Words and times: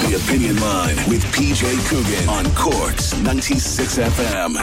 The 0.00 0.16
Opinion 0.16 0.60
Line 0.60 0.96
with 1.08 1.22
PJ 1.26 1.88
Coogan 1.88 2.28
on 2.28 2.52
Cork's 2.56 3.16
96 3.16 3.98
FM. 3.98 4.56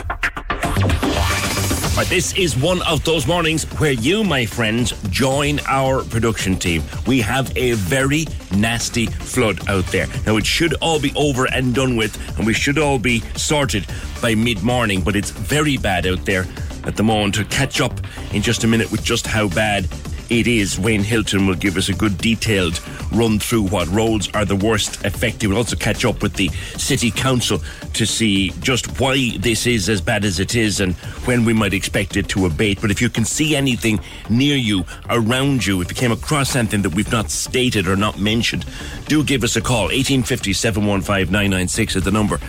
Right, 1.96 2.08
this 2.08 2.34
is 2.36 2.58
one 2.58 2.82
of 2.82 3.02
those 3.06 3.26
mornings 3.26 3.64
where 3.80 3.94
you, 3.94 4.26
my 4.26 4.46
friends, 4.46 4.92
join 5.10 5.62
our 5.68 6.04
production 6.04 6.58
team. 6.58 6.84
We 7.08 7.22
have 7.22 7.56
a 7.56 7.72
very 7.74 8.26
nasty 8.54 9.06
flood 9.06 9.70
out 9.70 9.86
there. 9.88 10.08
Now, 10.26 10.36
it 10.36 10.46
should 10.46 10.74
all 10.76 11.00
be 11.00 11.14
over 11.16 11.46
and 11.46 11.74
done 11.74 11.96
with, 11.96 12.38
and 12.38 12.46
we 12.46 12.54
should 12.54 12.78
all 12.78 13.00
be 13.00 13.22
sorted 13.36 13.88
by 14.22 14.36
mid 14.36 14.62
morning, 14.64 15.02
but 15.02 15.16
it's 15.16 15.32
very 15.32 15.78
bad 15.78 16.06
out 16.06 16.26
there 16.26 16.46
at 16.84 16.98
the 16.98 17.04
moment. 17.04 17.36
To 17.36 17.46
catch 17.46 17.80
up 17.80 18.02
in 18.34 18.42
just 18.42 18.66
a 18.66 18.68
minute 18.68 18.92
with 18.92 19.02
just 19.02 19.26
how 19.26 19.48
bad 19.48 19.88
it 20.32 20.48
is. 20.48 20.80
Wayne 20.80 21.04
Hilton 21.04 21.46
will 21.46 21.56
give 21.56 21.76
us 21.76 21.90
a 21.90 21.94
good 21.94 22.18
detailed 22.18 22.80
run 23.12 23.38
through 23.38 23.64
what 23.64 23.88
roads 23.90 24.30
are 24.34 24.46
the 24.46 24.56
worst 24.56 25.04
affected. 25.04 25.50
We'll 25.50 25.58
also 25.58 25.76
catch 25.76 26.06
up 26.06 26.22
with 26.22 26.36
the 26.36 26.48
City 26.78 27.12
Council 27.12 27.62
to 27.94 28.06
see 28.06 28.52
just 28.62 28.98
why 29.00 29.36
this 29.40 29.68
is 29.68 29.90
as 29.90 30.00
bad 30.00 30.24
as 30.24 30.40
it 30.40 30.56
is 30.56 30.80
and 30.80 30.96
when 31.26 31.44
we 31.44 31.52
might 31.52 31.74
expect 31.74 32.16
it 32.16 32.30
to 32.30 32.46
abate. 32.46 32.80
But 32.80 32.92
if 32.92 33.02
you 33.02 33.10
can 33.10 33.26
see 33.26 33.58
anything 33.58 34.00
near 34.30 34.56
you, 34.56 34.86
around 35.10 35.66
you, 35.66 35.82
if 35.82 35.90
you 35.90 35.96
came 35.96 36.14
across 36.14 36.50
something 36.50 36.82
that 36.84 36.96
we've 36.96 37.12
not 37.12 37.30
stated 37.30 37.86
or 37.86 37.98
not 37.98 38.18
mentioned, 38.18 38.66
do 39.08 39.26
give 39.26 39.44
us 39.44 39.58
a 39.58 39.62
call. 39.62 39.84
1850 39.84 40.54
715 40.54 41.30
996 41.30 41.98
is 41.98 42.04
the 42.04 42.12
number. 42.12 42.40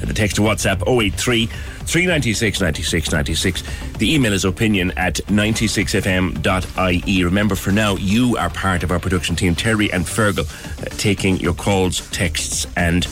And 0.00 0.08
the 0.08 0.14
text 0.14 0.36
to 0.36 0.42
WhatsApp 0.42 0.86
083 0.86 1.50
396 1.86 2.60
96 2.60 3.12
96. 3.12 3.62
The 3.98 4.14
email 4.14 4.32
is 4.32 4.44
opinion 4.44 4.92
at 4.96 5.16
96fm.ie. 5.26 7.24
Remember, 7.24 7.54
for 7.54 7.72
now, 7.72 7.96
you 7.96 8.36
are 8.36 8.50
part 8.50 8.82
of 8.82 8.90
our 8.90 8.98
production 8.98 9.36
team, 9.36 9.54
Terry 9.54 9.92
and 9.92 10.04
Fergal, 10.04 10.46
uh, 10.80 10.96
taking 10.96 11.36
your 11.38 11.54
calls, 11.54 12.08
texts, 12.10 12.66
and 12.76 13.06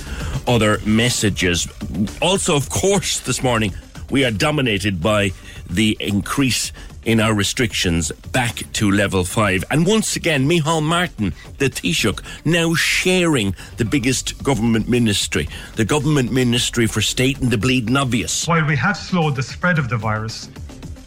other 0.47 0.78
messages. 0.86 1.69
Also, 2.22 2.56
of 2.56 2.70
course, 2.70 3.20
this 3.20 3.42
morning, 3.42 3.75
we 4.10 4.25
are 4.25 4.31
dominated 4.31 5.00
by 5.00 5.32
the 5.69 5.97
increase 6.00 6.72
in 7.05 7.21
our 7.21 7.34
restrictions 7.34 8.12
back 8.33 8.62
to 8.72 8.91
level 8.91 9.25
five. 9.25 9.65
And 9.71 9.87
once 9.87 10.16
again, 10.16 10.49
Micheál 10.49 10.83
Martin, 10.83 11.33
the 11.59 11.71
Taoiseach, 11.71 12.21
now 12.44 12.75
sharing 12.75 13.55
the 13.77 13.84
biggest 13.84 14.43
government 14.43 14.88
ministry, 14.88 15.49
the 15.77 15.84
government 15.84 16.33
ministry 16.33 16.87
for 16.87 17.00
state 17.00 17.38
and 17.41 17.50
the 17.50 17.59
bleeding 17.59 17.97
obvious. 17.97 18.47
While 18.47 18.66
we 18.66 18.77
have 18.77 18.97
slowed 18.97 19.37
the 19.37 19.43
spread 19.43 19.78
of 19.78 19.88
the 19.88 19.97
virus, 19.97 20.50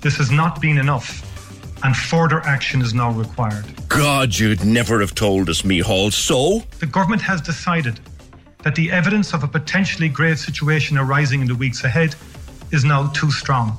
this 0.01 0.17
has 0.17 0.31
not 0.31 0.59
been 0.59 0.77
enough, 0.77 1.29
and 1.83 1.95
further 1.95 2.41
action 2.41 2.81
is 2.81 2.93
now 2.93 3.11
required. 3.11 3.65
God, 3.87 4.35
you'd 4.35 4.65
never 4.65 4.99
have 4.99 5.15
told 5.15 5.49
us, 5.49 5.61
Micheál. 5.61 6.11
So? 6.11 6.63
The 6.79 6.85
government 6.85 7.21
has 7.21 7.41
decided 7.41 7.99
that 8.63 8.75
the 8.75 8.91
evidence 8.91 9.33
of 9.33 9.43
a 9.43 9.47
potentially 9.47 10.09
grave 10.09 10.39
situation 10.39 10.97
arising 10.97 11.41
in 11.41 11.47
the 11.47 11.55
weeks 11.55 11.83
ahead 11.83 12.15
is 12.71 12.83
now 12.83 13.07
too 13.09 13.29
strong. 13.29 13.77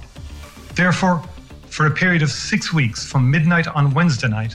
Therefore, 0.75 1.23
for 1.75 1.87
a 1.87 1.91
period 1.91 2.23
of 2.23 2.31
six 2.31 2.73
weeks 2.73 3.05
from 3.05 3.29
midnight 3.29 3.67
on 3.67 3.93
Wednesday 3.93 4.29
night, 4.29 4.55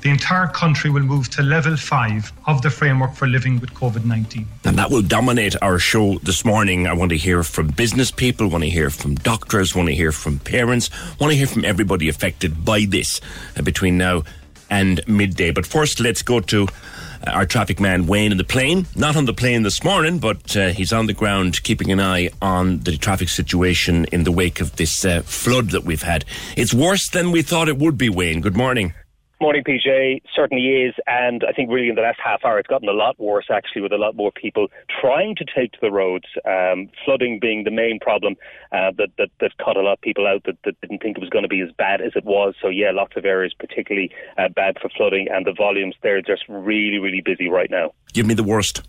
the 0.00 0.10
entire 0.10 0.48
country 0.48 0.90
will 0.90 1.04
move 1.04 1.30
to 1.30 1.40
level 1.40 1.76
five 1.76 2.32
of 2.48 2.62
the 2.62 2.70
framework 2.70 3.14
for 3.14 3.28
living 3.28 3.60
with 3.60 3.72
COVID 3.74 4.04
19. 4.04 4.44
And 4.64 4.76
that 4.76 4.90
will 4.90 5.02
dominate 5.02 5.54
our 5.62 5.78
show 5.78 6.18
this 6.18 6.44
morning. 6.44 6.88
I 6.88 6.94
want 6.94 7.10
to 7.10 7.16
hear 7.16 7.44
from 7.44 7.68
business 7.68 8.10
people, 8.10 8.48
want 8.48 8.64
to 8.64 8.70
hear 8.70 8.90
from 8.90 9.14
doctors, 9.14 9.76
want 9.76 9.88
to 9.88 9.94
hear 9.94 10.10
from 10.10 10.40
parents, 10.40 10.90
want 11.20 11.30
to 11.30 11.36
hear 11.36 11.46
from 11.46 11.64
everybody 11.64 12.08
affected 12.08 12.64
by 12.64 12.86
this 12.88 13.20
uh, 13.56 13.62
between 13.62 13.96
now 13.96 14.24
and 14.68 15.00
midday. 15.06 15.52
But 15.52 15.64
first, 15.64 16.00
let's 16.00 16.22
go 16.22 16.40
to 16.40 16.66
our 17.32 17.46
traffic 17.46 17.80
man 17.80 18.06
Wayne 18.06 18.32
in 18.32 18.38
the 18.38 18.44
plane. 18.44 18.86
Not 18.96 19.16
on 19.16 19.24
the 19.24 19.32
plane 19.32 19.62
this 19.62 19.82
morning, 19.84 20.18
but 20.18 20.56
uh, 20.56 20.68
he's 20.68 20.92
on 20.92 21.06
the 21.06 21.12
ground 21.12 21.62
keeping 21.62 21.92
an 21.92 22.00
eye 22.00 22.30
on 22.40 22.80
the 22.80 22.96
traffic 22.96 23.28
situation 23.28 24.04
in 24.06 24.24
the 24.24 24.32
wake 24.32 24.60
of 24.60 24.76
this 24.76 25.04
uh, 25.04 25.22
flood 25.22 25.70
that 25.70 25.84
we've 25.84 26.02
had. 26.02 26.24
It's 26.56 26.74
worse 26.74 27.08
than 27.08 27.30
we 27.32 27.42
thought 27.42 27.68
it 27.68 27.78
would 27.78 27.98
be, 27.98 28.08
Wayne. 28.08 28.40
Good 28.40 28.56
morning. 28.56 28.94
Morning, 29.40 29.62
PJ. 29.62 30.22
Certainly 30.34 30.66
is, 30.66 30.94
and 31.06 31.44
I 31.48 31.52
think 31.52 31.70
really 31.70 31.88
in 31.88 31.94
the 31.94 32.02
last 32.02 32.18
half 32.22 32.44
hour 32.44 32.58
it's 32.58 32.66
gotten 32.66 32.88
a 32.88 32.92
lot 32.92 33.20
worse 33.20 33.46
actually, 33.52 33.82
with 33.82 33.92
a 33.92 33.96
lot 33.96 34.16
more 34.16 34.32
people 34.32 34.66
trying 35.00 35.36
to 35.36 35.44
take 35.44 35.70
to 35.72 35.78
the 35.80 35.92
roads. 35.92 36.24
Um, 36.44 36.90
flooding 37.04 37.38
being 37.40 37.62
the 37.62 37.70
main 37.70 38.00
problem 38.00 38.34
uh, 38.72 38.90
that, 38.98 39.10
that 39.16 39.28
that 39.40 39.52
cut 39.64 39.76
a 39.76 39.80
lot 39.80 39.92
of 39.92 40.00
people 40.00 40.26
out 40.26 40.42
that, 40.46 40.58
that 40.64 40.80
didn't 40.80 41.02
think 41.02 41.18
it 41.18 41.20
was 41.20 41.30
going 41.30 41.44
to 41.44 41.48
be 41.48 41.60
as 41.60 41.70
bad 41.78 42.00
as 42.00 42.12
it 42.16 42.24
was. 42.24 42.54
So 42.60 42.68
yeah, 42.68 42.90
lots 42.90 43.16
of 43.16 43.24
areas 43.24 43.54
particularly 43.56 44.10
uh, 44.38 44.48
bad 44.48 44.76
for 44.82 44.88
flooding, 44.88 45.28
and 45.30 45.46
the 45.46 45.54
volumes 45.56 45.94
they're 46.02 46.20
just 46.20 46.42
really 46.48 46.98
really 46.98 47.22
busy 47.24 47.48
right 47.48 47.70
now. 47.70 47.92
Give 48.12 48.26
me 48.26 48.34
the 48.34 48.42
worst. 48.42 48.82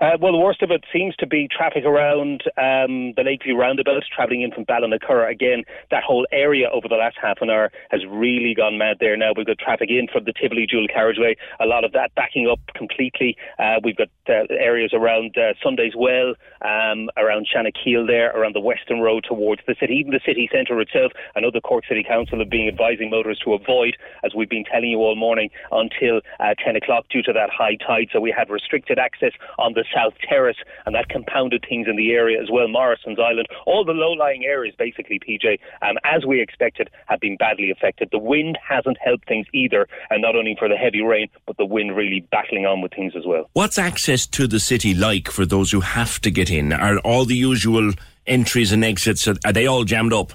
Uh, 0.00 0.16
well, 0.18 0.32
the 0.32 0.38
worst 0.38 0.62
of 0.62 0.70
it 0.70 0.82
seems 0.90 1.14
to 1.16 1.26
be 1.26 1.46
traffic 1.46 1.84
around 1.84 2.42
um, 2.56 3.12
the 3.16 3.22
Lakeview 3.22 3.54
roundabout, 3.54 4.02
travelling 4.14 4.40
in 4.40 4.50
from 4.50 4.64
Ballinacurra. 4.64 5.30
Again, 5.30 5.62
that 5.90 6.02
whole 6.02 6.26
area 6.32 6.70
over 6.72 6.88
the 6.88 6.94
last 6.94 7.18
half 7.20 7.42
an 7.42 7.50
hour 7.50 7.70
has 7.90 8.00
really 8.08 8.54
gone 8.54 8.78
mad 8.78 8.96
there 8.98 9.14
now. 9.14 9.32
We've 9.36 9.46
got 9.46 9.58
traffic 9.58 9.90
in 9.90 10.08
from 10.10 10.24
the 10.24 10.32
Tivoli 10.32 10.66
dual 10.66 10.88
carriageway, 10.88 11.36
a 11.60 11.66
lot 11.66 11.84
of 11.84 11.92
that 11.92 12.14
backing 12.14 12.48
up 12.48 12.60
completely. 12.74 13.36
Uh, 13.58 13.76
we've 13.84 13.96
got 13.96 14.08
uh, 14.26 14.48
areas 14.48 14.92
around 14.94 15.36
uh, 15.36 15.52
Sunday's 15.62 15.92
Well, 15.94 16.32
um, 16.62 17.10
around 17.18 17.46
Shanakiel 17.52 18.06
there, 18.06 18.30
around 18.30 18.54
the 18.54 18.60
Western 18.60 19.00
Road 19.00 19.24
towards 19.28 19.60
the 19.66 19.76
city, 19.78 19.96
even 19.96 20.12
the 20.12 20.20
city 20.24 20.48
centre 20.50 20.80
itself. 20.80 21.12
I 21.36 21.40
know 21.40 21.50
the 21.52 21.60
Cork 21.60 21.84
City 21.86 22.04
Council 22.08 22.38
have 22.38 22.48
been 22.48 22.68
advising 22.68 23.10
motorists 23.10 23.44
to 23.44 23.52
avoid, 23.52 23.98
as 24.24 24.34
we've 24.34 24.48
been 24.48 24.64
telling 24.64 24.88
you 24.88 25.00
all 25.00 25.14
morning, 25.14 25.50
until 25.70 26.22
uh, 26.40 26.54
10 26.64 26.76
o'clock 26.76 27.04
due 27.10 27.22
to 27.24 27.34
that 27.34 27.50
high 27.50 27.76
tide. 27.76 28.08
So 28.14 28.20
we 28.20 28.34
had 28.34 28.48
restricted 28.48 28.98
access 28.98 29.32
on 29.58 29.74
the 29.74 29.84
South 29.94 30.14
Terrace, 30.26 30.56
and 30.86 30.94
that 30.94 31.08
compounded 31.08 31.64
things 31.68 31.86
in 31.88 31.96
the 31.96 32.12
area 32.12 32.40
as 32.40 32.48
well. 32.50 32.68
Morrison's 32.68 33.18
Island, 33.18 33.46
all 33.66 33.84
the 33.84 33.92
low-lying 33.92 34.44
areas, 34.44 34.74
basically, 34.78 35.18
PJ, 35.18 35.58
um, 35.82 35.96
as 36.04 36.24
we 36.26 36.40
expected, 36.40 36.90
have 37.06 37.20
been 37.20 37.36
badly 37.36 37.70
affected. 37.70 38.08
The 38.12 38.18
wind 38.18 38.58
hasn't 38.66 38.98
helped 39.02 39.28
things 39.28 39.46
either, 39.52 39.88
and 40.10 40.22
not 40.22 40.36
only 40.36 40.56
for 40.58 40.68
the 40.68 40.76
heavy 40.76 41.02
rain, 41.02 41.28
but 41.46 41.56
the 41.56 41.66
wind 41.66 41.96
really 41.96 42.26
battling 42.30 42.66
on 42.66 42.80
with 42.80 42.92
things 42.92 43.14
as 43.16 43.24
well. 43.26 43.48
What's 43.52 43.78
access 43.78 44.26
to 44.28 44.46
the 44.46 44.60
city 44.60 44.94
like 44.94 45.28
for 45.28 45.46
those 45.46 45.70
who 45.70 45.80
have 45.80 46.20
to 46.20 46.30
get 46.30 46.50
in? 46.50 46.72
Are 46.72 46.98
all 46.98 47.24
the 47.24 47.36
usual 47.36 47.92
entries 48.26 48.72
and 48.72 48.84
exits 48.84 49.26
are 49.26 49.52
they 49.52 49.66
all 49.66 49.84
jammed 49.84 50.12
up? 50.12 50.32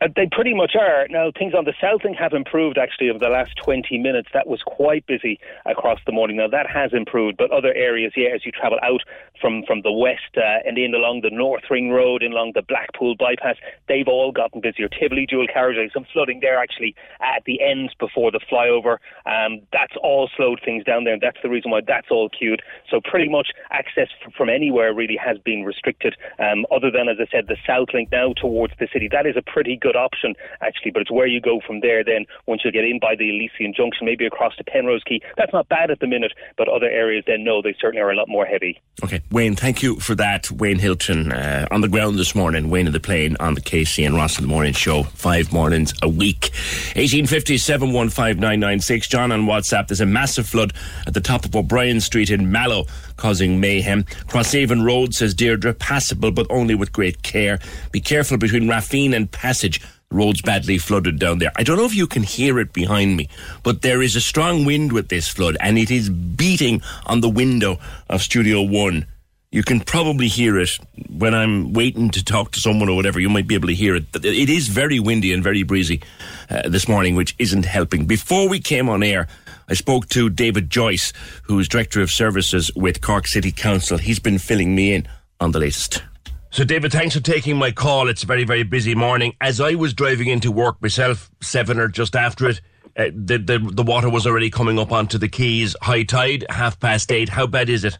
Uh, 0.00 0.08
they 0.16 0.26
pretty 0.32 0.54
much 0.54 0.72
are. 0.80 1.06
Now, 1.10 1.30
things 1.36 1.52
on 1.54 1.66
the 1.66 1.74
south 1.78 2.04
link 2.04 2.16
have 2.16 2.32
improved 2.32 2.78
actually 2.78 3.10
over 3.10 3.18
the 3.18 3.28
last 3.28 3.54
20 3.62 3.98
minutes. 3.98 4.28
That 4.32 4.46
was 4.46 4.62
quite 4.64 5.04
busy 5.06 5.38
across 5.66 5.98
the 6.06 6.12
morning. 6.12 6.38
Now, 6.38 6.48
that 6.48 6.66
has 6.70 6.92
improved, 6.94 7.36
but 7.36 7.50
other 7.50 7.74
areas, 7.74 8.14
yeah, 8.16 8.30
as 8.34 8.46
you 8.46 8.52
travel 8.52 8.78
out 8.82 9.02
from, 9.40 9.62
from 9.66 9.82
the 9.82 9.92
west 9.92 10.36
uh, 10.38 10.66
and 10.66 10.78
in 10.78 10.94
along 10.94 11.20
the 11.20 11.30
North 11.30 11.64
Ring 11.70 11.90
Road, 11.90 12.22
and 12.22 12.32
along 12.32 12.52
the 12.54 12.62
Blackpool 12.62 13.14
bypass, 13.18 13.56
they've 13.88 14.08
all 14.08 14.32
gotten 14.32 14.62
busier. 14.62 14.88
Tivoli 14.88 15.26
dual 15.26 15.46
carriageway, 15.46 15.90
some 15.92 16.06
flooding 16.12 16.40
there 16.40 16.58
actually 16.58 16.94
at 17.20 17.44
the 17.44 17.60
end 17.60 17.94
before 17.98 18.30
the 18.30 18.40
flyover. 18.50 18.96
Um, 19.26 19.60
that's 19.70 19.94
all 20.02 20.30
slowed 20.34 20.60
things 20.64 20.82
down 20.84 21.04
there, 21.04 21.12
and 21.12 21.22
that's 21.22 21.38
the 21.42 21.50
reason 21.50 21.70
why 21.70 21.80
that's 21.86 22.08
all 22.10 22.30
queued. 22.30 22.62
So, 22.90 23.00
pretty 23.02 23.28
much 23.28 23.48
access 23.70 24.08
from 24.34 24.48
anywhere 24.48 24.94
really 24.94 25.18
has 25.22 25.36
been 25.38 25.64
restricted, 25.64 26.16
um, 26.38 26.64
other 26.70 26.90
than, 26.90 27.08
as 27.08 27.18
I 27.20 27.26
said, 27.30 27.48
the 27.48 27.56
south 27.66 27.88
link 27.92 28.10
now 28.10 28.32
towards 28.32 28.72
the 28.78 28.88
city. 28.90 29.08
That 29.10 29.26
is 29.26 29.36
a 29.36 29.42
pretty 29.42 29.76
good 29.76 29.89
good 29.90 29.96
option 29.96 30.34
actually, 30.60 30.92
but 30.92 31.02
it's 31.02 31.10
where 31.10 31.26
you 31.26 31.40
go 31.40 31.60
from 31.66 31.80
there. 31.80 32.04
Then 32.04 32.26
once 32.46 32.62
you 32.64 32.70
get 32.70 32.84
in 32.84 32.98
by 33.00 33.14
the 33.16 33.28
Elysian 33.28 33.74
Junction, 33.76 34.06
maybe 34.06 34.24
across 34.24 34.54
to 34.56 34.64
Penrose 34.64 35.02
Quay. 35.04 35.20
that's 35.36 35.52
not 35.52 35.68
bad 35.68 35.90
at 35.90 35.98
the 36.00 36.06
minute. 36.06 36.32
But 36.56 36.68
other 36.68 36.86
areas, 36.86 37.24
then 37.26 37.42
no, 37.42 37.60
they 37.62 37.74
certainly 37.80 38.02
are 38.02 38.10
a 38.10 38.16
lot 38.16 38.28
more 38.28 38.46
heavy. 38.46 38.80
Okay, 39.02 39.20
Wayne, 39.30 39.56
thank 39.56 39.82
you 39.82 39.98
for 39.98 40.14
that. 40.14 40.50
Wayne 40.50 40.78
Hilton 40.78 41.32
uh, 41.32 41.66
on 41.70 41.80
the 41.80 41.88
ground 41.88 42.18
this 42.18 42.34
morning. 42.34 42.70
Wayne 42.70 42.86
of 42.86 42.92
the 42.92 43.00
plane 43.00 43.36
on 43.40 43.54
the 43.54 43.60
Casey 43.60 44.04
and 44.04 44.14
Ross 44.14 44.38
in 44.38 44.42
the 44.42 44.48
morning 44.48 44.72
show. 44.72 45.02
Five 45.02 45.52
mornings 45.52 45.92
a 46.02 46.08
week. 46.08 46.50
Eighteen 46.94 47.26
fifty 47.26 47.58
seven 47.58 47.92
one 47.92 48.10
five 48.10 48.38
nine 48.38 48.60
nine 48.60 48.80
six. 48.80 49.08
John 49.08 49.32
on 49.32 49.46
WhatsApp. 49.46 49.88
There's 49.88 50.00
a 50.00 50.06
massive 50.06 50.46
flood 50.46 50.72
at 51.06 51.14
the 51.14 51.20
top 51.20 51.44
of 51.44 51.56
O'Brien 51.56 52.00
Street 52.00 52.30
in 52.30 52.52
Mallow, 52.52 52.86
causing 53.20 53.60
mayhem. 53.60 54.02
Crosshaven 54.26 54.84
Road 54.84 55.14
says 55.14 55.34
Deirdre 55.34 55.74
passable, 55.74 56.32
but 56.32 56.46
only 56.50 56.74
with 56.74 56.92
great 56.92 57.22
care. 57.22 57.60
Be 57.92 58.00
careful 58.00 58.38
between 58.38 58.64
Rafeen 58.64 59.14
and 59.14 59.30
Passage 59.30 59.80
roads 60.10 60.42
badly 60.42 60.76
flooded 60.76 61.20
down 61.20 61.38
there. 61.38 61.52
I 61.54 61.62
don't 61.62 61.76
know 61.76 61.84
if 61.84 61.94
you 61.94 62.08
can 62.08 62.24
hear 62.24 62.58
it 62.58 62.72
behind 62.72 63.16
me, 63.16 63.28
but 63.62 63.82
there 63.82 64.02
is 64.02 64.16
a 64.16 64.20
strong 64.20 64.64
wind 64.64 64.92
with 64.92 65.08
this 65.08 65.28
flood 65.28 65.56
and 65.60 65.78
it 65.78 65.90
is 65.90 66.08
beating 66.08 66.82
on 67.06 67.20
the 67.20 67.28
window 67.28 67.78
of 68.08 68.20
Studio 68.20 68.62
One. 68.62 69.06
You 69.52 69.64
can 69.64 69.80
probably 69.80 70.28
hear 70.28 70.58
it 70.58 70.70
when 71.08 71.34
I'm 71.34 71.72
waiting 71.72 72.10
to 72.10 72.24
talk 72.24 72.52
to 72.52 72.60
someone 72.60 72.88
or 72.88 72.94
whatever. 72.94 73.18
You 73.18 73.28
might 73.28 73.48
be 73.48 73.56
able 73.56 73.66
to 73.68 73.74
hear 73.74 73.96
it. 73.96 74.04
It 74.14 74.48
is 74.48 74.68
very 74.68 75.00
windy 75.00 75.32
and 75.32 75.42
very 75.42 75.64
breezy 75.64 76.02
uh, 76.48 76.68
this 76.68 76.86
morning, 76.86 77.16
which 77.16 77.34
isn't 77.38 77.64
helping. 77.64 78.06
Before 78.06 78.48
we 78.48 78.60
came 78.60 78.88
on 78.88 79.02
air, 79.02 79.26
I 79.70 79.74
spoke 79.74 80.08
to 80.08 80.28
David 80.28 80.68
Joyce, 80.68 81.12
who 81.44 81.58
is 81.60 81.68
Director 81.68 82.00
of 82.00 82.10
Services 82.10 82.72
with 82.74 83.00
Cork 83.00 83.28
City 83.28 83.52
Council. 83.52 83.98
He's 83.98 84.18
been 84.18 84.38
filling 84.38 84.74
me 84.74 84.94
in 84.94 85.06
on 85.38 85.52
the 85.52 85.60
latest. 85.60 86.02
So, 86.50 86.64
David, 86.64 86.90
thanks 86.90 87.14
for 87.14 87.22
taking 87.22 87.56
my 87.56 87.70
call. 87.70 88.08
It's 88.08 88.24
a 88.24 88.26
very, 88.26 88.42
very 88.42 88.64
busy 88.64 88.96
morning. 88.96 89.36
As 89.40 89.60
I 89.60 89.76
was 89.76 89.94
driving 89.94 90.26
into 90.26 90.50
work 90.50 90.82
myself, 90.82 91.30
seven 91.40 91.78
or 91.78 91.86
just 91.86 92.16
after 92.16 92.48
it, 92.48 92.60
uh, 92.96 93.04
the, 93.14 93.38
the 93.38 93.58
the 93.72 93.84
water 93.84 94.10
was 94.10 94.26
already 94.26 94.50
coming 94.50 94.76
up 94.76 94.90
onto 94.90 95.16
the 95.16 95.28
quays. 95.28 95.76
High 95.80 96.02
tide, 96.02 96.44
half 96.50 96.80
past 96.80 97.12
eight. 97.12 97.28
How 97.28 97.46
bad 97.46 97.68
is 97.68 97.84
it? 97.84 97.96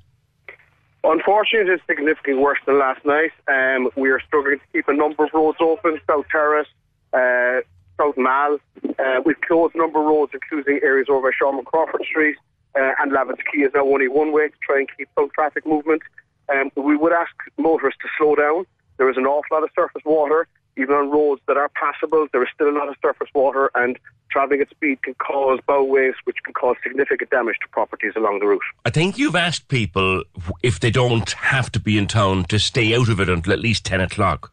Unfortunately, 1.05 1.73
it's 1.73 1.83
significantly 1.87 2.43
worse 2.43 2.59
than 2.67 2.81
last 2.81 3.05
night. 3.07 3.31
Um, 3.47 3.89
we 3.97 4.11
are 4.11 4.21
struggling 4.21 4.59
to 4.59 4.65
keep 4.73 4.89
a 4.89 4.93
number 4.93 5.25
of 5.25 5.31
roads 5.33 5.59
open. 5.61 6.01
South 6.09 6.27
Terrace, 6.31 6.67
uh, 7.13 7.61
South 8.01 8.17
Mall. 8.17 8.59
Uh, 8.99 9.21
we've 9.25 9.41
closed 9.43 9.75
a 9.75 9.79
number 9.79 10.01
of 10.01 10.07
roads, 10.07 10.33
including 10.33 10.81
areas 10.83 11.09
over 11.11 11.31
by 11.31 11.37
Sharman 11.39 11.65
Crawford 11.65 12.03
Street. 12.09 12.37
Uh, 12.75 12.93
and 13.01 13.13
Lavitt's 13.13 13.43
Quay 13.53 13.63
is 13.63 13.73
now 13.75 13.85
only 13.85 14.09
one 14.09 14.33
way 14.33 14.49
to 14.49 14.55
try 14.63 14.79
and 14.79 14.89
keep 14.97 15.09
some 15.15 15.29
traffic 15.35 15.67
movement. 15.67 16.03
Um, 16.49 16.71
we 16.77 16.97
would 16.97 17.13
ask 17.13 17.33
motorists 17.59 18.01
to 18.03 18.09
slow 18.17 18.37
down. 18.37 18.65
There 18.97 19.11
is 19.11 19.17
an 19.17 19.27
awful 19.27 19.57
lot 19.57 19.65
of 19.65 19.71
surface 19.75 20.03
water. 20.05 20.47
Even 20.77 20.95
on 20.95 21.11
roads 21.11 21.43
that 21.47 21.57
are 21.57 21.69
passable, 21.71 22.27
there 22.33 22.43
is 22.43 22.49
still 22.55 22.69
a 22.69 22.77
lot 22.77 22.89
of 22.89 22.95
surface 23.03 23.29
water, 23.35 23.71
and 23.75 23.99
travelling 24.31 24.61
at 24.61 24.71
speed 24.71 25.03
can 25.03 25.15
cause 25.15 25.59
bow 25.67 25.83
waves, 25.83 26.17
which 26.25 26.37
can 26.45 26.55
cause 26.55 26.77
significant 26.83 27.31
damage 27.31 27.57
to 27.63 27.69
properties 27.69 28.13
along 28.17 28.39
the 28.39 28.47
route. 28.47 28.63
I 28.85 28.91
think 28.91 29.19
you've 29.19 29.37
asked 29.37 29.69
people 29.69 30.23
if 30.63 30.79
they 30.81 30.91
don't 30.91 31.31
have 31.33 31.73
to 31.73 31.81
be 31.81 31.99
in 31.99 32.07
town 32.07 32.45
to 32.45 32.59
stay 32.59 32.95
out 32.95 33.09
of 33.09 33.21
it 33.21 33.29
until 33.29 33.53
at 33.53 33.59
least 33.59 33.85
10 33.85 34.01
o'clock. 34.01 34.53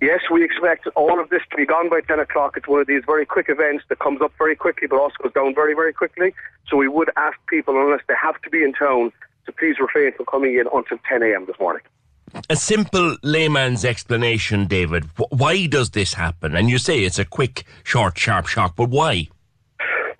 Yes, 0.00 0.20
we 0.30 0.44
expect 0.44 0.86
all 0.94 1.20
of 1.20 1.28
this 1.28 1.42
to 1.50 1.56
be 1.56 1.66
gone 1.66 1.90
by 1.90 2.00
10 2.02 2.20
o'clock. 2.20 2.56
It's 2.56 2.68
one 2.68 2.80
of 2.80 2.86
these 2.86 3.02
very 3.04 3.26
quick 3.26 3.46
events 3.48 3.84
that 3.88 3.98
comes 3.98 4.22
up 4.22 4.32
very 4.38 4.54
quickly 4.54 4.86
but 4.86 5.00
also 5.00 5.16
goes 5.22 5.32
down 5.32 5.54
very, 5.54 5.74
very 5.74 5.92
quickly. 5.92 6.34
So 6.68 6.76
we 6.76 6.86
would 6.86 7.10
ask 7.16 7.36
people, 7.48 7.74
unless 7.80 8.02
they 8.06 8.14
have 8.20 8.40
to 8.42 8.50
be 8.50 8.62
in 8.62 8.72
town, 8.74 9.12
to 9.46 9.52
please 9.52 9.76
refrain 9.80 10.12
from 10.12 10.26
coming 10.26 10.54
in 10.54 10.66
until 10.72 10.98
10 11.08 11.22
a.m. 11.22 11.46
this 11.46 11.58
morning. 11.58 11.82
A 12.48 12.54
simple 12.54 13.16
layman's 13.22 13.84
explanation, 13.84 14.66
David. 14.66 15.04
Why 15.30 15.66
does 15.66 15.90
this 15.90 16.14
happen? 16.14 16.54
And 16.54 16.70
you 16.70 16.78
say 16.78 17.00
it's 17.00 17.18
a 17.18 17.24
quick, 17.24 17.64
short, 17.82 18.18
sharp 18.18 18.46
shock, 18.46 18.76
but 18.76 18.90
why? 18.90 19.28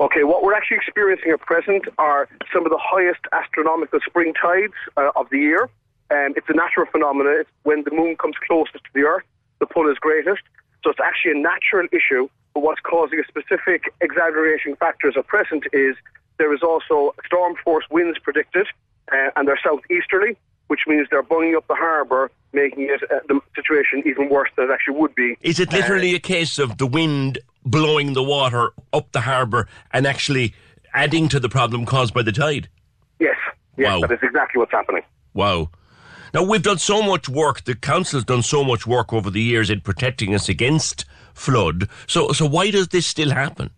Okay, 0.01 0.25
what 0.25 0.43
we're 0.43 0.55
actually 0.55 0.79
experiencing 0.79 1.31
at 1.31 1.41
present 1.41 1.85
are 1.99 2.29
some 2.53 2.65
of 2.65 2.71
the 2.71 2.81
highest 2.81 3.21
astronomical 3.33 4.01
spring 4.07 4.33
tides 4.35 4.75
uh, 4.97 5.11
of 5.15 5.29
the 5.31 5.39
year. 5.39 5.65
Um, 6.11 6.33
it's 6.37 6.49
a 6.49 6.55
natural 6.55 6.87
phenomenon. 6.87 7.35
It's 7.41 7.51
when 7.65 7.85
the 7.85 7.91
moon 7.91 8.17
comes 8.17 8.37
closest 8.47 8.85
to 8.85 8.91
the 8.95 9.03
Earth, 9.03 9.25
the 9.61 9.67
pull 9.67 9.91
is 9.91 9.99
greatest. 9.99 10.43
So 10.85 10.91
it's 10.91 11.01
actually 11.05 11.33
a 11.33 11.43
natural 11.43 11.87
issue. 11.93 12.29
But 12.55 12.63
what's 12.63 12.81
causing 12.81 13.21
a 13.21 13.25
specific 13.25 13.93
exaggeration 14.01 14.77
factors 14.77 15.15
at 15.17 15.27
present 15.27 15.65
is 15.73 15.97
there 16.39 16.55
is 16.55 16.63
also 16.63 17.15
storm 17.27 17.55
force 17.63 17.85
winds 17.91 18.19
predicted 18.19 18.67
uh, 19.13 19.31
and 19.37 19.47
they're 19.47 19.61
southeasterly, 19.63 20.37
which 20.69 20.81
means 20.87 21.09
they're 21.11 21.23
bunging 21.23 21.57
up 21.57 21.67
the 21.69 21.75
harbour, 21.75 22.31
making 22.53 22.85
it 22.85 23.03
uh, 23.11 23.19
the 23.29 23.41
situation 23.55 24.03
even 24.07 24.29
worse 24.29 24.51
than 24.57 24.71
it 24.71 24.73
actually 24.73 24.97
would 24.97 25.15
be. 25.15 25.37
Is 25.43 25.61
it 25.61 25.73
literally 25.73 26.15
uh, 26.15 26.17
a 26.17 26.21
case 26.21 26.59
of 26.59 26.79
the 26.79 26.87
wind 26.87 27.39
blowing 27.65 28.15
the 28.15 28.23
water 28.23 28.71
up 28.93 29.13
the 29.13 29.21
harbour 29.21 29.69
and 29.93 30.07
actually 30.07 30.55
adding 30.95 31.29
to 31.29 31.41
the 31.41 31.49
problem 31.49 31.85
caused 31.85 32.15
by 32.15 32.23
the 32.23 32.33
tide? 32.33 32.69
Yes, 33.19 33.37
yes, 33.77 33.89
wow. 33.89 34.01
that 34.01 34.13
is 34.13 34.19
exactly 34.23 34.59
what's 34.59 34.73
happening. 34.73 35.03
Wow. 35.35 35.71
Now, 36.35 36.43
we've 36.43 36.63
done 36.63 36.79
so 36.79 37.03
much 37.03 37.29
work, 37.29 37.65
the 37.65 37.75
council's 37.75 38.25
done 38.25 38.43
so 38.43 38.65
much 38.65 38.87
work 38.87 39.13
over 39.13 39.31
the 39.31 39.43
years 39.43 39.71
in 39.71 39.81
protecting 39.81 40.35
us 40.35 40.49
against 40.49 41.05
flood. 41.35 41.89
So, 42.07 42.33
so 42.33 42.47
why 42.47 42.71
does 42.71 42.89
this 42.89 43.07
still 43.07 43.31
happen? 43.31 43.71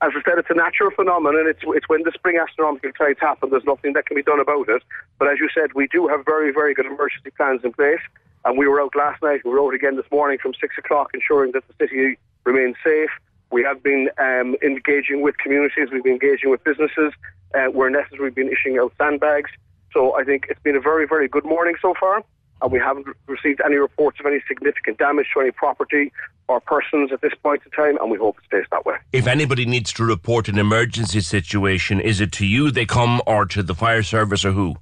as 0.00 0.12
I 0.14 0.22
said, 0.28 0.38
it's 0.38 0.50
a 0.50 0.54
natural 0.54 0.90
phenomenon. 0.92 1.46
It's 1.48 1.60
it's 1.64 1.88
when 1.88 2.02
the 2.04 2.12
spring 2.12 2.38
astronomical 2.38 2.92
tides 2.92 3.18
happen. 3.20 3.50
There's 3.50 3.64
nothing 3.64 3.94
that 3.94 4.06
can 4.06 4.14
be 4.14 4.22
done 4.22 4.38
about 4.38 4.68
it. 4.68 4.82
But 5.18 5.28
as 5.28 5.38
you 5.40 5.48
said, 5.52 5.72
we 5.74 5.88
do 5.88 6.06
have 6.06 6.24
very 6.24 6.52
very 6.52 6.72
good 6.74 6.86
emergency 6.86 7.30
plans 7.36 7.62
in 7.64 7.72
place. 7.72 8.00
And 8.44 8.56
we 8.56 8.68
were 8.68 8.80
out 8.80 8.94
last 8.94 9.20
night. 9.22 9.40
We 9.44 9.50
were 9.50 9.60
out 9.60 9.74
again 9.74 9.96
this 9.96 10.06
morning 10.12 10.38
from 10.40 10.54
six 10.60 10.76
o'clock, 10.78 11.10
ensuring 11.14 11.52
that 11.52 11.64
the 11.66 11.74
city 11.80 12.16
remains 12.44 12.76
safe. 12.84 13.10
We 13.50 13.64
have 13.64 13.82
been 13.82 14.08
um, 14.18 14.56
engaging 14.62 15.22
with 15.22 15.36
communities. 15.38 15.88
We've 15.90 16.04
been 16.04 16.12
engaging 16.12 16.50
with 16.50 16.62
businesses. 16.62 17.12
Uh, 17.54 17.64
where 17.72 17.88
necessary, 17.88 18.24
we've 18.24 18.34
been 18.34 18.52
issuing 18.52 18.78
out 18.78 18.92
sandbags. 18.98 19.50
So 19.92 20.16
I 20.18 20.24
think 20.24 20.46
it's 20.48 20.62
been 20.62 20.76
a 20.76 20.80
very 20.80 21.06
very 21.06 21.28
good 21.28 21.44
morning 21.44 21.74
so 21.80 21.94
far 21.98 22.22
and 22.62 22.72
we 22.72 22.78
haven't 22.78 23.06
received 23.26 23.60
any 23.64 23.76
reports 23.76 24.18
of 24.20 24.26
any 24.26 24.40
significant 24.48 24.98
damage 24.98 25.26
to 25.34 25.40
any 25.40 25.50
property 25.50 26.12
or 26.48 26.60
persons 26.60 27.12
at 27.12 27.20
this 27.20 27.32
point 27.42 27.62
in 27.64 27.70
time, 27.72 27.98
and 28.00 28.10
we 28.10 28.18
hope 28.18 28.38
it 28.38 28.44
stays 28.46 28.64
that 28.70 28.84
way. 28.84 28.96
If 29.12 29.26
anybody 29.26 29.66
needs 29.66 29.92
to 29.94 30.04
report 30.04 30.48
an 30.48 30.58
emergency 30.58 31.20
situation, 31.20 32.00
is 32.00 32.20
it 32.20 32.32
to 32.32 32.46
you 32.46 32.70
they 32.70 32.86
come 32.86 33.20
or 33.26 33.46
to 33.46 33.62
the 33.62 33.74
fire 33.74 34.02
service 34.02 34.44
or 34.44 34.52
who? 34.52 34.76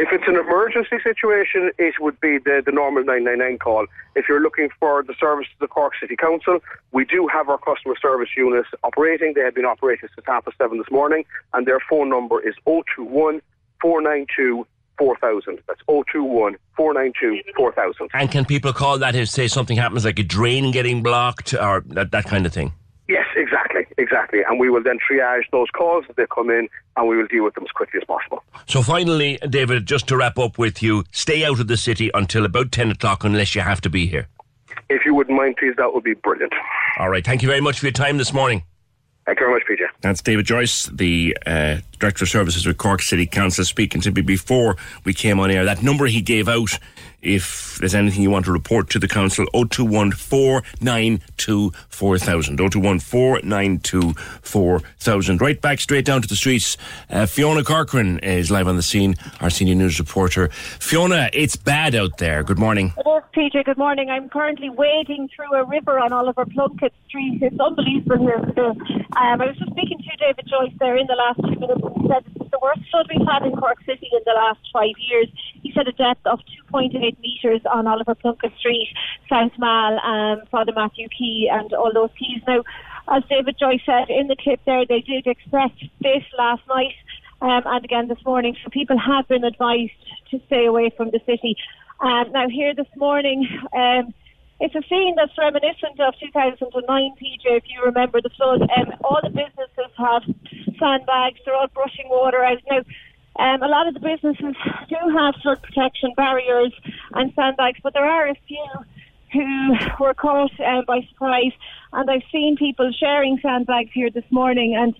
If 0.00 0.12
it's 0.12 0.28
an 0.28 0.36
emergency 0.36 0.96
situation, 1.02 1.72
it 1.76 1.94
would 2.00 2.18
be 2.20 2.38
the, 2.38 2.62
the 2.64 2.70
normal 2.70 3.02
999 3.02 3.58
call. 3.58 3.86
If 4.14 4.26
you're 4.28 4.40
looking 4.40 4.68
for 4.78 5.02
the 5.02 5.14
service 5.18 5.48
of 5.52 5.58
the 5.58 5.66
Cork 5.66 5.94
City 6.00 6.16
Council, 6.16 6.60
we 6.92 7.04
do 7.04 7.26
have 7.26 7.48
our 7.48 7.58
customer 7.58 7.94
service 8.00 8.28
units 8.36 8.68
operating. 8.84 9.34
They 9.34 9.40
have 9.42 9.56
been 9.56 9.64
operating 9.64 10.08
since 10.14 10.24
half 10.24 10.44
past 10.44 10.56
seven 10.56 10.78
this 10.78 10.90
morning, 10.90 11.24
and 11.52 11.66
their 11.66 11.80
phone 11.90 12.08
number 12.08 12.40
is 12.40 12.54
021 12.64 13.42
492 13.80 14.66
4000. 14.98 15.58
That's 15.66 15.80
021 15.86 16.56
492 16.76 17.52
4000. 17.56 18.08
And 18.14 18.30
can 18.30 18.44
people 18.44 18.72
call 18.72 18.98
that 18.98 19.14
if, 19.14 19.28
say, 19.28 19.48
something 19.48 19.76
happens 19.76 20.04
like 20.04 20.18
a 20.18 20.24
drain 20.24 20.70
getting 20.72 21.02
blocked 21.02 21.54
or 21.54 21.84
that, 21.88 22.10
that 22.10 22.24
kind 22.24 22.46
of 22.46 22.52
thing? 22.52 22.72
Yes, 23.08 23.24
exactly, 23.36 23.86
exactly. 23.96 24.40
And 24.46 24.60
we 24.60 24.68
will 24.68 24.82
then 24.82 24.98
triage 24.98 25.44
those 25.50 25.68
calls 25.70 26.04
as 26.10 26.16
they 26.16 26.26
come 26.26 26.50
in 26.50 26.68
and 26.96 27.08
we 27.08 27.16
will 27.16 27.26
deal 27.26 27.44
with 27.44 27.54
them 27.54 27.64
as 27.64 27.70
quickly 27.70 28.00
as 28.00 28.06
possible. 28.06 28.42
So, 28.66 28.82
finally, 28.82 29.38
David, 29.48 29.86
just 29.86 30.08
to 30.08 30.16
wrap 30.16 30.38
up 30.38 30.58
with 30.58 30.82
you, 30.82 31.04
stay 31.10 31.44
out 31.44 31.58
of 31.58 31.68
the 31.68 31.78
city 31.78 32.10
until 32.12 32.44
about 32.44 32.70
10 32.70 32.90
o'clock 32.90 33.24
unless 33.24 33.54
you 33.54 33.62
have 33.62 33.80
to 33.82 33.90
be 33.90 34.06
here. 34.06 34.28
If 34.90 35.06
you 35.06 35.14
wouldn't 35.14 35.36
mind, 35.36 35.56
please, 35.58 35.74
that 35.78 35.94
would 35.94 36.04
be 36.04 36.14
brilliant. 36.14 36.52
All 36.98 37.08
right. 37.08 37.24
Thank 37.24 37.42
you 37.42 37.48
very 37.48 37.60
much 37.60 37.78
for 37.78 37.86
your 37.86 37.92
time 37.92 38.18
this 38.18 38.32
morning. 38.32 38.64
Thank 39.28 39.40
you 39.40 39.46
very 39.46 39.58
much, 39.58 39.68
PJ. 39.68 39.86
That's 40.00 40.22
David 40.22 40.46
Joyce, 40.46 40.86
the 40.86 41.36
uh, 41.44 41.80
Director 41.98 42.24
of 42.24 42.30
Services 42.30 42.66
with 42.66 42.78
Cork 42.78 43.02
City 43.02 43.26
Council, 43.26 43.62
speaking 43.62 44.00
to 44.00 44.10
me 44.10 44.22
before 44.22 44.78
we 45.04 45.12
came 45.12 45.38
on 45.38 45.50
air. 45.50 45.66
That 45.66 45.82
number 45.82 46.06
he 46.06 46.22
gave 46.22 46.48
out 46.48 46.70
if 47.22 47.76
there's 47.80 47.94
anything 47.94 48.22
you 48.22 48.30
want 48.30 48.44
to 48.46 48.52
report 48.52 48.90
to 48.90 48.98
the 48.98 49.08
council, 49.08 49.46
021 49.52 50.12
492 50.12 51.72
4000. 51.88 52.56
021 52.56 52.98
492 53.00 54.12
4000. 54.42 55.40
Right 55.40 55.60
back 55.60 55.80
straight 55.80 56.04
down 56.04 56.22
to 56.22 56.28
the 56.28 56.36
streets. 56.36 56.76
Uh, 57.10 57.26
Fiona 57.26 57.64
Corcoran 57.64 58.18
is 58.20 58.50
live 58.50 58.68
on 58.68 58.76
the 58.76 58.82
scene, 58.82 59.16
our 59.40 59.50
senior 59.50 59.74
news 59.74 59.98
reporter. 59.98 60.48
Fiona, 60.48 61.30
it's 61.32 61.56
bad 61.56 61.94
out 61.94 62.18
there. 62.18 62.42
Good 62.42 62.58
morning. 62.58 62.92
Is, 62.98 63.04
PJ. 63.36 63.64
Good 63.64 63.78
morning. 63.78 64.10
I'm 64.10 64.28
currently 64.28 64.70
wading 64.70 65.28
through 65.34 65.54
a 65.54 65.64
river 65.64 65.98
on 65.98 66.12
Oliver 66.12 66.44
Plunkett 66.46 66.92
Street. 67.08 67.38
It's 67.42 67.58
unbelievable 67.60 68.18
here. 68.18 68.36
Um, 68.36 69.40
I 69.40 69.46
was 69.46 69.56
just 69.58 69.70
speaking 69.70 69.98
to 69.98 70.16
David 70.18 70.46
Joyce 70.48 70.74
there 70.80 70.96
in 70.96 71.06
the 71.06 71.14
last 71.14 71.40
few 71.40 71.58
minutes 71.60 71.80
he 72.00 72.08
said 72.08 72.24
it's 72.26 72.50
the 72.50 72.58
worst 72.62 72.80
flood 72.90 73.06
we've 73.08 73.26
had 73.26 73.42
in 73.42 73.54
Cork 73.56 73.78
City 73.86 74.08
in 74.12 74.20
the 74.24 74.32
last 74.34 74.60
five 74.72 74.96
years. 74.98 75.28
He 75.62 75.72
said 75.72 75.88
a 75.88 75.92
depth 75.92 76.26
of 76.26 76.40
2.8 76.72 76.92
metres 77.20 77.60
on 77.70 77.86
Oliver 77.86 78.14
Plunkett 78.14 78.52
Street, 78.58 78.88
South 79.28 79.52
Mall, 79.58 79.98
um, 80.00 80.46
Father 80.50 80.72
Mathew 80.74 81.08
Quay, 81.08 81.48
and 81.50 81.72
all 81.72 81.92
those 81.92 82.10
quays. 82.18 82.42
Now, 82.46 82.62
as 83.16 83.22
David 83.30 83.56
Joyce 83.58 83.80
said 83.86 84.10
in 84.10 84.28
the 84.28 84.36
clip 84.36 84.60
there, 84.66 84.84
they 84.86 85.00
did 85.00 85.26
express 85.26 85.70
this 86.00 86.24
last 86.36 86.62
night 86.68 86.94
um, 87.40 87.62
and 87.64 87.84
again 87.84 88.08
this 88.08 88.22
morning. 88.24 88.56
So 88.62 88.70
people 88.70 88.98
have 88.98 89.28
been 89.28 89.44
advised 89.44 89.92
to 90.30 90.40
stay 90.46 90.66
away 90.66 90.90
from 90.96 91.10
the 91.10 91.20
city. 91.26 91.56
Um, 92.00 92.32
now, 92.32 92.48
here 92.48 92.74
this 92.74 92.90
morning, 92.96 93.48
um, 93.72 94.14
it's 94.60 94.74
a 94.74 94.82
scene 94.88 95.14
that's 95.16 95.32
reminiscent 95.38 96.00
of 96.00 96.14
2009, 96.18 97.14
PJ, 97.14 97.44
if 97.44 97.64
you 97.66 97.82
remember 97.84 98.20
the 98.20 98.30
flood. 98.30 98.62
Um, 98.62 98.92
all 99.04 99.20
the 99.22 99.30
businesses 99.30 99.92
have 99.96 100.22
sandbags, 100.78 101.38
they're 101.44 101.54
all 101.54 101.68
brushing 101.68 102.08
water 102.08 102.42
out. 102.42 102.58
Now, 102.70 102.82
um, 103.38 103.62
a 103.62 103.68
lot 103.68 103.86
of 103.86 103.94
the 103.94 104.00
businesses 104.00 104.56
do 104.88 104.96
have 105.16 105.34
flood 105.42 105.62
protection 105.62 106.12
barriers 106.16 106.72
and 107.12 107.32
sandbags, 107.34 107.78
but 107.82 107.94
there 107.94 108.04
are 108.04 108.28
a 108.28 108.34
few 108.46 108.66
who 109.32 109.74
were 110.00 110.14
caught 110.14 110.52
uh, 110.60 110.82
by 110.86 111.06
surprise. 111.10 111.52
And 111.92 112.10
I've 112.10 112.22
seen 112.32 112.56
people 112.56 112.90
sharing 112.92 113.38
sandbags 113.40 113.90
here 113.92 114.10
this 114.10 114.24
morning 114.30 114.74
and 114.74 114.94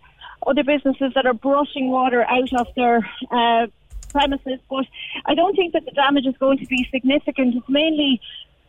other 0.46 0.62
businesses 0.62 1.12
that 1.14 1.26
are 1.26 1.34
brushing 1.34 1.90
water 1.90 2.24
out 2.24 2.52
of 2.52 2.68
their 2.76 3.08
uh, 3.30 3.66
premises. 4.10 4.60
But 4.70 4.86
I 5.26 5.34
don't 5.34 5.56
think 5.56 5.72
that 5.72 5.84
the 5.84 5.90
damage 5.92 6.26
is 6.26 6.36
going 6.38 6.58
to 6.58 6.66
be 6.66 6.88
significant. 6.90 7.56
It's 7.56 7.68
mainly 7.68 8.20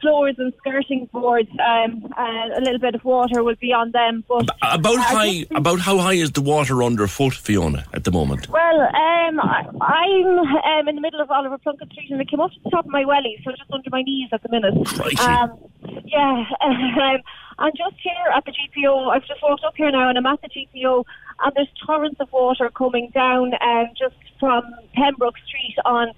floors 0.01 0.35
and 0.37 0.53
skirting 0.59 1.09
boards. 1.11 1.49
Um, 1.59 2.11
uh, 2.17 2.57
a 2.57 2.61
little 2.61 2.79
bit 2.79 2.95
of 2.95 3.03
water 3.03 3.43
will 3.43 3.55
be 3.59 3.73
on 3.73 3.91
them. 3.91 4.23
But 4.27 4.49
about 4.61 4.99
high, 4.99 5.45
about 5.51 5.79
how 5.79 5.97
high 5.97 6.13
is 6.13 6.31
the 6.31 6.41
water 6.41 6.83
underfoot, 6.83 7.33
Fiona, 7.33 7.85
at 7.93 8.03
the 8.03 8.11
moment? 8.11 8.49
Well, 8.49 8.81
um, 8.81 9.39
I, 9.39 9.65
I'm 9.81 10.39
um, 10.39 10.87
in 10.87 10.95
the 10.95 11.01
middle 11.01 11.21
of 11.21 11.29
Oliver 11.31 11.57
Plunkett 11.57 11.91
Street, 11.91 12.11
and 12.11 12.21
it 12.21 12.29
came 12.29 12.39
up 12.39 12.51
to 12.51 12.59
the 12.63 12.69
top 12.69 12.85
of 12.85 12.91
my 12.91 13.05
welly, 13.05 13.37
so 13.43 13.51
just 13.51 13.71
under 13.71 13.89
my 13.89 14.01
knees 14.01 14.29
at 14.31 14.41
the 14.43 14.49
minute. 14.49 14.75
Um, 15.19 15.57
yeah, 16.05 16.45
um, 16.61 17.21
and 17.59 17.73
just 17.75 17.95
here 18.01 18.31
at 18.35 18.45
the 18.45 18.51
GPO, 18.51 19.09
I've 19.13 19.25
just 19.27 19.41
walked 19.43 19.63
up 19.65 19.73
here 19.75 19.91
now, 19.91 20.09
and 20.09 20.17
I'm 20.17 20.25
at 20.25 20.41
the 20.41 20.49
GPO, 20.49 21.03
and 21.43 21.53
there's 21.55 21.67
torrents 21.85 22.19
of 22.19 22.31
water 22.31 22.69
coming 22.69 23.11
down, 23.13 23.51
um, 23.61 23.87
just 23.97 24.15
from 24.39 24.63
Pembroke 24.95 25.37
Street 25.45 25.75
on 25.85 26.11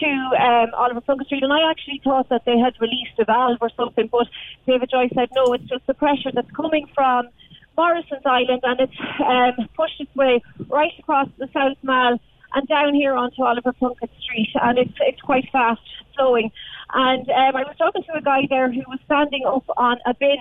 to 0.00 0.10
um, 0.40 0.70
Oliver 0.74 1.00
Plunkett 1.00 1.26
Street, 1.26 1.42
and 1.42 1.52
I 1.52 1.70
actually 1.70 2.00
thought 2.02 2.28
that 2.28 2.44
they 2.44 2.58
had 2.58 2.74
released 2.80 3.18
a 3.18 3.24
valve 3.24 3.58
or 3.60 3.70
something, 3.76 4.08
but 4.10 4.26
David 4.66 4.90
Joyce 4.90 5.10
said 5.14 5.28
no, 5.34 5.52
it's 5.52 5.64
just 5.64 5.86
the 5.86 5.94
pressure 5.94 6.30
that's 6.32 6.50
coming 6.50 6.86
from 6.94 7.28
Morrison's 7.76 8.24
Island, 8.24 8.62
and 8.62 8.80
it's 8.80 9.00
um, 9.20 9.68
pushed 9.76 10.00
its 10.00 10.14
way 10.14 10.42
right 10.68 10.92
across 10.98 11.28
the 11.38 11.48
South 11.52 11.76
Mall 11.82 12.18
and 12.54 12.68
down 12.68 12.94
here 12.94 13.14
onto 13.14 13.42
Oliver 13.42 13.72
Plunkett 13.72 14.10
Street, 14.20 14.50
and 14.62 14.78
it's 14.78 14.94
it's 15.00 15.20
quite 15.20 15.48
fast 15.52 15.80
flowing. 16.14 16.50
And 16.94 17.28
um, 17.28 17.56
I 17.56 17.64
was 17.64 17.74
talking 17.76 18.02
to 18.04 18.16
a 18.16 18.22
guy 18.22 18.46
there 18.48 18.72
who 18.72 18.82
was 18.88 18.98
standing 19.04 19.44
up 19.44 19.64
on 19.76 19.98
a 20.06 20.14
bin, 20.14 20.38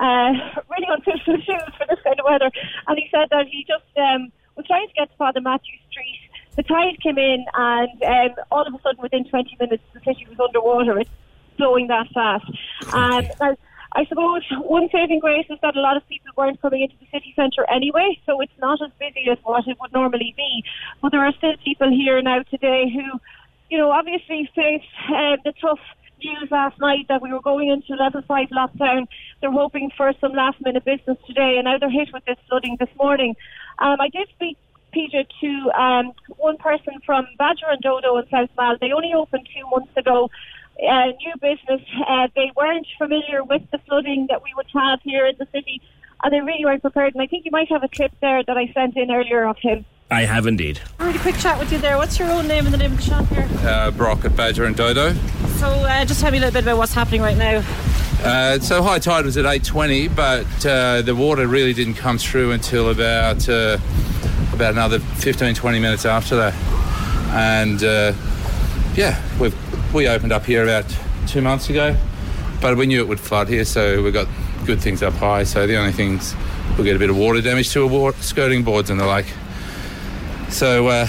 uh, 0.00 0.60
really 0.70 0.88
for 1.04 1.36
shoes 1.38 1.74
for 1.78 1.86
this 1.88 2.02
kind 2.04 2.18
of 2.18 2.26
weather, 2.26 2.50
and 2.86 2.98
he 2.98 3.08
said 3.10 3.28
that 3.30 3.46
he 3.46 3.64
just 3.66 3.88
um, 3.96 4.32
was 4.56 4.66
trying 4.66 4.88
to 4.88 4.94
get 4.94 5.10
to 5.10 5.16
Father 5.16 5.40
Mathew 5.40 5.78
Street 5.90 6.33
the 6.56 6.62
tide 6.62 7.00
came 7.02 7.18
in, 7.18 7.44
and 7.54 8.02
um, 8.02 8.44
all 8.50 8.66
of 8.66 8.74
a 8.74 8.80
sudden, 8.82 9.02
within 9.02 9.24
20 9.24 9.56
minutes, 9.58 9.82
the 9.92 10.00
city 10.00 10.26
was 10.28 10.38
underwater. 10.40 10.98
It's 11.00 11.10
flowing 11.56 11.88
that 11.88 12.08
fast. 12.14 12.46
Um, 12.92 13.26
now, 13.40 13.56
I 13.96 14.04
suppose 14.06 14.42
one 14.62 14.88
saving 14.90 15.20
grace 15.20 15.46
is 15.48 15.58
that 15.62 15.76
a 15.76 15.80
lot 15.80 15.96
of 15.96 16.06
people 16.08 16.30
weren't 16.36 16.60
coming 16.60 16.82
into 16.82 16.96
the 16.98 17.06
city 17.12 17.32
centre 17.36 17.64
anyway, 17.70 18.18
so 18.26 18.40
it's 18.40 18.58
not 18.58 18.80
as 18.82 18.90
busy 18.98 19.30
as 19.30 19.38
what 19.44 19.66
it 19.68 19.78
would 19.80 19.92
normally 19.92 20.34
be. 20.36 20.64
But 21.00 21.12
there 21.12 21.24
are 21.24 21.32
still 21.38 21.54
people 21.64 21.90
here 21.90 22.20
now 22.20 22.42
today 22.42 22.90
who, 22.92 23.20
you 23.70 23.78
know, 23.78 23.90
obviously 23.92 24.50
faced 24.54 24.84
uh, 25.08 25.36
the 25.44 25.52
tough 25.60 25.78
news 26.22 26.48
last 26.50 26.80
night 26.80 27.06
that 27.08 27.22
we 27.22 27.32
were 27.32 27.40
going 27.40 27.68
into 27.68 27.94
level 27.94 28.22
five 28.26 28.48
lockdown. 28.48 29.06
They're 29.40 29.52
hoping 29.52 29.90
for 29.96 30.12
some 30.20 30.32
last 30.32 30.60
minute 30.60 30.84
business 30.84 31.18
today, 31.26 31.56
and 31.58 31.64
now 31.64 31.78
they're 31.78 31.90
hit 31.90 32.08
with 32.12 32.24
this 32.24 32.38
flooding 32.48 32.76
this 32.80 32.90
morning. 32.98 33.36
Um, 33.78 34.00
I 34.00 34.08
did 34.08 34.28
speak 34.34 34.56
Peter, 34.94 35.24
to 35.40 35.70
um, 35.78 36.12
one 36.36 36.56
person 36.56 36.94
from 37.04 37.26
Badger 37.36 37.66
and 37.68 37.80
Dodo 37.82 38.16
in 38.16 38.28
South 38.30 38.48
Mall. 38.56 38.76
They 38.80 38.92
only 38.92 39.12
opened 39.12 39.48
two 39.54 39.68
months 39.68 39.94
ago. 39.96 40.30
Uh, 40.80 41.06
new 41.06 41.34
business. 41.40 41.82
Uh, 42.08 42.28
they 42.34 42.50
weren't 42.56 42.86
familiar 42.96 43.44
with 43.44 43.62
the 43.70 43.78
flooding 43.86 44.26
that 44.30 44.42
we 44.42 44.52
would 44.56 44.66
have 44.74 45.00
here 45.02 45.26
in 45.26 45.36
the 45.38 45.46
city, 45.52 45.80
and 46.22 46.32
they 46.32 46.40
really 46.40 46.64
weren't 46.64 46.82
prepared. 46.82 47.14
And 47.14 47.22
I 47.22 47.26
think 47.26 47.44
you 47.44 47.50
might 47.50 47.68
have 47.68 47.84
a 47.84 47.88
clip 47.88 48.12
there 48.20 48.42
that 48.42 48.56
I 48.56 48.72
sent 48.72 48.96
in 48.96 49.10
earlier 49.10 49.46
of 49.46 49.58
him. 49.58 49.84
I 50.10 50.22
have 50.22 50.46
indeed. 50.46 50.80
A 50.98 51.06
really 51.06 51.18
quick 51.18 51.36
chat 51.36 51.58
with 51.58 51.72
you 51.72 51.78
there. 51.78 51.96
What's 51.96 52.18
your 52.18 52.30
own 52.30 52.46
name 52.46 52.66
and 52.66 52.74
the 52.74 52.78
name 52.78 52.92
of 52.92 52.98
the 52.98 53.02
shop 53.02 53.26
here? 53.26 53.48
Uh, 53.68 53.90
Brock 53.90 54.24
at 54.24 54.36
Badger 54.36 54.64
and 54.64 54.76
Dodo. 54.76 55.12
So, 55.58 55.66
uh, 55.66 56.04
just 56.04 56.20
tell 56.20 56.30
me 56.30 56.38
a 56.38 56.40
little 56.40 56.52
bit 56.52 56.64
about 56.64 56.78
what's 56.78 56.92
happening 56.92 57.22
right 57.22 57.36
now. 57.36 57.64
Uh, 58.22 58.58
so 58.58 58.82
high 58.82 58.98
tide 58.98 59.24
was 59.24 59.36
at 59.36 59.44
8:20, 59.44 60.14
but 60.14 60.46
uh, 60.64 61.02
the 61.02 61.14
water 61.14 61.46
really 61.46 61.74
didn't 61.74 61.94
come 61.94 62.16
through 62.16 62.52
until 62.52 62.90
about 62.90 63.46
uh, 63.48 63.76
about 64.54 64.72
another 64.72 64.98
15, 64.98 65.54
20 65.54 65.78
minutes 65.78 66.04
after 66.04 66.36
that. 66.36 66.54
And 67.30 67.82
uh, 67.82 68.12
yeah, 68.94 69.20
we 69.38 69.52
we 69.92 70.08
opened 70.08 70.32
up 70.32 70.44
here 70.44 70.62
about 70.62 70.84
two 71.26 71.40
months 71.42 71.68
ago, 71.68 71.96
but 72.60 72.76
we 72.76 72.86
knew 72.86 73.00
it 73.00 73.08
would 73.08 73.20
flood 73.20 73.48
here, 73.48 73.64
so 73.64 74.02
we 74.02 74.10
got 74.10 74.28
good 74.64 74.80
things 74.80 75.02
up 75.02 75.14
high. 75.14 75.44
So 75.44 75.66
the 75.66 75.76
only 75.76 75.92
things 75.92 76.34
we'll 76.76 76.84
get 76.84 76.96
a 76.96 76.98
bit 76.98 77.10
of 77.10 77.16
water 77.16 77.40
damage 77.40 77.70
to 77.72 77.86
our 77.86 78.12
skirting 78.14 78.62
boards 78.62 78.90
and 78.90 79.00
the 79.00 79.06
like. 79.06 79.26
So, 80.48 80.86
uh, 80.88 81.08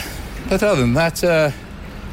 but 0.50 0.64
other 0.64 0.82
than 0.82 0.94
that, 0.96 1.24
uh, 1.24 1.52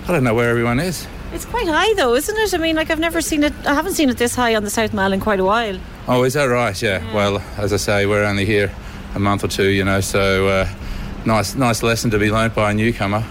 I 0.07 0.13
don't 0.13 0.25
know 0.25 0.35
where 0.35 0.51
everyone 0.51 0.81
is. 0.81 1.07
It's 1.33 1.47
quite 1.47 1.67
high 1.67 1.95
though, 1.95 2.15
isn't 2.15 2.37
it? 2.37 2.53
I 2.53 2.59
mean, 2.59 2.77
like 2.77 2.91
I've 2.91 2.99
never 2.99 3.23
seen 3.23 3.43
it. 3.43 3.55
I 3.65 3.73
haven't 3.73 3.95
seen 3.95 4.11
it 4.11 4.19
this 4.19 4.35
high 4.35 4.55
on 4.55 4.65
the 4.65 4.71
South 4.71 4.93
Mall 4.93 5.13
in 5.13 5.21
quite 5.21 5.41
a 5.41 5.45
while. 5.45 5.79
Oh, 6.07 6.25
is 6.25 6.35
that 6.35 6.45
right? 6.45 6.81
Yeah. 6.83 7.03
yeah. 7.03 7.15
Well, 7.15 7.39
as 7.57 7.73
I 7.73 7.79
say, 7.79 8.07
we're 8.07 8.25
only 8.25 8.45
here 8.45 8.71
a 9.15 9.19
month 9.19 9.45
or 9.45 9.49
two, 9.49 9.69
you 9.69 9.85
know, 9.85 10.01
so 10.01 10.49
uh, 10.49 10.69
nice, 11.27 11.55
nice 11.55 11.83
lesson 11.83 12.11
to 12.11 12.19
be 12.19 12.31
learnt 12.31 12.55
by 12.55 12.71
a 12.71 12.75
newcomer. 12.75 13.25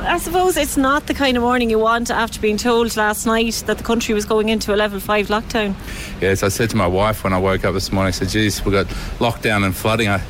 I 0.00 0.18
suppose 0.18 0.56
it's 0.56 0.76
not 0.76 1.06
the 1.06 1.14
kind 1.14 1.36
of 1.36 1.42
morning 1.42 1.70
you 1.70 1.78
want 1.78 2.10
after 2.10 2.40
being 2.40 2.56
told 2.56 2.96
last 2.96 3.26
night 3.26 3.64
that 3.66 3.78
the 3.78 3.84
country 3.84 4.14
was 4.14 4.24
going 4.24 4.48
into 4.48 4.74
a 4.74 4.76
level 4.76 5.00
five 5.00 5.28
lockdown. 5.28 5.74
Yes, 6.20 6.42
I 6.42 6.48
said 6.48 6.70
to 6.70 6.76
my 6.76 6.86
wife 6.86 7.24
when 7.24 7.32
I 7.32 7.38
woke 7.38 7.64
up 7.64 7.74
this 7.74 7.90
morning, 7.90 8.08
I 8.08 8.12
said, 8.12 8.28
geez, 8.28 8.64
we've 8.64 8.72
got 8.72 8.86
lockdown 9.18 9.64
and 9.64 9.74
flooding. 9.74 10.08
I, 10.08 10.22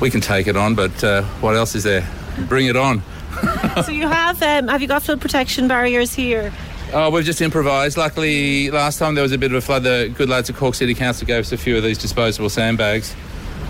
we 0.00 0.10
can 0.10 0.20
take 0.20 0.46
it 0.46 0.56
on, 0.56 0.74
but 0.74 1.04
uh, 1.04 1.22
what 1.40 1.54
else 1.54 1.74
is 1.74 1.84
there? 1.84 2.08
Bring 2.48 2.66
it 2.66 2.76
on. 2.76 3.02
so 3.84 3.92
you 3.92 4.08
have, 4.08 4.42
um, 4.42 4.68
have 4.68 4.80
you 4.80 4.88
got 4.88 5.02
flood 5.02 5.20
protection 5.20 5.68
barriers 5.68 6.14
here? 6.14 6.52
Oh, 6.92 7.10
we've 7.10 7.24
just 7.24 7.42
improvised. 7.42 7.98
Luckily, 7.98 8.70
last 8.70 8.98
time 8.98 9.14
there 9.14 9.22
was 9.22 9.32
a 9.32 9.38
bit 9.38 9.52
of 9.52 9.58
a 9.58 9.60
flood, 9.60 9.82
the 9.82 10.12
good 10.16 10.30
lads 10.30 10.48
at 10.48 10.56
Cork 10.56 10.74
City 10.74 10.94
Council 10.94 11.26
gave 11.26 11.40
us 11.40 11.52
a 11.52 11.58
few 11.58 11.76
of 11.76 11.82
these 11.82 11.98
disposable 11.98 12.48
sandbags, 12.48 13.14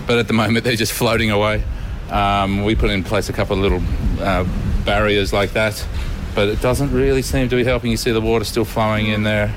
but 0.07 0.17
at 0.17 0.27
the 0.27 0.33
moment 0.33 0.63
they're 0.63 0.77
just 0.77 0.93
floating 0.93 1.29
away. 1.29 1.63
Um, 2.11 2.63
we 2.63 2.75
put 2.75 2.89
in 2.89 3.03
place 3.03 3.29
a 3.29 3.33
couple 3.33 3.55
of 3.55 3.61
little 3.61 3.81
uh, 4.21 4.45
barriers 4.85 5.31
like 5.31 5.51
that, 5.53 5.85
but 6.35 6.47
it 6.47 6.61
doesn't 6.61 6.91
really 6.91 7.21
seem 7.21 7.49
to 7.49 7.55
be 7.55 7.63
helping. 7.63 7.91
You 7.91 7.97
see 7.97 8.11
the 8.11 8.21
water 8.21 8.45
still 8.45 8.65
flowing 8.65 9.07
in 9.07 9.23
there. 9.23 9.53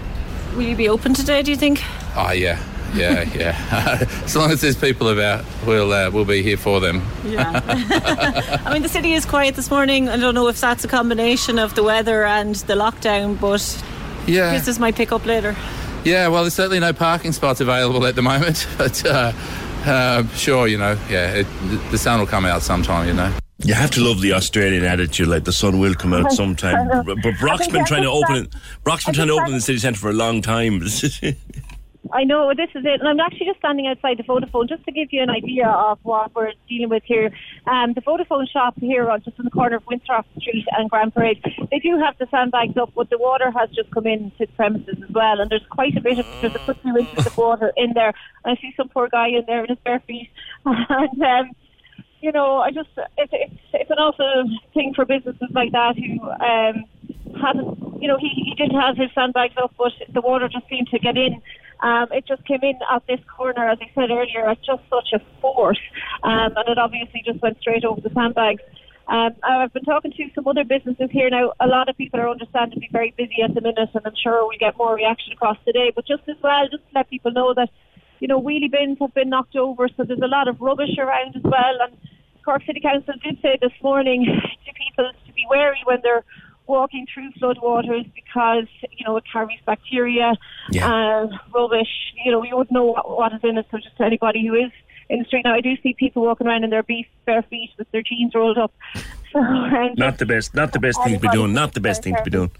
Will 0.55 0.63
you 0.63 0.77
be 0.77 0.89
open 0.89 1.15
today, 1.15 1.43
do 1.43 1.51
you 1.51 1.57
think? 1.57 1.83
Oh, 2.15 2.33
yeah. 2.33 2.63
Yeah, 2.95 3.23
yeah. 3.35 4.07
as 4.25 4.37
long 4.37 4.51
as 4.51 4.61
there's 4.61 4.77
people 4.77 5.09
about, 5.09 5.45
we'll 5.67 5.93
uh, 5.93 6.11
we'll 6.11 6.25
be 6.25 6.43
here 6.43 6.57
for 6.57 6.81
them. 6.81 7.03
Yeah. 7.25 7.61
I 8.65 8.73
mean, 8.73 8.83
the 8.83 8.89
city 8.89 9.15
is 9.15 9.25
quiet 9.25 9.55
this 9.55 9.71
morning. 9.71 10.09
I 10.09 10.17
don't 10.17 10.35
know 10.35 10.49
if 10.49 10.61
that's 10.61 10.85
a 10.85 10.89
combination 10.89 11.59
of 11.59 11.75
the 11.75 11.83
weather 11.83 12.25
and 12.25 12.55
the 12.55 12.75
lockdown, 12.75 13.41
but 13.41 13.83
yeah, 14.27 14.53
business 14.53 14.79
might 14.79 14.95
pick 14.95 15.13
up 15.13 15.25
later. 15.25 15.57
Yeah, 16.05 16.29
well, 16.29 16.43
there's 16.43 16.55
certainly 16.55 16.81
no 16.81 16.93
parking 16.93 17.33
spots 17.33 17.61
available 17.61 18.05
at 18.07 18.17
the 18.17 18.23
moment, 18.23 18.67
but 18.77 19.05
uh, 19.07 19.33
uh, 19.87 20.27
sure, 20.29 20.67
you 20.69 20.79
know, 20.79 20.99
yeah, 21.09 21.35
it, 21.35 21.47
the 21.91 21.99
sun 21.99 22.21
will 22.21 22.27
come 22.27 22.45
out 22.45 22.63
sometime, 22.63 23.07
you 23.09 23.15
know. 23.15 23.33
You 23.65 23.75
have 23.75 23.93
to 23.93 24.01
love 24.01 24.21
the 24.21 24.33
Australian 24.33 24.85
attitude, 24.85 25.29
like 25.29 25.45
the 25.45 25.53
sun 25.53 25.79
will 25.79 25.95
come 25.95 26.13
out 26.13 26.33
sometime. 26.41 27.05
But 27.05 27.39
Brock's 27.39 27.69
been 27.69 27.85
trying 27.85 28.03
to 28.03 28.11
open 28.11 28.37
it. 28.37 28.55
Brock's 28.83 29.05
been 29.05 29.15
trying 29.15 29.29
to 29.29 29.35
open 29.35 29.53
the 29.53 29.61
city 29.61 29.79
centre 29.79 29.99
for 29.99 30.11
a 30.11 30.15
long 30.15 30.43
time. 30.43 30.83
I 32.11 32.25
know 32.25 32.53
this 32.55 32.71
is 32.75 32.85
it, 32.85 33.01
and 33.01 33.09
I'm 33.09 33.21
actually 33.21 33.47
just 33.47 33.61
standing 33.61 33.87
outside 33.87 34.19
the 34.19 34.25
Vodafone 34.25 34.69
just 34.69 34.85
to 34.85 34.93
give 34.93 35.13
you 35.13 35.23
an 35.23 35.31
idea 35.31 35.69
of 35.69 35.99
what 36.03 36.35
we're 36.35 36.53
dealing 36.69 36.89
with 36.89 37.05
here. 37.05 37.31
Um, 37.67 37.93
the 37.93 38.01
Vodafone 38.01 38.49
shop 38.49 38.75
here, 38.81 39.09
on 39.09 39.23
just 39.23 39.39
in 39.39 39.45
the 39.45 39.51
corner 39.51 39.77
of 39.77 39.87
Winthrop 39.87 40.27
Street 40.41 40.67
and 40.77 40.91
Grand 40.91 41.15
Parade, 41.15 41.41
they 41.71 41.79
do 41.79 41.99
have 41.99 42.19
the 42.19 42.27
sandbags 42.31 42.77
up, 42.77 42.93
but 42.97 43.09
the 43.11 43.19
water 43.19 43.53
has 43.53 43.71
just 43.71 43.91
come 43.93 44.07
into 44.07 44.35
the 44.39 44.47
premises 44.49 44.97
as 45.03 45.11
well, 45.11 45.41
and 45.41 45.49
there's 45.49 45.67
quite 45.71 45.97
a 45.97 46.01
bit 46.01 46.19
of 46.19 46.27
there's 46.41 46.55
a 46.55 46.59
foot 46.61 46.79
few 46.83 46.97
inches 46.97 47.27
of 47.27 47.37
water 47.37 47.73
in 47.77 47.93
there. 47.95 48.13
I 48.45 48.57
see 48.57 48.75
some 48.77 48.89
poor 48.89 49.09
guy 49.09 49.29
in 49.29 49.45
there 49.47 49.63
in 49.63 49.71
his 49.71 49.79
bare 49.85 50.01
feet, 50.01 50.31
and. 50.65 51.23
Um, 51.23 51.51
you 52.23 52.31
know, 52.31 52.59
I 52.59 52.71
just 52.71 52.89
it's 53.19 53.33
it's 53.33 53.61
it's 53.75 53.91
an 53.91 53.99
awful 53.99 54.45
thing 54.73 54.95
for 54.95 55.05
businesses 55.05 55.49
like 55.51 55.73
that 55.73 55.97
who 55.97 56.23
um, 56.23 56.85
hasn't, 57.41 58.03
you 58.03 58.09
know, 58.09 58.19
he 58.19 58.29
he 58.29 58.55
did 58.55 58.73
have 58.73 58.97
his 58.97 59.11
sandbags 59.15 59.55
up, 59.57 59.73
but 59.79 59.93
the 60.13 60.21
water 60.21 60.49
just 60.49 60.69
seemed 60.69 60.89
to 60.89 60.99
get 60.99 61.17
in. 61.17 61.41
Um, 61.81 62.07
it 62.13 62.27
just 62.27 62.45
came 62.45 62.63
in 62.63 62.79
at 62.91 63.07
this 63.09 63.21
corner, 63.37 63.69
as 63.69 63.79
I 63.81 63.91
said 63.95 64.11
earlier, 64.11 64.49
at 64.49 64.63
just 64.63 64.83
such 64.89 65.13
a 65.13 65.21
force, 65.41 65.81
um, 66.23 66.55
and 66.57 66.69
it 66.69 66.79
obviously 66.79 67.23
just 67.25 67.43
went 67.43 67.59
straight 67.61 67.85
over 67.85 68.01
the 68.01 68.11
sandbags. 68.15 68.63
Um, 69.09 69.35
I've 69.43 69.73
been 69.73 69.83
talking 69.83 70.13
to 70.13 70.31
some 70.35 70.47
other 70.47 70.65
businesses 70.65 71.11
here 71.11 71.29
now. 71.29 71.53
A 71.59 71.67
lot 71.67 71.89
of 71.89 71.97
people 71.97 72.21
are 72.21 72.31
understandably 72.31 72.89
very 72.93 73.13
busy 73.17 73.43
at 73.43 73.53
the 73.53 73.61
minute, 73.61 73.91
and 73.95 74.07
I'm 74.07 74.15
sure 74.15 74.47
we'll 74.47 74.59
get 74.59 74.77
more 74.79 74.95
reaction 74.95 75.33
across 75.33 75.59
today. 75.65 75.93
But 75.95 76.07
just 76.07 76.23
as 76.29 76.37
well, 76.43 76.69
just 76.71 76.85
to 76.89 76.95
let 76.95 77.11
people 77.11 77.33
know 77.33 77.53
that, 77.55 77.69
you 78.21 78.29
know, 78.29 78.41
wheelie 78.41 78.71
bins 78.71 78.99
have 79.01 79.13
been 79.13 79.29
knocked 79.29 79.57
over, 79.57 79.89
so 79.89 80.05
there's 80.05 80.21
a 80.23 80.29
lot 80.29 80.47
of 80.47 80.61
rubbish 80.61 80.97
around 80.99 81.35
as 81.35 81.43
well. 81.43 81.77
And 81.83 81.99
Cork 82.45 82.63
City 82.65 82.81
Council 82.81 83.15
did 83.23 83.39
say 83.43 83.59
this 83.61 83.73
morning 83.83 84.25
to 84.25 84.73
people 84.75 85.11
to 85.27 85.33
be 85.33 85.45
wary 85.51 85.83
when 85.85 85.99
they're 86.03 86.25
walking 86.67 87.07
through 87.13 87.31
floodwaters 87.33 88.11
because 88.15 88.67
you 88.91 89.05
know 89.07 89.17
it 89.17 89.25
carries 89.31 89.59
bacteria, 89.67 90.35
yeah. 90.71 90.87
uh, 90.87 91.29
rubbish. 91.55 91.89
You 92.25 92.33
know 92.33 92.45
you 92.45 92.57
wouldn't 92.57 92.73
know 92.73 92.85
what, 92.85 93.11
what 93.11 93.33
is 93.33 93.41
in 93.43 93.59
it. 93.59 93.67
So 93.71 93.79
just 93.79 93.97
to 93.99 94.05
anybody 94.05 94.47
who 94.47 94.55
is 94.55 94.71
in 95.09 95.21
the 95.21 95.25
street 95.25 95.45
now, 95.45 95.55
I 95.55 95.61
do 95.61 95.77
see 95.83 95.95
people 95.95 96.23
walking 96.23 96.47
around 96.47 96.65
in 96.65 96.71
their 96.71 96.83
beef 96.83 97.07
bare 97.27 97.43
feet 97.43 97.71
with 97.79 97.91
their 97.91 98.03
jeans 98.03 98.35
rolled 98.35 98.59
up. 98.59 98.73
not 99.35 100.19
the 100.19 100.27
best. 100.27 100.55
Not 100.55 100.73
the 100.73 100.81
best 100.81 101.03
thing 101.03 101.15
to 101.15 101.21
be 101.21 101.29
doing. 101.29 101.53
Not 101.53 101.75
the 101.75 101.81
best 101.81 102.03
thing 102.03 102.15
to 102.15 102.23
be 102.23 102.31
doing. 102.31 102.51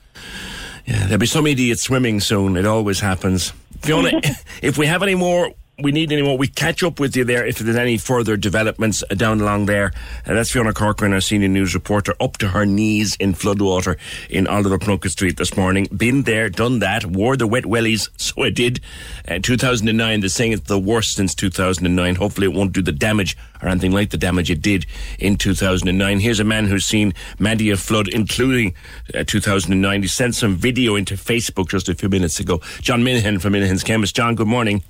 Yeah, 0.87 1.05
there'll 1.05 1.19
be 1.19 1.27
some 1.27 1.47
idiot 1.47 1.79
swimming 1.79 2.21
soon. 2.21 2.57
It 2.57 2.67
always 2.67 3.01
happens. 3.01 3.53
Fiona, 3.81 4.21
if 4.63 4.79
we 4.79 4.87
have 4.87 5.03
any 5.03 5.15
more 5.15 5.53
we 5.83 5.93
need 5.93 6.13
anyone. 6.13 6.39
We 6.39 6.49
catch 6.49 6.83
up 6.83 7.01
with 7.01 7.17
you 7.17 7.25
there 7.25 7.45
if 7.45 7.59
there's 7.59 7.77
any 7.77 7.99
further 7.99 8.37
developments 8.37 9.03
down 9.17 9.41
along 9.41 9.67
there. 9.67 9.93
That's 10.25 10.51
Fiona 10.53 10.73
Corcoran, 10.73 11.13
our 11.13 11.21
senior 11.21 11.49
news 11.49 11.75
reporter, 11.75 12.15
up 12.21 12.39
to 12.39 12.49
her 12.49 12.65
knees 12.65 13.17
in 13.17 13.35
floodwater 13.35 13.99
in 14.31 14.47
Oliver 14.47 14.79
Plunkett 14.79 15.13
Street 15.13 15.37
this 15.37 15.57
morning. 15.57 15.89
Been 15.95 16.23
there, 16.23 16.49
done 16.49 16.79
that, 16.79 17.05
wore 17.05 17.37
the 17.37 17.47
wet 17.47 17.65
wellies, 17.65 18.09
so 18.17 18.45
I 18.45 18.51
did. 18.51 18.81
Uh, 19.29 19.39
2009, 19.41 20.21
they're 20.21 20.29
saying 20.29 20.53
it's 20.53 20.69
the 20.69 20.79
worst 20.79 21.15
since 21.15 21.35
2009. 21.35 22.15
Hopefully 22.17 22.47
it 22.47 22.53
won't 22.53 22.73
do 22.73 22.83
the 22.83 22.93
damage 22.93 23.37
or 23.61 23.69
anything 23.69 23.93
like 23.93 24.11
the 24.11 24.19
damage 24.19 24.51
it 24.51 24.63
did 24.63 24.87
in 25.19 25.37
2009. 25.37 26.21
Here's 26.21 26.41
a 26.41 26.45
man 26.45 26.67
who's 26.67 26.85
seen 26.85 27.15
many 27.39 27.71
a 27.71 27.77
flood, 27.77 28.09
including 28.09 28.75
uh, 29.15 29.25
2009. 29.27 30.03
He 30.03 30.09
sent 30.09 30.35
some 30.35 30.57
video 30.57 30.97
into 30.97 31.15
Facebook 31.15 31.69
just 31.69 31.89
a 31.89 31.95
few 31.95 32.09
minutes 32.09 32.41
ago. 32.41 32.61
John 32.81 33.03
Minihan 33.03 33.41
from 33.41 33.53
Minihan's 33.55 33.85
Chemist. 33.85 34.17
John, 34.17 34.35
good 34.35 34.49
morning 34.49 34.83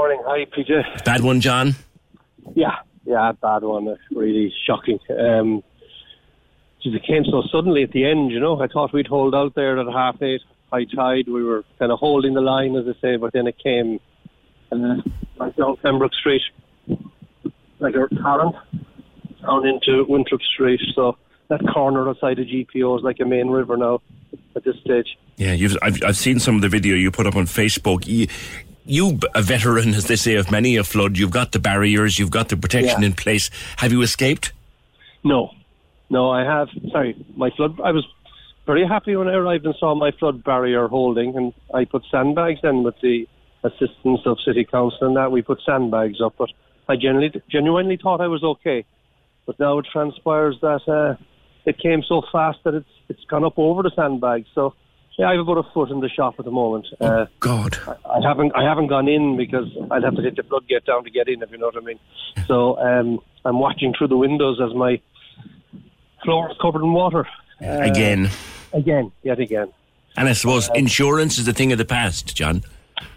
morning. 0.00 0.22
Hi, 0.24 0.46
PJ. 0.46 1.04
Bad 1.04 1.20
one, 1.20 1.42
John? 1.42 1.74
Yeah, 2.54 2.76
yeah, 3.04 3.32
bad 3.32 3.62
one. 3.62 3.98
Really 4.10 4.50
shocking. 4.66 4.98
Um, 5.10 5.62
it 6.82 7.02
came 7.06 7.26
so 7.26 7.42
suddenly 7.52 7.82
at 7.82 7.90
the 7.90 8.06
end, 8.06 8.30
you 8.30 8.40
know. 8.40 8.58
I 8.62 8.66
thought 8.66 8.94
we'd 8.94 9.06
hold 9.06 9.34
out 9.34 9.54
there 9.54 9.78
at 9.78 9.86
half 9.92 10.22
eight, 10.22 10.40
high 10.72 10.84
tide. 10.84 11.28
We 11.28 11.44
were 11.44 11.64
kind 11.78 11.92
of 11.92 11.98
holding 11.98 12.32
the 12.32 12.40
line, 12.40 12.76
as 12.76 12.86
I 12.88 12.98
say, 13.02 13.16
but 13.16 13.34
then 13.34 13.46
it 13.46 13.58
came 13.62 14.00
uh, 14.72 15.02
right 15.38 15.54
down 15.54 15.76
Pembroke 15.82 16.14
Street, 16.14 16.40
like 17.78 17.94
a 17.94 18.08
torrent, 18.22 18.56
down 19.42 19.66
into 19.66 20.06
Winthrop 20.08 20.40
Street. 20.54 20.80
So 20.94 21.18
that 21.48 21.60
corner 21.74 22.08
outside 22.08 22.38
the 22.38 22.46
GPO 22.46 23.00
is 23.00 23.04
like 23.04 23.20
a 23.20 23.26
main 23.26 23.48
river 23.48 23.76
now 23.76 24.00
at 24.56 24.64
this 24.64 24.76
stage. 24.80 25.18
Yeah, 25.36 25.52
you've, 25.52 25.76
I've, 25.82 26.02
I've 26.02 26.16
seen 26.16 26.38
some 26.38 26.56
of 26.56 26.62
the 26.62 26.70
video 26.70 26.96
you 26.96 27.10
put 27.10 27.26
up 27.26 27.36
on 27.36 27.44
Facebook. 27.44 28.06
You, 28.06 28.28
you, 28.90 29.18
a 29.34 29.42
veteran, 29.42 29.94
as 29.94 30.06
they 30.06 30.16
say, 30.16 30.34
of 30.34 30.50
many 30.50 30.76
a 30.76 30.84
flood, 30.84 31.16
you've 31.16 31.30
got 31.30 31.52
the 31.52 31.58
barriers, 31.58 32.18
you've 32.18 32.30
got 32.30 32.48
the 32.48 32.56
protection 32.56 33.02
yeah. 33.02 33.08
in 33.08 33.12
place. 33.14 33.50
Have 33.76 33.92
you 33.92 34.02
escaped? 34.02 34.52
No, 35.22 35.50
no, 36.08 36.30
I 36.30 36.44
have. 36.44 36.68
Sorry, 36.90 37.14
my 37.36 37.50
flood. 37.50 37.80
I 37.80 37.92
was 37.92 38.06
very 38.66 38.86
happy 38.86 39.16
when 39.16 39.28
I 39.28 39.34
arrived 39.34 39.64
and 39.64 39.74
saw 39.78 39.94
my 39.94 40.10
flood 40.12 40.42
barrier 40.42 40.88
holding, 40.88 41.36
and 41.36 41.52
I 41.72 41.84
put 41.84 42.02
sandbags 42.10 42.60
in 42.62 42.82
with 42.82 42.94
the 43.00 43.28
assistance 43.62 44.20
of 44.26 44.38
City 44.44 44.64
Council 44.64 45.06
and 45.06 45.16
that. 45.16 45.30
We 45.30 45.42
put 45.42 45.60
sandbags 45.64 46.20
up, 46.20 46.34
but 46.38 46.50
I 46.88 46.96
genuinely, 46.96 47.42
genuinely 47.50 47.96
thought 47.96 48.20
I 48.20 48.26
was 48.26 48.42
okay. 48.42 48.84
But 49.46 49.58
now 49.60 49.78
it 49.78 49.86
transpires 49.92 50.56
that 50.62 50.88
uh, 50.88 51.22
it 51.64 51.78
came 51.78 52.02
so 52.02 52.22
fast 52.32 52.58
that 52.64 52.74
it's 52.74 52.88
it's 53.08 53.24
gone 53.24 53.44
up 53.44 53.58
over 53.58 53.82
the 53.82 53.92
sandbags. 53.94 54.48
So 54.54 54.74
yeah, 55.20 55.28
I 55.28 55.32
have 55.32 55.40
about 55.40 55.58
a 55.58 55.70
foot 55.74 55.90
in 55.90 56.00
the 56.00 56.08
shop 56.08 56.36
at 56.38 56.46
the 56.46 56.50
moment. 56.50 56.86
Oh, 56.98 57.06
uh, 57.06 57.26
God, 57.40 57.76
I, 57.86 58.16
I, 58.16 58.20
haven't 58.26 58.52
I 58.56 58.64
haven't 58.64 58.86
gone 58.86 59.06
in 59.06 59.36
because 59.36 59.66
I'd 59.90 60.02
have 60.02 60.16
to 60.16 60.22
hit 60.22 60.36
the 60.36 60.42
floodgate 60.42 60.86
down 60.86 61.04
to 61.04 61.10
get 61.10 61.28
in, 61.28 61.42
if 61.42 61.50
you 61.50 61.58
know 61.58 61.66
what 61.66 61.76
I 61.76 61.80
mean. 61.80 61.98
So 62.46 62.78
um, 62.78 63.20
I'm 63.44 63.58
watching 63.58 63.92
through 63.92 64.08
the 64.08 64.16
windows 64.16 64.58
as 64.64 64.74
my 64.74 64.98
floor 66.24 66.50
is 66.50 66.56
covered 66.62 66.82
in 66.82 66.94
water. 66.94 67.26
Uh, 67.62 67.80
again. 67.82 68.30
Again, 68.72 69.12
yet 69.22 69.38
again. 69.38 69.70
And 70.16 70.26
I 70.26 70.32
suppose 70.32 70.70
uh, 70.70 70.74
insurance 70.74 71.36
is 71.36 71.46
a 71.46 71.52
thing 71.52 71.70
of 71.72 71.76
the 71.76 71.84
past, 71.84 72.34
John. 72.34 72.62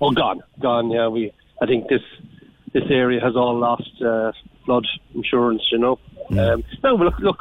Oh, 0.01 0.11
gone, 0.11 0.41
gone. 0.59 0.91
Yeah, 0.91 1.07
we. 1.07 1.31
I 1.61 1.65
think 1.67 1.87
this 1.87 2.01
this 2.73 2.83
area 2.89 3.21
has 3.21 3.37
all 3.37 3.57
lost 3.57 4.01
uh, 4.01 4.33
flood 4.65 4.85
insurance. 5.15 5.63
You 5.71 5.77
know. 5.77 5.99
Mm. 6.29 6.53
Um, 6.53 6.63
no, 6.83 6.95
look, 6.95 7.17
look 7.19 7.39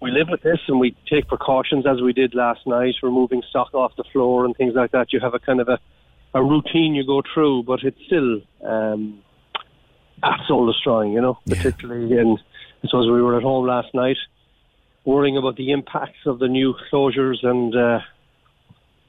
we 0.00 0.10
live 0.10 0.28
with 0.30 0.42
this 0.42 0.58
and 0.68 0.78
we 0.78 0.94
take 1.08 1.28
precautions 1.28 1.86
as 1.86 2.00
we 2.02 2.12
did 2.12 2.34
last 2.34 2.66
night, 2.66 2.94
removing 3.02 3.42
stock 3.48 3.74
off 3.74 3.92
the 3.96 4.04
floor 4.12 4.44
and 4.44 4.56
things 4.56 4.74
like 4.74 4.92
that. 4.92 5.12
You 5.12 5.20
have 5.20 5.34
a 5.34 5.38
kind 5.38 5.60
of 5.60 5.68
a, 5.68 5.78
a 6.34 6.42
routine 6.42 6.94
you 6.94 7.06
go 7.06 7.22
through, 7.32 7.62
but 7.62 7.82
it's 7.82 7.98
still 8.06 8.40
um, 8.64 9.22
soul 10.46 10.66
destroying, 10.66 11.12
you 11.12 11.20
know, 11.20 11.38
yeah. 11.44 11.56
particularly 11.56 12.18
in, 12.18 12.36
I 12.84 12.88
suppose 12.88 13.06
we 13.06 13.22
were 13.22 13.36
at 13.36 13.42
home 13.42 13.66
last 13.66 13.88
night 13.94 14.18
worrying 15.06 15.36
about 15.36 15.56
the 15.56 15.70
impacts 15.70 16.26
of 16.26 16.40
the 16.40 16.48
new 16.48 16.74
closures 16.92 17.44
and 17.46 17.74
uh, 17.74 18.00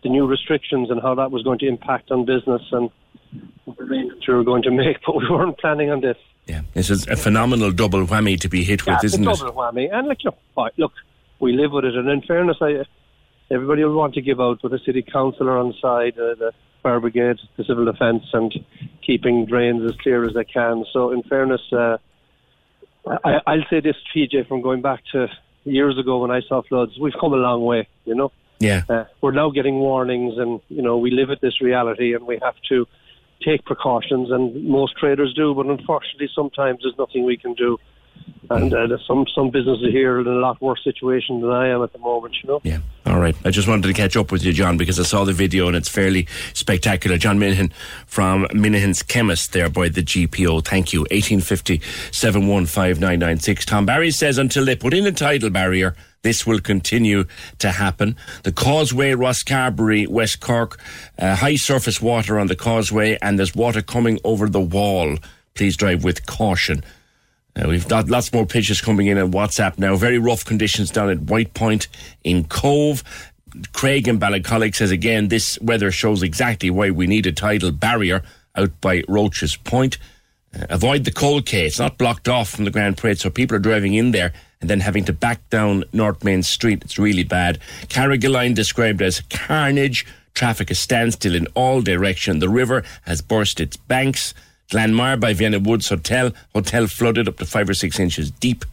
the 0.04 0.10
new 0.10 0.28
restrictions 0.28 0.90
and 0.90 1.02
how 1.02 1.16
that 1.16 1.32
was 1.32 1.44
going 1.44 1.60
to 1.60 1.68
impact 1.68 2.12
on 2.12 2.24
business 2.24 2.62
and 2.72 2.90
what 3.66 3.78
arrangements 3.80 4.26
we 4.28 4.34
were 4.36 4.44
going 4.44 4.64
to 4.64 4.72
make, 4.72 4.98
but 5.06 5.16
we 5.16 5.30
weren't 5.30 5.58
planning 5.58 5.90
on 5.90 6.00
this. 6.00 6.18
Yeah, 6.48 6.62
this 6.74 6.90
is 6.90 7.08
a 7.08 7.18
phenomenal 7.18 7.72
double 7.72 8.06
whammy 8.06 8.40
to 8.40 8.48
be 8.48 8.64
hit 8.64 8.82
yeah, 8.86 8.96
with, 8.96 9.04
isn't 9.04 9.22
it? 9.22 9.26
double 9.26 9.52
whammy. 9.52 9.94
And 9.94 10.08
look, 10.08 10.20
look, 10.24 10.72
look, 10.78 10.94
we 11.40 11.52
live 11.54 11.72
with 11.72 11.86
it. 11.86 11.96
And 11.96 12.10
in 12.10 12.22
fairness, 12.22 12.58
I, 12.62 12.86
everybody 13.52 13.84
will 13.84 13.98
want 13.98 14.14
to 14.16 14.22
give 14.22 14.40
out 14.40 14.64
with 14.64 14.72
the 14.72 14.80
city 14.86 15.02
councillor 15.02 15.58
on 15.58 15.74
side, 15.82 16.18
uh, 16.18 16.36
the 16.36 16.54
fire 16.82 17.02
brigade, 17.02 17.38
the 17.58 17.66
civil 17.66 17.86
defence, 17.86 18.24
and 18.32 18.54
keeping 19.06 19.46
drains 19.46 19.84
as 19.84 19.98
clear 19.98 20.24
as 20.24 20.36
they 20.36 20.46
can. 20.46 20.86
So, 20.94 21.12
in 21.12 21.22
fairness, 21.24 21.62
uh, 21.74 21.98
I, 23.06 23.42
I'll 23.46 23.66
say 23.70 23.82
this, 23.82 23.96
PJ, 24.16 24.48
from 24.48 24.62
going 24.62 24.82
back 24.82 25.02
to 25.12 25.28
years 25.66 26.00
ago 26.00 26.20
when 26.20 26.32
I 26.32 26.42
saw 26.48 26.62
floods, 26.62 26.94
we've 27.00 27.14
come 27.20 27.34
a 27.34 27.38
long 27.38 27.64
way. 27.64 27.88
You 28.06 28.16
know. 28.16 28.32
Yeah. 28.60 28.84
Uh, 28.90 29.04
we're 29.22 29.32
now 29.32 29.52
getting 29.52 29.76
warnings, 29.76 30.38
and 30.38 30.62
you 30.70 30.82
know 30.82 30.98
we 30.98 31.12
live 31.12 31.30
with 31.30 31.42
this 31.42 31.62
reality, 31.62 32.16
and 32.16 32.26
we 32.26 32.40
have 32.42 32.56
to 32.70 32.88
take 33.44 33.66
precautions, 33.66 34.32
and 34.32 34.64
most 34.66 34.98
traders 34.98 35.34
do. 35.34 35.54
But 35.54 35.68
unfortunately, 35.68 36.30
sometimes 36.34 36.80
there's 36.82 36.98
nothing 36.98 37.26
we 37.26 37.38
can 37.38 37.54
do. 37.54 37.78
And 38.50 38.74
uh, 38.74 38.98
some 39.06 39.26
some 39.36 39.50
businesses 39.50 39.92
here 39.92 40.22
in 40.22 40.28
a 40.28 40.36
lot 40.36 40.62
worse 40.62 40.82
situation 40.84 41.42
than 41.42 41.52
I 41.52 41.68
am 41.68 41.84
at 41.84 41.92
the 41.92 42.00
moment. 42.00 42.36
You 42.42 42.50
know. 42.50 42.62
Yeah. 42.64 42.80
All 43.06 43.20
right. 43.20 43.36
I 43.44 43.52
just 43.52 43.68
wanted 43.68 43.88
to 43.88 43.94
catch 43.94 44.16
up 44.16 44.32
with 44.32 44.44
you, 44.44 44.54
John, 44.54 44.78
because 44.78 45.00
I 45.00 45.04
saw 45.04 45.26
the 45.26 45.34
video 45.34 45.68
and 45.68 45.76
it's 45.76 45.90
fairly 45.90 46.28
spectacular. 46.54 47.18
John 47.18 47.40
Minihan 47.40 47.74
from 48.06 48.46
Minihan's 48.52 49.04
Chemist 49.04 49.52
there 49.52 49.70
by 49.70 49.90
the 49.90 50.02
GPO. 50.02 50.66
Thank 50.66 50.94
you. 50.94 51.02
1850 51.02 51.82
715 52.12 53.66
Tom 53.66 53.86
Barry 53.86 54.12
says 54.12 54.38
until 54.38 54.64
they 54.64 54.76
put 54.76 54.94
in 54.94 55.06
a 55.06 55.12
tidal 55.12 55.50
barrier, 55.50 55.96
this 56.22 56.48
will 56.48 56.60
continue 56.60 57.26
to 57.60 57.72
happen. 57.72 58.16
The 58.44 58.52
causeway, 58.52 59.12
Rosscarbery, 59.12 60.08
West 60.08 60.40
Cork, 60.40 60.80
uh, 61.20 61.36
high 61.36 61.56
surface 61.56 62.02
water 62.02 62.40
on 62.40 62.48
the 62.48 62.56
causeway, 62.56 63.18
and 63.22 63.38
there's 63.38 63.56
water 63.56 63.82
coming 63.82 64.20
over 64.24 64.50
the 64.50 64.62
wall. 64.62 65.18
Please 65.54 65.76
drive 65.76 66.04
with 66.04 66.26
caution. 66.26 66.84
Uh, 67.58 67.68
we've 67.68 67.88
got 67.88 68.10
lots 68.10 68.32
more 68.34 68.46
pictures 68.46 68.82
coming 68.82 69.08
in 69.08 69.18
on 69.18 69.32
WhatsApp 69.32 69.78
now. 69.78 69.96
Very 69.96 70.20
rough 70.20 70.46
conditions 70.46 70.92
down 70.92 71.10
at 71.10 71.22
White 71.22 71.54
Point 71.54 71.88
in 72.24 72.44
Cobh. 72.44 73.04
Craig 73.74 74.08
in 74.08 74.20
Ballincollig 74.20 74.76
says 74.76 74.92
again, 74.92 75.30
this 75.30 75.60
weather 75.60 75.90
shows 75.92 76.22
exactly 76.22 76.70
why 76.70 76.92
we 76.92 77.08
need 77.08 77.26
a 77.26 77.32
tidal 77.32 77.72
barrier 77.72 78.22
out 78.56 78.80
by 78.82 79.04
Roche's 79.08 79.56
Point. 79.56 79.98
Uh, 80.54 80.66
avoid 80.70 81.04
the 81.04 81.12
Coal 81.12 81.42
Quay. 81.42 81.66
It's 81.66 81.80
not 81.80 81.98
blocked 81.98 82.28
off 82.28 82.50
from 82.50 82.66
the 82.66 82.72
Grand 82.72 82.98
Parade, 82.98 83.20
so 83.20 83.30
people 83.30 83.56
are 83.56 83.60
driving 83.60 83.96
in 83.96 84.12
there 84.12 84.34
and 84.62 84.70
then 84.70 84.80
having 84.80 85.06
to 85.06 85.14
back 85.14 85.48
down 85.50 85.84
North 85.94 86.24
Main 86.24 86.44
Street. 86.44 86.84
It's 86.84 87.00
really 87.00 87.24
bad. 87.24 87.60
Carrigaline 87.84 88.54
described 88.54 89.02
as 89.02 89.22
carnage. 89.30 90.06
Traffic 90.34 90.70
is 90.70 90.80
standstill 90.80 91.36
in 91.36 91.48
all 91.56 91.82
direction. 91.82 92.40
The 92.40 92.50
river 92.50 92.84
has 93.04 93.22
burst 93.22 93.60
its 93.60 93.78
banks. 93.78 94.36
Glanmire 94.70 95.20
by 95.20 95.34
Vienna 95.34 95.60
Woods 95.60 95.90
Hotel. 95.90 96.32
Hotel 96.54 96.88
flooded 96.88 97.28
up 97.28 97.38
to 97.38 97.46
five 97.46 97.70
or 97.70 97.74
six 97.74 98.00
inches 98.00 98.32
deep. 98.32 98.66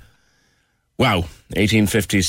Wow. 0.98 1.26
1850 1.56 2.22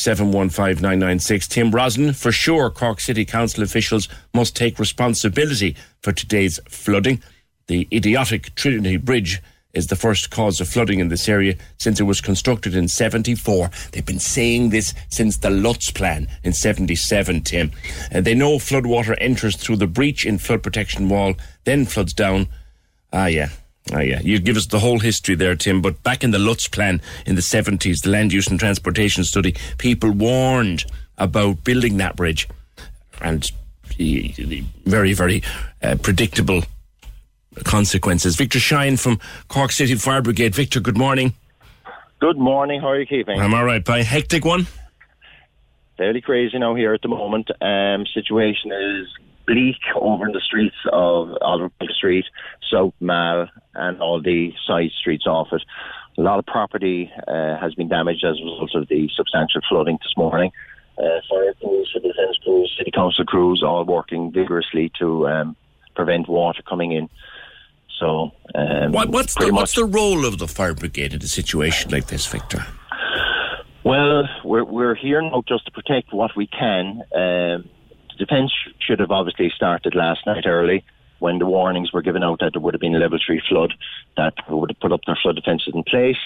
Tim 1.47 1.71
Rosen, 1.71 2.13
for 2.13 2.31
sure, 2.31 2.69
Cork 2.69 2.99
City 2.99 3.25
Council 3.25 3.63
officials 3.63 4.07
must 4.33 4.55
take 4.55 4.77
responsibility 4.77 5.75
for 6.01 6.11
today's 6.11 6.59
flooding. 6.67 7.21
The 7.67 7.87
idiotic 7.91 8.53
Trinity 8.55 8.97
Bridge 8.97 9.41
is 9.73 9.87
the 9.87 9.95
first 9.95 10.29
cause 10.29 10.61
of 10.61 10.67
flooding 10.67 10.99
in 10.99 11.09
this 11.09 11.27
area 11.27 11.55
since 11.77 11.99
it 11.99 12.03
was 12.03 12.21
constructed 12.21 12.75
in 12.75 12.87
74. 12.87 13.69
They've 13.91 14.05
been 14.05 14.19
saying 14.19 14.69
this 14.69 14.93
since 15.09 15.37
the 15.37 15.49
LUTS 15.49 15.91
plan 15.91 16.27
in 16.43 16.53
77, 16.53 17.41
Tim. 17.41 17.71
Uh, 18.13 18.21
they 18.21 18.35
know 18.35 18.57
floodwater 18.57 19.15
enters 19.19 19.55
through 19.55 19.77
the 19.77 19.87
breach 19.87 20.25
in 20.25 20.37
flood 20.37 20.63
protection 20.63 21.09
wall, 21.09 21.33
then 21.65 21.85
floods 21.85 22.13
down. 22.13 22.47
Ah, 23.15 23.27
yeah. 23.27 23.49
Ah, 23.93 24.01
yeah. 24.01 24.19
You 24.21 24.39
give 24.39 24.57
us 24.57 24.67
the 24.67 24.79
whole 24.79 24.99
history 24.99 25.35
there, 25.35 25.55
Tim. 25.55 25.81
But 25.81 26.03
back 26.03 26.23
in 26.23 26.31
the 26.31 26.39
LUTS 26.39 26.67
plan 26.67 27.01
in 27.25 27.35
the 27.35 27.41
70s, 27.41 28.01
the 28.01 28.09
land 28.09 28.33
use 28.33 28.47
and 28.47 28.59
transportation 28.59 29.23
study, 29.23 29.55
people 29.77 30.11
warned 30.11 30.83
about 31.17 31.63
building 31.63 31.95
that 31.97 32.17
bridge. 32.17 32.49
And 33.21 33.49
the 33.97 34.63
very, 34.85 35.13
very 35.13 35.41
uh, 35.81 35.95
predictable 36.01 36.63
consequences. 37.63 38.35
Victor 38.35 38.59
Shine 38.59 38.97
from 38.97 39.19
Cork 39.47 39.71
City 39.71 39.95
Fire 39.95 40.21
Brigade. 40.21 40.53
Victor, 40.53 40.81
good 40.81 40.97
morning. 40.97 41.33
Good 42.19 42.37
morning. 42.37 42.81
How 42.81 42.89
are 42.89 42.99
you 42.99 43.05
keeping? 43.05 43.39
I'm 43.39 43.53
all 43.53 43.63
right. 43.63 43.83
By 43.83 44.01
hectic 44.03 44.43
one? 44.43 44.67
Fairly 45.97 46.19
crazy 46.19 46.59
now 46.59 46.75
here 46.75 46.93
at 46.93 47.01
the 47.01 47.07
moment. 47.07 47.49
Um, 47.61 48.05
situation 48.13 48.73
is 48.73 49.07
bleak 49.45 49.77
over 49.99 50.25
in 50.25 50.33
the 50.33 50.41
streets 50.41 50.75
of 50.91 51.37
Oliver 51.41 51.71
Street, 51.95 52.25
South 52.71 52.93
Mall, 52.99 53.47
and 53.73 54.01
all 54.01 54.21
the 54.21 54.53
side 54.67 54.91
streets 54.99 55.25
off 55.27 55.47
it. 55.51 55.61
A 56.17 56.21
lot 56.21 56.39
of 56.39 56.45
property 56.45 57.11
uh, 57.27 57.57
has 57.59 57.73
been 57.75 57.89
damaged 57.89 58.23
as 58.23 58.37
a 58.39 58.43
result 58.43 58.75
of 58.75 58.87
the 58.87 59.09
substantial 59.15 59.61
flooding 59.67 59.97
this 60.01 60.13
morning. 60.15 60.51
Uh, 60.97 61.19
fire 61.29 61.53
crews, 61.59 61.91
civil 61.93 62.09
defence 62.09 62.37
crews, 62.43 62.73
city 62.77 62.91
council 62.91 63.25
crews, 63.25 63.61
all 63.65 63.83
working 63.83 64.31
vigorously 64.31 64.91
to 64.97 65.27
um, 65.27 65.55
prevent 65.93 66.29
water 66.29 66.61
coming 66.67 66.93
in. 66.93 67.09
So, 67.99 68.31
um, 68.53 68.91
what, 68.91 69.09
what's 69.09 69.35
the 69.35 69.53
what's 69.53 69.73
the 69.73 69.85
role 69.85 70.25
of 70.25 70.37
the 70.37 70.47
fire 70.47 70.73
brigade 70.73 71.13
in 71.13 71.21
a 71.21 71.27
situation 71.27 71.91
like 71.91 72.07
this, 72.07 72.25
Victor? 72.25 72.65
Well, 73.83 74.23
we're 74.43 74.63
we're 74.63 74.95
here 74.95 75.21
not 75.21 75.45
just 75.45 75.65
to 75.65 75.71
protect 75.71 76.13
what 76.13 76.31
we 76.35 76.47
can. 76.47 77.03
Um, 77.13 77.69
the 78.17 78.25
defence 78.25 78.51
should 78.79 78.99
have 78.99 79.11
obviously 79.11 79.51
started 79.55 79.95
last 79.95 80.25
night 80.25 80.45
early 80.45 80.83
when 81.19 81.39
the 81.39 81.45
warnings 81.45 81.93
were 81.93 82.01
given 82.01 82.23
out 82.23 82.39
that 82.39 82.53
there 82.53 82.61
would 82.61 82.73
have 82.73 82.81
been 82.81 82.95
a 82.95 82.99
level 82.99 83.19
three 83.25 83.41
flood, 83.47 83.73
that 84.17 84.33
would 84.49 84.69
have 84.69 84.79
put 84.79 84.91
up 84.91 85.01
their 85.05 85.17
flood 85.21 85.35
defences 85.35 85.73
in 85.73 85.83
place. 85.83 86.17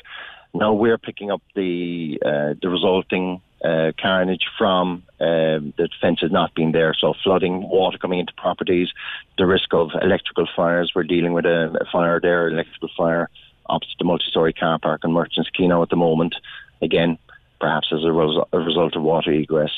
Now 0.53 0.73
we're 0.73 0.97
picking 0.97 1.29
up 1.29 1.43
the 1.55 2.19
uh, 2.25 2.53
the 2.59 2.69
resulting 2.69 3.41
uh, 3.63 3.91
carnage 4.01 4.45
from 4.57 5.03
um, 5.19 5.73
the 5.77 5.89
fences 6.01 6.31
not 6.31 6.55
being 6.55 6.71
there. 6.71 6.95
So 6.99 7.13
flooding, 7.23 7.69
water 7.69 7.99
coming 7.99 8.19
into 8.19 8.33
properties, 8.33 8.89
the 9.37 9.45
risk 9.45 9.73
of 9.73 9.91
electrical 10.01 10.47
fires. 10.55 10.91
We're 10.95 11.03
dealing 11.03 11.33
with 11.33 11.45
a, 11.45 11.77
a 11.79 11.85
fire 11.91 12.19
there, 12.19 12.47
electrical 12.47 12.89
fire 12.97 13.29
opposite 13.67 13.97
the 13.99 14.05
multi-storey 14.05 14.53
car 14.53 14.79
park 14.79 15.01
in 15.03 15.11
Merchants 15.11 15.49
Keno 15.51 15.83
at 15.83 15.89
the 15.89 15.95
moment. 15.95 16.35
Again, 16.81 17.19
perhaps 17.61 17.93
as 17.93 18.03
a, 18.03 18.11
res- 18.11 18.43
a 18.51 18.59
result 18.59 18.95
of 18.95 19.03
water 19.03 19.31
egress. 19.31 19.71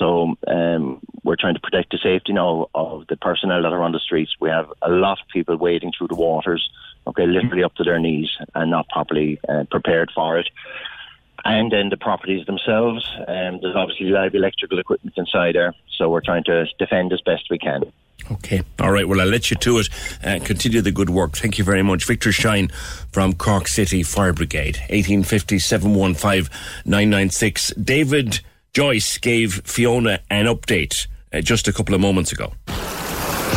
So 0.00 0.34
um, 0.46 1.00
we're 1.22 1.36
trying 1.36 1.54
to 1.54 1.60
protect 1.60 1.92
the 1.92 1.98
safety 2.02 2.32
now 2.32 2.68
of 2.74 3.06
the 3.08 3.16
personnel 3.16 3.62
that 3.62 3.72
are 3.72 3.82
on 3.82 3.92
the 3.92 4.00
streets. 4.00 4.34
We 4.40 4.48
have 4.48 4.72
a 4.80 4.88
lot 4.88 5.20
of 5.20 5.28
people 5.28 5.56
wading 5.56 5.92
through 5.96 6.08
the 6.08 6.14
waters, 6.14 6.68
okay, 7.06 7.26
literally 7.26 7.62
up 7.62 7.74
to 7.74 7.84
their 7.84 7.98
knees 7.98 8.30
and 8.54 8.70
not 8.70 8.88
properly 8.88 9.38
uh, 9.46 9.64
prepared 9.70 10.10
for 10.14 10.38
it 10.38 10.48
and 11.44 11.72
then 11.72 11.88
the 11.88 11.96
properties 11.96 12.46
themselves. 12.46 13.08
Um, 13.18 13.60
there's 13.60 13.76
obviously 13.76 14.06
live 14.06 14.34
electrical 14.34 14.78
equipment 14.78 15.16
inside 15.16 15.54
there, 15.54 15.74
so 15.96 16.08
we're 16.08 16.20
trying 16.20 16.44
to 16.44 16.66
defend 16.78 17.12
as 17.12 17.20
best 17.22 17.44
we 17.50 17.58
can. 17.58 17.84
Okay. 18.30 18.62
All 18.78 18.92
right. 18.92 19.08
Well, 19.08 19.20
I'll 19.20 19.26
let 19.26 19.50
you 19.50 19.56
to 19.56 19.78
it 19.78 19.88
and 20.22 20.44
continue 20.44 20.82
the 20.82 20.92
good 20.92 21.10
work. 21.10 21.32
Thank 21.32 21.58
you 21.58 21.64
very 21.64 21.82
much. 21.82 22.06
Victor 22.06 22.32
Shine 22.32 22.68
from 23.12 23.32
Cork 23.32 23.66
City 23.66 24.02
Fire 24.02 24.32
Brigade, 24.32 24.76
1850 24.90 25.58
715 25.58 26.52
996. 26.84 27.70
David 27.70 28.40
Joyce 28.72 29.18
gave 29.18 29.62
Fiona 29.64 30.20
an 30.30 30.46
update 30.46 31.08
uh, 31.32 31.40
just 31.40 31.66
a 31.66 31.72
couple 31.72 31.94
of 31.94 32.00
moments 32.00 32.30
ago. 32.30 32.52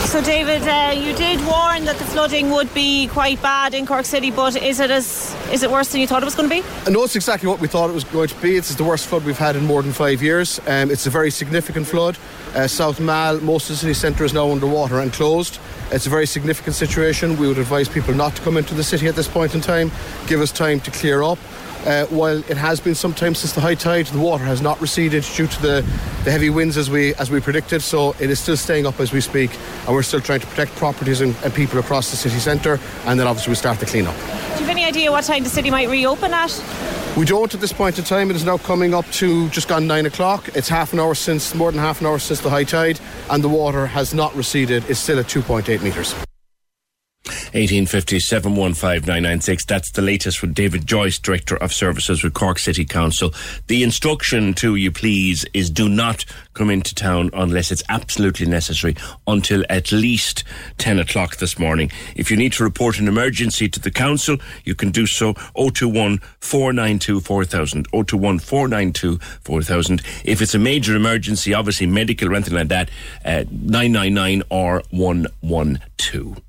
So, 0.05 0.21
David, 0.21 0.61
uh, 0.63 0.91
you 0.95 1.15
did 1.15 1.39
warn 1.45 1.85
that 1.85 1.97
the 1.97 2.03
flooding 2.05 2.49
would 2.51 2.71
be 2.73 3.07
quite 3.07 3.41
bad 3.41 3.73
in 3.73 3.85
Cork 3.85 4.05
City, 4.05 4.31
but 4.31 4.55
is 4.55 4.79
it 4.79 4.91
as 4.91 5.35
is 5.51 5.63
it 5.63 5.71
worse 5.71 5.91
than 5.91 6.01
you 6.01 6.07
thought 6.07 6.21
it 6.21 6.25
was 6.25 6.35
going 6.35 6.49
to 6.49 6.55
be? 6.55 6.61
Uh, 6.85 6.89
no, 6.89 7.03
it's 7.03 7.15
exactly 7.15 7.47
what 7.47 7.59
we 7.59 7.67
thought 7.67 7.89
it 7.89 7.93
was 7.93 8.03
going 8.03 8.27
to 8.27 8.41
be. 8.41 8.55
It's 8.55 8.73
the 8.75 8.83
worst 8.83 9.07
flood 9.07 9.23
we've 9.23 9.37
had 9.37 9.55
in 9.55 9.65
more 9.65 9.81
than 9.81 9.91
five 9.91 10.21
years. 10.21 10.59
Um, 10.67 10.91
it's 10.91 11.05
a 11.07 11.09
very 11.09 11.31
significant 11.31 11.87
flood. 11.87 12.17
Uh, 12.55 12.67
South 12.67 12.99
Mall, 12.99 13.39
most 13.39 13.69
of 13.69 13.75
the 13.75 13.77
city 13.77 13.93
centre 13.93 14.23
is 14.23 14.33
now 14.33 14.51
underwater 14.51 14.99
and 14.99 15.13
closed. 15.13 15.59
It's 15.91 16.05
a 16.05 16.09
very 16.09 16.27
significant 16.27 16.75
situation. 16.75 17.37
We 17.37 17.47
would 17.47 17.59
advise 17.59 17.87
people 17.87 18.13
not 18.13 18.35
to 18.35 18.41
come 18.41 18.57
into 18.57 18.73
the 18.73 18.83
city 18.83 19.07
at 19.07 19.15
this 19.15 19.27
point 19.27 19.55
in 19.55 19.61
time. 19.61 19.91
Give 20.27 20.41
us 20.41 20.51
time 20.51 20.79
to 20.81 20.91
clear 20.91 21.23
up. 21.23 21.39
Uh, 21.85 22.05
while 22.05 22.37
it 22.49 22.57
has 22.57 22.79
been 22.79 22.95
some 22.95 23.13
time 23.13 23.35
since 23.35 23.53
the 23.53 23.61
high 23.61 23.75
tide, 23.75 24.05
the 24.07 24.19
water 24.19 24.43
has 24.43 24.61
not 24.61 24.79
receded 24.79 25.23
due 25.35 25.47
to 25.47 25.61
the, 25.61 25.81
the 26.23 26.31
heavy 26.31 26.49
winds 26.49 26.77
as 26.77 26.89
we 26.89 27.13
as 27.15 27.29
we 27.29 27.41
predicted. 27.41 27.81
So 27.81 28.15
it 28.19 28.29
is 28.29 28.39
still 28.39 28.57
staying 28.57 28.85
up 28.85 28.99
as 28.99 29.11
we 29.11 29.19
speak, 29.21 29.51
and 29.85 29.93
we're 29.93 30.03
still 30.03 30.21
trying 30.21 30.39
to 30.39 30.47
protect 30.47 30.75
properties 30.75 31.21
and, 31.21 31.35
and 31.43 31.53
people 31.53 31.79
across 31.79 32.09
the 32.11 32.17
city 32.17 32.39
centre. 32.39 32.79
And 33.05 33.19
then 33.19 33.27
obviously 33.27 33.51
we 33.51 33.55
start 33.55 33.79
the 33.79 33.85
clean 33.85 34.07
up. 34.07 34.15
Do 34.15 34.21
you 34.21 34.59
have 34.59 34.69
any 34.69 34.85
idea 34.85 35.11
what 35.11 35.25
time 35.25 35.43
the 35.43 35.49
city 35.49 35.69
might 35.69 35.89
reopen 35.89 36.33
at? 36.33 36.51
We 37.17 37.25
don't 37.25 37.53
at 37.53 37.61
this 37.61 37.73
point 37.73 37.99
in 37.99 38.05
time. 38.05 38.31
It 38.31 38.35
is 38.35 38.45
now 38.45 38.57
coming 38.57 38.93
up 38.93 39.05
to 39.11 39.49
just 39.49 39.67
gone 39.67 39.85
nine 39.85 40.05
o'clock. 40.05 40.49
It's 40.55 40.69
half 40.69 40.93
an 40.93 40.99
hour 40.99 41.13
since, 41.13 41.53
more 41.53 41.71
than 41.71 41.79
half 41.79 42.01
an 42.01 42.07
hour 42.07 42.17
since 42.17 42.39
the 42.39 42.49
high 42.49 42.63
tide, 42.63 42.99
and 43.29 43.43
the 43.43 43.49
water 43.49 43.85
has 43.85 44.13
not 44.13 44.35
receded. 44.35 44.83
It's 44.89 44.99
still 44.99 45.19
at 45.19 45.25
2.8 45.25 45.83
metres. 45.83 46.15
1850 47.53 48.19
715 48.19 49.65
That's 49.67 49.91
the 49.91 50.01
latest 50.01 50.39
from 50.39 50.53
David 50.53 50.85
Joyce, 50.85 51.19
Director 51.19 51.55
of 51.55 51.71
Services 51.71 52.23
with 52.23 52.33
Cork 52.33 52.59
City 52.59 52.83
Council. 52.83 53.33
The 53.67 53.81
instruction 53.81 54.53
to 54.55 54.75
you, 54.75 54.91
please, 54.91 55.45
is 55.53 55.69
do 55.69 55.87
not 55.87 56.25
come 56.53 56.69
into 56.69 56.93
town 56.93 57.29
unless 57.33 57.71
it's 57.71 57.83
absolutely 57.87 58.45
necessary 58.45 58.95
until 59.25 59.63
at 59.69 59.91
least 59.91 60.43
10 60.79 60.99
o'clock 60.99 61.37
this 61.37 61.57
morning. 61.57 61.91
If 62.15 62.29
you 62.29 62.35
need 62.35 62.53
to 62.53 62.63
report 62.63 62.99
an 62.99 63.07
emergency 63.07 63.69
to 63.69 63.79
the 63.79 63.91
council, 63.91 64.37
you 64.65 64.75
can 64.75 64.91
do 64.91 65.05
so 65.05 65.33
021 65.55 66.17
492 66.39 67.21
4000. 67.21 67.87
021 67.91 68.39
492 68.39 69.17
4000. 69.43 70.01
If 70.25 70.41
it's 70.41 70.55
a 70.55 70.59
major 70.59 70.95
emergency, 70.95 71.53
obviously 71.53 71.87
medical 71.87 72.29
or 72.29 72.35
anything 72.35 72.55
like 72.55 72.67
that, 72.67 72.89
uh, 73.23 73.45
999 73.49 74.43
or 74.49 74.83
112. 74.89 76.41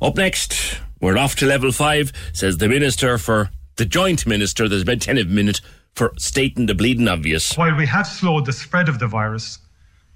Up 0.00 0.16
next, 0.16 0.80
we're 1.00 1.18
off 1.18 1.36
to 1.36 1.46
level 1.46 1.72
five, 1.72 2.12
says 2.32 2.58
the 2.58 2.68
Minister 2.68 3.18
for 3.18 3.50
the 3.76 3.84
Joint 3.84 4.26
Minister. 4.26 4.68
There's 4.68 4.82
about 4.82 5.00
10 5.00 5.18
of 5.18 5.26
a 5.26 5.30
minute 5.30 5.60
for 5.94 6.12
stating 6.18 6.66
the 6.66 6.74
bleeding 6.74 7.08
obvious. 7.08 7.56
While 7.56 7.76
we 7.76 7.86
have 7.86 8.06
slowed 8.06 8.46
the 8.46 8.52
spread 8.52 8.88
of 8.88 8.98
the 8.98 9.06
virus, 9.06 9.58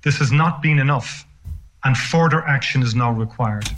this 0.02 0.18
has 0.18 0.33
not 0.33 0.62
been 0.62 0.78
enough 0.78 1.26
and 1.85 1.96
further 1.96 2.46
action 2.46 2.83
is 2.83 2.94
now 2.94 3.12
required. 3.12 3.68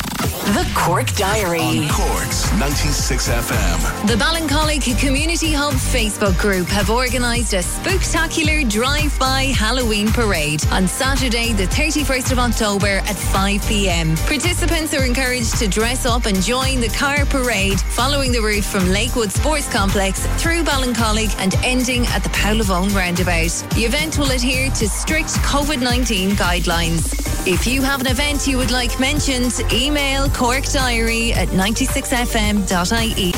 The 0.42 0.70
Cork 0.74 1.06
Diary. 1.14 1.60
On 1.60 1.88
Cork's 1.88 2.52
96 2.58 3.28
FM. 3.28 4.06
The 4.08 4.14
Ballincollig 4.14 4.98
Community 4.98 5.52
Hub 5.52 5.72
Facebook 5.74 6.36
group 6.38 6.66
have 6.68 6.90
organised 6.90 7.54
a 7.54 7.62
spectacular 7.62 8.62
drive-by 8.68 9.54
Halloween 9.56 10.08
parade 10.08 10.62
on 10.72 10.88
Saturday, 10.88 11.52
the 11.52 11.64
31st 11.64 12.32
of 12.32 12.38
October 12.40 12.98
at 13.06 13.16
5 13.16 13.66
p.m. 13.66 14.16
Participants 14.26 14.92
are 14.92 15.04
encouraged 15.04 15.56
to 15.58 15.68
dress 15.68 16.04
up 16.04 16.26
and 16.26 16.42
join 16.42 16.80
the 16.80 16.88
car 16.88 17.24
parade 17.26 17.80
following 17.80 18.32
the 18.32 18.40
route 18.40 18.64
from 18.64 18.90
Lakewood 18.90 19.30
Sports 19.30 19.72
Complex 19.72 20.26
through 20.42 20.64
Ballincollig 20.64 21.34
and 21.38 21.54
ending 21.62 22.06
at 22.08 22.22
the 22.22 22.28
Poulavone 22.30 22.94
roundabout. 22.94 23.50
The 23.74 23.84
event 23.84 24.18
will 24.18 24.32
adhere 24.32 24.68
to 24.70 24.88
strict 24.88 25.30
COVID-19 25.46 26.30
guidelines. 26.32 27.24
If 27.46 27.66
you 27.66 27.82
have 27.82 28.00
an 28.00 28.06
event 28.06 28.46
you 28.46 28.56
would 28.56 28.70
like 28.70 28.98
mentioned, 28.98 29.60
email 29.70 30.23
Cork 30.28 30.64
Diary 30.66 31.32
at 31.32 31.48
96fm.ie. 31.48 33.32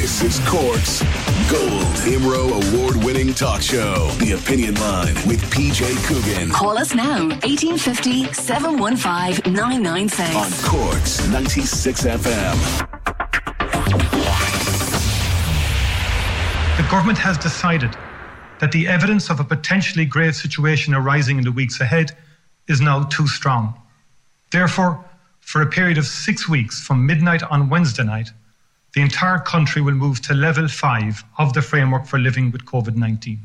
This 0.00 0.22
is 0.22 0.38
Cork's 0.48 1.02
Gold 1.50 1.84
IMRO 2.06 2.74
award 2.74 3.04
winning 3.04 3.34
talk 3.34 3.60
show. 3.62 4.08
The 4.18 4.32
Opinion 4.32 4.74
Line 4.76 5.14
with 5.26 5.42
PJ 5.50 5.96
Coogan. 6.06 6.50
Call 6.50 6.78
us 6.78 6.94
now, 6.94 7.28
1850 7.28 8.32
715 8.32 9.52
996. 9.52 10.34
On 10.36 10.52
Cork's 10.70 11.28
96 11.28 12.04
FM. 12.04 12.88
The 16.76 16.88
government 16.90 17.18
has 17.18 17.36
decided 17.36 17.94
that 18.60 18.72
the 18.72 18.88
evidence 18.88 19.28
of 19.30 19.40
a 19.40 19.44
potentially 19.44 20.04
grave 20.04 20.34
situation 20.34 20.94
arising 20.94 21.38
in 21.38 21.44
the 21.44 21.52
weeks 21.52 21.80
ahead 21.80 22.16
is 22.68 22.80
now 22.80 23.02
too 23.04 23.26
strong. 23.26 23.74
Therefore, 24.50 25.04
for 25.52 25.60
a 25.60 25.66
period 25.66 25.98
of 25.98 26.06
six 26.06 26.48
weeks 26.48 26.80
from 26.80 27.04
midnight 27.04 27.42
on 27.42 27.68
Wednesday 27.68 28.02
night, 28.02 28.30
the 28.94 29.02
entire 29.02 29.38
country 29.38 29.82
will 29.82 29.92
move 29.92 30.22
to 30.22 30.32
level 30.32 30.66
five 30.66 31.22
of 31.36 31.52
the 31.52 31.60
framework 31.60 32.06
for 32.06 32.18
living 32.18 32.50
with 32.50 32.64
COVID 32.64 32.96
19. 32.96 33.38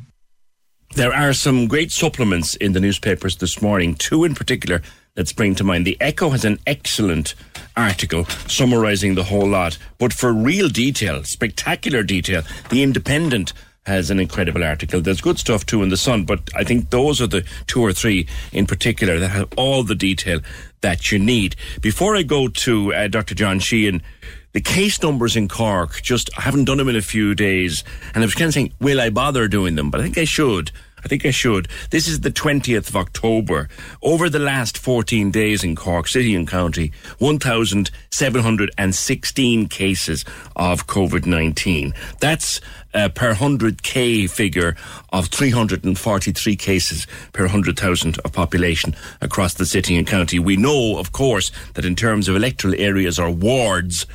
There 0.96 1.14
are 1.14 1.34
some 1.34 1.68
great 1.68 1.92
supplements 1.92 2.56
in 2.56 2.72
the 2.72 2.80
newspapers 2.80 3.36
this 3.36 3.62
morning, 3.62 3.94
two 3.94 4.24
in 4.24 4.36
particular 4.36 4.82
that 5.16 5.28
spring 5.28 5.54
to 5.56 5.66
mind. 5.66 5.86
The 5.86 5.98
Echo 6.00 6.30
has 6.30 6.46
an 6.46 6.60
excellent 6.66 7.36
article 7.76 8.24
summarising 8.48 9.16
the 9.16 9.26
whole 9.26 9.50
lot, 9.50 9.78
but 9.98 10.14
for 10.14 10.32
real 10.32 10.70
detail, 10.70 11.26
spectacular 11.26 12.04
detail, 12.04 12.44
The 12.70 12.84
Independent 12.84 13.52
has 13.88 14.12
an 14.12 14.20
incredible 14.20 14.64
article. 14.64 15.00
There's 15.00 15.22
good 15.22 15.40
stuff 15.40 15.66
too 15.66 15.82
in 15.82 15.88
The 15.88 15.98
Sun, 15.98 16.26
but 16.26 16.42
I 16.54 16.66
think 16.66 16.90
those 16.90 17.22
are 17.22 17.28
the 17.28 17.46
two 17.68 17.82
or 17.82 17.94
three 17.94 18.28
in 18.52 18.68
particular 18.68 19.18
that 19.18 19.30
have 19.30 19.48
all 19.56 19.84
the 19.84 19.96
detail 19.96 20.42
that 20.82 21.10
you 21.10 21.18
need. 21.18 21.56
Before 21.82 22.16
I 22.18 22.24
go 22.24 22.50
to 22.50 22.94
uh, 22.94 23.08
Dr. 23.08 23.34
John 23.34 23.60
Sheehan, 23.60 24.04
the 24.52 24.60
case 24.60 25.02
numbers 25.02 25.38
in 25.38 25.48
Cork, 25.48 26.02
just 26.02 26.30
I 26.38 26.42
haven't 26.42 26.66
done 26.66 26.78
them 26.78 26.90
in 26.90 26.98
a 26.98 27.02
few 27.02 27.34
days, 27.34 27.86
and 28.14 28.24
I 28.24 28.26
was 28.26 28.36
kind 28.36 28.50
of 28.50 28.54
saying, 28.54 28.74
will 28.82 29.00
I 29.00 29.10
bother 29.10 29.48
doing 29.48 29.76
them? 29.76 29.90
But 29.90 30.02
I 30.02 30.04
think 30.04 30.18
I 30.18 30.26
should. 30.26 30.72
I 31.08 31.10
think 31.10 31.26
I 31.26 31.32
should. 31.32 31.70
This 31.90 32.10
is 32.10 32.20
the 32.20 32.32
20th 32.32 32.90
of 32.90 32.98
October. 32.98 33.70
Over 34.02 34.30
the 34.30 34.40
last 34.40 34.78
14 34.78 35.32
days 35.32 35.64
in 35.64 35.74
Cork 35.74 36.10
City 36.10 36.36
and 36.36 36.46
County, 36.46 36.92
1,716 37.20 39.70
cases 39.70 40.26
of 40.58 40.86
COVID 40.86 41.26
19. 41.26 41.94
That's 42.20 42.60
uh, 42.94 43.08
per 43.08 43.34
100k 43.34 44.30
figure 44.30 44.76
of 45.14 45.28
343 45.28 46.58
cases 46.58 47.08
per 47.32 47.44
100,000 47.44 48.20
of 48.26 48.34
population 48.34 48.94
across 49.22 49.54
the 49.54 49.66
city 49.66 49.96
and 49.96 50.06
county. 50.06 50.40
We 50.40 50.58
know, 50.58 50.98
of 50.98 51.14
course, 51.14 51.54
that 51.76 51.86
in 51.86 51.96
terms 51.96 52.28
of 52.28 52.36
electoral 52.36 52.76
areas 52.78 53.18
or 53.18 53.32
wards, 53.32 54.06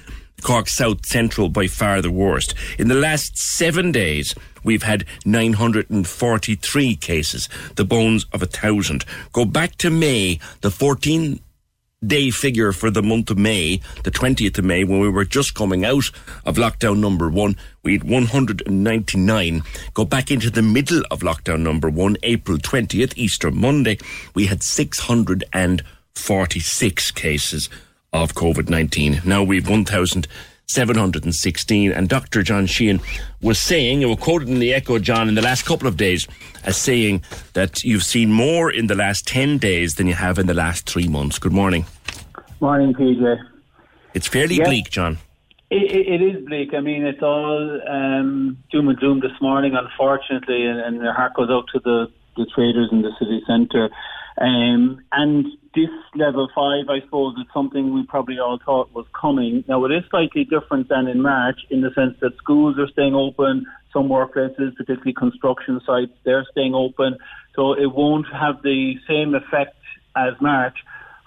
Cork 0.42 0.68
South 0.68 1.06
Central 1.06 1.48
by 1.48 1.68
far 1.68 2.02
the 2.02 2.10
worst. 2.10 2.52
In 2.78 2.88
the 2.88 2.96
last 2.96 3.38
seven 3.38 3.92
days, 3.92 4.34
we've 4.64 4.82
had 4.82 5.04
943 5.24 6.96
cases, 6.96 7.48
the 7.76 7.84
bones 7.84 8.26
of 8.32 8.42
a 8.42 8.46
thousand. 8.46 9.04
Go 9.32 9.44
back 9.44 9.76
to 9.78 9.90
May, 9.90 10.40
the 10.60 10.70
14 10.70 11.40
day 12.04 12.30
figure 12.30 12.72
for 12.72 12.90
the 12.90 13.02
month 13.02 13.30
of 13.30 13.38
May, 13.38 13.80
the 14.02 14.10
20th 14.10 14.58
of 14.58 14.64
May, 14.64 14.82
when 14.84 14.98
we 15.00 15.08
were 15.08 15.24
just 15.24 15.54
coming 15.54 15.82
out 15.84 16.10
of 16.44 16.56
lockdown 16.56 16.98
number 16.98 17.30
one, 17.30 17.56
we 17.82 17.92
had 17.92 18.04
199. 18.04 19.62
Go 19.94 20.04
back 20.04 20.30
into 20.30 20.50
the 20.50 20.60
middle 20.62 21.02
of 21.10 21.20
lockdown 21.20 21.60
number 21.60 21.88
one, 21.88 22.18
April 22.22 22.58
20th, 22.58 23.14
Easter 23.16 23.50
Monday, 23.50 23.96
we 24.34 24.44
had 24.46 24.62
646 24.62 27.10
cases 27.12 27.70
of 28.12 28.34
COVID 28.34 28.68
19. 28.68 29.22
Now 29.24 29.42
we've 29.42 29.66
1,716. 30.76 31.92
And 31.92 32.08
Dr. 32.08 32.42
John 32.42 32.66
Sheehan 32.66 33.00
was 33.42 33.58
saying, 33.58 34.00
you 34.00 34.08
were 34.08 34.16
quoted 34.16 34.48
in 34.48 34.58
the 34.58 34.72
Echo, 34.72 34.98
John, 34.98 35.28
in 35.28 35.34
the 35.34 35.42
last 35.42 35.64
couple 35.64 35.86
of 35.86 35.96
days 35.96 36.26
as 36.64 36.76
saying 36.76 37.22
that 37.52 37.84
you've 37.84 38.04
seen 38.04 38.32
more 38.32 38.70
in 38.70 38.86
the 38.86 38.94
last 38.94 39.26
10 39.26 39.58
days 39.58 39.96
than 39.96 40.06
you 40.06 40.14
have 40.14 40.38
in 40.38 40.46
the 40.46 40.54
last 40.54 40.88
three 40.88 41.08
months. 41.08 41.38
Good 41.38 41.52
morning. 41.52 41.84
Morning, 42.60 42.94
PJ. 42.94 43.38
It's 44.14 44.28
fairly 44.28 44.58
bleak, 44.60 44.90
John. 44.90 45.18
It, 45.70 45.90
it, 45.90 46.20
it 46.20 46.22
is 46.22 46.44
bleak. 46.46 46.74
I 46.74 46.80
mean, 46.80 47.04
it's 47.04 47.22
all 47.22 47.80
um, 47.88 48.58
doom 48.70 48.88
and 48.88 48.98
gloom 48.98 49.20
this 49.20 49.32
morning, 49.40 49.74
unfortunately, 49.74 50.66
and, 50.66 50.80
and 50.80 51.00
their 51.00 51.14
heart 51.14 51.34
goes 51.34 51.50
out 51.50 51.64
to 51.72 51.80
the, 51.80 52.06
the 52.36 52.46
traders 52.54 52.88
in 52.92 53.02
the 53.02 53.10
city 53.18 53.42
centre. 53.46 53.90
Um, 54.38 55.02
and 55.12 55.46
this 55.74 55.90
level 56.14 56.48
five, 56.54 56.88
I 56.88 57.00
suppose, 57.04 57.34
is 57.38 57.46
something 57.52 57.94
we 57.94 58.04
probably 58.06 58.38
all 58.38 58.58
thought 58.64 58.92
was 58.92 59.06
coming. 59.18 59.64
Now, 59.68 59.84
it 59.84 59.92
is 59.92 60.04
slightly 60.10 60.44
different 60.44 60.88
than 60.88 61.08
in 61.08 61.22
March 61.22 61.60
in 61.70 61.80
the 61.80 61.90
sense 61.94 62.16
that 62.20 62.36
schools 62.36 62.78
are 62.78 62.88
staying 62.88 63.14
open, 63.14 63.66
some 63.92 64.08
workplaces, 64.08 64.76
particularly 64.76 65.14
construction 65.14 65.80
sites, 65.86 66.12
they're 66.24 66.46
staying 66.50 66.74
open. 66.74 67.16
So 67.54 67.72
it 67.72 67.92
won't 67.92 68.26
have 68.32 68.62
the 68.62 68.94
same 69.08 69.34
effect 69.34 69.76
as 70.16 70.34
March. 70.40 70.78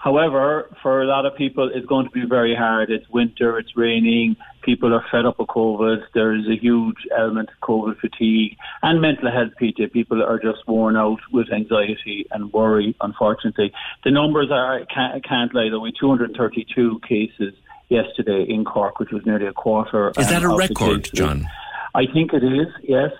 However, 0.06 0.70
for 0.84 1.02
a 1.02 1.04
lot 1.04 1.26
of 1.26 1.34
people, 1.34 1.68
it's 1.74 1.84
going 1.84 2.06
to 2.06 2.12
be 2.12 2.24
very 2.24 2.54
hard. 2.54 2.90
It's 2.90 3.08
winter, 3.08 3.58
it's 3.58 3.76
raining, 3.76 4.36
people 4.62 4.94
are 4.94 5.04
fed 5.10 5.26
up 5.26 5.40
with 5.40 5.48
COVID. 5.48 6.00
There's 6.14 6.46
a 6.46 6.54
huge 6.54 7.08
element 7.18 7.48
of 7.48 7.68
COVID 7.68 7.98
fatigue 7.98 8.56
and 8.84 9.00
mental 9.00 9.32
health, 9.32 9.54
Peter. 9.58 9.88
People 9.88 10.22
are 10.22 10.38
just 10.38 10.60
worn 10.68 10.96
out 10.96 11.18
with 11.32 11.52
anxiety 11.52 12.24
and 12.30 12.52
worry, 12.52 12.94
unfortunately. 13.00 13.72
The 14.04 14.12
numbers 14.12 14.48
are, 14.52 14.78
I 14.78 14.84
can't, 14.84 15.24
can't 15.24 15.52
lie, 15.52 15.70
though, 15.70 15.80
we 15.80 15.92
232 15.98 17.00
cases 17.00 17.54
yesterday 17.88 18.46
in 18.48 18.64
Cork, 18.64 19.00
which 19.00 19.10
was 19.10 19.26
nearly 19.26 19.48
a 19.48 19.52
quarter. 19.52 20.12
Is 20.16 20.28
that 20.28 20.44
a 20.44 20.56
record, 20.56 21.10
John? 21.14 21.48
I 21.96 22.04
think 22.12 22.34
it 22.34 22.44
is, 22.44 22.68
yes. 22.82 23.10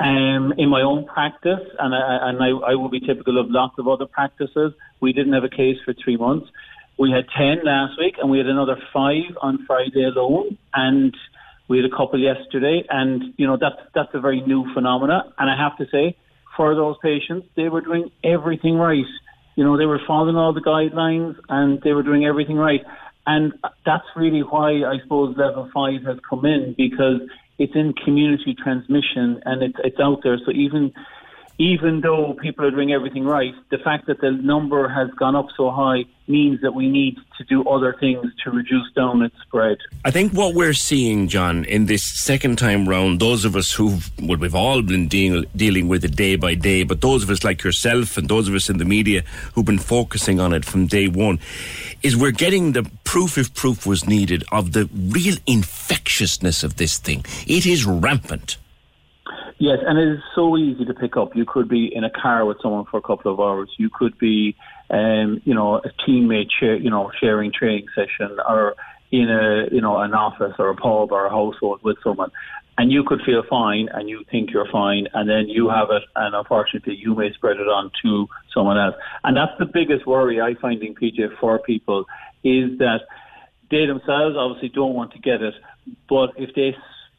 Um, 0.00 0.52
in 0.58 0.68
my 0.68 0.82
own 0.82 1.06
practice, 1.06 1.60
and 1.78 1.94
I, 1.94 2.28
and 2.28 2.42
I, 2.42 2.48
I 2.72 2.74
will 2.74 2.88
be 2.88 2.98
typical 2.98 3.38
of 3.38 3.48
lots 3.48 3.78
of 3.78 3.86
other 3.86 4.06
practices, 4.06 4.72
we 5.00 5.12
didn't 5.12 5.34
have 5.34 5.44
a 5.44 5.48
case 5.48 5.76
for 5.84 5.94
three 5.94 6.16
months. 6.16 6.48
We 6.98 7.12
had 7.12 7.26
10 7.36 7.64
last 7.64 7.92
week, 7.96 8.16
and 8.20 8.28
we 8.28 8.38
had 8.38 8.48
another 8.48 8.76
five 8.92 9.36
on 9.40 9.64
Friday 9.66 10.02
alone, 10.02 10.58
and 10.74 11.16
we 11.68 11.78
had 11.78 11.86
a 11.86 11.96
couple 11.96 12.18
yesterday. 12.18 12.84
And, 12.90 13.34
you 13.36 13.46
know, 13.46 13.56
that's, 13.56 13.80
that's 13.94 14.12
a 14.14 14.20
very 14.20 14.40
new 14.40 14.66
phenomena. 14.74 15.32
And 15.38 15.48
I 15.48 15.56
have 15.56 15.78
to 15.78 15.86
say, 15.92 16.16
for 16.56 16.74
those 16.74 16.96
patients, 17.02 17.46
they 17.54 17.68
were 17.68 17.82
doing 17.82 18.10
everything 18.24 18.76
right. 18.78 19.06
You 19.54 19.62
know, 19.62 19.78
they 19.78 19.86
were 19.86 20.00
following 20.06 20.34
all 20.36 20.52
the 20.52 20.60
guidelines 20.60 21.36
and 21.48 21.80
they 21.82 21.92
were 21.92 22.02
doing 22.02 22.26
everything 22.26 22.56
right. 22.56 22.82
And 23.26 23.54
that's 23.86 24.04
really 24.16 24.40
why 24.42 24.84
I 24.84 24.98
suppose 25.02 25.36
level 25.36 25.70
five 25.72 26.02
has 26.04 26.18
come 26.28 26.44
in 26.44 26.74
because 26.76 27.20
it's 27.58 27.74
in 27.74 27.92
community 28.04 28.54
transmission 28.54 29.40
and 29.44 29.62
it's 29.62 29.78
it's 29.84 30.00
out 30.00 30.20
there. 30.22 30.38
So 30.44 30.50
even 30.52 30.92
even 31.58 32.00
though 32.00 32.34
people 32.42 32.64
are 32.64 32.70
doing 32.70 32.92
everything 32.92 33.24
right, 33.24 33.54
the 33.70 33.78
fact 33.78 34.06
that 34.06 34.20
the 34.20 34.32
number 34.32 34.88
has 34.88 35.08
gone 35.10 35.36
up 35.36 35.46
so 35.56 35.70
high 35.70 36.04
means 36.26 36.60
that 36.62 36.74
we 36.74 36.88
need 36.88 37.16
to 37.38 37.44
do 37.44 37.62
other 37.68 37.94
things 38.00 38.24
to 38.42 38.50
reduce 38.50 38.90
down 38.96 39.22
its 39.22 39.36
spread. 39.42 39.78
I 40.04 40.10
think 40.10 40.32
what 40.32 40.54
we're 40.54 40.72
seeing, 40.72 41.28
John, 41.28 41.64
in 41.66 41.86
this 41.86 42.02
second 42.02 42.58
time 42.58 42.88
round, 42.88 43.20
those 43.20 43.44
of 43.44 43.54
us 43.54 43.70
who've, 43.72 44.10
well, 44.20 44.38
we've 44.38 44.54
all 44.54 44.82
been 44.82 45.06
deal, 45.06 45.44
dealing 45.54 45.86
with 45.86 46.04
it 46.04 46.16
day 46.16 46.36
by 46.36 46.54
day, 46.54 46.82
but 46.82 47.02
those 47.02 47.22
of 47.22 47.30
us 47.30 47.44
like 47.44 47.62
yourself 47.62 48.16
and 48.16 48.28
those 48.28 48.48
of 48.48 48.54
us 48.54 48.68
in 48.68 48.78
the 48.78 48.84
media 48.84 49.22
who've 49.54 49.66
been 49.66 49.78
focusing 49.78 50.40
on 50.40 50.52
it 50.52 50.64
from 50.64 50.86
day 50.86 51.08
one, 51.08 51.38
is 52.02 52.16
we're 52.16 52.32
getting 52.32 52.72
the 52.72 52.90
proof, 53.04 53.38
if 53.38 53.54
proof 53.54 53.86
was 53.86 54.08
needed, 54.08 54.42
of 54.50 54.72
the 54.72 54.88
real 54.92 55.36
infectiousness 55.46 56.64
of 56.64 56.76
this 56.76 56.98
thing. 56.98 57.24
It 57.46 57.64
is 57.64 57.84
rampant. 57.84 58.56
Yes, 59.58 59.78
and 59.86 59.98
it 59.98 60.08
is 60.08 60.20
so 60.34 60.56
easy 60.56 60.84
to 60.84 60.94
pick 60.94 61.16
up. 61.16 61.36
You 61.36 61.44
could 61.46 61.68
be 61.68 61.90
in 61.94 62.02
a 62.02 62.10
car 62.10 62.44
with 62.44 62.58
someone 62.60 62.86
for 62.90 62.98
a 62.98 63.02
couple 63.02 63.32
of 63.32 63.38
hours. 63.38 63.70
You 63.78 63.88
could 63.88 64.18
be, 64.18 64.56
um, 64.90 65.40
you 65.44 65.54
know, 65.54 65.76
a 65.76 65.90
teammate, 66.06 66.50
share, 66.58 66.76
you 66.76 66.90
know, 66.90 67.12
sharing 67.20 67.52
training 67.52 67.86
session, 67.94 68.36
or 68.48 68.74
in 69.12 69.30
a, 69.30 69.72
you 69.72 69.80
know, 69.80 69.98
an 69.98 70.12
office 70.12 70.54
or 70.58 70.70
a 70.70 70.74
pub 70.74 71.12
or 71.12 71.26
a 71.26 71.30
household 71.30 71.80
with 71.84 71.96
someone, 72.02 72.30
and 72.76 72.90
you 72.90 73.04
could 73.04 73.20
feel 73.24 73.44
fine, 73.48 73.88
and 73.92 74.08
you 74.08 74.24
think 74.28 74.50
you're 74.50 74.70
fine, 74.72 75.06
and 75.14 75.30
then 75.30 75.48
you 75.48 75.68
have 75.68 75.88
it, 75.90 76.02
and 76.16 76.34
unfortunately, 76.34 76.96
you 76.96 77.14
may 77.14 77.32
spread 77.32 77.58
it 77.58 77.68
on 77.68 77.92
to 78.02 78.26
someone 78.52 78.76
else. 78.76 78.96
And 79.22 79.36
that's 79.36 79.56
the 79.60 79.66
biggest 79.66 80.04
worry 80.04 80.40
I 80.40 80.54
find 80.60 80.82
in 80.82 80.96
PJ 80.96 81.38
for 81.38 81.60
people 81.60 82.06
is 82.42 82.76
that 82.78 83.02
they 83.70 83.86
themselves 83.86 84.36
obviously 84.36 84.70
don't 84.70 84.94
want 84.94 85.12
to 85.12 85.20
get 85.20 85.40
it, 85.42 85.54
but 86.08 86.30
if 86.36 86.54
they 86.56 86.76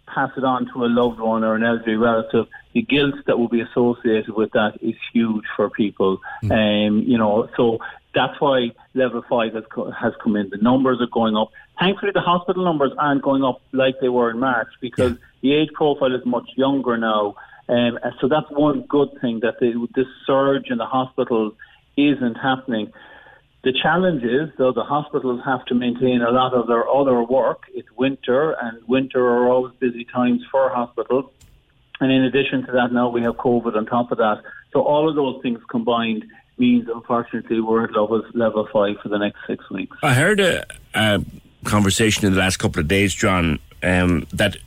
pass 0.08 0.32
it 0.38 0.44
on 0.44 0.68
to 0.74 0.86
a 0.86 0.88
loved 0.88 1.20
one 1.20 1.44
or 1.44 1.56
an 1.56 1.64
elderly 1.64 1.96
relative, 1.96 2.48
the 2.74 2.82
guilt 2.82 3.16
that 3.28 3.38
will 3.40 3.48
be 3.48 3.62
associated 3.62 4.34
with 4.36 4.52
that 4.52 4.78
is 4.82 4.96
huge 5.14 5.46
for 5.56 5.70
people. 5.70 6.20
Mm. 6.44 6.88
Um, 6.88 7.00
you 7.04 7.18
know, 7.18 7.50
so 7.58 7.80
that's 8.14 8.40
why 8.40 8.72
level 8.94 9.24
five 9.30 9.54
has, 9.54 9.64
co- 9.70 9.92
has 9.92 10.14
come 10.24 10.36
in. 10.36 10.50
The 10.50 10.58
numbers 10.58 11.00
are 11.02 11.08
going 11.12 11.36
up. 11.36 11.52
Thankfully, 11.80 12.12
the 12.14 12.22
hospital 12.22 12.64
numbers 12.64 12.92
aren't 12.98 13.22
going 13.22 13.44
up 13.44 13.62
like 13.72 13.96
they 14.00 14.10
were 14.10 14.32
in 14.32 14.40
March 14.40 14.70
because 14.80 15.12
yeah. 15.12 15.18
the 15.42 15.54
age 15.54 15.70
profile 15.74 16.16
is 16.16 16.26
much 16.26 16.50
younger 16.56 16.98
now. 16.98 17.36
Um, 17.68 18.00
so 18.22 18.28
that's 18.28 18.50
one 18.52 18.82
good 18.82 19.10
thing 19.22 19.40
that 19.42 19.60
the, 19.60 19.88
this 19.96 20.08
surge 20.26 20.70
in 20.70 20.78
the 20.78 20.86
hospitals 20.86 21.54
isn't 21.98 22.36
happening. 22.36 22.94
The 23.66 23.74
challenge 23.82 24.24
is, 24.24 24.52
though, 24.60 24.72
the 24.72 24.84
hospitals 24.84 25.42
have 25.44 25.66
to 25.66 25.74
maintain 25.74 26.22
a 26.22 26.30
lot 26.30 26.54
of 26.54 26.68
their 26.68 26.88
other 26.88 27.24
work. 27.24 27.64
It's 27.74 27.90
winter, 27.98 28.52
and 28.62 28.78
winter 28.88 29.26
are 29.26 29.50
always 29.50 29.74
busy 29.80 30.06
times 30.06 30.44
for 30.52 30.70
hospitals. 30.70 31.32
And 32.00 32.12
in 32.12 32.26
addition 32.26 32.64
to 32.68 32.72
that, 32.74 32.94
now 32.94 33.10
we 33.10 33.24
have 33.24 33.38
COVID 33.38 33.76
on 33.76 33.88
top 33.88 34.12
of 34.12 34.20
that. 34.20 34.44
So 34.72 34.84
all 34.84 35.10
of 35.10 35.16
those 35.16 35.42
things 35.42 35.60
combined 35.68 36.26
means, 36.60 36.88
unfortunately, 36.94 37.60
we're 37.60 37.86
at 37.86 37.94
level, 37.94 38.24
level 38.36 38.70
five 38.72 38.98
for 39.02 39.10
the 39.10 39.18
next 39.18 39.40
six 39.48 39.68
weeks. 39.72 39.98
I 40.04 40.14
heard 40.14 40.40
a, 40.40 40.64
a 40.94 41.26
conversation 41.64 42.28
in 42.28 42.34
the 42.34 42.40
last 42.40 42.58
couple 42.58 42.82
of 42.82 42.88
days, 42.88 43.16
John, 43.16 43.58
um, 43.82 44.28
that 44.32 44.58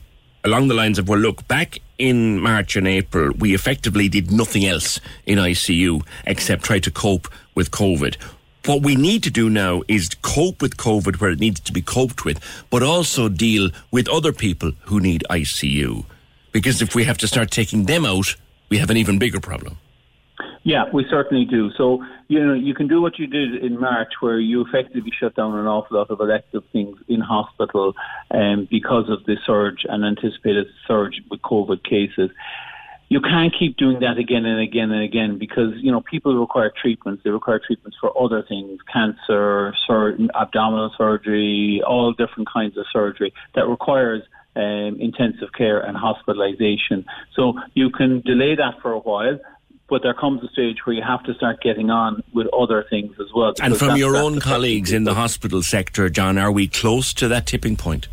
along 0.42 0.66
the 0.66 0.74
lines 0.74 0.98
of, 0.98 1.08
well, 1.08 1.20
look, 1.20 1.46
back 1.46 1.78
in 1.98 2.40
March 2.40 2.74
and 2.74 2.88
April, 2.88 3.30
we 3.38 3.54
effectively 3.54 4.08
did 4.08 4.32
nothing 4.32 4.66
else 4.66 5.00
in 5.24 5.38
ICU 5.38 6.04
except 6.26 6.64
try 6.64 6.80
to 6.80 6.90
cope 6.90 7.28
with 7.54 7.70
COVID 7.70 8.16
what 8.68 8.82
we 8.82 8.94
need 8.94 9.22
to 9.22 9.30
do 9.30 9.48
now 9.48 9.82
is 9.88 10.10
cope 10.20 10.60
with 10.60 10.76
COVID 10.76 11.20
where 11.20 11.30
it 11.30 11.40
needs 11.40 11.58
to 11.60 11.72
be 11.72 11.80
coped 11.80 12.26
with, 12.26 12.38
but 12.68 12.82
also 12.82 13.28
deal 13.30 13.70
with 13.90 14.08
other 14.08 14.32
people 14.32 14.72
who 14.82 15.00
need 15.00 15.24
ICU. 15.30 16.04
Because 16.52 16.82
if 16.82 16.94
we 16.94 17.04
have 17.04 17.16
to 17.18 17.26
start 17.26 17.50
taking 17.50 17.86
them 17.86 18.04
out, 18.04 18.36
we 18.68 18.76
have 18.76 18.90
an 18.90 18.98
even 18.98 19.18
bigger 19.18 19.40
problem. 19.40 19.78
Yeah, 20.64 20.84
we 20.92 21.06
certainly 21.08 21.46
do. 21.46 21.70
So, 21.78 22.04
you 22.28 22.44
know, 22.44 22.52
you 22.52 22.74
can 22.74 22.88
do 22.88 23.00
what 23.00 23.18
you 23.18 23.26
did 23.26 23.64
in 23.64 23.80
March, 23.80 24.12
where 24.20 24.38
you 24.38 24.66
effectively 24.66 25.12
shut 25.18 25.34
down 25.34 25.56
an 25.56 25.66
awful 25.66 25.96
lot 25.96 26.10
of 26.10 26.20
elective 26.20 26.62
things 26.70 26.98
in 27.08 27.20
hospital 27.20 27.94
um, 28.30 28.68
because 28.70 29.08
of 29.08 29.24
the 29.24 29.38
surge 29.46 29.86
and 29.88 30.04
anticipated 30.04 30.66
surge 30.86 31.22
with 31.30 31.40
COVID 31.40 31.82
cases 31.84 32.30
you 33.08 33.20
can't 33.20 33.54
keep 33.58 33.76
doing 33.76 34.00
that 34.00 34.18
again 34.18 34.44
and 34.44 34.60
again 34.60 34.90
and 34.90 35.02
again 35.02 35.38
because 35.38 35.72
you 35.76 35.90
know 35.90 36.00
people 36.00 36.38
require 36.38 36.72
treatments. 36.80 37.22
They 37.24 37.30
require 37.30 37.60
treatments 37.64 37.96
for 38.00 38.12
other 38.20 38.42
things, 38.46 38.80
cancer, 38.92 39.74
sur- 39.86 40.18
abdominal 40.34 40.92
surgery, 40.96 41.82
all 41.86 42.12
different 42.12 42.48
kinds 42.52 42.76
of 42.76 42.84
surgery 42.92 43.32
that 43.54 43.66
requires 43.66 44.22
um, 44.56 44.98
intensive 45.00 45.52
care 45.56 45.80
and 45.80 45.96
hospitalisation. 45.96 47.04
So 47.34 47.54
you 47.74 47.90
can 47.90 48.20
delay 48.20 48.54
that 48.56 48.80
for 48.82 48.92
a 48.92 48.98
while. 48.98 49.38
But 49.88 50.02
there 50.02 50.12
comes 50.12 50.44
a 50.44 50.48
stage 50.48 50.84
where 50.84 50.94
you 50.94 51.02
have 51.02 51.22
to 51.22 51.32
start 51.32 51.62
getting 51.62 51.88
on 51.88 52.22
with 52.34 52.46
other 52.52 52.84
things 52.90 53.14
as 53.18 53.28
well. 53.34 53.54
And 53.62 53.74
from 53.74 53.96
your 53.96 54.18
own 54.18 54.38
colleagues 54.38 54.92
in 54.92 55.04
the 55.04 55.14
hospital 55.14 55.62
sector, 55.62 56.10
John, 56.10 56.36
are 56.36 56.52
we 56.52 56.68
close 56.68 57.14
to 57.14 57.28
that 57.28 57.46
tipping 57.46 57.74
point? 57.74 58.06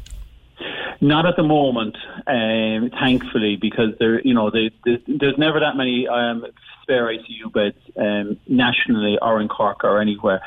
Not 1.06 1.28
at 1.28 1.36
the 1.36 1.44
moment, 1.44 1.96
um, 2.26 2.90
thankfully, 2.90 3.58
because 3.58 3.92
there, 4.00 4.20
you 4.22 4.34
know, 4.34 4.50
they, 4.50 4.72
they, 4.86 5.00
there's 5.06 5.38
never 5.38 5.60
that 5.60 5.76
many 5.76 6.08
um, 6.08 6.48
spare 6.82 7.06
ICU 7.06 7.54
beds 7.54 7.78
um, 7.96 8.40
nationally 8.48 9.20
or 9.22 9.40
in 9.40 9.48
Cork 9.48 9.84
or 9.84 10.02
anywhere. 10.02 10.42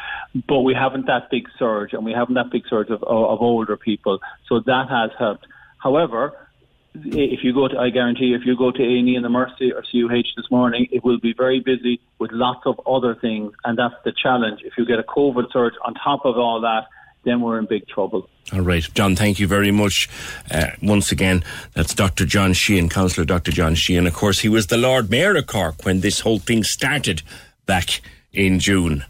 But 0.49 0.63
we 0.63 0.75
haven't 0.75 1.07
that 1.07 1.31
big 1.31 1.49
surge, 1.61 1.93
and 1.93 2.05
we 2.05 2.11
haven't 2.11 2.35
that 2.35 2.51
big 2.51 2.65
surge 2.69 2.91
of, 2.91 3.05
of 3.05 3.41
older 3.41 3.77
people, 3.77 4.19
so 4.49 4.59
that 4.67 4.89
has 4.89 5.11
helped. 5.17 5.47
However, 5.79 6.49
if 6.95 7.45
you 7.45 7.53
go 7.55 7.69
to, 7.69 7.79
I 7.79 7.91
guarantee, 7.91 8.35
if 8.35 8.45
you 8.45 8.57
go 8.57 8.73
to 8.73 8.83
A&E 8.83 9.15
in 9.15 9.23
the 9.23 9.29
Mercy 9.29 9.73
or 9.73 9.83
CUH 9.83 10.35
this 10.37 10.51
morning, 10.51 10.89
it 10.91 11.05
will 11.05 11.21
be 11.21 11.35
very 11.35 11.61
busy 11.61 12.01
with 12.19 12.33
lots 12.33 12.67
of 12.67 12.81
other 12.85 13.15
things, 13.15 13.53
and 13.65 13.79
that's 13.79 13.95
the 14.05 14.13
challenge. 14.13 14.63
If 14.65 14.73
you 14.77 14.85
get 14.85 14.99
a 14.99 15.05
COVID 15.05 15.53
surge 15.53 15.75
on 15.85 15.95
top 15.95 16.25
of 16.25 16.37
all 16.37 16.61
that, 16.63 16.87
then 17.25 17.41
we're 17.41 17.59
in 17.59 17.67
big 17.67 17.87
trouble. 17.89 18.29
All 18.53 18.61
right, 18.61 18.83
John, 18.95 19.15
thank 19.15 19.39
you 19.39 19.47
very 19.47 19.71
much. 19.71 20.09
Uh, 20.51 20.71
once 20.83 21.13
again, 21.13 21.45
that's 21.75 21.95
Dr. 21.95 22.25
John 22.25 22.55
Sheehan, 22.55 22.89
Councillor 22.89 23.27
Dr. 23.27 23.53
John 23.53 23.75
Sheehan. 23.75 24.07
Of 24.07 24.15
course, 24.15 24.41
he 24.41 24.49
was 24.49 24.69
the 24.69 24.79
Lord 24.79 25.11
Mayor 25.11 25.37
of 25.37 25.47
Cork 25.47 25.85
when 25.85 26.01
this 26.01 26.21
whole 26.21 26.39
thing 26.39 26.65
started 26.65 27.23
back 27.67 28.01
in 28.33 28.59
June. 28.59 29.05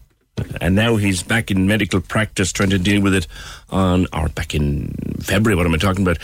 And 0.60 0.74
now 0.74 0.96
he's 0.96 1.22
back 1.22 1.50
in 1.50 1.66
medical 1.66 2.00
practice 2.00 2.52
trying 2.52 2.70
to 2.70 2.78
deal 2.78 3.02
with 3.02 3.14
it 3.14 3.26
on, 3.70 4.06
or 4.12 4.28
back 4.28 4.54
in 4.54 4.94
February, 5.20 5.56
what 5.56 5.66
am 5.66 5.74
I 5.74 5.78
talking 5.78 6.02
about? 6.02 6.18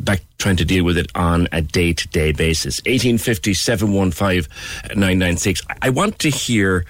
Back 0.00 0.22
trying 0.38 0.56
to 0.56 0.64
deal 0.64 0.84
with 0.84 0.98
it 0.98 1.10
on 1.14 1.48
a 1.52 1.62
day 1.62 1.92
to 1.92 2.08
day 2.08 2.32
basis. 2.32 2.78
1850 2.80 3.54
715 3.54 4.50
996. 4.96 5.62
I 5.82 5.90
want 5.90 6.18
to 6.20 6.30
hear 6.30 6.84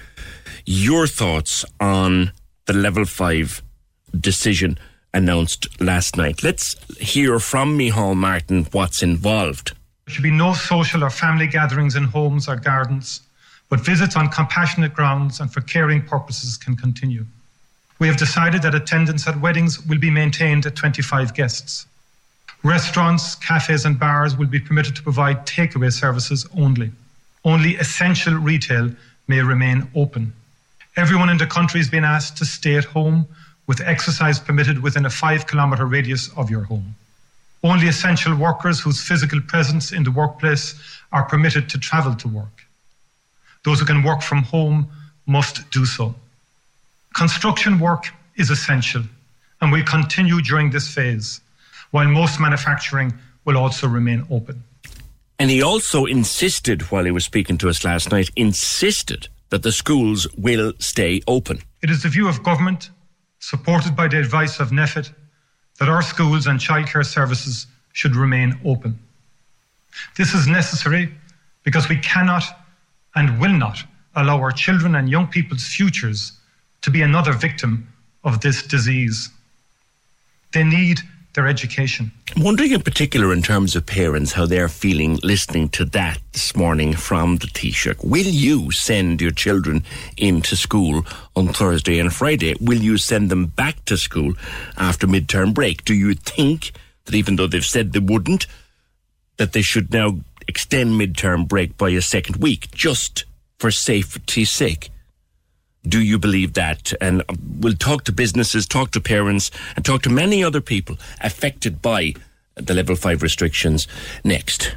your 0.65 1.07
thoughts 1.07 1.65
on 1.79 2.31
the 2.65 2.73
level 2.73 3.05
five 3.05 3.61
decision 4.19 4.77
announced 5.13 5.67
last 5.81 6.17
night. 6.17 6.43
Let's 6.43 6.75
hear 6.99 7.39
from 7.39 7.77
Micheál 7.77 8.15
Martin 8.15 8.65
what's 8.71 9.01
involved. 9.01 9.73
There 10.05 10.13
should 10.13 10.23
be 10.23 10.31
no 10.31 10.53
social 10.53 11.03
or 11.03 11.09
family 11.09 11.47
gatherings 11.47 11.95
in 11.95 12.05
homes 12.05 12.47
or 12.47 12.55
gardens, 12.55 13.21
but 13.69 13.79
visits 13.79 14.15
on 14.15 14.29
compassionate 14.29 14.93
grounds 14.93 15.39
and 15.39 15.51
for 15.51 15.61
caring 15.61 16.01
purposes 16.01 16.57
can 16.57 16.75
continue. 16.75 17.25
We 17.99 18.07
have 18.07 18.17
decided 18.17 18.61
that 18.61 18.75
attendance 18.75 19.27
at 19.27 19.41
weddings 19.41 19.85
will 19.85 19.97
be 19.97 20.11
maintained 20.11 20.65
at 20.65 20.75
25 20.75 21.33
guests. 21.33 21.87
Restaurants, 22.63 23.35
cafes, 23.35 23.85
and 23.85 23.99
bars 23.99 24.37
will 24.37 24.47
be 24.47 24.59
permitted 24.59 24.95
to 24.95 25.03
provide 25.03 25.45
takeaway 25.45 25.91
services 25.91 26.47
only. 26.55 26.91
Only 27.43 27.75
essential 27.75 28.35
retail 28.35 28.91
may 29.27 29.41
remain 29.41 29.89
open. 29.95 30.33
Everyone 30.95 31.29
in 31.29 31.37
the 31.37 31.47
country 31.47 31.79
has 31.79 31.89
been 31.89 32.03
asked 32.03 32.37
to 32.37 32.45
stay 32.45 32.75
at 32.75 32.85
home 32.85 33.27
with 33.67 33.81
exercise 33.81 34.39
permitted 34.39 34.81
within 34.81 35.05
a 35.05 35.09
five 35.09 35.45
kilometre 35.45 35.85
radius 35.85 36.29
of 36.37 36.49
your 36.49 36.63
home. 36.63 36.95
Only 37.63 37.87
essential 37.87 38.35
workers 38.35 38.79
whose 38.79 39.01
physical 39.01 39.41
presence 39.41 39.91
in 39.91 40.03
the 40.03 40.11
workplace 40.11 40.75
are 41.11 41.23
permitted 41.23 41.69
to 41.69 41.77
travel 41.77 42.15
to 42.15 42.27
work. 42.27 42.65
Those 43.63 43.79
who 43.79 43.85
can 43.85 44.03
work 44.03 44.21
from 44.21 44.43
home 44.43 44.87
must 45.25 45.69
do 45.71 45.85
so. 45.85 46.15
Construction 47.13 47.79
work 47.79 48.05
is 48.35 48.49
essential 48.49 49.03
and 49.59 49.71
will 49.71 49.83
continue 49.83 50.41
during 50.41 50.69
this 50.69 50.87
phase, 50.93 51.41
while 51.91 52.07
most 52.07 52.39
manufacturing 52.39 53.13
will 53.43 53.57
also 53.57 53.87
remain 53.87 54.25
open. 54.29 54.63
And 55.39 55.49
he 55.49 55.61
also 55.61 56.05
insisted, 56.05 56.83
while 56.91 57.05
he 57.05 57.11
was 57.11 57.25
speaking 57.25 57.57
to 57.59 57.69
us 57.69 57.83
last 57.83 58.11
night, 58.11 58.29
insisted 58.35 59.27
that 59.49 59.63
the 59.63 59.71
schools 59.71 60.27
will 60.37 60.73
stay 60.79 61.21
open. 61.27 61.59
It 61.81 61.89
is 61.89 62.03
the 62.03 62.09
view 62.09 62.27
of 62.27 62.43
government 62.43 62.89
supported 63.39 63.95
by 63.95 64.07
the 64.07 64.19
advice 64.19 64.59
of 64.59 64.71
NPHET, 64.71 65.11
that 65.79 65.89
our 65.89 66.01
schools 66.01 66.47
and 66.47 66.59
childcare 66.59 67.05
services 67.05 67.67
should 67.93 68.15
remain 68.15 68.59
open. 68.65 68.99
This 70.15 70.33
is 70.33 70.47
necessary 70.47 71.13
because 71.63 71.89
we 71.89 71.97
cannot 71.97 72.43
and 73.15 73.39
will 73.39 73.53
not 73.53 73.83
allow 74.15 74.37
our 74.39 74.51
children 74.51 74.95
and 74.95 75.09
young 75.09 75.27
people's 75.27 75.65
futures 75.65 76.33
to 76.81 76.91
be 76.91 77.01
another 77.01 77.33
victim 77.33 77.87
of 78.23 78.41
this 78.41 78.63
disease. 78.63 79.29
They 80.53 80.63
need 80.63 81.01
their 81.37 81.47
education. 81.47 82.11
I'm 82.35 82.43
wondering 82.43 82.71
in 82.71 82.81
particular 82.81 83.31
in 83.31 83.43
terms 83.43 83.75
of 83.75 83.85
parents 83.85 84.33
how 84.33 84.47
they're 84.47 84.67
feeling 84.67 85.19
listening 85.21 85.69
to 85.69 85.85
that 85.85 86.17
this 86.33 86.55
morning 86.55 86.93
from 86.95 87.37
the 87.37 87.45
Taoiseach. 87.45 88.03
Will 88.03 88.25
you 88.25 88.71
send 88.71 89.21
your 89.21 89.31
children 89.31 89.83
into 90.17 90.55
school 90.55 91.05
on 91.35 91.49
Thursday 91.49 91.99
and 91.99 92.11
Friday? 92.11 92.55
Will 92.59 92.79
you 92.79 92.97
send 92.97 93.29
them 93.29 93.45
back 93.45 93.85
to 93.85 93.97
school 93.97 94.33
after 94.77 95.05
midterm 95.05 95.53
break? 95.53 95.85
Do 95.85 95.93
you 95.93 96.15
think 96.15 96.71
that 97.05 97.13
even 97.13 97.35
though 97.35 97.47
they've 97.47 97.63
said 97.63 97.93
they 97.93 97.99
wouldn't, 97.99 98.47
that 99.37 99.53
they 99.53 99.61
should 99.61 99.93
now 99.93 100.17
extend 100.47 100.99
midterm 100.99 101.47
break 101.47 101.77
by 101.77 101.89
a 101.89 102.01
second 102.01 102.37
week 102.37 102.71
just 102.71 103.25
for 103.59 103.69
safety's 103.69 104.49
sake? 104.49 104.89
Do 105.87 106.01
you 106.01 106.17
believe 106.19 106.53
that? 106.53 106.93
And 106.99 107.23
we'll 107.59 107.73
talk 107.73 108.03
to 108.05 108.11
businesses, 108.11 108.67
talk 108.67 108.91
to 108.91 108.99
parents, 109.01 109.51
and 109.75 109.85
talk 109.85 110.01
to 110.03 110.09
many 110.09 110.43
other 110.43 110.61
people 110.61 110.97
affected 111.21 111.81
by 111.81 112.13
the 112.55 112.73
level 112.73 112.95
5 112.95 113.21
restrictions 113.21 113.87
next. 114.23 114.75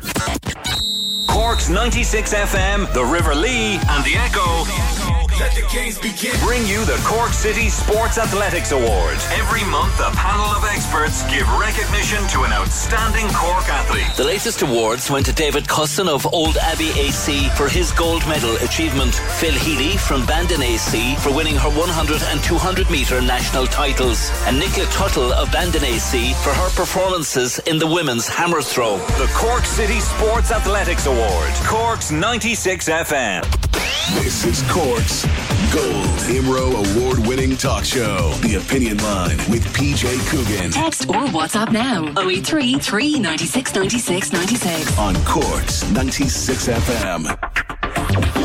Cork's 1.28 1.68
96 1.68 2.34
FM, 2.34 2.92
the 2.92 3.04
River 3.04 3.34
Lee, 3.34 3.78
and 3.88 4.04
the 4.04 4.14
Echo. 4.16 5.29
Let 5.40 5.54
the 5.54 5.66
games 5.72 5.98
begin. 5.98 6.38
Bring 6.44 6.66
you 6.66 6.84
the 6.84 7.00
Cork 7.02 7.32
City 7.32 7.70
Sports 7.70 8.18
Athletics 8.18 8.72
Awards. 8.72 9.26
Every 9.32 9.64
month, 9.70 9.98
a 9.98 10.10
panel 10.10 10.44
of 10.44 10.62
experts 10.64 11.22
give 11.30 11.48
recognition 11.58 12.20
to 12.28 12.42
an 12.42 12.52
outstanding 12.52 13.26
Cork 13.32 13.66
athlete. 13.70 14.14
The 14.18 14.24
latest 14.24 14.60
awards 14.60 15.10
went 15.10 15.24
to 15.26 15.32
David 15.32 15.66
Cusson 15.66 16.08
of 16.08 16.26
Old 16.34 16.58
Abbey 16.58 16.90
AC 16.90 17.48
for 17.56 17.70
his 17.70 17.90
gold 17.90 18.20
medal 18.28 18.54
achievement, 18.56 19.14
Phil 19.40 19.54
Healy 19.54 19.96
from 19.96 20.26
Bandon 20.26 20.60
AC 20.60 21.16
for 21.16 21.34
winning 21.34 21.56
her 21.56 21.70
100 21.70 22.22
and 22.24 22.44
200 22.44 22.90
metre 22.90 23.22
national 23.22 23.64
titles, 23.66 24.30
and 24.44 24.58
Nicola 24.58 24.88
Tuthill 24.88 25.32
of 25.32 25.50
Bandon 25.50 25.84
AC 25.84 26.34
for 26.44 26.50
her 26.50 26.68
performances 26.76 27.60
in 27.60 27.78
the 27.78 27.86
women's 27.86 28.28
hammer 28.28 28.60
throw. 28.60 28.98
The 29.16 29.30
Cork 29.32 29.64
City 29.64 30.00
Sports 30.00 30.50
Athletics 30.50 31.06
Award. 31.06 31.50
Cork's 31.64 32.10
96 32.10 32.90
FM. 32.90 33.70
This 34.14 34.44
is 34.44 34.62
Cork's 34.70 35.24
Gold 35.72 36.18
IMRO 36.28 36.96
award 36.96 37.26
winning 37.26 37.56
talk 37.56 37.84
show. 37.84 38.32
The 38.42 38.56
Opinion 38.56 38.98
Line 38.98 39.36
with 39.50 39.64
PJ 39.74 40.18
Coogan. 40.28 40.70
Text 40.70 41.08
or 41.08 41.26
WhatsApp 41.28 41.72
now 41.72 42.06
083 42.20 42.78
396 42.78 43.74
96 43.74 44.32
96. 44.32 44.98
On 44.98 45.14
Cork's 45.24 45.90
96 45.92 46.68
FM. 46.68 48.40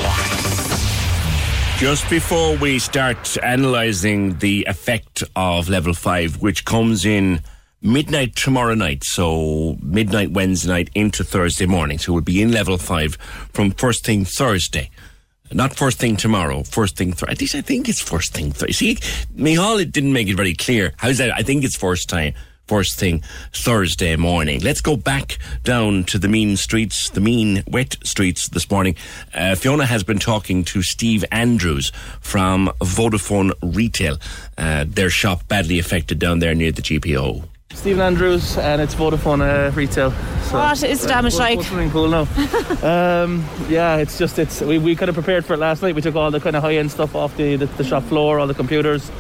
Just 1.78 2.10
before 2.10 2.56
we 2.58 2.80
start 2.80 3.38
analysing 3.44 4.38
the 4.38 4.66
effect 4.70 5.24
of 5.36 5.68
level 5.68 5.94
5, 5.94 6.42
which 6.42 6.64
comes 6.64 7.06
in 7.06 7.42
midnight 7.82 8.36
tomorrow 8.36 8.76
night, 8.76 9.04
so 9.04 9.78
midnight 9.82 10.32
Wednesday 10.32 10.70
night 10.70 10.90
into 10.96 11.24
Thursday 11.24 11.66
morning. 11.66 11.98
So 11.98 12.14
we'll 12.14 12.22
be 12.22 12.42
in 12.42 12.52
level 12.52 12.78
5 12.78 13.16
from 13.52 13.72
first 13.72 14.06
thing 14.06 14.26
Thursday. 14.26 14.90
Not 15.54 15.76
first 15.76 16.00
thing 16.00 16.18
tomorrow, 16.18 16.64
first 16.64 16.98
thing, 16.98 17.14
th- 17.14 17.32
at 17.32 17.40
least 17.40 17.56
I 17.56 17.62
think 17.62 17.88
it's 17.88 18.02
first 18.02 18.34
thing. 18.34 18.52
Th- 18.52 18.76
See, 18.76 18.96
Micheál 19.36 19.90
didn't 19.92 20.12
make 20.14 20.28
it 20.28 20.36
very 20.36 20.54
clear. 20.54 20.94
How's 20.98 21.20
that? 21.20 21.32
I 21.34 21.44
think 21.44 21.64
it's 21.64 21.76
first 21.78 22.10
time, 22.10 22.34
first 22.68 22.98
thing 23.00 23.24
Thursday 23.54 24.16
morning. 24.16 24.60
Let's 24.62 24.82
go 24.82 24.98
back 24.98 25.38
down 25.64 26.04
to 26.06 26.18
the 26.18 26.28
mean 26.28 26.58
streets, 26.58 27.10
the 27.12 27.22
mean 27.22 27.64
wet 27.68 27.96
streets 28.04 28.50
this 28.50 28.70
morning. 28.72 28.96
Uh, 29.34 29.56
Fiona 29.56 29.86
has 29.86 30.04
been 30.04 30.20
talking 30.20 30.64
to 30.66 30.82
Steve 30.82 31.24
Andrews 31.32 31.92
from 32.20 32.72
Vodafone 32.82 33.52
Retail. 33.62 34.18
Uh, 34.58 34.84
their 34.88 35.12
shop 35.12 35.48
badly 35.48 35.78
affected 35.80 36.18
down 36.20 36.40
there 36.40 36.56
near 36.56 36.72
the 36.72 36.82
GPO. 36.82 37.48
Stephen 37.76 38.02
Andrews, 38.02 38.58
and 38.58 38.82
it's 38.82 38.96
Vodafone 38.96 39.42
uh, 39.42 39.72
retail. 39.72 40.12
So, 40.46 40.58
what 40.58 40.82
is 40.82 41.02
the 41.02 41.08
damage 41.08 41.36
uh, 41.36 41.40
like? 41.40 41.62
Swimming 41.62 41.92
pool 41.92 42.08
now. 42.08 42.22
um, 43.24 43.46
yeah, 43.68 43.98
it's 43.98 44.18
just 44.18 44.40
it's 44.40 44.62
we, 44.62 44.80
we 44.80 44.96
kind 44.96 45.10
of 45.10 45.16
prepared 45.16 45.46
for 45.46 45.54
it 45.54 45.58
last 45.58 45.82
night. 45.82 45.94
We 45.94 46.02
took 46.02 46.16
all 46.16 46.32
the 46.32 46.40
kind 46.40 46.56
of 46.56 46.64
high 46.64 46.78
end 46.78 46.92
stuff 46.92 47.16
off 47.16 47.38
the, 47.38 47.58
the, 47.58 47.66
the 47.68 47.84
shop 47.84 48.04
floor, 48.04 48.40
all 48.40 48.48
the 48.48 48.54
computers. 48.54 49.12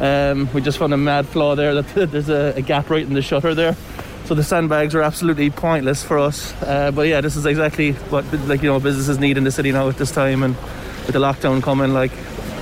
Um, 0.00 0.52
we 0.52 0.60
just 0.60 0.78
found 0.78 0.92
a 0.92 0.96
mad 0.96 1.26
flaw 1.26 1.54
there 1.54 1.80
that 1.80 2.10
there's 2.10 2.28
a, 2.28 2.54
a, 2.56 2.62
gap 2.62 2.90
right 2.90 3.02
in 3.02 3.14
the 3.14 3.22
shutter 3.22 3.54
there. 3.54 3.76
So 4.24 4.34
the 4.34 4.44
sandbags 4.44 4.94
are 4.94 5.02
absolutely 5.02 5.50
pointless 5.50 6.02
for 6.02 6.18
us. 6.18 6.54
Uh, 6.62 6.90
but 6.90 7.08
yeah, 7.08 7.20
this 7.20 7.36
is 7.36 7.46
exactly 7.46 7.92
what 7.92 8.24
like 8.46 8.62
you 8.62 8.70
know 8.70 8.80
businesses 8.80 9.18
need 9.18 9.38
in 9.38 9.44
the 9.44 9.52
city 9.52 9.72
now 9.72 9.88
at 9.88 9.96
this 9.96 10.10
time, 10.10 10.42
and 10.42 10.56
with 10.56 11.12
the 11.12 11.20
lockdown 11.20 11.62
coming, 11.62 11.92
like 11.92 12.12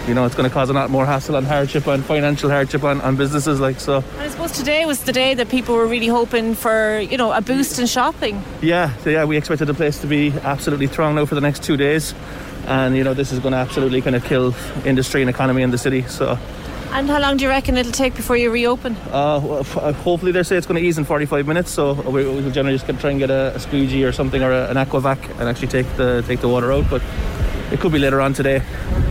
you 0.09 0.14
know, 0.14 0.24
it's 0.24 0.34
going 0.34 0.48
to 0.48 0.52
cause 0.52 0.70
a 0.70 0.72
lot 0.72 0.90
more 0.90 1.04
hassle 1.04 1.36
and 1.36 1.46
hardship 1.46 1.86
and 1.86 2.02
financial 2.02 2.48
hardship 2.48 2.82
on, 2.82 3.00
on 3.02 3.16
businesses 3.16 3.61
like 3.61 3.78
so. 3.78 3.98
And 3.98 4.20
I 4.20 4.28
suppose 4.28 4.52
today 4.52 4.86
was 4.86 5.04
the 5.04 5.12
day 5.12 5.34
that 5.34 5.50
people 5.50 5.74
were 5.74 5.86
really 5.86 6.06
hoping 6.06 6.54
for, 6.54 6.98
you 6.98 7.18
know, 7.18 7.30
a 7.30 7.42
boost 7.42 7.78
in 7.78 7.86
shopping. 7.86 8.42
Yeah, 8.62 8.96
so 8.98 9.11
yeah, 9.11 9.24
we 9.24 9.36
expected 9.36 9.66
the 9.66 9.74
place 9.74 10.00
to 10.00 10.06
be 10.06 10.32
absolutely 10.42 10.86
thronged 10.86 11.16
now 11.16 11.26
for 11.26 11.34
the 11.34 11.42
next 11.42 11.62
two 11.62 11.76
days, 11.76 12.14
and 12.66 12.96
you 12.96 13.04
know, 13.04 13.12
this 13.12 13.32
is 13.32 13.38
going 13.38 13.52
to 13.52 13.59
absolutely 13.59 14.00
kind 14.00 14.16
of 14.16 14.24
kill 14.24 14.54
industry 14.86 15.20
and 15.20 15.28
economy 15.28 15.62
in 15.62 15.70
the 15.70 15.78
city. 15.78 16.02
So. 16.02 16.38
And 16.90 17.06
how 17.06 17.20
long 17.20 17.36
do 17.36 17.44
you 17.44 17.50
reckon 17.50 17.76
it'll 17.76 17.92
take 17.92 18.14
before 18.14 18.38
you 18.38 18.50
reopen? 18.50 18.96
Uh, 19.12 19.36
uh 19.36 19.92
hopefully 19.92 20.32
they 20.32 20.42
say 20.42 20.56
it's 20.56 20.66
going 20.66 20.80
to 20.82 20.88
ease 20.88 20.96
in 20.96 21.04
45 21.04 21.46
minutes. 21.46 21.70
So 21.70 21.92
we, 21.92 22.24
will 22.24 22.50
generally 22.50 22.78
just 22.78 22.98
try 22.98 23.11
and 23.11 23.18
get 23.18 23.28
a, 23.30 23.54
a 23.54 23.61
squeegee 23.61 24.04
or 24.04 24.12
something 24.12 24.42
or 24.42 24.52
a, 24.52 24.70
an 24.70 24.76
aquavac 24.76 25.22
and 25.38 25.50
actually 25.50 25.68
take 25.68 25.86
the 25.96 26.24
take 26.26 26.40
the 26.40 26.48
water 26.48 26.72
out. 26.72 26.88
But 26.88 27.02
it 27.70 27.80
could 27.80 27.92
be 27.92 27.98
later 27.98 28.20
on 28.20 28.32
today, 28.32 28.62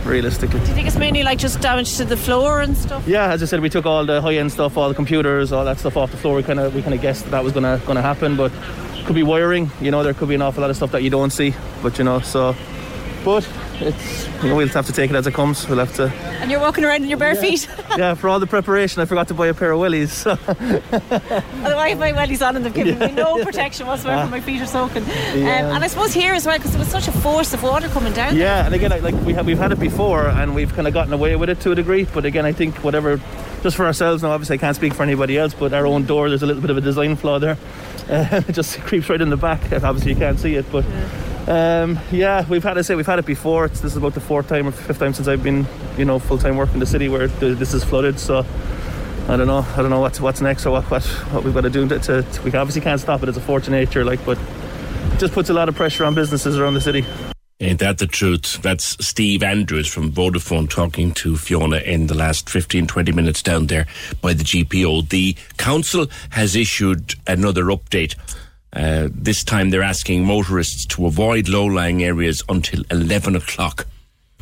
realistically. 0.04 0.60
Do 0.60 0.66
you 0.66 0.74
think 0.74 0.86
it's 0.86 0.96
mainly 0.96 1.22
like 1.22 1.38
just 1.38 1.60
damage 1.60 1.96
to 1.96 2.04
the 2.04 2.16
floor 2.16 2.60
and 2.60 2.76
stuff? 2.76 3.06
Yeah, 3.06 3.32
as 3.32 3.42
I 3.42 3.46
said, 3.46 3.60
we 3.60 3.68
took 3.68 3.86
all 3.86 4.04
the 4.04 4.20
high 4.20 4.36
end 4.36 4.52
stuff, 4.52 4.76
all 4.76 4.88
the 4.88 4.94
computers, 4.94 5.52
all 5.52 5.64
that 5.64 5.78
stuff 5.78 5.96
off 5.96 6.10
the 6.10 6.16
floor. 6.16 6.36
We 6.36 6.42
kind 6.42 6.60
of 6.60 6.74
we 6.74 6.82
kind 6.82 6.94
of 6.94 7.00
guessed 7.00 7.24
that, 7.24 7.30
that 7.30 7.44
was 7.44 7.52
gonna 7.52 7.80
gonna 7.86 8.02
happen, 8.02 8.36
but 8.36 8.52
could 9.04 9.14
be 9.14 9.22
wiring. 9.22 9.70
You 9.80 9.90
know, 9.90 10.02
there 10.02 10.14
could 10.14 10.28
be 10.28 10.34
an 10.34 10.42
awful 10.42 10.60
lot 10.60 10.70
of 10.70 10.76
stuff 10.76 10.92
that 10.92 11.02
you 11.02 11.10
don't 11.10 11.30
see, 11.30 11.54
but 11.82 11.98
you 11.98 12.04
know, 12.04 12.20
so. 12.20 12.54
But 13.24 13.48
it's 13.80 14.26
you 14.42 14.48
know, 14.48 14.56
we'll 14.56 14.68
have 14.68 14.86
to 14.86 14.92
take 14.92 15.10
it 15.10 15.16
as 15.16 15.26
it 15.26 15.34
comes. 15.34 15.68
We'll 15.68 15.78
have 15.78 15.94
to. 15.94 16.12
And 16.40 16.50
you're 16.50 16.60
walking 16.60 16.84
around 16.84 17.02
in 17.02 17.08
your 17.08 17.18
bare 17.18 17.34
yeah. 17.34 17.40
feet. 17.40 17.68
yeah, 17.96 18.14
for 18.14 18.28
all 18.28 18.40
the 18.40 18.46
preparation, 18.46 19.02
I 19.02 19.04
forgot 19.04 19.28
to 19.28 19.34
buy 19.34 19.46
a 19.46 19.54
pair 19.54 19.72
of 19.72 19.80
wellies. 19.80 20.08
So. 20.08 20.32
I 21.78 21.90
have 21.90 21.98
my 21.98 22.12
wellies 22.12 22.46
on, 22.46 22.56
and 22.56 22.64
they've 22.64 22.74
given 22.74 22.98
yeah. 22.98 23.08
me 23.08 23.12
no 23.14 23.44
protection 23.44 23.86
whatsoever. 23.86 24.22
Ah. 24.22 24.26
My 24.26 24.40
feet 24.40 24.60
are 24.60 24.66
soaking. 24.66 25.02
Um, 25.04 25.08
and 25.08 25.84
I 25.84 25.86
suppose 25.86 26.12
here 26.12 26.34
as 26.34 26.46
well, 26.46 26.58
because 26.58 26.72
there 26.72 26.80
was 26.80 26.88
such 26.88 27.08
a 27.08 27.12
force 27.12 27.54
of 27.54 27.62
water 27.62 27.88
coming 27.88 28.12
down. 28.12 28.36
Yeah, 28.36 28.66
and 28.66 28.74
again, 28.74 28.90
like 29.02 29.14
we 29.24 29.32
have, 29.34 29.46
we've 29.46 29.58
had 29.58 29.72
it 29.72 29.80
before, 29.80 30.28
and 30.28 30.54
we've 30.54 30.72
kind 30.74 30.86
of 30.86 30.94
gotten 30.94 31.12
away 31.12 31.36
with 31.36 31.48
it 31.48 31.60
to 31.60 31.72
a 31.72 31.74
degree. 31.74 32.04
But 32.04 32.24
again, 32.24 32.44
I 32.44 32.52
think 32.52 32.82
whatever, 32.84 33.20
just 33.62 33.76
for 33.76 33.86
ourselves 33.86 34.22
now. 34.22 34.30
Obviously, 34.30 34.54
I 34.54 34.58
can't 34.58 34.76
speak 34.76 34.94
for 34.94 35.02
anybody 35.02 35.38
else, 35.38 35.54
but 35.54 35.72
our 35.72 35.86
own 35.86 36.04
door, 36.04 36.28
there's 36.28 36.42
a 36.42 36.46
little 36.46 36.62
bit 36.62 36.70
of 36.70 36.76
a 36.76 36.82
design 36.82 37.16
flaw 37.16 37.38
there. 37.38 37.58
Uh, 38.08 38.42
it 38.48 38.52
just 38.52 38.78
creeps 38.80 39.08
right 39.08 39.20
in 39.20 39.30
the 39.30 39.36
back. 39.36 39.60
Obviously, 39.72 40.12
you 40.12 40.18
can't 40.18 40.38
see 40.38 40.54
it, 40.54 40.70
but. 40.70 40.84
Yeah 40.84 41.27
um, 41.46 41.98
yeah, 42.10 42.46
we've 42.48 42.62
had 42.62 42.74
to 42.74 42.84
say 42.84 42.94
we've 42.94 43.06
had 43.06 43.18
it 43.18 43.26
before. 43.26 43.66
It's, 43.66 43.80
this 43.80 43.92
is 43.92 43.96
about 43.96 44.14
the 44.14 44.20
fourth 44.20 44.48
time 44.48 44.66
or 44.66 44.72
fifth 44.72 44.98
time 44.98 45.14
since 45.14 45.28
I've 45.28 45.42
been, 45.42 45.66
you 45.96 46.04
know, 46.04 46.18
full 46.18 46.38
time 46.38 46.56
working 46.56 46.74
in 46.74 46.80
the 46.80 46.86
city 46.86 47.08
where 47.08 47.28
this 47.28 47.74
is 47.74 47.84
flooded. 47.84 48.18
So 48.18 48.44
I 49.28 49.36
don't 49.36 49.46
know. 49.46 49.66
I 49.76 49.76
don't 49.76 49.90
know 49.90 50.00
what's 50.00 50.20
what's 50.20 50.40
next 50.40 50.66
or 50.66 50.70
what 50.70 50.90
what, 50.90 51.04
what 51.04 51.44
we've 51.44 51.54
got 51.54 51.62
to 51.62 51.70
do 51.70 51.86
to, 51.88 51.98
to, 51.98 52.42
We 52.42 52.52
obviously 52.52 52.80
can't 52.80 53.00
stop 53.00 53.22
it. 53.22 53.28
It's 53.28 53.38
a 53.38 53.42
force 53.42 53.66
of 53.66 53.72
nature, 53.72 54.04
like, 54.04 54.24
but 54.24 54.38
it 54.38 55.18
just 55.18 55.34
puts 55.34 55.50
a 55.50 55.54
lot 55.54 55.68
of 55.68 55.74
pressure 55.74 56.04
on 56.04 56.14
businesses 56.14 56.58
around 56.58 56.74
the 56.74 56.80
city. 56.80 57.04
Ain't 57.60 57.80
that 57.80 57.98
the 57.98 58.06
truth? 58.06 58.62
That's 58.62 59.04
Steve 59.04 59.42
Andrews 59.42 59.88
from 59.88 60.12
Vodafone 60.12 60.70
talking 60.70 61.12
to 61.14 61.36
Fiona 61.36 61.78
in 61.78 62.06
the 62.06 62.14
last 62.14 62.48
15, 62.48 62.86
20 62.86 63.10
minutes 63.10 63.42
down 63.42 63.66
there 63.66 63.86
by 64.22 64.32
the 64.32 64.44
GPO. 64.44 65.08
The 65.08 65.34
council 65.56 66.06
has 66.30 66.54
issued 66.54 67.16
another 67.26 67.64
update 67.64 68.14
uh, 68.72 69.08
this 69.10 69.42
time 69.42 69.70
they're 69.70 69.82
asking 69.82 70.24
motorists 70.24 70.84
to 70.86 71.06
avoid 71.06 71.48
low 71.48 71.64
lying 71.64 72.02
areas 72.04 72.42
until 72.48 72.82
11 72.90 73.36
o'clock. 73.36 73.86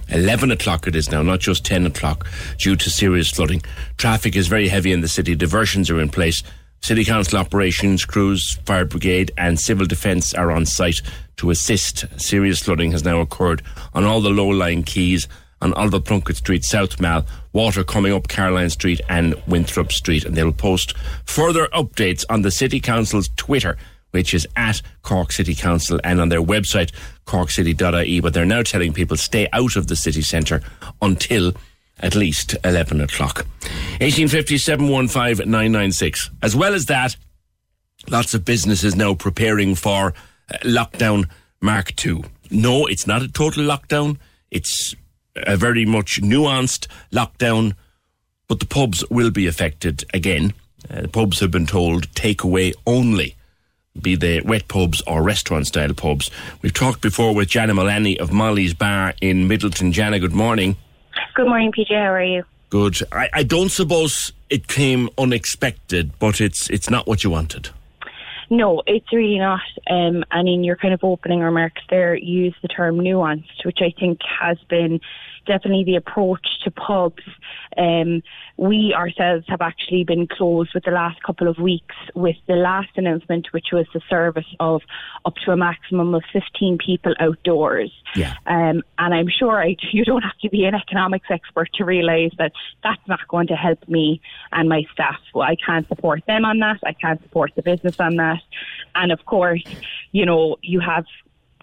11 0.08 0.52
o'clock 0.52 0.86
it 0.86 0.94
is 0.94 1.10
now, 1.10 1.22
not 1.22 1.40
just 1.40 1.64
10 1.64 1.86
o'clock, 1.86 2.26
due 2.58 2.76
to 2.76 2.90
serious 2.90 3.30
flooding. 3.30 3.62
Traffic 3.96 4.36
is 4.36 4.46
very 4.46 4.68
heavy 4.68 4.92
in 4.92 5.00
the 5.00 5.08
city. 5.08 5.34
Diversions 5.34 5.90
are 5.90 6.00
in 6.00 6.08
place. 6.08 6.42
City 6.80 7.04
Council 7.04 7.38
operations, 7.38 8.04
crews, 8.04 8.58
fire 8.64 8.84
brigade, 8.84 9.32
and 9.36 9.58
civil 9.58 9.86
defence 9.86 10.34
are 10.34 10.52
on 10.52 10.66
site 10.66 11.02
to 11.36 11.50
assist. 11.50 12.04
Serious 12.20 12.60
flooding 12.60 12.92
has 12.92 13.04
now 13.04 13.20
occurred 13.20 13.62
on 13.94 14.04
all 14.04 14.20
the 14.20 14.30
low 14.30 14.48
lying 14.48 14.84
quays 14.84 15.26
on 15.62 15.72
Oliver 15.72 16.00
Plunkett 16.00 16.36
Street, 16.36 16.64
South 16.64 17.00
Mall, 17.00 17.26
water 17.52 17.82
coming 17.82 18.12
up 18.12 18.28
Caroline 18.28 18.70
Street 18.70 19.00
and 19.08 19.34
Winthrop 19.46 19.90
Street. 19.90 20.24
And 20.24 20.36
they'll 20.36 20.52
post 20.52 20.96
further 21.24 21.66
updates 21.68 22.24
on 22.28 22.42
the 22.42 22.50
City 22.50 22.78
Council's 22.78 23.30
Twitter 23.36 23.76
which 24.16 24.32
is 24.32 24.48
at 24.56 24.80
Cork 25.02 25.30
City 25.30 25.54
Council 25.54 26.00
and 26.02 26.22
on 26.22 26.30
their 26.30 26.42
website, 26.42 26.90
corkcity.ie. 27.26 28.20
But 28.20 28.32
they're 28.32 28.46
now 28.46 28.62
telling 28.62 28.94
people 28.94 29.18
stay 29.18 29.46
out 29.52 29.76
of 29.76 29.88
the 29.88 29.94
city 29.94 30.22
centre 30.22 30.62
until 31.02 31.52
at 32.00 32.14
least 32.14 32.56
11 32.64 33.02
o'clock. 33.02 33.44
1850 34.00 34.56
As 36.42 36.56
well 36.56 36.72
as 36.72 36.86
that, 36.86 37.16
lots 38.08 38.32
of 38.32 38.46
businesses 38.46 38.96
now 38.96 39.12
preparing 39.14 39.74
for 39.74 40.14
uh, 40.50 40.56
lockdown 40.62 41.28
Mark 41.60 41.92
II. 42.06 42.24
No, 42.50 42.86
it's 42.86 43.06
not 43.06 43.20
a 43.20 43.28
total 43.28 43.64
lockdown. 43.64 44.16
It's 44.50 44.94
a 45.34 45.58
very 45.58 45.84
much 45.84 46.22
nuanced 46.22 46.86
lockdown, 47.12 47.74
but 48.48 48.60
the 48.60 48.66
pubs 48.66 49.04
will 49.10 49.30
be 49.30 49.46
affected 49.46 50.04
again. 50.14 50.54
Uh, 50.88 51.02
the 51.02 51.08
pubs 51.08 51.40
have 51.40 51.50
been 51.50 51.66
told 51.66 52.08
takeaway 52.14 52.72
only 52.86 53.35
be 54.02 54.16
they 54.16 54.40
wet 54.40 54.68
pubs 54.68 55.02
or 55.06 55.22
restaurant 55.22 55.66
style 55.66 55.94
pubs. 55.94 56.30
We've 56.62 56.72
talked 56.72 57.00
before 57.00 57.34
with 57.34 57.48
Jana 57.48 57.74
Mullaney 57.74 58.18
of 58.18 58.32
Molly's 58.32 58.74
Bar 58.74 59.14
in 59.20 59.48
Midleton. 59.48 59.92
Jana, 59.92 60.18
good 60.18 60.34
morning. 60.34 60.76
Good 61.34 61.48
morning, 61.48 61.72
PJ. 61.72 61.90
How 61.90 62.12
are 62.12 62.22
you? 62.22 62.44
Good. 62.70 62.98
I, 63.12 63.28
I 63.32 63.42
don't 63.42 63.70
suppose 63.70 64.32
it 64.50 64.66
came 64.66 65.08
unexpected, 65.18 66.18
but 66.18 66.40
it's 66.40 66.68
it's 66.70 66.90
not 66.90 67.06
what 67.06 67.24
you 67.24 67.30
wanted. 67.30 67.70
No, 68.48 68.82
it's 68.86 69.12
really 69.12 69.38
not. 69.38 69.60
Um, 69.90 70.24
and 70.30 70.48
in 70.48 70.62
your 70.62 70.76
kind 70.76 70.94
of 70.94 71.02
opening 71.02 71.40
remarks 71.40 71.82
there, 71.90 72.14
you 72.14 72.44
used 72.44 72.56
the 72.62 72.68
term 72.68 72.98
nuanced, 72.98 73.64
which 73.64 73.78
I 73.80 73.92
think 73.98 74.20
has 74.40 74.58
been 74.68 75.00
definitely 75.46 75.84
the 75.84 75.96
approach 75.96 76.46
to 76.64 76.70
pubs. 76.70 77.22
Um, 77.76 78.22
we 78.56 78.94
ourselves 78.94 79.44
have 79.48 79.60
actually 79.60 80.04
been 80.04 80.26
closed 80.26 80.70
with 80.74 80.84
the 80.84 80.90
last 80.90 81.22
couple 81.22 81.48
of 81.48 81.58
weeks 81.58 81.94
with 82.14 82.36
the 82.46 82.54
last 82.54 82.90
announcement, 82.96 83.48
which 83.52 83.66
was 83.72 83.86
the 83.94 84.00
service 84.08 84.46
of 84.60 84.82
up 85.24 85.34
to 85.44 85.52
a 85.52 85.56
maximum 85.56 86.14
of 86.14 86.22
15 86.32 86.78
people 86.78 87.14
outdoors. 87.20 87.92
Yeah. 88.14 88.34
Um, 88.46 88.82
and 88.98 89.14
I'm 89.14 89.28
sure 89.28 89.62
I, 89.62 89.76
you 89.92 90.04
don't 90.04 90.22
have 90.22 90.38
to 90.42 90.48
be 90.48 90.64
an 90.64 90.74
economics 90.74 91.28
expert 91.30 91.68
to 91.74 91.84
realise 91.84 92.32
that 92.38 92.52
that's 92.82 93.06
not 93.06 93.26
going 93.28 93.46
to 93.48 93.56
help 93.56 93.88
me 93.88 94.20
and 94.52 94.68
my 94.68 94.84
staff. 94.92 95.20
Well, 95.34 95.48
I 95.48 95.56
can't 95.56 95.86
support 95.88 96.22
them 96.26 96.44
on 96.44 96.58
that. 96.60 96.80
I 96.84 96.92
can't 96.92 97.22
support 97.22 97.52
the 97.56 97.62
business 97.62 98.00
on 98.00 98.16
that. 98.16 98.42
And 98.94 99.12
of 99.12 99.24
course, 99.26 99.62
you 100.12 100.24
know, 100.24 100.56
you 100.62 100.80
have 100.80 101.04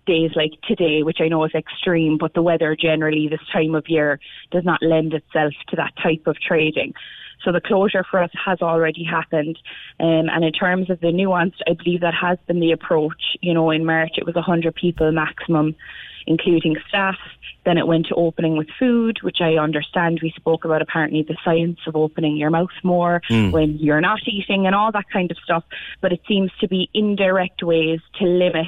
days 0.06 0.32
like 0.36 0.51
today, 0.68 1.04
which 1.04 1.20
I 1.22 1.28
know 1.28 1.43
is 1.45 1.54
extreme, 1.56 2.18
but 2.18 2.34
the 2.34 2.41
weather 2.41 2.76
generally 2.76 3.28
this 3.28 3.39
time 3.51 3.76
of 3.76 3.86
year 3.88 4.20
does 4.51 4.64
not 4.64 4.82
lend 4.82 5.14
itself 5.14 5.54
to 5.70 5.76
that 5.76 5.93
type 6.01 6.28
of 6.28 6.38
trading. 6.39 6.93
So 7.43 7.51
the 7.51 7.62
closure 7.62 8.06
for 8.10 8.22
us 8.22 8.32
has 8.45 8.62
already 8.62 9.04
happened. 9.04 9.60
Um, 9.99 10.30
and 10.30 10.43
in 10.43 10.54
terms 10.54 10.89
of 10.89 10.99
the 11.01 11.12
nuance, 11.12 11.56
I 11.68 11.74
believe 11.74 12.01
that 12.01 12.14
has 12.14 12.38
been 12.47 12.60
the 12.60 12.72
approach. 12.72 13.38
You 13.41 13.54
know, 13.54 13.70
in 13.70 13.86
March 13.86 14.14
it 14.18 14.26
was 14.26 14.36
100 14.36 14.74
people 14.76 15.12
maximum, 15.12 15.76
including 16.26 16.78
staff. 16.88 17.18
Then 17.66 17.78
it 17.78 17.88
went 17.88 18.08
to 18.08 18.16
opening 18.16 18.58
with 18.58 18.68
food, 18.78 19.20
which 19.22 19.38
I 19.39 19.54
understand 19.54 20.20
we 20.22 20.34
spoke 20.36 20.66
about 20.66 20.82
apparently 20.82 21.24
the 21.24 21.38
science 21.45 21.80
of 21.88 21.95
opening 21.95 22.36
your 22.36 22.49
mouth 22.49 22.76
more 22.84 23.22
mm. 23.30 23.51
when 23.51 23.78
you're 23.78 24.01
not 24.01 24.20
eating 24.26 24.66
and 24.66 24.76
all 24.76 24.91
that 24.91 25.10
kind 25.12 25.32
of 25.32 25.38
stuff. 25.38 25.64
But 26.01 26.12
it 26.12 26.22
seems 26.28 26.51
to 26.60 26.68
be 26.68 26.89
indirect 26.93 27.64
ways 27.64 27.99
to 28.20 28.26
limit 28.26 28.68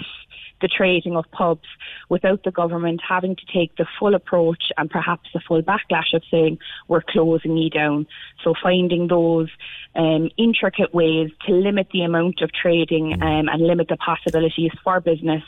the 0.66 0.70
trading 0.76 1.16
of 1.16 1.26
pubs 1.30 1.68
without 2.10 2.44
the 2.44 2.50
government 2.50 3.00
having 3.08 3.36
to 3.36 3.46
take 3.54 3.76
the 3.76 3.86
full 4.00 4.16
approach 4.16 4.64
and 4.78 4.90
perhaps 4.90 5.30
the 5.32 5.40
full 5.48 5.62
backlash 5.62 6.12
of 6.14 6.24
saying 6.32 6.58
we're 6.88 7.04
closing 7.08 7.56
you 7.56 7.70
down. 7.70 8.08
So 8.44 8.56
finding 8.64 9.08
those 9.08 9.50
um, 9.96 10.32
intricate 10.38 10.92
ways 10.92 11.30
to 11.46 11.54
limit 11.54 11.90
the 11.94 12.02
amount 12.02 12.42
of 12.42 12.52
trading 12.52 13.14
um, 13.14 13.48
and 13.48 13.62
limit 13.62 13.90
the 13.90 13.98
possibilities 13.98 14.72
for 14.84 15.00
business. 15.02 15.44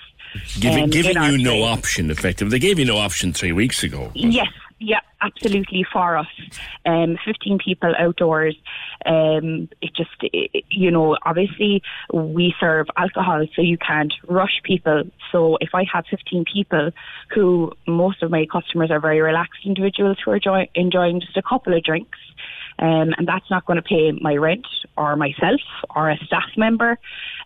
Giving, 0.60 0.84
um, 0.84 0.90
giving 0.92 1.24
you 1.24 1.38
no 1.40 1.64
option, 1.64 2.12
effectively. 2.12 2.52
They 2.52 2.68
gave 2.68 2.78
you 2.78 2.86
no 2.86 2.98
option 2.98 3.34
three 3.34 3.54
weeks 3.54 3.84
ago. 3.84 4.12
Yes, 4.14 4.50
yeah, 4.80 5.00
absolutely 5.22 5.86
for 5.92 6.18
us. 6.18 6.28
Um, 6.86 7.18
15 7.26 7.58
people 7.58 7.94
outdoors. 7.98 8.56
Um, 9.06 9.70
it 9.82 9.94
just, 9.96 10.12
it, 10.22 10.66
you 10.70 10.92
know, 10.92 11.18
obviously 11.26 11.82
we 12.14 12.54
serve 12.60 12.88
alcohol, 12.96 13.46
so 13.56 13.62
you 13.62 13.78
can't 13.78 14.14
rush 14.28 14.62
people. 14.64 15.04
So 15.32 15.58
if 15.62 15.70
I 15.74 15.86
have 15.92 16.06
15 16.10 16.46
people 16.52 16.92
who 17.34 17.72
most 17.88 18.22
of 18.22 18.30
my 18.30 18.46
customers 18.52 18.92
are 18.92 19.00
very 19.00 19.22
relaxed 19.22 19.66
individuals 19.66 20.18
who 20.24 20.32
are 20.32 20.40
joy- 20.40 20.70
enjoying 20.76 21.22
just 21.22 21.38
a 21.38 21.42
couple 21.42 21.76
of 21.76 21.84
drinks, 21.84 22.20
um, 22.80 23.14
and 23.18 23.28
that's 23.28 23.50
not 23.50 23.66
going 23.66 23.78
to 23.78 23.82
pay 23.82 24.12
my 24.12 24.36
rent 24.36 24.68
or 24.96 25.16
myself 25.16 25.62
or 25.96 26.12
a 26.12 26.18
staff 26.26 26.52
member. 26.56 27.00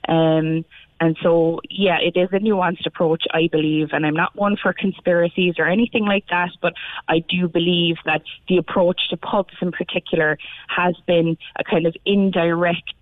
Um, 0.08 0.66
and 1.02 1.18
so, 1.24 1.62
yeah, 1.68 1.98
it 2.00 2.16
is 2.16 2.30
a 2.32 2.38
nuanced 2.38 2.86
approach, 2.86 3.24
I 3.32 3.50
believe. 3.52 3.90
And 3.92 4.06
I'm 4.06 4.14
not 4.14 4.36
one 4.36 4.56
for 4.56 4.72
conspiracies 4.72 5.56
or 5.58 5.66
anything 5.66 6.06
like 6.06 6.26
that, 6.30 6.52
but 6.62 6.74
I 7.08 7.20
do 7.28 7.48
believe 7.48 7.96
that 8.06 8.22
the 8.48 8.58
approach 8.58 9.10
to 9.10 9.18
pubs 9.18 9.56
in 9.62 9.72
particular 9.72 10.38
has 10.68 10.96
been 11.08 11.40
a 11.58 11.64
kind 11.64 11.88
of 11.88 11.96
indirect 12.06 12.94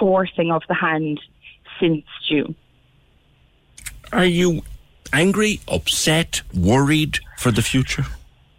forcing 0.00 0.50
of 0.50 0.62
the 0.68 0.74
hand 0.74 1.20
since 1.78 2.04
June. 2.28 2.56
Are 4.12 4.26
you 4.26 4.62
angry, 5.12 5.60
upset, 5.68 6.42
worried 6.52 7.20
for 7.36 7.52
the 7.52 7.62
future? 7.62 8.04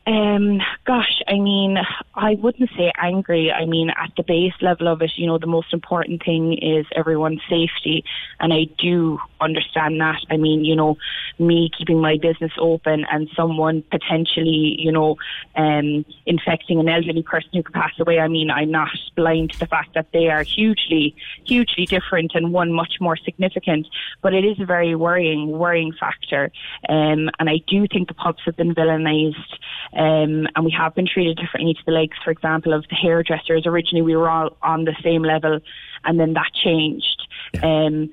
Um, 0.10 0.60
gosh, 0.88 1.22
I 1.28 1.34
mean, 1.34 1.78
I 2.16 2.34
wouldn't 2.42 2.72
say 2.76 2.92
angry. 2.98 3.52
I 3.52 3.66
mean, 3.66 3.92
at 3.92 4.12
the 4.18 4.24
base 4.24 4.56
level 4.60 4.88
of 4.88 5.04
it, 5.04 5.12
you 5.18 5.28
know, 5.28 5.38
the 5.38 5.46
most 5.46 5.72
important 5.72 6.26
thing 6.26 6.58
is 6.58 6.88
everyone's 6.96 7.42
safety. 7.48 8.04
And 8.40 8.52
I 8.52 8.64
do 8.80 9.20
understand 9.40 10.02
that. 10.02 10.20
I 10.32 10.38
mean, 10.38 10.66
you 10.66 10.76
know, 10.76 10.98
me 11.38 11.70
keeping 11.78 12.02
my 12.02 12.18
business 12.20 12.52
open 12.58 13.06
and 13.12 13.30
someone 13.36 13.84
potentially, 13.92 14.78
you 14.80 14.92
know, 14.92 15.18
um, 15.56 16.04
infecting 16.26 16.80
an 16.80 16.90
elderly 16.90 17.22
person 17.22 17.52
who 17.54 17.62
could 17.62 17.76
pass 17.76 17.94
away. 18.00 18.20
I 18.20 18.30
mean, 18.30 18.50
I'm 18.50 18.72
not 18.72 18.90
blind 19.16 19.52
to 19.52 19.60
the 19.60 19.68
fact 19.68 19.94
that 19.94 20.08
they 20.12 20.30
are 20.30 20.42
hugely, 20.42 21.16
hugely 21.46 21.86
different 21.86 22.32
and 22.34 22.52
one 22.52 22.74
much 22.74 22.96
more 23.00 23.16
significant. 23.16 23.86
But 24.24 24.34
it 24.34 24.44
is 24.44 24.60
a 24.60 24.66
very 24.66 24.96
worrying, 24.96 25.52
worrying 25.52 25.94
factor. 26.00 26.52
Um, 26.88 27.30
and 27.38 27.48
I 27.48 27.60
do 27.68 27.86
think 27.88 28.08
the 28.08 28.16
pubs 28.16 28.42
have 28.46 28.58
been 28.58 28.74
villainised. 28.74 29.60
Um, 30.00 30.48
and 30.56 30.64
we 30.64 30.72
have 30.72 30.96
been 30.96 31.06
treated 31.06 31.38
differently 31.38 31.74
to 31.74 31.82
the 31.86 31.92
likes, 31.92 32.18
for 32.24 32.32
example, 32.32 32.74
of 32.74 32.86
the 32.90 32.96
hairdressers. 32.96 33.66
Originally, 33.66 34.02
we 34.02 34.16
were 34.16 34.30
all 34.30 34.58
on 34.64 34.86
the 34.86 34.96
same 35.04 35.24
level, 35.24 35.60
and 36.06 36.20
then 36.20 36.34
that 36.34 36.52
changed. 36.54 37.28
Um, 37.62 38.10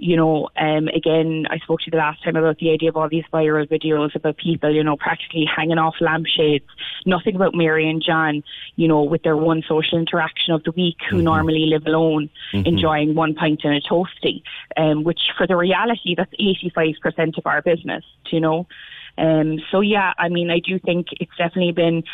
you 0.00 0.16
know, 0.16 0.48
um, 0.56 0.86
again, 0.88 1.46
I 1.50 1.58
spoke 1.58 1.80
to 1.80 1.86
you 1.86 1.90
the 1.90 1.96
last 1.96 2.22
time 2.22 2.36
about 2.36 2.58
the 2.58 2.70
idea 2.70 2.88
of 2.88 2.96
all 2.96 3.08
these 3.08 3.24
viral 3.32 3.68
videos 3.68 4.14
about 4.14 4.36
people, 4.36 4.72
you 4.72 4.84
know, 4.84 4.96
practically 4.96 5.44
hanging 5.44 5.78
off 5.78 5.96
lampshades. 6.00 6.64
Nothing 7.04 7.34
about 7.34 7.54
Mary 7.54 7.88
and 7.90 8.00
John, 8.00 8.44
you 8.76 8.86
know, 8.86 9.02
with 9.02 9.24
their 9.24 9.36
one 9.36 9.64
social 9.68 9.98
interaction 9.98 10.54
of 10.54 10.62
the 10.62 10.70
week, 10.70 10.98
who 11.10 11.16
mm-hmm. 11.16 11.24
normally 11.24 11.66
live 11.66 11.84
alone, 11.86 12.30
mm-hmm. 12.52 12.66
enjoying 12.66 13.16
one 13.16 13.34
pint 13.34 13.62
and 13.64 13.74
a 13.74 13.80
toasty, 13.80 14.42
um, 14.76 15.02
which 15.02 15.20
for 15.36 15.48
the 15.48 15.56
reality, 15.56 16.14
that's 16.16 16.32
85% 16.34 17.38
of 17.38 17.46
our 17.46 17.60
business, 17.60 18.04
you 18.30 18.40
know. 18.40 18.68
Um, 19.18 19.58
so 19.70 19.80
yeah, 19.80 20.12
I 20.18 20.28
mean, 20.28 20.50
I 20.50 20.60
do 20.60 20.78
think 20.78 21.08
it's 21.20 21.36
definitely 21.36 21.72
been 21.72 22.04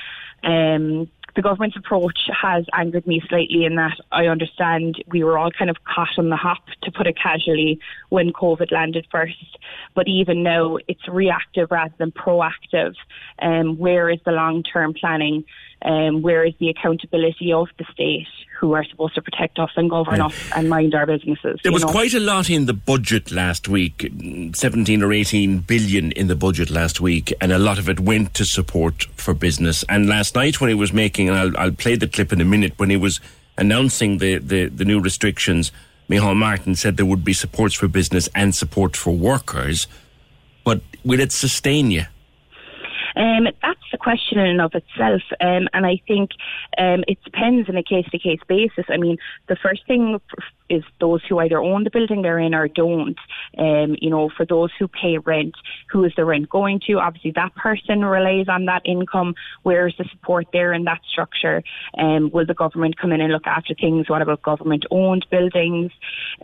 um, 0.43 1.09
the 1.35 1.43
government's 1.43 1.77
approach 1.77 2.19
has 2.41 2.65
angered 2.73 3.07
me 3.07 3.21
slightly 3.29 3.65
in 3.65 3.75
that 3.75 3.99
I 4.13 4.27
understand 4.27 5.03
we 5.09 5.25
were 5.25 5.37
all 5.37 5.51
kind 5.51 5.69
of 5.69 5.77
caught 5.85 6.17
on 6.17 6.29
the 6.29 6.37
hop, 6.37 6.65
to 6.83 6.93
put 6.93 7.07
it 7.07 7.19
casually, 7.21 7.81
when 8.09 8.33
COVID 8.33 8.71
landed 8.71 9.07
first. 9.11 9.59
But 9.95 10.07
even 10.07 10.43
now, 10.43 10.79
it's 10.87 11.09
reactive 11.09 11.71
rather 11.71 11.95
than 11.99 12.13
proactive. 12.13 12.95
Um, 13.41 13.79
where 13.79 14.11
is 14.11 14.21
the 14.25 14.33
long 14.33 14.63
term 14.63 14.95
planning? 14.95 15.45
Um, 15.85 16.23
where 16.23 16.45
is 16.47 16.55
the 16.59 16.71
accountability 16.71 17.53
of 17.53 17.69
the 17.79 17.85
state 17.93 18.27
who 18.59 18.73
are 18.73 18.85
supposed 18.85 19.15
to 19.17 19.23
protect 19.23 19.59
us 19.59 19.71
and 19.77 19.91
govern 19.91 20.17
yeah. 20.17 20.27
us 20.27 20.51
and 20.57 20.71
mind 20.71 20.95
our 20.95 21.05
businesses? 21.05 21.61
There 21.63 21.73
was 21.73 21.85
know? 21.85 21.93
quite 21.93 22.15
a 22.15 22.21
lot 22.21 22.49
in 22.49 22.65
the 22.65 22.73
budget 22.73 23.31
last 23.31 23.69
week 23.69 24.11
17 24.55 25.03
or 25.03 25.13
18 25.13 25.59
billion 25.59 26.13
in 26.13 26.29
the 26.29 26.37
budget 26.37 26.71
last 26.71 27.03
week, 27.03 27.35
and 27.41 27.53
a 27.53 27.59
lot 27.59 27.79
of 27.79 27.91
it 27.91 28.01
went 28.01 28.33
to 28.35 28.47
support 28.47 29.05
for 29.17 29.35
business. 29.35 29.85
And 29.89 30.09
last 30.09 30.35
night, 30.35 30.59
when 30.59 30.69
he 30.69 30.75
was 30.75 30.93
making, 30.93 31.29
and 31.29 31.37
I'll, 31.37 31.57
I'll 31.59 31.73
play 31.73 31.97
the 31.97 32.09
clip 32.09 32.33
in 32.33 32.41
a 32.41 32.47
minute, 32.47 32.73
when 32.79 32.89
he 32.89 32.97
was 32.97 33.21
announcing 33.59 34.19
the, 34.19 34.39
the, 34.39 34.67
the 34.69 34.87
new 34.87 35.01
restrictions, 35.01 35.71
Micheál 36.09 36.37
Martin 36.37 36.75
said 36.75 36.97
there 36.97 37.07
would 37.07 37.25
be 37.25 37.33
supports 37.33 37.75
for 37.75 37.89
business 37.89 38.29
and 38.35 38.55
support 38.55 38.97
for 38.97 39.15
workers. 39.15 39.87
But 40.65 40.81
will 41.05 41.21
it 41.21 41.33
sustain 41.33 41.91
you? 41.91 42.05
Um, 43.17 43.45
that's 43.63 43.81
the 43.93 43.99
question 43.99 44.39
in 44.39 44.47
and 44.47 44.61
of 44.61 44.75
itself, 44.75 45.23
um, 45.41 45.69
and 45.73 45.87
I 45.87 46.01
think 46.07 46.31
um, 46.79 47.05
it 47.07 47.19
depends 47.25 47.69
on 47.69 47.77
a 47.77 47.83
case 47.83 48.07
to 48.11 48.19
case 48.19 48.41
basis. 48.49 48.87
I 48.89 48.97
mean, 48.97 49.19
the 49.49 49.57
first 49.57 49.87
thing 49.87 50.21
is 50.69 50.83
those 51.01 51.23
who 51.29 51.39
either 51.39 51.59
own 51.59 51.85
the 51.85 51.91
building 51.91 52.23
they're 52.23 52.39
in 52.39 52.55
or 52.55 52.69
don't. 52.69 53.19
Um, 53.59 53.97
you 54.01 54.11
know, 54.11 54.31
for 54.35 54.47
those 54.47 54.71
who 54.79 54.89
pay 54.89 55.19
rent, 55.19 55.55
who 55.91 56.05
is 56.05 56.13
the 56.17 56.25
rent 56.25 56.49
going 56.49 56.81
to? 56.87 56.95
Obviously, 56.95 57.33
that 57.33 57.55
person 57.55 58.05
relies 58.05 58.49
on 58.49 58.65
that 58.65 58.83
income. 58.85 59.35
Where 59.63 59.87
is 59.87 59.95
the 59.99 60.05
support 60.11 60.47
there 60.53 60.73
in 60.73 60.85
that 60.85 61.01
structure? 61.11 61.63
Um, 61.99 62.31
will 62.31 62.47
the 62.47 62.55
government 62.55 62.99
come 62.99 63.13
in 63.13 63.21
and 63.21 63.33
look 63.33 63.47
after 63.47 63.75
things? 63.75 64.09
What 64.09 64.23
about 64.23 64.43
government 64.43 64.87
owned 64.91 65.27
buildings? 65.31 65.93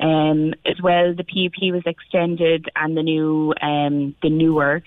Um, 0.00 0.54
as 0.66 0.80
well, 0.82 1.14
the 1.14 1.24
PUP 1.24 1.72
was 1.72 1.82
extended 1.86 2.68
and 2.76 2.96
the 2.96 3.02
new, 3.02 3.54
the 3.60 4.30
newer 4.30 4.82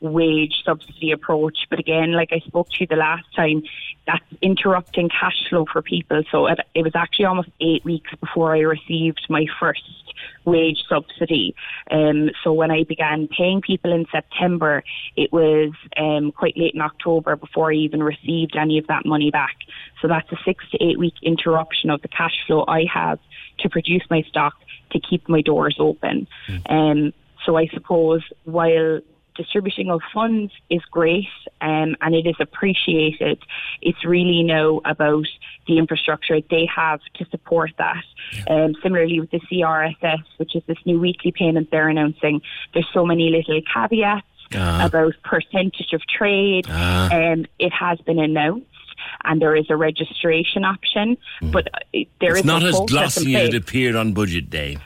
wage 0.00 0.62
subsidy 0.74 1.12
approach. 1.12 1.58
But 1.70 1.78
again, 1.78 2.12
like 2.12 2.30
I 2.32 2.40
spoke 2.40 2.68
to 2.70 2.76
you 2.80 2.86
the 2.86 2.96
last 2.96 3.24
time, 3.34 3.62
that's 4.06 4.24
interrupting 4.42 5.08
cash 5.08 5.48
flow 5.48 5.66
for 5.70 5.82
people. 5.82 6.22
So 6.30 6.46
it, 6.46 6.58
it 6.74 6.82
was 6.82 6.92
actually 6.94 7.26
almost 7.26 7.50
eight 7.60 7.84
weeks 7.84 8.10
before 8.20 8.54
I 8.54 8.60
received 8.60 9.26
my 9.28 9.46
first 9.58 9.82
wage 10.44 10.82
subsidy. 10.88 11.54
Um, 11.90 12.30
so 12.42 12.52
when 12.52 12.70
I 12.70 12.84
began 12.84 13.28
paying 13.28 13.60
people 13.60 13.92
in 13.92 14.06
September, 14.10 14.84
it 15.16 15.32
was 15.32 15.72
um, 15.96 16.32
quite 16.32 16.56
late 16.56 16.74
in 16.74 16.80
October 16.80 17.36
before 17.36 17.72
I 17.72 17.76
even 17.76 18.02
received 18.02 18.56
any 18.56 18.78
of 18.78 18.86
that 18.88 19.06
money 19.06 19.30
back. 19.30 19.56
So 20.00 20.08
that's 20.08 20.30
a 20.32 20.36
six 20.44 20.64
to 20.70 20.84
eight 20.84 20.98
week 20.98 21.14
interruption 21.22 21.90
of 21.90 22.02
the 22.02 22.08
cash 22.08 22.34
flow 22.46 22.64
I 22.68 22.84
have 22.92 23.18
to 23.60 23.68
produce 23.68 24.02
my 24.10 24.22
stock 24.22 24.54
to 24.92 25.00
keep 25.00 25.28
my 25.28 25.40
doors 25.40 25.76
open. 25.78 26.26
Mm. 26.48 26.70
Um, 26.70 27.12
so 27.44 27.56
I 27.56 27.66
suppose 27.68 28.22
while 28.44 29.00
distributing 29.34 29.90
of 29.90 30.00
funds 30.12 30.52
is 30.70 30.82
great 30.90 31.28
um, 31.60 31.96
and 32.00 32.14
it 32.14 32.26
is 32.26 32.36
appreciated. 32.40 33.42
It's 33.82 34.04
really 34.04 34.42
now 34.42 34.80
about 34.84 35.26
the 35.66 35.78
infrastructure 35.78 36.40
they 36.50 36.68
have 36.74 37.00
to 37.14 37.24
support 37.26 37.70
that. 37.78 38.04
Um, 38.48 38.74
similarly 38.82 39.20
with 39.20 39.30
the 39.30 39.40
CRSS, 39.40 40.24
which 40.38 40.54
is 40.54 40.62
this 40.66 40.78
new 40.84 41.00
weekly 41.00 41.32
payment 41.32 41.70
they're 41.70 41.88
announcing, 41.88 42.42
there's 42.72 42.88
so 42.92 43.04
many 43.04 43.30
little 43.30 43.60
caveats 43.72 44.26
uh. 44.54 44.80
about 44.86 45.14
percentage 45.22 45.92
of 45.92 46.02
trade. 46.06 46.68
Uh. 46.68 47.08
Um, 47.12 47.46
it 47.58 47.72
has 47.72 47.98
been 48.00 48.18
announced 48.18 48.66
and 49.24 49.40
there 49.40 49.56
is 49.56 49.66
a 49.70 49.76
registration 49.76 50.64
option, 50.64 51.16
mm. 51.42 51.52
but 51.52 51.68
uh, 51.74 51.78
there 52.20 52.32
it's 52.32 52.40
is 52.40 52.44
not 52.44 52.62
as 52.62 52.78
glossy 52.86 53.36
as 53.36 53.48
it 53.48 53.54
appeared 53.54 53.96
on 53.96 54.12
budget 54.12 54.50
day 54.50 54.78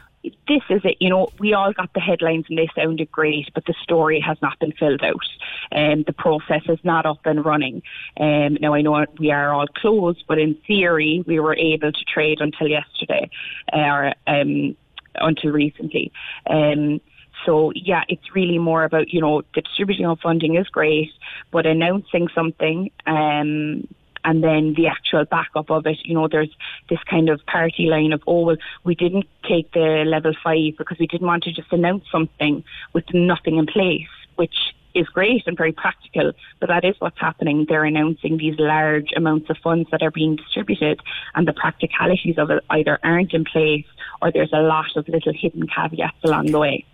this 0.47 0.63
is 0.71 0.81
it. 0.85 0.97
You 1.01 1.11
know, 1.11 1.29
we 1.39 1.55
all 1.55 1.73
got 1.73 1.93
the 1.95 2.01
headlines 2.01 2.47
and 2.49 2.59
they 2.59 2.69
sounded 2.75 3.11
great, 3.11 3.49
but 3.55 3.65
the 3.67 3.75
story 3.83 4.21
has 4.21 4.37
not 4.43 4.59
been 4.59 4.73
filled 4.73 5.03
out. 5.03 5.27
And 5.71 6.01
um, 6.01 6.05
the 6.07 6.13
process 6.13 6.63
is 6.69 6.79
not 6.83 7.07
up 7.07 7.25
and 7.25 7.45
running. 7.45 7.83
Um, 8.19 8.59
now, 8.61 8.75
I 8.75 8.83
know 8.83 9.05
we 9.19 9.31
are 9.31 9.53
all 9.53 9.67
closed, 9.67 10.25
but 10.27 10.39
in 10.39 10.55
theory, 10.67 11.25
we 11.27 11.41
were 11.41 11.57
able 11.57 11.93
to 11.93 12.05
trade 12.05 12.41
until 12.41 12.69
yesterday, 12.69 13.31
or 13.73 14.15
um, 14.27 14.77
until 15.17 15.53
recently. 15.53 16.13
Um, 16.49 17.01
so 17.47 17.73
yeah, 17.75 18.03
it's 18.09 18.35
really 18.35 18.59
more 18.59 18.85
about 18.85 19.13
you 19.13 19.21
know 19.21 19.43
distributing 19.55 20.07
of 20.07 20.21
funding 20.21 20.57
is 20.57 20.69
great, 20.69 21.11
but 21.51 21.67
announcing 21.67 22.29
something 22.35 22.91
um, 23.07 23.87
and 24.29 24.45
then 24.45 24.75
the 24.77 24.87
actual 24.87 25.25
backup 25.25 25.71
of 25.71 25.87
it. 25.87 25.97
You 26.05 26.13
know, 26.13 26.29
there's 26.29 26.55
this 26.91 26.99
kind 27.11 27.31
of 27.31 27.41
party 27.47 27.87
line 27.87 28.13
of, 28.13 28.23
oh, 28.27 28.45
well, 28.45 28.57
we 28.85 28.95
didn't 28.95 29.27
take 29.49 29.73
the 29.73 30.05
level 30.07 30.35
five 30.45 30.77
because 30.77 30.99
we 30.99 31.07
didn't 31.07 31.27
want 31.27 31.45
to 31.45 31.53
just 31.53 31.73
announce 31.73 32.05
something 32.13 32.63
with 32.93 33.07
nothing 33.15 33.57
in 33.57 33.67
place, 33.67 34.07
which 34.37 34.75
is 34.95 35.09
great 35.09 35.47
and 35.47 35.57
very 35.57 35.73
practical, 35.73 36.33
but 36.61 36.69
that 36.69 36.85
is 36.85 36.95
what's 36.99 37.19
happening. 37.19 37.65
They're 37.67 37.85
announcing 37.85 38.37
these 38.37 38.59
large 38.59 39.13
amounts 39.17 39.49
of 39.49 39.57
funds 39.65 39.89
that 39.93 40.03
are 40.03 40.11
being 40.11 40.37
distributed, 40.37 41.01
and 41.35 41.49
the 41.49 41.55
practicalities 41.55 42.37
of 42.37 42.51
it 42.51 42.63
either 42.69 42.99
aren't 43.03 43.33
in 43.33 43.45
place 43.45 43.87
or 44.21 44.31
there's 44.31 44.53
a 44.53 44.61
lot 44.61 44.95
of 44.97 45.09
little 45.09 45.33
hidden 45.33 45.67
caveats 45.75 46.19
along 46.23 46.47
the 46.47 46.59
way. 46.59 46.85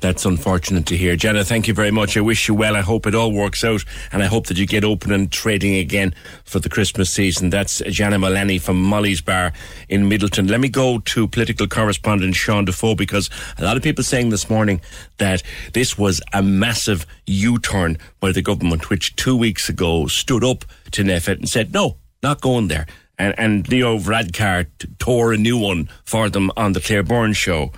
That's 0.00 0.24
unfortunate 0.24 0.86
to 0.86 0.96
hear. 0.96 1.16
Jenna, 1.16 1.44
thank 1.44 1.66
you 1.66 1.74
very 1.74 1.90
much. 1.90 2.16
I 2.16 2.20
wish 2.20 2.46
you 2.46 2.54
well. 2.54 2.76
I 2.76 2.80
hope 2.80 3.06
it 3.06 3.14
all 3.14 3.32
works 3.32 3.64
out 3.64 3.84
and 4.12 4.22
I 4.22 4.26
hope 4.26 4.46
that 4.46 4.56
you 4.56 4.66
get 4.66 4.84
open 4.84 5.12
and 5.12 5.32
trading 5.32 5.74
again 5.76 6.14
for 6.44 6.60
the 6.60 6.68
Christmas 6.68 7.10
season. 7.10 7.50
That's 7.50 7.78
Jenna 7.88 8.18
Mullaney 8.18 8.58
from 8.58 8.80
Molly's 8.80 9.20
Bar 9.20 9.52
in 9.88 10.08
Midleton. 10.08 10.48
Let 10.48 10.60
me 10.60 10.68
go 10.68 10.98
to 10.98 11.26
political 11.26 11.66
correspondent 11.66 12.36
Sean 12.36 12.64
Defoe 12.66 12.94
because 12.94 13.28
a 13.58 13.64
lot 13.64 13.76
of 13.76 13.82
people 13.82 14.04
saying 14.04 14.28
this 14.28 14.48
morning 14.48 14.80
that 15.18 15.42
this 15.72 15.98
was 15.98 16.20
a 16.32 16.42
massive 16.42 17.04
U-turn 17.26 17.98
by 18.20 18.30
the 18.30 18.42
government, 18.42 18.90
which 18.90 19.16
two 19.16 19.36
weeks 19.36 19.68
ago 19.68 20.06
stood 20.06 20.44
up 20.44 20.64
to 20.92 21.02
NPHET 21.02 21.38
and 21.38 21.48
said, 21.48 21.72
no, 21.72 21.96
not 22.22 22.40
going 22.40 22.68
there. 22.68 22.86
and, 23.18 23.34
and 23.38 23.68
Leo 23.68 23.98
Varadkar 23.98 24.66
tore 24.98 25.32
a 25.32 25.36
new 25.36 25.58
one 25.58 25.88
for 26.04 26.28
them 26.28 26.50
on 26.56 26.72
the 26.72 26.80
Claire 26.80 27.02
Byrne 27.02 27.32
show. 27.32 27.72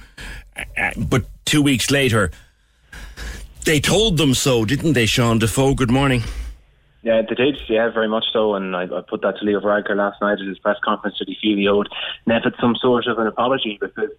But 0.97 1.25
two 1.45 1.63
weeks 1.63 1.91
later, 1.91 2.31
they 3.65 3.81
told 3.81 4.17
them 4.17 4.35
so, 4.35 4.65
didn't 4.65 4.93
they, 4.95 5.07
Sean 5.07 5.39
Defoe? 5.39 5.75
Good 5.75 5.91
morning. 5.91 6.23
Yeah, 7.03 7.23
they 7.23 7.35
did. 7.35 7.59
Yeah, 7.69 7.89
very 7.91 8.09
much 8.09 8.25
so. 8.33 8.55
And 8.55 8.75
I, 8.75 8.83
I 8.85 9.01
put 9.09 9.23
that 9.23 9.39
to 9.39 9.45
Leo 9.45 9.61
Varadkar 9.61 9.97
last 9.97 10.21
night 10.21 10.41
at 10.41 10.47
his 10.47 10.59
press 10.59 10.77
conference 10.85 11.17
that 11.19 11.29
he 11.29 11.37
feel 11.41 11.57
he 11.57 11.69
owed 11.69 11.89
NPHET 12.29 12.61
some 12.61 12.75
sort 12.75 13.07
of 13.07 13.19
an 13.19 13.29
apology 13.29 13.79
because 13.81 14.11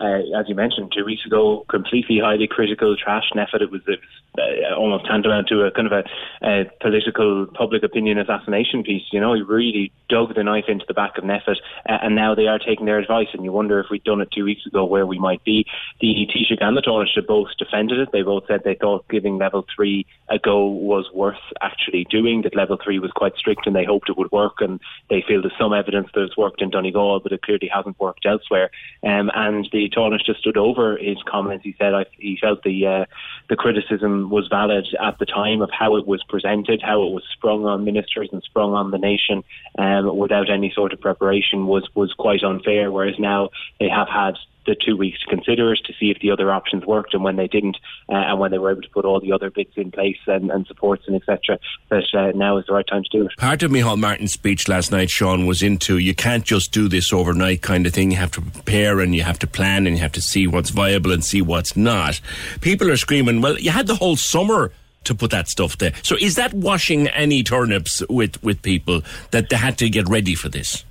uh, 0.00 0.38
as 0.38 0.48
you 0.48 0.54
mentioned 0.54 0.92
two 0.92 1.04
weeks 1.04 1.24
ago, 1.24 1.64
completely 1.68 2.18
highly 2.18 2.48
critical, 2.48 2.96
trash 2.96 3.30
NPHET. 3.34 3.62
It 3.62 3.70
was, 3.70 3.82
it 3.86 4.00
was 4.00 4.70
uh, 4.70 4.74
almost 4.74 5.06
tantamount 5.06 5.46
to 5.48 5.62
a 5.62 5.70
kind 5.70 5.86
of 5.90 6.04
a, 6.42 6.64
political 6.80 7.46
public 7.54 7.84
opinion 7.84 8.18
assassination 8.18 8.82
piece. 8.82 9.04
You 9.12 9.20
know, 9.20 9.34
he 9.34 9.42
really 9.42 9.92
dug 10.08 10.34
the 10.34 10.42
knife 10.42 10.64
into 10.68 10.84
the 10.88 10.94
back 10.94 11.16
of 11.16 11.24
NPHET, 11.24 11.56
uh, 11.88 11.98
and 12.02 12.16
now 12.16 12.34
they 12.34 12.48
are 12.48 12.58
taking 12.58 12.86
their 12.86 12.98
advice. 12.98 13.28
And 13.32 13.44
you 13.44 13.52
wonder 13.52 13.78
if 13.78 13.86
we'd 13.90 14.02
done 14.02 14.20
it 14.20 14.30
two 14.32 14.44
weeks 14.44 14.66
ago, 14.66 14.84
where 14.84 15.06
we 15.06 15.18
might 15.18 15.44
be. 15.44 15.64
The 16.00 16.26
Taoiseach 16.26 16.60
and 16.60 16.76
the 16.76 16.82
Taoiseach 16.82 17.26
both 17.26 17.48
defended 17.56 18.00
it. 18.00 18.10
They 18.12 18.22
both 18.22 18.44
said 18.48 18.62
they 18.64 18.74
thought 18.74 19.08
giving 19.08 19.38
level 19.38 19.64
three 19.74 20.06
a 20.28 20.38
go 20.38 20.66
was 20.66 21.08
worth 21.14 21.38
actually 21.60 22.04
doing. 22.10 22.42
That 22.42 22.56
level 22.56 22.78
three 22.82 22.98
was 22.98 23.12
quite 23.12 23.36
strict, 23.36 23.66
and 23.66 23.76
they 23.76 23.84
hoped 23.84 24.08
it 24.08 24.18
would 24.18 24.32
work. 24.32 24.60
And 24.60 24.80
they 25.08 25.22
feel 25.26 25.40
there's 25.40 25.56
some 25.58 25.72
evidence 25.72 26.08
that 26.14 26.22
it's 26.22 26.36
worked 26.36 26.60
in 26.60 26.70
Donegal, 26.70 27.20
but 27.20 27.32
it 27.32 27.42
clearly 27.42 27.70
hasn't 27.72 28.00
worked 28.00 28.26
elsewhere. 28.26 28.70
Um, 29.04 29.30
and 29.34 29.68
the 29.72 29.83
Taoiseach 29.88 30.24
just 30.24 30.40
stood 30.40 30.56
over 30.56 30.96
his 30.96 31.18
comments. 31.26 31.64
He 31.64 31.74
said 31.78 31.94
I, 31.94 32.04
he 32.18 32.38
felt 32.40 32.62
the 32.62 32.86
uh, 32.86 33.04
the 33.48 33.56
criticism 33.56 34.30
was 34.30 34.48
valid 34.48 34.86
at 35.02 35.18
the 35.18 35.26
time 35.26 35.62
of 35.62 35.70
how 35.70 35.96
it 35.96 36.06
was 36.06 36.22
presented, 36.28 36.82
how 36.82 37.02
it 37.02 37.12
was 37.12 37.24
sprung 37.32 37.64
on 37.66 37.84
ministers 37.84 38.28
and 38.32 38.42
sprung 38.42 38.74
on 38.74 38.90
the 38.90 38.98
nation 38.98 39.44
um, 39.78 40.16
without 40.16 40.50
any 40.50 40.72
sort 40.74 40.92
of 40.92 41.00
preparation 41.00 41.66
was 41.66 41.88
was 41.94 42.12
quite 42.14 42.42
unfair. 42.42 42.90
Whereas 42.90 43.18
now 43.18 43.50
they 43.80 43.88
have 43.88 44.08
had 44.08 44.34
the 44.66 44.74
two 44.74 44.96
weeks 44.96 45.20
to 45.20 45.26
consider 45.26 45.72
it 45.72 45.80
to 45.84 45.92
see 45.98 46.10
if 46.10 46.18
the 46.20 46.30
other 46.30 46.52
options 46.52 46.84
worked, 46.84 47.14
and 47.14 47.22
when 47.22 47.36
they 47.36 47.48
didn't, 47.48 47.76
uh, 48.08 48.14
and 48.14 48.38
when 48.38 48.50
they 48.50 48.58
were 48.58 48.70
able 48.70 48.82
to 48.82 48.90
put 48.90 49.04
all 49.04 49.20
the 49.20 49.32
other 49.32 49.50
bits 49.50 49.72
in 49.76 49.90
place 49.90 50.18
and, 50.26 50.50
and 50.50 50.66
supports 50.66 51.04
and 51.06 51.16
etc., 51.16 51.58
that 51.90 52.04
uh, 52.14 52.36
now 52.36 52.56
is 52.58 52.64
the 52.66 52.72
right 52.72 52.86
time 52.86 53.02
to 53.02 53.08
do 53.10 53.26
it. 53.26 53.32
Part 53.38 53.62
of 53.62 53.70
Micheál 53.70 53.98
Martin's 53.98 54.32
speech 54.32 54.68
last 54.68 54.90
night, 54.90 55.10
Sean, 55.10 55.46
was 55.46 55.62
into 55.62 55.98
you 55.98 56.14
can't 56.14 56.44
just 56.44 56.72
do 56.72 56.88
this 56.88 57.12
overnight 57.12 57.62
kind 57.62 57.86
of 57.86 57.92
thing. 57.92 58.10
You 58.10 58.16
have 58.18 58.32
to 58.32 58.40
prepare 58.40 59.00
and 59.00 59.14
you 59.14 59.22
have 59.22 59.38
to 59.40 59.46
plan 59.46 59.86
and 59.86 59.96
you 59.96 60.02
have 60.02 60.12
to 60.12 60.22
see 60.22 60.46
what's 60.46 60.70
viable 60.70 61.12
and 61.12 61.24
see 61.24 61.42
what's 61.42 61.76
not. 61.76 62.20
People 62.60 62.90
are 62.90 62.96
screaming, 62.96 63.40
well, 63.40 63.58
you 63.58 63.70
had 63.70 63.86
the 63.86 63.96
whole 63.96 64.16
summer 64.16 64.72
to 65.04 65.14
put 65.14 65.30
that 65.30 65.48
stuff 65.48 65.78
there. 65.78 65.92
So 66.02 66.16
is 66.18 66.36
that 66.36 66.54
washing 66.54 67.08
any 67.08 67.42
turnips 67.42 68.02
with, 68.08 68.42
with 68.42 68.62
people 68.62 69.02
that 69.30 69.50
they 69.50 69.56
had 69.56 69.78
to 69.78 69.88
get 69.88 70.08
ready 70.08 70.34
for 70.34 70.48
this? 70.48 70.84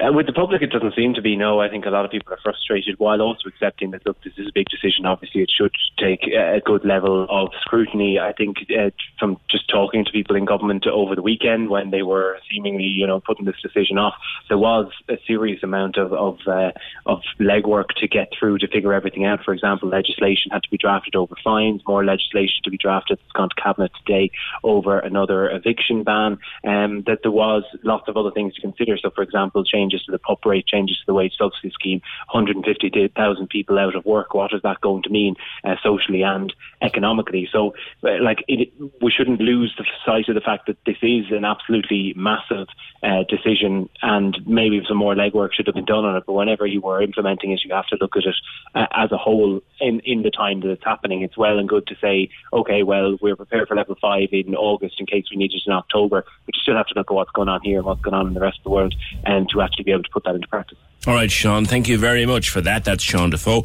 Uh, 0.00 0.12
with 0.12 0.26
the 0.26 0.32
public, 0.32 0.62
it 0.62 0.70
doesn't 0.70 0.94
seem 0.94 1.12
to 1.12 1.20
be. 1.20 1.36
No, 1.36 1.60
I 1.60 1.68
think 1.68 1.84
a 1.84 1.90
lot 1.90 2.06
of 2.06 2.10
people 2.10 2.32
are 2.32 2.38
frustrated 2.42 2.98
while 2.98 3.20
also 3.20 3.48
accepting 3.48 3.90
that, 3.90 4.06
look, 4.06 4.16
this 4.24 4.32
is 4.38 4.48
a 4.48 4.52
big 4.54 4.66
decision. 4.68 5.04
Obviously, 5.04 5.42
it 5.42 5.50
should 5.54 5.72
take 5.98 6.22
a 6.22 6.60
good 6.64 6.84
level 6.86 7.26
of 7.28 7.50
scrutiny. 7.60 8.18
I 8.18 8.32
think 8.32 8.58
uh, 8.70 8.90
from 9.18 9.38
just 9.50 9.68
talking 9.68 10.04
to 10.04 10.10
people 10.10 10.36
in 10.36 10.46
government 10.46 10.86
over 10.86 11.14
the 11.14 11.22
weekend 11.22 11.68
when 11.68 11.90
they 11.90 12.02
were 12.02 12.38
seemingly, 12.50 12.84
you 12.84 13.06
know, 13.06 13.20
putting 13.20 13.44
this 13.44 13.60
decision 13.62 13.98
off, 13.98 14.14
there 14.48 14.56
was 14.56 14.90
a 15.08 15.18
serious 15.26 15.62
amount 15.62 15.98
of 15.98 16.12
of, 16.12 16.38
uh, 16.46 16.72
of 17.04 17.20
legwork 17.38 17.88
to 17.98 18.08
get 18.08 18.32
through 18.38 18.58
to 18.58 18.68
figure 18.68 18.94
everything 18.94 19.26
out. 19.26 19.44
For 19.44 19.52
example, 19.52 19.88
legislation 19.88 20.50
had 20.50 20.62
to 20.62 20.70
be 20.70 20.78
drafted 20.78 21.14
over 21.14 21.34
fines, 21.44 21.82
more 21.86 22.04
legislation 22.04 22.60
to 22.64 22.70
be 22.70 22.78
drafted. 22.78 23.18
It's 23.22 23.32
gone 23.32 23.50
to 23.50 23.62
cabinet 23.62 23.92
today 24.06 24.30
over 24.64 24.98
another 24.98 25.50
eviction 25.50 26.04
ban. 26.04 26.38
Um, 26.66 27.02
that 27.06 27.18
there 27.22 27.30
was 27.30 27.64
lots 27.82 28.08
of 28.08 28.16
other 28.16 28.30
things 28.30 28.54
to 28.54 28.60
consider. 28.62 28.96
So, 28.96 29.10
for 29.10 29.22
example, 29.22 29.62
change 29.62 29.89
changes 29.90 30.04
to 30.06 30.12
the 30.12 30.18
PUP 30.18 30.44
rate, 30.44 30.66
changes 30.66 30.98
to 30.98 31.04
the 31.06 31.14
wage 31.14 31.34
subsidy 31.36 31.70
scheme, 31.70 32.00
150,000 32.32 33.48
people 33.48 33.78
out 33.78 33.94
of 33.94 34.04
work. 34.04 34.34
What 34.34 34.52
is 34.52 34.62
that 34.62 34.80
going 34.80 35.02
to 35.02 35.10
mean 35.10 35.36
uh, 35.64 35.76
socially 35.82 36.22
and 36.22 36.52
economically? 36.82 37.48
So, 37.50 37.74
uh, 38.04 38.22
like, 38.22 38.44
it, 38.48 38.72
we 39.00 39.10
shouldn't 39.10 39.40
lose 39.40 39.74
the 39.76 39.84
sight 40.04 40.28
of 40.28 40.34
the 40.34 40.40
fact 40.40 40.66
that 40.66 40.76
this 40.86 40.98
is 41.02 41.26
an 41.30 41.44
absolutely 41.44 42.14
massive 42.16 42.68
uh, 43.02 43.24
decision, 43.28 43.88
and 44.02 44.36
maybe 44.46 44.82
some 44.86 44.96
more 44.96 45.14
legwork 45.14 45.52
should 45.52 45.66
have 45.66 45.74
been 45.74 45.84
done 45.84 46.04
on 46.04 46.16
it. 46.16 46.24
But 46.26 46.34
whenever 46.34 46.66
you 46.66 46.80
were 46.80 47.02
implementing 47.02 47.52
it, 47.52 47.60
you 47.64 47.74
have 47.74 47.86
to 47.88 47.98
look 48.00 48.16
at 48.16 48.24
it 48.24 48.36
uh, 48.74 48.86
as 48.92 49.10
a 49.12 49.16
whole 49.16 49.60
in 49.80 50.00
in 50.00 50.22
the 50.22 50.30
time 50.30 50.60
that 50.60 50.70
it's 50.70 50.84
happening. 50.84 51.22
It's 51.22 51.36
well 51.36 51.58
and 51.58 51.68
good 51.68 51.86
to 51.88 51.96
say, 52.00 52.28
okay, 52.52 52.82
well, 52.82 53.16
we're 53.20 53.36
prepared 53.36 53.68
for 53.68 53.76
level 53.76 53.96
five 54.00 54.28
in 54.32 54.54
August 54.54 55.00
in 55.00 55.06
case 55.06 55.26
we 55.30 55.36
need 55.36 55.52
it 55.52 55.62
in 55.66 55.72
October, 55.72 56.24
but 56.46 56.54
you 56.54 56.60
still 56.62 56.76
have 56.76 56.86
to 56.88 56.94
look 56.94 57.10
at 57.10 57.14
what's 57.14 57.30
going 57.32 57.48
on 57.48 57.60
here 57.62 57.78
and 57.78 57.86
what's 57.86 58.02
going 58.02 58.14
on 58.14 58.28
in 58.28 58.34
the 58.34 58.40
rest 58.40 58.58
of 58.58 58.64
the 58.64 58.70
world, 58.70 58.94
and 59.24 59.48
to 59.48 59.60
actually 59.70 59.84
be 59.84 59.92
able 59.92 60.02
to 60.02 60.10
put 60.10 60.24
that 60.24 60.34
into 60.34 60.48
practice. 60.48 60.78
All 61.06 61.14
right, 61.14 61.30
Sean, 61.30 61.64
thank 61.64 61.88
you 61.88 61.96
very 61.96 62.26
much 62.26 62.50
for 62.50 62.60
that. 62.60 62.84
That's 62.84 63.02
Sean 63.02 63.30
Defoe, 63.30 63.64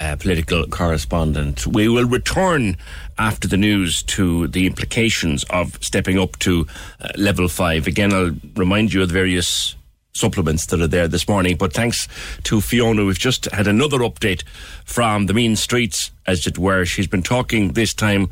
uh, 0.00 0.16
political 0.16 0.66
correspondent. 0.66 1.66
We 1.66 1.88
will 1.88 2.04
return 2.04 2.76
after 3.18 3.48
the 3.48 3.56
news 3.56 4.02
to 4.02 4.48
the 4.48 4.66
implications 4.66 5.44
of 5.44 5.82
stepping 5.82 6.18
up 6.18 6.38
to 6.40 6.66
uh, 7.00 7.08
level 7.16 7.48
five. 7.48 7.86
Again, 7.86 8.12
I'll 8.12 8.32
remind 8.54 8.92
you 8.92 9.00
of 9.00 9.08
the 9.08 9.14
various 9.14 9.76
supplements 10.12 10.66
that 10.66 10.80
are 10.80 10.86
there 10.86 11.08
this 11.08 11.26
morning. 11.26 11.56
But 11.56 11.72
thanks 11.72 12.06
to 12.44 12.60
Fiona, 12.60 13.04
we've 13.04 13.18
just 13.18 13.46
had 13.46 13.66
another 13.66 14.00
update 14.00 14.42
from 14.84 15.26
the 15.26 15.34
mean 15.34 15.56
streets, 15.56 16.10
as 16.26 16.46
it 16.46 16.58
were. 16.58 16.84
She's 16.84 17.06
been 17.06 17.22
talking 17.22 17.72
this 17.72 17.94
time 17.94 18.28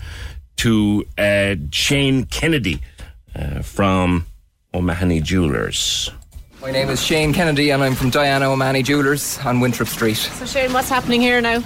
to 0.56 1.04
uh, 1.16 1.54
Shane 1.70 2.26
Kennedy 2.26 2.82
uh, 3.34 3.62
from 3.62 4.26
O'Mahony 4.74 5.20
Jewelers. 5.20 6.10
My 6.62 6.70
name 6.70 6.90
is 6.90 7.02
Shane 7.02 7.32
Kennedy 7.32 7.70
and 7.70 7.82
I'm 7.82 7.96
from 7.96 8.10
Diana 8.10 8.48
O'Mahony 8.48 8.84
Jewelers 8.84 9.36
on 9.40 9.58
Winthrop 9.58 9.88
Street. 9.88 10.14
So, 10.14 10.46
Shane, 10.46 10.72
what's 10.72 10.88
happening 10.88 11.20
here 11.20 11.40
now? 11.40 11.60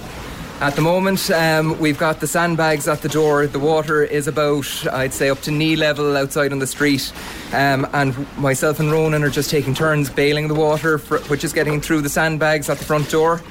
At 0.59 0.75
the 0.75 0.81
moment, 0.81 1.29
um, 1.29 1.77
we've 1.77 1.99
got 1.99 2.19
the 2.19 2.25
sandbags 2.25 2.87
at 2.87 3.03
the 3.03 3.07
door. 3.07 3.45
The 3.45 3.59
water 3.59 4.01
is 4.01 4.27
about, 4.27 4.65
I'd 4.91 5.13
say, 5.13 5.29
up 5.29 5.39
to 5.41 5.51
knee 5.51 5.75
level 5.75 6.17
outside 6.17 6.51
on 6.51 6.57
the 6.57 6.65
street. 6.65 7.13
Um, 7.53 7.87
and 7.93 8.15
myself 8.39 8.79
and 8.79 8.91
Ronan 8.91 9.23
are 9.23 9.29
just 9.29 9.51
taking 9.51 9.75
turns 9.75 10.09
bailing 10.09 10.47
the 10.47 10.55
water, 10.55 10.97
for, 10.97 11.19
which 11.29 11.43
is 11.43 11.53
getting 11.53 11.79
through 11.79 12.01
the 12.01 12.09
sandbags 12.09 12.67
at 12.67 12.79
the 12.79 12.85
front 12.85 13.11
door. 13.11 13.43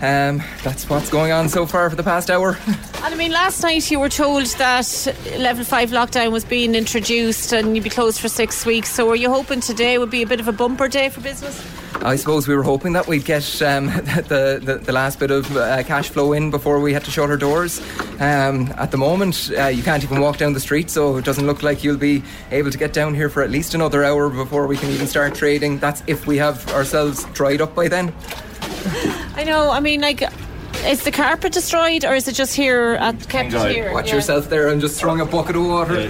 Um, 0.00 0.42
that's 0.62 0.88
what's 0.88 1.10
going 1.10 1.32
on 1.32 1.48
so 1.48 1.66
far 1.66 1.90
for 1.90 1.96
the 1.96 2.04
past 2.04 2.30
hour. 2.30 2.58
And 3.00 3.14
I 3.14 3.16
mean, 3.16 3.30
last 3.30 3.62
night 3.62 3.88
you 3.92 4.00
were 4.00 4.08
told 4.08 4.46
that 4.56 5.14
level 5.38 5.62
five 5.62 5.90
lockdown 5.90 6.32
was 6.32 6.44
being 6.44 6.74
introduced 6.74 7.52
and 7.52 7.76
you'd 7.76 7.84
be 7.84 7.90
closed 7.90 8.20
for 8.20 8.28
six 8.28 8.66
weeks. 8.66 8.90
So, 8.90 9.08
are 9.10 9.16
you 9.16 9.30
hoping 9.30 9.60
today 9.60 9.98
would 9.98 10.10
be 10.10 10.22
a 10.22 10.26
bit 10.26 10.40
of 10.40 10.48
a 10.48 10.52
bumper 10.52 10.88
day 10.88 11.08
for 11.08 11.20
business? 11.20 11.64
I 12.02 12.16
suppose 12.16 12.48
we 12.48 12.56
were 12.56 12.64
hoping 12.64 12.94
that 12.94 13.06
we'd 13.06 13.24
get 13.24 13.62
um, 13.62 13.86
the, 13.86 14.60
the, 14.60 14.78
the 14.78 14.92
last 14.92 15.20
bit 15.20 15.30
of 15.30 15.56
uh, 15.56 15.84
cash 15.84 16.08
flow 16.08 16.32
in 16.32 16.50
before 16.50 16.80
we 16.80 16.92
had 16.92 17.04
to 17.04 17.10
shut 17.12 17.30
our 17.30 17.36
doors. 17.36 17.80
Um, 18.20 18.72
at 18.76 18.90
the 18.90 18.98
moment, 18.98 19.50
uh, 19.56 19.66
you 19.66 19.84
can't 19.84 20.02
even 20.02 20.20
walk 20.20 20.38
down 20.38 20.52
the 20.52 20.60
street, 20.60 20.90
so 20.90 21.16
it 21.18 21.24
doesn't 21.24 21.46
look 21.46 21.62
like 21.62 21.84
you'll 21.84 21.96
be 21.96 22.24
able 22.50 22.72
to 22.72 22.78
get 22.78 22.92
down 22.92 23.14
here 23.14 23.30
for 23.30 23.42
at 23.42 23.50
least 23.50 23.74
another 23.74 24.02
hour 24.04 24.28
before 24.28 24.66
we 24.66 24.76
can 24.76 24.90
even 24.90 25.06
start 25.06 25.36
trading. 25.36 25.78
That's 25.78 26.02
if 26.08 26.26
we 26.26 26.36
have 26.38 26.68
ourselves 26.72 27.24
dried 27.26 27.60
up 27.60 27.76
by 27.76 27.86
then. 27.86 28.12
I 29.34 29.44
know. 29.44 29.70
I 29.70 29.80
mean, 29.80 30.00
like. 30.00 30.22
Is 30.86 31.02
the 31.02 31.10
carpet 31.10 31.52
destroyed, 31.52 32.04
or 32.04 32.14
is 32.14 32.28
it 32.28 32.34
just 32.34 32.54
here 32.54 32.96
at 33.00 33.28
kept 33.28 33.52
here? 33.52 33.92
Watch 33.92 34.08
yeah. 34.08 34.14
yourself 34.14 34.48
there! 34.48 34.68
I'm 34.68 34.78
just 34.78 35.00
throwing 35.00 35.20
a 35.20 35.26
bucket 35.26 35.56
of 35.56 35.66
water. 35.66 36.08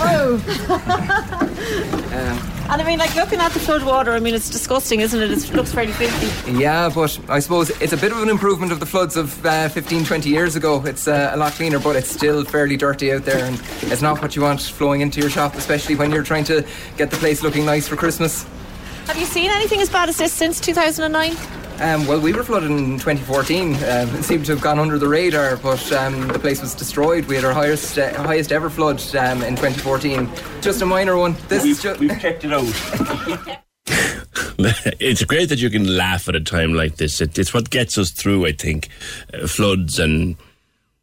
Whoa! 0.00 0.34
um, 0.70 2.60
and 2.70 2.80
I 2.80 2.84
mean, 2.84 2.98
like 2.98 3.14
looking 3.16 3.40
at 3.40 3.50
the 3.52 3.58
flood 3.58 3.82
water, 3.82 4.12
I 4.12 4.20
mean, 4.20 4.34
it's 4.34 4.48
disgusting, 4.48 5.00
isn't 5.00 5.20
it? 5.20 5.30
It 5.30 5.54
looks 5.54 5.74
fairly 5.74 5.92
filthy. 5.92 6.52
Yeah, 6.52 6.88
but 6.88 7.18
I 7.28 7.40
suppose 7.40 7.70
it's 7.82 7.92
a 7.92 7.96
bit 7.96 8.12
of 8.12 8.22
an 8.22 8.28
improvement 8.28 8.70
of 8.70 8.78
the 8.78 8.86
floods 8.86 9.16
of 9.16 9.44
uh, 9.44 9.68
15, 9.68 10.04
20 10.04 10.30
years 10.30 10.54
ago. 10.54 10.80
It's 10.86 11.08
uh, 11.08 11.32
a 11.34 11.36
lot 11.36 11.52
cleaner, 11.52 11.80
but 11.80 11.96
it's 11.96 12.08
still 12.08 12.44
fairly 12.44 12.76
dirty 12.76 13.12
out 13.12 13.24
there, 13.24 13.44
and 13.44 13.60
it's 13.82 14.02
not 14.02 14.22
what 14.22 14.36
you 14.36 14.42
want 14.42 14.60
flowing 14.60 15.00
into 15.00 15.20
your 15.20 15.30
shop, 15.30 15.56
especially 15.56 15.96
when 15.96 16.12
you're 16.12 16.22
trying 16.22 16.44
to 16.44 16.64
get 16.96 17.10
the 17.10 17.16
place 17.16 17.42
looking 17.42 17.66
nice 17.66 17.88
for 17.88 17.96
Christmas. 17.96 18.46
Have 19.06 19.18
you 19.18 19.26
seen 19.26 19.50
anything 19.50 19.80
as 19.80 19.90
bad 19.90 20.08
as 20.08 20.16
this 20.16 20.32
since 20.32 20.60
2009? 20.60 21.36
Um, 21.80 22.06
well, 22.06 22.20
we 22.20 22.34
were 22.34 22.42
flooded 22.44 22.70
in 22.70 22.98
2014. 22.98 23.74
Um, 23.74 23.80
it 23.80 24.22
seemed 24.22 24.44
to 24.46 24.52
have 24.52 24.60
gone 24.60 24.78
under 24.78 24.98
the 24.98 25.08
radar, 25.08 25.56
but 25.56 25.90
um, 25.92 26.28
the 26.28 26.38
place 26.38 26.60
was 26.60 26.74
destroyed. 26.74 27.24
We 27.24 27.36
had 27.36 27.44
our 27.44 27.54
highest 27.54 27.98
uh, 27.98 28.12
highest 28.22 28.52
ever 28.52 28.68
flood 28.68 29.02
um, 29.16 29.42
in 29.42 29.56
2014. 29.56 30.28
Just 30.60 30.82
a 30.82 30.86
minor 30.86 31.16
one. 31.16 31.36
This 31.48 31.64
we've, 31.64 31.80
ju- 31.80 31.96
we've 31.98 32.20
checked 32.20 32.44
it 32.44 32.52
out. 32.52 32.64
it's 35.00 35.24
great 35.24 35.48
that 35.48 35.58
you 35.58 35.70
can 35.70 35.96
laugh 35.96 36.28
at 36.28 36.36
a 36.36 36.40
time 36.40 36.74
like 36.74 36.96
this. 36.96 37.20
It, 37.22 37.38
it's 37.38 37.54
what 37.54 37.70
gets 37.70 37.96
us 37.96 38.10
through, 38.10 38.44
I 38.44 38.52
think. 38.52 38.90
Uh, 39.32 39.46
floods 39.46 39.98
and 39.98 40.36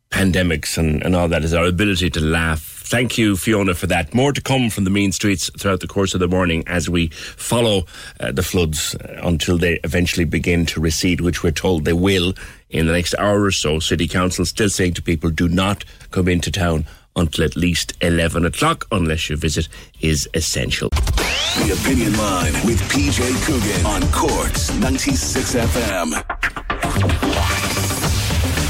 pandemics 0.09 0.77
and, 0.77 1.03
and 1.03 1.15
all 1.15 1.27
that 1.27 1.43
is 1.43 1.53
our 1.53 1.65
ability 1.65 2.09
to 2.09 2.21
laugh 2.21 2.77
Thank 2.87 3.17
you, 3.17 3.35
Fiona, 3.35 3.73
for 3.73 3.87
that. 3.87 4.13
More 4.13 4.31
to 4.31 4.39
come 4.39 4.69
from 4.69 4.85
the 4.85 4.89
mean 4.89 5.11
streets 5.11 5.51
throughout 5.59 5.81
the 5.81 5.87
course 5.87 6.13
of 6.13 6.21
the 6.21 6.27
morning 6.29 6.63
as 6.67 6.89
we 6.89 7.09
follow 7.09 7.85
uh, 8.21 8.31
the 8.31 8.43
floods 8.43 8.95
uh, 8.95 9.19
until 9.23 9.57
they 9.57 9.81
eventually 9.83 10.23
begin 10.23 10.65
to 10.67 10.79
recede, 10.79 11.19
which 11.19 11.43
we're 11.43 11.51
told 11.51 11.83
they 11.83 11.91
will 11.91 12.33
in 12.69 12.87
the 12.87 12.93
next 12.93 13.13
hour 13.19 13.43
or 13.43 13.51
so. 13.51 13.79
City 13.79 14.07
Council 14.07 14.45
still 14.45 14.69
saying 14.69 14.93
to 14.93 15.01
people, 15.01 15.29
do 15.29 15.49
not 15.49 15.83
come 16.11 16.29
into 16.29 16.49
town 16.49 16.85
until 17.17 17.43
at 17.43 17.57
least 17.57 17.91
11 17.99 18.45
o'clock 18.45 18.87
unless 18.89 19.27
your 19.27 19.37
visit 19.37 19.67
is 19.99 20.29
essential. 20.33 20.87
The 20.87 21.77
Opinion 21.81 22.17
Line 22.17 22.53
with 22.65 22.79
PJ 22.83 23.45
Coogan 23.45 23.85
on 23.85 24.09
Corks 24.13 24.73
96 24.79 25.55
FM. 25.55 27.96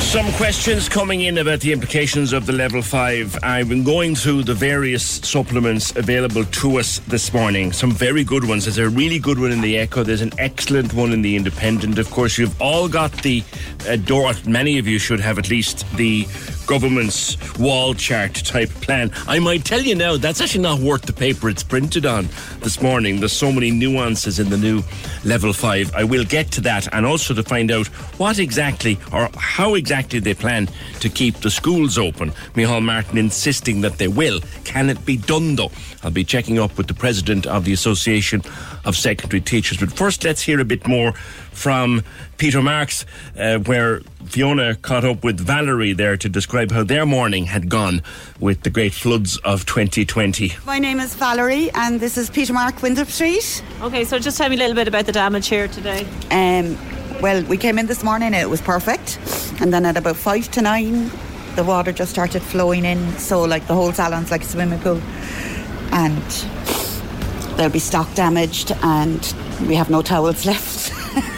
Some 0.07 0.31
questions 0.31 0.87
coming 0.87 1.19
in 1.19 1.37
about 1.37 1.59
the 1.59 1.73
implications 1.73 2.31
of 2.31 2.45
the 2.45 2.53
level 2.53 2.81
five. 2.81 3.37
I've 3.43 3.67
been 3.67 3.83
going 3.83 4.15
through 4.15 4.43
the 4.43 4.53
various 4.53 5.03
supplements 5.03 5.93
available 5.97 6.45
to 6.45 6.79
us 6.79 6.99
this 6.99 7.33
morning. 7.33 7.73
Some 7.73 7.91
very 7.91 8.23
good 8.23 8.47
ones. 8.47 8.63
There's 8.63 8.77
a 8.77 8.87
really 8.87 9.19
good 9.19 9.37
one 9.37 9.51
in 9.51 9.59
the 9.59 9.77
Echo. 9.77 10.03
There's 10.03 10.21
an 10.21 10.31
excellent 10.37 10.93
one 10.93 11.11
in 11.11 11.23
the 11.23 11.35
Independent. 11.35 11.99
Of 11.99 12.09
course, 12.09 12.37
you've 12.37 12.59
all 12.61 12.87
got 12.87 13.11
the 13.21 13.43
uh, 13.85 13.97
door. 13.97 14.31
Many 14.47 14.79
of 14.79 14.87
you 14.87 14.97
should 14.97 15.19
have 15.19 15.37
at 15.37 15.49
least 15.49 15.85
the 15.97 16.25
government's 16.67 17.37
wall 17.57 17.93
chart 17.93 18.35
type 18.35 18.69
plan. 18.69 19.09
I 19.27 19.39
might 19.39 19.65
tell 19.65 19.81
you 19.81 19.95
now, 19.95 20.17
that's 20.17 20.41
actually 20.41 20.61
not 20.61 20.79
worth 20.79 21.03
the 21.03 21.13
paper 21.13 21.49
it's 21.49 21.63
printed 21.63 22.05
on 22.05 22.27
this 22.59 22.81
morning. 22.81 23.19
There's 23.19 23.31
so 23.31 23.51
many 23.51 23.71
nuances 23.71 24.37
in 24.37 24.49
the 24.49 24.57
new 24.57 24.83
level 25.23 25.53
five. 25.53 25.95
I 25.95 26.03
will 26.03 26.25
get 26.25 26.51
to 26.51 26.61
that 26.61 26.93
and 26.93 27.05
also 27.05 27.33
to 27.33 27.41
find 27.41 27.71
out 27.71 27.87
what 28.19 28.37
exactly 28.37 28.99
or 29.11 29.29
how 29.37 29.75
exactly 29.75 30.19
they 30.19 30.33
plan 30.33 30.67
to 30.99 31.09
keep 31.09 31.35
the 31.37 31.49
schools 31.49 31.97
open. 31.97 32.31
Micheál 32.53 32.83
Martin 32.83 33.17
insisting 33.17 33.81
that 33.81 33.97
they 33.97 34.09
will. 34.09 34.41
Can 34.65 34.89
it 34.89 35.03
be 35.05 35.17
done 35.17 35.55
though? 35.55 35.71
I'll 36.03 36.11
be 36.11 36.23
checking 36.23 36.59
up 36.59 36.77
with 36.77 36.87
the 36.87 36.93
president 36.93 37.47
of 37.47 37.63
the 37.65 37.73
Association 37.73 38.41
of 38.87 38.95
Secondary 38.95 39.41
Teachers. 39.41 39.77
But 39.77 39.91
first, 39.91 40.23
let's 40.23 40.41
hear 40.41 40.59
a 40.59 40.65
bit 40.65 40.87
more 40.87 41.11
from 41.51 42.03
Peter 42.37 42.61
Marks, 42.61 43.05
uh, 43.37 43.59
where 43.59 43.99
Fiona 44.25 44.75
caught 44.75 45.03
up 45.03 45.23
with 45.23 45.39
Valerie 45.39 45.93
there 45.93 46.15
to 46.17 46.29
describe 46.29 46.71
how 46.71 46.83
their 46.83 47.05
morning 47.05 47.45
had 47.45 47.69
gone 47.69 48.01
with 48.39 48.63
the 48.63 48.69
great 48.69 48.93
floods 48.93 49.37
of 49.39 49.65
2020. 49.65 50.53
My 50.65 50.79
name 50.79 50.99
is 51.01 51.13
Valerie, 51.15 51.69
and 51.71 51.99
this 51.99 52.17
is 52.17 52.29
Peter 52.29 52.53
Mark, 52.53 52.81
Winthrop 52.81 53.09
Street. 53.09 53.61
Okay, 53.81 54.05
so 54.05 54.19
just 54.19 54.37
tell 54.37 54.49
me 54.49 54.55
a 54.55 54.59
little 54.59 54.75
bit 54.75 54.87
about 54.87 55.05
the 55.05 55.11
damage 55.11 55.47
here 55.47 55.67
today. 55.67 56.07
Um, 56.31 56.77
well, 57.21 57.43
we 57.43 57.57
came 57.57 57.77
in 57.77 57.87
this 57.87 58.03
morning, 58.03 58.33
it 58.33 58.49
was 58.49 58.61
perfect, 58.61 59.19
and 59.59 59.73
then 59.73 59.85
at 59.85 59.97
about 59.97 60.15
five 60.15 60.49
to 60.51 60.61
nine, 60.61 61.11
the 61.55 61.63
water 61.63 61.91
just 61.91 62.11
started 62.11 62.41
flowing 62.41 62.85
in, 62.85 63.17
so 63.17 63.41
like 63.41 63.67
the 63.67 63.73
whole 63.73 63.91
salon's 63.91 64.31
like 64.31 64.43
a 64.43 64.45
swimming 64.45 64.79
pool, 64.79 65.01
and 65.91 66.23
there'll 67.57 67.71
be 67.73 67.79
stock 67.79 68.13
damaged, 68.13 68.71
and 68.83 69.33
we 69.67 69.75
have 69.75 69.89
no 69.89 70.01
towels 70.01 70.45
left. 70.51 70.91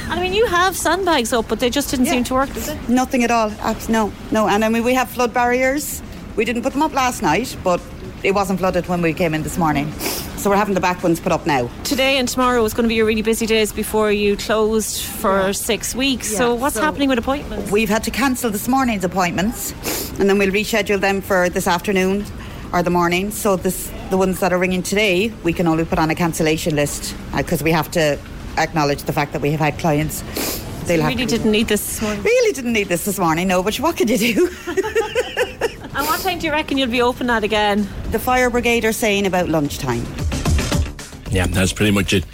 I 0.09 0.19
mean, 0.21 0.33
you 0.33 0.45
have 0.47 0.75
sandbags 0.75 1.33
up, 1.33 1.47
but 1.47 1.59
they 1.59 1.69
just 1.69 1.89
didn't 1.89 2.07
seem 2.07 2.23
to 2.25 2.33
work, 2.33 2.53
did 2.53 2.63
they? 2.63 2.93
Nothing 2.93 3.23
at 3.23 3.31
all. 3.31 3.51
No, 3.87 4.11
no. 4.31 4.47
And 4.47 4.63
I 4.65 4.69
mean, 4.69 4.83
we 4.83 4.93
have 4.93 5.09
flood 5.09 5.33
barriers. 5.33 6.01
We 6.35 6.45
didn't 6.45 6.63
put 6.63 6.73
them 6.73 6.81
up 6.81 6.93
last 6.93 7.21
night, 7.21 7.55
but 7.63 7.81
it 8.21 8.33
wasn't 8.33 8.59
flooded 8.59 8.87
when 8.87 9.01
we 9.01 9.13
came 9.13 9.33
in 9.33 9.43
this 9.43 9.57
morning. 9.57 9.91
So 10.37 10.49
we're 10.49 10.57
having 10.57 10.73
the 10.73 10.81
back 10.81 11.03
ones 11.03 11.19
put 11.19 11.31
up 11.31 11.45
now. 11.45 11.69
Today 11.83 12.17
and 12.17 12.27
tomorrow 12.27 12.63
is 12.63 12.73
going 12.73 12.83
to 12.83 12.87
be 12.87 12.95
your 12.95 13.05
really 13.05 13.21
busy 13.21 13.45
days 13.45 13.71
before 13.73 14.11
you 14.11 14.37
closed 14.37 15.03
for 15.03 15.51
six 15.53 15.93
weeks. 15.95 16.35
so 16.35 16.55
what's 16.55 16.75
so- 16.75 16.81
happening 16.81 17.09
with 17.09 17.19
appointments? 17.19 17.71
We've 17.71 17.89
had 17.89 18.03
to 18.05 18.11
cancel 18.11 18.49
this 18.49 18.67
morning's 18.67 19.03
appointments, 19.03 19.73
and 20.19 20.29
then 20.29 20.37
we'll 20.37 20.51
reschedule 20.51 20.99
them 20.99 21.21
for 21.21 21.49
this 21.49 21.67
afternoon 21.67 22.25
or 22.73 22.83
the 22.83 22.89
morning. 22.89 23.31
So 23.31 23.55
this, 23.55 23.91
the 24.09 24.17
ones 24.17 24.39
that 24.39 24.53
are 24.53 24.59
ringing 24.59 24.83
today, 24.83 25.33
we 25.43 25.53
can 25.53 25.67
only 25.67 25.85
put 25.85 25.99
on 25.99 26.09
a 26.09 26.15
cancellation 26.15 26.75
list 26.75 27.15
because 27.35 27.63
we 27.63 27.71
have 27.71 27.89
to 27.91 28.19
acknowledge 28.57 29.03
the 29.03 29.13
fact 29.13 29.33
that 29.33 29.41
we 29.41 29.51
have 29.51 29.59
had 29.59 29.77
clients. 29.79 30.21
They'll 30.85 30.97
you 30.97 31.01
have 31.03 31.13
really 31.13 31.25
didn't 31.25 31.51
need 31.51 31.67
this 31.67 31.85
this 31.85 32.01
morning. 32.01 32.23
Really 32.23 32.53
didn't 32.53 32.73
need 32.73 32.87
this 32.87 33.05
this 33.05 33.19
morning, 33.19 33.47
no. 33.47 33.63
But 33.63 33.75
what 33.77 33.97
could 33.97 34.09
you 34.09 34.17
do? 34.17 34.49
And 35.99 36.07
what 36.07 36.21
time 36.21 36.39
do 36.39 36.45
you 36.45 36.53
reckon 36.53 36.77
you'll 36.77 36.89
be 36.89 37.01
open 37.01 37.29
at 37.29 37.43
again? 37.43 37.85
The 38.11 38.19
fire 38.19 38.49
brigade 38.49 38.85
are 38.85 38.93
saying 38.93 39.25
about 39.25 39.49
lunchtime. 39.49 40.05
Yeah, 41.29 41.45
that's 41.47 41.73
pretty 41.73 41.91
much 41.91 42.13
it. 42.13 42.25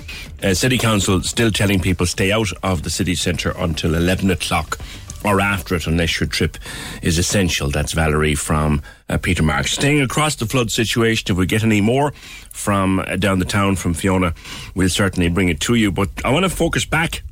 Uh, 0.44 0.54
city 0.54 0.78
Council 0.78 1.24
still 1.24 1.50
telling 1.50 1.80
people 1.80 2.06
stay 2.06 2.32
out 2.32 2.52
of 2.62 2.84
the 2.84 2.92
city 2.92 3.16
centre 3.16 3.56
until 3.58 3.96
11 3.96 4.30
o'clock 4.30 4.78
or 5.26 5.42
after 5.42 5.76
it 5.76 5.88
unless 5.88 6.20
your 6.20 6.28
trip 6.28 6.58
is 7.02 7.18
essential. 7.18 7.70
That's 7.70 7.94
Valerie 7.94 8.36
from 8.36 8.82
uh, 9.10 9.18
Peter 9.18 9.44
Marks. 9.44 9.72
Staying 9.72 10.02
across 10.02 10.36
the 10.36 10.46
flood 10.46 10.72
situation, 10.72 11.32
if 11.32 11.38
we 11.38 11.46
get 11.46 11.64
any 11.64 11.82
more 11.82 12.12
from 12.52 13.00
uh, 13.00 13.16
down 13.16 13.40
the 13.40 13.46
town 13.46 13.76
from 13.76 13.94
Fiona, 13.94 14.34
we'll 14.76 14.90
certainly 14.90 15.30
bring 15.30 15.50
it 15.50 15.60
to 15.62 15.76
you. 15.76 15.92
But 15.92 16.10
I 16.24 16.32
want 16.32 16.44
to 16.44 16.50
focus 16.50 16.86
back 16.86 17.24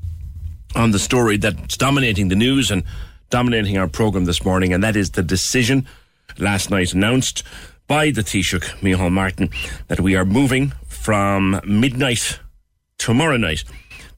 on 0.76 0.92
the 0.92 1.00
story 1.00 1.38
that's 1.38 1.78
dominating 1.78 2.30
the 2.30 2.36
news 2.36 2.72
and 2.72 2.84
dominating 3.30 3.78
our 3.78 3.88
programme 3.88 4.26
this 4.26 4.44
morning, 4.44 4.74
and 4.74 4.84
that 4.84 4.96
is 4.96 5.12
the 5.12 5.24
decision 5.24 5.88
last 6.38 6.70
night 6.70 6.94
announced 6.94 7.44
by 7.88 8.12
the 8.12 8.22
Taoiseach, 8.22 8.80
Micheál 8.82 9.12
Martin, 9.12 9.50
that 9.88 10.00
we 10.00 10.16
are 10.16 10.26
moving 10.26 10.74
from 10.88 11.60
midnight 11.66 12.40
tomorrow 12.98 13.38
night 13.38 13.64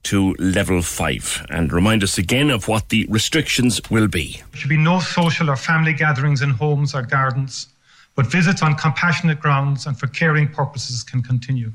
to 0.06 0.34
level 0.40 0.82
five. 0.82 1.46
And 1.50 1.72
remind 1.72 2.04
us 2.04 2.18
again 2.18 2.50
of 2.50 2.68
what 2.68 2.90
the 2.90 3.06
restrictions 3.10 3.82
will 3.90 4.08
be. 4.08 4.42
There 4.52 4.60
should 4.60 4.70
be 4.70 4.78
no 4.78 5.00
social 5.00 5.50
or 5.50 5.56
family 5.56 5.94
gatherings 5.94 6.42
in 6.42 6.52
homes 6.52 6.96
or 6.96 7.02
gardens, 7.02 7.68
but 8.16 8.28
visits 8.28 8.62
on 8.62 8.76
compassionate 8.76 9.40
grounds 9.40 9.86
and 9.86 9.98
for 10.00 10.08
caring 10.08 10.48
purposes 10.48 11.04
can 11.04 11.22
continue. 11.22 11.72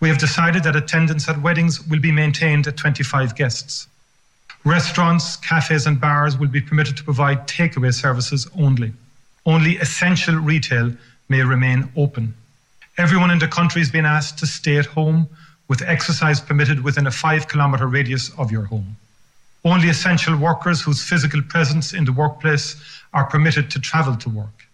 We 0.00 0.08
have 0.08 0.18
decided 0.18 0.64
that 0.64 0.76
attendance 0.76 1.28
at 1.28 1.40
weddings 1.42 1.86
will 1.86 2.00
be 2.00 2.10
maintained 2.10 2.66
at 2.66 2.76
25 2.76 3.36
guests. 3.36 3.86
Restaurants, 4.64 5.36
cafes, 5.36 5.86
and 5.86 6.00
bars 6.00 6.38
will 6.38 6.48
be 6.48 6.60
permitted 6.60 6.96
to 6.96 7.04
provide 7.04 7.46
takeaway 7.46 7.92
services 7.92 8.48
only. 8.58 8.92
Only 9.46 9.76
essential 9.76 10.36
retail 10.36 10.92
may 11.28 11.42
remain 11.42 11.90
open. 11.96 12.34
Everyone 12.98 13.30
in 13.30 13.38
the 13.38 13.48
country 13.48 13.80
has 13.80 13.90
been 13.90 14.04
asked 14.04 14.38
to 14.38 14.46
stay 14.46 14.76
at 14.76 14.86
home 14.86 15.28
with 15.70 15.82
exercise 15.82 16.40
permitted 16.40 16.82
within 16.82 17.06
a 17.06 17.12
five 17.12 17.46
kilometre 17.46 17.86
radius 17.86 18.32
of 18.36 18.50
your 18.50 18.64
home. 18.64 18.96
Only 19.64 19.88
essential 19.88 20.36
workers 20.36 20.82
whose 20.82 21.00
physical 21.00 21.42
presence 21.42 21.92
in 21.92 22.04
the 22.04 22.12
workplace 22.12 22.74
are 23.14 23.26
permitted 23.26 23.70
to 23.70 23.78
travel 23.78 24.16
to 24.16 24.28
work. 24.28 24.66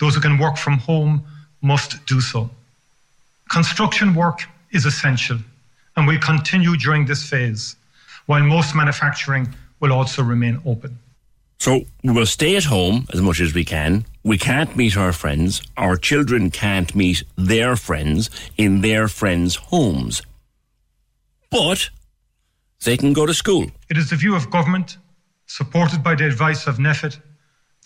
Those 0.00 0.14
who 0.14 0.20
can 0.20 0.36
work 0.36 0.58
from 0.58 0.76
home 0.78 1.24
must 1.62 2.04
do 2.04 2.20
so. 2.20 2.50
Construction 3.48 4.14
work 4.14 4.40
is 4.72 4.84
essential 4.84 5.38
and 5.96 6.06
will 6.06 6.18
continue 6.18 6.76
during 6.76 7.06
this 7.06 7.26
phase, 7.26 7.74
while 8.26 8.42
most 8.42 8.74
manufacturing 8.74 9.54
will 9.80 9.92
also 9.92 10.22
remain 10.22 10.60
open. 10.66 10.98
So 11.60 11.86
we 12.02 12.12
will 12.12 12.26
stay 12.26 12.56
at 12.56 12.64
home 12.64 13.06
as 13.14 13.22
much 13.22 13.40
as 13.40 13.54
we 13.54 13.64
can. 13.64 14.04
We 14.24 14.38
can't 14.38 14.74
meet 14.74 14.96
our 14.96 15.12
friends. 15.12 15.60
Our 15.76 15.98
children 15.98 16.50
can't 16.50 16.94
meet 16.94 17.24
their 17.36 17.76
friends 17.76 18.30
in 18.56 18.80
their 18.80 19.06
friends' 19.06 19.56
homes. 19.56 20.22
But 21.50 21.90
they 22.84 22.96
can 22.96 23.12
go 23.12 23.26
to 23.26 23.34
school. 23.34 23.70
It 23.90 23.98
is 23.98 24.08
the 24.08 24.16
view 24.16 24.34
of 24.34 24.50
government, 24.50 24.96
supported 25.46 26.02
by 26.02 26.14
the 26.14 26.26
advice 26.26 26.66
of 26.66 26.78
NPHET, 26.78 27.18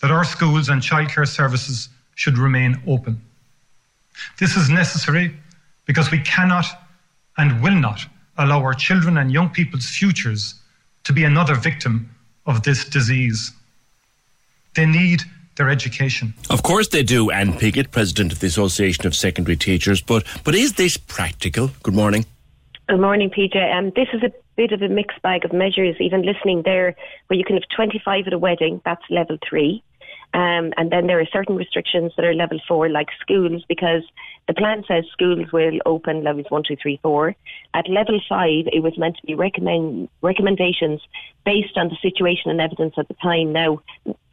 that 0.01 0.11
our 0.11 0.23
schools 0.23 0.69
and 0.69 0.81
childcare 0.81 1.27
services 1.27 1.89
should 2.15 2.37
remain 2.37 2.81
open. 2.87 3.21
This 4.39 4.55
is 4.55 4.69
necessary 4.69 5.35
because 5.85 6.09
we 6.09 6.19
cannot 6.19 6.65
and 7.37 7.61
will 7.61 7.75
not 7.75 8.05
allow 8.37 8.61
our 8.61 8.73
children 8.73 9.17
and 9.17 9.29
young 9.29 9.49
people's 9.49 9.89
futures 9.89 10.55
to 11.03 11.11
be 11.11 11.25
another 11.25 11.55
victim 11.55 12.09
of 12.45 12.63
this 12.63 12.85
disease. 12.85 13.51
They 14.75 14.85
need 14.85 15.23
their 15.59 15.69
education. 15.69 16.33
Of 16.49 16.63
course 16.63 16.87
they 16.87 17.03
do, 17.03 17.29
Anne 17.29 17.53
Piggott, 17.53 17.91
President 17.91 18.31
of 18.31 18.39
the 18.39 18.47
Association 18.47 19.05
of 19.05 19.13
Secondary 19.13 19.57
Teachers. 19.57 20.01
But 20.01 20.25
but 20.43 20.55
is 20.55 20.73
this 20.73 20.97
practical? 20.97 21.69
Good 21.83 21.93
morning. 21.93 22.25
Good 22.87 23.01
morning, 23.01 23.29
PJ. 23.29 23.55
Um, 23.71 23.91
this 23.95 24.07
is 24.13 24.23
a 24.23 24.31
bit 24.55 24.71
of 24.71 24.81
a 24.81 24.87
mixed 24.87 25.21
bag 25.21 25.45
of 25.45 25.53
measures. 25.53 25.97
Even 25.99 26.23
listening 26.23 26.63
there, 26.63 26.95
where 27.27 27.37
you 27.37 27.45
can 27.45 27.55
have 27.55 27.63
25 27.75 28.25
at 28.25 28.33
a 28.33 28.39
wedding, 28.39 28.81
that's 28.83 29.03
level 29.11 29.37
three. 29.47 29.83
Um, 30.33 30.73
and 30.77 30.91
then 30.91 31.07
there 31.07 31.19
are 31.19 31.25
certain 31.25 31.55
restrictions 31.55 32.13
that 32.15 32.25
are 32.25 32.33
level 32.33 32.59
four, 32.67 32.87
like 32.87 33.07
schools, 33.19 33.63
because 33.67 34.03
the 34.47 34.53
plan 34.53 34.83
says 34.87 35.05
schools 35.11 35.51
will 35.51 35.79
open 35.85 36.23
levels 36.23 36.45
one, 36.49 36.63
two, 36.67 36.75
three, 36.81 36.99
four. 37.01 37.35
At 37.73 37.89
level 37.89 38.19
five, 38.29 38.65
it 38.71 38.81
was 38.81 38.97
meant 38.97 39.17
to 39.17 39.25
be 39.25 39.33
recommend, 39.33 40.07
recommendations 40.21 41.01
based 41.45 41.77
on 41.77 41.89
the 41.89 41.97
situation 42.01 42.51
and 42.51 42.61
evidence 42.61 42.93
at 42.97 43.07
the 43.07 43.15
time. 43.15 43.53
Now, 43.53 43.81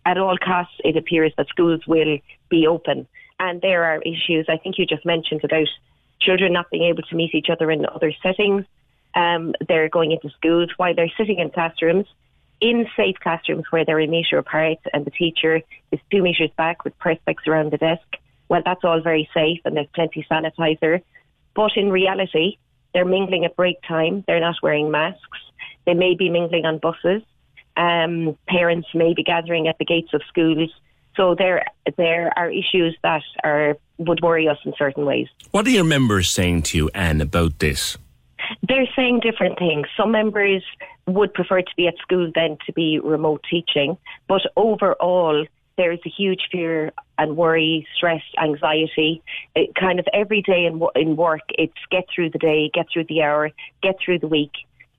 at 0.06 0.16
all 0.16 0.38
costs, 0.38 0.76
it 0.84 0.96
appears 0.96 1.32
that 1.36 1.48
schools 1.48 1.80
will 1.86 2.18
be 2.48 2.66
open. 2.66 3.06
And 3.38 3.60
there 3.60 3.84
are 3.84 4.00
issues, 4.00 4.46
I 4.48 4.56
think 4.56 4.78
you 4.78 4.86
just 4.86 5.04
mentioned, 5.04 5.42
about 5.44 5.66
children 6.20 6.52
not 6.52 6.70
being 6.70 6.84
able 6.84 7.02
to 7.02 7.16
meet 7.16 7.34
each 7.34 7.50
other 7.50 7.70
in 7.70 7.84
other 7.84 8.12
settings. 8.22 8.64
Um, 9.14 9.54
they're 9.68 9.88
going 9.88 10.12
into 10.12 10.30
schools 10.30 10.70
while 10.76 10.94
they're 10.94 11.12
sitting 11.18 11.40
in 11.40 11.50
classrooms, 11.50 12.06
in 12.60 12.86
safe 12.96 13.16
classrooms 13.20 13.64
where 13.70 13.84
they're 13.84 14.00
a 14.00 14.06
metre 14.06 14.38
apart 14.38 14.78
and 14.92 15.04
the 15.04 15.10
teacher 15.10 15.60
is 15.90 16.00
two 16.10 16.22
metres 16.22 16.50
back 16.56 16.84
with 16.84 16.98
perspex 16.98 17.46
around 17.46 17.72
the 17.72 17.76
desk. 17.76 18.06
Well, 18.48 18.62
that's 18.64 18.84
all 18.84 19.00
very 19.00 19.28
safe 19.34 19.60
and 19.64 19.76
there's 19.76 19.88
plenty 19.94 20.20
of 20.20 20.26
sanitizer. 20.26 21.02
But 21.54 21.72
in 21.76 21.90
reality, 21.90 22.58
they're 22.94 23.04
mingling 23.04 23.44
at 23.44 23.56
break 23.56 23.78
time. 23.86 24.24
They're 24.26 24.40
not 24.40 24.56
wearing 24.62 24.90
masks. 24.90 25.40
They 25.84 25.94
may 25.94 26.14
be 26.14 26.30
mingling 26.30 26.64
on 26.64 26.78
buses. 26.78 27.22
Um, 27.76 28.36
parents 28.48 28.88
may 28.94 29.12
be 29.14 29.22
gathering 29.22 29.68
at 29.68 29.78
the 29.78 29.84
gates 29.84 30.14
of 30.14 30.22
schools 30.28 30.70
So 31.16 31.34
there, 31.34 31.64
there 31.96 32.32
are 32.36 32.50
issues 32.50 32.96
that 33.02 33.22
are 33.42 33.76
would 33.98 34.20
worry 34.22 34.46
us 34.46 34.58
in 34.64 34.74
certain 34.76 35.06
ways. 35.06 35.28
What 35.50 35.66
are 35.66 35.70
your 35.70 35.84
members 35.84 36.32
saying 36.32 36.62
to 36.62 36.76
you, 36.76 36.90
Anne, 36.94 37.22
about 37.22 37.58
this? 37.58 37.96
They're 38.68 38.88
saying 38.94 39.20
different 39.20 39.58
things. 39.58 39.86
Some 39.96 40.12
members 40.12 40.62
would 41.06 41.32
prefer 41.32 41.62
to 41.62 41.70
be 41.76 41.88
at 41.88 41.96
school 41.98 42.30
than 42.34 42.58
to 42.66 42.72
be 42.74 43.00
remote 43.02 43.42
teaching, 43.50 43.96
but 44.28 44.42
overall, 44.56 45.46
there 45.78 45.92
is 45.92 46.00
a 46.06 46.10
huge 46.10 46.48
fear 46.52 46.92
and 47.18 47.36
worry, 47.36 47.86
stress, 47.96 48.22
anxiety. 48.42 49.22
It 49.54 49.74
kind 49.74 49.98
of 49.98 50.06
every 50.12 50.42
day 50.42 50.64
in, 50.66 50.80
in 50.94 51.16
work, 51.16 51.42
it's 51.50 51.74
get 51.90 52.04
through 52.14 52.30
the 52.30 52.38
day, 52.38 52.70
get 52.72 52.86
through 52.92 53.04
the 53.08 53.22
hour, 53.22 53.50
get 53.82 53.96
through 54.04 54.18
the 54.18 54.28
week. 54.28 54.52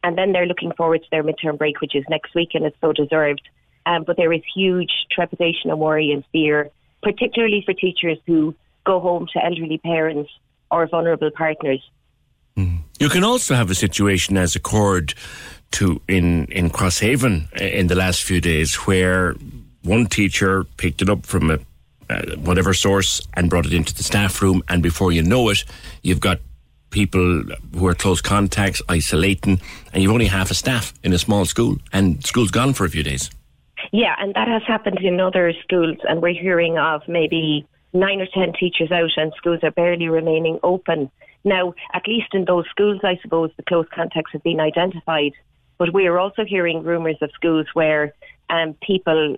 And 0.03 0.17
then 0.17 0.31
they're 0.31 0.45
looking 0.45 0.71
forward 0.73 1.01
to 1.01 1.07
their 1.11 1.23
midterm 1.23 1.57
break, 1.57 1.81
which 1.81 1.95
is 1.95 2.03
next 2.09 2.33
week, 2.35 2.49
and 2.53 2.65
it's 2.65 2.77
so 2.81 2.93
deserved. 2.93 3.47
Um, 3.85 4.03
but 4.05 4.17
there 4.17 4.31
is 4.33 4.41
huge 4.55 4.91
trepidation 5.11 5.69
and 5.69 5.79
worry 5.79 6.11
and 6.11 6.23
fear, 6.31 6.69
particularly 7.01 7.63
for 7.65 7.73
teachers 7.73 8.17
who 8.25 8.55
go 8.85 8.99
home 8.99 9.27
to 9.33 9.43
elderly 9.43 9.77
parents 9.77 10.29
or 10.69 10.87
vulnerable 10.87 11.31
partners. 11.31 11.81
You 12.99 13.09
can 13.09 13.23
also 13.23 13.53
have 13.53 13.69
a 13.69 13.75
situation 13.75 14.37
as 14.37 14.55
occurred 14.55 15.13
to 15.71 16.01
in 16.07 16.45
in 16.45 16.69
Crosshaven 16.69 17.51
in 17.59 17.87
the 17.87 17.95
last 17.95 18.23
few 18.23 18.41
days 18.41 18.75
where 18.87 19.35
one 19.83 20.07
teacher 20.07 20.63
picked 20.77 21.01
it 21.01 21.09
up 21.09 21.25
from 21.25 21.51
a 21.51 21.59
uh, 22.09 22.21
whatever 22.37 22.73
source 22.73 23.21
and 23.33 23.49
brought 23.49 23.65
it 23.65 23.73
into 23.73 23.93
the 23.93 24.03
staff 24.03 24.41
room, 24.41 24.63
and 24.69 24.81
before 24.81 25.11
you 25.11 25.21
know 25.21 25.49
it, 25.49 25.63
you've 26.01 26.21
got 26.21 26.39
people 26.89 27.43
who 27.75 27.87
are 27.87 27.93
close 27.93 28.21
contacts 28.21 28.81
isolating, 28.89 29.59
and 29.93 30.01
you've 30.01 30.11
only 30.11 30.27
half 30.27 30.51
a 30.51 30.53
staff 30.53 30.93
in 31.03 31.13
a 31.13 31.17
small 31.17 31.45
school, 31.45 31.77
and 31.93 32.25
school's 32.25 32.51
gone 32.51 32.73
for 32.73 32.85
a 32.85 32.89
few 32.89 33.03
days. 33.03 33.29
Yeah, 33.91 34.15
and 34.19 34.33
that 34.33 34.47
has 34.47 34.63
happened 34.67 34.99
in 35.01 35.19
other 35.19 35.53
schools, 35.63 35.97
and 36.07 36.21
we're 36.21 36.33
hearing 36.33 36.77
of 36.77 37.01
maybe 37.07 37.67
nine 37.93 38.21
or 38.21 38.27
ten 38.33 38.53
teachers 38.53 38.91
out, 38.91 39.11
and 39.17 39.33
schools 39.37 39.59
are 39.63 39.71
barely 39.71 40.09
remaining 40.09 40.59
open. 40.63 41.09
Now, 41.43 41.73
at 41.93 42.07
least 42.07 42.33
in 42.33 42.45
those 42.45 42.65
schools, 42.69 42.99
I 43.03 43.17
suppose 43.21 43.51
the 43.55 43.63
close 43.63 43.85
contacts 43.93 44.31
have 44.33 44.43
been 44.43 44.59
identified, 44.59 45.33
but 45.77 45.93
we 45.93 46.07
are 46.07 46.19
also 46.19 46.43
hearing 46.43 46.83
rumours 46.83 47.17
of 47.21 47.29
schools 47.33 47.67
where 47.73 48.13
um, 48.49 48.75
people 48.81 49.37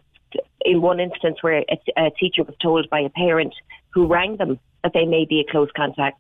in 0.66 0.82
one 0.82 1.00
instance 1.00 1.38
where 1.42 1.64
a, 1.70 1.80
a 1.98 2.12
teacher 2.20 2.44
was 2.44 2.56
told 2.62 2.90
by 2.90 3.00
a 3.00 3.10
parent 3.10 3.54
who 3.90 4.06
rang 4.06 4.38
them 4.38 4.60
that 4.84 4.94
they 4.94 5.06
may 5.06 5.26
be 5.26 5.40
a 5.40 5.52
close 5.52 5.70
contact. 5.76 6.20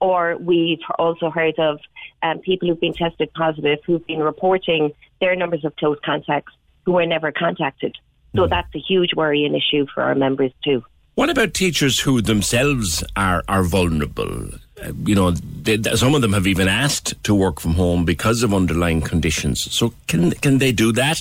Or 0.00 0.36
we've 0.38 0.80
also 0.98 1.30
heard 1.30 1.58
of 1.58 1.78
um, 2.22 2.38
people 2.38 2.68
who've 2.68 2.80
been 2.80 2.94
tested 2.94 3.32
positive 3.34 3.78
who've 3.86 4.06
been 4.06 4.20
reporting 4.20 4.92
their 5.20 5.36
numbers 5.36 5.64
of 5.64 5.76
close 5.76 5.98
contacts 6.04 6.52
who 6.84 6.92
were 6.92 7.06
never 7.06 7.32
contacted. 7.32 7.96
So 8.36 8.46
that's 8.46 8.72
a 8.74 8.78
huge 8.78 9.14
worry 9.14 9.44
and 9.44 9.56
issue 9.56 9.86
for 9.92 10.02
our 10.02 10.14
members 10.14 10.52
too. 10.62 10.84
What 11.16 11.30
about 11.30 11.52
teachers 11.52 12.00
who 12.00 12.22
themselves 12.22 13.04
are, 13.16 13.42
are 13.48 13.64
vulnerable? 13.64 14.50
Uh, 14.82 14.92
you 15.04 15.14
know, 15.14 15.32
they, 15.32 15.82
some 15.96 16.14
of 16.14 16.22
them 16.22 16.32
have 16.32 16.46
even 16.46 16.68
asked 16.68 17.22
to 17.24 17.34
work 17.34 17.60
from 17.60 17.74
home 17.74 18.04
because 18.04 18.42
of 18.42 18.54
underlying 18.54 19.02
conditions. 19.02 19.66
So 19.70 19.92
can 20.06 20.30
can 20.30 20.58
they 20.58 20.72
do 20.72 20.92
that? 20.92 21.20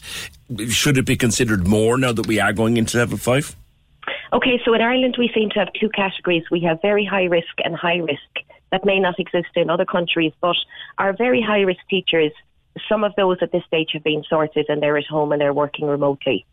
Should 0.70 0.98
it 0.98 1.06
be 1.06 1.18
considered 1.18 1.68
more 1.68 1.98
now 1.98 2.14
that 2.14 2.28
we 2.28 2.40
are 2.40 2.54
going 2.54 2.78
into 2.78 2.98
level 2.98 3.18
five? 3.18 3.56
Okay, 4.32 4.62
so 4.64 4.74
in 4.74 4.82
Ireland 4.82 5.16
we 5.18 5.30
seem 5.34 5.50
to 5.50 5.60
have 5.60 5.74
two 5.74 5.90
categories. 5.90 6.44
We 6.52 6.62
have 6.62 6.80
very 6.82 7.04
high 7.04 7.26
risk 7.26 7.54
and 7.66 7.76
high 7.76 7.98
risk. 7.98 8.32
That 8.72 8.86
may 8.86 9.00
not 9.00 9.20
exist 9.20 9.50
in 9.56 9.70
other 9.70 9.86
countries, 9.86 10.34
but 10.42 10.56
our 10.98 11.14
very 11.14 11.42
high 11.42 11.62
risk 11.62 11.82
teachers, 11.90 12.32
some 12.88 13.04
of 13.04 13.14
those 13.16 13.38
at 13.42 13.52
this 13.52 13.64
stage 13.66 13.90
have 13.94 14.04
been 14.04 14.24
sorted 14.30 14.68
and 14.70 14.82
they're 14.82 14.98
at 14.98 15.08
home 15.08 15.32
and 15.32 15.42
they're 15.42 15.54
working 15.54 15.88
remotely. 15.88 16.46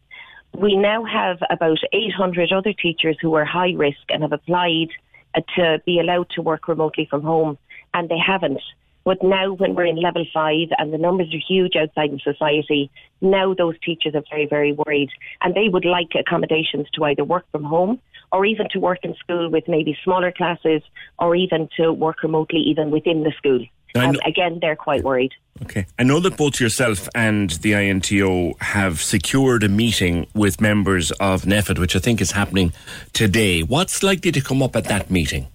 We 0.54 0.76
now 0.76 1.04
have 1.04 1.38
about 1.50 1.78
800 1.92 2.52
other 2.52 2.72
teachers 2.72 3.18
who 3.20 3.34
are 3.34 3.44
high 3.44 3.72
risk 3.76 4.00
and 4.08 4.22
have 4.22 4.32
applied 4.32 4.88
uh, 5.34 5.42
to 5.56 5.82
be 5.84 6.00
allowed 6.00 6.30
to 6.30 6.42
work 6.42 6.68
remotely 6.68 7.06
from 7.10 7.22
home, 7.22 7.58
and 7.92 8.08
they 8.08 8.18
haven't. 8.18 8.62
But 9.04 9.22
now, 9.22 9.52
when 9.52 9.74
we're 9.74 9.86
in 9.86 10.02
level 10.02 10.24
five 10.32 10.68
and 10.78 10.92
the 10.92 10.98
numbers 10.98 11.32
are 11.32 11.38
huge 11.46 11.76
outside 11.76 12.10
in 12.10 12.18
society, 12.18 12.90
now 13.20 13.54
those 13.54 13.78
teachers 13.84 14.14
are 14.14 14.24
very, 14.28 14.46
very 14.46 14.72
worried. 14.72 15.10
And 15.42 15.54
they 15.54 15.68
would 15.68 15.84
like 15.84 16.08
accommodations 16.18 16.88
to 16.94 17.04
either 17.04 17.22
work 17.22 17.44
from 17.52 17.62
home 17.62 18.00
or 18.32 18.44
even 18.44 18.68
to 18.70 18.78
work 18.78 18.98
in 19.02 19.14
school 19.16 19.50
with 19.50 19.64
maybe 19.68 19.96
smaller 20.04 20.32
classes 20.32 20.82
or 21.18 21.34
even 21.34 21.68
to 21.76 21.92
work 21.92 22.22
remotely 22.22 22.60
even 22.60 22.90
within 22.90 23.22
the 23.22 23.32
school. 23.36 23.64
Um, 23.94 24.16
again, 24.26 24.58
they're 24.60 24.76
quite 24.76 25.02
worried. 25.02 25.32
Okay. 25.62 25.86
I 25.98 26.02
know 26.02 26.20
that 26.20 26.36
both 26.36 26.60
yourself 26.60 27.08
and 27.14 27.50
the 27.50 27.72
INTO 27.72 28.54
have 28.60 29.00
secured 29.00 29.64
a 29.64 29.68
meeting 29.68 30.26
with 30.34 30.60
members 30.60 31.12
of 31.12 31.42
NPHET, 31.42 31.78
which 31.78 31.96
I 31.96 31.98
think 31.98 32.20
is 32.20 32.32
happening 32.32 32.72
today. 33.14 33.62
What's 33.62 34.02
likely 34.02 34.32
to 34.32 34.40
come 34.42 34.62
up 34.62 34.76
at 34.76 34.84
that 34.84 35.10
meeting? 35.10 35.46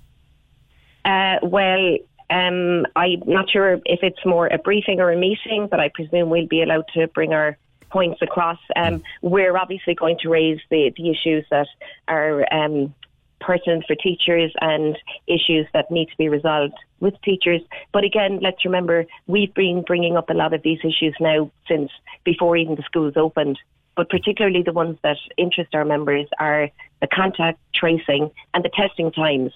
Uh, 1.06 1.36
well, 1.44 1.98
um, 2.32 2.86
I'm 2.96 3.22
not 3.28 3.50
sure 3.50 3.74
if 3.86 4.00
it's 4.02 4.26
more 4.26 4.48
a 4.48 4.58
briefing 4.58 5.00
or 5.00 5.12
a 5.12 5.18
meeting, 5.18 5.68
but 5.70 5.80
I 5.80 5.90
presume 5.94 6.30
we'll 6.30 6.48
be 6.48 6.64
allowed 6.64 6.86
to 6.96 7.08
bring 7.08 7.34
our 7.34 7.58
points 7.92 8.22
across. 8.22 8.60
Um, 8.76 9.04
we're 9.22 9.58
obviously 9.58 9.94
going 9.94 10.18
to 10.22 10.30
raise 10.30 10.60
the, 10.70 10.92
the 10.96 11.10
issues 11.10 11.46
that 11.52 11.68
are 12.08 12.52
um, 12.54 12.94
pertinent 13.42 13.86
for 13.88 13.96
teachers 13.96 14.54
and 14.62 14.98
issues 15.28 15.68
that 15.74 15.92
need 15.92 16.08
to 16.08 16.18
be 16.18 16.30
resolved 16.30 16.76
with 17.00 17.20
teachers. 17.24 17.62
But 17.92 18.04
again, 18.04 18.40
let's 18.42 18.64
remember 18.64 19.06
we've 19.28 19.54
been 19.54 19.84
bringing 19.86 20.16
up 20.16 20.30
a 20.30 20.34
lot 20.34 20.54
of 20.54 20.62
these 20.64 20.80
issues 20.80 21.16
now 21.20 21.52
since 21.68 21.92
before 22.24 22.56
even 22.56 22.76
the 22.76 22.84
schools 22.84 23.14
opened. 23.18 23.60
But 23.96 24.10
particularly 24.10 24.64
the 24.64 24.72
ones 24.72 24.98
that 25.04 25.18
interest 25.38 25.76
our 25.76 25.84
members 25.84 26.28
are 26.40 26.70
the 27.02 27.08
contact 27.08 27.60
tracing 27.76 28.32
and 28.54 28.64
the 28.64 28.70
testing 28.70 29.12
times. 29.12 29.52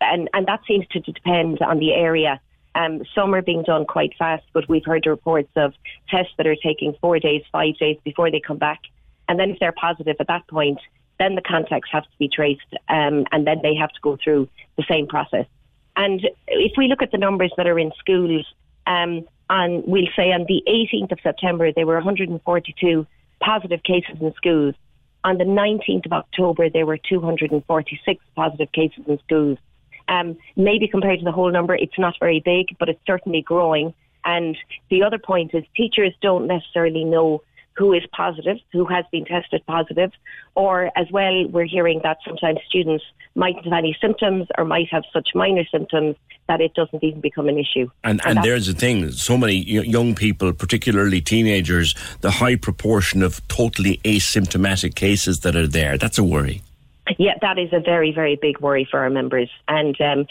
And, 0.00 0.30
and 0.32 0.46
that 0.46 0.60
seems 0.66 0.86
to 0.92 1.00
depend 1.00 1.60
on 1.60 1.78
the 1.78 1.92
area. 1.92 2.40
Um, 2.74 3.02
some 3.14 3.34
are 3.34 3.42
being 3.42 3.62
done 3.62 3.84
quite 3.84 4.12
fast, 4.18 4.44
but 4.52 4.68
we've 4.68 4.84
heard 4.84 5.06
reports 5.06 5.50
of 5.56 5.74
tests 6.08 6.32
that 6.36 6.46
are 6.46 6.56
taking 6.56 6.94
four 7.00 7.18
days, 7.18 7.42
five 7.50 7.76
days 7.78 7.96
before 8.04 8.30
they 8.30 8.40
come 8.40 8.58
back. 8.58 8.80
And 9.28 9.38
then 9.38 9.50
if 9.50 9.58
they're 9.58 9.72
positive 9.72 10.16
at 10.20 10.28
that 10.28 10.46
point, 10.48 10.78
then 11.18 11.34
the 11.34 11.42
contacts 11.42 11.90
have 11.92 12.04
to 12.04 12.18
be 12.18 12.28
traced, 12.28 12.74
um, 12.88 13.26
and 13.30 13.46
then 13.46 13.60
they 13.62 13.74
have 13.74 13.90
to 13.90 14.00
go 14.00 14.16
through 14.22 14.48
the 14.76 14.84
same 14.88 15.06
process. 15.06 15.46
And 15.96 16.26
if 16.46 16.72
we 16.76 16.88
look 16.88 17.02
at 17.02 17.12
the 17.12 17.18
numbers 17.18 17.52
that 17.56 17.66
are 17.66 17.78
in 17.78 17.92
schools, 17.98 18.46
um, 18.86 19.26
on 19.50 19.82
we'll 19.86 20.08
say 20.16 20.32
on 20.32 20.46
the 20.48 20.62
18th 20.66 21.12
of 21.12 21.18
September 21.22 21.72
there 21.72 21.86
were 21.86 21.96
142 21.96 23.06
positive 23.40 23.82
cases 23.82 24.16
in 24.20 24.32
schools. 24.34 24.74
On 25.24 25.36
the 25.36 25.44
19th 25.44 26.06
of 26.06 26.12
October 26.12 26.70
there 26.70 26.86
were 26.86 26.96
246 26.96 28.24
positive 28.34 28.72
cases 28.72 29.04
in 29.06 29.18
schools. 29.18 29.58
Um, 30.10 30.36
maybe 30.56 30.88
compared 30.88 31.20
to 31.20 31.24
the 31.24 31.32
whole 31.32 31.50
number, 31.50 31.74
it's 31.74 31.98
not 31.98 32.14
very 32.20 32.40
big, 32.44 32.76
but 32.78 32.88
it's 32.88 33.00
certainly 33.06 33.40
growing. 33.40 33.94
And 34.24 34.56
the 34.90 35.02
other 35.02 35.18
point 35.18 35.54
is 35.54 35.64
teachers 35.74 36.12
don't 36.20 36.46
necessarily 36.46 37.04
know 37.04 37.42
who 37.76 37.94
is 37.94 38.02
positive, 38.14 38.58
who 38.72 38.84
has 38.84 39.04
been 39.10 39.24
tested 39.24 39.64
positive, 39.66 40.10
or 40.54 40.90
as 40.96 41.06
well, 41.10 41.46
we're 41.48 41.64
hearing 41.64 42.00
that 42.02 42.18
sometimes 42.26 42.58
students 42.68 43.04
might 43.34 43.54
have 43.64 43.72
any 43.72 43.96
symptoms 44.00 44.48
or 44.58 44.64
might 44.64 44.88
have 44.90 45.04
such 45.12 45.28
minor 45.34 45.64
symptoms 45.64 46.16
that 46.48 46.60
it 46.60 46.74
doesn't 46.74 47.02
even 47.02 47.20
become 47.20 47.48
an 47.48 47.56
issue. 47.56 47.88
And, 48.04 48.20
and, 48.26 48.38
and 48.38 48.44
there's 48.44 48.66
the 48.66 48.74
thing 48.74 49.10
so 49.12 49.38
many 49.38 49.54
young 49.54 50.14
people, 50.14 50.52
particularly 50.52 51.20
teenagers, 51.20 51.94
the 52.20 52.32
high 52.32 52.56
proportion 52.56 53.22
of 53.22 53.46
totally 53.48 53.98
asymptomatic 54.04 54.94
cases 54.94 55.38
that 55.38 55.56
are 55.56 55.68
there, 55.68 55.96
that's 55.96 56.18
a 56.18 56.24
worry. 56.24 56.62
Yeah, 57.18 57.34
that 57.40 57.58
is 57.58 57.72
a 57.72 57.80
very, 57.80 58.12
very 58.12 58.36
big 58.36 58.60
worry 58.60 58.86
for 58.90 59.00
our 59.00 59.10
members. 59.10 59.50
And 59.68 59.98
um, 60.00 60.26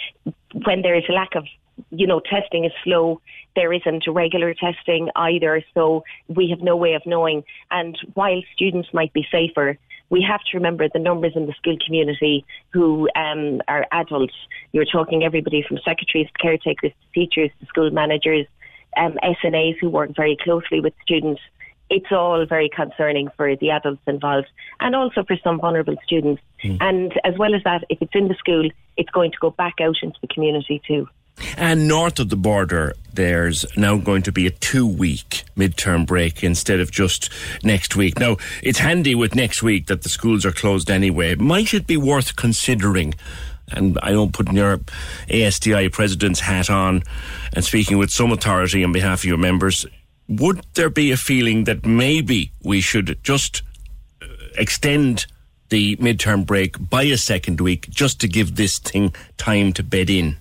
when 0.66 0.82
there 0.82 0.96
is 0.96 1.04
a 1.10 1.14
lack 1.14 1.36
of 1.36 1.46
you 1.92 2.08
know, 2.08 2.20
testing 2.20 2.66
is 2.66 2.72
slow. 2.84 3.22
There 3.56 3.74
isn't 3.74 4.04
regular 4.08 4.54
testing 4.54 5.10
either, 5.16 5.64
so 5.74 6.04
we 6.28 6.50
have 6.50 6.62
no 6.62 6.76
way 6.76 6.94
of 6.94 7.06
knowing. 7.06 7.44
And 7.72 7.98
while 8.14 8.42
students 8.54 8.90
might 8.94 9.14
be 9.14 9.26
safer, 9.32 9.78
we 10.10 10.26
have 10.28 10.42
to 10.52 10.58
remember 10.58 10.88
the 10.92 11.00
numbers 11.00 11.34
in 11.36 11.46
the 11.46 11.54
school 11.54 11.78
community 11.86 12.46
who 12.72 13.08
um, 13.16 13.62
are 13.68 13.86
adults. 13.92 14.34
You're 14.72 14.86
talking 14.86 15.24
everybody 15.24 15.64
from 15.68 15.78
secretaries, 15.86 16.28
caretakers, 16.40 16.92
teachers, 17.14 17.52
to 17.60 17.66
school 17.68 17.92
managers, 17.92 18.48
um, 18.98 19.18
SNAs 19.24 19.78
who 19.80 19.90
work 19.90 20.16
very 20.16 20.38
closely 20.42 20.80
with 20.80 20.94
students. 21.04 21.42
It's 21.90 22.12
all 22.12 22.46
very 22.46 22.70
concerning 22.70 23.30
for 23.36 23.56
the 23.56 23.72
adults 23.72 24.02
involved 24.06 24.48
and 24.80 24.96
also 24.96 25.24
for 25.24 25.38
some 25.44 25.60
vulnerable 25.60 25.96
students. 26.04 26.42
Mm. 26.64 26.78
And 26.80 27.14
as 27.24 27.38
well 27.38 27.56
as 27.56 27.64
that, 27.64 27.84
if 27.90 28.02
it's 28.02 28.14
in 28.14 28.28
the 28.28 28.36
school, 28.36 28.70
it's 28.98 29.10
going 29.10 29.32
to 29.32 29.38
go 29.40 29.52
back 29.52 29.76
out 29.82 29.96
into 30.02 30.18
the 30.22 30.28
community 30.28 30.82
too. 30.88 31.08
And 31.58 31.88
north 31.88 32.20
of 32.20 32.30
the 32.30 32.36
border, 32.36 32.96
there's 33.14 33.66
now 33.78 33.98
going 33.98 34.24
to 34.24 34.32
be 34.32 34.48
a 34.48 34.52
two 34.52 34.88
week 34.88 35.44
midterm 35.56 36.06
break 36.06 36.44
instead 36.44 36.80
of 36.80 36.92
just 36.92 37.32
next 37.64 37.96
week. 37.96 38.20
Now, 38.20 38.38
it's 38.62 38.80
handy 38.80 39.16
with 39.16 39.36
next 39.36 39.64
week 39.64 39.88
that 39.88 40.04
the 40.04 40.10
schools 40.10 40.46
are 40.46 40.52
closed 40.52 40.92
anyway. 40.92 41.36
Might 41.36 41.74
it 41.74 41.88
be 41.88 41.98
worth 41.98 42.36
considering? 42.36 43.14
And 43.72 44.00
I 44.02 44.12
don't 44.12 44.34
put 44.34 44.52
your 44.52 44.80
ASTI 45.30 45.90
president's 45.90 46.40
hat 46.40 46.70
on 46.70 47.04
and 47.54 47.64
speaking 47.64 47.98
with 47.98 48.10
some 48.10 48.32
authority 48.32 48.84
on 48.84 48.92
behalf 48.92 49.20
of 49.20 49.26
your 49.26 49.38
members. 49.38 49.86
Would 50.30 50.64
there 50.76 50.92
be 50.92 51.12
a 51.12 51.18
feeling 51.18 51.64
that 51.64 51.88
maybe 51.88 52.52
we 52.64 52.82
should 52.82 53.18
just 53.24 53.64
uh, 54.22 54.28
extend 54.56 55.26
the 55.70 55.96
midterm 55.96 56.46
break 56.46 56.78
by 56.90 57.04
a 57.04 57.18
second 57.18 57.60
week 57.60 57.90
just 57.90 58.22
to 58.22 58.28
give 58.28 58.56
this 58.56 58.78
thing 58.78 59.12
time 59.38 59.74
to 59.74 59.84
bed 59.84 60.08
in? 60.08 60.38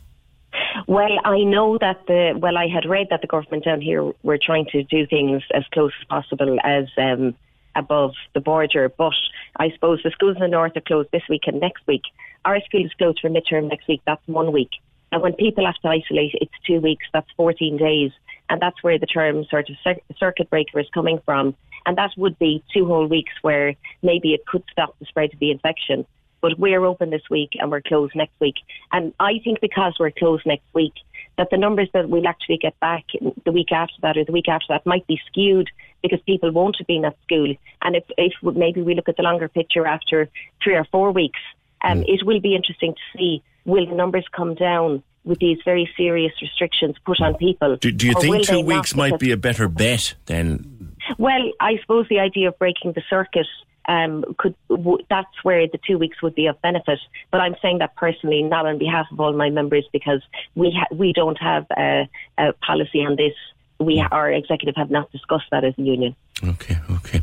Well, 0.86 1.18
I 1.24 1.42
know 1.42 1.78
that 1.78 2.06
the 2.06 2.38
well, 2.38 2.58
I 2.58 2.66
had 2.68 2.86
read 2.86 3.08
that 3.10 3.22
the 3.22 3.26
government 3.26 3.64
down 3.64 3.80
here 3.80 4.12
were 4.22 4.38
trying 4.38 4.66
to 4.72 4.82
do 4.82 5.06
things 5.06 5.42
as 5.54 5.64
close 5.72 5.92
as 6.00 6.06
possible 6.06 6.58
as 6.62 6.86
um, 6.98 7.34
above 7.74 8.12
the 8.34 8.40
border. 8.40 8.90
But 8.90 9.14
I 9.56 9.70
suppose 9.70 10.00
the 10.02 10.10
schools 10.10 10.36
in 10.36 10.42
the 10.42 10.48
north 10.48 10.76
are 10.76 10.82
closed 10.82 11.10
this 11.12 11.22
week 11.30 11.42
and 11.46 11.60
next 11.60 11.86
week. 11.86 12.02
Our 12.44 12.60
school 12.62 12.84
is 12.84 12.92
closed 12.94 13.20
for 13.20 13.30
midterm 13.30 13.68
next 13.68 13.88
week. 13.88 14.02
That's 14.06 14.26
one 14.26 14.52
week. 14.52 14.70
And 15.12 15.22
when 15.22 15.32
people 15.32 15.64
have 15.64 15.76
to 15.76 15.88
isolate, 15.88 16.34
it's 16.34 16.52
two 16.66 16.80
weeks. 16.80 17.06
That's 17.12 17.30
14 17.36 17.78
days. 17.78 18.10
And 18.50 18.60
that's 18.60 18.82
where 18.82 18.98
the 18.98 19.06
term 19.06 19.44
sort 19.44 19.68
of 19.68 19.76
cir- 19.84 20.00
circuit 20.18 20.50
breaker 20.50 20.80
is 20.80 20.88
coming 20.92 21.20
from. 21.24 21.54
And 21.86 21.96
that 21.96 22.10
would 22.16 22.38
be 22.38 22.62
two 22.72 22.86
whole 22.86 23.06
weeks 23.06 23.32
where 23.42 23.74
maybe 24.02 24.34
it 24.34 24.46
could 24.46 24.64
stop 24.70 24.98
the 24.98 25.06
spread 25.06 25.32
of 25.32 25.38
the 25.38 25.50
infection. 25.50 26.06
But 26.40 26.58
we're 26.58 26.84
open 26.84 27.10
this 27.10 27.28
week 27.30 27.50
and 27.58 27.70
we're 27.70 27.80
closed 27.80 28.14
next 28.14 28.38
week. 28.40 28.56
And 28.92 29.12
I 29.18 29.40
think 29.42 29.60
because 29.60 29.96
we're 29.98 30.10
closed 30.10 30.46
next 30.46 30.66
week, 30.72 30.94
that 31.36 31.50
the 31.50 31.56
numbers 31.56 31.88
that 31.94 32.08
we'll 32.08 32.26
actually 32.26 32.58
get 32.58 32.78
back 32.80 33.04
the 33.44 33.52
week 33.52 33.72
after 33.72 33.94
that 34.02 34.16
or 34.16 34.24
the 34.24 34.32
week 34.32 34.48
after 34.48 34.66
that 34.70 34.84
might 34.84 35.06
be 35.06 35.20
skewed 35.26 35.68
because 36.02 36.20
people 36.26 36.50
won't 36.50 36.76
have 36.78 36.86
been 36.86 37.04
at 37.04 37.16
school. 37.22 37.54
And 37.82 37.96
if, 37.96 38.04
if 38.16 38.32
maybe 38.42 38.82
we 38.82 38.94
look 38.94 39.08
at 39.08 39.16
the 39.16 39.22
longer 39.22 39.48
picture 39.48 39.86
after 39.86 40.28
three 40.62 40.74
or 40.74 40.84
four 40.84 41.12
weeks, 41.12 41.40
um, 41.82 42.04
it 42.06 42.24
will 42.24 42.40
be 42.40 42.56
interesting 42.56 42.94
to 42.94 43.18
see 43.18 43.42
will 43.64 43.86
the 43.86 43.94
numbers 43.94 44.26
come 44.32 44.54
down 44.54 45.02
with 45.24 45.38
these 45.38 45.58
very 45.64 45.90
serious 45.96 46.32
restrictions 46.40 46.96
put 47.04 47.20
on 47.20 47.34
people. 47.34 47.76
Do, 47.76 47.90
do 47.90 48.06
you 48.06 48.14
think 48.14 48.46
two 48.46 48.60
weeks 48.60 48.94
might 48.94 49.18
be 49.18 49.32
a 49.32 49.36
better 49.36 49.68
bet 49.68 50.14
than 50.26 50.78
well, 51.16 51.50
I 51.60 51.78
suppose 51.80 52.06
the 52.08 52.18
idea 52.18 52.48
of 52.48 52.58
breaking 52.58 52.92
the 52.92 53.02
circuit 53.08 53.46
um, 53.86 54.24
could 54.36 54.54
w- 54.68 55.04
that's 55.08 55.42
where 55.42 55.66
the 55.66 55.78
two 55.86 55.96
weeks 55.96 56.20
would 56.22 56.34
be 56.34 56.46
of 56.46 56.60
benefit. 56.60 56.98
But 57.30 57.40
I'm 57.40 57.56
saying 57.62 57.78
that 57.78 57.96
personally, 57.96 58.42
not 58.42 58.66
on 58.66 58.78
behalf 58.78 59.06
of 59.10 59.18
all 59.18 59.32
my 59.32 59.48
members, 59.48 59.88
because 59.92 60.22
we 60.54 60.70
ha- 60.78 60.94
we 60.94 61.12
don't 61.12 61.38
have 61.40 61.66
a, 61.76 62.08
a 62.36 62.52
policy 62.54 62.98
on 63.00 63.16
this. 63.16 63.32
We 63.80 64.04
our 64.10 64.30
executive 64.30 64.74
have 64.76 64.90
not 64.90 65.10
discussed 65.12 65.46
that 65.52 65.64
as 65.64 65.72
a 65.78 65.82
union. 65.82 66.14
Okay, 66.44 66.76
okay. 66.90 67.22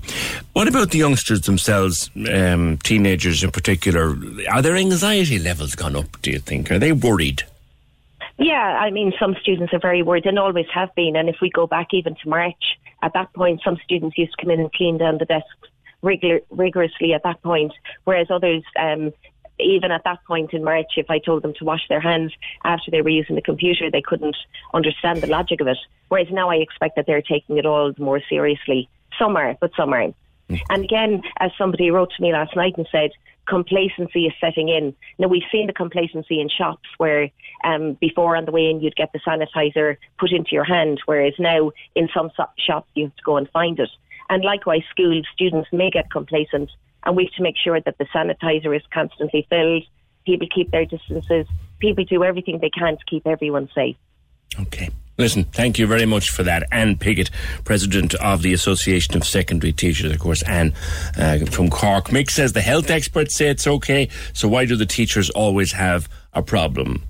What 0.54 0.68
about 0.68 0.91
the 0.91 0.98
youngsters 0.98 1.41
themselves, 1.41 2.10
um, 2.34 2.78
teenagers 2.78 3.43
in 3.43 3.52
particular? 3.52 4.16
Are 4.50 4.62
their 4.62 4.76
anxiety 4.76 5.38
levels 5.38 5.76
gone 5.76 5.96
up, 5.96 6.22
do 6.22 6.32
you 6.32 6.39
think? 6.39 6.72
Are 6.72 6.80
they 6.80 6.91
worried? 6.91 7.43
Yeah, 8.38 8.79
I 8.81 8.91
mean, 8.91 9.13
some 9.19 9.36
students 9.41 9.73
are 9.73 9.79
very 9.79 10.01
worried 10.01 10.25
and 10.25 10.38
always 10.38 10.65
have 10.73 10.93
been. 10.95 11.15
And 11.15 11.29
if 11.29 11.38
we 11.41 11.49
go 11.49 11.67
back 11.67 11.93
even 11.93 12.15
to 12.15 12.29
March, 12.29 12.77
at 13.01 13.13
that 13.13 13.33
point, 13.33 13.61
some 13.63 13.77
students 13.83 14.17
used 14.17 14.33
to 14.38 14.43
come 14.43 14.51
in 14.51 14.59
and 14.59 14.73
clean 14.73 14.97
down 14.97 15.17
the 15.17 15.25
desks 15.25 15.47
rigor- 16.01 16.41
rigorously 16.49 17.13
at 17.13 17.23
that 17.23 17.41
point, 17.41 17.71
whereas 18.03 18.27
others, 18.29 18.63
um, 18.77 19.13
even 19.57 19.91
at 19.91 20.03
that 20.03 20.19
point 20.25 20.53
in 20.53 20.63
March, 20.63 20.91
if 20.97 21.09
I 21.09 21.19
told 21.19 21.43
them 21.43 21.53
to 21.59 21.65
wash 21.65 21.88
their 21.88 22.01
hands 22.01 22.33
after 22.65 22.91
they 22.91 23.01
were 23.01 23.09
using 23.09 23.36
the 23.36 23.41
computer, 23.41 23.89
they 23.89 24.01
couldn't 24.01 24.36
understand 24.73 25.21
the 25.21 25.27
logic 25.27 25.61
of 25.61 25.67
it. 25.67 25.77
Whereas 26.09 26.27
now 26.29 26.49
I 26.49 26.55
expect 26.55 26.97
that 26.97 27.05
they're 27.07 27.21
taking 27.21 27.57
it 27.57 27.65
all 27.65 27.93
more 27.97 28.21
seriously. 28.29 28.89
Some 29.17 29.38
are, 29.38 29.55
but 29.61 29.71
some 29.77 29.93
aren't. 29.93 30.15
And 30.69 30.83
again, 30.83 31.23
as 31.39 31.51
somebody 31.57 31.89
wrote 31.89 32.11
to 32.15 32.21
me 32.21 32.33
last 32.33 32.55
night 32.55 32.73
and 32.77 32.88
said, 32.91 33.11
complacency 33.48 34.26
is 34.26 34.34
setting 34.39 34.70
in. 34.70 34.96
Now, 35.18 35.28
we've 35.28 35.43
seen 35.52 35.68
the 35.68 35.74
complacency 35.74 36.39
in 36.39 36.50
shops 36.50 36.88
where 36.98 37.30
um, 37.64 37.93
before 37.93 38.36
on 38.36 38.46
the 38.46 38.52
way 38.52 38.70
in 38.70 38.82
you'd 38.82 38.96
get 38.96 39.12
the 39.14 39.20
sanitizer 39.20 39.98
put 40.20 40.32
into 40.32 40.52
your 40.52 40.64
hand, 40.64 41.02
whereas 41.06 41.34
now 41.39 41.72
in 41.96 42.10
some 42.14 42.32
so- 42.36 42.46
shops 42.58 42.89
you 42.96 43.06
have 43.06 43.16
to 43.16 43.24
go 43.24 43.38
and 43.38 43.50
find 43.50 43.80
it. 43.80 43.89
And 44.30 44.43
likewise, 44.43 44.82
schools, 44.89 45.26
students 45.34 45.70
may 45.72 45.89
get 45.89 46.12
complacent, 46.12 46.72
and 47.06 47.16
we 47.16 47.26
have 47.26 47.34
to 47.34 47.43
make 47.43 47.56
sure 47.58 47.80
that 47.80 47.98
the 47.98 48.06
sanitizer 48.06 48.76
is 48.76 48.82
constantly 48.91 49.46
filled, 49.50 49.84
people 50.26 50.48
keep 50.54 50.72
their 50.72 50.86
distances, 50.86 51.48
people 51.80 52.04
do 52.04 52.24
everything 52.24 52.60
they 52.60 52.72
can 52.72 52.98
to 52.98 53.06
keep 53.06 53.28
everyone 53.28 53.70
safe. 53.76 53.96
Listen, 55.18 55.45
thank 55.45 55.80
you 55.80 55.88
very 55.88 56.05
much 56.05 56.30
for 56.30 56.43
that. 56.43 56.68
Anne 56.72 56.97
Piggott, 56.97 57.30
President 57.63 58.16
of 58.16 58.41
the 58.41 58.53
Association 58.53 59.16
of 59.16 59.26
Secondary 59.26 59.72
Teachers, 59.72 60.11
of 60.11 60.20
course, 60.20 60.43
Anne 60.43 60.74
uh, 61.18 61.39
from 61.45 61.70
Cork. 61.70 62.09
Mick 62.09 62.30
says 62.30 62.51
the 62.51 62.61
health 62.61 62.89
experts 62.89 63.36
say 63.36 63.47
it's 63.47 63.66
okay, 63.66 64.09
so 64.34 64.49
why 64.49 64.66
do 64.66 64.76
the 64.76 64.86
teachers 64.86 65.30
always 65.30 65.72
have 65.72 66.09
a 66.34 66.41
problem? 66.41 67.03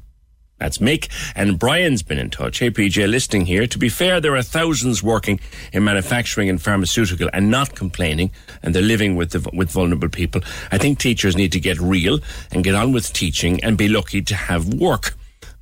That's 0.59 0.77
Mick. 0.77 1.09
And 1.35 1.59
Brian's 1.59 2.01
been 2.01 2.17
in 2.17 2.29
touch. 2.29 2.59
Hey, 2.59 2.69
PJ, 2.69 3.09
listening 3.09 3.45
here. 3.45 3.67
To 3.67 3.77
be 3.77 3.89
fair, 3.89 4.21
there 4.21 4.35
are 4.35 4.43
thousands 4.43 5.03
working 5.03 5.39
in 5.73 5.83
manufacturing 5.83 6.47
and 6.47 6.61
pharmaceutical 6.61 7.29
and 7.33 7.51
not 7.51 7.75
complaining, 7.75 8.31
and 8.63 8.73
they're 8.73 8.81
living 8.81 9.15
with 9.15 9.31
the, 9.31 9.49
with 9.51 9.71
vulnerable 9.71 10.09
people. 10.09 10.41
I 10.71 10.77
think 10.77 10.99
teachers 10.99 11.35
need 11.35 11.51
to 11.53 11.59
get 11.59 11.79
real 11.81 12.19
and 12.51 12.63
get 12.63 12.75
on 12.75 12.93
with 12.93 13.11
teaching 13.11 13.63
and 13.63 13.77
be 13.77 13.89
lucky 13.89 14.21
to 14.21 14.35
have 14.35 14.73
work. 14.75 15.15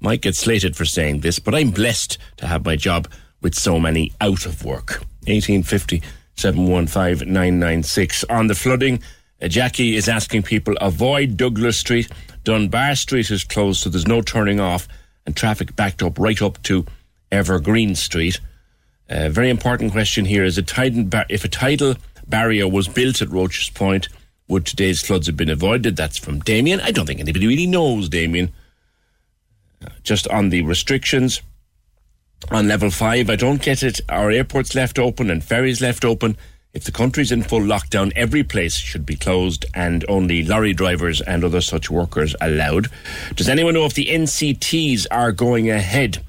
Might 0.03 0.21
get 0.21 0.35
slated 0.35 0.75
for 0.75 0.83
saying 0.83 1.21
this, 1.21 1.39
but 1.39 1.55
I'm 1.55 1.71
blessed 1.71 2.17
to 2.37 2.45
have 2.45 2.65
my 2.65 2.75
job 2.75 3.07
with 3.41 3.55
so 3.55 3.79
many 3.79 4.11
out 4.19 4.45
of 4.45 4.65
work. 4.65 4.99
1850 5.27 6.03
715 6.35 7.31
996. 7.31 8.25
On 8.25 8.47
the 8.47 8.53
flooding, 8.53 9.01
uh, 9.41 9.47
Jackie 9.47 9.95
is 9.95 10.09
asking 10.09 10.43
people 10.43 10.75
avoid 10.81 11.37
Douglas 11.37 11.77
Street. 11.77 12.11
Dunbar 12.43 12.95
Street 12.95 13.31
is 13.31 13.45
closed, 13.45 13.81
so 13.81 13.89
there's 13.89 14.05
no 14.05 14.21
turning 14.21 14.59
off, 14.59 14.89
and 15.25 15.37
traffic 15.37 15.73
backed 15.77 16.03
up 16.03 16.19
right 16.19 16.41
up 16.41 16.61
to 16.63 16.85
Evergreen 17.31 17.95
Street. 17.95 18.41
A 19.09 19.29
very 19.29 19.49
important 19.49 19.93
question 19.93 20.25
here 20.25 20.43
is 20.43 20.57
a 20.57 20.63
tidal 20.63 21.05
bar- 21.05 21.25
if 21.29 21.45
a 21.45 21.49
tidal 21.49 21.95
barrier 22.27 22.67
was 22.67 22.89
built 22.89 23.21
at 23.21 23.29
Roche's 23.29 23.69
Point, 23.69 24.09
would 24.49 24.65
today's 24.65 25.01
floods 25.01 25.27
have 25.27 25.37
been 25.37 25.49
avoided? 25.49 25.95
That's 25.95 26.17
from 26.17 26.39
Damien. 26.39 26.81
I 26.81 26.91
don't 26.91 27.05
think 27.05 27.21
anybody 27.21 27.47
really 27.47 27.67
knows, 27.67 28.09
Damien. 28.09 28.51
Just 30.03 30.27
on 30.27 30.49
the 30.49 30.61
restrictions 30.63 31.41
on 32.51 32.67
level 32.67 32.89
five, 32.89 33.29
I 33.29 33.35
don't 33.35 33.61
get 33.61 33.83
it. 33.83 34.01
Our 34.09 34.31
airports 34.31 34.75
left 34.75 34.99
open 34.99 35.29
and 35.29 35.43
ferries 35.43 35.81
left 35.81 36.03
open. 36.03 36.37
If 36.73 36.85
the 36.85 36.91
country's 36.91 37.31
in 37.31 37.43
full 37.43 37.61
lockdown, 37.61 38.11
every 38.15 38.43
place 38.43 38.75
should 38.75 39.05
be 39.05 39.15
closed 39.15 39.65
and 39.75 40.03
only 40.09 40.43
lorry 40.43 40.73
drivers 40.73 41.21
and 41.21 41.43
other 41.43 41.61
such 41.61 41.89
workers 41.89 42.35
allowed. 42.41 42.87
Does 43.35 43.47
anyone 43.47 43.75
know 43.75 43.85
if 43.85 43.93
the 43.93 44.07
NCTs 44.07 45.05
are 45.11 45.31
going 45.31 45.69
ahead? 45.69 46.23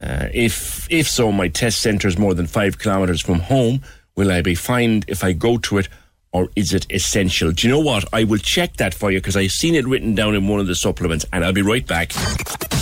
Uh, 0.00 0.28
if 0.32 0.86
if 0.90 1.08
so, 1.08 1.32
my 1.32 1.48
test 1.48 1.80
centre 1.80 2.06
is 2.06 2.18
more 2.18 2.34
than 2.34 2.46
five 2.46 2.78
kilometres 2.78 3.22
from 3.22 3.40
home. 3.40 3.82
Will 4.14 4.30
I 4.30 4.42
be 4.42 4.54
fined 4.54 5.06
if 5.08 5.24
I 5.24 5.32
go 5.32 5.58
to 5.58 5.78
it, 5.78 5.88
or 6.32 6.48
is 6.56 6.72
it 6.72 6.86
essential? 6.92 7.52
Do 7.52 7.66
you 7.66 7.72
know 7.72 7.80
what? 7.80 8.04
I 8.12 8.24
will 8.24 8.38
check 8.38 8.76
that 8.76 8.94
for 8.94 9.10
you 9.10 9.18
because 9.18 9.36
I've 9.36 9.50
seen 9.52 9.74
it 9.74 9.86
written 9.86 10.14
down 10.14 10.34
in 10.34 10.46
one 10.48 10.60
of 10.60 10.66
the 10.66 10.74
supplements, 10.74 11.24
and 11.32 11.44
I'll 11.44 11.52
be 11.52 11.62
right 11.62 11.86
back. 11.86 12.12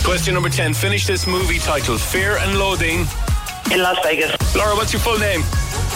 Question 0.03 0.33
number 0.33 0.49
10. 0.49 0.73
Finish 0.73 1.05
this 1.07 1.27
movie 1.27 1.59
title 1.59 1.97
Fear 1.97 2.37
and 2.37 2.57
Loathing. 2.59 3.05
In 3.71 3.81
Las 3.81 3.97
Vegas. 4.03 4.55
Laura, 4.55 4.75
what's 4.75 4.93
your 4.93 5.01
full 5.01 5.19
name? 5.19 5.41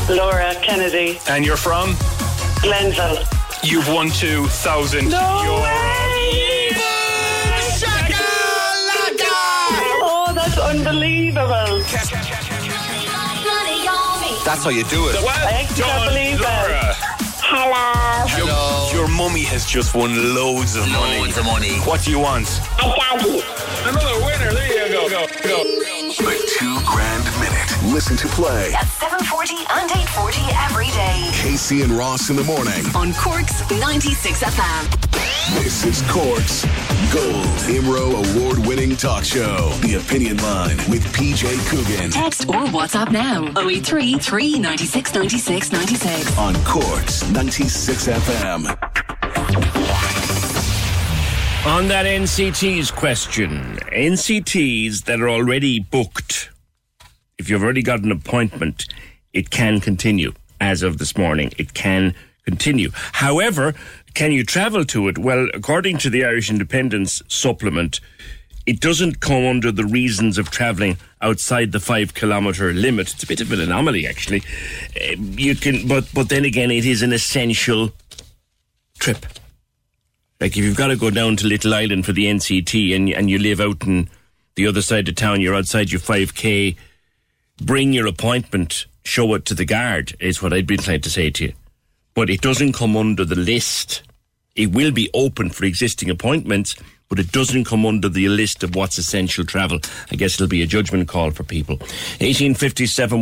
Laura 0.10 0.54
Kennedy. 0.62 1.20
And 1.30 1.46
you're 1.46 1.58
from? 1.58 1.96
Glenville. 2.62 3.24
You've 3.64 3.88
won 3.88 4.10
2,000 4.10 5.10
No 5.10 5.18
Oh, 10.04 10.32
that's 10.34 10.58
unbelievable. 10.58 11.84
That's 14.44 14.64
how 14.64 14.70
you 14.70 14.84
do 14.86 15.08
it. 15.08 15.16
I 15.24 15.62
actually 15.62 15.84
can't 15.84 16.10
believe 16.10 16.42
it. 16.42 17.11
Hello. 17.54 18.92
Your, 18.94 19.02
your 19.02 19.08
mummy 19.10 19.44
has 19.44 19.66
just 19.66 19.94
won 19.94 20.34
loads 20.34 20.78
of 20.78 20.88
money. 20.88 21.20
Loads 21.20 21.38
of 21.38 21.44
money. 21.44 21.80
What 21.80 22.02
do 22.04 22.12
you 22.12 22.20
want? 22.20 22.48
A 22.80 22.88
doggy. 22.96 23.44
Another 23.84 24.24
winner. 24.24 24.54
There 24.54 24.88
you 24.88 24.94
go. 24.94 25.10
Go. 25.10 25.28
Go. 25.44 26.01
The 26.18 26.56
two 26.60 26.78
grand 26.86 27.24
minute. 27.40 27.94
Listen 27.94 28.18
to 28.18 28.28
play. 28.28 28.74
At 28.74 28.86
740 29.00 29.56
and 29.56 29.90
840 29.90 30.42
every 30.68 30.88
day. 30.88 31.30
Casey 31.32 31.84
and 31.84 31.92
Ross 31.94 32.30
in 32.30 32.36
the 32.36 32.44
morning. 32.44 32.84
On 32.96 33.14
Cork's 33.14 33.62
96 33.72 34.44
FM. 34.44 35.64
This 35.64 35.86
is 35.86 36.02
Cork's 36.12 36.66
Gold 37.14 37.48
Imro 37.72 38.12
award 38.36 38.60
winning 38.68 38.96
talk 38.98 39.24
show. 39.24 39.70
The 39.82 39.96
Opinion 39.96 40.36
Line 40.38 40.76
with 40.90 41.04
PJ 41.16 41.48
Coogan. 41.70 42.12
Text 42.12 42.44
or 42.50 42.66
WhatsApp 42.76 43.12
now 43.12 43.46
083 43.58 44.20
396 44.20 45.14
96 45.14 45.72
96. 45.72 46.38
On 46.38 46.54
Cork's 46.66 47.24
96 47.32 48.08
FM. 48.10 50.41
On 51.64 51.88
that 51.90 52.08
NCTs 52.08 52.92
question, 52.92 53.78
NCTs 53.94 55.04
that 55.04 55.22
are 55.22 55.30
already 55.30 55.80
booked, 55.80 56.50
if 57.38 57.50
you've 57.50 57.62
already 57.62 57.84
got 57.84 58.02
an 58.02 58.12
appointment, 58.12 58.88
it 59.32 59.52
can 59.52 59.80
continue. 59.80 60.34
As 60.60 60.82
of 60.82 60.98
this 60.98 61.16
morning, 61.16 61.52
it 61.60 61.76
can 61.76 62.16
continue. 62.46 62.90
However, 62.94 63.76
can 64.16 64.32
you 64.32 64.44
travel 64.44 64.86
to 64.86 65.08
it? 65.08 65.20
Well, 65.20 65.50
according 65.54 66.00
to 66.00 66.10
the 66.10 66.26
Irish 66.26 66.50
Independence 66.50 67.22
supplement, 67.28 68.00
it 68.66 68.80
doesn't 68.80 69.20
come 69.20 69.46
under 69.46 69.72
the 69.72 69.86
reasons 69.86 70.40
of 70.40 70.50
travelling 70.50 70.98
outside 71.22 71.72
the 71.74 71.80
five 71.80 72.16
kilometre 72.16 72.74
limit. 72.74 73.14
It's 73.14 73.24
a 73.24 73.28
bit 73.28 73.42
of 73.42 73.52
an 73.52 73.62
anomaly, 73.62 74.08
actually. 74.08 74.42
Uh, 74.96 75.14
You 75.18 75.56
can, 75.56 75.88
but 75.88 76.10
but 76.12 76.30
then 76.30 76.44
again, 76.44 76.72
it 76.72 76.86
is 76.86 77.04
an 77.04 77.14
essential 77.14 77.92
trip. 78.98 79.26
Like 80.42 80.58
if 80.58 80.64
you've 80.64 80.76
got 80.76 80.88
to 80.88 80.96
go 80.96 81.12
down 81.12 81.36
to 81.38 81.48
Little 81.48 81.72
Island 81.72 82.04
for 82.04 82.14
the 82.14 82.26
NCT 82.26 82.96
and 82.96 83.10
and 83.10 83.30
you 83.30 83.38
live 83.38 83.62
out 83.62 83.84
in 83.86 84.10
the 84.56 84.66
other 84.66 84.82
side 84.82 85.08
of 85.08 85.16
town, 85.16 85.40
you're 85.40 85.56
outside 85.56 85.92
your 85.92 86.02
5k. 86.02 86.76
Bring 87.62 87.94
your 87.94 88.08
appointment, 88.08 88.88
show 89.04 89.36
it 89.36 89.46
to 89.46 89.54
the 89.54 89.66
guard. 89.66 90.16
Is 90.20 90.42
what 90.42 90.52
I'd 90.52 90.66
be 90.66 90.78
trying 90.78 91.02
to 91.02 91.12
say 91.12 91.30
to 91.30 91.46
you. 91.46 91.54
But 92.16 92.32
it 92.32 92.42
doesn't 92.42 92.74
come 92.74 92.98
under 92.98 93.24
the 93.24 93.36
list. 93.36 94.02
It 94.56 94.72
will 94.72 94.92
be 94.92 95.12
open 95.14 95.52
for 95.52 95.64
existing 95.64 96.10
appointments, 96.10 96.76
but 97.12 97.20
it 97.20 97.30
doesn't 97.34 97.66
come 97.66 97.86
under 97.86 98.08
the 98.08 98.30
list 98.30 98.64
of 98.64 98.74
what's 98.74 98.98
essential 98.98 99.44
travel. 99.44 99.80
I 100.14 100.16
guess 100.16 100.36
it'll 100.36 100.48
be 100.48 100.62
a 100.62 100.66
judgment 100.66 101.10
call 101.10 101.32
for 101.32 101.44
people. 101.44 101.76
1857 101.76 103.22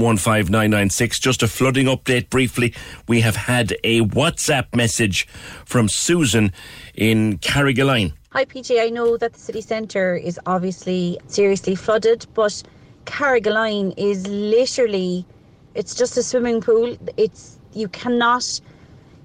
Just 1.19 1.41
a 1.41 1.47
flooding 1.47 1.87
update 1.87 2.29
briefly. 2.29 2.75
We 3.07 3.21
have 3.21 3.35
had 3.35 3.75
a 3.83 4.01
WhatsApp 4.01 4.75
message 4.75 5.27
from 5.65 5.89
Susan 5.89 6.53
in 6.93 7.39
Carrigaline. 7.39 8.13
Hi 8.29 8.45
PJ, 8.45 8.79
I 8.79 8.89
know 8.89 9.17
that 9.17 9.33
the 9.33 9.39
city 9.39 9.61
centre 9.61 10.15
is 10.15 10.39
obviously 10.45 11.17
seriously 11.25 11.73
flooded, 11.73 12.27
but 12.35 12.61
Carrigaline 13.05 13.95
is 13.97 14.27
literally 14.27 15.25
it's 15.73 15.95
just 15.95 16.15
a 16.15 16.21
swimming 16.21 16.61
pool. 16.61 16.95
It's 17.17 17.57
you 17.73 17.87
cannot 17.87 18.61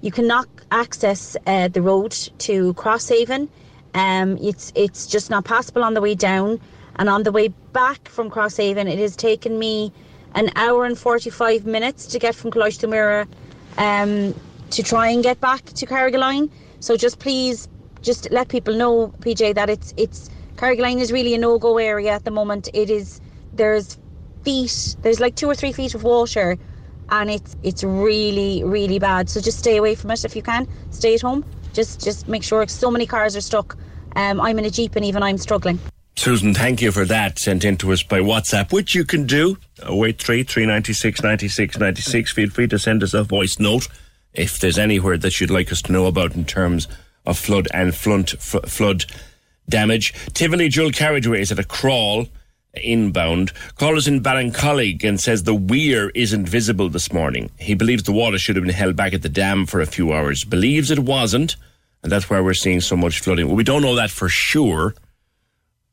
you 0.01 0.11
cannot 0.11 0.47
access 0.71 1.37
uh, 1.45 1.67
the 1.67 1.83
road 1.83 2.13
to 2.39 2.73
Crosshaven. 2.73 3.47
Um, 3.95 4.37
it's 4.41 4.73
it's 4.75 5.07
just 5.07 5.29
not 5.31 5.45
possible 5.45 5.83
on 5.83 5.95
the 5.95 6.01
way 6.01 6.15
down, 6.15 6.59
and 6.97 7.09
on 7.09 7.23
the 7.23 7.31
way 7.31 7.47
back 7.73 8.09
from 8.09 8.29
Crosshaven, 8.29 8.87
it 8.91 8.99
has 8.99 9.15
taken 9.15 9.57
me 9.57 9.93
an 10.35 10.51
hour 10.57 10.85
and 10.85 10.99
forty 10.99 11.29
five 11.31 11.65
minutes 11.65 12.05
to 12.07 12.19
get 12.19 12.35
from 12.35 12.51
Cloistermira 12.51 13.27
um, 13.77 14.35
to 14.71 14.83
try 14.83 15.07
and 15.07 15.23
get 15.23 15.39
back 15.41 15.65
to 15.65 15.85
Carrigaline. 15.87 16.51
So 16.81 16.97
just 16.97 17.19
please, 17.19 17.69
just 18.01 18.29
let 18.31 18.49
people 18.49 18.75
know, 18.75 19.13
PJ, 19.21 19.55
that 19.55 19.69
it's 19.69 19.93
it's 19.97 20.29
Carrigaline 20.57 20.99
is 20.99 21.11
really 21.13 21.33
a 21.33 21.37
no 21.37 21.57
go 21.57 21.77
area 21.77 22.11
at 22.11 22.25
the 22.25 22.31
moment. 22.31 22.69
It 22.73 22.89
is 22.89 23.21
there's 23.53 23.97
feet, 24.43 24.97
there's 25.03 25.21
like 25.21 25.35
two 25.35 25.49
or 25.49 25.55
three 25.55 25.71
feet 25.71 25.95
of 25.95 26.03
water 26.03 26.57
and 27.09 27.31
it's 27.31 27.55
it's 27.63 27.83
really 27.83 28.63
really 28.65 28.99
bad. 28.99 29.29
So 29.29 29.41
just 29.41 29.59
stay 29.59 29.77
away 29.77 29.95
from 29.95 30.11
it 30.11 30.25
if 30.25 30.35
you 30.35 30.41
can. 30.43 30.67
Stay 30.91 31.15
at 31.15 31.21
home. 31.21 31.45
Just 31.75 32.03
just 32.03 32.27
make 32.27 32.41
sure 32.41 32.65
so 32.67 32.89
many 32.89 33.05
cars 33.05 33.35
are 33.35 33.41
stuck. 33.41 33.77
Um, 34.15 34.39
I'm 34.39 34.57
in 34.57 34.65
a 34.65 34.69
jeep 34.69 34.95
and 34.95 35.05
even 35.05 35.21
I'm 35.21 35.37
struggling. 35.37 35.77
Susan, 36.15 36.53
thank 36.53 36.81
you 36.81 36.93
for 36.93 37.03
that. 37.05 37.37
Sent 37.37 37.65
in 37.65 37.75
to 37.77 37.91
us 37.91 38.01
by 38.01 38.19
WhatsApp, 38.19 38.71
which 38.71 38.95
you 38.95 39.03
can 39.03 39.25
do. 39.25 39.57
083 39.83 40.43
396 40.43 41.21
96 41.21 41.77
96. 41.77 42.31
Feel 42.31 42.49
free 42.49 42.67
to 42.67 42.79
send 42.79 43.03
us 43.03 43.13
a 43.13 43.23
voice 43.23 43.59
note 43.59 43.89
if 44.33 44.59
there's 44.59 44.79
anywhere 44.79 45.17
that 45.17 45.39
you'd 45.39 45.49
like 45.49 45.71
us 45.71 45.81
to 45.83 45.91
know 45.91 46.05
about 46.05 46.33
in 46.35 46.45
terms 46.45 46.87
of 47.25 47.37
flood 47.37 47.67
and 47.73 47.93
flood, 47.93 48.29
flood 48.29 49.05
damage. 49.67 50.13
Tivoli 50.33 50.69
dual 50.69 50.91
carriageway 50.91 51.41
is 51.41 51.51
at 51.51 51.59
a 51.59 51.63
crawl 51.63 52.27
inbound. 52.83 53.51
Callers 53.77 54.07
in 54.07 54.21
Ballincollig 54.21 55.03
and 55.03 55.19
says 55.19 55.43
the 55.43 55.55
weir 55.55 56.09
isn't 56.11 56.47
visible 56.47 56.89
this 56.89 57.11
morning. 57.11 57.51
He 57.59 57.73
believes 57.73 58.03
the 58.03 58.11
water 58.11 58.37
should 58.37 58.55
have 58.55 58.65
been 58.65 58.73
held 58.73 58.95
back 58.95 59.13
at 59.13 59.21
the 59.21 59.29
dam 59.29 59.65
for 59.65 59.81
a 59.81 59.85
few 59.85 60.13
hours. 60.13 60.43
Believes 60.43 60.91
it 60.91 60.99
wasn't, 60.99 61.55
and 62.03 62.11
that's 62.11 62.29
why 62.29 62.39
we're 62.39 62.53
seeing 62.53 62.81
so 62.81 62.95
much 62.95 63.19
flooding. 63.19 63.47
Well, 63.47 63.55
we 63.55 63.63
don't 63.63 63.81
know 63.81 63.95
that 63.95 64.11
for 64.11 64.29
sure, 64.29 64.93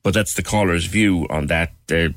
but 0.02 0.14
that's 0.14 0.34
the 0.34 0.42
caller's 0.42 0.86
view 0.86 1.26
on 1.30 1.46
that. 1.46 1.72
Uh, 1.90 2.08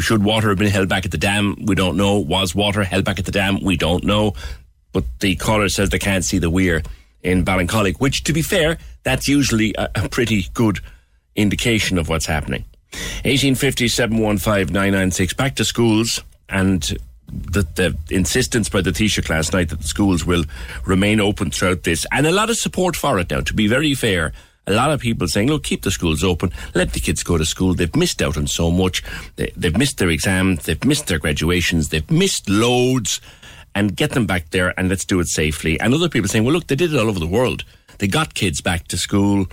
should 0.00 0.24
water 0.24 0.48
have 0.48 0.58
been 0.58 0.70
held 0.70 0.88
back 0.88 1.04
at 1.04 1.12
the 1.12 1.18
dam? 1.18 1.56
We 1.66 1.74
don't 1.74 1.96
know. 1.96 2.18
Was 2.18 2.54
water 2.54 2.82
held 2.82 3.04
back 3.04 3.18
at 3.18 3.26
the 3.26 3.32
dam? 3.32 3.62
We 3.62 3.76
don't 3.76 4.04
know. 4.04 4.34
But 4.92 5.04
the 5.20 5.36
caller 5.36 5.68
says 5.68 5.90
they 5.90 5.98
can't 5.98 6.24
see 6.24 6.38
the 6.38 6.50
weir 6.50 6.82
in 7.22 7.44
Ballincollig, 7.44 7.98
which, 7.98 8.24
to 8.24 8.32
be 8.32 8.42
fair, 8.42 8.78
that's 9.02 9.28
usually 9.28 9.74
a, 9.76 9.88
a 9.94 10.08
pretty 10.08 10.48
good 10.54 10.80
indication 11.34 11.98
of 11.98 12.08
what's 12.08 12.26
happening. 12.26 12.64
1850 13.24 15.36
Back 15.36 15.56
to 15.56 15.64
schools 15.64 16.22
and 16.48 16.96
the, 17.28 17.66
the 17.74 17.96
insistence 18.14 18.68
by 18.68 18.80
the 18.80 18.90
Taoiseach 18.90 19.28
last 19.28 19.52
night 19.52 19.68
that 19.70 19.80
the 19.80 19.88
schools 19.88 20.24
will 20.24 20.44
remain 20.84 21.20
open 21.20 21.50
throughout 21.50 21.82
this, 21.82 22.06
and 22.12 22.26
a 22.26 22.32
lot 22.32 22.50
of 22.50 22.56
support 22.56 22.96
for 22.96 23.18
it 23.18 23.30
now. 23.30 23.40
To 23.40 23.54
be 23.54 23.66
very 23.66 23.94
fair, 23.94 24.32
a 24.66 24.72
lot 24.72 24.90
of 24.90 25.00
people 25.00 25.28
saying, 25.28 25.48
look, 25.48 25.62
keep 25.62 25.82
the 25.82 25.90
schools 25.90 26.24
open, 26.24 26.52
let 26.74 26.92
the 26.92 27.00
kids 27.00 27.22
go 27.22 27.38
to 27.38 27.44
school. 27.44 27.74
They've 27.74 27.94
missed 27.94 28.22
out 28.22 28.36
on 28.36 28.46
so 28.46 28.70
much. 28.70 29.02
They, 29.36 29.52
they've 29.56 29.76
missed 29.76 29.98
their 29.98 30.10
exams, 30.10 30.64
they've 30.64 30.84
missed 30.84 31.06
their 31.06 31.18
graduations, 31.18 31.88
they've 31.88 32.10
missed 32.10 32.48
loads, 32.48 33.20
and 33.74 33.94
get 33.94 34.12
them 34.12 34.26
back 34.26 34.50
there 34.50 34.78
and 34.78 34.88
let's 34.88 35.04
do 35.04 35.20
it 35.20 35.28
safely. 35.28 35.78
And 35.78 35.92
other 35.92 36.08
people 36.08 36.28
saying, 36.28 36.44
well, 36.44 36.54
look, 36.54 36.66
they 36.66 36.76
did 36.76 36.94
it 36.94 36.98
all 36.98 37.08
over 37.08 37.20
the 37.20 37.26
world. 37.26 37.64
They 37.98 38.08
got 38.08 38.34
kids 38.34 38.60
back 38.60 38.88
to 38.88 38.96
school 38.96 39.46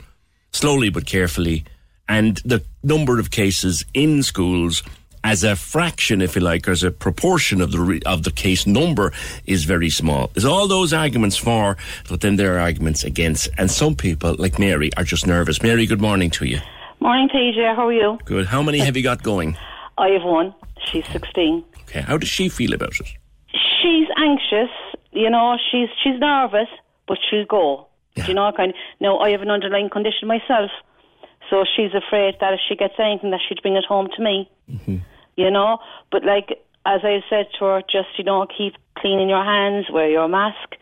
slowly 0.51 0.89
but 0.89 1.05
carefully 1.05 1.65
and 2.07 2.37
the 2.37 2.63
number 2.83 3.19
of 3.19 3.31
cases 3.31 3.85
in 3.93 4.23
schools 4.23 4.83
as 5.23 5.43
a 5.43 5.55
fraction, 5.55 6.21
if 6.21 6.35
you 6.35 6.41
like, 6.41 6.67
or 6.67 6.71
as 6.71 6.83
a 6.83 6.91
proportion 6.91 7.61
of 7.61 7.71
the 7.71 7.79
re- 7.79 8.01
of 8.05 8.23
the 8.23 8.31
case 8.31 8.67
number 8.67 9.13
is 9.45 9.63
very 9.63 9.89
small. 9.89 10.29
There's 10.33 10.45
all 10.45 10.67
those 10.67 10.91
arguments 10.91 11.37
for, 11.37 11.77
but 12.09 12.21
then 12.21 12.35
there 12.35 12.55
are 12.55 12.59
arguments 12.59 13.03
against, 13.03 13.49
and 13.57 13.71
some 13.71 13.95
people, 13.95 14.35
like 14.37 14.59
Mary, 14.59 14.91
are 14.97 15.03
just 15.03 15.25
nervous. 15.25 15.63
Mary, 15.63 15.85
good 15.85 16.01
morning 16.01 16.29
to 16.31 16.45
you. 16.45 16.59
Morning, 16.99 17.29
PJ. 17.29 17.75
How 17.75 17.87
are 17.87 17.93
you? 17.93 18.17
Good. 18.25 18.47
How 18.47 18.61
many 18.61 18.79
have 18.79 18.97
you 18.97 19.03
got 19.03 19.23
going? 19.23 19.57
I 19.97 20.09
have 20.09 20.23
one. 20.23 20.53
She's 20.91 21.05
16. 21.07 21.63
Okay. 21.83 22.01
How 22.01 22.17
does 22.17 22.29
she 22.29 22.49
feel 22.49 22.73
about 22.73 22.93
it? 22.99 23.07
She's 23.81 24.07
anxious. 24.17 24.69
You 25.11 25.29
know, 25.29 25.57
she's 25.71 25.89
she's 26.03 26.19
nervous, 26.19 26.67
but 27.07 27.17
she'll 27.29 27.45
go. 27.45 27.87
Do 28.15 28.23
you 28.23 28.33
know, 28.33 28.51
kind 28.55 28.71
of. 28.71 28.75
No, 28.99 29.19
I 29.19 29.29
have 29.31 29.41
an 29.41 29.49
underlying 29.49 29.89
condition 29.89 30.27
myself. 30.27 30.71
So 31.49 31.65
she's 31.75 31.93
afraid 31.93 32.35
that 32.39 32.53
if 32.53 32.59
she 32.67 32.75
gets 32.75 32.95
anything, 32.99 33.31
that 33.31 33.41
she'd 33.47 33.61
bring 33.61 33.75
it 33.75 33.85
home 33.85 34.09
to 34.15 34.21
me. 34.21 34.49
Mm-hmm. 34.71 34.97
You 35.35 35.51
know, 35.51 35.79
but 36.11 36.23
like 36.23 36.49
as 36.85 37.01
I 37.03 37.21
said 37.29 37.47
to 37.59 37.65
her, 37.65 37.81
just 37.81 38.09
you 38.17 38.23
know, 38.23 38.45
keep 38.45 38.73
cleaning 38.97 39.29
your 39.29 39.43
hands, 39.43 39.87
wear 39.91 40.09
your 40.09 40.27
mask, 40.27 40.75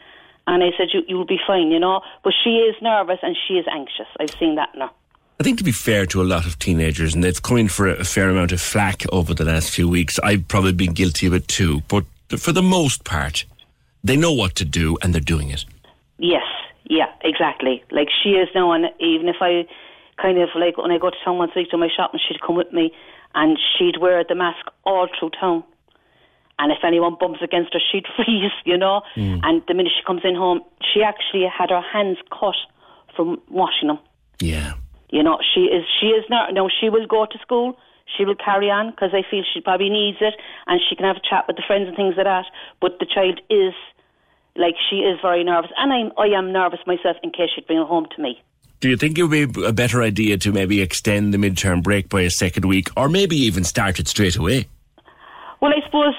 and 0.47 0.63
I 0.63 0.69
said 0.77 0.87
you 0.93 1.01
you'll 1.07 1.25
be 1.25 1.39
fine. 1.45 1.71
You 1.71 1.79
know, 1.79 2.01
but 2.23 2.33
she 2.43 2.57
is 2.57 2.75
nervous 2.81 3.19
and 3.21 3.35
she 3.47 3.55
is 3.55 3.65
anxious. 3.71 4.07
I've 4.19 4.31
seen 4.39 4.55
that 4.55 4.69
now. 4.75 4.91
I 5.39 5.43
think 5.43 5.57
to 5.57 5.63
be 5.63 5.71
fair 5.71 6.05
to 6.07 6.21
a 6.21 6.23
lot 6.23 6.45
of 6.45 6.59
teenagers, 6.59 7.15
and 7.15 7.25
it's 7.25 7.39
coming 7.39 7.67
for 7.67 7.87
a 7.87 8.03
fair 8.03 8.29
amount 8.29 8.51
of 8.51 8.61
flack 8.61 9.03
over 9.11 9.33
the 9.33 9.45
last 9.45 9.71
few 9.71 9.89
weeks. 9.89 10.19
I've 10.23 10.47
probably 10.47 10.73
been 10.73 10.93
guilty 10.93 11.25
of 11.25 11.33
it 11.33 11.47
too, 11.47 11.81
but 11.87 12.05
for 12.37 12.51
the 12.51 12.61
most 12.61 13.03
part, 13.03 13.45
they 14.03 14.15
know 14.15 14.31
what 14.31 14.55
to 14.55 14.65
do 14.65 14.97
and 15.01 15.13
they're 15.13 15.21
doing 15.21 15.49
it. 15.49 15.65
Yes, 16.17 16.43
yeah, 16.85 17.11
exactly. 17.23 17.83
Like 17.89 18.09
she 18.21 18.31
is 18.31 18.49
now, 18.53 18.71
and 18.71 18.85
even 18.99 19.27
if 19.27 19.37
I 19.41 19.65
kind 20.21 20.37
of 20.39 20.49
like 20.55 20.77
when 20.77 20.91
I 20.91 20.97
go 20.97 21.09
to 21.09 21.15
town 21.23 21.37
once 21.37 21.51
a 21.55 21.59
week 21.59 21.71
to 21.71 21.77
my 21.77 21.89
shop, 21.89 22.11
and 22.13 22.21
she'd 22.21 22.41
come 22.41 22.55
with 22.55 22.71
me, 22.71 22.91
and 23.33 23.57
she'd 23.77 23.97
wear 23.99 24.23
the 24.27 24.35
mask 24.35 24.65
all 24.85 25.07
through 25.19 25.31
town. 25.39 25.63
And 26.59 26.71
if 26.71 26.79
anyone 26.85 27.15
bumps 27.19 27.39
against 27.41 27.73
her, 27.73 27.79
she'd 27.91 28.05
freeze, 28.15 28.51
you 28.65 28.77
know. 28.77 29.01
Mm. 29.15 29.39
And 29.43 29.61
the 29.67 29.73
minute 29.73 29.93
she 29.97 30.05
comes 30.05 30.21
in 30.23 30.35
home, 30.35 30.61
she 30.93 31.01
actually 31.01 31.45
had 31.45 31.71
her 31.71 31.81
hands 31.81 32.17
cut 32.29 32.55
from 33.15 33.41
washing 33.49 33.87
them. 33.87 33.99
Yeah. 34.39 34.73
You 35.09 35.23
know, 35.23 35.39
she 35.53 35.61
is 35.61 35.83
she 35.99 36.07
is 36.07 36.23
not. 36.29 36.53
No, 36.53 36.69
she 36.69 36.89
will 36.89 37.07
go 37.07 37.25
to 37.25 37.37
school. 37.39 37.77
She 38.17 38.25
will 38.25 38.35
carry 38.35 38.69
on 38.69 38.91
because 38.91 39.11
I 39.13 39.23
feel 39.29 39.43
she 39.53 39.61
probably 39.61 39.89
needs 39.89 40.17
it, 40.21 40.35
and 40.67 40.79
she 40.87 40.95
can 40.95 41.05
have 41.05 41.17
a 41.17 41.27
chat 41.27 41.45
with 41.47 41.57
the 41.57 41.63
friends 41.65 41.87
and 41.87 41.95
things 41.95 42.15
like 42.15 42.25
that. 42.25 42.45
But 42.79 42.99
the 42.99 43.05
child 43.05 43.41
is 43.49 43.73
like 44.55 44.75
she 44.89 44.97
is 44.97 45.19
very 45.21 45.43
nervous, 45.43 45.71
and 45.77 45.91
I'm 45.91 46.11
I 46.17 46.27
am 46.37 46.51
nervous 46.51 46.79
myself 46.85 47.17
in 47.23 47.31
case 47.31 47.49
she'd 47.53 47.67
bring 47.67 47.79
it 47.79 47.87
home 47.87 48.07
to 48.15 48.21
me. 48.21 48.41
Do 48.81 48.89
you 48.89 48.97
think 48.97 49.17
it 49.17 49.23
would 49.23 49.53
be 49.53 49.63
a 49.65 49.71
better 49.71 50.01
idea 50.01 50.37
to 50.39 50.51
maybe 50.51 50.81
extend 50.81 51.33
the 51.33 51.37
midterm 51.37 51.83
break 51.83 52.09
by 52.09 52.21
a 52.21 52.29
second 52.31 52.65
week, 52.65 52.89
or 52.97 53.07
maybe 53.09 53.35
even 53.37 53.63
start 53.63 53.99
it 53.99 54.07
straight 54.07 54.35
away? 54.35 54.67
Well, 55.61 55.71
I 55.71 55.85
suppose 55.85 56.15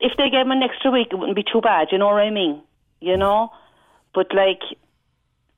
if 0.00 0.12
they 0.16 0.30
gave 0.30 0.46
them 0.46 0.52
an 0.52 0.62
extra 0.62 0.92
week, 0.92 1.08
it 1.10 1.16
wouldn't 1.16 1.34
be 1.36 1.42
too 1.42 1.60
bad. 1.60 1.88
You 1.90 1.98
know 1.98 2.06
what 2.06 2.22
I 2.22 2.30
mean? 2.30 2.62
You 3.00 3.16
know, 3.16 3.50
but 4.14 4.32
like 4.32 4.60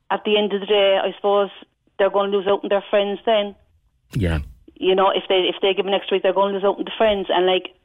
at 0.09 0.23
the 0.25 0.37
end 0.37 0.51
of 0.53 0.61
the 0.61 0.65
day, 0.65 0.99
I 1.01 1.13
suppose 1.15 1.49
they're 1.99 2.09
going 2.09 2.31
to 2.31 2.37
lose 2.37 2.47
out 2.47 2.63
on 2.63 2.69
their 2.69 2.83
friends. 2.89 3.19
Then, 3.25 3.55
Yeah. 4.13 4.39
you 4.75 4.95
know, 4.95 5.11
if 5.11 5.23
they 5.29 5.47
if 5.47 5.55
they 5.61 5.75
give 5.75 5.85
an 5.85 5.93
extra 5.93 6.15
week, 6.15 6.23
they're 6.23 6.33
going 6.33 6.53
to 6.53 6.57
lose 6.57 6.65
out 6.65 6.79
on 6.79 6.85
the 6.85 6.91
friends. 6.97 7.27
And 7.29 7.45
like 7.45 7.75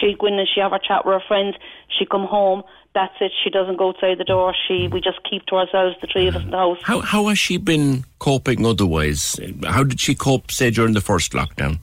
she 0.00 0.14
go 0.18 0.26
in 0.26 0.38
and 0.38 0.48
she 0.52 0.60
have 0.60 0.72
her 0.72 0.78
chat 0.78 1.04
with 1.04 1.14
her 1.14 1.26
friends. 1.26 1.56
She 1.98 2.06
come 2.06 2.26
home. 2.26 2.62
That's 2.94 3.14
it. 3.20 3.32
She 3.44 3.50
doesn't 3.50 3.76
go 3.76 3.90
outside 3.90 4.18
the 4.18 4.24
door. 4.24 4.54
She 4.66 4.88
we 4.88 5.00
just 5.00 5.18
keep 5.28 5.46
to 5.46 5.56
ourselves, 5.56 5.96
the 6.00 6.08
three 6.12 6.26
of 6.28 6.36
us 6.36 6.42
in 6.42 6.50
the 6.50 6.56
house. 6.56 6.78
How 6.82 7.00
how 7.00 7.28
has 7.28 7.38
she 7.38 7.56
been 7.56 8.04
coping 8.18 8.64
otherwise? 8.66 9.38
How 9.66 9.84
did 9.84 10.00
she 10.00 10.14
cope, 10.14 10.50
say, 10.50 10.70
during 10.70 10.94
the 10.94 11.00
first 11.00 11.32
lockdown? 11.32 11.78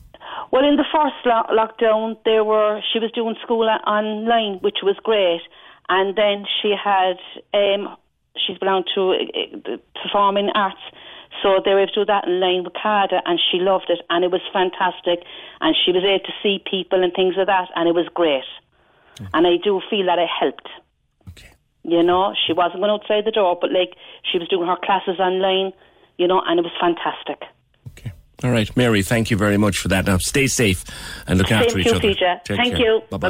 Well, 0.52 0.64
in 0.68 0.78
the 0.78 0.86
first 0.94 1.16
lo- 1.26 1.50
lockdown, 1.52 2.18
there 2.26 2.44
were 2.44 2.82
she 2.92 3.00
was 3.00 3.12
doing 3.12 3.36
school 3.44 3.68
a- 3.68 3.90
online, 3.90 4.60
which 4.60 4.78
was 4.84 4.96
great, 5.04 5.42
and 5.90 6.16
then 6.16 6.46
she 6.62 6.74
had 6.82 7.18
um, 7.54 7.96
she's 8.36 8.58
belonged 8.58 8.86
to 8.96 9.12
uh, 9.12 9.74
uh, 9.74 9.78
performing 10.02 10.50
arts, 10.56 10.82
so 11.46 11.62
they 11.64 11.78
were 11.78 11.82
able 11.82 11.94
to 11.94 12.00
do 12.02 12.06
that 12.06 12.26
online 12.26 12.64
with 12.64 12.74
CADA, 12.74 13.22
and 13.26 13.40
she 13.40 13.60
loved 13.60 13.86
it, 13.90 14.02
and 14.10 14.26
it 14.26 14.32
was 14.32 14.42
fantastic, 14.52 15.24
and 15.62 15.76
she 15.78 15.92
was 15.92 16.02
able 16.04 16.26
to 16.26 16.34
see 16.42 16.58
people 16.66 17.04
and 17.04 17.14
things 17.14 17.36
like 17.38 17.46
that, 17.46 17.70
and 17.76 17.88
it 17.88 17.94
was 17.94 18.10
great, 18.16 18.50
and 19.32 19.46
I 19.46 19.58
do 19.64 19.80
feel 19.88 20.08
that 20.08 20.18
it 20.18 20.28
helped. 20.28 20.68
You 21.84 22.02
know, 22.02 22.34
she 22.48 22.52
wasn't 22.52 22.82
going 22.82 22.90
outside 22.90 23.26
the 23.26 23.32
door, 23.32 23.60
but 23.62 23.72
like 23.72 23.94
she 24.24 24.40
was 24.40 24.48
doing 24.48 24.68
her 24.68 24.76
classes 24.84 25.20
online, 25.20 25.72
you 26.18 26.28
know, 26.28 26.42
and 26.44 26.60
it 26.60 26.64
was 26.64 26.74
fantastic. 26.82 27.48
Okay. 27.92 28.12
All 28.44 28.50
right, 28.50 28.76
Mary, 28.76 29.04
thank 29.04 29.30
you 29.30 29.38
very 29.38 29.58
much 29.58 29.78
for 29.78 29.90
that. 29.90 30.08
Now, 30.08 30.18
stay 30.18 30.48
safe 30.48 30.84
and 31.28 31.38
look 31.38 31.50
Same 31.50 31.60
after 31.60 31.78
each 31.78 31.86
you, 31.86 31.92
other. 31.92 32.02
Take 32.44 32.58
Thank 32.58 32.78
care. 32.78 32.80
you. 32.80 33.02
Bye 33.12 33.18
bye. 33.18 33.30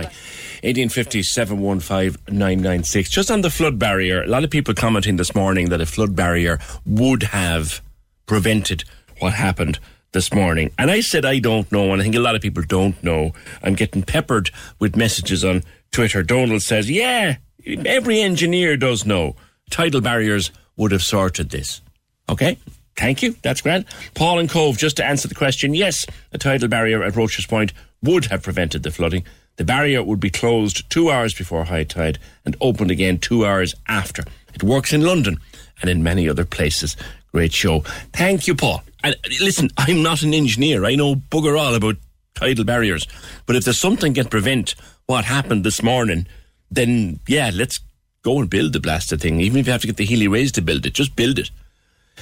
1850 0.63 1.21
715 1.21 2.33
996. 2.33 3.09
Just 3.09 3.29
on 3.29 3.41
the 3.41 3.49
flood 3.49 3.77
barrier, 3.77 4.23
a 4.23 4.27
lot 4.27 4.45
of 4.45 4.49
people 4.49 4.73
commenting 4.73 5.17
this 5.17 5.35
morning 5.35 5.67
that 5.67 5.81
a 5.81 5.85
flood 5.85 6.15
barrier 6.15 6.57
would 6.85 7.23
have 7.23 7.81
prevented 8.25 8.83
what 9.19 9.33
happened 9.33 9.79
this 10.11 10.33
morning. 10.33 10.71
And 10.77 10.89
I 10.89 11.01
said, 11.01 11.25
I 11.25 11.39
don't 11.39 11.71
know, 11.71 11.91
and 11.91 12.01
I 12.01 12.03
think 12.03 12.15
a 12.15 12.19
lot 12.19 12.35
of 12.35 12.41
people 12.41 12.63
don't 12.63 13.01
know. 13.03 13.33
I'm 13.61 13.75
getting 13.75 14.01
peppered 14.01 14.49
with 14.79 14.95
messages 14.95 15.43
on 15.43 15.63
Twitter. 15.91 16.23
Donald 16.23 16.61
says, 16.61 16.89
Yeah, 16.89 17.37
every 17.65 18.21
engineer 18.21 18.77
does 18.77 19.05
know. 19.05 19.35
Tidal 19.69 20.01
barriers 20.01 20.51
would 20.77 20.91
have 20.91 21.03
sorted 21.03 21.49
this. 21.49 21.81
Okay? 22.29 22.57
Thank 22.95 23.21
you. 23.21 23.35
That's 23.41 23.61
grand. 23.61 23.85
Paul 24.13 24.39
and 24.39 24.49
Cobh, 24.49 24.77
just 24.77 24.97
to 24.97 25.05
answer 25.05 25.27
the 25.27 25.35
question, 25.35 25.73
yes, 25.73 26.05
a 26.31 26.37
tidal 26.37 26.69
barrier 26.69 27.03
at 27.03 27.15
Roche's 27.15 27.45
Point 27.45 27.73
would 28.01 28.25
have 28.25 28.43
prevented 28.43 28.83
the 28.83 28.91
flooding. 28.91 29.25
The 29.57 29.65
barrier 29.65 30.03
would 30.03 30.19
be 30.19 30.29
closed 30.29 30.89
two 30.89 31.09
hours 31.09 31.33
before 31.33 31.65
high 31.65 31.83
tide 31.83 32.19
and 32.45 32.55
opened 32.61 32.91
again 32.91 33.17
two 33.17 33.45
hours 33.45 33.75
after. 33.87 34.23
It 34.53 34.63
works 34.63 34.93
in 34.93 35.01
London 35.01 35.39
and 35.81 35.89
in 35.89 36.03
many 36.03 36.29
other 36.29 36.45
places. 36.45 36.95
Great 37.35 37.51
show. 37.51 37.81
Thank 38.13 38.47
you, 38.47 38.55
Paul. 38.55 38.81
And 39.03 39.13
listen, 39.41 39.67
I'm 39.75 40.01
not 40.01 40.21
an 40.21 40.33
engineer. 40.33 40.85
I 40.85 40.95
know 40.95 41.15
bugger 41.15 41.59
all 41.59 41.75
about 41.75 41.97
tidal 42.33 42.63
barriers. 42.63 43.07
But 43.45 43.57
if 43.57 43.65
there's 43.65 43.77
something 43.77 44.13
can 44.13 44.29
prevent 44.29 44.73
what 45.07 45.25
happened 45.25 45.65
this 45.65 45.83
morning, 45.83 46.27
then 46.71 47.19
yeah, 47.27 47.51
let's 47.53 47.81
go 48.21 48.39
and 48.39 48.49
build 48.49 48.71
the 48.71 48.79
blasted 48.79 49.19
thing. 49.19 49.41
Even 49.41 49.59
if 49.59 49.65
you 49.65 49.73
have 49.73 49.81
to 49.81 49.87
get 49.87 49.97
the 49.97 50.05
Healy-Raes 50.05 50.53
to 50.53 50.61
build 50.61 50.85
it, 50.85 50.93
just 50.93 51.17
build 51.17 51.37
it. 51.37 51.51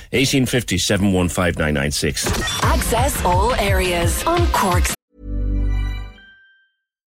1850 0.10 0.80
715 0.80 1.78
Access 2.64 3.24
all 3.24 3.54
areas 3.54 4.24
on 4.24 4.48
Cork's. 4.48 4.96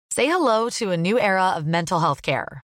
Say 0.10 0.26
hello 0.26 0.70
to 0.70 0.90
a 0.90 0.98
new 0.98 1.20
era 1.20 1.54
of 1.56 1.68
mental 1.68 2.00
health 2.00 2.24
care. 2.24 2.64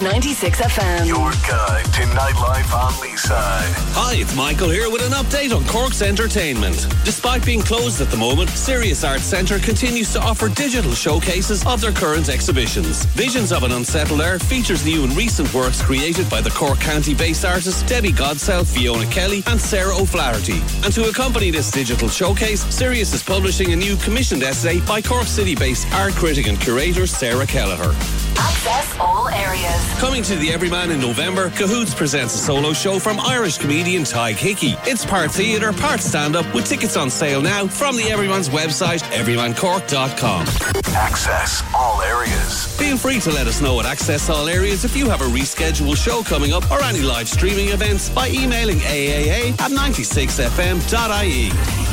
96 0.00 0.60
FM. 0.60 1.08
Your 1.08 1.32
guide 1.48 1.84
to 1.86 2.02
nightlife 2.14 2.72
on 2.72 2.92
Leeside. 3.02 3.66
Hi, 3.98 4.14
it's 4.14 4.32
Michael 4.36 4.70
here 4.70 4.88
with 4.88 5.02
an 5.04 5.10
update 5.10 5.52
on 5.52 5.64
Cork's 5.64 6.02
entertainment. 6.02 6.86
Despite 7.04 7.44
being 7.44 7.60
closed 7.60 8.00
at 8.00 8.08
the 8.08 8.16
moment, 8.16 8.48
Sirius 8.50 9.02
Arts 9.02 9.24
Centre 9.24 9.58
continues 9.58 10.12
to 10.12 10.20
offer 10.20 10.50
digital 10.50 10.92
showcases 10.92 11.66
of 11.66 11.80
their 11.80 11.90
current 11.90 12.28
exhibitions. 12.28 13.06
Visions 13.06 13.50
of 13.50 13.64
an 13.64 13.72
Unsettled 13.72 14.20
Air 14.20 14.38
features 14.38 14.84
new 14.84 15.02
and 15.02 15.16
recent 15.16 15.52
works 15.52 15.82
created 15.82 16.30
by 16.30 16.42
the 16.42 16.50
Cork 16.50 16.78
County-based 16.78 17.44
artists 17.44 17.82
Debbie 17.82 18.12
Godsell, 18.12 18.64
Fiona 18.64 19.06
Kelly 19.10 19.42
and 19.48 19.60
Sarah 19.60 19.96
O'Flaherty. 19.96 20.62
And 20.84 20.92
to 20.92 21.08
accompany 21.08 21.50
this 21.50 21.72
digital 21.72 22.08
showcase, 22.08 22.62
Sirius 22.72 23.12
is 23.14 23.24
publishing 23.24 23.72
a 23.72 23.76
new 23.76 23.96
commissioned 23.96 24.44
essay 24.44 24.78
by 24.82 25.02
Cork 25.02 25.26
City-based 25.26 25.92
art 25.94 26.12
critic 26.12 26.46
and 26.46 26.60
curator 26.60 27.08
Sarah 27.08 27.46
Kelleher. 27.46 27.92
Access 28.38 28.96
all 29.00 29.28
areas. 29.30 29.87
Coming 29.96 30.22
to 30.24 30.36
the 30.36 30.52
Everyman 30.52 30.92
in 30.92 31.00
November, 31.00 31.50
Cahoots 31.50 31.92
presents 31.92 32.32
a 32.34 32.38
solo 32.38 32.72
show 32.72 33.00
from 33.00 33.18
Irish 33.18 33.58
comedian 33.58 34.02
Tadhg 34.04 34.36
Hickey. 34.36 34.74
It's 34.84 35.04
part 35.04 35.32
theatre, 35.32 35.72
part 35.72 35.98
stand-up, 36.00 36.54
with 36.54 36.66
tickets 36.66 36.96
on 36.96 37.10
sale 37.10 37.42
now 37.42 37.66
from 37.66 37.96
the 37.96 38.04
Everyman's 38.04 38.48
website, 38.48 39.02
everymancork.com. 39.12 40.46
Access 40.94 41.64
all 41.74 42.00
areas. 42.02 42.76
Feel 42.78 42.96
free 42.96 43.18
to 43.20 43.30
let 43.32 43.48
us 43.48 43.60
know 43.60 43.80
at 43.80 43.86
Access 43.86 44.30
All 44.30 44.48
Areas 44.48 44.84
if 44.84 44.96
you 44.96 45.08
have 45.10 45.20
a 45.20 45.24
rescheduled 45.26 45.96
show 45.96 46.22
coming 46.22 46.52
up 46.52 46.68
or 46.70 46.80
any 46.82 47.00
live 47.00 47.28
streaming 47.28 47.68
events 47.68 48.08
by 48.08 48.28
emailing 48.30 48.78
aaa 48.78 49.50
at 49.60 49.70
96fm.ie. 49.72 51.50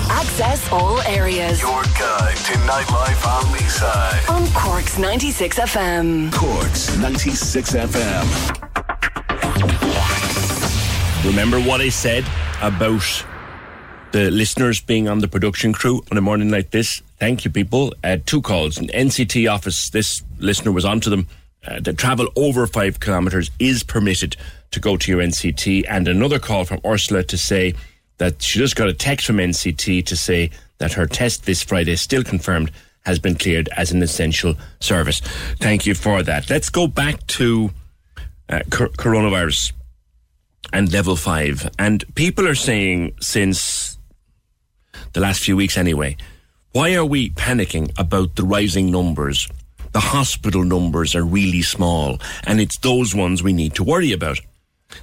Access 0.07 0.71
all 0.71 1.01
areas. 1.01 1.59
Your 1.59 1.81
guide 1.81 2.35
to 2.37 2.53
nightlife 2.69 3.25
on 3.27 3.43
Leeside. 3.55 4.29
On 4.29 4.47
Cork's 4.53 4.99
96 4.99 5.57
FM. 5.59 6.31
Corks 6.31 6.95
96 6.97 7.71
FM. 7.87 8.25
Remember 11.25 11.59
what 11.59 11.81
I 11.81 11.89
said 11.89 12.25
about 12.61 13.25
the 14.11 14.31
listeners 14.31 14.81
being 14.81 15.07
on 15.07 15.19
the 15.19 15.27
production 15.27 15.73
crew 15.73 16.03
on 16.11 16.17
a 16.17 16.21
morning 16.21 16.49
like 16.49 16.71
this? 16.71 17.01
Thank 17.19 17.45
you, 17.45 17.51
people. 17.51 17.93
Uh, 18.03 18.17
two 18.25 18.41
calls. 18.41 18.77
An 18.77 18.87
NCT 18.87 19.51
office, 19.51 19.89
this 19.91 20.23
listener 20.39 20.71
was 20.71 20.85
onto 20.85 21.09
them. 21.09 21.27
Uh, 21.67 21.79
the 21.79 21.93
travel 21.93 22.27
over 22.35 22.65
five 22.65 22.99
kilometres 22.99 23.51
is 23.59 23.83
permitted 23.83 24.35
to 24.71 24.79
go 24.79 24.97
to 24.97 25.11
your 25.11 25.21
NCT. 25.21 25.85
And 25.87 26.07
another 26.07 26.39
call 26.39 26.65
from 26.65 26.79
Ursula 26.85 27.23
to 27.23 27.37
say 27.37 27.75
that 28.17 28.41
she 28.41 28.59
just 28.59 28.75
got 28.75 28.87
a 28.87 28.93
text 28.93 29.27
from 29.27 29.37
NCT 29.37 30.05
to 30.05 30.15
say 30.15 30.49
that 30.79 30.93
her 30.93 31.05
test 31.05 31.45
this 31.45 31.61
Friday, 31.63 31.91
is 31.91 32.01
still 32.01 32.23
confirmed, 32.23 32.71
has 33.05 33.19
been 33.19 33.35
cleared 33.35 33.69
as 33.77 33.91
an 33.91 34.01
essential 34.01 34.55
service. 34.79 35.19
Thank 35.59 35.85
you 35.85 35.93
for 35.93 36.23
that. 36.23 36.49
Let's 36.49 36.69
go 36.69 36.87
back 36.87 37.25
to 37.27 37.71
uh, 38.49 38.61
cor- 38.69 38.89
coronavirus 38.89 39.73
and 40.73 40.91
level 40.91 41.15
five. 41.15 41.69
And 41.77 42.03
people 42.15 42.47
are 42.47 42.55
saying 42.55 43.13
since 43.21 43.97
the 45.13 45.19
last 45.19 45.43
few 45.43 45.55
weeks 45.55 45.77
anyway, 45.77 46.17
why 46.71 46.93
are 46.95 47.05
we 47.05 47.29
panicking 47.29 47.91
about 47.97 48.35
the 48.35 48.43
rising 48.43 48.91
numbers? 48.91 49.47
The 49.93 50.01
hospital 50.01 50.63
numbers 50.63 51.15
are 51.15 51.23
really 51.23 51.61
small, 51.61 52.19
and 52.45 52.59
it's 52.59 52.77
those 52.79 53.15
ones 53.15 53.41
we 53.41 53.53
need 53.53 53.75
to 53.75 53.83
worry 53.83 54.11
about. 54.11 54.41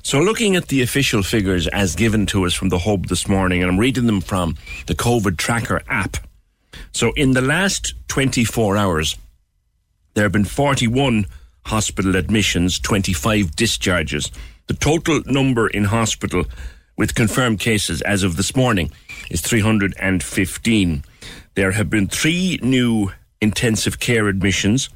So, 0.03 0.21
looking 0.21 0.55
at 0.55 0.69
the 0.69 0.83
official 0.83 1.23
figures 1.23 1.67
as 1.69 1.97
given 1.97 2.27
to 2.27 2.45
us 2.45 2.53
from 2.53 2.69
the 2.69 2.79
Hub 2.79 3.07
this 3.07 3.27
morning, 3.27 3.63
and 3.63 3.71
I'm 3.71 3.81
reading 3.81 4.05
them 4.05 4.21
from 4.21 4.57
the 4.87 4.95
COVID 4.95 5.39
Tracker 5.39 5.83
app. 5.89 6.19
So, 6.93 7.13
in 7.17 7.33
the 7.33 7.41
last 7.41 7.95
24 8.09 8.77
hours, 8.77 9.17
there 10.15 10.25
have 10.25 10.33
been 10.33 10.45
41 10.45 11.27
hospital 11.67 12.17
admissions, 12.17 12.79
25 12.79 13.55
discharges. 13.57 14.31
The 14.67 14.75
total 14.75 15.23
number 15.27 15.69
in 15.69 15.85
hospital 15.85 16.45
with 16.97 17.15
confirmed 17.15 17.61
cases 17.61 18.03
as 18.03 18.23
of 18.23 18.37
this 18.37 18.55
morning 18.55 18.91
is 19.31 19.41
315. 19.41 21.05
There 21.55 21.73
have 21.73 21.91
been 21.91 22.09
three 22.09 22.59
new 22.63 23.11
intensive 23.41 23.99
care 23.99 24.29
admissions 24.29 24.89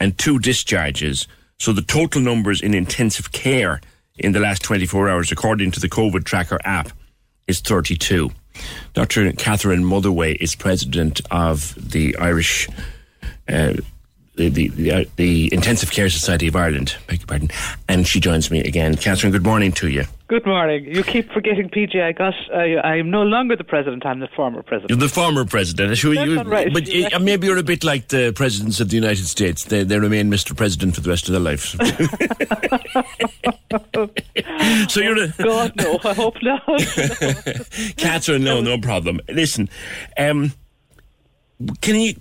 and 0.00 0.16
two 0.18 0.38
discharges. 0.38 1.26
So 1.58 1.72
the 1.72 1.82
total 1.82 2.20
numbers 2.20 2.60
in 2.60 2.74
intensive 2.74 3.32
care 3.32 3.80
in 4.18 4.32
the 4.32 4.40
last 4.40 4.62
24 4.62 5.08
hours, 5.08 5.32
according 5.32 5.70
to 5.72 5.80
the 5.80 5.88
COVID 5.88 6.24
Tracker 6.24 6.58
app, 6.64 6.90
is 7.46 7.60
32. 7.60 8.30
Dr. 8.94 9.32
Catherine 9.32 9.84
Motherway 9.84 10.34
is 10.34 10.54
president 10.54 11.20
of 11.30 11.74
the 11.90 12.16
Irish. 12.16 12.68
Uh, 13.48 13.74
the 14.38 14.48
the, 14.48 14.68
the, 14.68 14.92
uh, 14.92 15.04
the 15.16 15.52
Intensive 15.52 15.90
Care 15.90 16.08
Society 16.08 16.48
of 16.48 16.56
Ireland, 16.56 16.96
beg 17.06 17.20
your 17.20 17.26
pardon, 17.26 17.50
and 17.88 18.06
she 18.06 18.20
joins 18.20 18.50
me 18.50 18.60
again. 18.60 18.96
Catherine, 18.96 19.32
good 19.32 19.44
morning 19.44 19.72
to 19.72 19.88
you. 19.88 20.04
Good 20.28 20.46
morning. 20.46 20.84
You 20.84 21.02
keep 21.02 21.32
forgetting, 21.32 21.70
PJ. 21.70 22.02
I 22.02 22.12
got. 22.12 22.34
I, 22.54 22.76
I 22.76 22.96
am 22.96 23.10
no 23.10 23.22
longer 23.22 23.56
the 23.56 23.64
president. 23.64 24.06
I'm 24.06 24.20
the 24.20 24.28
former 24.28 24.62
president. 24.62 24.90
You're 24.90 24.98
the 24.98 25.08
former 25.08 25.44
president. 25.44 25.88
That's 25.88 26.04
you, 26.04 26.34
not 26.34 26.46
right. 26.46 26.72
But 26.72 26.88
uh, 27.14 27.18
maybe 27.18 27.46
you're 27.46 27.58
a 27.58 27.62
bit 27.62 27.82
like 27.82 28.08
the 28.08 28.32
presidents 28.32 28.78
of 28.78 28.90
the 28.90 28.96
United 28.96 29.26
States. 29.26 29.64
They, 29.64 29.84
they 29.84 29.98
remain 29.98 30.30
Mr. 30.30 30.56
President 30.56 30.94
for 30.94 31.00
the 31.00 31.10
rest 31.10 31.28
of 31.28 31.32
their 31.32 31.40
lives. 31.40 31.70
so 34.92 35.00
you're 35.00 35.24
a 35.24 35.28
God 35.38 35.72
no. 35.76 35.98
I 36.04 36.14
hope 36.14 36.36
not. 36.42 36.62
Catherine. 37.96 38.44
No, 38.44 38.60
no 38.60 38.78
problem. 38.78 39.20
Listen, 39.28 39.68
um, 40.18 40.52
can 41.80 41.96
you 41.96 42.14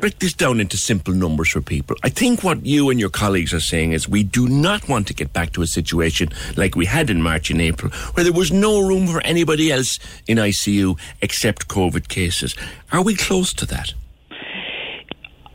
break 0.00 0.18
this 0.18 0.34
down 0.34 0.60
into 0.60 0.76
simple 0.76 1.14
numbers 1.14 1.50
for 1.50 1.60
people. 1.60 1.96
I 2.02 2.08
think 2.08 2.42
what 2.44 2.64
you 2.64 2.90
and 2.90 3.00
your 3.00 3.10
colleagues 3.10 3.52
are 3.52 3.60
saying 3.60 3.92
is 3.92 4.08
we 4.08 4.22
do 4.22 4.48
not 4.48 4.88
want 4.88 5.06
to 5.08 5.14
get 5.14 5.32
back 5.32 5.52
to 5.52 5.62
a 5.62 5.66
situation 5.66 6.28
like 6.56 6.76
we 6.76 6.86
had 6.86 7.10
in 7.10 7.22
March 7.22 7.50
and 7.50 7.60
April, 7.60 7.92
where 8.12 8.24
there 8.24 8.32
was 8.32 8.52
no 8.52 8.80
room 8.86 9.06
for 9.06 9.20
anybody 9.22 9.72
else 9.72 9.98
in 10.26 10.38
ICU 10.38 10.98
except 11.22 11.68
COVID 11.68 12.08
cases. 12.08 12.54
Are 12.92 13.02
we 13.02 13.14
close 13.14 13.52
to 13.54 13.66
that? 13.66 13.94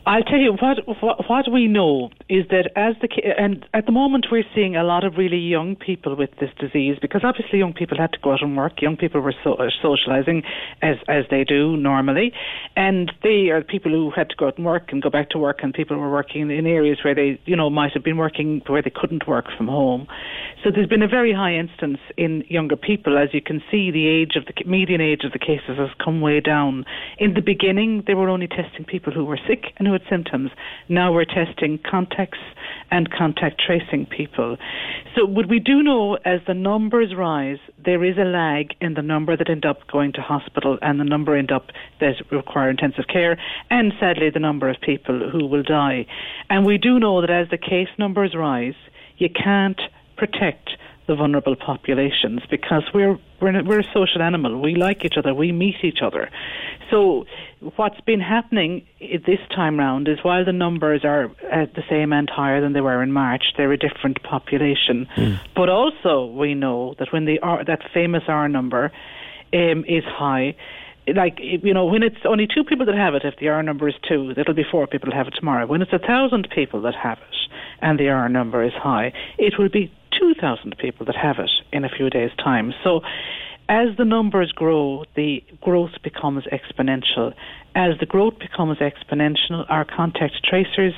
I'll 0.06 0.22
tell 0.22 0.38
you 0.38 0.52
what, 0.54 0.78
what 1.02 1.28
what 1.28 1.52
we 1.52 1.68
know 1.68 2.08
is 2.26 2.46
that 2.48 2.70
as 2.74 2.94
the 3.02 3.08
and 3.38 3.66
at 3.74 3.84
the 3.84 3.92
moment 3.92 4.26
we're 4.32 4.44
seeing 4.54 4.74
a 4.74 4.82
lot 4.82 5.04
of 5.04 5.18
really 5.18 5.36
young 5.36 5.76
people 5.76 6.16
with 6.16 6.30
this 6.40 6.48
disease 6.58 6.96
because 7.02 7.20
obviously 7.22 7.58
young 7.58 7.74
people 7.74 7.98
had 7.98 8.12
to 8.12 8.18
go 8.18 8.32
out 8.32 8.40
and 8.40 8.56
work. 8.56 8.80
Young 8.80 8.96
people 8.96 9.20
were 9.20 9.34
so, 9.44 9.58
socializing 9.82 10.42
as 10.80 10.96
as 11.06 11.24
they 11.30 11.44
do 11.44 11.76
normally, 11.76 12.32
and 12.76 13.12
they 13.22 13.50
are 13.50 13.62
people 13.62 13.92
who 13.92 14.10
had 14.10 14.30
to 14.30 14.36
go 14.36 14.46
out 14.46 14.56
and 14.56 14.64
work 14.64 14.90
and 14.90 15.02
go 15.02 15.10
back 15.10 15.28
to 15.30 15.38
work, 15.38 15.58
and 15.62 15.74
people 15.74 15.98
were 15.98 16.10
working 16.10 16.50
in 16.50 16.66
areas 16.66 16.98
where 17.04 17.14
they 17.14 17.38
you 17.44 17.54
know 17.54 17.68
might 17.68 17.92
have 17.92 18.02
been 18.02 18.16
working 18.16 18.62
where 18.68 18.80
they 18.80 18.92
couldn't 18.94 19.28
work 19.28 19.48
from 19.54 19.68
home. 19.68 20.06
So 20.64 20.70
there's 20.70 20.88
been 20.88 21.02
a 21.02 21.08
very 21.08 21.34
high 21.34 21.54
instance 21.54 21.98
in 22.16 22.44
younger 22.48 22.76
people. 22.76 23.18
As 23.18 23.34
you 23.34 23.42
can 23.42 23.62
see, 23.70 23.90
the 23.90 24.08
age 24.08 24.36
of 24.36 24.46
the 24.46 24.64
median 24.64 25.02
age 25.02 25.24
of 25.24 25.32
the 25.32 25.38
cases 25.38 25.76
has 25.76 25.90
come 26.02 26.22
way 26.22 26.40
down. 26.40 26.86
In 27.18 27.34
the 27.34 27.42
beginning, 27.42 28.04
they 28.06 28.14
were 28.14 28.30
only 28.30 28.48
testing 28.48 28.86
people 28.86 29.12
who 29.12 29.26
were 29.26 29.38
sick 29.46 29.64
and 29.76 29.89
had 29.92 30.02
symptoms. 30.08 30.50
Now 30.88 31.12
we're 31.12 31.24
testing 31.24 31.78
contacts 31.88 32.38
and 32.90 33.10
contact 33.10 33.60
tracing 33.64 34.06
people. 34.06 34.56
So 35.14 35.24
what 35.24 35.48
we 35.48 35.58
do 35.58 35.82
know 35.82 36.16
as 36.24 36.40
the 36.46 36.54
numbers 36.54 37.14
rise, 37.16 37.58
there 37.84 38.04
is 38.04 38.16
a 38.18 38.24
lag 38.24 38.74
in 38.80 38.94
the 38.94 39.02
number 39.02 39.36
that 39.36 39.48
end 39.48 39.64
up 39.64 39.86
going 39.86 40.12
to 40.14 40.20
hospital 40.20 40.78
and 40.82 40.98
the 40.98 41.04
number 41.04 41.36
end 41.36 41.52
up 41.52 41.70
that 42.00 42.14
require 42.30 42.70
intensive 42.70 43.06
care 43.12 43.38
and 43.70 43.92
sadly 44.00 44.30
the 44.30 44.40
number 44.40 44.68
of 44.68 44.80
people 44.80 45.30
who 45.30 45.46
will 45.46 45.62
die. 45.62 46.06
And 46.48 46.64
we 46.66 46.78
do 46.78 46.98
know 46.98 47.20
that 47.20 47.30
as 47.30 47.48
the 47.50 47.58
case 47.58 47.88
numbers 47.98 48.34
rise, 48.34 48.74
you 49.18 49.28
can't 49.28 49.80
protect 50.16 50.70
the 51.06 51.14
vulnerable 51.14 51.56
populations 51.56 52.40
because 52.50 52.84
we're 52.94 53.18
we're, 53.40 53.58
a, 53.58 53.64
we're 53.64 53.80
a 53.80 53.92
social 53.92 54.22
animal. 54.22 54.60
We 54.60 54.74
like 54.74 55.04
each 55.04 55.16
other. 55.16 55.34
We 55.34 55.50
meet 55.50 55.76
each 55.82 56.00
other. 56.02 56.30
So 56.90 57.24
what's 57.76 58.00
been 58.02 58.20
happening 58.20 58.86
this 59.00 59.40
time 59.54 59.78
round 59.78 60.08
is 60.08 60.18
while 60.22 60.44
the 60.44 60.52
numbers 60.52 61.04
are 61.04 61.30
at 61.50 61.74
the 61.74 61.82
same 61.88 62.12
and 62.12 62.28
higher 62.28 62.60
than 62.60 62.72
they 62.72 62.80
were 62.80 63.02
in 63.02 63.12
March, 63.12 63.44
they're 63.56 63.72
a 63.72 63.78
different 63.78 64.22
population. 64.22 65.08
But 65.54 65.68
also 65.68 66.26
we 66.26 66.54
know 66.54 66.94
that 66.98 67.12
when 67.12 67.24
the 67.24 67.38
R, 67.40 67.64
that 67.64 67.80
famous 67.94 68.24
R 68.28 68.48
number 68.48 68.92
um, 69.52 69.84
is 69.88 70.04
high, 70.04 70.54
like 71.14 71.38
you 71.40 71.74
know 71.74 71.86
when 71.86 72.02
it's 72.02 72.24
only 72.24 72.46
two 72.46 72.64
people 72.64 72.86
that 72.86 72.94
have 72.94 73.14
it 73.14 73.24
if 73.24 73.36
the 73.40 73.48
r 73.48 73.62
number 73.62 73.88
is 73.88 73.94
two 74.06 74.32
it'll 74.36 74.54
be 74.54 74.64
four 74.70 74.86
people 74.86 75.10
have 75.12 75.26
it 75.26 75.34
tomorrow 75.34 75.66
when 75.66 75.82
it's 75.82 75.92
a 75.92 75.98
thousand 75.98 76.48
people 76.54 76.82
that 76.82 76.94
have 76.94 77.18
it 77.18 77.36
and 77.80 77.98
the 77.98 78.08
r 78.08 78.28
number 78.28 78.62
is 78.62 78.72
high 78.74 79.12
it 79.38 79.54
will 79.58 79.68
be 79.68 79.90
2000 80.20 80.76
people 80.78 81.06
that 81.06 81.16
have 81.16 81.38
it 81.38 81.50
in 81.72 81.84
a 81.84 81.88
few 81.88 82.10
days 82.10 82.30
time 82.38 82.72
so 82.84 83.00
as 83.68 83.96
the 83.96 84.04
numbers 84.04 84.52
grow 84.52 85.04
the 85.16 85.42
growth 85.60 85.92
becomes 86.02 86.44
exponential 86.52 87.34
as 87.74 87.98
the 87.98 88.06
growth 88.06 88.38
becomes 88.38 88.78
exponential 88.78 89.64
our 89.68 89.84
contact 89.84 90.44
tracers 90.44 90.94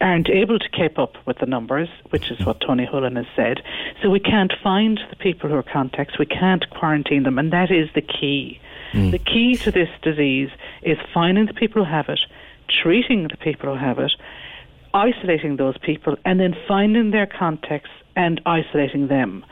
aren't 0.00 0.28
able 0.28 0.58
to 0.58 0.68
keep 0.68 0.98
up 0.98 1.14
with 1.26 1.38
the 1.38 1.46
numbers, 1.46 1.88
which 2.10 2.30
is 2.30 2.44
what 2.44 2.60
Tony 2.60 2.86
Holohan 2.86 3.16
has 3.16 3.26
said. 3.36 3.62
So 4.02 4.10
we 4.10 4.20
can't 4.20 4.52
find 4.62 5.00
the 5.10 5.16
people 5.16 5.48
who 5.50 5.56
are 5.56 5.62
contacts, 5.62 6.18
we 6.18 6.26
can't 6.26 6.68
quarantine 6.70 7.22
them, 7.22 7.38
and 7.38 7.52
that 7.52 7.70
is 7.70 7.88
the 7.94 8.02
key. 8.02 8.60
Hmm. 8.92 9.10
The 9.10 9.18
key 9.18 9.56
to 9.58 9.70
this 9.70 9.88
disease 10.02 10.50
is 10.82 10.98
finding 11.12 11.46
the 11.46 11.54
people 11.54 11.84
who 11.84 11.90
have 11.90 12.08
it, 12.08 12.20
treating 12.82 13.28
the 13.28 13.36
people 13.36 13.74
who 13.74 13.84
have 13.84 13.98
it, 13.98 14.12
isolating 14.92 15.56
those 15.56 15.78
people, 15.78 16.16
and 16.24 16.38
then 16.38 16.54
finding 16.68 17.10
their 17.10 17.26
contacts 17.26 17.90
and 18.16 18.40
isolating 18.46 19.08
them. 19.08 19.44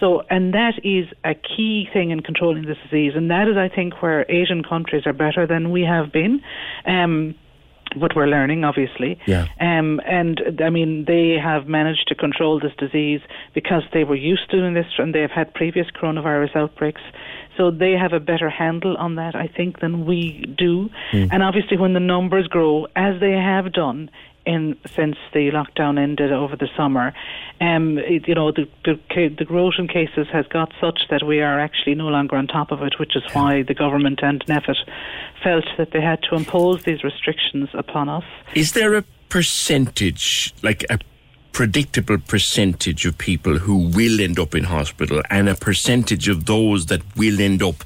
So, 0.00 0.22
and 0.30 0.54
that 0.54 0.74
is 0.82 1.06
a 1.24 1.34
key 1.34 1.88
thing 1.92 2.10
in 2.10 2.20
controlling 2.20 2.64
this 2.64 2.78
disease, 2.84 3.12
and 3.14 3.30
that 3.30 3.48
is, 3.48 3.56
I 3.56 3.68
think, 3.68 4.02
where 4.02 4.24
Asian 4.30 4.62
countries 4.62 5.02
are 5.06 5.12
better 5.12 5.46
than 5.46 5.70
we 5.70 5.82
have 5.82 6.12
been. 6.12 6.40
Um, 6.86 7.34
but 7.96 8.16
we're 8.16 8.26
learning, 8.26 8.64
obviously. 8.64 9.18
Yeah. 9.26 9.46
Um, 9.60 10.00
and 10.04 10.40
I 10.64 10.70
mean, 10.70 11.04
they 11.06 11.36
have 11.40 11.66
managed 11.66 12.08
to 12.08 12.14
control 12.14 12.58
this 12.60 12.72
disease 12.76 13.20
because 13.54 13.82
they 13.92 14.04
were 14.04 14.16
used 14.16 14.50
to 14.50 14.58
doing 14.58 14.74
this 14.74 14.86
and 14.98 15.14
they've 15.14 15.30
had 15.30 15.54
previous 15.54 15.86
coronavirus 15.90 16.56
outbreaks. 16.56 17.02
So 17.56 17.70
they 17.70 17.92
have 17.92 18.12
a 18.12 18.20
better 18.20 18.50
handle 18.50 18.96
on 18.96 19.14
that, 19.14 19.36
I 19.36 19.46
think, 19.46 19.80
than 19.80 20.06
we 20.06 20.44
do. 20.58 20.90
Mm. 21.12 21.28
And 21.32 21.42
obviously, 21.42 21.76
when 21.76 21.92
the 21.92 22.00
numbers 22.00 22.48
grow, 22.48 22.86
as 22.96 23.20
they 23.20 23.32
have 23.32 23.72
done 23.72 24.10
in 24.46 24.76
since 24.94 25.16
the 25.32 25.50
lockdown 25.50 25.98
ended 25.98 26.32
over 26.32 26.56
the 26.56 26.68
summer, 26.76 27.12
um, 27.60 27.98
it, 27.98 28.28
you 28.28 28.34
know, 28.34 28.52
the, 28.52 28.68
the 28.84 28.98
the 29.38 29.44
growth 29.44 29.74
in 29.78 29.88
cases 29.88 30.26
has 30.32 30.46
got 30.48 30.72
such 30.80 31.00
that 31.10 31.22
we 31.22 31.40
are 31.40 31.58
actually 31.60 31.94
no 31.94 32.08
longer 32.08 32.36
on 32.36 32.46
top 32.46 32.70
of 32.70 32.82
it, 32.82 32.98
which 32.98 33.16
is 33.16 33.22
why 33.32 33.62
the 33.62 33.74
government 33.74 34.20
and 34.22 34.44
NPHET 34.46 34.76
felt 35.42 35.64
that 35.78 35.90
they 35.92 36.00
had 36.00 36.22
to 36.30 36.34
impose 36.34 36.84
these 36.84 37.02
restrictions 37.04 37.68
upon 37.74 38.08
us. 38.08 38.24
Is 38.54 38.72
there 38.72 38.94
a 38.94 39.04
percentage, 39.28 40.54
like 40.62 40.84
a 40.90 40.98
predictable 41.54 42.18
percentage 42.18 43.06
of 43.06 43.16
people 43.16 43.58
who 43.58 43.88
will 43.88 44.20
end 44.20 44.40
up 44.40 44.56
in 44.56 44.64
hospital 44.64 45.22
and 45.30 45.48
a 45.48 45.54
percentage 45.54 46.28
of 46.28 46.46
those 46.46 46.86
that 46.86 47.00
will 47.16 47.40
end 47.40 47.62
up 47.62 47.76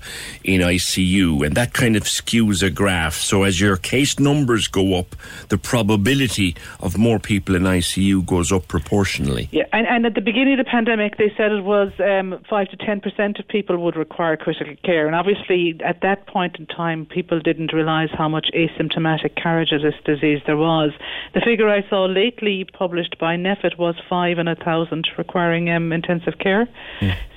in 0.42 0.62
ICU? 0.62 1.44
And 1.46 1.54
that 1.54 1.74
kind 1.74 1.94
of 1.94 2.04
skews 2.04 2.62
a 2.62 2.70
graph. 2.70 3.14
So 3.14 3.44
as 3.44 3.60
your 3.60 3.76
case 3.76 4.18
numbers 4.18 4.66
go 4.66 4.98
up, 4.98 5.14
the 5.50 5.58
probability 5.58 6.56
of 6.80 6.96
more 6.96 7.18
people 7.18 7.54
in 7.54 7.62
ICU 7.62 8.24
goes 8.26 8.50
up 8.50 8.66
proportionally. 8.68 9.48
Yeah, 9.52 9.64
and, 9.72 9.86
and 9.86 10.06
at 10.06 10.14
the 10.14 10.22
beginning 10.22 10.58
of 10.58 10.64
the 10.64 10.70
pandemic, 10.70 11.18
they 11.18 11.30
said 11.36 11.52
it 11.52 11.62
was 11.62 11.92
um, 12.00 12.42
five 12.48 12.68
to 12.70 12.76
ten 12.78 13.00
percent 13.00 13.38
of 13.38 13.46
people 13.46 13.76
would 13.78 13.96
require 13.96 14.36
critical 14.36 14.76
care, 14.82 15.06
and 15.06 15.14
obviously 15.14 15.78
at 15.84 16.00
that 16.00 16.26
point 16.26 16.56
in 16.58 16.66
time, 16.66 17.04
people 17.04 17.38
didn't 17.38 17.72
realise 17.74 18.10
how 18.16 18.28
much 18.28 18.48
asymptomatic 18.54 19.36
carriage 19.36 19.72
of 19.72 19.82
this 19.82 19.94
disease 20.04 20.40
there 20.46 20.56
was. 20.56 20.92
The 21.34 21.42
figure 21.42 21.68
I 21.68 21.86
saw 21.90 22.06
lately 22.06 22.64
published 22.64 23.18
by 23.18 23.36
NPHET 23.58 23.78
was 23.78 23.94
five 24.08 24.38
in 24.38 24.48
a 24.48 24.54
thousand 24.54 25.08
requiring 25.16 25.70
um, 25.70 25.92
intensive 25.92 26.38
care. 26.38 26.68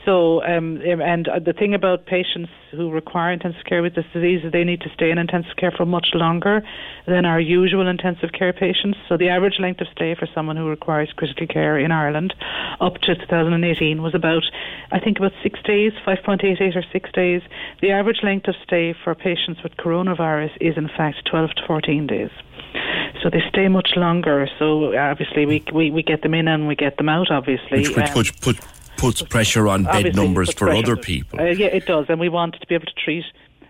So, 0.05 0.43
um, 0.43 0.81
um, 0.81 1.01
and 1.01 1.27
uh, 1.27 1.39
the 1.39 1.53
thing 1.53 1.75
about 1.75 2.07
patients 2.07 2.49
who 2.71 2.89
require 2.89 3.31
intensive 3.31 3.63
care 3.65 3.83
with 3.83 3.93
this 3.93 4.05
disease 4.13 4.41
is 4.43 4.51
they 4.51 4.63
need 4.63 4.81
to 4.81 4.89
stay 4.95 5.11
in 5.11 5.19
intensive 5.19 5.55
care 5.57 5.71
for 5.71 5.85
much 5.85 6.09
longer 6.13 6.61
than 7.05 7.25
our 7.25 7.39
usual 7.39 7.87
intensive 7.87 8.31
care 8.37 8.51
patients. 8.51 8.97
So, 9.07 9.17
the 9.17 9.29
average 9.29 9.59
length 9.59 9.81
of 9.81 9.87
stay 9.91 10.15
for 10.17 10.27
someone 10.33 10.57
who 10.57 10.67
requires 10.67 11.13
critical 11.15 11.45
care 11.45 11.77
in 11.77 11.91
Ireland 11.91 12.33
up 12.79 12.95
to 13.03 13.15
2018 13.15 14.01
was 14.01 14.15
about, 14.15 14.43
I 14.91 14.99
think, 14.99 15.17
about 15.17 15.33
six 15.43 15.59
days, 15.61 15.91
5.88 16.05 16.75
or 16.75 16.83
six 16.91 17.11
days. 17.11 17.41
The 17.81 17.91
average 17.91 18.21
length 18.23 18.47
of 18.47 18.55
stay 18.63 18.95
for 19.03 19.13
patients 19.13 19.61
with 19.61 19.77
coronavirus 19.77 20.57
is, 20.59 20.77
in 20.77 20.87
fact, 20.87 21.29
12 21.29 21.49
to 21.57 21.61
14 21.67 22.07
days. 22.07 22.31
So 23.21 23.29
they 23.29 23.41
stay 23.49 23.67
much 23.67 23.91
longer. 23.95 24.47
So 24.57 24.97
obviously 24.97 25.45
we 25.45 25.63
we, 25.71 25.91
we 25.91 26.03
get 26.03 26.21
them 26.21 26.33
in 26.33 26.47
and 26.47 26.67
we 26.67 26.75
get 26.75 26.97
them 26.97 27.09
out. 27.09 27.29
Obviously, 27.29 27.79
Which, 27.79 27.95
which, 27.95 28.09
Um, 28.09 28.17
which, 28.17 28.41
put, 28.41 28.59
puts 28.97 29.21
pressure 29.21 29.67
on 29.67 29.83
bed 29.83 30.15
numbers 30.15 30.53
for 30.53 30.69
other 30.69 30.95
people. 30.95 31.39
Uh, 31.39 31.45
yeah, 31.45 31.67
it 31.67 31.85
does, 31.85 32.05
and 32.09 32.19
we 32.19 32.29
want 32.29 32.59
to 32.59 32.67
be 32.67 32.75
able 32.75 32.85
to 32.85 32.93
treat. 33.03 33.25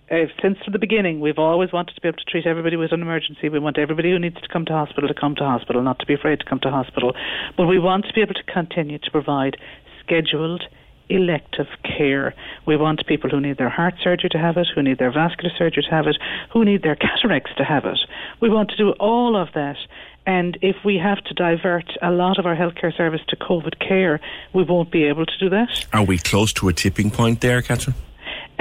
Uh, 0.09 0.25
since 0.41 0.57
the 0.69 0.77
beginning, 0.77 1.21
we've 1.21 1.39
always 1.39 1.71
wanted 1.71 1.95
to 1.95 2.01
be 2.01 2.09
able 2.09 2.17
to 2.17 2.25
treat 2.25 2.45
everybody 2.45 2.75
with 2.75 2.91
an 2.91 3.01
emergency. 3.01 3.47
We 3.47 3.59
want 3.59 3.77
everybody 3.77 4.11
who 4.11 4.19
needs 4.19 4.39
to 4.41 4.47
come 4.49 4.65
to 4.65 4.73
hospital 4.73 5.07
to 5.07 5.13
come 5.13 5.35
to 5.35 5.43
hospital, 5.45 5.81
not 5.81 5.99
to 5.99 6.05
be 6.05 6.13
afraid 6.13 6.39
to 6.39 6.45
come 6.45 6.59
to 6.59 6.69
hospital. 6.69 7.13
But 7.55 7.67
we 7.67 7.79
want 7.79 8.05
to 8.07 8.13
be 8.13 8.21
able 8.21 8.33
to 8.33 8.43
continue 8.43 8.99
to 8.99 9.11
provide 9.11 9.55
scheduled 10.03 10.63
elective 11.11 11.67
care. 11.83 12.33
We 12.65 12.77
want 12.77 13.05
people 13.07 13.29
who 13.29 13.39
need 13.39 13.57
their 13.57 13.69
heart 13.69 13.95
surgery 14.03 14.29
to 14.29 14.38
have 14.38 14.57
it, 14.57 14.67
who 14.73 14.81
need 14.81 14.97
their 14.97 15.11
vascular 15.11 15.51
surgery 15.57 15.83
to 15.83 15.89
have 15.89 16.07
it, 16.07 16.17
who 16.51 16.65
need 16.65 16.83
their 16.83 16.95
cataracts 17.07 17.51
to 17.57 17.63
have 17.63 17.85
it. 17.85 17.99
We 18.39 18.49
want 18.49 18.69
to 18.69 18.77
do 18.77 18.91
all 18.99 19.35
of 19.35 19.49
that. 19.53 19.77
And 20.25 20.57
if 20.61 20.75
we 20.85 20.97
have 20.97 21.23
to 21.25 21.33
divert 21.33 21.97
a 22.01 22.11
lot 22.11 22.38
of 22.38 22.45
our 22.45 22.55
healthcare 22.55 22.95
service 22.95 23.21
to 23.29 23.35
COVID 23.35 23.79
care, 23.79 24.19
we 24.53 24.63
won't 24.63 24.91
be 24.91 25.05
able 25.05 25.25
to 25.25 25.38
do 25.39 25.49
that. 25.49 25.85
Are 25.93 26.03
we 26.03 26.17
close 26.17 26.53
to 26.53 26.69
a 26.69 26.73
tipping 26.73 27.09
point 27.09 27.41
there, 27.41 27.61
Catherine? 27.61 27.95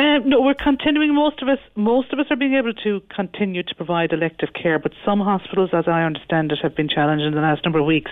Um, 0.00 0.30
no, 0.30 0.40
we're 0.40 0.54
continuing. 0.54 1.14
Most 1.14 1.42
of 1.42 1.48
us, 1.48 1.58
most 1.74 2.10
of 2.14 2.18
us 2.18 2.24
are 2.30 2.36
being 2.36 2.54
able 2.54 2.72
to 2.72 3.02
continue 3.14 3.62
to 3.62 3.74
provide 3.74 4.14
elective 4.14 4.48
care, 4.54 4.78
but 4.78 4.92
some 5.04 5.20
hospitals, 5.20 5.70
as 5.74 5.86
I 5.86 6.04
understand 6.04 6.52
it, 6.52 6.58
have 6.62 6.74
been 6.74 6.88
challenged 6.88 7.22
in 7.22 7.34
the 7.34 7.42
last 7.42 7.64
number 7.66 7.80
of 7.80 7.84
weeks. 7.84 8.10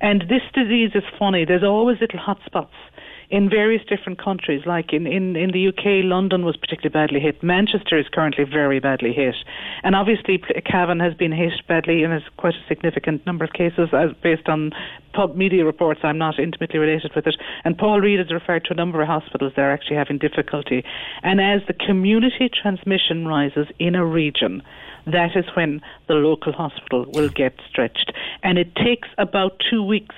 And 0.00 0.22
this 0.22 0.42
disease 0.52 0.90
is 0.96 1.04
funny. 1.16 1.44
There's 1.44 1.62
always 1.62 2.00
little 2.00 2.18
hotspots 2.18 2.74
in 3.30 3.50
various 3.50 3.84
different 3.86 4.22
countries. 4.22 4.62
Like 4.64 4.92
in, 4.92 5.06
in, 5.06 5.36
in 5.36 5.50
the 5.50 5.68
UK, 5.68 6.04
London 6.04 6.44
was 6.44 6.56
particularly 6.56 6.92
badly 6.92 7.20
hit. 7.20 7.42
Manchester 7.42 7.98
is 7.98 8.06
currently 8.12 8.44
very 8.44 8.80
badly 8.80 9.12
hit. 9.12 9.34
And 9.82 9.94
obviously, 9.94 10.38
Cavan 10.38 11.00
has 11.00 11.14
been 11.14 11.32
hit 11.32 11.52
badly 11.68 12.02
and 12.02 12.12
has 12.12 12.22
quite 12.36 12.54
a 12.54 12.68
significant 12.68 13.26
number 13.26 13.44
of 13.44 13.52
cases 13.52 13.90
as 13.92 14.10
based 14.22 14.48
on 14.48 14.72
pub 15.12 15.36
media 15.36 15.64
reports. 15.64 16.00
I'm 16.02 16.18
not 16.18 16.38
intimately 16.38 16.78
related 16.78 17.12
with 17.14 17.26
it. 17.26 17.36
And 17.64 17.76
Paul 17.76 18.00
Reid 18.00 18.18
has 18.18 18.32
referred 18.32 18.64
to 18.66 18.72
a 18.72 18.76
number 18.76 19.02
of 19.02 19.08
hospitals 19.08 19.52
that 19.56 19.62
are 19.62 19.72
actually 19.72 19.96
having 19.96 20.18
difficulty. 20.18 20.84
And 21.22 21.40
as 21.40 21.60
the 21.66 21.74
community 21.74 22.48
transmission 22.48 23.26
rises 23.26 23.66
in 23.78 23.94
a 23.94 24.04
region, 24.04 24.62
that 25.06 25.36
is 25.36 25.44
when 25.54 25.80
the 26.06 26.14
local 26.14 26.52
hospital 26.52 27.06
will 27.12 27.28
get 27.28 27.54
stretched. 27.68 28.12
And 28.42 28.58
it 28.58 28.74
takes 28.74 29.08
about 29.16 29.62
two 29.70 29.82
weeks 29.82 30.14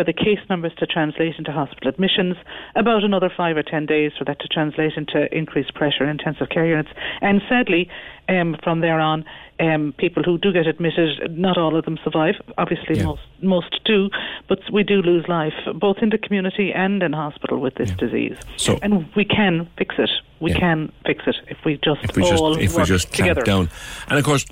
for 0.00 0.04
the 0.04 0.12
case 0.14 0.38
numbers 0.48 0.72
to 0.78 0.86
translate 0.86 1.34
into 1.36 1.52
hospital 1.52 1.90
admissions, 1.90 2.34
about 2.74 3.04
another 3.04 3.30
five 3.36 3.54
or 3.58 3.62
ten 3.62 3.84
days 3.84 4.12
for 4.18 4.24
that 4.24 4.40
to 4.40 4.48
translate 4.48 4.92
into 4.96 5.28
increased 5.36 5.74
pressure 5.74 6.04
in 6.04 6.08
intensive 6.10 6.48
care 6.48 6.64
units. 6.64 6.88
And 7.20 7.42
sadly, 7.50 7.86
um, 8.30 8.56
from 8.62 8.80
there 8.80 8.98
on, 8.98 9.26
um, 9.58 9.92
people 9.98 10.22
who 10.22 10.38
do 10.38 10.54
get 10.54 10.66
admitted, 10.66 11.36
not 11.36 11.58
all 11.58 11.76
of 11.76 11.84
them 11.84 11.98
survive. 12.02 12.36
Obviously, 12.56 13.04
most 13.04 13.20
most 13.42 13.80
do, 13.84 14.08
but 14.48 14.60
we 14.72 14.82
do 14.84 15.02
lose 15.02 15.28
life 15.28 15.52
both 15.74 15.98
in 16.00 16.08
the 16.08 16.18
community 16.18 16.72
and 16.72 17.02
in 17.02 17.12
hospital 17.12 17.58
with 17.58 17.74
this 17.74 17.90
disease. 17.90 18.38
So- 18.56 18.78
and 18.82 19.06
we 19.14 19.26
can 19.26 19.68
fix 19.76 19.96
it. 19.98 20.10
We 20.40 20.52
Yeah. 20.52 20.60
can 20.60 20.92
fix 21.04 21.24
it 21.26 21.36
if 21.48 21.58
we 21.66 21.78
just 21.84 22.02
If 22.04 22.16
we 22.16 22.22
just 22.22 22.42
all 22.42 22.56
if 22.56 22.74
we 22.74 22.84
just 22.84 23.12
together. 23.12 23.42
down, 23.42 23.68
and 24.08 24.18
of 24.18 24.24
course, 24.24 24.46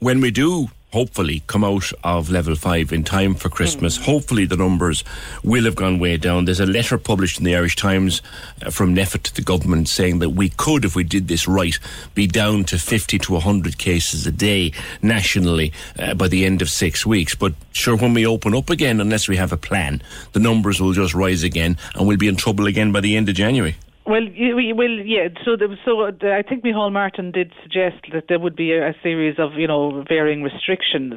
when 0.00 0.20
we 0.20 0.30
do 0.30 0.68
hopefully 0.92 1.42
come 1.46 1.62
out 1.62 1.92
of 2.02 2.30
level 2.30 2.54
five 2.56 2.92
in 2.92 3.04
time 3.04 3.34
for 3.34 3.48
Christmas, 3.48 3.96
Hmm. 3.96 4.02
hopefully 4.04 4.44
the 4.44 4.56
numbers 4.56 5.04
will 5.44 5.64
have 5.64 5.76
gone 5.76 5.98
way 5.98 6.16
down. 6.16 6.44
There's 6.44 6.60
a 6.60 6.66
letter 6.66 6.98
published 6.98 7.38
in 7.38 7.44
the 7.44 7.54
Irish 7.54 7.76
Times 7.76 8.20
uh, 8.64 8.70
from 8.70 8.94
NPHET 8.94 9.22
to 9.24 9.34
the 9.34 9.42
government 9.42 9.88
saying 9.88 10.18
that 10.18 10.30
we 10.30 10.48
could, 10.48 10.84
if 10.84 10.96
we 10.96 11.04
did 11.04 11.28
this 11.28 11.46
right, 11.46 11.78
be 12.14 12.26
down 12.26 12.64
to 12.64 12.78
50 12.78 13.18
to 13.20 13.32
100 13.34 13.78
cases 13.78 14.26
a 14.26 14.32
day 14.32 14.72
nationally 15.00 15.72
uh, 15.98 16.14
by 16.14 16.28
the 16.28 16.44
end 16.44 16.60
of 16.62 16.68
six 16.70 17.06
weeks. 17.06 17.34
But 17.34 17.54
sure, 17.72 17.96
when 17.96 18.14
we 18.14 18.26
open 18.26 18.54
up 18.54 18.68
again, 18.70 19.00
unless 19.00 19.28
we 19.28 19.36
have 19.36 19.52
a 19.52 19.56
plan, 19.56 20.02
the 20.32 20.40
numbers 20.40 20.80
will 20.80 20.92
just 20.92 21.14
rise 21.14 21.42
again, 21.42 21.76
and 21.94 22.06
we'll 22.08 22.16
be 22.18 22.28
in 22.28 22.36
trouble 22.36 22.66
again 22.66 22.90
by 22.92 23.00
the 23.00 23.16
end 23.16 23.28
of 23.28 23.34
January. 23.36 23.76
Well, 24.06 24.22
we- 24.22 25.02
yeah. 25.06 25.28
So, 25.44 25.56
the, 25.56 25.76
so 25.84 26.00
uh, 26.00 26.10
the, 26.18 26.34
I 26.34 26.42
think 26.42 26.64
Micheál 26.64 26.92
Martin 26.92 27.32
did 27.32 27.52
suggest 27.62 27.96
that 28.12 28.24
there 28.28 28.38
would 28.38 28.56
be 28.56 28.72
a, 28.72 28.90
a 28.90 28.94
series 29.02 29.38
of, 29.38 29.54
you 29.54 29.66
know, 29.66 30.04
varying 30.08 30.42
restrictions. 30.42 31.14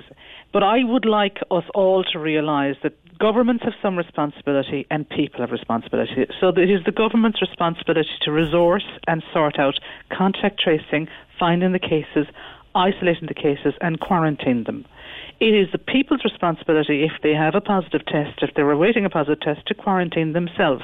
But 0.52 0.64
I 0.64 0.84
would 0.84 1.06
like 1.06 1.40
us 1.50 1.64
all 1.74 2.04
to 2.04 2.20
realise 2.20 2.76
that 2.84 2.94
governments 3.18 3.64
have 3.64 3.74
some 3.82 3.98
responsibility 3.98 4.86
and 4.92 5.10
people 5.10 5.40
have 5.42 5.52
responsibility. 5.52 6.28
So 6.40 6.50
it 6.50 6.70
is 6.70 6.84
the 6.86 6.92
government's 6.92 7.42
responsibility 7.42 8.10
to 8.22 8.32
resource 8.32 8.86
and 9.08 9.24
sort 9.34 9.58
out 9.58 9.80
contact 10.12 10.60
tracing, 10.60 11.08
finding 11.40 11.72
the 11.72 11.80
cases, 11.80 12.28
isolating 12.76 13.28
the 13.28 13.34
cases, 13.34 13.74
and 13.82 14.00
quarantine 14.00 14.66
them. 14.66 14.86
It 15.40 15.56
is 15.56 15.70
the 15.72 15.78
people's 15.78 16.24
responsibility 16.24 17.04
if 17.04 17.14
they 17.24 17.34
have 17.34 17.56
a 17.56 17.62
positive 17.62 18.06
test, 18.06 18.44
if 18.44 18.54
they're 18.56 18.70
awaiting 18.70 19.06
a 19.06 19.10
positive 19.10 19.42
test, 19.42 19.66
to 19.68 19.74
quarantine 19.74 20.34
themselves. 20.34 20.84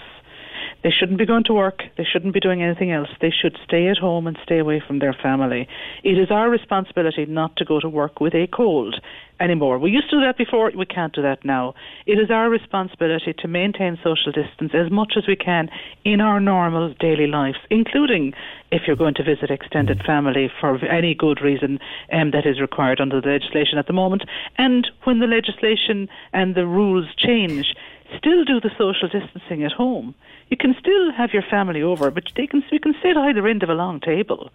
They 0.84 0.92
shouldn't 0.92 1.18
be 1.18 1.26
going 1.26 1.44
to 1.46 1.54
work. 1.54 1.84
They 1.98 2.06
shouldn't 2.06 2.34
be 2.34 2.40
doing 2.40 2.64
anything 2.64 2.92
else. 2.92 3.10
They 3.22 3.32
should 3.32 3.58
stay 3.64 3.88
at 3.88 3.98
home 3.98 4.28
and 4.28 4.38
stay 4.44 4.60
away 4.60 4.82
from 4.86 5.00
their 5.00 5.14
family. 5.14 5.68
It 6.04 6.18
is 6.18 6.32
our 6.32 6.50
responsibility 6.50 7.26
not 7.26 7.56
to 7.58 7.66
go 7.66 7.80
to 7.80 7.90
work 7.90 8.20
with 8.20 8.34
a 8.34 8.48
cold 8.48 8.96
anymore. 9.40 9.80
We 9.80 9.92
used 9.92 10.10
to 10.10 10.18
do 10.18 10.26
that 10.26 10.38
before. 10.38 10.72
We 10.76 10.86
can't 10.86 11.14
do 11.14 11.22
that 11.22 11.46
now. 11.46 11.74
It 12.06 12.20
is 12.20 12.30
our 12.30 12.50
responsibility 12.50 13.34
to 13.40 13.48
maintain 13.48 13.98
social 14.04 14.32
distance 14.32 14.72
as 14.74 14.92
much 14.92 15.14
as 15.18 15.28
we 15.28 15.36
can 15.36 15.70
in 16.04 16.22
our 16.22 16.40
normal 16.40 16.94
daily 17.00 17.28
lives, 17.28 17.58
including 17.70 18.34
if 18.72 18.84
you're 18.86 18.96
going 18.96 19.16
to 19.16 19.24
visit 19.24 19.50
extended 19.50 20.04
family 20.06 20.52
for 20.60 20.78
any 20.86 21.16
good 21.16 21.42
reason 21.42 21.80
um, 22.12 22.32
that 22.32 22.46
is 22.46 22.60
required 22.60 23.02
under 23.02 23.22
the 23.22 23.28
legislation 23.28 23.78
at 23.78 23.88
the 23.88 23.94
moment. 23.94 24.24
And 24.58 24.88
when 25.04 25.20
the 25.20 25.28
legislation 25.28 26.10
and 26.34 26.56
the 26.56 26.68
rules 26.68 27.08
change, 27.18 27.74
still 28.18 28.44
do 28.44 28.60
the 28.60 28.72
social 28.78 29.08
distancing 29.08 29.64
at 29.64 29.72
home. 29.72 30.16
You 30.50 30.58
can 30.58 30.76
still 30.80 31.12
have 31.12 31.32
your 31.32 31.44
family 31.44 31.82
over, 31.82 32.10
but 32.12 32.24
they 32.36 32.48
can 32.48 32.64
you 32.72 32.80
can 32.80 32.96
sit 33.02 33.18
either 33.18 33.48
end 33.48 33.64
of 33.64 33.70
a 33.70 33.74
long 33.74 34.00
table. 34.00 34.52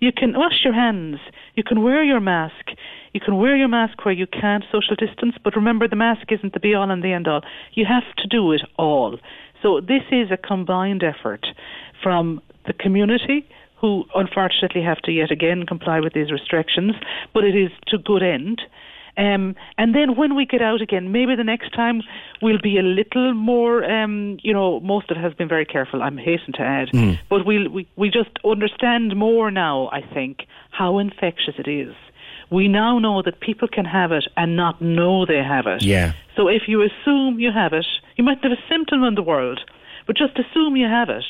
You 0.00 0.12
can 0.12 0.32
wash 0.36 0.64
your 0.64 0.74
hands. 0.74 1.18
You 1.54 1.62
can 1.62 1.82
wear 1.82 2.02
your 2.02 2.20
mask. 2.20 2.72
You 3.12 3.20
can 3.20 3.36
wear 3.36 3.56
your 3.56 3.68
mask 3.68 4.04
where 4.04 4.14
you 4.14 4.26
can't 4.26 4.64
social 4.70 4.96
distance, 4.96 5.36
but 5.42 5.56
remember 5.56 5.88
the 5.88 5.96
mask 5.96 6.30
isn't 6.30 6.52
the 6.52 6.60
be 6.60 6.74
all 6.74 6.90
and 6.90 7.02
the 7.02 7.12
end 7.12 7.28
all. 7.28 7.42
You 7.72 7.86
have 7.86 8.14
to 8.18 8.26
do 8.26 8.52
it 8.52 8.62
all. 8.76 9.18
So 9.62 9.80
this 9.80 10.02
is 10.10 10.30
a 10.30 10.36
combined 10.36 11.02
effort 11.02 11.46
from 12.02 12.42
the 12.66 12.72
community 12.72 13.48
who 13.80 14.04
unfortunately 14.14 14.82
have 14.82 15.00
to 15.02 15.12
yet 15.12 15.30
again 15.30 15.64
comply 15.66 16.00
with 16.00 16.12
these 16.12 16.30
restrictions, 16.30 16.94
but 17.32 17.44
it 17.44 17.54
is 17.54 17.70
to 17.88 17.98
good 17.98 18.22
end. 18.22 18.62
Um, 19.18 19.56
and 19.78 19.94
then 19.94 20.16
when 20.16 20.34
we 20.36 20.44
get 20.44 20.60
out 20.60 20.82
again, 20.82 21.10
maybe 21.10 21.34
the 21.36 21.44
next 21.44 21.72
time 21.72 22.02
we'll 22.42 22.60
be 22.60 22.78
a 22.78 22.82
little 22.82 23.32
more, 23.32 23.82
um, 23.84 24.38
you 24.42 24.52
know, 24.52 24.80
most 24.80 25.10
of 25.10 25.16
it 25.16 25.20
has 25.20 25.32
been 25.34 25.48
very 25.48 25.64
careful, 25.64 26.02
I'm 26.02 26.18
hasten 26.18 26.52
to 26.54 26.62
add, 26.62 26.88
Mm. 26.92 27.18
but 27.30 27.46
we'll, 27.46 27.68
we, 27.70 27.88
we 27.96 28.10
just 28.10 28.30
understand 28.44 29.16
more 29.16 29.50
now, 29.50 29.88
I 29.90 30.02
think, 30.02 30.46
how 30.70 30.98
infectious 30.98 31.54
it 31.58 31.68
is. 31.68 31.94
We 32.50 32.68
now 32.68 32.98
know 32.98 33.22
that 33.22 33.40
people 33.40 33.68
can 33.68 33.86
have 33.86 34.12
it 34.12 34.24
and 34.36 34.54
not 34.54 34.80
know 34.80 35.26
they 35.26 35.42
have 35.42 35.66
it. 35.66 35.82
Yeah. 35.82 36.12
So 36.36 36.48
if 36.48 36.68
you 36.68 36.82
assume 36.82 37.40
you 37.40 37.50
have 37.52 37.72
it, 37.72 37.86
you 38.16 38.22
might 38.24 38.42
have 38.42 38.52
a 38.52 38.62
symptom 38.68 39.02
in 39.02 39.14
the 39.14 39.22
world, 39.22 39.60
but 40.06 40.16
just 40.16 40.38
assume 40.38 40.76
you 40.76 40.86
have 40.86 41.08
it 41.08 41.24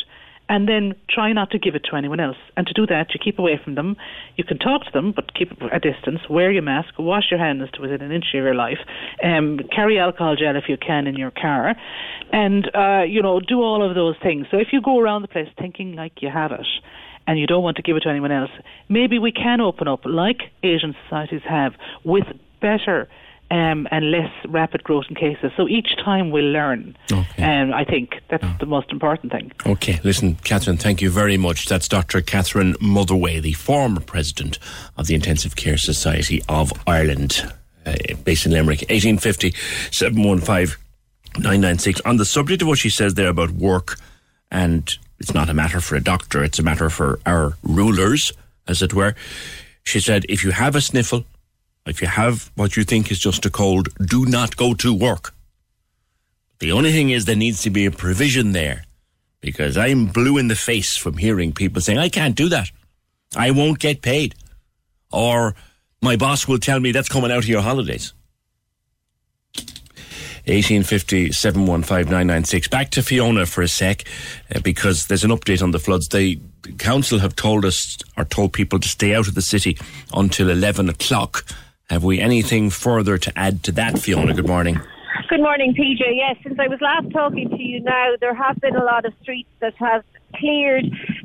and 0.48 0.68
then 0.68 0.94
try 1.10 1.32
not 1.32 1.50
to 1.50 1.58
give 1.58 1.74
it 1.74 1.82
to 1.90 1.96
anyone 1.96 2.20
else. 2.20 2.36
And 2.56 2.66
to 2.66 2.72
do 2.72 2.86
that, 2.86 3.08
you 3.12 3.20
keep 3.22 3.38
away 3.38 3.60
from 3.62 3.74
them. 3.74 3.96
You 4.36 4.44
can 4.44 4.58
talk 4.58 4.84
to 4.84 4.90
them, 4.92 5.12
but 5.14 5.34
keep 5.34 5.50
a 5.72 5.80
distance. 5.80 6.20
Wear 6.30 6.52
your 6.52 6.62
mask. 6.62 6.94
Wash 6.98 7.24
your 7.30 7.40
hands 7.40 7.68
to 7.74 7.80
within 7.80 8.02
an 8.02 8.12
inch 8.12 8.26
of 8.34 8.42
your 8.42 8.54
life. 8.54 8.78
Um, 9.22 9.58
carry 9.74 9.98
alcohol 9.98 10.36
gel 10.36 10.56
if 10.56 10.64
you 10.68 10.76
can 10.76 11.06
in 11.06 11.16
your 11.16 11.30
car, 11.32 11.74
and 12.32 12.70
uh, 12.74 13.02
you 13.02 13.22
know 13.22 13.40
do 13.40 13.60
all 13.60 13.88
of 13.88 13.94
those 13.94 14.14
things. 14.22 14.46
So 14.50 14.58
if 14.58 14.68
you 14.72 14.80
go 14.80 15.00
around 15.00 15.22
the 15.22 15.28
place 15.28 15.48
thinking 15.58 15.94
like 15.94 16.22
you 16.22 16.30
have 16.32 16.52
it. 16.52 16.66
And 17.28 17.40
you 17.40 17.48
don't 17.48 17.64
want 17.64 17.76
to 17.78 17.82
give 17.82 17.96
it 17.96 18.04
to 18.04 18.08
anyone 18.08 18.30
else. 18.30 18.52
Maybe 18.88 19.18
we 19.18 19.32
can 19.32 19.60
open 19.60 19.88
up, 19.88 20.02
like 20.04 20.42
Asian 20.62 20.94
societies 21.02 21.40
have, 21.44 21.72
with 22.04 22.22
better 22.60 23.08
um, 23.50 23.86
and 23.90 24.10
less 24.10 24.32
rapid 24.48 24.82
growth 24.84 25.04
in 25.08 25.14
cases. 25.14 25.52
So 25.56 25.68
each 25.68 25.96
time 26.04 26.30
we'll 26.30 26.50
learn. 26.50 26.96
And 27.36 27.74
I 27.74 27.84
think 27.84 28.14
that's 28.28 28.44
the 28.58 28.66
most 28.66 28.90
important 28.90 29.32
thing. 29.32 29.52
Okay, 29.64 30.00
listen, 30.02 30.36
Catherine, 30.36 30.76
thank 30.76 31.00
you 31.00 31.10
very 31.10 31.36
much. 31.36 31.66
That's 31.66 31.88
Dr. 31.88 32.20
Catherine 32.20 32.74
Motherway, 32.80 33.40
the 33.40 33.52
former 33.52 34.00
president 34.00 34.58
of 34.96 35.06
the 35.06 35.14
Intensive 35.14 35.56
Care 35.56 35.78
Society 35.78 36.42
of 36.48 36.72
Ireland, 36.86 37.52
uh, 37.84 37.94
based 38.24 38.46
in 38.46 38.52
Limerick, 38.52 38.80
1850 38.88 39.54
715 39.90 40.76
996. 41.38 42.00
On 42.04 42.16
the 42.16 42.24
subject 42.24 42.62
of 42.62 42.68
what 42.68 42.78
she 42.78 42.90
says 42.90 43.14
there 43.14 43.28
about 43.28 43.50
work, 43.50 43.98
and 44.50 44.96
it's 45.18 45.34
not 45.34 45.48
a 45.48 45.54
matter 45.54 45.80
for 45.80 45.96
a 45.96 46.00
doctor, 46.02 46.42
it's 46.42 46.58
a 46.58 46.62
matter 46.62 46.90
for 46.90 47.20
our 47.26 47.56
rulers, 47.62 48.32
as 48.66 48.82
it 48.82 48.94
were. 48.94 49.14
She 49.84 50.00
said, 50.00 50.24
if 50.28 50.42
you 50.42 50.50
have 50.50 50.74
a 50.74 50.80
sniffle, 50.80 51.24
if 51.86 52.00
you 52.00 52.08
have 52.08 52.50
what 52.54 52.76
you 52.76 52.84
think 52.84 53.10
is 53.10 53.18
just 53.18 53.46
a 53.46 53.50
cold, 53.50 53.88
do 54.04 54.26
not 54.26 54.56
go 54.56 54.74
to 54.74 54.92
work. 54.92 55.34
The 56.58 56.72
only 56.72 56.92
thing 56.92 57.10
is 57.10 57.24
there 57.24 57.36
needs 57.36 57.62
to 57.62 57.70
be 57.70 57.86
a 57.86 57.90
provision 57.90 58.52
there 58.52 58.84
because 59.40 59.76
I'm 59.76 60.06
blue 60.06 60.38
in 60.38 60.48
the 60.48 60.56
face 60.56 60.96
from 60.96 61.18
hearing 61.18 61.52
people 61.52 61.80
saying, 61.82 61.98
I 61.98 62.08
can't 62.08 62.34
do 62.34 62.48
that. 62.48 62.70
I 63.36 63.50
won't 63.50 63.78
get 63.78 64.02
paid. 64.02 64.34
Or 65.12 65.54
my 66.02 66.16
boss 66.16 66.48
will 66.48 66.58
tell 66.58 66.80
me 66.80 66.92
that's 66.92 67.08
coming 67.08 67.30
out 67.30 67.38
of 67.38 67.48
your 67.48 67.62
holidays. 67.62 68.12
1850 70.46 71.32
715 71.32 72.70
Back 72.70 72.90
to 72.90 73.02
Fiona 73.02 73.46
for 73.46 73.62
a 73.62 73.68
sec, 73.68 74.04
uh, 74.54 74.60
because 74.60 75.06
there's 75.06 75.24
an 75.24 75.32
update 75.32 75.60
on 75.60 75.72
the 75.72 75.80
floods. 75.80 76.06
The 76.08 76.40
council 76.78 77.18
have 77.18 77.34
told 77.34 77.64
us 77.64 77.98
or 78.16 78.24
told 78.24 78.52
people 78.52 78.78
to 78.78 78.88
stay 78.88 79.14
out 79.14 79.26
of 79.26 79.34
the 79.34 79.42
city 79.42 79.76
until 80.14 80.48
11 80.48 80.88
o'clock. 80.88 81.44
Have 81.88 82.02
we 82.02 82.18
anything 82.18 82.70
further 82.70 83.16
to 83.16 83.38
add 83.38 83.62
to 83.62 83.72
that, 83.72 83.98
Fiona? 84.00 84.34
Good 84.34 84.48
morning. 84.48 84.80
Good 85.28 85.40
morning, 85.40 85.74
PJ. 85.74 85.98
Yes, 85.98 86.36
since 86.44 86.56
I 86.60 86.68
was 86.68 86.78
last 86.80 87.10
talking 87.12 87.50
to 87.50 87.60
you 87.60 87.80
now, 87.80 88.14
there 88.20 88.34
have 88.34 88.60
been 88.60 88.76
a 88.76 88.84
lot 88.84 89.04
of 89.04 89.12
streets 89.22 89.48
that 89.60 89.74
have 89.74 90.04
cleared, 90.36 90.84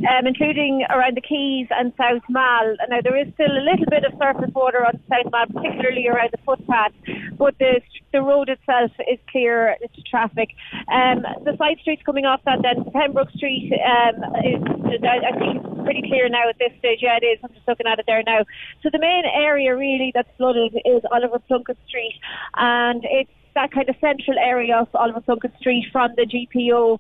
um, 0.10 0.26
including 0.26 0.84
around 0.90 1.18
the 1.18 1.22
Quays 1.22 1.68
and 1.70 1.94
South 1.98 2.24
Mall. 2.28 2.76
Now, 2.90 3.02
there 3.04 3.16
is 3.16 3.32
still 3.36 3.52
a 3.52 3.62
little 3.62 3.86
bit 3.92 4.04
of 4.04 4.18
surface 4.18 4.50
water 4.56 4.84
on 4.84 5.00
South 5.08 5.32
Mall, 5.32 5.46
particularly 5.54 6.08
around 6.08 6.32
the 6.32 6.40
footpath, 6.42 6.94
but 7.38 7.54
the, 7.60 7.82
the 8.12 8.22
road 8.22 8.50
itself 8.50 8.90
is 9.06 9.20
clear 9.30 9.78
to 9.82 10.02
traffic. 10.02 10.50
Um, 10.92 11.22
the 11.46 11.56
side 11.58 11.78
streets 11.82 12.02
coming 12.04 12.26
off 12.26 12.42
that, 12.46 12.64
then 12.64 12.90
Pembroke 12.92 13.30
Street, 13.38 13.70
um, 13.86 14.34
is, 14.42 14.64
I 15.06 15.38
think 15.38 15.62
it's 15.62 15.84
pretty 15.84 16.02
clear 16.10 16.28
now 16.28 16.50
at 16.50 16.58
this 16.58 16.74
stage. 16.80 17.00
Yeah, 17.04 17.20
it 17.22 17.26
is. 17.26 17.40
I'm 17.44 17.54
just 17.54 17.68
looking 17.68 17.86
at 17.86 18.00
it 18.00 18.06
there 18.08 18.24
now. 18.26 18.46
So 18.82 18.90
the 18.92 19.00
main 19.00 19.26
area 19.30 19.78
really 19.78 20.12
that's 20.16 20.30
flooded 20.38 20.74
is 20.86 21.04
Oliver 21.12 21.38
Plunkett 21.38 21.78
Street, 21.86 22.18
and 22.58 23.06
it's 23.06 23.30
that 23.56 23.72
kind 23.72 23.90
of 23.90 23.96
central 24.00 24.38
area 24.38 24.78
of 24.94 25.26
Plunkett 25.26 25.52
Street 25.60 25.86
from 25.92 26.12
the 26.16 26.26
GPO 26.26 26.98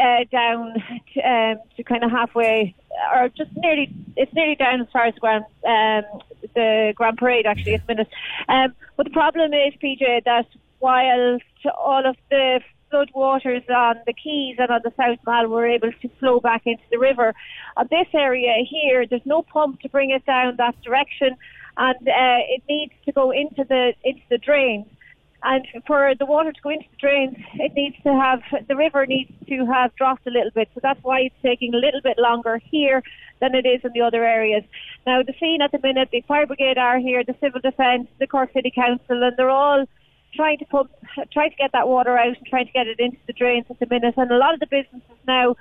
uh, 0.00 0.24
down 0.30 0.74
to, 1.14 1.20
um, 1.20 1.58
to 1.76 1.82
kind 1.84 2.04
of 2.04 2.10
halfway, 2.10 2.74
or 3.14 3.28
just 3.30 3.50
nearly, 3.56 3.90
it's 4.16 4.32
nearly 4.32 4.54
down 4.54 4.80
as 4.80 4.86
far 4.92 5.06
as 5.06 5.14
Grand, 5.16 5.44
um, 5.66 6.20
the 6.54 6.92
Grand 6.96 7.18
Parade 7.18 7.46
actually 7.46 7.74
at 7.74 7.86
the 7.86 7.94
minute. 7.94 8.08
Um, 8.48 8.74
but 8.96 9.04
the 9.04 9.12
problem 9.12 9.52
is, 9.52 9.74
PJ, 9.82 10.24
that 10.24 10.46
whilst 10.80 11.44
all 11.76 12.06
of 12.06 12.16
the 12.30 12.60
flood 12.90 13.10
waters 13.14 13.62
on 13.68 13.96
the 14.06 14.12
Quays 14.12 14.56
and 14.58 14.70
on 14.70 14.80
the 14.84 14.92
South 14.96 15.18
Mall 15.26 15.48
were 15.48 15.66
able 15.66 15.90
to 15.90 16.08
flow 16.20 16.40
back 16.40 16.62
into 16.66 16.82
the 16.90 16.98
river, 16.98 17.34
on 17.76 17.88
this 17.90 18.06
area 18.14 18.64
here, 18.68 19.06
there's 19.06 19.24
no 19.24 19.42
pump 19.42 19.80
to 19.80 19.88
bring 19.88 20.10
it 20.10 20.24
down 20.26 20.56
that 20.56 20.80
direction, 20.82 21.36
and 21.76 21.96
uh, 22.08 22.40
it 22.48 22.62
needs 22.68 22.92
to 23.04 23.12
go 23.12 23.30
into 23.30 23.64
the 23.64 23.94
into 24.04 24.22
the 24.30 24.38
drains. 24.38 24.86
And 25.44 25.66
for 25.86 26.14
the 26.18 26.24
water 26.24 26.52
to 26.52 26.60
go 26.62 26.70
into 26.70 26.86
the 26.90 26.96
drains, 26.96 27.36
it 27.54 27.74
needs 27.74 27.96
to 28.02 28.12
have, 28.14 28.40
the 28.66 28.76
river 28.76 29.04
needs 29.04 29.30
to 29.48 29.66
have 29.66 29.94
dropped 29.94 30.26
a 30.26 30.30
little 30.30 30.50
bit. 30.50 30.68
So 30.74 30.80
that's 30.82 31.02
why 31.02 31.20
it's 31.20 31.34
taking 31.42 31.74
a 31.74 31.76
little 31.76 32.00
bit 32.00 32.18
longer 32.18 32.58
here 32.70 33.02
than 33.40 33.54
it 33.54 33.66
is 33.66 33.82
in 33.84 33.92
the 33.92 34.00
other 34.00 34.24
areas. 34.24 34.64
Now, 35.06 35.22
the 35.22 35.34
scene 35.38 35.60
at 35.60 35.70
the 35.70 35.80
minute, 35.82 36.08
the 36.10 36.22
fire 36.22 36.46
brigade 36.46 36.78
are 36.78 36.98
here, 36.98 37.22
the 37.24 37.36
civil 37.40 37.60
defence, 37.60 38.08
the 38.18 38.26
Cork 38.26 38.52
City 38.54 38.72
Council, 38.74 39.22
and 39.22 39.36
they're 39.36 39.50
all 39.50 39.84
trying 40.34 40.58
to 40.58 40.64
pump, 40.64 40.90
trying 41.30 41.50
to 41.50 41.56
get 41.56 41.72
that 41.72 41.88
water 41.88 42.16
out 42.16 42.36
and 42.38 42.46
trying 42.46 42.66
to 42.66 42.72
get 42.72 42.86
it 42.86 42.98
into 42.98 43.18
the 43.26 43.34
drains 43.34 43.66
at 43.68 43.78
the 43.78 43.86
minute. 43.86 44.14
And 44.16 44.30
a 44.30 44.38
lot 44.38 44.54
of 44.54 44.60
the 44.60 44.66
businesses 44.66 45.18
now, 45.26 45.56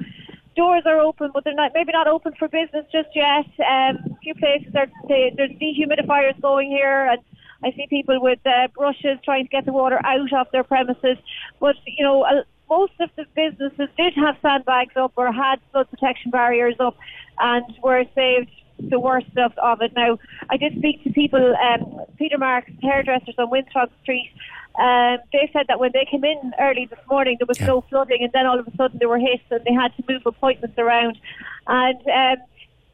doors 0.55 0.83
are 0.85 0.99
open, 0.99 1.31
but 1.33 1.43
they're 1.43 1.53
not 1.53 1.71
maybe 1.73 1.91
not 1.91 2.07
open 2.07 2.33
for 2.39 2.47
business 2.47 2.85
just 2.91 3.09
yet. 3.13 3.45
Um, 3.59 3.97
a 4.11 4.17
few 4.21 4.35
places 4.35 4.73
are 4.75 4.87
there's 5.09 5.51
dehumidifiers 5.61 6.39
going 6.41 6.69
here, 6.69 7.05
and 7.05 7.19
I 7.63 7.71
see 7.71 7.87
people 7.89 8.21
with 8.21 8.39
uh, 8.45 8.67
brushes 8.75 9.19
trying 9.23 9.45
to 9.45 9.49
get 9.49 9.65
the 9.65 9.73
water 9.73 9.99
out 10.03 10.33
of 10.33 10.47
their 10.51 10.63
premises. 10.63 11.17
But 11.59 11.75
you 11.85 12.03
know, 12.03 12.23
uh, 12.23 12.43
most 12.69 12.93
of 12.99 13.09
the 13.15 13.25
businesses 13.35 13.89
did 13.97 14.13
have 14.15 14.35
sandbags 14.41 14.95
up 14.95 15.13
or 15.15 15.31
had 15.31 15.59
flood 15.71 15.89
protection 15.89 16.31
barriers 16.31 16.75
up, 16.79 16.97
and 17.39 17.65
were 17.83 18.03
saved 18.15 18.51
the 18.79 18.99
worst 18.99 19.37
of, 19.37 19.53
of 19.57 19.81
it. 19.81 19.93
Now, 19.95 20.17
I 20.49 20.57
did 20.57 20.77
speak 20.77 21.03
to 21.03 21.11
people, 21.11 21.55
um, 21.55 22.01
Peter 22.17 22.37
Marks, 22.37 22.71
hairdressers 22.81 23.35
on 23.37 23.49
Winthrop 23.49 23.91
Street. 24.01 24.31
Um, 24.79 25.17
they 25.31 25.49
said 25.53 25.67
that 25.67 25.79
when 25.79 25.91
they 25.93 26.05
came 26.09 26.23
in 26.23 26.53
early 26.59 26.87
this 26.87 26.99
morning, 27.07 27.37
there 27.39 27.45
was 27.47 27.59
no 27.61 27.81
flooding, 27.89 28.23
and 28.23 28.31
then 28.33 28.47
all 28.47 28.59
of 28.59 28.67
a 28.67 28.75
sudden 28.75 28.97
they 28.99 29.05
were 29.05 29.19
hit, 29.19 29.41
and 29.51 29.63
they 29.65 29.73
had 29.73 29.95
to 29.97 30.03
move 30.09 30.23
appointments 30.25 30.77
around. 30.79 31.17
And 31.67 31.99
um, 32.07 32.37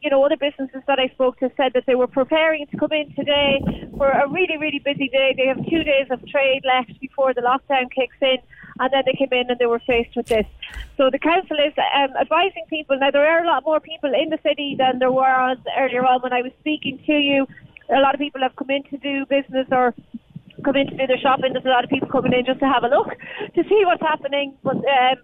you 0.02 0.10
know, 0.10 0.24
other 0.24 0.38
businesses 0.38 0.82
that 0.88 1.00
I 1.00 1.08
spoke 1.10 1.40
to 1.40 1.52
said 1.58 1.74
that 1.74 1.86
they 1.86 1.96
were 1.96 2.08
preparing 2.08 2.66
to 2.68 2.78
come 2.78 2.92
in 2.92 3.14
today 3.16 3.62
for 3.98 4.10
a 4.10 4.30
really, 4.30 4.58
really 4.58 4.80
busy 4.80 5.10
day. 5.10 5.34
They 5.36 5.48
have 5.48 5.58
two 5.70 5.84
days 5.84 6.08
of 6.10 6.26
trade 6.28 6.64
left 6.66 7.00
before 7.02 7.34
the 7.34 7.42
lockdown 7.42 7.92
kicks 7.94 8.16
in, 8.22 8.38
and 8.80 8.90
then 8.94 9.04
they 9.06 9.14
came 9.14 9.32
in 9.32 9.50
and 9.50 9.60
they 9.60 9.66
were 9.66 9.82
faced 9.86 10.16
with 10.16 10.28
this. 10.28 10.46
So 10.96 11.10
the 11.10 11.20
council 11.20 11.58
is 11.58 11.74
um, 11.96 12.16
advising 12.20 12.64
people. 12.70 12.98
Now, 12.98 13.12
there 13.12 13.28
are 13.28 13.44
a 13.44 13.48
lot 13.48 13.64
more 13.66 13.80
people 13.80 14.14
in 14.14 14.30
the 14.30 14.40
city 14.42 14.76
than 14.78 15.00
there 15.00 15.12
were 15.12 15.56
earlier 15.78 16.06
on 16.06 16.22
when 16.22 16.34
I 16.34 16.42
was 16.42 16.54
speaking 16.60 17.02
to 17.06 17.14
you. 17.14 17.46
A 17.90 18.00
lot 18.00 18.14
of 18.14 18.20
people 18.20 18.42
have 18.42 18.56
come 18.56 18.70
in 18.70 18.84
to 18.84 18.98
do 18.98 19.26
business 19.26 19.68
or 19.72 19.94
come 20.64 20.76
in 20.76 20.88
to 20.88 20.96
do 20.96 21.08
their 21.08 21.18
shopping. 21.18 21.54
There's 21.54 21.66
a 21.66 21.70
lot 21.70 21.84
of 21.84 21.90
people 21.90 22.08
coming 22.08 22.34
in 22.34 22.46
just 22.46 22.60
to 22.60 22.68
have 22.68 22.84
a 22.84 22.88
look 22.88 23.10
to 23.56 23.64
see 23.64 23.82
what's 23.86 24.02
happening. 24.02 24.58
But 24.64 24.78
um, 24.78 25.18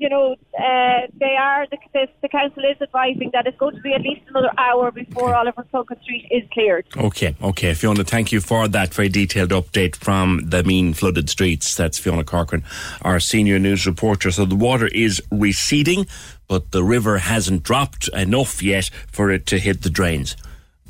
you 0.00 0.08
know, 0.08 0.34
uh, 0.58 1.06
they 1.18 1.36
are 1.38 1.66
the, 1.70 1.76
the, 1.92 2.08
the 2.22 2.28
council 2.28 2.64
is 2.64 2.80
advising 2.80 3.30
that 3.34 3.46
it's 3.46 3.58
going 3.58 3.76
to 3.76 3.82
be 3.82 3.92
at 3.92 4.00
least 4.00 4.22
another 4.30 4.50
hour 4.56 4.90
before 4.90 5.34
Oliver 5.34 5.62
Plunkett 5.70 6.00
Street 6.02 6.26
is 6.30 6.42
cleared. 6.52 6.86
Okay, 6.96 7.36
okay. 7.42 7.74
Fiona, 7.74 8.02
thank 8.02 8.32
you 8.32 8.40
for 8.40 8.66
that 8.66 8.94
very 8.94 9.10
detailed 9.10 9.50
update 9.50 9.94
from 9.94 10.40
the 10.42 10.64
mean 10.64 10.94
flooded 10.94 11.28
streets. 11.28 11.74
That's 11.74 11.98
Fiona 11.98 12.24
Corcoran, 12.24 12.64
our 13.02 13.20
senior 13.20 13.58
news 13.58 13.86
reporter. 13.86 14.30
So 14.30 14.46
the 14.46 14.56
water 14.56 14.86
is 14.86 15.22
receding, 15.30 16.06
but 16.48 16.70
the 16.70 16.82
river 16.82 17.18
hasn't 17.18 17.62
dropped 17.62 18.08
enough 18.08 18.62
yet 18.62 18.88
for 19.12 19.30
it 19.30 19.44
to 19.48 19.58
hit 19.58 19.82
the 19.82 19.90
drains. 19.90 20.34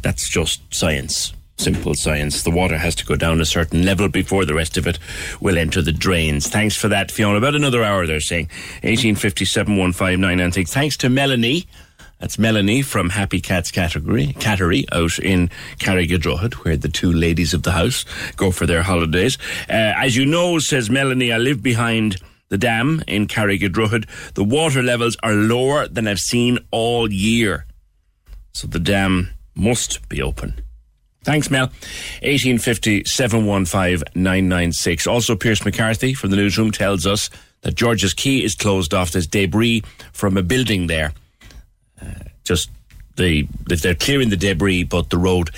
That's 0.03 0.31
just 0.31 0.73
science 0.73 1.32
simple 1.61 1.95
science. 1.95 2.43
The 2.43 2.51
water 2.51 2.78
has 2.78 2.95
to 2.97 3.05
go 3.05 3.16
down 3.16 3.41
a 3.41 3.45
certain 3.45 3.85
level 3.85 4.09
before 4.09 4.47
the 4.47 4.55
rest 4.55 4.78
of 4.78 4.87
it 4.87 4.99
will 5.41 5.59
enter 5.59 5.82
the 5.82 5.93
drains. 5.93 6.49
Thanks 6.49 6.74
for 6.74 6.89
that, 6.89 7.11
Fiona. 7.11 7.37
About 7.37 7.55
another 7.55 7.85
hour, 7.85 8.07
they're 8.07 8.20
saying. 8.20 8.47
1857 8.82 9.93
15996. 9.93 10.73
Thanks 10.73 10.97
to 10.97 11.11
Melanie. 11.11 11.66
That's 12.19 12.39
Melanie 12.39 12.82
from 12.82 13.11
Happy 13.11 13.41
Cats 13.41 13.70
category, 13.70 14.35
Cattery 14.39 14.85
out 14.93 15.19
in 15.19 15.49
Carrigadrohid, 15.78 16.55
where 16.65 16.77
the 16.77 16.89
two 16.89 17.12
ladies 17.12 17.55
of 17.55 17.62
the 17.62 17.73
house 17.73 18.05
go 18.37 18.51
for 18.51 18.66
their 18.66 18.82
holidays. 18.82 19.39
Uh, 19.69 19.93
as 19.97 20.16
you 20.16 20.27
know, 20.27 20.59
says 20.59 20.91
Melanie, 20.91 21.32
I 21.32 21.39
live 21.39 21.62
behind 21.62 22.16
the 22.49 22.59
dam 22.59 23.03
in 23.07 23.27
Carrigadrohid. 23.27 24.35
The 24.35 24.45
water 24.45 24.82
levels 24.82 25.16
are 25.23 25.32
lower 25.32 25.89
than 25.89 26.07
I've 26.07 26.19
seen 26.19 26.59
all 26.70 27.11
year. 27.11 27.66
So 28.53 28.66
the 28.66 28.81
dam 28.81 29.31
must 29.55 30.07
be 30.09 30.20
open. 30.20 30.61
Thanks, 31.22 31.51
Mel. 31.51 31.66
1850 32.22 33.05
715 33.05 34.05
996. 34.14 35.06
Also, 35.06 35.36
Pierce 35.36 35.64
McCarthy 35.64 36.14
from 36.14 36.30
the 36.30 36.36
newsroom 36.36 36.70
tells 36.70 37.06
us 37.06 37.28
that 37.60 37.74
George's 37.74 38.14
Quay 38.14 38.42
is 38.42 38.55
closed 38.55 38.94
off. 38.94 39.10
There's 39.10 39.26
debris 39.26 39.82
from 40.12 40.36
a 40.36 40.42
building 40.42 40.86
there. 40.86 41.12
Uh, 42.01 42.06
just 42.44 42.70
the, 43.16 43.47
they're 43.66 43.94
clearing 43.94 44.30
the 44.30 44.36
debris, 44.36 44.84
but 44.84 45.10
the 45.10 45.18
road 45.18 45.51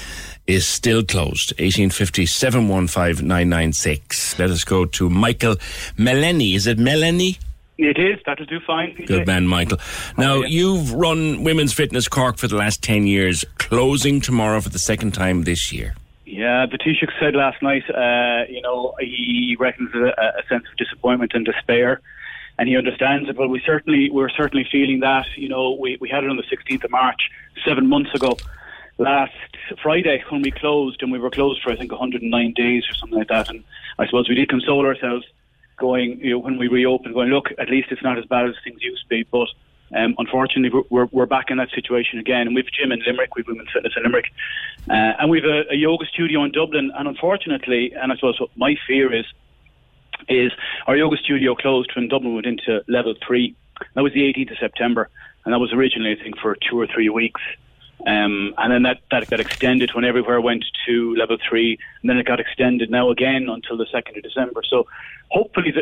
is 0.48 0.66
still 0.66 1.05
closed. 1.05 1.52
1850 1.52 2.26
715 2.26 3.26
996. 3.26 4.39
Let 4.40 4.51
us 4.51 4.64
go 4.64 4.84
to 4.84 5.09
Michael 5.09 5.56
Melanie. 5.97 6.55
Is 6.55 6.66
it 6.66 6.78
Melanie? 6.78 7.39
It 7.78 7.99
is. 7.99 8.19
That'll 8.27 8.47
do 8.47 8.61
fine. 8.61 8.94
PJ. 8.94 9.07
Good 9.07 9.27
man, 9.27 9.47
Michael. 9.47 9.78
Now, 10.19 10.35
Oh, 10.35 10.40
yeah. 10.43 10.49
you've 10.49 10.93
run 10.93 11.43
Women's 11.43 11.73
Fitness 11.73 12.07
Cork 12.09 12.36
for 12.36 12.47
the 12.47 12.57
last 12.57 12.82
10 12.82 13.07
years, 13.07 13.44
closing 13.59 14.20
tomorrow 14.20 14.61
for 14.61 14.69
the 14.69 14.78
second 14.78 15.12
time 15.12 15.43
this 15.44 15.73
year. 15.73 15.94
Yeah, 16.27 16.66
the 16.66 16.78
Taoiseach 16.78 17.11
said 17.20 17.35
last 17.35 17.62
night, 17.62 17.82
uh, 17.90 18.44
you 18.51 18.62
know, 18.62 18.94
he 19.01 19.57
reckons 19.59 19.90
a, 19.94 20.07
a 20.19 20.43
sense 20.49 20.65
of 20.70 20.77
disappointment 20.78 21.32
and 21.35 21.44
despair, 21.44 22.01
and 22.59 22.69
he 22.69 22.77
understands 22.77 23.28
it. 23.28 23.36
But 23.36 23.49
we 23.49 23.61
certainly, 23.66 24.09
we're 24.11 24.31
certainly 24.31 24.66
feeling 24.70 25.01
that. 25.01 25.27
You 25.36 25.49
know, 25.49 25.73
we, 25.73 25.99
we 26.01 26.09
had 26.09 26.24
it 26.24 26.31
on 26.31 26.36
the 26.36 26.43
16th 26.44 26.85
of 26.85 26.90
March, 26.90 27.20
seven 27.66 27.86
months 27.89 28.15
ago, 28.15 28.36
last 28.99 29.32
Friday 29.82 30.23
when 30.31 30.43
we 30.43 30.51
closed, 30.51 31.03
and 31.03 31.11
we 31.12 31.19
were 31.19 31.31
closed 31.31 31.62
for 31.62 31.70
I 31.73 31.77
think 31.77 31.90
109 31.90 32.53
days 32.55 32.85
or 32.89 32.94
something 32.94 33.19
like 33.19 33.28
that. 33.28 33.49
And 33.51 33.65
I 33.99 34.07
suppose 34.07 34.28
we 34.28 34.35
did 34.35 34.49
console 34.49 34.86
ourselves, 34.86 35.27
going, 35.77 36.20
you 36.20 36.31
know, 36.31 36.39
when 36.39 36.59
we 36.59 36.69
reopened, 36.69 37.15
going, 37.15 37.31
look, 37.31 37.49
at 37.59 37.69
least 37.69 37.89
it's 37.90 38.03
not 38.03 38.19
as 38.19 38.24
bad 38.27 38.49
as 38.49 38.55
things 38.65 38.82
used 38.82 39.03
to 39.03 39.09
be, 39.09 39.24
but. 39.31 39.49
Um, 39.94 40.15
unfortunately, 40.16 40.82
we're- 40.89 41.09
we're, 41.12 41.27
back 41.27 41.51
in 41.51 41.59
that 41.59 41.69
situation 41.73 42.19
again. 42.19 42.47
And 42.47 42.55
we've 42.55 42.65
gym 42.73 42.93
in 42.93 43.03
Limerick, 43.07 43.36
we've 43.36 43.47
women's 43.47 43.70
fitness 43.70 43.93
in 43.94 44.05
Limerick, 44.05 44.32
uh, 44.89 45.20
and 45.20 45.31
we've 45.31 45.44
a, 45.44 45.65
a 45.70 45.74
yoga 45.74 46.07
studio 46.07 46.44
in 46.44 46.51
Dublin. 46.51 46.90
And 46.97 47.07
unfortunately, 47.07 47.93
and 47.93 48.11
I 48.11 48.15
suppose 48.15 48.40
what 48.40 48.49
my 48.57 48.74
fear 48.86 49.12
is, 49.15 49.27
is 50.31 50.51
our 50.86 50.97
yoga 50.97 51.16
studio 51.19 51.55
closed 51.55 51.90
when 51.94 52.09
Dublin 52.09 52.35
went 52.35 52.47
into 52.47 52.82
level 52.89 53.15
three. 53.27 53.55
That 53.94 54.03
was 54.03 54.12
the 54.15 54.23
18th 54.23 54.53
of 54.53 54.59
September, 54.59 55.11
and 55.44 55.53
that 55.53 55.59
was 55.59 55.73
originally, 55.73 56.16
I 56.19 56.23
think, 56.23 56.39
for 56.39 56.57
two 56.69 56.81
or 56.81 56.86
three 56.86 57.09
weeks. 57.09 57.40
Um, 58.07 58.55
and 58.59 58.73
then 58.73 58.83
that, 58.83 59.01
that 59.11 59.31
got 59.31 59.41
extended 59.41 59.95
when 59.95 60.05
everywhere 60.05 60.41
went 60.41 60.65
to 60.87 61.15
level 61.15 61.37
three, 61.49 61.79
and 62.01 62.11
then 62.11 62.19
it 62.19 62.27
got 62.27 62.41
extended 62.41 62.91
now 62.91 63.11
again 63.11 63.49
until 63.49 63.77
the 63.77 63.87
2nd 63.87 64.16
of 64.16 64.23
December. 64.23 64.62
So 64.69 64.87
hopefully, 65.31 65.73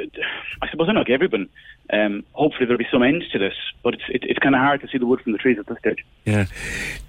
I 0.61 0.71
suppose 0.71 0.89
I 0.89 0.93
know 0.93 1.05
everyone, 1.09 1.49
um, 1.91 2.25
hopefully 2.33 2.67
there'll 2.67 2.79
be 2.79 2.87
some 2.91 3.03
end 3.03 3.25
to 3.33 3.39
this, 3.39 3.55
but 3.83 3.95
it's, 3.95 4.03
it, 4.11 4.25
it's 4.25 4.39
kind 4.39 4.55
of 4.55 4.61
hard 4.61 4.83
to 4.83 4.89
see 4.89 4.99
the 4.99 5.07
wood 5.07 5.23
from 5.23 5.33
the 5.33 5.39
trees 5.39 5.59
at 5.59 5.67
this 5.67 5.79
stage. 5.79 6.05
Yeah. 6.27 6.47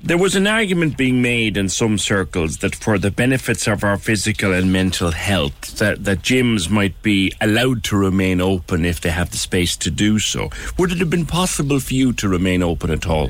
There 0.02 0.18
was 0.18 0.36
an 0.36 0.48
argument 0.48 0.98
being 0.98 1.22
made 1.22 1.58
in 1.58 1.68
some 1.68 1.98
circles 1.98 2.60
that 2.60 2.76
for 2.76 2.98
the 2.98 3.12
benefits 3.12 3.68
of 3.68 3.84
our 3.84 3.98
physical 3.98 4.54
and 4.54 4.72
mental 4.72 5.12
health, 5.12 5.78
that, 5.78 6.06
that 6.06 6.20
gyms 6.20 6.70
might 6.70 7.02
be 7.02 7.34
allowed 7.42 7.84
to 7.86 7.98
remain 7.98 8.40
open 8.40 8.86
if 8.86 9.02
they 9.02 9.10
have 9.10 9.32
the 9.32 9.38
space 9.38 9.76
to 9.78 9.92
do 9.92 10.20
so. 10.20 10.50
Would 10.78 10.94
it 10.94 11.00
have 11.00 11.10
been 11.10 11.26
possible 11.26 11.82
for 11.82 11.94
you 11.94 12.14
to 12.14 12.30
remain 12.30 12.64
open 12.64 12.92
at 12.92 13.06
all? 13.06 13.30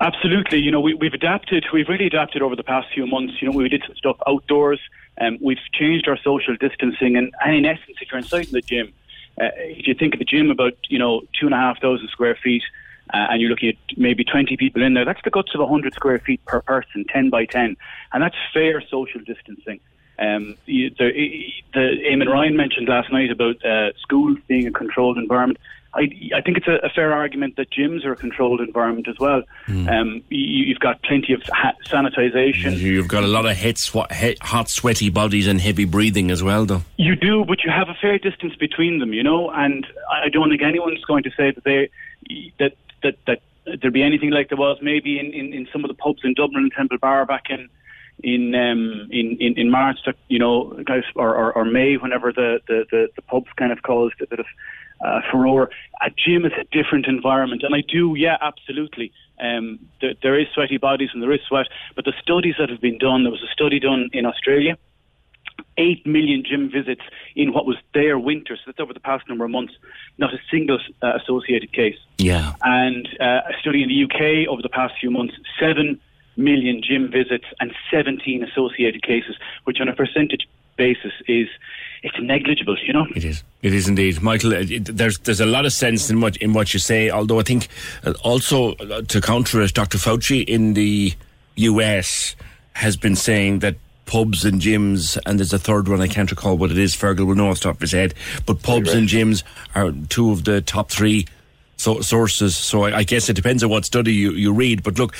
Absolutely. 0.00 0.58
You 0.58 0.70
know, 0.70 0.80
we, 0.80 0.94
we've 0.94 1.14
adapted. 1.14 1.64
We've 1.72 1.88
really 1.88 2.06
adapted 2.06 2.42
over 2.42 2.54
the 2.54 2.62
past 2.62 2.88
few 2.92 3.06
months. 3.06 3.40
You 3.40 3.50
know, 3.50 3.56
we 3.56 3.68
did 3.68 3.82
some 3.86 3.96
stuff 3.96 4.16
outdoors. 4.26 4.80
Um, 5.18 5.38
we've 5.40 5.58
changed 5.72 6.06
our 6.08 6.18
social 6.18 6.54
distancing, 6.56 7.16
and, 7.16 7.34
and 7.42 7.54
in 7.56 7.64
essence, 7.64 7.96
if 8.00 8.10
you're 8.10 8.18
inside 8.18 8.48
the 8.48 8.60
gym, 8.60 8.92
uh, 9.40 9.48
if 9.56 9.86
you 9.86 9.94
think 9.94 10.14
of 10.14 10.18
the 10.18 10.26
gym 10.26 10.50
about 10.50 10.74
you 10.88 10.98
know 10.98 11.22
two 11.38 11.46
and 11.46 11.54
a 11.54 11.58
half 11.58 11.80
thousand 11.80 12.08
square 12.08 12.34
feet, 12.34 12.62
uh, 13.14 13.28
and 13.30 13.40
you're 13.40 13.48
looking 13.48 13.70
at 13.70 13.76
maybe 13.96 14.24
20 14.24 14.56
people 14.58 14.82
in 14.82 14.92
there, 14.92 15.06
that's 15.06 15.22
the 15.24 15.30
guts 15.30 15.54
of 15.54 15.60
100 15.60 15.94
square 15.94 16.18
feet 16.18 16.44
per 16.44 16.60
person, 16.60 17.06
10 17.08 17.30
by 17.30 17.46
10, 17.46 17.76
and 18.12 18.22
that's 18.22 18.36
fair 18.52 18.82
social 18.82 19.20
distancing. 19.22 19.80
Um, 20.18 20.56
the, 20.66 20.90
the 20.98 21.12
Eamon 21.74 22.28
Ryan 22.28 22.56
mentioned 22.56 22.88
last 22.88 23.12
night 23.12 23.30
about 23.30 23.64
uh, 23.64 23.92
schools 23.98 24.38
being 24.46 24.66
a 24.66 24.70
controlled 24.70 25.18
environment. 25.18 25.58
I, 25.96 26.36
I 26.36 26.40
think 26.42 26.58
it's 26.58 26.68
a, 26.68 26.74
a, 26.84 26.90
fair 26.90 27.12
argument 27.12 27.56
that 27.56 27.70
gyms 27.70 28.04
are 28.04 28.12
a 28.12 28.16
controlled 28.16 28.60
environment 28.60 29.08
as 29.08 29.18
well. 29.18 29.42
Mm. 29.66 29.88
Um, 29.90 30.22
you, 30.28 30.74
have 30.74 30.80
got 30.80 31.02
plenty 31.02 31.32
of 31.32 31.42
ha- 31.48 31.74
sanitization. 31.86 32.76
You've 32.76 33.08
got 33.08 33.24
a 33.24 33.26
lot 33.26 33.46
of 33.46 33.56
hot, 33.56 33.78
sw- 33.78 34.40
hot, 34.42 34.68
sweaty 34.68 35.10
bodies 35.10 35.46
and 35.46 35.60
heavy 35.60 35.86
breathing 35.86 36.30
as 36.30 36.42
well, 36.42 36.66
though. 36.66 36.82
You 36.96 37.16
do, 37.16 37.44
but 37.44 37.64
you 37.64 37.70
have 37.70 37.88
a 37.88 37.94
fair 37.94 38.18
distance 38.18 38.54
between 38.56 38.98
them, 38.98 39.12
you 39.12 39.22
know. 39.22 39.50
And 39.50 39.86
I 40.10 40.28
don't 40.28 40.50
think 40.50 40.62
anyone's 40.62 41.04
going 41.04 41.22
to 41.24 41.30
say 41.30 41.50
that 41.50 41.64
they 41.64 41.90
that 42.58 42.72
that 43.02 43.16
that 43.26 43.40
there'd 43.80 43.92
be 43.92 44.02
anything 44.02 44.30
like 44.30 44.48
there 44.48 44.58
was 44.58 44.78
maybe 44.82 45.18
in, 45.18 45.32
in, 45.32 45.52
in 45.52 45.68
some 45.72 45.84
of 45.84 45.88
the 45.88 45.94
pubs 45.94 46.20
in 46.24 46.34
Dublin 46.34 46.64
and 46.64 46.72
Temple 46.72 46.98
Bar 46.98 47.26
back 47.26 47.44
in 47.50 47.68
in 48.22 48.54
um, 48.54 49.08
in, 49.10 49.36
in 49.40 49.58
in 49.58 49.70
March, 49.70 49.98
you 50.28 50.38
know, 50.38 50.72
guys, 50.84 51.04
or, 51.14 51.34
or, 51.34 51.52
or 51.52 51.64
May, 51.64 51.96
whenever 51.96 52.32
the, 52.32 52.60
the, 52.66 52.84
the, 52.90 53.08
the 53.14 53.22
pubs 53.22 53.48
kind 53.56 53.72
of 53.72 53.82
caused 53.82 54.20
a 54.20 54.26
bit 54.26 54.40
of 54.40 54.46
uh, 55.04 55.20
furore. 55.30 55.70
A 56.02 56.10
gym 56.10 56.44
is 56.44 56.52
a 56.58 56.64
different 56.76 57.06
environment, 57.06 57.62
and 57.62 57.74
I 57.74 57.82
do, 57.86 58.14
yeah, 58.16 58.36
absolutely. 58.40 59.12
Um, 59.40 59.78
there, 60.00 60.14
there 60.22 60.38
is 60.38 60.46
sweaty 60.54 60.78
bodies 60.78 61.10
and 61.12 61.22
there 61.22 61.32
is 61.32 61.40
sweat, 61.46 61.66
but 61.94 62.04
the 62.04 62.14
studies 62.20 62.54
that 62.58 62.70
have 62.70 62.80
been 62.80 62.98
done, 62.98 63.22
there 63.22 63.32
was 63.32 63.42
a 63.42 63.52
study 63.52 63.78
done 63.78 64.08
in 64.12 64.24
Australia. 64.26 64.78
Eight 65.78 66.06
million 66.06 66.42
gym 66.44 66.70
visits 66.70 67.02
in 67.34 67.52
what 67.52 67.66
was 67.66 67.76
their 67.92 68.18
winter, 68.18 68.56
so 68.56 68.62
that's 68.66 68.80
over 68.80 68.94
the 68.94 69.00
past 69.00 69.28
number 69.28 69.44
of 69.44 69.50
months. 69.50 69.74
Not 70.16 70.32
a 70.32 70.38
single 70.50 70.78
uh, 71.02 71.12
associated 71.22 71.72
case. 71.72 71.98
Yeah. 72.18 72.54
And 72.62 73.06
uh, 73.20 73.42
a 73.50 73.58
study 73.60 73.82
in 73.82 73.88
the 73.88 74.04
UK 74.04 74.48
over 74.48 74.62
the 74.62 74.70
past 74.70 74.94
few 74.98 75.10
months, 75.10 75.34
seven 75.60 76.00
million 76.36 76.82
gym 76.82 77.10
visits 77.10 77.44
and 77.60 77.74
17 77.90 78.44
associated 78.44 79.02
cases, 79.02 79.36
which 79.64 79.80
on 79.80 79.88
a 79.88 79.94
percentage 79.94 80.48
basis 80.76 81.12
is 81.26 81.48
it's 82.06 82.20
negligible, 82.20 82.76
you 82.86 82.92
know. 82.92 83.06
It 83.16 83.24
is. 83.24 83.42
It 83.62 83.74
is 83.74 83.88
indeed, 83.88 84.22
Michael. 84.22 84.52
It, 84.52 84.84
there's 84.84 85.18
there's 85.18 85.40
a 85.40 85.46
lot 85.46 85.66
of 85.66 85.72
sense 85.72 86.08
in 86.08 86.20
what 86.20 86.36
in 86.36 86.52
what 86.52 86.72
you 86.72 86.78
say. 86.78 87.10
Although 87.10 87.40
I 87.40 87.42
think 87.42 87.66
uh, 88.04 88.14
also 88.22 88.74
uh, 88.74 89.02
to 89.02 89.20
counter 89.20 89.60
it, 89.60 89.74
Dr. 89.74 89.98
Fauci 89.98 90.44
in 90.44 90.74
the 90.74 91.12
U.S. 91.56 92.36
has 92.74 92.96
been 92.96 93.16
saying 93.16 93.58
that 93.58 93.74
pubs 94.04 94.44
and 94.44 94.60
gyms, 94.60 95.18
and 95.26 95.40
there's 95.40 95.52
a 95.52 95.58
third 95.58 95.88
one 95.88 96.00
I 96.00 96.06
can't 96.06 96.30
recall 96.30 96.56
what 96.56 96.70
it 96.70 96.78
is. 96.78 96.94
Fergal 96.94 97.26
will 97.26 97.34
know 97.34 97.50
off 97.50 97.58
the 97.58 97.64
top 97.64 97.74
of 97.76 97.80
his 97.80 97.92
head, 97.92 98.14
but 98.46 98.62
pubs 98.62 98.88
right. 98.88 98.98
and 98.98 99.08
gyms 99.08 99.42
are 99.74 99.90
two 100.08 100.30
of 100.30 100.44
the 100.44 100.60
top 100.60 100.90
three 100.90 101.26
so, 101.76 102.00
sources. 102.02 102.56
So 102.56 102.84
I, 102.84 102.98
I 102.98 103.02
guess 103.02 103.28
it 103.28 103.34
depends 103.34 103.64
on 103.64 103.70
what 103.70 103.84
study 103.84 104.14
you, 104.14 104.30
you 104.30 104.52
read. 104.52 104.84
But 104.84 104.96
look, 104.98 105.16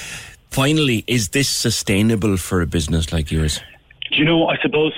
finally, 0.50 1.02
is 1.08 1.30
this 1.30 1.48
sustainable 1.48 2.36
for 2.36 2.62
a 2.62 2.66
business 2.66 3.12
like 3.12 3.32
yours? 3.32 3.60
Do 4.12 4.18
you 4.18 4.24
know? 4.24 4.46
I 4.46 4.56
suppose 4.62 4.92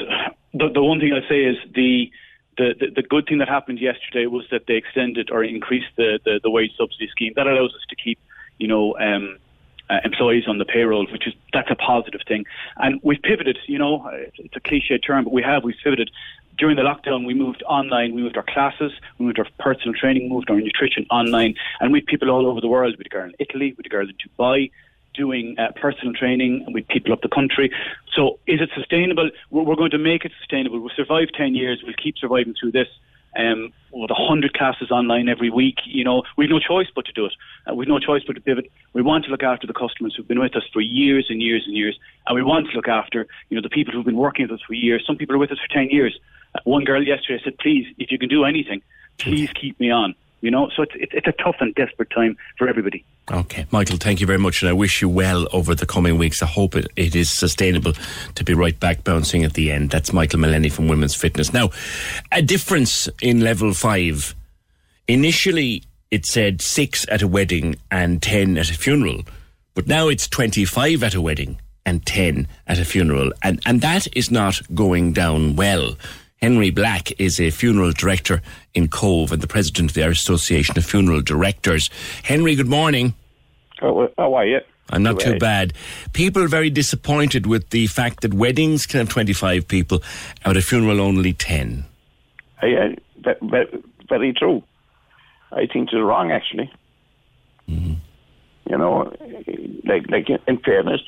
the, 0.53 0.69
the 0.73 0.83
one 0.83 1.01
thing 1.01 1.13
I 1.13 1.29
say 1.29 1.45
is 1.45 1.57
the, 1.75 2.11
the, 2.57 2.75
the, 2.79 2.87
the, 2.97 3.03
good 3.03 3.27
thing 3.27 3.39
that 3.39 3.49
happened 3.49 3.81
yesterday 3.81 4.27
was 4.27 4.45
that 4.51 4.67
they 4.67 4.75
extended 4.75 5.31
or 5.31 5.45
increased 5.45 5.89
the, 5.97 6.19
the, 6.25 6.41
the 6.43 6.51
wage 6.51 6.73
subsidy 6.77 7.09
scheme. 7.09 7.33
That 7.37 7.47
allows 7.47 7.75
us 7.75 7.83
to 7.91 7.97
keep, 7.97 8.19
you 8.59 8.67
know, 8.67 8.97
um, 8.99 9.39
uh, 9.91 9.99
employees 10.05 10.45
on 10.47 10.59
the 10.59 10.65
payroll, 10.65 11.07
which 11.11 11.27
is 11.27 11.35
that's 11.53 11.71
a 11.71 11.75
positive 11.75 12.21
thing. 12.27 12.45
And 12.77 13.01
we've 13.03 13.23
pivoted. 13.23 13.59
You 13.67 13.79
know, 13.79 14.11
it's 14.13 14.57
a 14.57 14.61
cliche 14.61 14.99
term, 14.99 15.25
but 15.25 15.33
we 15.33 15.43
have. 15.43 15.65
We've 15.65 15.77
pivoted. 15.83 16.11
During 16.59 16.77
the 16.77 16.83
lockdown, 16.83 17.25
we 17.25 17.35
moved 17.35 17.63
online. 17.69 18.15
We 18.15 18.23
moved 18.23 18.37
our 18.37 18.43
classes. 18.43 18.93
We 19.19 19.27
moved 19.27 19.39
our 19.39 19.47
personal 19.61 19.95
training. 19.95 20.29
Moved 20.29 20.51
our 20.51 20.61
nutrition 20.61 21.07
online. 21.11 21.55
And 21.81 21.93
we 21.93 22.01
had 22.01 22.07
people 22.07 22.31
all 22.31 22.47
over 22.47 22.61
the 22.61 22.69
world. 22.69 22.97
We 22.99 23.05
had 23.05 23.07
a 23.07 23.11
girl 23.11 23.25
in 23.27 23.35
Italy. 23.39 23.73
We 23.73 23.77
had 23.79 23.87
a 23.87 23.89
girl 23.89 24.09
in 24.09 24.15
Dubai 24.17 24.71
doing 25.19 25.57
uh, 25.59 25.73
personal 25.75 26.15
training 26.15 26.65
with 26.73 26.87
people 26.89 27.13
up 27.13 27.21
the 27.21 27.29
country. 27.29 27.71
So 28.15 28.39
is 28.47 28.61
it 28.61 28.71
sustainable? 28.75 29.31
We're, 29.51 29.65
we're, 29.65 29.77
going 29.77 29.91
to 29.91 29.99
make 29.99 30.25
it 30.25 30.33
sustainable. 30.39 30.81
We'll 30.81 30.97
survive 30.97 31.29
10 31.37 31.55
years. 31.55 31.83
We'll 31.85 32.01
keep 32.03 32.17
surviving 32.17 32.55
through 32.59 32.73
this. 32.73 32.89
Um, 33.37 33.73
with 33.93 34.11
100 34.11 34.55
classes 34.55 34.91
online 34.91 35.29
every 35.29 35.51
week, 35.51 35.77
you 35.85 36.03
know, 36.03 36.23
we've 36.37 36.49
no 36.49 36.59
choice 36.59 36.89
but 36.95 37.05
to 37.07 37.13
do 37.13 37.27
it. 37.27 37.35
Uh, 37.71 37.75
we've 37.75 37.87
no 37.87 37.99
choice 37.99 38.23
but 38.27 38.33
to 38.35 38.41
pivot. 38.41 38.73
We 38.95 39.03
want 39.03 39.27
to 39.27 39.31
look 39.31 39.43
after 39.43 39.67
the 39.67 39.75
customers 39.75 40.15
who've 40.17 40.27
been 40.27 40.41
with 40.41 40.57
us 40.57 40.65
for 40.73 40.81
years 40.81 41.27
and 41.29 41.43
years 41.43 41.63
and 41.67 41.77
years, 41.77 41.99
and 42.27 42.35
we 42.35 42.43
want 42.43 42.69
to 42.71 42.77
look 42.77 42.89
after, 42.89 43.27
you 43.51 43.57
know, 43.57 43.63
the 43.63 43.69
people 43.69 43.93
who've 43.93 44.05
been 44.05 44.17
working 44.17 44.49
with 44.49 44.59
us 44.59 44.65
for 44.67 44.73
years. 44.73 45.05
Some 45.07 45.17
people 45.17 45.37
are 45.37 45.39
with 45.39 45.53
us 45.53 45.59
for 45.59 45.73
10 45.73 45.91
years. 45.91 46.19
Uh, 46.55 46.61
one 46.65 46.85
girl 46.85 47.07
yesterday 47.07 47.41
said, 47.45 47.59
please, 47.59 47.87
if 47.99 48.11
you 48.11 48.19
can 48.19 48.31
do 48.31 48.45
anything, 48.45 48.83
please 49.19 49.51
keep 49.53 49.79
me 49.79 49.91
on. 49.91 50.15
You 50.41 50.51
know, 50.51 50.71
so 50.75 50.83
it's, 50.83 50.93
it's 50.95 51.27
a 51.27 51.33
tough 51.33 51.57
and 51.61 51.75
desperate 51.75 52.11
time 52.11 52.37
for 52.57 52.69
everybody. 52.69 53.05
Okay, 53.31 53.67
Michael, 53.73 53.97
thank 53.97 54.21
you 54.21 54.27
very 54.27 54.39
much, 54.39 54.63
and 54.63 54.69
I 54.69 54.73
wish 54.73 55.03
you 55.03 55.09
well 55.09 55.49
over 55.53 55.75
the 55.75 55.87
coming 55.87 56.17
weeks. 56.17 56.43
I 56.43 56.47
hope 56.47 56.77
it, 56.77 56.87
it 56.95 57.17
is 57.17 57.37
sustainable 57.37 57.95
to 58.37 58.45
be 58.45 58.55
right 58.55 58.79
back 58.79 59.03
bouncing 59.03 59.45
at 59.45 59.55
the 59.55 59.73
end. 59.73 59.91
That's 59.91 60.13
Michael 60.13 60.39
Mullenny 60.39 60.69
from 60.69 60.87
Women's 60.87 61.15
Fitness. 61.15 61.53
Now, 61.53 61.71
a 62.31 62.41
difference 62.41 63.09
in 63.21 63.41
level 63.41 63.75
five. 63.75 64.35
Initially, 65.09 65.83
it 66.11 66.25
said 66.25 66.63
six 66.63 67.05
at 67.09 67.23
a 67.23 67.29
wedding 67.29 67.77
and 67.91 68.23
ten 68.23 68.57
at 68.59 68.71
a 68.71 68.75
funeral, 68.75 69.23
but 69.75 69.89
now 69.89 70.09
it's 70.09 70.29
25 70.29 71.03
at 71.03 71.15
a 71.15 71.21
wedding 71.21 71.59
and 71.89 72.05
10 72.05 72.47
at 72.67 72.79
a 72.79 72.85
funeral, 72.85 73.33
and, 73.43 73.61
and 73.65 73.81
that 73.81 74.07
is 74.15 74.31
not 74.31 74.61
going 74.75 75.15
down 75.15 75.57
well. 75.57 75.97
Henry 76.41 76.71
Black 76.71 77.19
is 77.21 77.41
a 77.41 77.51
funeral 77.51 77.93
director 77.93 78.41
in 78.75 78.89
Cobh 78.89 79.33
and 79.33 79.43
the 79.43 79.49
president 79.49 79.91
of 79.91 79.95
the 79.95 80.05
Irish 80.05 80.23
Association 80.23 80.79
of 80.79 80.85
Funeral 80.85 81.21
Directors. 81.21 81.91
Henry, 82.23 82.55
good 82.55 82.69
morning. 82.69 83.15
Oh, 83.83 84.09
how 84.17 84.35
are 84.35 84.47
you? 84.47 84.61
I'm 84.91 85.03
not 85.03 85.21
too 85.21 85.39
bad. 85.39 85.75
People 86.13 86.43
are 86.43 86.49
very 86.49 86.71
disappointed 86.71 87.47
with 87.47 87.69
the 87.71 87.87
fact 87.89 88.23
that 88.23 88.33
weddings 88.33 88.87
can 88.87 89.01
have 89.01 89.09
25 89.09 89.69
people, 89.69 90.03
at 90.45 90.57
a 90.57 90.63
funeral 90.63 91.01
only 91.01 91.35
10. 91.35 91.85
Yeah, 92.63 92.95
very, 93.43 93.83
very 94.09 94.33
true. 94.33 94.63
I 95.53 95.67
think 95.67 95.91
it's 95.93 95.95
wrong, 95.95 96.31
actually. 96.31 96.73
Mm-hmm. 97.69 97.95
You 98.71 98.79
know, 98.79 99.13
like 99.85 100.11
like 100.11 100.29
in 100.47 100.59
fairness, 100.59 101.01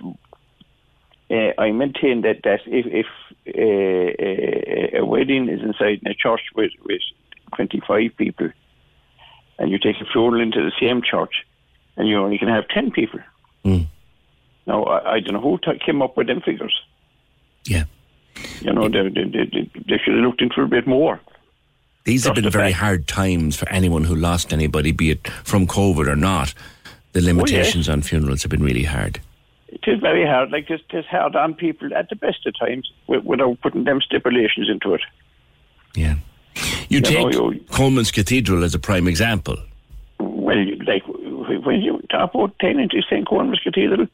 uh, 1.30 1.34
I 1.58 1.72
maintain 1.72 2.22
that 2.22 2.40
that 2.44 2.60
if, 2.66 2.86
if 2.86 3.06
a, 3.46 4.16
a, 4.18 4.98
a, 4.98 5.04
wedding 5.04 5.48
is 5.48 5.60
inside 5.62 6.00
a 6.06 6.14
church 6.14 6.42
with, 6.54 6.72
with 6.84 7.00
25 7.56 8.16
people, 8.16 8.50
and 9.58 9.70
you 9.70 9.78
take 9.78 9.96
a 10.00 10.04
funeral 10.12 10.40
into 10.40 10.62
the 10.62 10.72
same 10.80 11.02
church, 11.02 11.46
and 11.96 12.08
you 12.08 12.18
only 12.18 12.38
can 12.38 12.48
have 12.48 12.68
10 12.68 12.90
people. 12.90 13.20
Mm. 13.64 13.86
Now, 14.66 14.84
I, 14.84 15.14
I, 15.14 15.20
don't 15.20 15.34
know 15.34 15.40
who 15.40 15.58
t- 15.58 15.80
came 15.84 16.02
up 16.02 16.16
with 16.16 16.26
them 16.26 16.40
figures. 16.40 16.78
Yeah. 17.64 17.84
You 18.60 18.72
know, 18.72 18.88
they, 18.88 19.08
they, 19.08 19.24
they, 19.24 19.70
they 19.74 19.98
should 19.98 20.14
have 20.14 20.24
looked 20.24 20.42
into 20.42 20.62
a 20.62 20.66
bit 20.66 20.86
more. 20.86 21.20
These 22.04 22.24
have 22.24 22.34
been 22.34 22.48
very 22.48 22.72
hard 22.72 23.06
times 23.06 23.56
for 23.56 23.68
anyone 23.68 24.04
who 24.04 24.14
lost 24.14 24.52
anybody, 24.52 24.92
be 24.92 25.10
it 25.10 25.28
from 25.44 25.66
COVID 25.66 26.06
or 26.06 26.16
not. 26.16 26.54
The 27.12 27.20
limitations 27.20 27.88
oh, 27.88 27.92
yes. 27.92 27.96
on 27.96 28.02
funerals 28.02 28.42
have 28.42 28.50
been 28.50 28.62
really 28.62 28.84
hard 28.84 29.20
it 29.82 29.90
is 29.90 30.00
very 30.00 30.26
hard. 30.26 30.50
Like 30.50 30.68
it's, 30.70 30.82
it's 30.90 31.08
hard 31.08 31.36
on 31.36 31.54
people 31.54 31.94
at 31.94 32.08
the 32.08 32.16
best 32.16 32.46
of 32.46 32.58
times 32.58 32.90
without 33.06 33.60
putting 33.60 33.84
them 33.84 34.00
stipulations 34.00 34.68
into 34.68 34.94
it. 34.94 35.02
Yeah. 35.94 36.16
You, 36.88 36.98
you 36.98 37.00
take 37.00 37.32
know, 37.32 37.52
you, 37.52 37.64
Colman's 37.70 38.10
Cathedral 38.10 38.64
as 38.64 38.74
a 38.74 38.78
prime 38.78 39.06
example. 39.08 39.56
Well, 40.18 40.64
like 40.86 41.02
when 41.06 41.80
you 41.80 42.02
talk 42.10 42.34
about 42.34 42.58
tenants 42.58 42.94
St. 43.08 43.26
Colman's 43.26 43.60
Cathedral, 43.60 44.06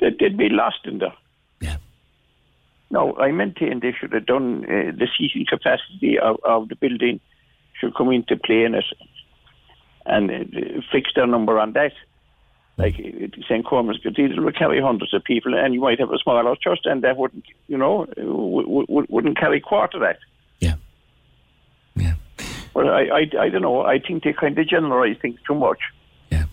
they'd, 0.00 0.18
they'd 0.18 0.36
be 0.36 0.48
lost 0.50 0.80
in 0.84 0.98
there. 0.98 1.14
Yeah. 1.60 1.78
No, 2.90 3.16
I 3.16 3.32
maintain 3.32 3.80
they 3.80 3.92
should 3.92 4.12
have 4.12 4.26
done 4.26 4.64
uh, 4.64 4.92
the 4.96 5.08
seating 5.18 5.46
capacity 5.48 6.18
of, 6.18 6.36
of, 6.44 6.68
the 6.68 6.76
building 6.76 7.20
should 7.80 7.94
come 7.94 8.12
into 8.12 8.36
play 8.36 8.64
in 8.64 8.74
it 8.74 8.84
and 10.04 10.30
uh, 10.30 10.80
fix 10.92 11.10
their 11.16 11.26
number 11.26 11.58
on 11.58 11.72
that 11.72 11.92
Like 12.78 12.96
St. 13.48 13.64
Cormac 13.64 14.02
Cathedral 14.02 14.44
would 14.44 14.56
carry 14.56 14.80
hundreds 14.82 15.14
of 15.14 15.24
people, 15.24 15.54
and 15.54 15.72
you 15.72 15.80
might 15.80 15.98
have 15.98 16.10
a 16.12 16.18
smaller 16.18 16.54
church, 16.56 16.80
and 16.84 17.02
that 17.04 17.16
wouldn't, 17.16 17.44
you 17.68 17.78
know, 17.78 18.04
w- 18.16 18.84
w- 18.86 19.06
wouldn't 19.08 19.38
carry 19.38 19.60
quarter 19.60 19.98
that. 20.00 20.18
Yeah. 20.60 20.74
Yeah. 21.94 22.14
Well, 22.74 22.90
I, 22.90 23.04
I, 23.04 23.44
I 23.44 23.48
don't 23.48 23.62
know. 23.62 23.80
I 23.80 23.98
think 23.98 24.24
they 24.24 24.34
kind 24.34 24.58
of 24.58 24.68
generalise 24.68 25.16
things 25.22 25.38
too 25.46 25.54
much. 25.54 25.78
Yeah. 26.30 26.44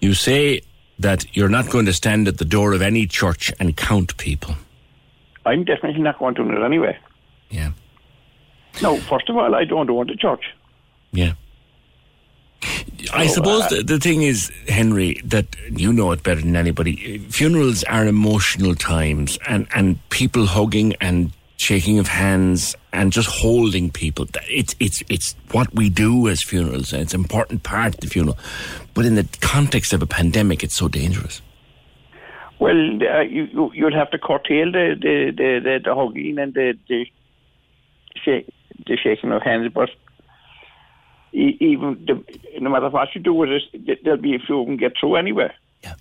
You 0.00 0.14
say 0.14 0.60
that 1.00 1.36
you're 1.36 1.48
not 1.48 1.68
going 1.68 1.86
to 1.86 1.92
stand 1.92 2.28
at 2.28 2.38
the 2.38 2.44
door 2.44 2.72
of 2.72 2.80
any 2.80 3.06
church 3.08 3.52
and 3.58 3.76
count 3.76 4.16
people. 4.18 4.54
I'm 5.44 5.64
definitely 5.64 6.00
not 6.00 6.20
going 6.20 6.36
to 6.36 6.44
do 6.44 6.50
it 6.50 6.64
anyway. 6.64 6.96
Yeah. 7.50 7.72
No, 8.82 8.98
first 8.98 9.28
of 9.28 9.36
all, 9.36 9.54
I 9.54 9.64
don't 9.64 9.90
want 9.92 10.10
a 10.10 10.16
church. 10.16 10.44
Yeah. 11.10 11.32
I 13.12 13.26
So, 13.26 13.34
suppose 13.34 13.64
uh, 13.64 13.68
the, 13.68 13.82
the 13.82 13.98
thing 14.00 14.22
is, 14.22 14.50
Henry, 14.68 15.20
that 15.24 15.46
you 15.70 15.92
know 15.92 16.12
it 16.12 16.22
better 16.22 16.40
than 16.40 16.56
anybody. 16.56 17.18
Funerals 17.18 17.84
are 17.84 18.06
emotional 18.06 18.74
times, 18.74 19.38
and, 19.48 19.66
and 19.74 20.08
people 20.10 20.46
hugging 20.46 20.94
and 21.00 21.32
shaking 21.58 21.98
of 21.98 22.06
hands 22.06 22.76
and 22.92 23.12
just 23.12 23.28
holding 23.28 23.90
people. 23.90 24.26
It's 24.48 24.74
it's 24.80 25.02
it's 25.08 25.34
what 25.52 25.72
we 25.74 25.88
do 25.88 26.28
as 26.28 26.42
funerals, 26.42 26.92
and 26.92 27.02
it's 27.02 27.14
an 27.14 27.20
important 27.20 27.62
part 27.62 27.94
of 27.94 28.00
the 28.00 28.08
funeral. 28.08 28.38
But 28.94 29.04
in 29.04 29.14
the 29.14 29.26
context 29.40 29.92
of 29.92 30.02
a 30.02 30.06
pandemic, 30.06 30.62
it's 30.62 30.76
so 30.76 30.88
dangerous. 30.88 31.42
Well, 32.58 32.76
uh, 33.02 33.20
you, 33.20 33.44
you 33.44 33.70
you'll 33.74 33.94
have 33.94 34.10
to 34.10 34.18
curtail 34.18 34.72
the 34.72 34.96
the 35.00 35.30
the, 35.30 35.60
the, 35.62 35.80
the 35.84 35.94
hugging 35.94 36.38
and 36.38 36.54
the 36.54 36.78
the, 36.88 37.06
shake, 38.24 38.48
the 38.86 38.96
shaking 38.96 39.32
of 39.32 39.42
hands, 39.42 39.70
but 39.74 39.90
even 41.36 42.04
the, 42.06 42.60
no 42.60 42.70
matter 42.70 42.88
what 42.88 43.14
you 43.14 43.20
do 43.20 43.34
with 43.34 43.50
it, 43.50 44.04
there'll 44.04 44.20
be 44.20 44.34
a 44.34 44.38
few 44.38 44.56
who 44.56 44.64
can 44.66 44.76
get 44.76 44.92
through 44.98 45.16
anyway. 45.16 45.52
Yeah. 45.82 45.94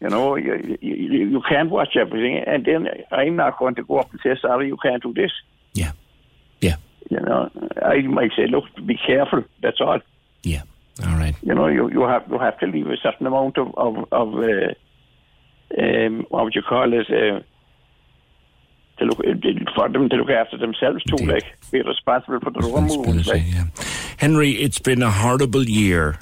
You 0.00 0.08
know, 0.08 0.36
you, 0.36 0.78
you 0.80 1.26
you 1.26 1.42
can't 1.48 1.70
watch 1.70 1.96
everything, 1.96 2.38
and 2.46 2.64
then 2.64 2.88
I'm 3.10 3.36
not 3.36 3.58
going 3.58 3.74
to 3.76 3.82
go 3.84 3.98
up 3.98 4.10
and 4.10 4.20
say 4.22 4.36
sorry, 4.40 4.68
you 4.68 4.76
can't 4.82 5.02
do 5.02 5.12
this. 5.12 5.32
Yeah. 5.74 5.92
Yeah. 6.60 6.76
You 7.10 7.20
know, 7.20 7.50
I 7.82 8.00
might 8.02 8.32
say, 8.36 8.46
look, 8.46 8.64
be 8.84 8.96
careful. 8.96 9.44
That's 9.62 9.80
all. 9.80 10.00
Yeah. 10.42 10.62
All 11.04 11.16
right. 11.16 11.34
You 11.42 11.54
know, 11.54 11.66
you 11.68 11.90
you 11.90 12.02
have 12.02 12.24
you 12.30 12.38
have 12.38 12.58
to 12.60 12.66
leave 12.66 12.86
a 12.86 12.96
certain 12.96 13.26
amount 13.26 13.58
of 13.58 13.74
of, 13.76 13.96
of 14.12 14.34
uh, 14.34 15.80
um, 15.80 16.26
what 16.30 16.44
would 16.44 16.54
you 16.54 16.62
call 16.62 16.92
it? 16.92 17.10
Uh, 17.10 17.40
to 18.98 19.04
look 19.04 19.18
for 19.74 19.88
them 19.90 20.08
to 20.08 20.16
look 20.16 20.30
after 20.30 20.56
themselves 20.56 21.04
too, 21.04 21.22
like 21.26 21.44
be 21.70 21.82
responsible 21.82 22.40
for 22.40 22.50
their 22.50 22.64
own 22.64 22.86
movements. 22.86 23.28
Like. 23.28 23.42
Henry, 24.18 24.52
it's 24.52 24.78
been 24.78 25.02
a 25.02 25.10
horrible 25.10 25.64
year 25.64 26.18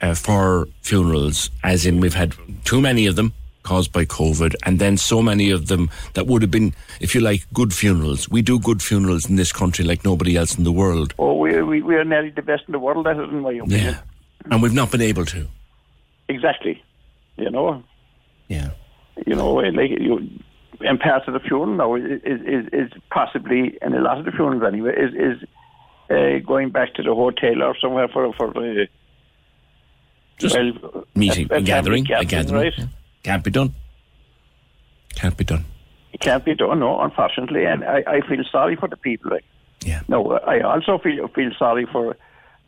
uh, 0.00 0.14
for 0.14 0.66
funerals, 0.82 1.50
as 1.62 1.86
in 1.86 2.00
we've 2.00 2.14
had 2.14 2.34
too 2.64 2.80
many 2.80 3.06
of 3.06 3.16
them 3.16 3.32
caused 3.62 3.92
by 3.92 4.04
COVID, 4.04 4.54
and 4.64 4.78
then 4.78 4.96
so 4.96 5.22
many 5.22 5.50
of 5.50 5.68
them 5.68 5.90
that 6.12 6.26
would 6.26 6.42
have 6.42 6.50
been, 6.50 6.74
if 7.00 7.14
you 7.14 7.20
like, 7.20 7.46
good 7.52 7.72
funerals. 7.72 8.28
We 8.28 8.42
do 8.42 8.58
good 8.58 8.82
funerals 8.82 9.28
in 9.28 9.36
this 9.36 9.52
country 9.52 9.84
like 9.84 10.04
nobody 10.04 10.36
else 10.36 10.56
in 10.56 10.64
the 10.64 10.72
world. 10.72 11.14
Oh, 11.18 11.34
we 11.34 11.60
we 11.62 11.82
we 11.82 11.94
are 11.96 12.04
nearly 12.04 12.30
the 12.30 12.42
best 12.42 12.64
in 12.66 12.72
the 12.72 12.78
world. 12.78 13.06
That 13.06 13.16
is 13.16 13.28
in 13.30 13.40
my 13.40 13.52
opinion. 13.52 13.80
Yeah. 13.80 13.98
And 14.50 14.62
we've 14.62 14.74
not 14.74 14.90
been 14.90 15.00
able 15.00 15.24
to. 15.26 15.48
Exactly. 16.28 16.82
You 17.36 17.50
know. 17.50 17.82
Yeah. 18.48 18.70
You 19.26 19.34
know, 19.34 19.54
like 19.54 19.90
you. 19.90 20.28
And 20.80 21.00
part 21.00 21.26
of 21.26 21.32
the 21.32 21.40
funeral 21.40 21.76
now 21.76 21.94
is, 21.94 22.20
is, 22.24 22.40
is, 22.42 22.66
is 22.72 22.92
possibly, 23.10 23.78
and 23.80 23.94
a 23.94 24.02
lot 24.02 24.18
of 24.18 24.26
the 24.26 24.32
funerals 24.32 24.64
anyway, 24.66 24.92
is 24.94 25.14
is 25.14 25.48
uh, 26.10 26.38
going 26.46 26.70
back 26.70 26.94
to 26.94 27.02
the 27.02 27.14
hotel 27.14 27.62
or 27.62 27.76
somewhere 27.80 28.08
for 28.08 28.32
for 28.34 28.52
the 28.52 28.86
Just 30.38 30.56
well, 30.56 31.06
Meeting, 31.14 31.48
a- 31.50 31.56
a, 31.56 31.60
gathering, 31.62 32.06
a 32.12 32.24
gathering. 32.24 32.62
right? 32.62 32.72
Yeah. 32.78 32.86
Can't 33.22 33.44
be 33.44 33.50
done. 33.50 33.74
Can't 35.14 35.36
be 35.36 35.44
done. 35.44 35.64
It 36.12 36.20
can't 36.20 36.44
be 36.44 36.54
done, 36.54 36.78
no, 36.80 37.00
unfortunately, 37.00 37.64
and 37.64 37.84
I, 37.84 38.02
I 38.06 38.20
feel 38.28 38.44
sorry 38.50 38.76
for 38.76 38.88
the 38.88 38.96
people. 38.96 39.30
Like, 39.32 39.44
yeah. 39.84 40.02
No, 40.08 40.32
I 40.38 40.60
also 40.60 40.98
feel 40.98 41.28
feel 41.28 41.50
sorry 41.58 41.86
for 41.90 42.16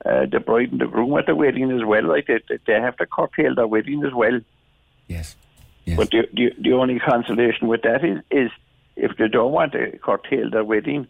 uh, 0.05 0.27
the 0.31 0.41
bride 0.41 0.73
and 0.73 0.81
the 0.81 0.87
groom 0.87 1.17
at 1.19 1.27
the 1.27 1.35
wedding 1.35 1.71
as 1.73 1.85
well. 1.85 2.05
Like 2.07 2.27
they, 2.27 2.41
they 2.67 2.75
have 2.75 2.97
to 2.99 3.07
curtail 3.07 3.55
their 3.55 3.67
wedding 3.67 4.05
as 4.05 4.13
well. 4.15 4.41
Yes. 5.09 5.37
But 5.97 6.11
the, 6.11 6.27
the 6.33 6.53
the 6.61 6.73
only 6.73 6.99
consolation 6.99 7.69
with 7.69 7.83
that 7.83 8.05
is 8.05 8.19
is 8.31 8.51
if 8.97 9.17
they 9.19 9.29
don't 9.29 9.53
want 9.53 9.73
to 9.73 9.97
curtail 9.99 10.51
their 10.51 10.65
wedding, 10.65 11.07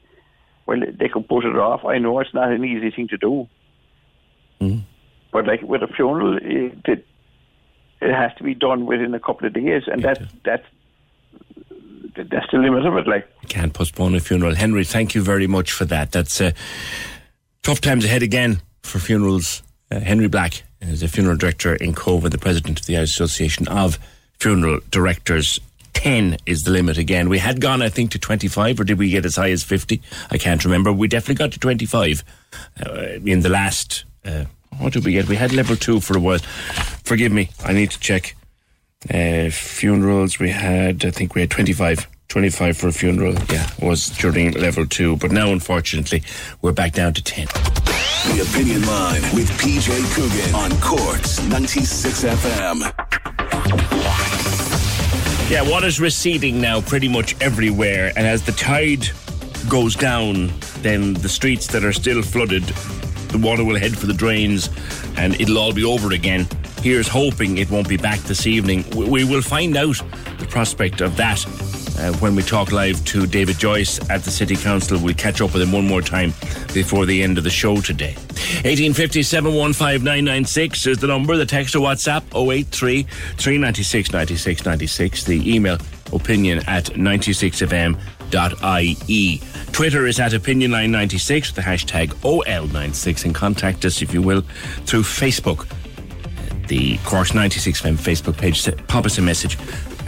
well, 0.67 0.81
they 0.81 1.09
can 1.09 1.23
put 1.25 1.45
it 1.45 1.57
off. 1.57 1.85
I 1.85 1.99
know 1.99 2.19
it's 2.21 2.35
not 2.35 2.51
an 2.53 2.65
easy 2.65 2.91
thing 2.91 3.09
to 3.09 3.17
do. 3.17 3.49
Mm. 4.61 4.83
But 5.33 5.47
like 5.47 5.63
with 5.63 5.83
a 5.83 5.87
funeral, 5.87 6.37
it, 6.39 6.79
it, 6.85 7.07
it 8.01 8.13
has 8.13 8.33
to 8.39 8.43
be 8.43 8.55
done 8.55 8.87
within 8.87 9.15
a 9.15 9.21
couple 9.21 9.47
of 9.47 9.55
days, 9.55 9.85
and 9.87 10.03
that 10.03 10.23
that's 10.45 10.65
that's 12.17 12.51
the 12.51 12.59
limit 12.59 12.87
of 12.87 12.97
it. 12.97 13.07
Like. 13.07 13.29
Can't 13.49 13.73
postpone 13.73 14.15
a 14.15 14.21
funeral. 14.21 14.55
Henry, 14.55 14.85
thank 14.85 15.15
you 15.15 15.23
very 15.23 15.47
much 15.47 15.73
for 15.73 15.85
that. 15.87 16.13
That's 16.13 16.41
uh, 16.41 16.53
tough 17.63 17.81
times 17.81 18.05
ahead 18.05 18.23
again 18.23 18.61
for 18.83 18.99
funerals. 18.99 19.63
Uh, 19.91 20.01
Henry 20.01 20.29
Black 20.29 20.63
is 20.81 21.03
a 21.03 21.09
funeral 21.09 21.37
director 21.37 21.77
in 21.77 21.95
Cobh 21.95 22.25
and 22.25 22.33
the 22.33 22.39
president 22.39 22.81
of 22.81 22.87
the 22.87 22.97
Association 22.97 23.69
of 23.69 23.99
Funeral 24.39 24.81
Directors. 24.91 25.61
10 25.97 26.37
is 26.45 26.65
the 26.65 26.71
limit 26.71 26.99
again. 26.99 27.31
We 27.31 27.39
had 27.39 27.59
gone, 27.59 27.81
I 27.81 27.89
think, 27.89 28.11
to 28.11 28.19
25, 28.19 28.81
or 28.81 28.85
did 28.85 28.99
we 28.99 29.09
get 29.09 29.25
as 29.25 29.37
high 29.37 29.51
as 29.51 29.65
50? 29.65 30.03
I 30.31 30.37
can't 30.37 30.63
remember. 30.63 30.93
We 30.93 31.09
definitely 31.09 31.37
got 31.37 31.53
to 31.53 31.59
25 31.59 32.23
uh, 32.85 32.93
in 33.25 33.41
the 33.41 33.49
last. 33.49 34.05
Uh, 34.23 34.45
what 34.79 34.93
did 34.93 35.07
we 35.07 35.13
get? 35.13 35.27
We 35.27 35.37
had 35.37 35.55
level 35.55 35.75
two 35.75 36.01
for 36.01 36.15
a 36.15 36.21
while. 36.21 36.41
Forgive 37.03 37.33
me, 37.33 37.49
I 37.65 37.73
need 37.73 37.93
to 37.93 37.99
check. 37.99 38.37
Uh, 39.09 39.49
funerals, 39.51 40.39
we 40.39 40.51
had, 40.51 41.03
I 41.03 41.11
think 41.11 41.35
we 41.35 41.41
had 41.41 41.51
25. 41.51 42.07
25 42.29 42.77
for 42.77 42.89
a 42.89 42.93
funeral, 42.93 43.35
yeah, 43.51 43.67
was 43.81 44.11
during 44.11 44.53
level 44.53 44.87
two. 44.87 45.17
But 45.17 45.33
now, 45.33 45.51
unfortunately, 45.51 46.23
we're 46.61 46.73
back 46.73 46.93
down 46.93 47.15
to 47.15 47.23
10. 47.23 47.47
The 47.47 48.47
Opinion 48.51 48.87
Line 48.87 49.23
with 49.35 49.49
PJ 49.59 50.15
Coogan 50.15 50.55
on 50.55 50.79
Cork's 50.83 51.43
96 51.49 52.25
FM. 52.25 54.56
Yeah, 55.49 55.63
water's 55.63 56.01
receding 56.01 56.61
now 56.61 56.81
pretty 56.81 57.07
much 57.07 57.41
everywhere, 57.41 58.13
and 58.17 58.27
as 58.27 58.43
the 58.43 58.51
tide 58.51 59.09
goes 59.69 59.95
down, 59.95 60.53
then 60.79 61.15
the 61.15 61.29
streets 61.29 61.69
that 61.69 61.85
are 61.85 61.93
still 61.93 62.21
flooded, 62.21 62.65
the 62.65 63.39
water 63.39 63.65
will 63.65 63.79
head 63.79 63.97
for 63.97 64.07
the 64.07 64.13
drains, 64.13 64.69
and 65.17 65.41
it'll 65.41 65.59
all 65.59 65.73
be 65.73 65.85
over 65.85 66.13
again. 66.13 66.49
Here's 66.83 67.07
hoping 67.07 67.59
it 67.59 67.71
won't 67.71 67.89
be 67.89 67.97
back 67.97 68.19
this 68.21 68.49
evening. 68.49 68.85
We, 68.91 69.23
will 69.23 69.41
find 69.41 69.77
out 69.77 70.03
the 70.39 70.47
prospect 70.51 71.01
of 71.01 71.17
that 71.17 71.39
uh, 71.99 72.13
when 72.19 72.35
we 72.35 72.43
talk 72.43 72.73
live 72.73 73.03
to 73.07 73.27
David 73.27 73.59
Joyce 73.59 73.99
at 74.11 74.23
the 74.23 74.31
City 74.31 74.57
Council. 74.57 74.99
We'll 74.99 75.15
catch 75.15 75.41
up 75.41 75.53
with 75.53 75.63
him 75.63 75.73
one 75.73 75.87
more 75.87 76.03
time 76.03 76.31
before 76.73 77.07
the 77.07 77.23
end 77.23 77.39
of 77.39 77.45
the 77.45 77.51
show 77.51 77.81
today. 77.81 78.15
1850 78.65 79.23
715 79.23 80.87
is 80.87 80.99
the 80.99 81.07
number. 81.07 81.37
The 81.37 81.47
text 81.47 81.75
or 81.75 81.81
WhatsApp 81.81 82.23
083 82.35 83.03
396 83.03 84.13
96 84.13 84.65
96. 84.65 85.25
The 85.25 85.55
email 85.55 85.79
opinion 86.13 86.59
at 86.67 86.85
96fm.ie. 86.87 89.41
Twitter 89.73 90.07
is 90.07 90.21
at 90.21 90.33
opinionline96 90.33 91.47
with 91.47 91.55
the 91.55 91.63
hashtag 91.63 92.09
OL96 92.23 93.25
and 93.25 93.35
contact 93.35 93.85
us, 93.85 94.03
if 94.03 94.15
you 94.15 94.23
will, 94.23 94.43
through 94.85 95.03
Facebook. 95.03 95.67
The 96.69 96.99
Cork's 96.99 97.33
96FM 97.33 97.97
Facebook 97.97 98.37
page. 98.37 98.65
Pop 98.89 99.07
us 99.07 99.19
a 99.19 99.23
message 99.23 99.57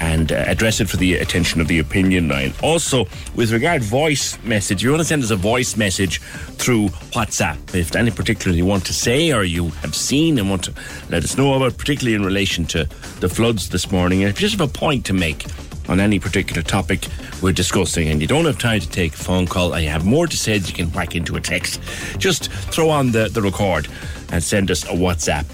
and 0.01 0.33
uh, 0.33 0.37
address 0.47 0.81
it 0.81 0.89
for 0.89 0.97
the 0.97 1.17
attention 1.17 1.61
of 1.61 1.69
the 1.69 1.79
opinion 1.79 2.29
line. 2.29 2.53
Also, 2.63 3.07
with 3.35 3.53
regard 3.53 3.83
voice 3.83 4.39
message, 4.45 4.83
you 4.83 4.91
want 4.91 5.01
to 5.01 5.05
send 5.05 5.23
us 5.23 5.31
a 5.31 5.37
voice 5.37 5.77
message 5.77 6.21
through 6.21 6.89
WhatsApp. 7.15 7.75
If 7.75 7.95
any 7.97 8.11
particular 8.11 8.57
you 8.57 8.65
want 8.65 8.85
to 8.87 8.95
say 8.95 9.33
or 9.33 9.45
you 9.45 9.69
have 9.83 9.95
seen 9.95 10.39
and 10.39 10.49
want 10.51 10.65
to 10.65 10.75
let 11.11 11.25
us 11.25 11.37
know 11.37 11.55
about, 11.55 11.77
particularly 11.77 12.15
in 12.15 12.25
relation 12.25 12.65
to 12.67 12.85
the 13.21 13.29
floods 13.29 13.69
this 13.69 13.91
morning, 13.91 14.23
and 14.23 14.31
if 14.31 14.41
you 14.41 14.49
just 14.49 14.59
have 14.59 14.69
a 14.69 14.73
point 14.73 15.05
to 15.07 15.13
make 15.13 15.47
on 15.89 16.01
any 16.01 16.19
particular 16.19 16.63
topic 16.63 17.07
we're 17.43 17.53
discussing 17.53 18.09
and 18.09 18.21
you 18.21 18.27
don't 18.27 18.45
have 18.45 18.59
time 18.59 18.79
to 18.79 18.89
take 18.91 19.15
a 19.15 19.17
phone 19.17 19.47
call 19.47 19.73
and 19.73 19.83
you 19.83 19.89
have 19.89 20.05
more 20.05 20.27
to 20.27 20.37
say 20.37 20.57
you 20.57 20.73
can 20.75 20.93
whack 20.93 21.17
into 21.17 21.37
a 21.37 21.41
text, 21.41 21.81
just 22.19 22.51
throw 22.51 22.91
on 22.91 23.11
the, 23.13 23.29
the 23.31 23.41
record 23.41 23.89
and 24.31 24.43
send 24.43 24.71
us 24.71 24.85
a 24.85 24.89
WhatsApp 24.89 25.47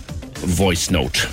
voice 0.46 0.90
note. 0.90 1.28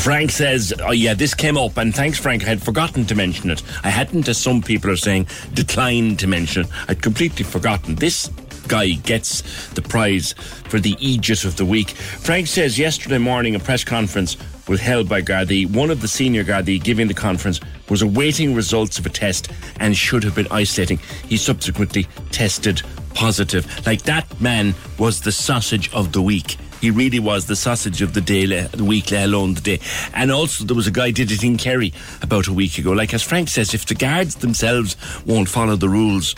Frank 0.00 0.30
says, 0.30 0.72
Oh, 0.84 0.92
yeah, 0.92 1.14
this 1.14 1.34
came 1.34 1.56
up, 1.56 1.76
and 1.76 1.94
thanks, 1.94 2.18
Frank. 2.18 2.44
I 2.44 2.48
had 2.48 2.62
forgotten 2.62 3.04
to 3.06 3.14
mention 3.14 3.50
it. 3.50 3.62
I 3.82 3.90
hadn't, 3.90 4.28
as 4.28 4.38
some 4.38 4.62
people 4.62 4.90
are 4.90 4.96
saying, 4.96 5.26
declined 5.54 6.18
to 6.20 6.26
mention 6.26 6.64
it. 6.64 6.70
I'd 6.88 7.02
completely 7.02 7.44
forgotten. 7.44 7.96
This 7.96 8.28
guy 8.68 8.90
gets 8.90 9.68
the 9.70 9.82
prize 9.82 10.34
for 10.68 10.78
the 10.78 10.96
Aegis 11.00 11.44
of 11.44 11.56
the 11.56 11.64
Week. 11.64 11.90
Frank 11.90 12.46
says, 12.46 12.78
Yesterday 12.78 13.18
morning, 13.18 13.54
a 13.54 13.58
press 13.58 13.82
conference 13.82 14.36
was 14.68 14.80
held 14.80 15.08
by 15.08 15.22
Gardaí. 15.22 15.68
One 15.74 15.90
of 15.90 16.00
the 16.00 16.08
senior 16.08 16.44
Gardaí 16.44 16.82
giving 16.82 17.08
the 17.08 17.14
conference 17.14 17.60
was 17.88 18.02
awaiting 18.02 18.54
results 18.54 18.98
of 18.98 19.06
a 19.06 19.10
test 19.10 19.50
and 19.80 19.96
should 19.96 20.22
have 20.22 20.34
been 20.34 20.48
isolating. 20.50 20.98
He 21.26 21.36
subsequently 21.36 22.06
tested 22.30 22.82
positive. 23.14 23.86
Like 23.86 24.02
that 24.02 24.40
man 24.40 24.74
was 24.98 25.22
the 25.22 25.32
sausage 25.32 25.92
of 25.92 26.12
the 26.12 26.22
week 26.22 26.56
He 26.80 26.90
really 26.90 27.18
was 27.18 27.46
the 27.46 27.56
sausage 27.56 28.02
of 28.02 28.14
the 28.14 28.20
day, 28.20 28.46
the 28.46 28.84
week, 28.84 29.10
let 29.10 29.24
alone 29.24 29.54
the 29.54 29.60
day. 29.60 29.80
And 30.14 30.30
also, 30.30 30.64
there 30.64 30.76
was 30.76 30.86
a 30.86 30.92
guy 30.92 31.10
did 31.10 31.32
it 31.32 31.42
in 31.42 31.56
Kerry 31.56 31.92
about 32.22 32.46
a 32.46 32.52
week 32.52 32.78
ago. 32.78 32.92
Like 32.92 33.12
as 33.14 33.22
Frank 33.22 33.48
says, 33.48 33.74
if 33.74 33.86
the 33.86 33.94
guards 33.94 34.36
themselves 34.36 34.96
won't 35.26 35.48
follow 35.48 35.76
the 35.76 35.88
rules, 35.88 36.34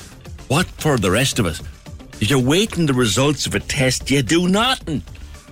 what 0.49 0.67
for 0.67 0.97
the 0.97 1.11
rest 1.11 1.39
of 1.39 1.47
us? 1.47 1.61
If 2.21 2.31
you're 2.31 2.39
waiting 2.39 2.87
the 2.87 2.95
results 2.95 3.47
of 3.47 3.55
a 3.55 3.61
test, 3.61 4.11
you 4.11 4.23
do 4.23 4.49
nothing. 4.49 5.03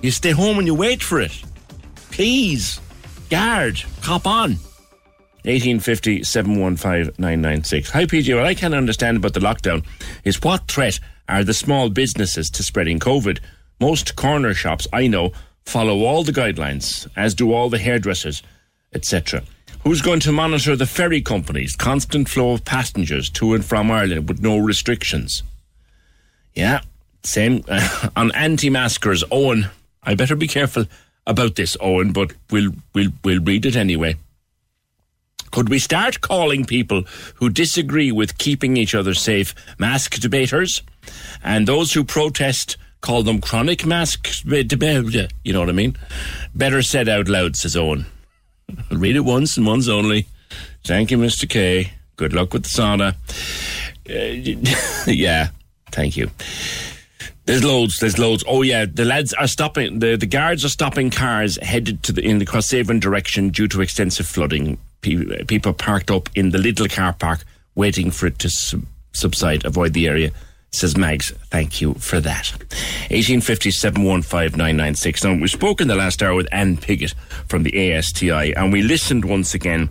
You 0.02 0.10
stay 0.10 0.31
home 0.31 0.59
and 0.59 0.66
you 0.66 0.74
wait 0.74 1.02
for 1.02 1.20
it. 1.20 1.43
Please, 2.10 2.81
guard, 3.31 3.82
cop 4.02 4.27
on. 4.27 4.59
1850 5.44 6.24
715 6.24 7.15
996. 7.19 7.90
Hi, 7.90 8.05
PJ. 8.05 8.35
What 8.35 8.44
I 8.44 8.55
can't 8.55 8.74
understand 8.74 9.16
about 9.16 9.35
the 9.35 9.40
lockdown 9.40 9.85
is 10.24 10.43
what 10.43 10.69
threat 10.69 10.98
are 11.28 11.44
the 11.44 11.55
small 11.55 11.89
businesses 11.90 12.51
to 12.51 12.62
spreading 12.62 12.98
COVID? 12.98 13.39
Most 13.80 14.16
corner 14.16 14.55
shops 14.55 14.86
I 14.92 15.06
know 15.06 15.32
follow 15.64 16.05
all 16.05 16.24
the 16.24 16.32
guidelines, 16.32 17.06
as 17.16 17.34
do 17.34 17.52
all 17.52 17.68
the 17.68 17.78
hairdressers, 17.78 18.42
etc. 18.92 19.42
Who's 19.84 20.02
going 20.02 20.20
to 20.20 20.32
monitor 20.32 20.74
the 20.74 20.86
ferry 20.86 21.20
companies' 21.20 21.76
constant 21.76 22.28
flow 22.28 22.52
of 22.52 22.64
passengers 22.64 23.30
to 23.30 23.55
and 23.55 23.64
from 23.64 23.90
Ireland 23.90 24.28
with 24.28 24.40
no 24.42 24.59
restrictions? 24.59 25.42
Yeah, 26.55 26.80
same 27.22 27.62
uh, 27.68 28.09
on 28.16 28.32
anti-maskers. 28.32 29.22
Owen, 29.30 29.68
I 30.02 30.14
better 30.14 30.34
be 30.34 30.48
careful 30.48 30.86
about 31.26 31.55
this, 31.55 31.76
Owen, 31.80 32.12
but 32.12 32.32
we'll 32.50 32.72
we'll 32.94 33.12
we'll 33.22 33.40
read 33.40 33.66
it 33.66 33.76
anyway. 33.76 34.16
Could 35.50 35.68
we 35.68 35.78
start 35.78 36.20
calling 36.20 36.64
people 36.64 37.05
who 37.36 37.48
disagree 37.48 38.12
with 38.12 38.38
keeping 38.38 38.76
each 38.76 38.94
other 38.94 39.14
safe 39.14 39.55
mask 39.78 40.18
debaters, 40.18 40.82
and 41.42 41.66
those 41.66 41.92
who 41.92 42.05
protest 42.05 42.76
call 43.00 43.22
them 43.22 43.40
chronic 43.40 43.86
mask? 43.86 44.28
You 44.44 45.52
know 45.52 45.60
what 45.60 45.68
I 45.68 45.72
mean? 45.72 45.96
Better 46.54 46.82
said 46.82 47.08
out 47.08 47.28
loud, 47.28 47.56
says 47.56 47.76
Owen. 47.76 48.06
I'll 48.90 48.98
read 48.98 49.16
it 49.16 49.20
once 49.20 49.56
and 49.56 49.66
once 49.66 49.88
only. 49.88 50.26
Thank 50.84 51.10
you, 51.10 51.18
Mr. 51.18 51.48
K. 51.48 51.92
Good 52.16 52.32
luck 52.32 52.52
with 52.52 52.64
the 52.64 52.68
sauna. 52.68 53.14
Uh, 54.08 55.10
yeah, 55.10 55.48
thank 55.92 56.16
you. 56.16 56.30
There's 57.44 57.64
loads. 57.64 57.98
There's 57.98 58.18
loads. 58.18 58.44
Oh 58.46 58.60
yeah, 58.60 58.84
the 58.84 59.06
lads 59.06 59.32
are 59.32 59.46
stopping. 59.46 60.00
The 60.00 60.16
the 60.16 60.26
guards 60.26 60.66
are 60.66 60.68
stopping 60.68 61.10
cars 61.10 61.56
headed 61.62 62.02
to 62.02 62.12
the 62.12 62.22
in 62.22 62.38
the 62.38 62.44
Crosshaven 62.44 63.00
direction 63.00 63.48
due 63.48 63.68
to 63.68 63.80
extensive 63.80 64.26
flooding. 64.26 64.76
People 65.00 65.72
parked 65.72 66.10
up 66.10 66.28
in 66.34 66.50
the 66.50 66.58
little 66.58 66.88
car 66.88 67.14
park 67.14 67.44
waiting 67.74 68.10
for 68.10 68.26
it 68.26 68.38
to 68.40 68.50
sub- 68.50 68.84
subside. 69.12 69.64
Avoid 69.64 69.94
the 69.94 70.08
area. 70.08 70.30
Says 70.70 70.96
Mags, 70.96 71.32
thank 71.50 71.80
you 71.80 71.94
for 71.94 72.20
that. 72.20 72.52
1857159996. 73.10 75.24
Now, 75.24 75.34
we 75.40 75.48
spoke 75.48 75.80
in 75.80 75.88
the 75.88 75.94
last 75.94 76.22
hour 76.22 76.34
with 76.34 76.46
Anne 76.52 76.76
Piggott 76.76 77.14
from 77.48 77.62
the 77.62 77.92
ASTI, 77.92 78.54
and 78.54 78.70
we 78.72 78.82
listened 78.82 79.24
once 79.24 79.54
again 79.54 79.88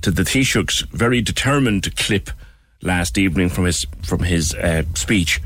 to 0.00 0.10
the 0.10 0.24
Taoiseach's 0.24 0.80
very 0.92 1.20
determined 1.20 1.94
clip 1.96 2.30
last 2.82 3.18
evening 3.18 3.50
from 3.50 3.66
his 3.66 3.86
from 4.02 4.20
his 4.20 4.54
uh, 4.54 4.84
speech, 4.94 5.42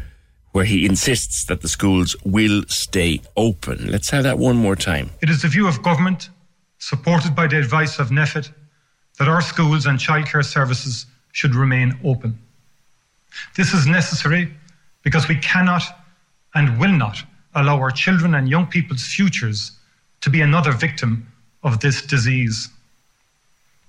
where 0.52 0.64
he 0.64 0.86
insists 0.86 1.47
that 1.47 1.62
the 1.62 1.68
schools 1.68 2.14
will 2.24 2.62
stay 2.68 3.20
open. 3.36 3.90
Let's 3.90 4.10
have 4.10 4.22
that 4.22 4.38
one 4.38 4.56
more 4.56 4.76
time. 4.76 5.10
It 5.20 5.30
is 5.30 5.42
the 5.42 5.48
view 5.48 5.66
of 5.66 5.82
government, 5.82 6.30
supported 6.78 7.34
by 7.34 7.48
the 7.48 7.59
advice 7.59 7.98
of 7.98 8.10
NPHET, 8.10 8.52
that 9.18 9.28
our 9.28 9.40
schools 9.40 9.86
and 9.86 9.98
childcare 9.98 10.44
services 10.44 11.06
should 11.32 11.55
remain 11.55 11.98
open. 12.05 12.38
This 13.57 13.73
is 13.73 13.86
necessary 13.86 14.52
because 15.02 15.28
we 15.28 15.36
cannot 15.36 15.82
and 16.55 16.78
will 16.78 16.93
not 16.93 17.23
allow 17.55 17.78
our 17.78 17.90
children 17.90 18.35
and 18.35 18.48
young 18.48 18.66
people's 18.66 19.05
futures 19.05 19.73
to 20.20 20.31
be 20.31 20.40
another 20.40 20.73
victim 20.73 21.27
of 21.62 21.81
this 21.81 22.02
disease. 22.02 22.69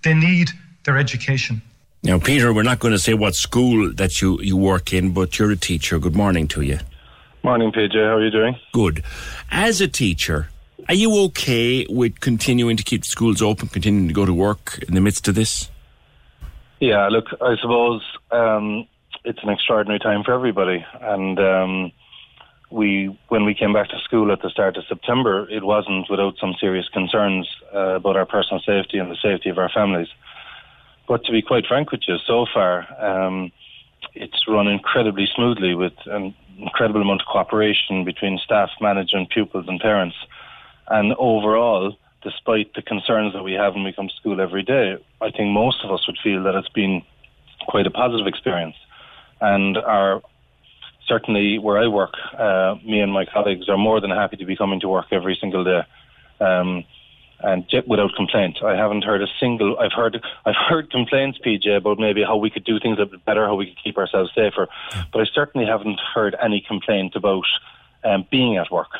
They 0.04 0.14
need 0.14 0.52
their 0.86 0.98
education. 0.98 1.62
Now, 2.04 2.18
Peter, 2.18 2.52
we're 2.52 2.64
not 2.64 2.80
going 2.80 2.94
to 2.94 3.00
say 3.00 3.14
what 3.14 3.36
school 3.36 3.94
that 3.94 4.22
you, 4.22 4.42
you 4.42 4.58
work 4.58 4.92
in, 4.92 5.12
but 5.12 5.38
you're 5.38 5.52
a 5.52 5.56
teacher. 5.56 6.00
Good 6.00 6.16
morning 6.16 6.48
to 6.50 6.62
you. 6.62 6.80
Morning, 7.44 7.72
PJ. 7.72 7.94
How 7.94 8.16
are 8.16 8.24
you 8.24 8.32
doing? 8.32 8.56
Good. 8.72 9.04
As 9.52 9.82
a 9.82 9.88
teacher, 9.88 10.50
are 10.88 10.96
you 10.96 11.16
okay 11.26 11.86
with 11.90 12.20
continuing 12.20 12.78
to 12.78 12.84
keep 12.84 13.06
schools 13.06 13.42
open, 13.42 13.68
continuing 13.68 14.08
to 14.08 14.14
go 14.14 14.26
to 14.26 14.34
work 14.34 14.84
in 14.88 14.96
the 14.96 15.02
midst 15.02 15.28
of 15.28 15.36
this? 15.36 15.70
Yeah, 16.80 17.08
look, 17.10 17.28
I 17.40 17.56
suppose 17.62 18.02
um, 18.32 18.88
it's 19.24 19.40
an 19.44 19.50
extraordinary 19.50 20.00
time 20.00 20.24
for 20.24 20.34
everybody, 20.34 20.86
and 21.00 21.40
um, 21.40 21.92
we, 22.70 23.18
when 23.28 23.46
we 23.46 23.54
came 23.54 23.74
back 23.74 23.90
to 23.90 24.00
school 24.00 24.32
at 24.32 24.42
the 24.42 24.50
start 24.50 24.78
of 24.78 24.86
September, 24.88 25.48
it 25.50 25.64
wasn't 25.64 26.10
without 26.10 26.36
some 26.40 26.56
serious 26.60 26.88
concerns 26.90 27.48
uh, 27.74 27.96
about 27.96 28.16
our 28.16 28.26
personal 28.26 28.62
safety 28.62 28.98
and 28.98 29.12
the 29.12 29.18
safety 29.22 29.50
of 29.50 29.58
our 29.58 29.70
families. 29.70 30.08
But 31.08 31.26
to 31.26 31.32
be 31.32 31.42
quite 31.42 31.66
frank 31.68 31.92
with 31.92 32.02
you, 32.08 32.18
so 32.26 32.46
far 32.52 32.88
um, 33.04 33.52
it's 34.14 34.48
run 34.48 34.68
incredibly 34.68 35.28
smoothly 35.36 35.76
with 35.76 35.94
an 36.06 36.34
incredible 36.58 37.02
amount 37.02 37.22
of 37.22 37.28
cooperation 37.28 38.06
between 38.06 38.40
staff, 38.44 38.70
management, 38.80 39.30
pupils, 39.30 39.66
and 39.68 39.80
parents. 39.80 40.16
And 40.88 41.14
overall, 41.20 41.98
despite 42.24 42.74
the 42.74 42.82
concerns 42.82 43.34
that 43.34 43.44
we 43.44 43.54
have 43.54 43.74
when 43.74 43.84
we 43.84 43.94
come 43.94 44.08
to 44.08 44.16
school 44.16 44.42
every 44.42 44.64
day, 44.64 44.98
I 45.22 45.32
think 45.32 45.50
most 45.52 45.84
of 45.84 45.92
us 45.92 46.06
would 46.08 46.18
feel 46.24 46.44
that 46.44 46.56
it's 46.56 46.70
been 46.70 47.04
quite 47.68 47.88
a 47.88 47.92
positive 47.92 48.28
experience. 48.28 48.76
And 49.42 49.78
our 49.78 50.22
certainly 51.08 51.60
where 51.60 51.78
I 51.78 51.88
work, 51.88 52.14
uh, 52.38 52.76
me 52.86 53.02
and 53.02 53.12
my 53.12 53.26
colleagues 53.26 53.68
are 53.68 53.78
more 53.78 54.00
than 54.00 54.12
happy 54.12 54.38
to 54.38 54.46
be 54.46 54.56
coming 54.56 54.80
to 54.82 54.88
work 54.88 55.08
every 55.12 55.38
single 55.42 55.64
day. 55.64 55.82
Um, 56.40 56.86
and 57.44 57.66
without 57.88 58.14
complaint, 58.16 58.60
I 58.64 58.76
haven't 58.76 59.04
heard 59.04 59.22
a 59.24 59.28
single. 59.40 59.78
I've 59.80 59.94
heard 59.94 60.24
I've 60.46 60.56
heard 60.70 60.92
complaints, 60.92 61.40
PJ, 61.44 61.76
about 61.76 61.98
maybe 61.98 62.24
how 62.24 62.38
we 62.38 62.52
could 62.52 62.64
do 62.64 62.80
things 62.80 63.00
a 63.00 63.06
bit 63.06 63.26
better, 63.26 63.46
how 63.46 63.56
we 63.56 63.66
could 63.68 63.84
keep 63.84 63.98
ourselves 63.98 64.32
safer. 64.36 64.68
But 65.12 65.22
I 65.22 65.26
certainly 65.34 65.66
haven't 65.66 66.00
heard 66.14 66.36
any 66.42 66.62
complaint 66.62 67.16
about 67.16 67.46
um, 68.04 68.26
being 68.30 68.58
at 68.58 68.72
work. 68.72 68.92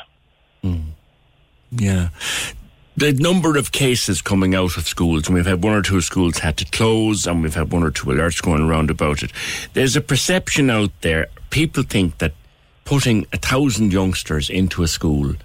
Yeah. 1.70 2.08
The 2.96 3.12
number 3.12 3.56
of 3.56 3.72
cases 3.72 4.20
coming 4.20 4.54
out 4.54 4.76
of 4.76 4.86
schools, 4.86 5.26
and 5.26 5.34
we've 5.34 5.46
had 5.46 5.64
one 5.64 5.72
or 5.72 5.82
two 5.82 6.02
schools 6.02 6.38
had 6.38 6.58
to 6.58 6.66
close, 6.66 7.26
and 7.26 7.42
we've 7.42 7.54
had 7.54 7.72
one 7.72 7.82
or 7.82 7.90
two 7.90 8.08
alerts 8.08 8.42
going 8.42 8.62
around 8.62 8.90
about 8.90 9.22
it. 9.22 9.32
There's 9.72 9.96
a 9.96 10.00
perception 10.02 10.68
out 10.68 10.90
there. 11.00 11.28
People 11.48 11.84
think 11.84 12.18
that 12.18 12.34
putting 12.84 13.26
a 13.32 13.38
thousand 13.38 13.92
youngsters 13.92 14.50
into 14.50 14.82
a 14.82 14.88
school, 14.88 15.36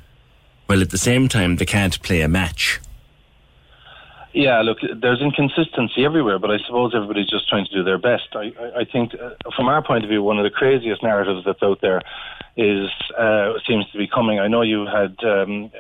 while 0.66 0.82
at 0.82 0.90
the 0.90 0.98
same 0.98 1.30
time 1.30 1.56
they 1.56 1.66
can't 1.66 2.02
play 2.02 2.22
a 2.22 2.28
match. 2.28 2.82
Yeah, 4.34 4.62
look, 4.62 4.80
there's 5.02 5.22
inconsistency 5.22 6.06
everywhere, 6.06 6.38
but 6.40 6.52
I 6.52 6.58
suppose 6.66 6.94
everybody's 6.94 7.30
just 7.30 7.48
trying 7.48 7.66
to 7.66 7.74
do 7.74 7.84
their 7.84 7.98
best. 7.98 8.28
I, 8.36 8.54
I, 8.60 8.82
I 8.82 8.86
think, 8.86 9.16
uh, 9.16 9.32
from 9.56 9.68
our 9.68 9.82
point 9.82 10.04
of 10.04 10.10
view, 10.10 10.22
one 10.22 10.38
of 10.38 10.44
the 10.44 10.52
craziest 10.52 11.02
narratives 11.02 11.44
that's 11.46 11.64
out 11.64 11.80
there 11.82 12.02
is 12.58 12.90
uh, 13.18 13.54
seems 13.66 13.90
to 13.92 13.98
be 13.98 14.08
coming. 14.08 14.38
I 14.40 14.48
know 14.48 14.62
you 14.64 14.86
had 14.86 15.16
um, 15.24 15.72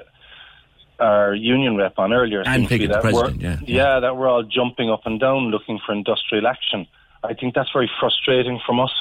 our 0.99 1.33
union 1.33 1.77
rep 1.77 1.97
on 1.97 2.13
earlier. 2.13 2.43
Seems 2.45 2.69
to 2.69 2.87
the 2.87 2.99
president, 2.99 3.41
yeah, 3.41 3.59
yeah, 3.65 3.99
that 3.99 4.17
we're 4.17 4.27
all 4.27 4.43
jumping 4.43 4.89
up 4.89 5.01
and 5.05 5.19
down 5.19 5.49
looking 5.49 5.79
for 5.85 5.93
industrial 5.93 6.47
action. 6.47 6.87
I 7.23 7.33
think 7.33 7.55
that's 7.55 7.71
very 7.71 7.89
frustrating 7.99 8.59
from 8.65 8.79
us. 8.79 8.91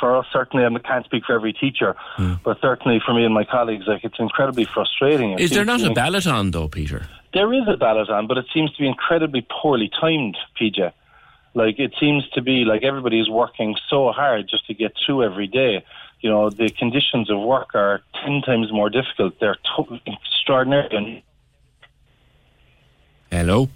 For 0.00 0.16
us, 0.16 0.26
certainly, 0.32 0.64
I 0.64 0.78
can't 0.78 1.04
speak 1.06 1.24
for 1.26 1.34
every 1.34 1.52
teacher, 1.52 1.96
hmm. 2.16 2.34
but 2.44 2.60
certainly 2.60 3.00
for 3.04 3.12
me 3.12 3.24
and 3.24 3.34
my 3.34 3.44
colleagues, 3.44 3.86
like 3.88 4.04
it's 4.04 4.20
incredibly 4.20 4.64
frustrating. 4.64 5.32
It 5.32 5.40
Is 5.40 5.50
there 5.50 5.64
not 5.64 5.82
a 5.82 5.92
ballot 5.92 6.24
on, 6.26 6.52
though, 6.52 6.68
Peter? 6.68 7.08
there 7.34 7.52
is 7.52 7.62
a 7.68 7.76
ballot 7.76 8.08
on, 8.08 8.26
but 8.26 8.38
it 8.38 8.46
seems 8.52 8.72
to 8.72 8.82
be 8.82 8.88
incredibly 8.88 9.46
poorly 9.62 9.90
timed, 10.00 10.36
PJ. 10.60 10.92
Like 11.54 11.78
it 11.78 11.94
seems 11.98 12.28
to 12.30 12.42
be 12.42 12.64
like 12.64 12.82
everybody 12.82 13.20
is 13.20 13.28
working 13.28 13.74
so 13.88 14.12
hard 14.12 14.48
just 14.48 14.66
to 14.66 14.74
get 14.74 14.92
through 15.04 15.24
every 15.24 15.46
day. 15.46 15.84
You 16.20 16.30
know, 16.30 16.50
the 16.50 16.68
conditions 16.68 17.30
of 17.30 17.40
work 17.40 17.74
are 17.74 18.00
ten 18.22 18.42
times 18.42 18.72
more 18.72 18.90
difficult. 18.90 19.40
They're 19.40 19.56
to- 19.76 20.00
extraordinary. 20.06 21.24
Hello? 23.30 23.68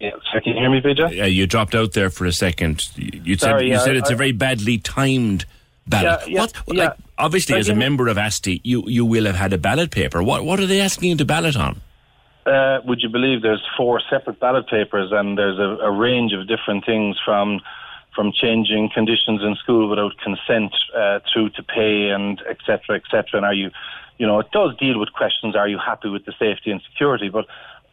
yeah, 0.00 0.10
so 0.32 0.40
can 0.40 0.54
you 0.54 0.60
hear 0.60 0.70
me, 0.70 0.80
PJ? 0.80 1.14
Yeah, 1.14 1.26
you 1.26 1.46
dropped 1.46 1.74
out 1.74 1.92
there 1.92 2.08
for 2.10 2.24
a 2.24 2.32
second. 2.32 2.88
You 2.96 3.34
said, 3.36 3.50
Sorry, 3.50 3.66
you 3.66 3.72
yeah, 3.72 3.78
said 3.80 3.96
it's 3.96 4.10
a 4.10 4.14
I- 4.14 4.16
very 4.16 4.32
badly 4.32 4.78
timed 4.78 5.44
ballot. 5.86 6.26
Yeah, 6.28 6.40
what, 6.40 6.52
yeah. 6.68 6.84
Like, 6.84 6.96
obviously, 7.18 7.56
as 7.58 7.68
a 7.68 7.74
member 7.74 8.08
of 8.08 8.16
ASTI, 8.16 8.60
you, 8.64 8.82
you 8.86 9.04
will 9.04 9.26
have 9.26 9.36
had 9.36 9.52
a 9.52 9.58
ballot 9.58 9.90
paper. 9.90 10.22
What, 10.22 10.44
what 10.44 10.58
are 10.58 10.66
they 10.66 10.80
asking 10.80 11.10
you 11.10 11.16
to 11.16 11.24
ballot 11.24 11.56
on? 11.56 11.80
Uh, 12.46 12.80
would 12.86 13.00
you 13.02 13.08
believe 13.10 13.42
there's 13.42 13.64
four 13.76 14.00
separate 14.08 14.40
ballot 14.40 14.66
papers 14.68 15.10
and 15.12 15.36
there's 15.36 15.58
a, 15.58 15.84
a 15.84 15.90
range 15.90 16.32
of 16.32 16.48
different 16.48 16.84
things 16.86 17.16
from 17.24 17.60
from 18.16 18.32
changing 18.32 18.90
conditions 18.92 19.40
in 19.40 19.54
school 19.62 19.88
without 19.88 20.12
consent 20.18 20.72
uh, 20.96 21.20
through 21.32 21.48
to 21.50 21.62
pay 21.62 22.08
and 22.08 22.42
et 22.48 22.56
cetera, 22.66 22.96
et 22.96 23.02
cetera. 23.08 23.34
And 23.36 23.44
are 23.46 23.54
you, 23.54 23.70
you 24.18 24.26
know, 24.26 24.40
it 24.40 24.50
does 24.50 24.76
deal 24.78 24.98
with 24.98 25.12
questions, 25.12 25.54
are 25.54 25.68
you 25.68 25.78
happy 25.78 26.08
with 26.08 26.24
the 26.24 26.32
safety 26.36 26.72
and 26.72 26.82
security 26.90 27.28
but 27.28 27.46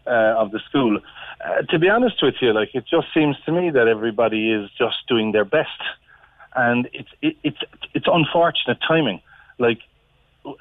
uh, 0.08 0.42
of 0.42 0.52
the 0.52 0.60
school? 0.70 1.00
Uh, 1.44 1.62
to 1.70 1.78
be 1.78 1.90
honest 1.90 2.16
with 2.22 2.36
you, 2.42 2.54
like 2.54 2.74
it 2.74 2.86
just 2.90 3.08
seems 3.14 3.36
to 3.46 3.52
me 3.52 3.70
that 3.70 3.88
everybody 3.88 4.52
is 4.52 4.70
just 4.78 4.96
doing 5.08 5.32
their 5.32 5.46
best. 5.46 5.82
And 6.56 6.90
it's, 6.94 7.10
it, 7.22 7.38
it's, 7.44 7.60
it's 7.94 8.08
unfortunate 8.12 8.80
timing. 8.88 9.22
Like, 9.60 9.80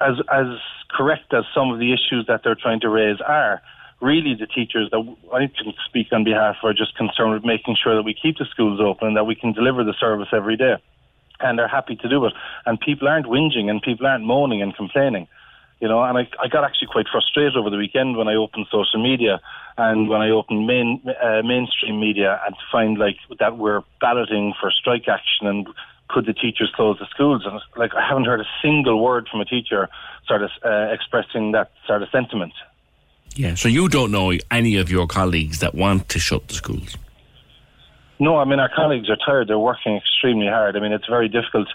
as 0.01 0.15
as 0.31 0.47
correct 0.89 1.33
as 1.33 1.45
some 1.53 1.71
of 1.71 1.79
the 1.79 1.93
issues 1.93 2.25
that 2.27 2.41
they're 2.43 2.55
trying 2.55 2.79
to 2.81 2.89
raise 2.89 3.19
are, 3.21 3.61
really 4.01 4.35
the 4.35 4.47
teachers 4.47 4.89
that 4.91 5.15
I 5.33 5.47
can 5.47 5.73
speak 5.85 6.07
on 6.11 6.23
behalf 6.23 6.57
are 6.63 6.73
just 6.73 6.95
concerned 6.95 7.33
with 7.33 7.45
making 7.45 7.77
sure 7.81 7.95
that 7.95 8.03
we 8.03 8.13
keep 8.13 8.37
the 8.37 8.45
schools 8.45 8.79
open 8.79 9.09
and 9.09 9.17
that 9.17 9.25
we 9.25 9.35
can 9.35 9.53
deliver 9.53 9.83
the 9.83 9.93
service 9.99 10.29
every 10.31 10.57
day. 10.57 10.75
And 11.39 11.57
they're 11.57 11.67
happy 11.67 11.95
to 11.95 12.09
do 12.09 12.25
it. 12.25 12.33
And 12.65 12.79
people 12.79 13.07
aren't 13.07 13.27
whinging 13.27 13.69
and 13.69 13.81
people 13.81 14.07
aren't 14.07 14.23
moaning 14.23 14.61
and 14.61 14.75
complaining. 14.75 15.27
You 15.79 15.87
know, 15.87 16.03
and 16.03 16.17
I, 16.17 16.27
I 16.41 16.47
got 16.47 16.63
actually 16.63 16.87
quite 16.87 17.05
frustrated 17.11 17.55
over 17.55 17.69
the 17.69 17.77
weekend 17.77 18.17
when 18.17 18.27
I 18.27 18.33
opened 18.33 18.65
social 18.71 19.01
media 19.01 19.39
and 19.77 20.09
when 20.09 20.21
I 20.21 20.31
opened 20.31 20.65
main 20.65 21.03
uh, 21.21 21.43
mainstream 21.43 21.99
media 21.99 22.41
and 22.45 22.55
to 22.55 22.61
find 22.71 22.97
like 22.97 23.17
that 23.39 23.57
we're 23.57 23.83
balloting 24.01 24.53
for 24.59 24.71
strike 24.71 25.07
action 25.07 25.45
and 25.45 25.67
could 26.09 26.25
the 26.25 26.33
teachers 26.33 26.71
close 26.75 26.97
the 26.99 27.05
schools? 27.07 27.43
And 27.45 27.59
like 27.75 27.93
I 27.93 28.07
haven't 28.07 28.25
heard 28.25 28.39
a 28.39 28.47
single 28.61 29.03
word 29.03 29.27
from 29.29 29.41
a 29.41 29.45
teacher 29.45 29.87
sort 30.27 30.41
of 30.41 30.49
uh, 30.65 30.87
expressing 30.91 31.51
that 31.51 31.71
sort 31.85 32.01
of 32.01 32.09
sentiment. 32.09 32.53
Yeah. 33.35 33.53
So 33.55 33.67
you 33.67 33.87
don't 33.87 34.11
know 34.11 34.33
any 34.49 34.77
of 34.77 34.89
your 34.89 35.05
colleagues 35.05 35.59
that 35.59 35.75
want 35.75 36.09
to 36.09 36.19
shut 36.19 36.47
the 36.47 36.55
schools. 36.55 36.97
No, 38.19 38.37
I 38.37 38.45
mean 38.45 38.59
our 38.59 38.71
colleagues 38.73 39.09
are 39.11 39.17
tired. 39.23 39.47
They're 39.47 39.59
working 39.59 39.95
extremely 39.95 40.47
hard. 40.47 40.75
I 40.75 40.79
mean 40.79 40.91
it's 40.91 41.07
very 41.07 41.27
difficult 41.27 41.67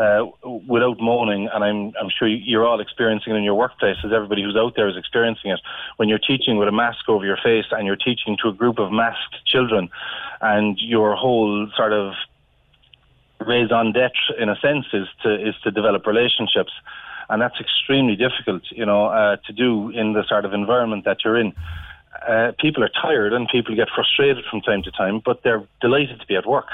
uh, 0.00 0.24
without 0.66 0.98
moaning, 0.98 1.48
and 1.52 1.62
I'm 1.62 1.92
I'm 2.00 2.10
sure 2.16 2.26
you're 2.26 2.66
all 2.66 2.80
experiencing 2.80 3.34
it 3.34 3.36
in 3.36 3.44
your 3.44 3.58
workplaces. 3.62 4.12
Everybody 4.12 4.42
who's 4.42 4.56
out 4.56 4.72
there 4.74 4.88
is 4.88 4.96
experiencing 4.96 5.50
it. 5.50 5.60
When 5.98 6.08
you're 6.08 6.24
teaching 6.32 6.56
with 6.56 6.68
a 6.68 6.72
mask 6.72 7.08
over 7.08 7.26
your 7.26 7.36
face 7.36 7.66
and 7.70 7.86
you're 7.86 7.96
teaching 7.96 8.38
to 8.42 8.48
a 8.48 8.52
group 8.52 8.78
of 8.78 8.90
masked 8.90 9.36
children, 9.44 9.90
and 10.40 10.78
your 10.78 11.16
whole 11.16 11.68
sort 11.76 11.92
of 11.92 12.14
raison 13.46 13.92
d'être, 13.92 14.32
in 14.38 14.48
a 14.48 14.56
sense, 14.56 14.86
is 14.94 15.06
to 15.22 15.48
is 15.48 15.54
to 15.64 15.70
develop 15.70 16.06
relationships, 16.06 16.72
and 17.28 17.42
that's 17.42 17.60
extremely 17.60 18.16
difficult, 18.16 18.62
you 18.70 18.86
know, 18.86 19.06
uh, 19.06 19.36
to 19.46 19.52
do 19.52 19.90
in 19.90 20.14
the 20.14 20.24
sort 20.26 20.46
of 20.46 20.54
environment 20.54 21.04
that 21.04 21.18
you're 21.24 21.38
in. 21.38 21.52
Uh, 22.26 22.52
people 22.58 22.82
are 22.82 22.90
tired 23.02 23.32
and 23.32 23.48
people 23.48 23.74
get 23.76 23.88
frustrated 23.94 24.44
from 24.50 24.60
time 24.62 24.82
to 24.82 24.90
time, 24.90 25.20
but 25.24 25.42
they're 25.42 25.62
delighted 25.80 26.20
to 26.20 26.26
be 26.26 26.36
at 26.36 26.46
work. 26.46 26.68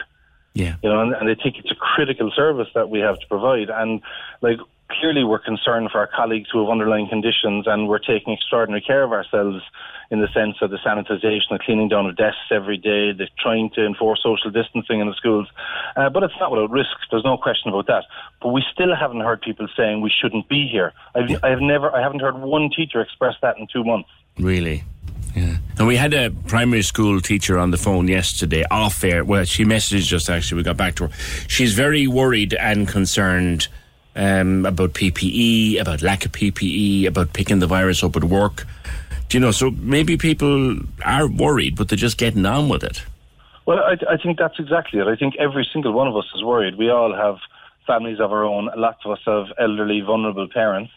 Yeah. 0.56 0.76
You 0.82 0.88
know, 0.88 1.02
and, 1.02 1.12
and 1.12 1.28
they 1.28 1.34
think 1.34 1.58
it's 1.58 1.70
a 1.70 1.74
critical 1.74 2.32
service 2.34 2.68
that 2.74 2.88
we 2.88 3.00
have 3.00 3.20
to 3.20 3.26
provide. 3.26 3.68
And 3.68 4.00
like 4.40 4.58
clearly 4.88 5.22
we're 5.22 5.38
concerned 5.38 5.90
for 5.92 5.98
our 5.98 6.06
colleagues 6.06 6.48
who 6.50 6.60
have 6.60 6.70
underlying 6.70 7.08
conditions 7.08 7.66
and 7.66 7.88
we're 7.88 7.98
taking 7.98 8.32
extraordinary 8.32 8.80
care 8.80 9.02
of 9.02 9.12
ourselves 9.12 9.62
in 10.10 10.22
the 10.22 10.28
sense 10.32 10.56
of 10.62 10.70
the 10.70 10.78
sanitisation, 10.78 11.50
the 11.50 11.58
cleaning 11.58 11.88
down 11.88 12.06
of 12.06 12.16
desks 12.16 12.48
every 12.50 12.78
day, 12.78 13.12
the 13.12 13.28
trying 13.38 13.68
to 13.74 13.84
enforce 13.84 14.22
social 14.22 14.50
distancing 14.50 15.00
in 15.00 15.08
the 15.08 15.14
schools. 15.14 15.46
Uh, 15.94 16.08
but 16.08 16.22
it's 16.22 16.32
not 16.40 16.50
without 16.50 16.70
risks. 16.70 17.04
There's 17.10 17.24
no 17.24 17.36
question 17.36 17.68
about 17.68 17.86
that. 17.88 18.04
But 18.40 18.52
we 18.52 18.64
still 18.72 18.94
haven't 18.94 19.20
heard 19.20 19.42
people 19.42 19.68
saying 19.76 20.00
we 20.00 20.10
shouldn't 20.10 20.48
be 20.48 20.66
here. 20.66 20.94
I've, 21.14 21.44
I've 21.44 21.60
never, 21.60 21.94
I 21.94 22.00
haven't 22.00 22.20
heard 22.20 22.40
one 22.40 22.70
teacher 22.74 23.02
express 23.02 23.34
that 23.42 23.58
in 23.58 23.66
two 23.70 23.84
months. 23.84 24.08
Really? 24.38 24.84
Yeah. 25.36 25.58
And 25.78 25.86
we 25.86 25.96
had 25.96 26.14
a 26.14 26.30
primary 26.30 26.80
school 26.80 27.20
teacher 27.20 27.58
on 27.58 27.70
the 27.70 27.76
phone 27.76 28.08
yesterday, 28.08 28.64
off 28.70 29.04
air. 29.04 29.22
Well, 29.22 29.44
she 29.44 29.66
messaged 29.66 30.10
us 30.14 30.30
actually. 30.30 30.56
We 30.56 30.62
got 30.62 30.78
back 30.78 30.94
to 30.96 31.08
her. 31.08 31.14
She's 31.46 31.74
very 31.74 32.06
worried 32.06 32.54
and 32.54 32.88
concerned 32.88 33.68
um, 34.16 34.64
about 34.64 34.94
PPE, 34.94 35.78
about 35.78 36.00
lack 36.00 36.24
of 36.24 36.32
PPE, 36.32 37.06
about 37.06 37.34
picking 37.34 37.58
the 37.58 37.66
virus 37.66 38.02
up 38.02 38.16
at 38.16 38.24
work. 38.24 38.66
Do 39.28 39.36
you 39.36 39.40
know? 39.40 39.50
So 39.50 39.70
maybe 39.72 40.16
people 40.16 40.78
are 41.04 41.28
worried, 41.28 41.76
but 41.76 41.90
they're 41.90 41.98
just 41.98 42.16
getting 42.16 42.46
on 42.46 42.70
with 42.70 42.82
it. 42.82 43.02
Well, 43.66 43.80
I, 43.80 44.14
I 44.14 44.16
think 44.16 44.38
that's 44.38 44.58
exactly 44.58 45.00
it. 45.00 45.06
I 45.06 45.16
think 45.16 45.34
every 45.38 45.68
single 45.70 45.92
one 45.92 46.08
of 46.08 46.16
us 46.16 46.24
is 46.34 46.42
worried. 46.42 46.78
We 46.78 46.88
all 46.88 47.14
have 47.14 47.36
families 47.86 48.20
of 48.20 48.32
our 48.32 48.44
own. 48.44 48.70
Lots 48.74 49.00
of 49.04 49.12
us 49.12 49.20
have 49.26 49.46
elderly, 49.58 50.00
vulnerable 50.00 50.48
parents 50.48 50.92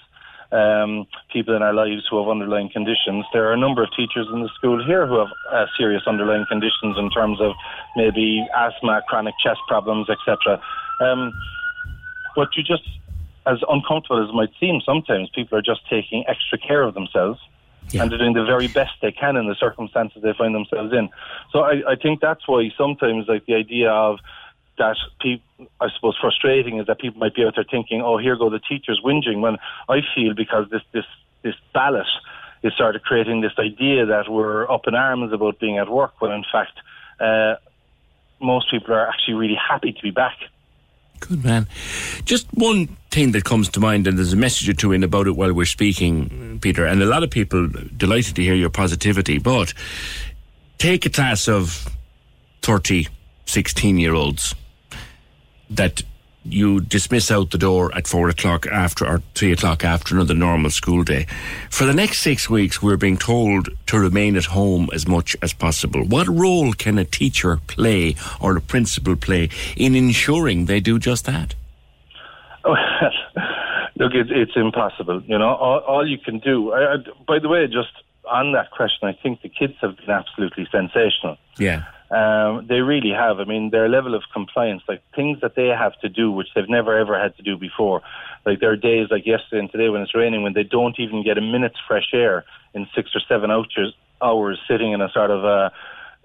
um, 0.52 1.06
people 1.32 1.56
in 1.56 1.62
our 1.62 1.74
lives 1.74 2.08
who 2.10 2.18
have 2.18 2.28
underlying 2.28 2.70
conditions. 2.70 3.26
There 3.34 3.48
are 3.48 3.54
a 3.54 3.58
number 3.58 3.84
of 3.84 3.90
teachers 3.96 4.28
in 4.34 4.42
the 4.42 4.50
school 4.56 4.84
here 4.84 5.06
who 5.06 5.20
have 5.20 5.30
uh, 5.52 5.66
serious 5.78 6.04
underlying 6.08 6.46
conditions 6.50 6.98
in 6.98 7.10
terms 7.12 7.40
of 7.40 7.54
maybe 7.96 8.46
asthma, 8.56 9.02
chronic 9.08 9.36
chest 9.44 9.60
problems, 9.68 10.10
etc. 10.10 10.62
Um, 11.02 11.32
but 12.36 12.50
you 12.58 12.64
just, 12.64 12.88
as 13.46 13.60
uncomfortable 13.70 14.24
as 14.24 14.30
it 14.30 14.34
might 14.34 14.52
seem, 14.60 14.82
sometimes 14.86 15.30
people 15.36 15.58
are 15.58 15.62
just 15.62 15.82
taking 15.90 16.24
extra 16.28 16.58
care 16.58 16.84
of 16.84 16.94
themselves. 16.94 17.40
Yeah. 17.92 18.04
And 18.04 18.12
they're 18.12 18.20
doing 18.20 18.34
the 18.34 18.46
very 18.46 18.68
best 18.68 18.92
they 19.02 19.12
can 19.12 19.36
in 19.36 19.48
the 19.48 19.56
circumstances 19.56 20.22
they 20.22 20.34
find 20.38 20.54
themselves 20.54 20.94
in. 20.94 21.10
So 21.52 21.62
I, 21.62 21.94
I 21.94 21.96
think 21.96 22.22
that's 22.22 22.48
why 22.48 22.70
sometimes, 22.78 23.26
like 23.28 23.48
the 23.48 23.56
idea 23.56 23.90
of 23.90 24.20
that 24.80 24.98
people, 25.22 25.68
I 25.80 25.90
suppose, 25.94 26.18
frustrating 26.20 26.80
is 26.80 26.88
that 26.88 27.00
people 27.00 27.20
might 27.20 27.36
be 27.36 27.46
out 27.46 27.54
there 27.56 27.66
thinking, 27.70 28.02
"Oh, 28.02 28.18
here 28.18 28.36
go 28.36 28.50
the 28.50 28.60
teachers 28.60 29.00
whinging." 29.06 29.42
When 29.42 29.58
I 29.88 30.02
feel 30.16 30.34
because 30.34 30.70
this 30.70 30.82
this 30.92 31.06
this 31.44 31.56
ballot 31.74 32.08
is 32.64 32.74
sort 32.76 32.96
of 32.96 33.04
creating 33.04 33.42
this 33.42 33.54
idea 33.60 34.06
that 34.08 34.30
we're 34.30 34.70
up 34.70 34.88
in 34.88 34.96
arms 34.96 35.32
about 35.32 35.60
being 35.60 35.78
at 35.78 35.90
work, 35.90 36.20
when 36.20 36.32
in 36.32 36.44
fact, 36.52 36.74
uh, 37.20 37.56
most 38.42 38.72
people 38.72 38.94
are 38.94 39.08
actually 39.08 39.36
really 39.36 39.56
happy 39.70 39.94
to 39.94 40.02
be 40.02 40.12
back. 40.12 40.38
Good 41.20 41.44
man. 41.44 41.68
Just 42.24 42.48
one 42.54 42.88
thing 43.12 43.34
that 43.34 43.44
comes 43.44 43.70
to 43.70 43.80
mind, 43.80 44.08
and 44.08 44.18
there's 44.18 44.34
a 44.34 44.38
message 44.38 44.70
or 44.70 44.74
two 44.74 44.94
in 44.94 45.04
about 45.04 45.28
it 45.28 45.36
while 45.36 45.54
we're 45.54 45.66
speaking, 45.66 46.60
Peter. 46.62 46.86
And 46.86 47.02
a 47.02 47.06
lot 47.06 47.24
of 47.24 47.30
people 47.30 47.68
delighted 47.98 48.36
to 48.38 48.42
hear 48.42 48.56
your 48.56 48.70
positivity, 48.70 49.38
but 49.38 49.74
take 50.78 51.06
a 51.06 51.10
class 51.10 51.50
of 51.50 51.90
30, 52.62 53.08
16 53.46 53.98
year 53.98 54.14
olds 54.14 54.56
that 55.70 56.04
you 56.44 56.80
dismiss 56.82 57.30
out 57.32 57.52
the 57.52 57.58
door 57.58 57.94
at 57.96 58.08
four 58.08 58.30
o'clock 58.30 58.66
after 58.68 59.06
or 59.06 59.22
three 59.36 59.52
o'clock 59.52 59.84
after 59.84 60.16
another 60.16 60.34
normal 60.34 60.70
school 60.70 61.04
day. 61.04 61.26
For 61.70 61.86
the 61.86 61.94
next 61.94 62.22
six 62.22 62.50
weeks, 62.50 62.82
we're 62.82 62.98
being 62.98 63.18
told 63.18 63.70
to 63.88 64.00
remain 64.00 64.36
at 64.36 64.46
home 64.46 64.90
as 64.94 65.08
much 65.08 65.36
as 65.42 65.54
possible. 65.54 66.04
What 66.04 66.28
role 66.28 66.74
can 66.74 66.98
a 66.98 67.06
teacher 67.06 67.58
play 67.68 68.16
or 68.40 68.58
a 68.58 68.62
principal 68.62 69.16
play 69.16 69.50
in 69.76 69.96
ensuring 69.96 70.66
they 70.66 70.80
do 70.80 70.98
just 70.98 71.26
that? 71.26 71.56
Oh, 72.64 72.76
look, 73.98 74.14
it, 74.14 74.32
it's 74.32 74.56
impossible. 74.56 75.22
You 75.24 75.38
know, 75.38 75.50
all, 75.56 75.80
all 75.80 76.08
you 76.08 76.18
can 76.18 76.40
do. 76.40 76.72
I, 76.72 76.94
I, 76.94 76.98
by 77.28 77.40
the 77.40 77.50
way, 77.50 77.66
just 77.68 77.92
on 78.30 78.54
that 78.54 78.72
question, 78.72 79.08
I 79.08 79.14
think 79.22 79.42
the 79.42 79.50
kids 79.50 79.74
have 79.82 79.98
been 79.98 80.10
absolutely 80.10 80.68
sensational. 80.72 81.38
Yeah. 81.58 81.86
Um, 82.12 82.66
they 82.68 82.82
really 82.82 83.12
have. 83.12 83.40
I 83.40 83.46
mean, 83.46 83.70
their 83.70 83.88
level 83.88 84.16
of 84.16 84.24
compliance, 84.34 84.82
like 84.88 85.02
things 85.16 85.42
that 85.42 85.56
they 85.56 85.68
have 85.68 86.00
to 86.02 86.10
do, 86.10 86.32
which 86.32 86.48
they've 86.56 86.70
never 86.70 86.98
ever 86.98 87.20
had 87.20 87.38
to 87.38 87.44
do 87.44 87.56
before. 87.56 88.02
Like 88.46 88.60
there 88.60 88.72
are 88.72 88.76
days 88.76 89.08
like 89.12 89.28
yesterday 89.28 89.60
and 89.60 89.72
today 89.72 89.90
when 89.90 90.02
it's 90.02 90.16
raining, 90.16 90.42
when 90.42 90.54
they 90.54 90.64
don't 90.64 91.00
even 91.00 91.24
get 91.24 91.38
a 91.38 91.42
minute's 91.42 91.80
fresh 91.88 92.10
air 92.14 92.46
in 92.74 92.88
six 92.96 93.12
or 93.14 93.22
seven 93.28 93.52
hours, 93.52 93.94
hours 94.22 94.60
sitting 94.68 94.92
in 94.92 95.02
a 95.02 95.10
sort 95.12 95.30
of 95.30 95.44
a, 95.44 95.72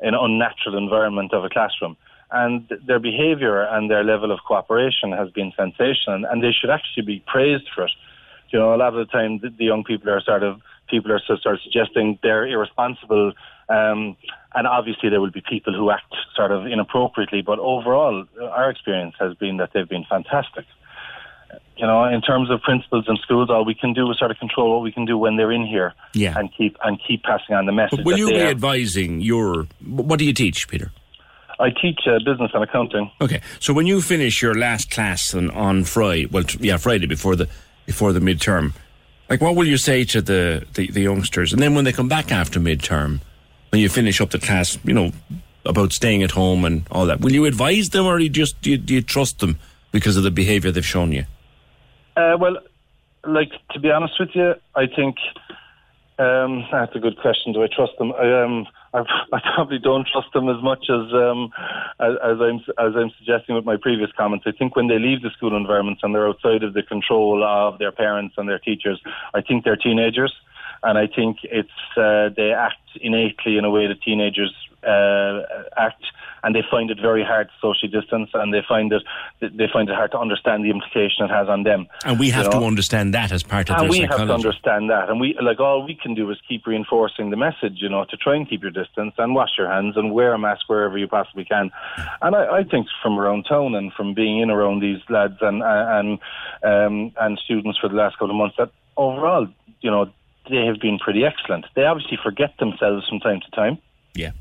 an 0.01 0.15
unnatural 0.15 0.78
environment 0.78 1.35
of 1.35 1.44
a 1.44 1.51
classroom. 1.51 1.97
And 2.31 2.66
their 2.86 2.98
behaviour 2.98 3.62
and 3.62 3.90
their 3.90 4.02
level 4.02 4.32
of 4.32 4.40
cooperation 4.47 5.12
has 5.12 5.31
been 5.31 5.52
sensational, 5.55 6.24
and 6.24 6.43
they 6.43 6.52
should 6.52 6.70
actually 6.70 7.05
be 7.05 7.23
praised 7.27 7.69
for 7.74 7.85
it. 7.85 7.93
You 8.51 8.59
know, 8.59 8.74
a 8.74 8.77
lot 8.77 8.94
of 8.94 9.06
the 9.06 9.12
time 9.12 9.40
the, 9.40 9.51
the 9.51 9.65
young 9.65 9.85
people 9.85 10.11
are 10.11 10.20
sort 10.20 10.43
of 10.43 10.61
people 10.89 11.12
are 11.12 11.20
sort 11.27 11.55
of 11.55 11.61
suggesting 11.62 12.19
they're 12.23 12.47
irresponsible. 12.47 13.32
Um, 13.68 14.16
and 14.54 14.66
obviously 14.66 15.08
there 15.08 15.20
will 15.20 15.30
be 15.30 15.42
people 15.48 15.72
who 15.74 15.90
act 15.90 16.14
sort 16.36 16.52
of 16.52 16.66
inappropriately, 16.66 17.42
but 17.42 17.58
overall 17.58 18.24
our 18.40 18.70
experience 18.70 19.14
has 19.18 19.34
been 19.34 19.56
that 19.56 19.70
they've 19.72 19.88
been 19.88 20.04
fantastic. 20.08 20.64
You 21.76 21.86
know, 21.86 22.04
in 22.04 22.20
terms 22.20 22.50
of 22.50 22.60
principals 22.62 23.04
and 23.08 23.18
schools, 23.18 23.48
all 23.50 23.64
we 23.64 23.74
can 23.74 23.92
do 23.94 24.08
is 24.10 24.18
sort 24.18 24.30
of 24.30 24.38
control 24.38 24.72
what 24.74 24.82
we 24.82 24.92
can 24.92 25.04
do 25.06 25.16
when 25.18 25.36
they're 25.36 25.50
in 25.52 25.66
here, 25.66 25.92
Yeah. 26.12 26.38
and 26.38 26.52
keep 26.56 26.76
and 26.84 27.00
keep 27.06 27.22
passing 27.22 27.54
on 27.56 27.66
the 27.66 27.72
message. 27.72 27.98
But 27.98 28.04
will 28.06 28.12
that 28.12 28.18
you 28.18 28.28
be 28.30 28.40
advising 28.40 29.20
your. 29.20 29.66
What 29.84 30.18
do 30.18 30.24
you 30.24 30.32
teach, 30.32 30.68
Peter? 30.68 30.92
I 31.58 31.70
teach 31.70 32.00
uh, 32.06 32.18
business 32.24 32.50
and 32.54 32.62
accounting. 32.64 33.10
Okay, 33.20 33.40
so 33.60 33.72
when 33.72 33.86
you 33.86 34.00
finish 34.00 34.42
your 34.42 34.54
last 34.54 34.90
class 34.90 35.34
on, 35.34 35.50
on 35.50 35.84
Friday, 35.84 36.26
well, 36.26 36.42
t- 36.44 36.58
yeah, 36.60 36.76
Friday 36.76 37.06
before 37.06 37.36
the 37.36 37.48
before 37.86 38.12
the 38.12 38.20
midterm, 38.20 38.72
like 39.30 39.40
what 39.40 39.54
will 39.56 39.66
you 39.66 39.76
say 39.76 40.04
to 40.04 40.20
the, 40.22 40.64
the, 40.74 40.88
the 40.90 41.00
youngsters? 41.02 41.52
And 41.52 41.60
then 41.62 41.74
when 41.74 41.84
they 41.84 41.92
come 41.92 42.08
back 42.08 42.32
after 42.32 42.58
midterm, 42.60 43.20
when 43.74 43.80
you 43.80 43.88
finish 43.88 44.20
up 44.20 44.30
the 44.30 44.38
class, 44.38 44.78
you 44.84 44.94
know, 44.94 45.10
about 45.66 45.92
staying 45.92 46.22
at 46.22 46.30
home 46.30 46.64
and 46.64 46.86
all 46.92 47.06
that, 47.06 47.20
will 47.20 47.32
you 47.32 47.44
advise 47.44 47.90
them 47.90 48.06
or 48.06 48.20
you 48.20 48.28
just 48.28 48.62
do 48.62 48.70
you, 48.70 48.78
do 48.78 48.94
you 48.94 49.02
trust 49.02 49.40
them 49.40 49.59
because 49.90 50.16
of 50.16 50.22
the 50.22 50.30
behaviour 50.30 50.70
they've 50.70 50.86
shown 50.86 51.10
you? 51.10 51.24
Uh, 52.16 52.36
well, 52.38 52.56
like 53.26 53.51
to 53.72 53.80
be 53.80 53.90
honest 53.90 54.14
with 54.20 54.28
you, 54.32 54.55
I 54.76 54.86
think 54.86 55.16
um, 56.20 56.68
that's 56.70 56.94
a 56.94 57.01
good 57.01 57.18
question. 57.18 57.52
Do 57.52 57.64
I 57.64 57.66
trust 57.66 57.94
them? 57.98 58.12
I, 58.12 58.44
um, 58.44 58.64
I, 58.94 59.40
probably 59.56 59.80
don't 59.80 60.06
trust 60.06 60.28
them 60.32 60.48
as 60.48 60.62
much 60.62 60.86
as, 60.88 61.12
um, 61.12 61.51
as 61.98 62.14
as 62.22 62.38
I'm 62.40 62.60
as 62.78 62.94
I'm 62.94 63.10
suggesting 63.18 63.56
with 63.56 63.64
my 63.64 63.76
previous 63.76 64.12
comments. 64.16 64.44
I 64.46 64.52
think 64.52 64.76
when 64.76 64.86
they 64.86 65.01
leave 65.01 65.22
the 65.22 65.30
school 65.36 65.56
environments 65.56 66.02
and 66.05 66.14
they're 66.14 66.28
outside 66.28 66.62
of 66.62 66.74
the 66.74 66.84
control 66.84 67.42
of 67.42 67.80
their 67.80 67.90
parents 67.90 68.36
and 68.38 68.48
their 68.48 68.60
teachers, 68.60 69.02
I 69.34 69.40
think 69.40 69.64
they're 69.64 69.74
teenagers, 69.74 70.32
and 70.85 70.98
I 70.98 71.06
think 71.06 71.39
it's 71.44 71.70
uh, 71.97 72.28
they 72.36 72.52
act 72.52 72.77
innately 73.01 73.56
in 73.59 73.65
a 73.65 73.70
way 73.70 73.86
that 73.86 74.02
teenagers 74.02 74.52
uh, 74.86 75.40
act, 75.77 76.05
and 76.43 76.55
they 76.55 76.62
find 76.70 76.90
it 76.90 76.98
very 77.01 77.24
hard 77.24 77.48
to 77.48 77.55
socially 77.61 77.90
distance, 77.90 78.31
and 78.35 78.52
they 78.52 78.61
find 78.69 78.93
it 78.93 79.02
they 79.40 79.66
find 79.73 79.89
it 79.89 79.94
hard 79.94 80.12
to 80.12 80.19
understand 80.19 80.65
the 80.65 80.70
implication 80.70 81.24
it 81.24 81.31
has 81.31 81.48
on 81.48 81.62
them. 81.62 81.86
And 82.05 82.19
we 82.19 82.31
have 82.31 82.44
you 82.44 82.51
know? 82.51 82.61
to 82.61 82.66
understand 82.66 83.15
that 83.15 83.32
as 83.32 83.43
part 83.43 83.70
of 83.70 83.81
and 83.81 83.89
we 83.89 84.01
have 84.01 84.16
to 84.16 84.35
understand 84.35 84.90
that, 84.90 85.09
and 85.09 85.20
we 85.20 85.36
like 85.43 85.61
all 85.61 85.85
we 85.85 85.94
can 85.94 86.15
do 86.15 86.31
is 86.31 86.39
keep 86.48 86.66
reinforcing 86.66 87.31
the 87.31 87.36
message, 87.36 87.77
you 87.77 87.89
know, 87.89 88.05
to 88.05 88.16
try 88.16 88.36
and 88.36 88.48
keep 88.48 88.62
your 88.62 88.70
distance 88.70 89.15
and 89.19 89.35
wash 89.35 89.51
your 89.56 89.70
hands 89.70 89.97
and 89.97 90.12
wear 90.12 90.35
a 90.35 90.39
mask 90.39 90.69
wherever 90.69 90.98
you 90.98 91.09
possibly 91.09 91.44
can. 91.44 91.70
And 92.20 92.36
I, 92.36 92.59
I 92.59 92.65
think 92.65 92.86
from 93.02 93.19
around 93.19 93.47
town 93.48 93.74
and 93.74 93.93
from 93.93 94.15
being 94.15 94.40
in 94.40 94.51
around 94.51 94.81
these 94.81 95.01
lads 95.09 95.39
and 95.40 95.62
and 95.65 96.19
um, 96.62 97.12
and 97.19 97.39
students 97.44 97.78
for 97.78 97.89
the 97.89 97.97
last 97.97 98.15
couple 98.15 98.31
of 98.31 98.36
months, 98.36 98.56
that 98.59 98.70
overall, 98.97 99.48
you 99.81 99.90
know, 99.90 100.12
they 100.48 100.66
have 100.66 100.80
been 100.80 100.98
pretty 100.98 101.24
excellent. 101.24 101.66
They 101.74 101.84
obviously 101.84 102.18
forget 102.22 102.54
themselves 102.58 103.08
from 103.08 103.20
time 103.20 103.40
to 103.40 103.50
time. 103.50 103.78
Yeah. 104.14 104.32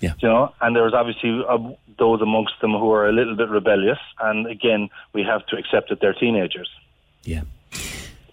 Yeah. 0.00 0.14
You 0.18 0.28
know, 0.28 0.54
and 0.60 0.74
there's 0.74 0.94
obviously 0.94 1.42
uh, 1.46 1.58
those 1.98 2.22
amongst 2.22 2.54
them 2.60 2.72
who 2.72 2.90
are 2.92 3.06
a 3.08 3.12
little 3.12 3.36
bit 3.36 3.50
rebellious, 3.50 3.98
and 4.18 4.46
again, 4.46 4.88
we 5.12 5.22
have 5.22 5.44
to 5.46 5.56
accept 5.56 5.90
that 5.90 6.00
they're 6.00 6.14
teenagers. 6.14 6.70
Yeah. 7.24 7.42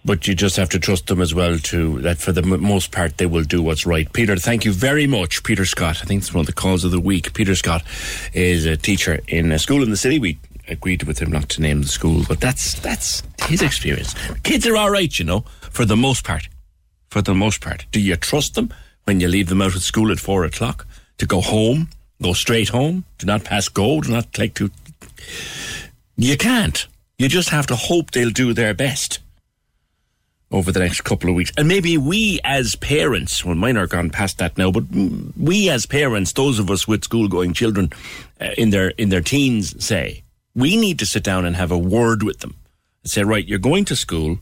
But 0.04 0.26
you 0.26 0.34
just 0.34 0.56
have 0.56 0.70
to 0.70 0.78
trust 0.78 1.08
them 1.08 1.20
as 1.20 1.34
well 1.34 1.58
to 1.58 2.00
that 2.00 2.16
for 2.16 2.32
the 2.32 2.40
m- 2.40 2.62
most 2.62 2.92
part 2.92 3.18
they 3.18 3.26
will 3.26 3.42
do 3.44 3.62
what's 3.62 3.84
right. 3.84 4.10
Peter, 4.10 4.36
thank 4.36 4.64
you 4.64 4.72
very 4.72 5.06
much. 5.06 5.42
Peter 5.42 5.66
Scott, 5.66 6.00
I 6.02 6.06
think 6.06 6.22
it's 6.22 6.32
one 6.32 6.40
of 6.40 6.46
the 6.46 6.52
calls 6.54 6.84
of 6.84 6.90
the 6.90 7.00
week. 7.00 7.34
Peter 7.34 7.54
Scott 7.54 7.82
is 8.32 8.64
a 8.64 8.76
teacher 8.76 9.20
in 9.28 9.52
a 9.52 9.58
school 9.58 9.82
in 9.82 9.90
the 9.90 9.98
city. 9.98 10.18
We 10.18 10.38
agreed 10.68 11.02
with 11.02 11.18
him 11.18 11.30
not 11.30 11.50
to 11.50 11.60
name 11.60 11.82
the 11.82 11.88
school, 11.88 12.24
but 12.26 12.40
that's 12.40 12.78
that's 12.80 13.22
his 13.46 13.60
experience. 13.60 14.14
Kids 14.44 14.66
are 14.66 14.76
all 14.76 14.90
right, 14.90 15.18
you 15.18 15.26
know, 15.26 15.40
for 15.70 15.84
the 15.84 15.96
most 15.96 16.24
part. 16.24 16.48
For 17.08 17.22
the 17.22 17.34
most 17.34 17.60
part. 17.60 17.86
Do 17.90 18.00
you 18.00 18.16
trust 18.16 18.54
them 18.54 18.72
when 19.04 19.20
you 19.20 19.28
leave 19.28 19.48
them 19.48 19.62
out 19.62 19.74
of 19.74 19.82
school 19.82 20.12
at 20.12 20.20
four 20.20 20.44
o'clock 20.44 20.86
to 21.16 21.26
go 21.26 21.40
home, 21.40 21.88
go 22.22 22.32
straight 22.32 22.68
home, 22.68 23.04
do 23.18 23.26
not 23.26 23.44
pass 23.44 23.68
go, 23.68 24.00
do 24.00 24.12
not 24.12 24.32
take 24.32 24.54
to. 24.54 24.70
You 26.16 26.36
can't. 26.36 26.86
You 27.18 27.28
just 27.28 27.48
have 27.48 27.66
to 27.68 27.76
hope 27.76 28.10
they'll 28.10 28.30
do 28.30 28.52
their 28.52 28.74
best 28.74 29.20
over 30.50 30.72
the 30.72 30.80
next 30.80 31.02
couple 31.02 31.28
of 31.28 31.36
weeks. 31.36 31.52
And 31.56 31.68
maybe 31.68 31.96
we 31.98 32.40
as 32.44 32.76
parents, 32.76 33.44
well, 33.44 33.54
mine 33.54 33.76
are 33.76 33.86
gone 33.86 34.10
past 34.10 34.38
that 34.38 34.56
now, 34.56 34.70
but 34.70 34.84
we 35.36 35.68
as 35.68 35.86
parents, 35.86 36.32
those 36.32 36.58
of 36.58 36.70
us 36.70 36.86
with 36.86 37.04
school 37.04 37.28
going 37.28 37.52
children 37.52 37.90
uh, 38.40 38.50
in 38.56 38.70
their 38.70 38.90
in 38.90 39.08
their 39.08 39.20
teens, 39.20 39.82
say, 39.84 40.22
we 40.54 40.76
need 40.76 40.98
to 40.98 41.06
sit 41.06 41.22
down 41.24 41.44
and 41.44 41.56
have 41.56 41.70
a 41.70 41.78
word 41.78 42.22
with 42.22 42.40
them 42.40 42.56
and 43.02 43.10
say, 43.10 43.22
right, 43.22 43.46
you're 43.46 43.58
going 43.58 43.84
to 43.86 43.96
school. 43.96 44.38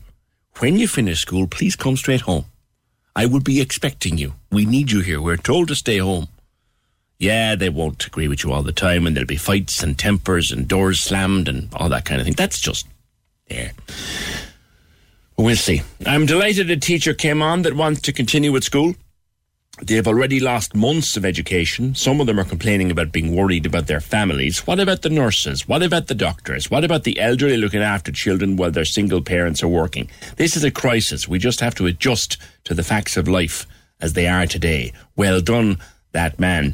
When 0.59 0.77
you 0.77 0.87
finish 0.87 1.19
school, 1.19 1.47
please 1.47 1.75
come 1.75 1.97
straight 1.97 2.21
home. 2.21 2.45
I 3.17 3.25
will 3.25 3.39
be 3.39 3.59
expecting 3.59 4.19
you. 4.19 4.35
We 4.51 4.63
need 4.63 4.91
you 4.91 5.01
here. 5.01 5.19
We're 5.19 5.37
told 5.37 5.69
to 5.69 5.75
stay 5.75 5.97
home. 5.97 6.27
Yeah, 7.17 7.55
they 7.55 7.67
won't 7.69 8.05
agree 8.05 8.27
with 8.27 8.43
you 8.43 8.53
all 8.53 8.61
the 8.61 8.71
time, 8.71 9.07
and 9.07 9.15
there'll 9.15 9.25
be 9.25 9.37
fights 9.37 9.81
and 9.81 9.97
tempers 9.97 10.51
and 10.51 10.67
doors 10.67 10.99
slammed 10.99 11.47
and 11.47 11.67
all 11.73 11.89
that 11.89 12.05
kind 12.05 12.21
of 12.21 12.27
thing. 12.27 12.35
That's 12.35 12.61
just 12.61 12.85
there. 13.49 13.71
We'll 15.35 15.55
see. 15.55 15.81
I'm 16.05 16.27
delighted 16.27 16.69
a 16.69 16.77
teacher 16.77 17.15
came 17.15 17.41
on 17.41 17.63
that 17.63 17.73
wants 17.73 18.01
to 18.01 18.13
continue 18.13 18.51
with 18.51 18.63
school. 18.63 18.93
They've 19.81 20.07
already 20.07 20.39
lost 20.39 20.75
months 20.75 21.15
of 21.17 21.23
education. 21.23 21.93
Some 21.93 22.19
of 22.19 22.25
them 22.25 22.39
are 22.39 22.43
complaining 22.43 22.89
about 22.89 23.11
being 23.11 23.35
worried 23.35 23.65
about 23.65 23.85
their 23.85 23.99
families. 23.99 24.65
What 24.65 24.79
about 24.79 25.03
the 25.03 25.09
nurses? 25.09 25.67
What 25.67 25.83
about 25.83 26.07
the 26.07 26.15
doctors? 26.15 26.71
What 26.71 26.83
about 26.83 27.03
the 27.03 27.19
elderly 27.19 27.57
looking 27.57 27.83
after 27.83 28.11
children 28.11 28.55
while 28.55 28.71
their 28.71 28.85
single 28.85 29.21
parents 29.21 29.61
are 29.61 29.67
working? 29.67 30.09
This 30.37 30.57
is 30.57 30.63
a 30.63 30.71
crisis. 30.71 31.27
We 31.27 31.37
just 31.37 31.59
have 31.59 31.75
to 31.75 31.85
adjust 31.85 32.37
to 32.63 32.73
the 32.73 32.83
facts 32.83 33.17
of 33.17 33.27
life 33.27 33.67
as 34.01 34.13
they 34.13 34.27
are 34.27 34.47
today. 34.47 34.93
Well 35.15 35.41
done, 35.41 35.77
that 36.11 36.39
man. 36.39 36.73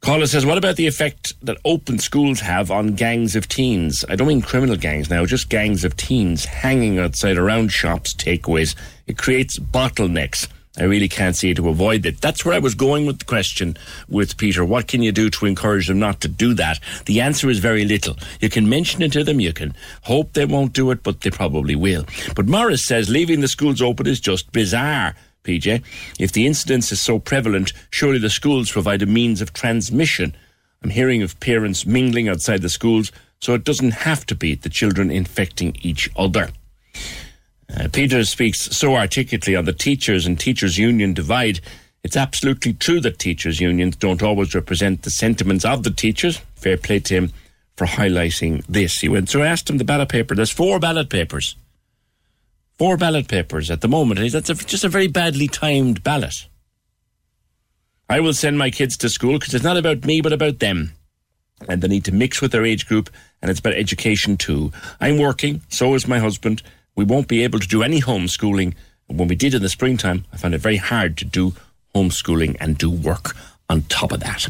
Caller 0.00 0.28
says, 0.28 0.46
what 0.46 0.58
about 0.58 0.76
the 0.76 0.86
effect 0.86 1.34
that 1.42 1.58
open 1.64 1.98
schools 1.98 2.38
have 2.38 2.70
on 2.70 2.94
gangs 2.94 3.34
of 3.34 3.48
teens? 3.48 4.04
I 4.08 4.14
don't 4.14 4.28
mean 4.28 4.42
criminal 4.42 4.76
gangs 4.76 5.10
now, 5.10 5.26
just 5.26 5.48
gangs 5.48 5.84
of 5.84 5.96
teens 5.96 6.44
hanging 6.44 7.00
outside 7.00 7.36
around 7.36 7.72
shops, 7.72 8.14
takeaways. 8.14 8.76
It 9.08 9.18
creates 9.18 9.58
bottlenecks. 9.58 10.46
I 10.78 10.84
really 10.84 11.08
can't 11.08 11.34
see 11.36 11.52
to 11.54 11.68
avoid 11.68 12.06
it. 12.06 12.20
That's 12.20 12.44
where 12.44 12.54
I 12.54 12.60
was 12.60 12.74
going 12.74 13.06
with 13.06 13.18
the 13.18 13.24
question 13.24 13.76
with 14.08 14.36
Peter. 14.36 14.64
What 14.64 14.86
can 14.86 15.02
you 15.02 15.10
do 15.10 15.28
to 15.30 15.46
encourage 15.46 15.88
them 15.88 15.98
not 15.98 16.20
to 16.20 16.28
do 16.28 16.54
that? 16.54 16.78
The 17.06 17.20
answer 17.20 17.50
is 17.50 17.58
very 17.58 17.84
little. 17.84 18.16
You 18.40 18.48
can 18.48 18.68
mention 18.68 19.02
it 19.02 19.12
to 19.12 19.24
them, 19.24 19.40
you 19.40 19.52
can 19.52 19.74
hope 20.02 20.32
they 20.32 20.44
won't 20.44 20.72
do 20.72 20.90
it, 20.90 21.02
but 21.02 21.20
they 21.20 21.30
probably 21.30 21.74
will. 21.74 22.04
But 22.36 22.46
Morris 22.46 22.86
says 22.86 23.08
leaving 23.08 23.40
the 23.40 23.48
schools 23.48 23.82
open 23.82 24.06
is 24.06 24.20
just 24.20 24.52
bizarre. 24.52 25.14
PJ, 25.44 25.82
if 26.18 26.32
the 26.32 26.46
incidence 26.46 26.92
is 26.92 27.00
so 27.00 27.18
prevalent, 27.18 27.72
surely 27.90 28.18
the 28.18 28.28
schools 28.28 28.70
provide 28.70 29.02
a 29.02 29.06
means 29.06 29.40
of 29.40 29.52
transmission. 29.52 30.36
I'm 30.82 30.90
hearing 30.90 31.22
of 31.22 31.40
parents 31.40 31.86
mingling 31.86 32.28
outside 32.28 32.60
the 32.62 32.68
schools, 32.68 33.10
so 33.40 33.54
it 33.54 33.64
doesn't 33.64 33.92
have 33.92 34.26
to 34.26 34.34
be 34.34 34.54
the 34.54 34.68
children 34.68 35.10
infecting 35.10 35.76
each 35.80 36.10
other. 36.16 36.50
Uh, 37.76 37.88
Peter 37.92 38.24
speaks 38.24 38.76
so 38.76 38.96
articulately 38.96 39.54
on 39.54 39.64
the 39.64 39.72
teachers 39.72 40.26
and 40.26 40.38
teachers' 40.40 40.78
union 40.78 41.12
divide. 41.12 41.60
It's 42.02 42.16
absolutely 42.16 42.72
true 42.72 43.00
that 43.00 43.18
teachers' 43.18 43.60
unions 43.60 43.96
don't 43.96 44.22
always 44.22 44.54
represent 44.54 45.02
the 45.02 45.10
sentiments 45.10 45.64
of 45.64 45.82
the 45.82 45.90
teachers. 45.90 46.38
Fair 46.54 46.76
play 46.76 47.00
to 47.00 47.14
him 47.14 47.32
for 47.76 47.86
highlighting 47.86 48.64
this. 48.66 49.00
He 49.00 49.08
went, 49.08 49.28
so 49.28 49.42
I 49.42 49.46
asked 49.46 49.68
him 49.68 49.78
the 49.78 49.84
ballot 49.84 50.08
paper. 50.08 50.34
There's 50.34 50.50
four 50.50 50.78
ballot 50.78 51.10
papers. 51.10 51.56
Four 52.78 52.96
ballot 52.96 53.28
papers 53.28 53.70
at 53.70 53.80
the 53.80 53.88
moment. 53.88 54.32
That's 54.32 54.50
a, 54.50 54.54
just 54.54 54.84
a 54.84 54.88
very 54.88 55.08
badly 55.08 55.48
timed 55.48 56.02
ballot. 56.02 56.46
I 58.08 58.20
will 58.20 58.32
send 58.32 58.56
my 58.58 58.70
kids 58.70 58.96
to 58.98 59.10
school 59.10 59.38
because 59.38 59.52
it's 59.52 59.64
not 59.64 59.76
about 59.76 60.04
me, 60.04 60.20
but 60.20 60.32
about 60.32 60.60
them. 60.60 60.92
And 61.68 61.82
they 61.82 61.88
need 61.88 62.04
to 62.06 62.12
mix 62.12 62.40
with 62.40 62.52
their 62.52 62.64
age 62.64 62.86
group, 62.86 63.10
and 63.42 63.50
it's 63.50 63.60
about 63.60 63.74
education 63.74 64.36
too. 64.36 64.72
I'm 65.00 65.18
working, 65.18 65.60
so 65.68 65.94
is 65.94 66.06
my 66.06 66.18
husband. 66.18 66.62
We 66.98 67.04
won't 67.04 67.28
be 67.28 67.44
able 67.44 67.60
to 67.60 67.68
do 67.68 67.84
any 67.84 68.00
homeschooling. 68.00 68.74
When 69.06 69.28
we 69.28 69.36
did 69.36 69.54
in 69.54 69.62
the 69.62 69.68
springtime, 69.68 70.24
I 70.32 70.36
found 70.36 70.52
it 70.52 70.58
very 70.58 70.78
hard 70.78 71.16
to 71.18 71.24
do 71.24 71.54
homeschooling 71.94 72.56
and 72.58 72.76
do 72.76 72.90
work 72.90 73.36
on 73.70 73.82
top 73.82 74.10
of 74.10 74.18
that. 74.18 74.48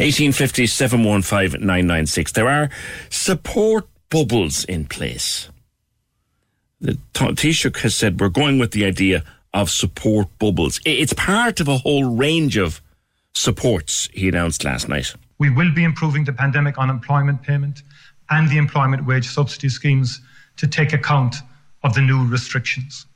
1850 0.00 0.66
715 0.66 1.60
996. 1.60 2.32
There 2.32 2.48
are 2.48 2.70
support 3.10 3.86
bubbles 4.08 4.64
in 4.64 4.86
place. 4.86 5.50
The 6.80 6.96
Taoiseach 7.12 7.76
has 7.80 7.94
said 7.94 8.18
we're 8.18 8.30
going 8.30 8.58
with 8.58 8.70
the 8.70 8.86
idea 8.86 9.22
of 9.52 9.68
support 9.68 10.28
bubbles. 10.38 10.80
It's 10.86 11.12
part 11.12 11.60
of 11.60 11.68
a 11.68 11.76
whole 11.76 12.16
range 12.16 12.56
of 12.56 12.80
supports, 13.34 14.08
he 14.14 14.30
announced 14.30 14.64
last 14.64 14.88
night. 14.88 15.14
We 15.38 15.50
will 15.50 15.74
be 15.74 15.84
improving 15.84 16.24
the 16.24 16.32
pandemic 16.32 16.78
unemployment 16.78 17.42
payment 17.42 17.82
and 18.30 18.48
the 18.48 18.56
employment 18.56 19.04
wage 19.06 19.28
subsidy 19.28 19.68
schemes 19.68 20.18
to 20.56 20.66
take 20.66 20.94
account 20.94 21.36
of 21.82 21.94
the 21.94 22.00
new 22.00 22.26
restrictions. 22.26 23.06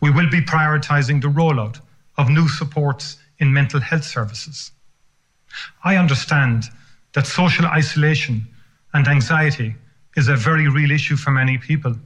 We 0.00 0.10
will 0.10 0.28
be 0.28 0.40
prioritising 0.40 1.22
the 1.22 1.28
rollout 1.28 1.80
of 2.18 2.28
new 2.28 2.48
supports 2.48 3.16
in 3.38 3.52
mental 3.52 3.80
health 3.80 4.04
services. 4.04 4.72
I 5.84 5.96
understand 5.96 6.64
that 7.14 7.26
social 7.26 7.66
isolation 7.66 8.46
and 8.92 9.08
anxiety 9.08 9.74
is 10.16 10.28
a 10.28 10.36
very 10.36 10.68
real 10.68 10.90
issue 10.90 11.16
for 11.16 11.30
many 11.30 11.58
people, 11.58 11.96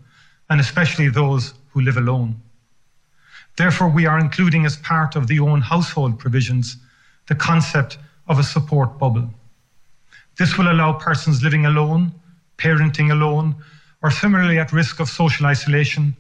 and 0.51 0.61
especially 0.61 1.09
those 1.09 1.55
who 1.71 1.81
live 1.81 1.97
alone. 1.97 2.41
Therefore, 3.57 3.89
we 3.89 4.07
are 4.07 4.19
including 4.19 4.67
as 4.67 4.77
part 4.79 5.17
of 5.17 5.27
the 5.27 5.41
own 5.41 5.61
household 5.61 6.19
provisions 6.19 6.77
the 7.29 7.35
concept 7.35 7.99
of 8.29 8.39
a 8.39 8.43
support 8.43 8.99
bubble. 8.99 9.29
This 10.37 10.59
will 10.59 10.71
allow 10.71 10.95
persons 10.95 11.43
living 11.43 11.67
alone, 11.67 12.13
parenting 12.59 13.13
alone, 13.13 13.55
or 14.05 14.11
similarly 14.11 14.59
at 14.59 14.71
risk 14.71 15.01
of 15.01 15.09
social 15.09 15.47
isolation 15.47 16.15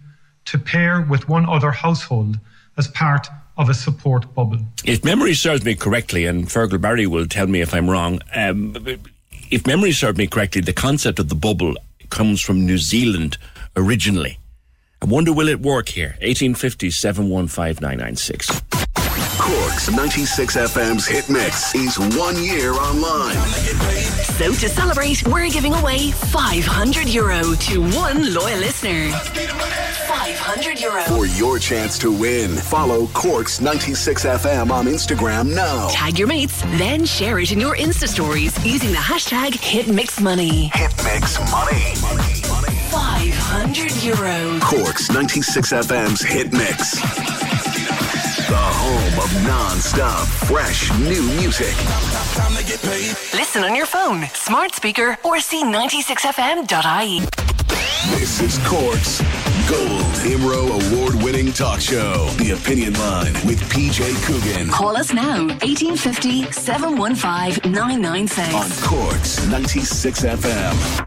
to 0.46 0.58
pair 0.58 1.02
with 1.02 1.28
one 1.28 1.46
other 1.46 1.70
household 1.70 2.38
as 2.78 2.88
part 2.88 3.28
of 3.58 3.68
a 3.68 3.74
support 3.74 4.34
bubble. 4.34 4.58
If 4.86 5.04
memory 5.04 5.34
serves 5.34 5.64
me 5.64 5.74
correctly, 5.74 6.24
and 6.24 6.46
Fergal 6.46 6.80
Barry 6.80 7.06
will 7.06 7.26
tell 7.26 7.46
me 7.46 7.60
if 7.60 7.74
I'm 7.74 7.88
wrong, 7.88 8.20
um, 8.34 8.74
if 9.50 9.66
memory 9.66 9.92
serves 9.92 10.16
me 10.16 10.26
correctly, 10.26 10.62
the 10.62 10.72
concept 10.72 11.18
of 11.18 11.28
the 11.28 11.34
bubble 11.34 11.76
comes 12.08 12.40
from 12.40 12.64
New 12.64 12.78
Zealand 12.78 13.36
originally. 13.76 14.38
I 15.02 15.04
wonder 15.04 15.34
will 15.34 15.48
it 15.48 15.60
work 15.60 15.90
here? 15.90 16.16
1850 16.22 16.90
715 16.90 17.82
996. 17.82 18.83
Cork's 19.38 19.90
96 19.90 20.56
FM's 20.56 21.06
hit 21.06 21.28
mix 21.28 21.74
is 21.74 21.98
one 22.16 22.36
year 22.42 22.72
online. 22.74 23.34
So 24.38 24.52
to 24.52 24.68
celebrate, 24.68 25.26
we're 25.26 25.48
giving 25.50 25.74
away 25.74 26.10
500 26.12 27.08
euro 27.08 27.42
to 27.54 27.80
one 27.96 28.32
loyal 28.34 28.58
listener. 28.58 29.10
500 29.10 30.80
euro. 30.80 31.02
For 31.04 31.26
your 31.26 31.58
chance 31.58 31.98
to 32.00 32.12
win, 32.12 32.56
follow 32.56 33.06
Cork's 33.08 33.60
96 33.60 34.24
FM 34.24 34.70
on 34.70 34.86
Instagram 34.86 35.54
now. 35.54 35.88
Tag 35.90 36.18
your 36.18 36.28
mates, 36.28 36.62
then 36.78 37.04
share 37.04 37.38
it 37.38 37.50
in 37.50 37.58
your 37.60 37.76
Insta 37.76 38.06
stories 38.08 38.54
using 38.64 38.90
the 38.90 38.96
hashtag 38.98 39.52
HitMixMoney. 39.52 40.70
Hitmix 40.70 41.38
Money. 41.50 41.94
500 42.90 44.02
euro. 44.04 44.60
Cork's 44.60 45.10
96 45.10 45.72
FM's 45.72 46.20
hit 46.22 46.52
mix. 46.52 47.33
The 48.46 48.56
home 48.56 49.18
of 49.24 49.46
non-stop, 49.46 50.26
fresh 50.26 50.92
new 50.98 51.22
music. 51.40 51.74
Listen 53.32 53.64
on 53.64 53.74
your 53.74 53.86
phone. 53.86 54.24
smart 54.34 54.74
speaker, 54.74 55.16
or 55.24 55.36
c96fm.ie. 55.36 57.20
This 58.18 58.40
is 58.42 58.58
Cork's 58.66 59.22
Gold 59.66 60.12
IMRO 60.28 60.92
award 60.92 61.14
winning 61.24 61.52
talk 61.52 61.80
show. 61.80 62.28
The 62.36 62.50
Opinion 62.50 62.92
Line 62.94 63.32
with 63.46 63.60
PJ 63.72 64.14
Coogan. 64.26 64.68
Call 64.68 64.98
us 64.98 65.14
now, 65.14 65.46
1850 65.64 66.52
715 66.52 67.72
996. 67.72 68.54
On 68.54 68.70
Cork's 68.86 69.46
96 69.46 70.20
FM. 70.22 71.04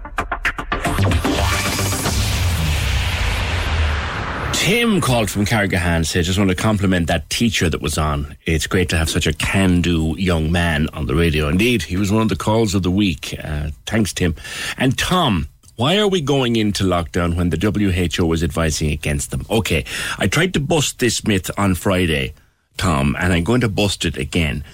Tim 4.68 5.00
called 5.00 5.32
from 5.32 5.46
Carrigahan 5.46 6.06
said, 6.06 6.26
just 6.26 6.38
want 6.38 6.50
to 6.50 6.56
compliment 6.56 7.08
that 7.08 7.30
teacher 7.30 7.70
that 7.70 7.82
was 7.82 7.98
on. 7.98 8.36
It's 8.46 8.68
great 8.68 8.90
to 8.90 8.98
have 8.98 9.10
such 9.10 9.26
a 9.26 9.32
can 9.32 9.80
do 9.80 10.14
young 10.18 10.52
man 10.52 10.90
on 10.92 11.06
the 11.06 11.16
radio. 11.16 11.48
Indeed, 11.48 11.84
he 11.84 11.96
was 11.96 12.12
one 12.12 12.22
of 12.22 12.28
the 12.28 12.36
calls 12.36 12.76
of 12.76 12.84
the 12.84 12.92
week. 12.92 13.34
Uh, 13.42 13.70
thanks, 13.86 14.12
Tim. 14.12 14.36
And 14.78 14.98
Tom, 14.98 15.48
why 15.78 15.98
are 15.98 16.10
we 16.10 16.20
going 16.20 16.58
into 16.58 16.84
lockdown 16.84 17.38
when 17.38 17.50
the 17.50 17.58
WHO 17.58 18.34
is 18.34 18.44
advising 18.44 18.92
against 18.92 19.32
them? 19.32 19.46
Okay, 19.50 19.86
I 20.18 20.28
tried 20.28 20.54
to 20.56 20.60
bust 20.60 21.00
this 21.00 21.26
myth 21.26 21.50
on 21.58 21.74
Friday, 21.74 22.34
Tom, 22.76 23.16
and 23.18 23.32
I'm 23.32 23.46
going 23.46 23.62
to 23.62 23.70
bust 23.70 24.04
it 24.04 24.18
again. 24.18 24.66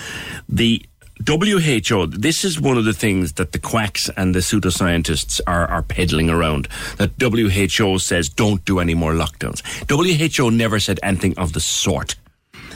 The 0.50 0.84
WHO, 1.28 2.08
this 2.08 2.44
is 2.44 2.60
one 2.60 2.78
of 2.78 2.86
the 2.86 2.94
things 2.94 3.34
that 3.34 3.52
the 3.52 3.60
quacks 3.60 4.10
and 4.18 4.34
the 4.34 4.40
pseudoscientists 4.40 5.40
are, 5.46 5.68
are 5.68 5.84
peddling 5.84 6.30
around. 6.30 6.68
That 6.98 7.12
WHO 7.20 8.00
says 8.00 8.30
don't 8.30 8.66
do 8.66 8.80
any 8.80 8.94
more 8.94 9.14
lockdowns. 9.14 9.62
WHO 9.90 10.52
never 10.52 10.80
said 10.80 11.00
anything 11.04 11.38
of 11.38 11.54
the 11.54 11.60
sort. 11.60 12.16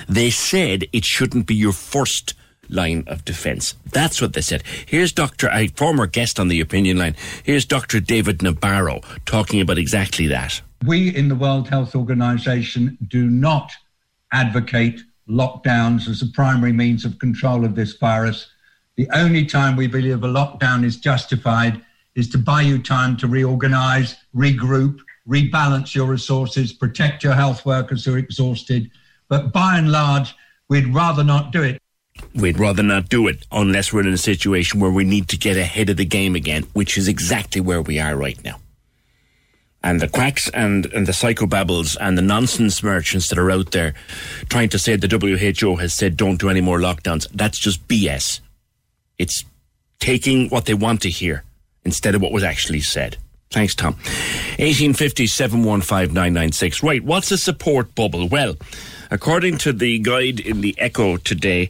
They 0.08 0.30
said 0.30 0.86
it 0.94 1.04
shouldn't 1.04 1.48
be 1.48 1.56
your 1.56 1.74
first 1.74 2.36
line 2.70 3.04
of 3.08 3.26
defence. 3.26 3.76
That's 3.92 4.22
what 4.22 4.34
they 4.34 4.42
said. 4.42 4.64
Here's 4.86 5.12
Dr. 5.12 5.50
a 5.52 5.68
former 5.70 6.06
guest 6.06 6.40
on 6.40 6.48
the 6.48 6.62
opinion 6.62 6.98
line. 6.98 7.16
Here's 7.44 7.66
Dr. 7.66 8.00
David 8.00 8.40
Nabarro 8.40 9.04
talking 9.26 9.62
about 9.62 9.78
exactly 9.78 10.28
that. 10.28 10.62
We 10.86 11.14
in 11.16 11.28
the 11.28 11.36
World 11.36 11.68
Health 11.68 11.96
Organization 11.96 12.98
do 13.08 13.28
not 13.30 13.72
advocate 14.32 15.02
lockdowns 15.30 16.08
as 16.08 16.22
a 16.22 16.28
primary 16.28 16.74
means 16.74 17.06
of 17.06 17.20
control 17.20 17.66
of 17.66 17.76
this 17.76 17.94
virus. 17.94 18.48
The 18.96 19.10
only 19.14 19.46
time 19.46 19.76
we 19.76 19.88
believe 19.88 20.24
a 20.24 20.28
lockdown 20.28 20.84
is 20.84 20.98
justified 20.98 21.82
is 22.16 22.30
to 22.30 22.38
buy 22.38 22.62
you 22.62 22.82
time 22.82 23.16
to 23.18 23.28
reorganize, 23.28 24.16
regroup, 24.36 25.00
rebalance 25.28 25.94
your 25.94 26.08
resources, 26.08 26.74
protect 26.74 27.24
your 27.24 27.34
health 27.34 27.66
workers 27.66 28.06
who 28.06 28.16
are 28.16 28.18
exhausted. 28.18 28.90
But 29.28 29.54
by 29.54 29.78
and 29.78 29.92
large, 29.92 30.36
we'd 30.70 30.94
rather 30.94 31.24
not 31.24 31.52
do 31.52 31.62
it. 31.62 31.82
We'd 32.34 32.58
rather 32.58 32.82
not 32.82 33.10
do 33.10 33.28
it 33.28 33.46
unless 33.52 33.94
we're 33.94 34.08
in 34.08 34.14
a 34.14 34.18
situation 34.18 34.80
where 34.80 34.92
we 34.92 35.04
need 35.04 35.28
to 35.30 35.38
get 35.38 35.58
ahead 35.58 35.90
of 35.90 35.98
the 35.98 36.06
game 36.06 36.36
again, 36.36 36.64
which 36.74 36.98
is 36.98 37.08
exactly 37.08 37.62
where 37.62 37.82
we 37.82 38.00
are 38.00 38.16
right 38.16 38.44
now. 38.44 38.60
And 39.84 40.02
the 40.02 40.08
quacks 40.08 40.50
and, 40.50 40.86
and 40.88 41.08
the 41.08 41.12
psychobabbles 41.12 41.96
and 42.02 42.18
the 42.18 42.22
nonsense 42.22 42.82
merchants 42.84 43.30
that 43.30 43.38
are 43.38 43.52
out 43.52 43.72
there 43.72 43.94
trying 44.50 44.70
to 44.70 44.80
say 44.80 44.96
the 44.96 45.08
WHO 45.08 45.76
has 45.78 45.94
said 45.94 46.18
don't 46.18 46.40
do 46.40 46.50
any 46.50 46.62
more 46.62 46.80
lockdowns, 46.80 47.28
that's 47.34 47.60
just 47.60 47.88
BS. 47.88 48.42
It's 49.18 49.46
taking 50.00 50.50
what 50.50 50.66
they 50.66 50.74
want 50.74 51.02
to 51.02 51.10
hear 51.10 51.44
instead 51.86 52.16
of 52.16 52.22
what 52.22 52.32
was 52.32 52.44
actually 52.44 52.82
said. 52.82 53.18
Thanks, 53.50 53.74
Tom. 53.76 53.94
1850 54.60 55.28
715 55.28 56.14
996. 56.14 56.84
Right, 56.84 57.04
what's 57.04 57.32
a 57.32 57.38
support 57.38 57.96
bubble? 57.96 58.28
Well, 58.28 58.58
according 59.10 59.58
to 59.60 59.72
the 59.72 60.00
guide 60.00 60.40
in 60.40 60.62
the 60.62 60.76
Echo 60.78 61.16
today, 61.18 61.70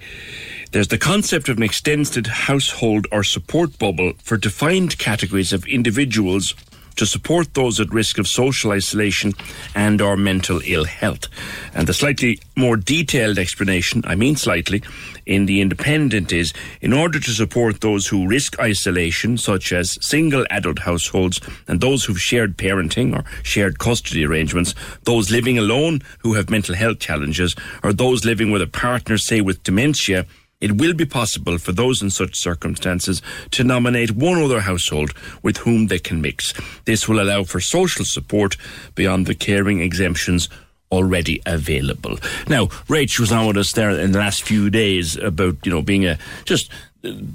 there's 0.72 0.88
the 0.88 0.98
concept 0.98 1.50
of 1.50 1.58
an 1.58 1.64
extended 1.64 2.28
household 2.28 3.06
or 3.12 3.24
support 3.24 3.78
bubble 3.78 4.14
for 4.24 4.38
defined 4.38 4.98
categories 4.98 5.54
of 5.54 5.66
individuals 5.66 6.56
to 6.98 7.06
support 7.06 7.54
those 7.54 7.80
at 7.80 7.94
risk 7.94 8.18
of 8.18 8.28
social 8.28 8.72
isolation 8.72 9.34
and 9.74 10.02
or 10.02 10.18
mental 10.18 10.62
ill 10.66 10.86
health. 10.86 11.28
And 11.74 11.88
the 11.88 11.94
slightly 11.94 12.40
more 12.56 12.76
detailed 12.76 13.40
explanation, 13.40 14.04
I 14.06 14.16
mean 14.16 14.36
slightly, 14.36 14.84
in 15.26 15.46
The 15.46 15.62
Independent 15.62 16.32
is 16.32 16.54
in 16.82 16.94
order 16.94 17.20
to 17.20 17.32
support 17.32 17.82
those 17.82 18.08
who 18.08 18.28
risk 18.28 18.60
isolation, 18.60 19.38
such 19.38 19.72
as 19.72 19.98
single 20.06 20.46
adult 20.50 20.80
households 20.80 21.40
and 21.68 21.80
those 21.80 22.06
who've 22.06 22.20
shared 22.20 22.58
parenting 22.58 23.16
or 23.16 23.24
shared 23.44 23.80
custody 23.80 24.26
arrangements, 24.26 24.74
those 25.04 25.32
living 25.32 25.58
alone 25.58 26.02
who 26.20 26.34
have 26.34 26.50
mental 26.50 26.76
health 26.76 27.00
challenges, 27.00 27.56
or 27.84 27.94
those 27.94 28.26
living 28.26 28.52
with 28.52 28.62
a 28.62 28.68
partner, 28.68 29.18
say 29.18 29.42
with 29.42 29.64
dementia, 29.64 30.26
it 30.60 30.78
will 30.78 30.94
be 30.94 31.06
possible 31.06 31.58
for 31.58 31.72
those 31.72 32.02
in 32.02 32.10
such 32.10 32.36
circumstances 32.36 33.22
to 33.52 33.64
nominate 33.64 34.12
one 34.12 34.42
other 34.42 34.62
household 34.62 35.14
with 35.44 35.58
whom 35.58 35.88
they 35.88 36.00
can 36.00 36.22
mix. 36.22 36.54
This 36.86 37.08
will 37.08 37.22
allow 37.22 37.44
for 37.44 37.60
social 37.60 38.06
support 38.06 38.58
beyond 38.96 39.28
the 39.28 39.36
caring 39.36 39.82
exemptions 39.82 40.50
already 40.92 41.42
available. 41.46 42.18
Now, 42.48 42.68
Rach 42.88 43.20
was 43.20 43.32
on 43.32 43.46
with 43.48 43.58
us 43.58 43.74
there 43.74 43.90
in 43.92 44.14
the 44.14 44.20
last 44.20 44.44
few 44.44 44.70
days 44.70 45.18
about, 45.18 45.58
you 45.66 45.72
know, 45.72 45.82
being 45.82 46.06
a 46.06 46.18
just 46.46 46.72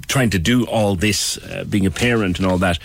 trying 0.07 0.29
to 0.29 0.39
do 0.39 0.65
all 0.65 0.95
this, 0.95 1.37
uh, 1.37 1.63
being 1.63 1.85
a 1.85 1.91
parent 1.91 2.37
and 2.37 2.47
all 2.47 2.57
that. 2.57 2.79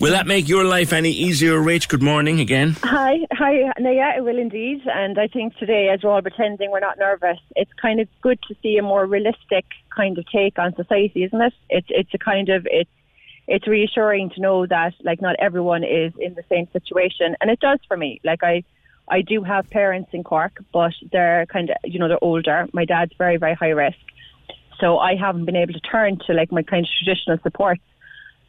Will 0.00 0.12
that 0.12 0.26
make 0.26 0.48
your 0.48 0.64
life 0.64 0.92
any 0.92 1.10
easier, 1.10 1.60
Rach? 1.60 1.88
Good 1.88 2.02
morning 2.02 2.40
again. 2.40 2.76
Hi, 2.82 3.18
hi. 3.32 3.72
Yeah, 3.78 4.16
it 4.16 4.24
will 4.24 4.38
indeed. 4.38 4.82
And 4.86 5.18
I 5.18 5.28
think 5.28 5.56
today, 5.56 5.88
as 5.88 6.02
we're 6.02 6.10
all 6.10 6.22
pretending 6.22 6.70
we're 6.70 6.80
not 6.80 6.98
nervous, 6.98 7.38
it's 7.54 7.70
kind 7.80 8.00
of 8.00 8.08
good 8.22 8.38
to 8.48 8.56
see 8.62 8.76
a 8.78 8.82
more 8.82 9.06
realistic 9.06 9.64
kind 9.94 10.16
of 10.18 10.24
take 10.30 10.58
on 10.58 10.74
society, 10.74 11.24
isn't 11.24 11.40
it? 11.40 11.52
It's 11.68 11.88
it's 11.90 12.14
a 12.14 12.18
kind 12.18 12.48
of 12.48 12.66
it's 12.70 12.90
it's 13.46 13.66
reassuring 13.68 14.30
to 14.30 14.40
know 14.40 14.66
that 14.66 14.94
like 15.04 15.20
not 15.20 15.36
everyone 15.38 15.84
is 15.84 16.12
in 16.18 16.34
the 16.34 16.44
same 16.48 16.66
situation, 16.72 17.36
and 17.40 17.50
it 17.50 17.60
does 17.60 17.80
for 17.86 17.96
me. 17.96 18.20
Like 18.24 18.42
I. 18.42 18.64
I 19.08 19.20
do 19.20 19.42
have 19.42 19.68
parents 19.68 20.10
in 20.12 20.22
Cork, 20.22 20.62
but 20.72 20.92
they're 21.10 21.44
kind 21.46 21.70
of, 21.70 21.76
you 21.84 21.98
know, 21.98 22.06
they're 22.06 22.22
older. 22.22 22.68
My 22.72 22.84
dad's 22.84 23.12
very, 23.18 23.36
very 23.36 23.52
high 23.52 23.70
risk. 23.70 23.98
So 24.82 24.98
I 24.98 25.14
haven't 25.14 25.44
been 25.44 25.54
able 25.54 25.74
to 25.74 25.80
turn 25.80 26.18
to 26.26 26.34
like 26.34 26.50
my 26.50 26.64
kind 26.64 26.84
of 26.84 26.90
traditional 26.98 27.38
support. 27.44 27.78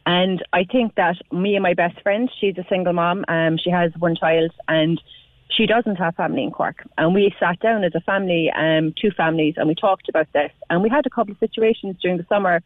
And 0.04 0.44
I 0.52 0.64
think 0.64 0.96
that 0.96 1.16
me 1.30 1.54
and 1.54 1.62
my 1.62 1.74
best 1.74 2.00
friend, 2.02 2.28
she's 2.40 2.58
a 2.58 2.66
single 2.68 2.92
mom. 2.92 3.24
Um, 3.28 3.56
she 3.56 3.70
has 3.70 3.92
one 3.96 4.16
child, 4.16 4.50
and 4.66 5.00
she 5.48 5.64
doesn't 5.66 5.94
have 5.96 6.16
family 6.16 6.42
in 6.42 6.50
Cork. 6.50 6.84
And 6.98 7.14
we 7.14 7.32
sat 7.38 7.60
down 7.60 7.84
as 7.84 7.94
a 7.94 8.00
family, 8.00 8.50
um, 8.50 8.92
two 9.00 9.12
families, 9.12 9.54
and 9.56 9.68
we 9.68 9.76
talked 9.76 10.08
about 10.08 10.26
this. 10.32 10.50
And 10.68 10.82
we 10.82 10.88
had 10.88 11.06
a 11.06 11.10
couple 11.10 11.32
of 11.32 11.38
situations 11.38 11.96
during 12.02 12.18
the 12.18 12.26
summer 12.28 12.62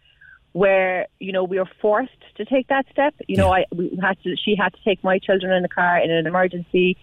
where 0.52 1.06
you 1.20 1.30
know 1.30 1.44
we 1.44 1.58
were 1.58 1.68
forced 1.80 2.22
to 2.36 2.46
take 2.46 2.68
that 2.68 2.86
step. 2.90 3.14
You 3.28 3.36
know, 3.36 3.52
I 3.52 3.66
we 3.70 3.98
had 4.00 4.16
to. 4.22 4.34
She 4.34 4.56
had 4.56 4.72
to 4.72 4.82
take 4.82 5.04
my 5.04 5.18
children 5.18 5.52
in 5.52 5.62
the 5.62 5.68
car 5.68 5.98
in 5.98 6.10
an 6.10 6.26
emergency. 6.26 6.96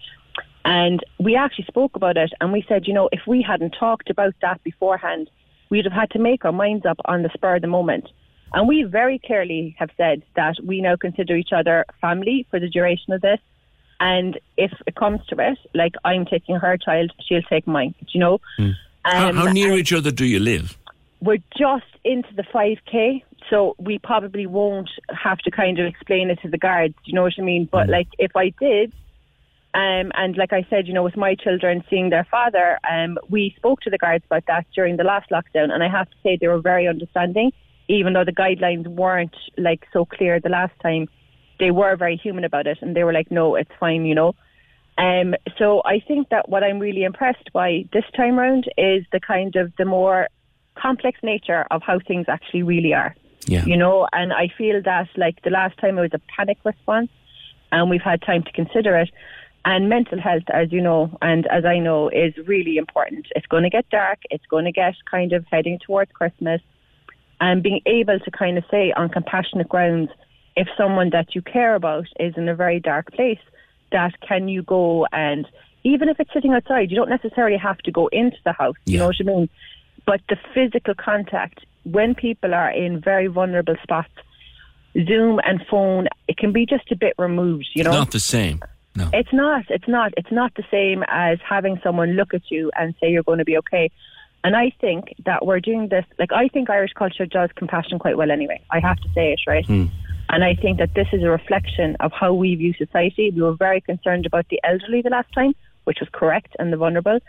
And 0.64 0.98
we 1.20 1.36
actually 1.36 1.66
spoke 1.66 1.94
about 1.94 2.16
it 2.16 2.32
and 2.40 2.52
we 2.52 2.64
said, 2.68 2.88
you 2.88 2.92
know, 2.92 3.08
if 3.12 3.20
we 3.24 3.40
hadn't 3.40 3.70
talked 3.70 4.10
about 4.10 4.34
that 4.42 4.60
beforehand, 4.64 5.30
we'd 5.70 5.84
have 5.84 5.92
had 5.92 6.10
to 6.10 6.18
make 6.18 6.44
our 6.44 6.52
minds 6.52 6.86
up 6.86 6.98
on 7.04 7.22
the 7.22 7.30
spur 7.34 7.56
of 7.56 7.62
the 7.62 7.68
moment. 7.68 8.08
And 8.52 8.68
we 8.68 8.84
very 8.84 9.18
clearly 9.18 9.74
have 9.78 9.90
said 9.96 10.22
that 10.34 10.56
we 10.64 10.80
now 10.80 10.96
consider 10.96 11.36
each 11.36 11.52
other 11.52 11.84
family 12.00 12.46
for 12.50 12.60
the 12.60 12.68
duration 12.68 13.12
of 13.12 13.20
this. 13.20 13.40
And 13.98 14.38
if 14.56 14.72
it 14.86 14.94
comes 14.94 15.24
to 15.28 15.36
it, 15.38 15.58
like 15.74 15.94
I'm 16.04 16.26
taking 16.26 16.56
her 16.56 16.76
child, 16.76 17.12
she'll 17.26 17.42
take 17.42 17.66
mine, 17.66 17.94
do 18.00 18.06
you 18.12 18.20
know? 18.20 18.40
how, 19.04 19.28
Um, 19.30 19.36
how 19.36 19.52
near 19.52 19.72
each 19.72 19.92
other 19.92 20.10
do 20.10 20.24
you 20.24 20.38
live? 20.38 20.76
We're 21.20 21.42
just 21.56 21.86
into 22.04 22.32
the 22.34 22.42
5K, 22.42 23.22
so 23.48 23.74
we 23.78 23.98
probably 23.98 24.46
won't 24.46 24.90
have 25.10 25.38
to 25.38 25.50
kind 25.50 25.78
of 25.78 25.86
explain 25.86 26.30
it 26.30 26.40
to 26.42 26.48
the 26.48 26.58
guards, 26.58 26.94
do 26.94 27.10
you 27.10 27.14
know 27.14 27.22
what 27.22 27.32
I 27.38 27.42
mean? 27.42 27.68
But 27.70 27.88
like 27.88 28.08
if 28.18 28.36
I 28.36 28.50
did, 28.60 28.92
um, 29.76 30.10
and 30.14 30.38
like 30.38 30.54
I 30.54 30.66
said, 30.70 30.88
you 30.88 30.94
know, 30.94 31.02
with 31.02 31.18
my 31.18 31.34
children 31.34 31.84
seeing 31.90 32.08
their 32.08 32.26
father, 32.30 32.78
um, 32.90 33.18
we 33.28 33.52
spoke 33.58 33.82
to 33.82 33.90
the 33.90 33.98
guards 33.98 34.24
about 34.24 34.44
that 34.46 34.64
during 34.74 34.96
the 34.96 35.04
last 35.04 35.28
lockdown, 35.30 35.70
and 35.70 35.82
I 35.82 35.88
have 35.88 36.08
to 36.08 36.16
say 36.22 36.38
they 36.40 36.48
were 36.48 36.62
very 36.62 36.88
understanding, 36.88 37.52
even 37.86 38.14
though 38.14 38.24
the 38.24 38.32
guidelines 38.32 38.86
weren't 38.86 39.36
like 39.58 39.86
so 39.92 40.06
clear 40.06 40.40
the 40.40 40.48
last 40.48 40.72
time. 40.82 41.08
They 41.60 41.72
were 41.72 41.94
very 41.96 42.16
human 42.16 42.44
about 42.44 42.66
it, 42.66 42.78
and 42.80 42.96
they 42.96 43.04
were 43.04 43.12
like, 43.12 43.30
"No, 43.30 43.54
it's 43.54 43.70
fine," 43.78 44.06
you 44.06 44.14
know. 44.14 44.34
Um, 44.96 45.34
so 45.58 45.82
I 45.84 46.00
think 46.00 46.30
that 46.30 46.48
what 46.48 46.64
I'm 46.64 46.78
really 46.78 47.04
impressed 47.04 47.52
by 47.52 47.84
this 47.92 48.04
time 48.16 48.38
round 48.38 48.64
is 48.78 49.04
the 49.12 49.20
kind 49.20 49.56
of 49.56 49.74
the 49.76 49.84
more 49.84 50.28
complex 50.74 51.18
nature 51.22 51.66
of 51.70 51.82
how 51.82 51.98
things 51.98 52.24
actually 52.28 52.62
really 52.62 52.94
are. 52.94 53.14
Yeah. 53.44 53.66
You 53.66 53.76
know, 53.76 54.08
and 54.14 54.32
I 54.32 54.48
feel 54.56 54.80
that 54.82 55.08
like 55.18 55.42
the 55.42 55.50
last 55.50 55.76
time 55.78 55.98
it 55.98 56.00
was 56.00 56.14
a 56.14 56.20
panic 56.34 56.56
response, 56.64 57.10
and 57.72 57.90
we've 57.90 58.00
had 58.00 58.22
time 58.22 58.42
to 58.42 58.52
consider 58.52 58.96
it. 58.96 59.10
And 59.66 59.88
mental 59.88 60.20
health, 60.20 60.44
as 60.54 60.72
you 60.72 60.80
know, 60.80 61.10
and 61.20 61.46
as 61.48 61.64
I 61.64 61.80
know, 61.80 62.08
is 62.08 62.32
really 62.46 62.76
important. 62.76 63.26
It's 63.34 63.46
going 63.46 63.64
to 63.64 63.68
get 63.68 63.88
dark. 63.90 64.20
It's 64.30 64.46
going 64.46 64.64
to 64.64 64.72
get 64.72 64.94
kind 65.10 65.32
of 65.32 65.44
heading 65.50 65.80
towards 65.84 66.12
Christmas. 66.12 66.60
And 67.40 67.64
being 67.64 67.80
able 67.84 68.20
to 68.20 68.30
kind 68.30 68.56
of 68.56 68.64
say 68.70 68.92
on 68.96 69.08
compassionate 69.08 69.68
grounds, 69.68 70.10
if 70.56 70.68
someone 70.78 71.10
that 71.10 71.34
you 71.34 71.42
care 71.42 71.74
about 71.74 72.06
is 72.20 72.34
in 72.36 72.48
a 72.48 72.54
very 72.54 72.78
dark 72.78 73.12
place, 73.12 73.40
that 73.90 74.12
can 74.20 74.48
you 74.48 74.62
go 74.62 75.06
and 75.12 75.46
even 75.82 76.08
if 76.08 76.18
it's 76.18 76.32
sitting 76.32 76.52
outside, 76.52 76.90
you 76.90 76.96
don't 76.96 77.08
necessarily 77.08 77.56
have 77.56 77.78
to 77.78 77.92
go 77.92 78.08
into 78.08 78.36
the 78.44 78.52
house. 78.52 78.74
You 78.86 78.98
know 78.98 79.06
what 79.06 79.16
I 79.20 79.24
mean? 79.24 79.48
But 80.04 80.20
the 80.28 80.36
physical 80.52 80.94
contact 80.94 81.64
when 81.84 82.14
people 82.14 82.54
are 82.54 82.70
in 82.70 83.00
very 83.00 83.28
vulnerable 83.28 83.76
spots, 83.82 84.10
Zoom 84.94 85.40
and 85.44 85.64
phone, 85.70 86.08
it 86.26 86.36
can 86.36 86.52
be 86.52 86.66
just 86.66 86.90
a 86.90 86.96
bit 86.96 87.14
removed, 87.18 87.68
you 87.74 87.84
know. 87.84 87.92
Not 87.92 88.10
the 88.10 88.18
same. 88.18 88.60
No. 88.96 89.08
It's 89.12 89.32
not. 89.32 89.64
It's 89.68 89.88
not. 89.88 90.12
It's 90.16 90.32
not 90.32 90.54
the 90.54 90.64
same 90.70 91.04
as 91.08 91.38
having 91.46 91.78
someone 91.82 92.12
look 92.12 92.34
at 92.34 92.50
you 92.50 92.70
and 92.78 92.94
say 93.00 93.10
you're 93.10 93.22
going 93.22 93.38
to 93.38 93.44
be 93.44 93.58
okay. 93.58 93.90
And 94.44 94.56
I 94.56 94.72
think 94.80 95.14
that 95.24 95.44
we're 95.44 95.60
doing 95.60 95.88
this. 95.88 96.04
Like 96.18 96.32
I 96.32 96.48
think 96.48 96.70
Irish 96.70 96.92
culture 96.92 97.26
does 97.26 97.50
compassion 97.56 97.98
quite 97.98 98.16
well. 98.16 98.30
Anyway, 98.30 98.62
I 98.70 98.80
have 98.80 98.96
to 98.98 99.08
say 99.14 99.32
it 99.32 99.40
right. 99.46 99.66
Hmm. 99.66 99.86
And 100.28 100.42
I 100.42 100.54
think 100.54 100.78
that 100.78 100.94
this 100.94 101.06
is 101.12 101.22
a 101.22 101.28
reflection 101.28 101.96
of 102.00 102.12
how 102.12 102.32
we 102.32 102.54
view 102.54 102.74
society. 102.74 103.30
We 103.34 103.42
were 103.42 103.54
very 103.54 103.80
concerned 103.80 104.26
about 104.26 104.48
the 104.48 104.60
elderly 104.64 105.02
the 105.02 105.10
last 105.10 105.32
time, 105.32 105.54
which 105.84 105.98
was 106.00 106.08
correct, 106.12 106.56
and 106.58 106.72
the 106.72 106.76
vulnerable. 106.76 107.20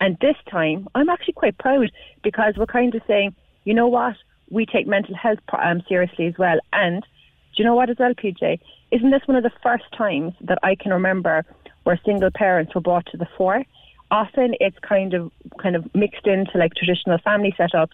And 0.00 0.16
this 0.20 0.36
time, 0.50 0.88
I'm 0.94 1.08
actually 1.08 1.34
quite 1.34 1.58
proud 1.58 1.92
because 2.22 2.54
we're 2.56 2.66
kind 2.66 2.94
of 2.94 3.02
saying, 3.06 3.34
you 3.64 3.74
know 3.74 3.86
what, 3.86 4.16
we 4.50 4.66
take 4.66 4.86
mental 4.86 5.14
health 5.14 5.38
um, 5.56 5.82
seriously 5.88 6.26
as 6.26 6.34
well. 6.38 6.58
And 6.72 7.02
do 7.02 7.62
you 7.62 7.64
know 7.64 7.74
what 7.74 7.90
as 7.90 7.98
well, 7.98 8.14
PJ? 8.14 8.58
Isn't 8.90 9.10
this 9.10 9.22
one 9.26 9.36
of 9.36 9.42
the 9.42 9.52
first 9.62 9.84
times 9.96 10.34
that 10.42 10.58
I 10.62 10.74
can 10.74 10.92
remember 10.92 11.44
where 11.84 11.98
single 12.04 12.30
parents 12.34 12.74
were 12.74 12.80
brought 12.80 13.06
to 13.06 13.16
the 13.16 13.28
fore? 13.36 13.64
Often 14.10 14.54
it's 14.60 14.78
kind 14.80 15.14
of 15.14 15.30
kind 15.62 15.76
of 15.76 15.92
mixed 15.94 16.26
into 16.26 16.58
like 16.58 16.74
traditional 16.74 17.18
family 17.18 17.54
setups, 17.58 17.92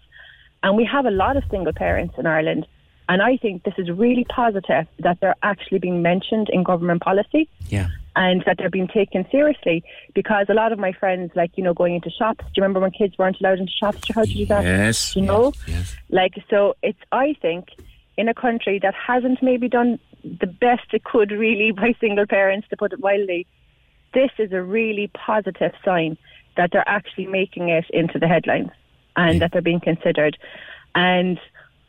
and 0.63 0.77
we 0.77 0.85
have 0.91 1.05
a 1.05 1.11
lot 1.11 1.37
of 1.37 1.45
single 1.51 1.73
parents 1.75 2.15
in 2.19 2.27
Ireland. 2.27 2.67
And 3.09 3.23
I 3.23 3.37
think 3.37 3.63
this 3.63 3.75
is 3.79 3.89
really 3.91 4.25
positive 4.25 4.87
that 5.01 5.19
they're 5.21 5.37
actually 5.45 5.79
being 5.79 6.03
mentioned 6.03 6.49
in 6.51 6.65
government 6.65 7.03
policy 7.03 7.49
Yeah. 7.69 7.87
and 8.17 8.43
that 8.47 8.57
they're 8.59 8.69
being 8.71 8.89
taken 8.89 9.25
seriously 9.31 9.85
because 10.13 10.47
a 10.49 10.55
lot 10.55 10.73
of 10.73 10.81
my 10.81 10.91
friends, 10.91 11.31
like, 11.37 11.53
you 11.55 11.63
know, 11.63 11.73
going 11.73 11.95
into 11.95 12.11
shops, 12.11 12.45
do 12.47 12.51
you 12.57 12.63
remember 12.63 12.81
when 12.81 12.91
kids 12.91 13.17
weren't 13.17 13.37
allowed 13.39 13.61
into 13.61 13.71
shops? 13.79 14.01
How 14.13 14.23
did 14.23 14.31
you 14.33 14.47
do 14.47 14.47
that? 14.47 14.65
Yes, 14.65 15.15
You 15.15 15.23
know? 15.23 15.53
Like, 16.11 16.35
so 16.51 16.75
it's, 16.83 16.99
I 17.13 17.37
think, 17.41 17.69
in 18.17 18.29
a 18.29 18.35
country 18.35 18.79
that 18.83 18.95
hasn't 18.95 19.43
maybe 19.43 19.69
done 19.69 19.99
the 20.25 20.47
best 20.47 20.85
it 20.93 21.05
could 21.05 21.31
really 21.31 21.71
by 21.77 21.95
single 22.01 22.27
parents, 22.27 22.67
to 22.69 22.77
put 22.77 22.93
it 22.93 23.01
mildly, 23.01 23.47
this 24.15 24.31
is 24.39 24.53
a 24.53 24.63
really 24.63 25.09
positive 25.09 25.73
sign 25.85 26.17
that 26.57 26.71
they're 26.73 26.89
actually 26.89 27.27
making 27.27 27.69
it 27.69 27.85
into 27.91 28.19
the 28.19 28.27
headlines 28.27 28.71
and 29.17 29.41
that 29.43 29.53
they're 29.53 29.61
being 29.63 29.81
considered. 29.81 30.37
And 30.95 31.39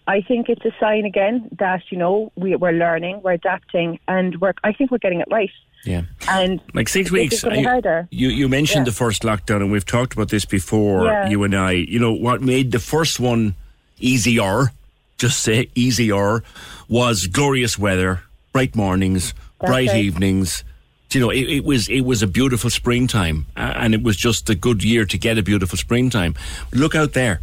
I 0.07 0.21
think 0.21 0.49
it's 0.49 0.63
a 0.65 0.71
sign 0.79 1.05
again 1.05 1.49
that, 1.59 1.81
you 1.89 1.97
know, 1.97 2.31
we, 2.35 2.55
we're 2.55 2.71
learning, 2.73 3.21
we're 3.23 3.33
adapting, 3.33 3.99
and 4.07 4.39
we're, 4.41 4.53
I 4.63 4.73
think 4.73 4.91
we're 4.91 4.97
getting 4.97 5.21
it 5.21 5.27
right. 5.31 5.49
Yeah. 5.85 6.01
And 6.27 6.59
Like 6.73 6.89
six 6.89 7.11
weeks. 7.11 7.43
getting 7.43 7.65
I- 7.65 7.69
harder. 7.69 8.07
you 8.11 8.27
you 8.29 8.49
mentioned 8.49 8.85
Yeah. 8.87 8.91
the 8.91 8.95
first 8.95 9.23
lockdown, 9.23 9.57
and 9.57 9.71
we've 9.71 9.85
talked 9.85 10.13
about 10.13 10.29
this 10.29 10.43
before. 10.43 11.05
Yeah. 11.05 11.29
You 11.29 11.43
and 11.43 11.55
I. 11.55 11.71
You 11.71 11.99
know 11.99 12.11
what 12.13 12.41
made 12.41 12.71
the 12.71 12.79
first 12.79 13.19
one 13.21 13.55
easier? 13.99 14.71
Just 15.17 15.41
say 15.41 15.69
easier 15.75 16.43
was 16.87 17.27
glorious 17.27 17.77
weather, 17.77 18.21
bright 18.53 18.75
mornings, 18.75 19.33
That's 19.59 19.69
bright 19.71 19.89
right. 19.89 20.03
evenings. 20.03 20.63
You 21.11 21.21
know, 21.21 21.29
it, 21.29 21.49
it 21.49 21.63
was 21.63 21.87
it 21.89 22.01
was 22.01 22.21
a 22.21 22.27
beautiful 22.27 22.69
springtime, 22.69 23.45
and 23.55 23.93
it 23.93 24.03
was 24.03 24.17
just 24.17 24.49
a 24.49 24.55
good 24.55 24.83
year 24.83 25.05
to 25.05 25.17
get 25.17 25.37
a 25.37 25.41
beautiful 25.43 25.77
springtime. 25.77 26.35
Look 26.73 26.95
out 26.95 27.13
there. 27.13 27.41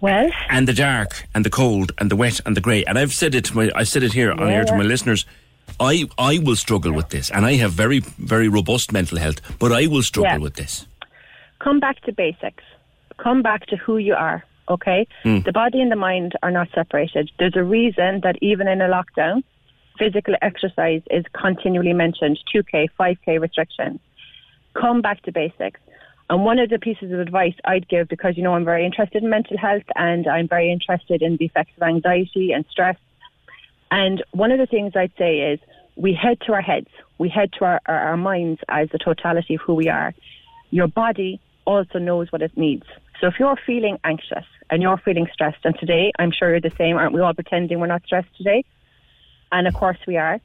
Well, 0.00 0.30
and 0.48 0.66
the 0.66 0.72
dark 0.72 1.26
and 1.34 1.44
the 1.44 1.50
cold 1.50 1.92
and 1.98 2.10
the 2.10 2.16
wet 2.16 2.40
and 2.46 2.56
the 2.56 2.60
grey. 2.62 2.82
And 2.84 2.98
I've 2.98 3.12
said 3.12 3.34
it 3.34 3.44
to 3.46 3.54
my 3.56 3.70
I 3.74 3.84
said 3.84 4.02
it 4.02 4.14
here 4.14 4.32
on 4.32 4.38
Yeah, 4.38 4.50
here 4.54 4.64
to 4.64 4.74
my 4.76 4.82
listeners. 4.84 5.26
I 5.78 6.08
I 6.18 6.38
will 6.38 6.56
struggle 6.56 6.92
with 6.92 7.10
this, 7.10 7.30
and 7.30 7.44
I 7.44 7.54
have 7.56 7.72
very 7.72 8.00
very 8.00 8.48
robust 8.48 8.90
mental 8.92 9.18
health, 9.18 9.40
but 9.58 9.70
I 9.72 9.86
will 9.86 10.02
struggle 10.02 10.32
Yeah. 10.32 10.38
with 10.38 10.54
this. 10.54 10.86
come 11.58 11.78
back 11.78 12.00
to 12.06 12.12
basics. 12.12 12.64
Come 13.18 13.42
back 13.42 13.66
to 13.66 13.76
who 13.76 13.98
you 13.98 14.14
are, 14.14 14.42
okay? 14.70 15.06
Mm. 15.24 15.44
The 15.44 15.52
body 15.52 15.80
and 15.80 15.92
the 15.92 15.96
mind 15.96 16.32
are 16.42 16.50
not 16.50 16.68
separated. 16.74 17.30
There's 17.38 17.56
a 17.56 17.64
reason 17.64 18.20
that 18.22 18.36
even 18.40 18.68
in 18.68 18.80
a 18.80 18.88
lockdown, 18.88 19.42
physical 19.98 20.34
exercise 20.40 21.02
is 21.10 21.24
continually 21.32 21.92
mentioned 21.92 22.38
2K, 22.54 22.88
5K 22.98 23.40
restrictions. 23.40 24.00
Come 24.74 25.02
back 25.02 25.22
to 25.22 25.32
basics. 25.32 25.80
And 26.30 26.44
one 26.44 26.60
of 26.60 26.70
the 26.70 26.78
pieces 26.78 27.12
of 27.12 27.18
advice 27.18 27.54
I'd 27.64 27.88
give, 27.88 28.08
because 28.08 28.36
you 28.36 28.44
know 28.44 28.54
I'm 28.54 28.64
very 28.64 28.86
interested 28.86 29.22
in 29.22 29.28
mental 29.28 29.58
health 29.58 29.82
and 29.96 30.26
I'm 30.28 30.46
very 30.46 30.72
interested 30.72 31.22
in 31.22 31.36
the 31.36 31.46
effects 31.46 31.72
of 31.76 31.82
anxiety 31.82 32.52
and 32.52 32.64
stress. 32.70 32.96
And 33.90 34.22
one 34.30 34.52
of 34.52 34.58
the 34.58 34.66
things 34.66 34.92
I'd 34.94 35.12
say 35.18 35.40
is 35.52 35.60
we 35.96 36.14
head 36.14 36.40
to 36.46 36.52
our 36.52 36.62
heads, 36.62 36.86
we 37.18 37.28
head 37.28 37.52
to 37.58 37.64
our, 37.64 37.80
our, 37.86 37.98
our 38.10 38.16
minds 38.16 38.60
as 38.68 38.88
the 38.90 38.98
totality 38.98 39.56
of 39.56 39.60
who 39.60 39.74
we 39.74 39.88
are. 39.88 40.14
Your 40.70 40.86
body 40.86 41.40
also 41.64 41.98
knows 41.98 42.30
what 42.30 42.42
it 42.42 42.56
needs. 42.56 42.86
So 43.20 43.26
if 43.26 43.34
you're 43.38 43.58
feeling 43.66 43.98
anxious 44.02 44.46
and 44.70 44.80
you're 44.80 44.96
feeling 44.96 45.28
stressed, 45.32 45.64
and 45.64 45.78
today 45.78 46.10
I'm 46.18 46.32
sure 46.32 46.50
you're 46.50 46.60
the 46.60 46.72
same, 46.78 46.96
aren't 46.96 47.12
we 47.12 47.20
all 47.20 47.34
pretending 47.34 47.78
we're 47.78 47.86
not 47.86 48.02
stressed 48.06 48.34
today? 48.36 48.64
And 49.52 49.68
of 49.68 49.74
course 49.74 49.98
we 50.06 50.16
are. 50.16 50.40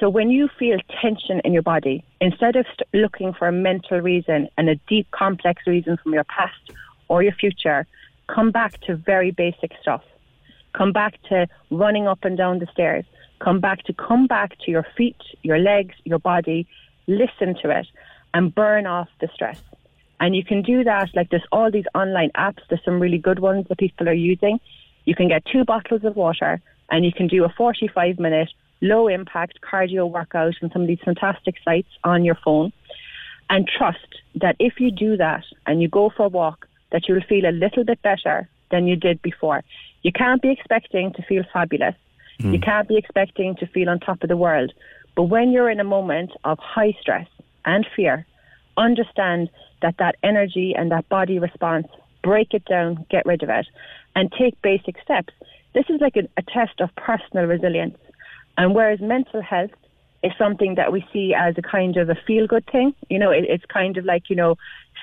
So 0.00 0.08
when 0.08 0.30
you 0.30 0.48
feel 0.58 0.78
tension 1.00 1.40
in 1.44 1.52
your 1.52 1.62
body, 1.62 2.04
instead 2.20 2.56
of 2.56 2.66
st- 2.66 2.88
looking 2.92 3.32
for 3.32 3.46
a 3.46 3.52
mental 3.52 4.00
reason 4.00 4.48
and 4.58 4.68
a 4.68 4.74
deep, 4.88 5.08
complex 5.12 5.62
reason 5.66 5.96
from 6.02 6.14
your 6.14 6.24
past 6.24 6.72
or 7.08 7.22
your 7.22 7.32
future, 7.32 7.86
come 8.26 8.50
back 8.50 8.80
to 8.82 8.96
very 8.96 9.30
basic 9.30 9.70
stuff. 9.80 10.02
Come 10.74 10.92
back 10.92 11.22
to 11.28 11.46
running 11.70 12.08
up 12.08 12.24
and 12.24 12.36
down 12.36 12.58
the 12.58 12.66
stairs. 12.72 13.04
Come 13.38 13.60
back 13.60 13.84
to 13.84 13.92
come 13.92 14.26
back 14.26 14.58
to 14.64 14.70
your 14.70 14.86
feet, 14.96 15.16
your 15.42 15.58
legs, 15.58 15.94
your 16.04 16.18
body. 16.18 16.66
Listen 17.06 17.54
to 17.62 17.70
it 17.70 17.86
and 18.34 18.54
burn 18.54 18.86
off 18.86 19.08
the 19.20 19.28
stress. 19.32 19.62
And 20.20 20.34
you 20.34 20.44
can 20.44 20.62
do 20.62 20.84
that 20.84 21.10
like 21.14 21.30
there's 21.30 21.46
all 21.52 21.70
these 21.70 21.84
online 21.94 22.30
apps. 22.36 22.60
There's 22.68 22.84
some 22.84 23.00
really 23.00 23.18
good 23.18 23.38
ones 23.38 23.66
that 23.68 23.78
people 23.78 24.08
are 24.08 24.14
using. 24.14 24.60
You 25.04 25.14
can 25.14 25.28
get 25.28 25.44
two 25.44 25.64
bottles 25.64 26.04
of 26.04 26.16
water 26.16 26.60
and 26.90 27.04
you 27.04 27.12
can 27.12 27.26
do 27.26 27.44
a 27.44 27.48
45 27.48 28.18
minute 28.18 28.50
low 28.80 29.08
impact 29.08 29.58
cardio 29.60 30.10
workout 30.10 30.54
on 30.62 30.70
some 30.72 30.82
of 30.82 30.88
these 30.88 31.00
fantastic 31.04 31.56
sites 31.64 31.88
on 32.04 32.24
your 32.24 32.36
phone. 32.44 32.72
And 33.48 33.68
trust 33.68 34.20
that 34.36 34.56
if 34.58 34.80
you 34.80 34.90
do 34.90 35.16
that 35.16 35.44
and 35.66 35.80
you 35.80 35.88
go 35.88 36.10
for 36.10 36.26
a 36.26 36.28
walk, 36.28 36.66
that 36.90 37.08
you'll 37.08 37.22
feel 37.22 37.46
a 37.46 37.52
little 37.52 37.84
bit 37.84 38.00
better 38.02 38.48
than 38.70 38.86
you 38.86 38.96
did 38.96 39.22
before. 39.22 39.62
You 40.02 40.12
can't 40.12 40.42
be 40.42 40.50
expecting 40.50 41.12
to 41.14 41.22
feel 41.22 41.44
fabulous. 41.52 41.94
Hmm. 42.40 42.52
You 42.52 42.60
can't 42.60 42.88
be 42.88 42.96
expecting 42.96 43.54
to 43.56 43.66
feel 43.66 43.88
on 43.88 44.00
top 44.00 44.22
of 44.22 44.28
the 44.28 44.36
world. 44.36 44.72
But 45.14 45.24
when 45.24 45.50
you're 45.50 45.70
in 45.70 45.80
a 45.80 45.84
moment 45.84 46.32
of 46.44 46.58
high 46.58 46.96
stress 47.00 47.28
and 47.64 47.86
fear, 47.94 48.26
understand 48.76 49.50
that 49.82 49.96
that 49.98 50.16
energy 50.22 50.74
and 50.76 50.90
that 50.90 51.08
body 51.08 51.38
response, 51.38 51.86
break 52.22 52.54
it 52.54 52.64
down, 52.64 53.06
get 53.10 53.26
rid 53.26 53.42
of 53.42 53.48
it, 53.48 53.66
and 54.14 54.32
take 54.32 54.60
basic 54.62 54.96
steps. 55.02 55.32
This 55.74 55.84
is 55.88 56.00
like 56.00 56.16
a, 56.16 56.28
a 56.36 56.42
test 56.42 56.80
of 56.80 56.94
personal 56.96 57.44
resilience. 57.44 57.98
And 58.56 58.74
whereas 58.74 59.00
mental 59.00 59.42
health 59.42 59.70
is 60.22 60.32
something 60.38 60.76
that 60.76 60.92
we 60.92 61.04
see 61.12 61.34
as 61.34 61.54
a 61.58 61.62
kind 61.62 61.96
of 61.96 62.08
a 62.08 62.16
feel 62.26 62.46
good 62.46 62.66
thing, 62.70 62.94
you 63.10 63.18
know, 63.18 63.30
it, 63.30 63.44
it's 63.48 63.64
kind 63.66 63.96
of 63.96 64.04
like, 64.04 64.30
you 64.30 64.36
know, 64.36 64.56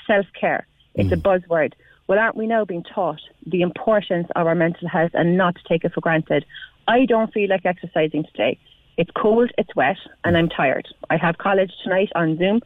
self 0.08 0.26
care. 0.40 0.66
It's 0.96 1.12
a 1.12 1.16
mm. 1.16 1.22
buzzword. 1.22 1.74
Well, 2.08 2.20
aren't 2.20 2.36
we 2.36 2.48
now 2.48 2.66
being 2.66 2.84
taught 2.84 3.22
the 3.46 3.62
importance 3.62 4.28
of 4.36 4.46
our 4.46 4.56
mental 4.56 4.90
health 4.90 5.12
and 5.14 5.38
not 5.38 5.56
to 5.56 5.62
take 5.68 5.86
it 5.86 5.94
for 5.94 6.02
granted? 6.02 6.46
I 6.88 7.06
don't 7.06 7.32
feel 7.32 7.50
like 7.50 7.66
exercising 7.66 8.26
today. 8.26 8.60
It's 8.98 9.10
cold, 9.16 9.52
it's 9.58 9.76
wet, 9.76 9.98
and 10.24 10.38
I'm 10.38 10.50
tired. 10.50 10.88
I 11.10 11.18
have 11.18 11.38
college 11.38 11.72
tonight 11.84 12.10
on 12.16 12.38
Zoom. 12.38 12.60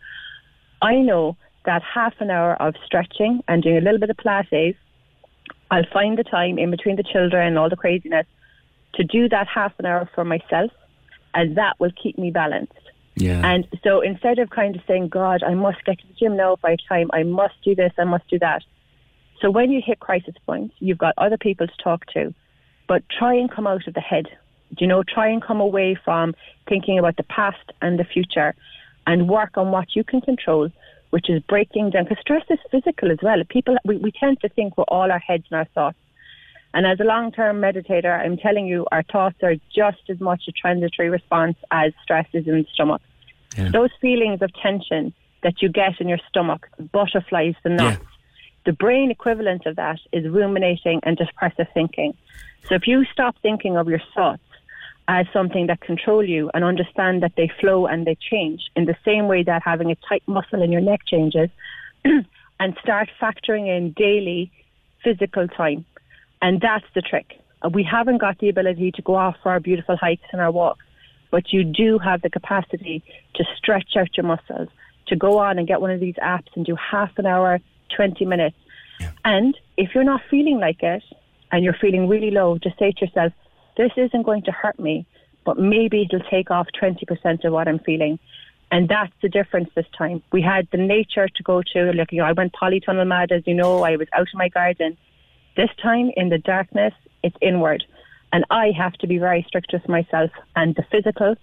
I 0.81 0.95
know 0.95 1.37
that 1.65 1.81
half 1.83 2.13
an 2.19 2.31
hour 2.31 2.55
of 2.61 2.75
stretching 2.85 3.41
and 3.47 3.61
doing 3.61 3.77
a 3.77 3.81
little 3.81 3.99
bit 3.99 4.09
of 4.09 4.17
Pilates, 4.17 4.75
I'll 5.69 5.85
find 5.91 6.17
the 6.17 6.23
time 6.23 6.57
in 6.57 6.71
between 6.71 6.95
the 6.95 7.03
children 7.03 7.47
and 7.47 7.59
all 7.59 7.69
the 7.69 7.75
craziness 7.75 8.25
to 8.95 9.03
do 9.03 9.27
that 9.29 9.47
half 9.47 9.73
an 9.79 9.85
hour 9.85 10.09
for 10.15 10.23
myself, 10.23 10.71
and 11.33 11.57
that 11.57 11.79
will 11.79 11.91
keep 12.01 12.17
me 12.17 12.31
balanced. 12.31 12.73
Yeah. 13.15 13.41
And 13.43 13.67
so 13.83 14.01
instead 14.01 14.39
of 14.39 14.49
kind 14.49 14.75
of 14.75 14.81
saying, 14.87 15.09
God, 15.09 15.43
I 15.43 15.55
must 15.55 15.83
get 15.85 15.99
to 15.99 16.07
the 16.07 16.13
gym 16.13 16.37
now 16.37 16.53
if 16.53 16.63
I 16.63 16.71
have 16.71 16.79
time, 16.87 17.09
I 17.13 17.23
must 17.23 17.55
do 17.63 17.75
this, 17.75 17.91
I 17.97 18.03
must 18.03 18.27
do 18.29 18.39
that. 18.39 18.63
So 19.41 19.51
when 19.51 19.71
you 19.71 19.81
hit 19.85 19.99
crisis 19.99 20.35
points, 20.45 20.75
you've 20.79 20.97
got 20.97 21.13
other 21.17 21.37
people 21.37 21.67
to 21.67 21.73
talk 21.83 22.05
to, 22.13 22.33
but 22.87 23.03
try 23.09 23.33
and 23.33 23.51
come 23.51 23.67
out 23.67 23.87
of 23.87 23.93
the 23.93 24.01
head. 24.01 24.27
You 24.77 24.87
know, 24.87 25.03
try 25.03 25.29
and 25.29 25.41
come 25.41 25.61
away 25.61 25.97
from 26.03 26.35
thinking 26.67 26.99
about 26.99 27.17
the 27.17 27.23
past 27.23 27.71
and 27.81 27.99
the 27.99 28.03
future 28.03 28.55
and 29.07 29.27
work 29.27 29.57
on 29.57 29.71
what 29.71 29.95
you 29.95 30.03
can 30.03 30.21
control, 30.21 30.69
which 31.09 31.29
is 31.29 31.41
breaking 31.43 31.89
down, 31.89 32.03
because 32.03 32.19
stress 32.21 32.43
is 32.49 32.59
physical 32.69 33.09
as 33.09 33.17
well. 33.23 33.41
People, 33.49 33.77
we, 33.85 33.97
we 33.97 34.11
tend 34.11 34.39
to 34.41 34.49
think 34.49 34.77
we're 34.77 34.83
all 34.83 35.11
our 35.11 35.17
heads 35.19 35.45
and 35.49 35.57
our 35.57 35.65
thoughts. 35.73 35.97
And 36.73 36.85
as 36.85 36.99
a 36.99 37.05
long 37.05 37.31
term 37.31 37.61
meditator, 37.61 38.13
I'm 38.23 38.37
telling 38.37 38.67
you, 38.67 38.85
our 38.91 39.01
thoughts 39.03 39.37
are 39.41 39.55
just 39.73 40.01
as 40.09 40.19
much 40.19 40.43
a 40.47 40.51
transitory 40.51 41.09
response 41.09 41.55
as 41.71 41.93
stress 42.03 42.27
is 42.33 42.45
in 42.47 42.55
the 42.57 42.65
stomach. 42.73 43.01
Those 43.71 43.89
feelings 44.01 44.41
of 44.41 44.51
tension 44.61 45.13
that 45.41 45.61
you 45.61 45.69
get 45.69 45.99
in 45.99 46.07
your 46.09 46.19
stomach, 46.27 46.67
butterflies, 46.91 47.55
the 47.63 47.69
knots, 47.69 48.05
the 48.65 48.73
brain 48.73 49.09
equivalent 49.09 49.65
of 49.65 49.77
that 49.77 49.99
is 50.11 50.27
ruminating 50.27 50.99
and 51.03 51.15
depressive 51.17 51.67
thinking. 51.73 52.13
So 52.67 52.75
if 52.75 52.85
you 52.85 53.05
stop 53.05 53.35
thinking 53.41 53.77
of 53.77 53.87
your 53.87 54.01
thoughts 54.13 54.43
as 55.07 55.25
something 55.31 55.67
that 55.67 55.79
control 55.79 56.23
you 56.23 56.51
and 56.53 56.63
understand 56.63 57.23
that 57.23 57.31
they 57.37 57.49
flow 57.59 57.85
and 57.85 58.05
they 58.05 58.15
change 58.15 58.63
in 58.75 58.85
the 58.85 58.95
same 59.05 59.27
way 59.27 59.41
that 59.43 59.61
having 59.63 59.89
a 59.91 59.95
tight 60.07 60.23
muscle 60.27 60.61
in 60.61 60.71
your 60.71 60.81
neck 60.81 61.01
changes, 61.05 61.49
and 62.59 62.77
start 62.81 63.09
factoring 63.21 63.67
in 63.67 63.93
daily 63.93 64.51
physical 65.03 65.47
time. 65.47 65.85
And 66.41 66.59
that's 66.59 66.85
the 66.93 67.01
trick. 67.01 67.39
Uh, 67.61 67.69
We 67.69 67.83
haven't 67.83 68.17
got 68.17 68.39
the 68.39 68.49
ability 68.49 68.91
to 68.93 69.01
go 69.01 69.15
off 69.15 69.35
for 69.41 69.51
our 69.51 69.59
beautiful 69.59 69.95
hikes 69.95 70.27
and 70.31 70.41
our 70.41 70.51
walks, 70.51 70.85
but 71.31 71.53
you 71.53 71.63
do 71.63 71.99
have 71.99 72.21
the 72.21 72.29
capacity 72.29 73.03
to 73.35 73.43
stretch 73.55 73.95
out 73.95 74.15
your 74.17 74.25
muscles, 74.25 74.69
to 75.07 75.15
go 75.15 75.39
on 75.39 75.57
and 75.57 75.67
get 75.67 75.79
one 75.79 75.91
of 75.91 75.99
these 75.99 76.15
apps 76.15 76.47
and 76.55 76.65
do 76.65 76.75
half 76.75 77.11
an 77.17 77.25
hour, 77.25 77.59
20 77.95 78.25
minutes. 78.25 78.57
And 79.23 79.57
if 79.77 79.93
you're 79.93 80.03
not 80.03 80.21
feeling 80.29 80.59
like 80.59 80.83
it 80.83 81.03
and 81.51 81.63
you're 81.63 81.77
feeling 81.79 82.07
really 82.07 82.31
low, 82.31 82.57
just 82.57 82.77
say 82.77 82.91
to 82.91 83.05
yourself, 83.05 83.31
this 83.77 83.91
isn't 83.95 84.23
going 84.23 84.43
to 84.43 84.51
hurt 84.51 84.79
me, 84.79 85.05
but 85.45 85.57
maybe 85.57 86.01
it'll 86.01 86.27
take 86.29 86.51
off 86.51 86.67
20% 86.81 87.45
of 87.45 87.53
what 87.53 87.67
I'm 87.67 87.79
feeling. 87.79 88.19
And 88.69 88.89
that's 88.89 89.13
the 89.21 89.29
difference 89.29 89.69
this 89.75 89.85
time. 89.97 90.21
We 90.33 90.41
had 90.41 90.67
the 90.71 90.77
nature 90.77 91.29
to 91.29 91.43
go 91.43 91.61
to. 91.73 91.93
Like, 91.93 92.11
you 92.11 92.19
know, 92.19 92.25
I 92.25 92.33
went 92.33 92.53
polytunnel 92.53 93.07
mad, 93.07 93.31
as 93.31 93.43
you 93.45 93.53
know. 93.53 93.83
I 93.83 93.95
was 93.95 94.09
out 94.11 94.27
in 94.33 94.37
my 94.37 94.49
garden. 94.49 94.97
This 95.55 95.69
time, 95.81 96.11
in 96.17 96.29
the 96.29 96.37
darkness, 96.37 96.93
it's 97.23 97.37
inward. 97.41 97.85
And 98.33 98.43
I 98.49 98.71
have 98.77 98.93
to 98.93 99.07
be 99.07 99.19
very 99.19 99.45
strict 99.47 99.71
with 99.71 99.87
myself. 99.87 100.31
And 100.55 100.75
the 100.75 100.83
physical 100.91 101.35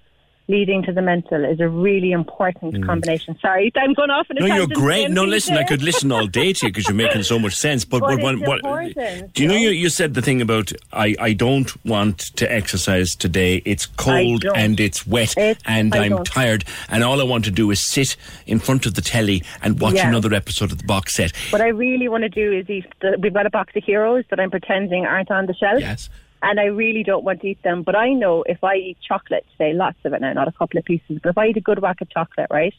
leading 0.47 0.83
to 0.83 0.93
the 0.93 1.01
mental 1.01 1.45
is 1.45 1.59
a 1.61 1.69
really 1.69 2.13
important 2.13 2.75
mm. 2.75 2.85
combination. 2.85 3.39
Sorry, 3.41 3.73
I'm 3.77 3.95
going 3.95 4.11
off 4.11 4.27
in 4.31 4.39
a 4.39 4.47
No, 4.47 4.55
you're 4.55 4.67
great. 4.67 5.11
No, 5.11 5.25
listen, 5.25 5.57
I 5.57 5.65
could 5.65 5.83
listen 5.83 6.13
all 6.13 6.27
day 6.27 6.53
to 6.53 6.67
you 6.67 6.73
because 6.73 6.87
you're 6.87 6.95
making 6.95 7.23
so 7.23 7.39
much 7.39 7.55
sense. 7.55 7.85
But, 7.85 8.01
But 8.01 8.15
it's 8.15 8.23
when- 8.23 8.41
what, 8.41 8.59
important, 8.59 9.33
do 9.33 9.43
you 9.43 9.49
know 9.49 9.55
you, 9.55 9.71
you 9.71 9.89
said 9.89 10.15
the 10.15 10.23
thing 10.23 10.43
about 10.43 10.73
I, 10.93 11.17
I 11.19 11.33
don't 11.33 11.75
want 11.87 12.19
to 12.37 12.51
exercise 12.51 13.15
today. 13.15 13.63
It's 13.65 13.87
cold 13.87 14.45
and 14.55 14.79
it's 14.81 15.07
wet 15.07 15.35
and 15.67 15.95
I 15.95 16.05
I'm 16.05 16.11
don't. 16.11 16.27
tired 16.27 16.65
and 16.91 17.03
all 17.03 17.21
I 17.21 17.25
want 17.25 17.45
to 17.47 17.51
do 17.51 17.71
is 17.71 17.81
sit 17.83 18.17
in 18.47 18.59
front 18.59 18.87
of 18.87 18.95
the 18.95 19.03
telly 19.03 19.43
and 19.63 19.81
watch 19.81 19.95
Yeah. 19.95 20.09
another 20.09 20.35
episode 20.35 20.73
of 20.73 20.79
the 20.79 20.85
box 20.85 21.15
set. 21.15 21.33
What 21.51 21.63
I 21.63 21.69
really 21.69 22.09
want 22.09 22.23
to 22.23 22.29
do 22.29 22.53
is 22.53 22.69
eat. 22.69 22.87
The, 23.01 23.17
we've 23.19 23.33
got 23.33 23.47
a 23.47 23.51
box 23.51 23.75
of 23.77 23.85
heroes 23.85 24.25
that 24.31 24.39
I'm 24.41 24.51
pretending 24.51 25.07
aren't 25.07 25.31
on 25.31 25.47
the 25.47 25.55
shelf. 25.55 25.81
Yes. 25.81 26.11
And 26.47 26.61
I 26.61 26.65
really 26.65 27.03
don't 27.03 27.25
want 27.25 27.41
to 27.41 27.49
eat 27.49 27.63
them. 27.63 27.83
But 27.83 27.97
I 27.97 28.13
know 28.13 28.45
if 28.47 28.63
I 28.63 28.75
eat 28.75 28.99
chocolate 29.01 29.47
today, 29.53 29.73
lots 29.73 29.97
of 30.05 30.13
it 30.13 30.21
now, 30.21 30.35
not 30.35 30.47
a 30.47 30.53
couple 30.53 30.79
of 30.79 30.85
pieces, 30.85 31.19
but 31.23 31.31
if 31.31 31.39
I 31.39 31.47
eat 31.47 31.57
a 31.57 31.63
good 31.63 31.81
whack 31.81 32.03
of 32.03 32.11
chocolate, 32.11 32.49
right? 32.51 32.75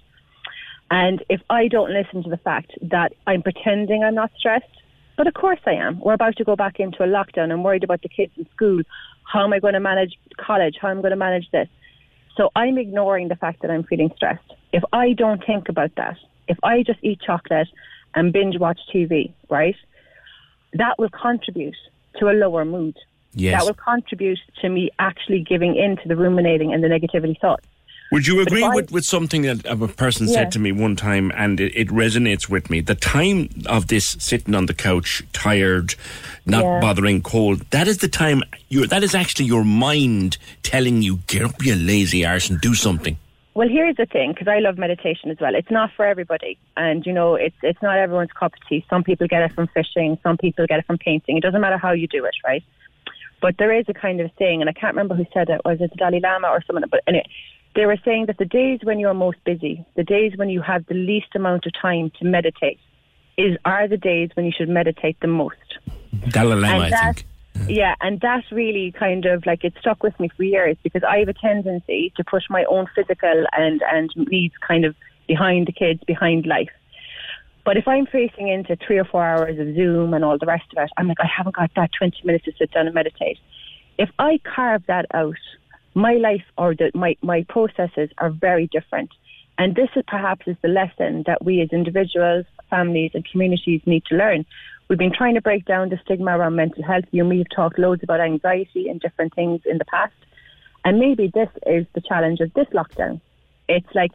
And 0.91 1.23
if 1.29 1.41
I 1.49 1.67
don't 1.67 1.89
listen 1.91 2.21
to 2.23 2.29
the 2.29 2.37
fact 2.37 2.73
that 2.83 3.13
I'm 3.25 3.41
pretending 3.41 4.03
I'm 4.03 4.13
not 4.13 4.31
stressed, 4.37 4.65
but 5.17 5.25
of 5.25 5.33
course 5.33 5.59
I 5.65 5.71
am. 5.71 5.99
We're 5.99 6.13
about 6.13 6.35
to 6.37 6.43
go 6.43 6.55
back 6.55 6.79
into 6.79 7.03
a 7.03 7.07
lockdown. 7.07 7.51
I'm 7.51 7.63
worried 7.63 7.83
about 7.83 8.03
the 8.03 8.09
kids 8.09 8.33
in 8.37 8.47
school. 8.55 8.83
How 9.23 9.43
am 9.43 9.51
I 9.51 9.59
going 9.59 9.73
to 9.73 9.79
manage 9.79 10.13
college? 10.37 10.75
How 10.79 10.91
am 10.91 10.99
I 10.99 11.01
going 11.01 11.11
to 11.11 11.17
manage 11.17 11.49
this? 11.49 11.67
So 12.37 12.51
I'm 12.55 12.77
ignoring 12.77 13.29
the 13.29 13.35
fact 13.35 13.63
that 13.63 13.71
I'm 13.71 13.83
feeling 13.83 14.11
stressed. 14.15 14.53
If 14.73 14.83
I 14.93 15.13
don't 15.13 15.43
think 15.43 15.69
about 15.69 15.95
that, 15.95 16.17
if 16.47 16.57
I 16.61 16.83
just 16.83 16.99
eat 17.01 17.19
chocolate 17.25 17.69
and 18.13 18.31
binge 18.31 18.59
watch 18.59 18.79
TV, 18.93 19.33
right, 19.49 19.75
that 20.73 20.99
will 20.99 21.09
contribute 21.09 21.77
to 22.19 22.29
a 22.29 22.33
lower 22.33 22.63
mood. 22.63 22.95
Yes. 23.35 23.59
That 23.61 23.65
will 23.67 23.73
contribute 23.75 24.39
to 24.61 24.69
me 24.69 24.89
actually 24.97 25.41
giving 25.41 25.75
in 25.75 25.97
to 25.97 26.07
the 26.07 26.15
ruminating 26.15 26.73
and 26.73 26.83
the 26.83 26.87
negativity 26.87 27.39
thoughts. 27.39 27.65
Would 28.11 28.27
you 28.27 28.39
agree 28.39 28.65
with, 28.69 28.91
with 28.91 29.03
something 29.03 29.41
that 29.41 29.65
a 29.65 29.75
person 29.87 30.27
Yeah. 30.27 30.33
said 30.35 30.51
to 30.53 30.59
me 30.59 30.71
one 30.71 30.95
time, 30.95 31.31
and 31.35 31.59
it, 31.59 31.73
it 31.75 31.87
resonates 31.89 32.47
with 32.47 32.69
me? 32.69 32.79
The 32.79 32.93
time 32.95 33.49
of 33.65 33.87
this 33.87 34.15
sitting 34.19 34.53
on 34.53 34.67
the 34.67 34.75
couch, 34.75 35.23
tired, 35.33 35.95
not 36.45 36.63
Yeah. 36.63 36.79
bothering, 36.79 37.23
cold. 37.23 37.61
That 37.71 37.87
is 37.87 37.97
the 37.97 38.07
time. 38.07 38.43
you 38.69 38.85
that 38.87 39.03
is 39.03 39.15
actually 39.15 39.45
your 39.45 39.63
mind 39.65 40.37
telling 40.63 41.01
you, 41.01 41.19
"Get 41.27 41.41
up, 41.43 41.63
you 41.65 41.75
lazy 41.75 42.25
arse, 42.25 42.49
and 42.49 42.61
do 42.61 42.73
something." 42.73 43.17
Well, 43.55 43.69
here's 43.69 43.95
the 43.95 44.05
thing, 44.05 44.33
because 44.33 44.47
I 44.49 44.59
love 44.59 44.77
meditation 44.77 45.31
as 45.31 45.39
well. 45.39 45.55
It's 45.55 45.71
not 45.71 45.89
for 45.95 46.05
everybody, 46.05 46.57
and 46.77 47.05
you 47.05 47.13
know, 47.13 47.35
it's 47.35 47.55
it's 47.63 47.81
not 47.81 47.97
everyone's 47.97 48.31
cup 48.33 48.53
of 48.53 48.59
tea. 48.67 48.85
Some 48.89 49.03
people 49.03 49.27
get 49.27 49.41
it 49.43 49.51
from 49.53 49.67
fishing, 49.67 50.17
some 50.23 50.37
people 50.37 50.65
get 50.67 50.79
it 50.79 50.85
from 50.85 50.97
painting. 50.99 51.37
It 51.37 51.41
doesn't 51.41 51.61
matter 51.61 51.77
how 51.77 51.91
you 51.93 52.07
do 52.07 52.23
it, 52.25 52.35
right? 52.45 52.63
But 53.41 53.55
there 53.57 53.77
is 53.77 53.85
a 53.87 53.93
kind 53.93 54.21
of 54.21 54.31
saying, 54.39 54.61
and 54.61 54.69
I 54.69 54.73
can't 54.73 54.95
remember 54.95 55.15
who 55.15 55.25
said 55.33 55.49
it. 55.49 55.61
Was 55.65 55.79
it 55.81 55.91
the 55.91 55.97
Dalai 55.97 56.19
Lama 56.21 56.47
or 56.47 56.63
someone? 56.65 56.83
But 56.89 57.01
anyway, 57.07 57.25
they 57.75 57.85
were 57.85 57.97
saying 58.05 58.27
that 58.27 58.37
the 58.37 58.45
days 58.45 58.79
when 58.83 58.99
you're 58.99 59.13
most 59.13 59.37
busy, 59.45 59.85
the 59.95 60.03
days 60.03 60.33
when 60.35 60.49
you 60.49 60.61
have 60.61 60.85
the 60.87 60.95
least 60.95 61.35
amount 61.35 61.65
of 61.65 61.73
time 61.79 62.11
to 62.19 62.25
meditate, 62.25 62.79
is 63.37 63.57
are 63.65 63.87
the 63.87 63.97
days 63.97 64.29
when 64.35 64.45
you 64.45 64.51
should 64.57 64.69
meditate 64.69 65.17
the 65.21 65.27
most. 65.27 65.77
Dalai 66.29 66.55
Lama, 66.55 66.85
And 66.85 66.93
I 66.93 67.13
think. 67.13 67.27
Yeah, 67.67 67.95
and 68.01 68.19
that 68.21 68.43
really 68.51 68.91
kind 68.91 69.25
of 69.25 69.45
like 69.45 69.63
it 69.63 69.73
stuck 69.79 70.03
with 70.03 70.19
me 70.19 70.29
for 70.35 70.43
years 70.43 70.77
because 70.83 71.03
I 71.03 71.19
have 71.19 71.29
a 71.29 71.33
tendency 71.33 72.13
to 72.17 72.23
push 72.23 72.43
my 72.49 72.65
own 72.65 72.87
physical 72.93 73.45
and 73.53 73.81
and 73.91 74.11
needs 74.15 74.53
kind 74.65 74.85
of 74.85 74.95
behind 75.27 75.67
the 75.67 75.71
kids, 75.71 76.03
behind 76.05 76.45
life. 76.45 76.69
But 77.65 77.77
if 77.77 77.87
I'm 77.87 78.05
facing 78.05 78.47
into 78.47 78.77
three 78.77 78.99
or 78.99 79.05
four 79.05 79.25
hours 79.25 79.57
of 79.59 79.75
Zoom 79.75 80.13
and 80.13 80.23
all 80.23 80.37
the 80.37 80.45
rest 80.45 80.65
of 80.71 80.83
it, 80.83 80.91
I'm 80.97 81.07
like, 81.07 81.17
I 81.19 81.27
haven't 81.35 81.55
got 81.55 81.71
that 81.75 81.89
20 81.97 82.21
minutes 82.23 82.45
to 82.45 82.53
sit 82.59 82.71
down 82.71 82.85
and 82.85 82.93
meditate. 82.93 83.39
If 83.97 84.09
I 84.19 84.39
carve 84.43 84.83
that 84.87 85.07
out, 85.13 85.35
my 85.95 86.13
life 86.13 86.43
or 86.57 86.75
the, 86.75 86.91
my, 86.93 87.17
my 87.23 87.43
processes 87.49 88.11
are 88.19 88.29
very 88.29 88.67
different. 88.67 89.09
And 89.57 89.73
this 89.73 89.89
is 89.95 90.03
perhaps 90.07 90.47
is 90.47 90.57
the 90.61 90.67
lesson 90.67 91.23
that 91.25 91.43
we 91.43 91.61
as 91.61 91.69
individuals, 91.71 92.45
families 92.69 93.11
and 93.15 93.25
communities 93.25 93.81
need 93.85 94.05
to 94.05 94.15
learn. 94.15 94.45
We've 94.87 94.99
been 94.99 95.13
trying 95.13 95.33
to 95.33 95.41
break 95.41 95.65
down 95.65 95.89
the 95.89 95.97
stigma 96.03 96.37
around 96.37 96.55
mental 96.55 96.83
health. 96.83 97.05
You 97.11 97.23
and 97.23 97.29
me 97.29 97.39
have 97.39 97.47
talked 97.55 97.79
loads 97.79 98.03
about 98.03 98.19
anxiety 98.19 98.89
and 98.89 98.99
different 98.99 99.33
things 99.33 99.61
in 99.65 99.79
the 99.79 99.85
past. 99.85 100.13
And 100.83 100.99
maybe 100.99 101.31
this 101.33 101.49
is 101.65 101.87
the 101.95 102.01
challenge 102.01 102.41
of 102.41 102.53
this 102.53 102.67
lockdown. 102.67 103.21
It's 103.67 103.87
like 103.95 104.11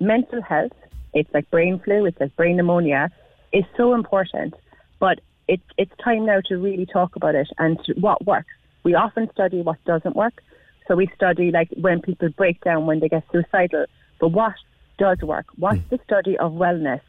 mental 0.00 0.42
health, 0.42 0.72
it's 1.14 1.32
like 1.32 1.50
brain 1.50 1.80
flu, 1.84 2.06
it's 2.06 2.20
like 2.20 2.34
brain 2.36 2.56
pneumonia, 2.56 3.10
is 3.52 3.64
so 3.76 3.94
important. 3.94 4.54
But 4.98 5.20
it's 5.48 5.62
it's 5.76 5.92
time 6.02 6.26
now 6.26 6.40
to 6.46 6.56
really 6.56 6.86
talk 6.86 7.16
about 7.16 7.34
it 7.34 7.48
and 7.58 7.78
what 7.98 8.24
works. 8.26 8.52
We 8.84 8.94
often 8.94 9.28
study 9.32 9.62
what 9.62 9.82
doesn't 9.84 10.16
work. 10.16 10.42
So 10.86 10.96
we 10.96 11.08
study 11.14 11.50
like 11.50 11.68
when 11.76 12.00
people 12.00 12.28
break 12.30 12.60
down 12.62 12.86
when 12.86 13.00
they 13.00 13.08
get 13.08 13.24
suicidal. 13.32 13.86
But 14.20 14.28
what 14.28 14.54
does 14.98 15.18
work? 15.22 15.46
What's 15.56 15.78
hmm. 15.78 15.96
the 15.96 15.98
study 16.04 16.36
of 16.38 16.52
wellness? 16.52 17.00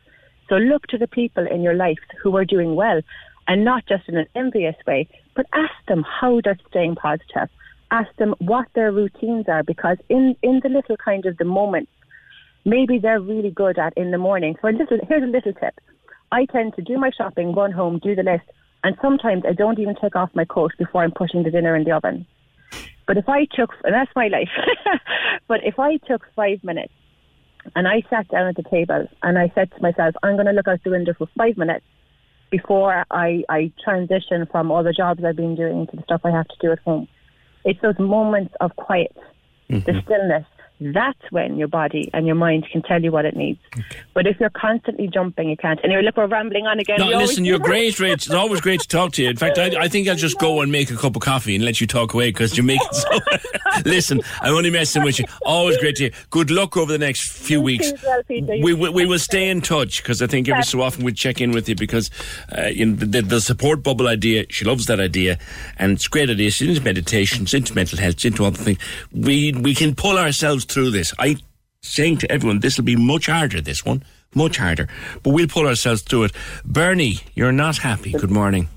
So 0.49 0.55
look 0.55 0.87
to 0.87 0.97
the 0.97 1.07
people 1.07 1.47
in 1.47 1.61
your 1.61 1.75
life 1.75 1.99
who 2.21 2.35
are 2.35 2.45
doing 2.45 2.75
well 2.75 3.01
and 3.47 3.63
not 3.63 3.85
just 3.87 4.07
in 4.07 4.17
an 4.17 4.27
envious 4.35 4.75
way, 4.85 5.07
but 5.35 5.45
ask 5.53 5.73
them 5.87 6.03
how 6.03 6.41
they're 6.43 6.59
staying 6.69 6.95
positive. 6.95 7.49
Ask 7.89 8.13
them 8.17 8.35
what 8.39 8.67
their 8.73 8.91
routines 8.91 9.45
are 9.47 9.63
because 9.63 9.97
in, 10.09 10.35
in 10.41 10.61
the 10.63 10.69
little 10.69 10.97
kind 10.97 11.25
of 11.25 11.37
the 11.37 11.45
moments, 11.45 11.91
maybe 12.65 12.99
they're 12.99 13.19
really 13.19 13.51
good 13.51 13.77
at 13.77 13.93
in 13.97 14.11
the 14.11 14.17
morning. 14.17 14.55
For 14.59 14.69
a 14.69 14.73
little, 14.73 14.99
here's 15.07 15.23
a 15.23 15.27
little 15.27 15.53
tip. 15.53 15.79
I 16.31 16.45
tend 16.45 16.75
to 16.75 16.81
do 16.81 16.97
my 16.97 17.11
shopping, 17.11 17.53
run 17.53 17.71
home, 17.71 17.99
do 18.01 18.15
the 18.15 18.23
list, 18.23 18.45
and 18.83 18.95
sometimes 19.01 19.43
I 19.47 19.53
don't 19.53 19.79
even 19.79 19.95
take 19.95 20.15
off 20.15 20.29
my 20.33 20.45
coat 20.45 20.71
before 20.77 21.03
I'm 21.03 21.11
putting 21.11 21.43
the 21.43 21.51
dinner 21.51 21.75
in 21.75 21.83
the 21.83 21.91
oven. 21.91 22.25
But 23.07 23.17
if 23.17 23.27
I 23.27 23.45
took, 23.45 23.71
and 23.83 23.93
that's 23.93 24.11
my 24.15 24.27
life, 24.27 24.49
but 25.47 25.63
if 25.63 25.77
I 25.79 25.97
took 25.97 26.25
five 26.35 26.63
minutes 26.63 26.93
and 27.75 27.87
I 27.87 28.03
sat 28.09 28.27
down 28.29 28.47
at 28.47 28.55
the 28.55 28.63
table 28.63 29.07
and 29.21 29.37
I 29.37 29.51
said 29.53 29.71
to 29.71 29.81
myself, 29.81 30.15
I'm 30.23 30.35
going 30.35 30.45
to 30.45 30.53
look 30.53 30.67
out 30.67 30.83
the 30.83 30.91
window 30.91 31.13
for 31.17 31.27
five 31.37 31.57
minutes 31.57 31.85
before 32.49 33.05
I, 33.11 33.43
I 33.49 33.71
transition 33.83 34.47
from 34.51 34.71
all 34.71 34.83
the 34.83 34.93
jobs 34.93 35.23
I've 35.23 35.35
been 35.35 35.55
doing 35.55 35.87
to 35.87 35.95
the 35.95 36.03
stuff 36.03 36.21
I 36.23 36.31
have 36.31 36.47
to 36.47 36.55
do 36.61 36.71
at 36.71 36.79
home. 36.79 37.07
It's 37.63 37.81
those 37.81 37.99
moments 37.99 38.53
of 38.59 38.75
quiet, 38.75 39.15
the 39.69 39.75
mm-hmm. 39.75 39.99
stillness. 40.05 40.45
That's 40.81 41.19
when 41.29 41.57
your 41.57 41.67
body 41.67 42.09
and 42.11 42.25
your 42.25 42.35
mind 42.35 42.67
can 42.71 42.81
tell 42.81 43.03
you 43.03 43.11
what 43.11 43.23
it 43.23 43.35
needs. 43.35 43.59
But 44.15 44.25
if 44.25 44.39
you're 44.39 44.49
constantly 44.49 45.07
jumping, 45.07 45.47
you 45.47 45.55
can't. 45.55 45.79
Anyway, 45.83 46.01
look, 46.01 46.17
we're 46.17 46.25
rambling 46.25 46.65
on 46.65 46.79
again. 46.79 46.97
No, 46.97 47.07
We 47.07 47.15
listen, 47.17 47.45
you're 47.45 47.59
great, 47.59 47.93
Rach. 47.95 48.13
It's 48.13 48.31
always 48.31 48.61
great 48.61 48.81
to 48.81 48.87
talk 48.87 49.11
to 49.13 49.21
you. 49.23 49.29
In 49.29 49.37
fact, 49.37 49.59
I, 49.59 49.67
I 49.79 49.87
think 49.87 50.07
I'll 50.07 50.15
just 50.15 50.39
go 50.39 50.61
and 50.61 50.71
make 50.71 50.89
a 50.89 50.95
cup 50.95 51.15
of 51.15 51.21
coffee 51.21 51.55
and 51.55 51.63
let 51.63 51.79
you 51.79 51.85
talk 51.85 52.15
away 52.15 52.29
because 52.29 52.57
you're 52.57 52.65
making 52.65 52.87
so. 52.93 53.09
listen, 53.85 54.21
I'm 54.41 54.55
only 54.55 54.71
messing 54.71 55.03
with 55.03 55.19
you. 55.19 55.25
Always 55.45 55.77
great 55.77 55.97
to 55.97 56.03
hear. 56.05 56.11
Good 56.31 56.49
luck 56.49 56.75
over 56.77 56.91
the 56.91 56.97
next 56.97 57.31
few 57.31 57.61
weeks. 57.61 57.93
well, 58.03 58.23
We, 58.27 58.73
we, 58.73 58.89
we 58.89 59.05
will 59.05 59.19
stay 59.19 59.49
in 59.49 59.61
touch 59.61 60.01
because 60.01 60.21
I 60.21 60.27
think 60.27 60.49
every 60.49 60.63
so 60.63 60.81
often 60.81 61.05
we 61.05 61.13
check 61.13 61.41
in 61.41 61.51
with 61.51 61.69
you 61.69 61.75
because 61.75 62.09
uh, 62.57 62.65
you 62.67 62.87
know, 62.87 62.95
the, 62.95 63.21
the 63.21 63.39
support 63.39 63.83
bubble 63.83 64.07
idea, 64.07 64.45
she 64.49 64.65
loves 64.65 64.87
that 64.87 64.99
idea 64.99 65.37
and 65.77 65.91
it's 65.91 66.07
a 66.07 66.09
great 66.09 66.29
idea. 66.31 66.49
She's 66.49 66.69
into 66.69 66.81
meditation, 66.81 67.45
she's 67.45 67.59
into 67.59 67.75
mental 67.75 67.99
health, 67.99 68.19
she's 68.19 68.31
into 68.31 68.45
other 68.45 68.57
things. 68.57 68.79
We, 69.11 69.51
we 69.53 69.75
can 69.75 69.93
pull 69.93 70.17
ourselves 70.17 70.65
through 70.71 70.91
this. 70.91 71.13
I 71.19 71.37
saying 71.81 72.17
to 72.17 72.31
everyone, 72.31 72.59
this 72.59 72.77
will 72.77 72.85
be 72.85 72.95
much 72.95 73.25
harder, 73.25 73.59
this 73.61 73.85
one, 73.85 74.03
much 74.35 74.57
harder. 74.57 74.87
But 75.23 75.31
we'll 75.31 75.47
pull 75.47 75.67
ourselves 75.67 76.01
through 76.03 76.25
it. 76.25 76.31
Bernie, 76.63 77.19
you're 77.33 77.51
not 77.51 77.77
happy. 77.77 78.11
Good 78.11 78.31
morning. 78.31 78.67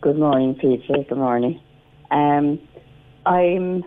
Good 0.00 0.18
morning, 0.18 0.54
Peter. 0.54 1.02
Good 1.08 1.18
morning. 1.18 1.60
Um, 2.10 2.60
I'm 3.26 3.84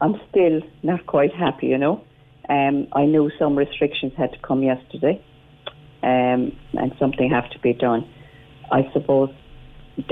I'm 0.00 0.20
still 0.30 0.60
not 0.82 1.06
quite 1.06 1.34
happy, 1.34 1.66
you 1.68 1.78
know. 1.78 2.04
Um, 2.48 2.86
I 2.92 3.04
knew 3.04 3.30
some 3.38 3.56
restrictions 3.56 4.12
had 4.16 4.32
to 4.32 4.38
come 4.38 4.62
yesterday, 4.62 5.22
um, 6.02 6.56
and 6.74 6.92
something 6.98 7.30
have 7.30 7.50
to 7.50 7.58
be 7.58 7.72
done. 7.72 8.08
I 8.70 8.88
suppose 8.92 9.30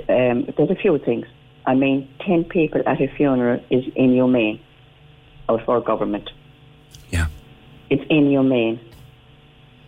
um, 0.08 0.46
there's 0.56 0.70
a 0.70 0.74
few 0.74 0.98
things. 0.98 1.26
I 1.66 1.74
mean, 1.74 2.08
ten 2.26 2.44
people 2.44 2.82
at 2.86 3.00
a 3.00 3.08
funeral 3.16 3.60
is 3.70 3.84
inhumane 3.94 4.60
of 5.48 5.60
our 5.68 5.80
government. 5.80 6.28
Yeah, 7.10 7.26
it's 7.90 8.04
inhumane. 8.10 8.80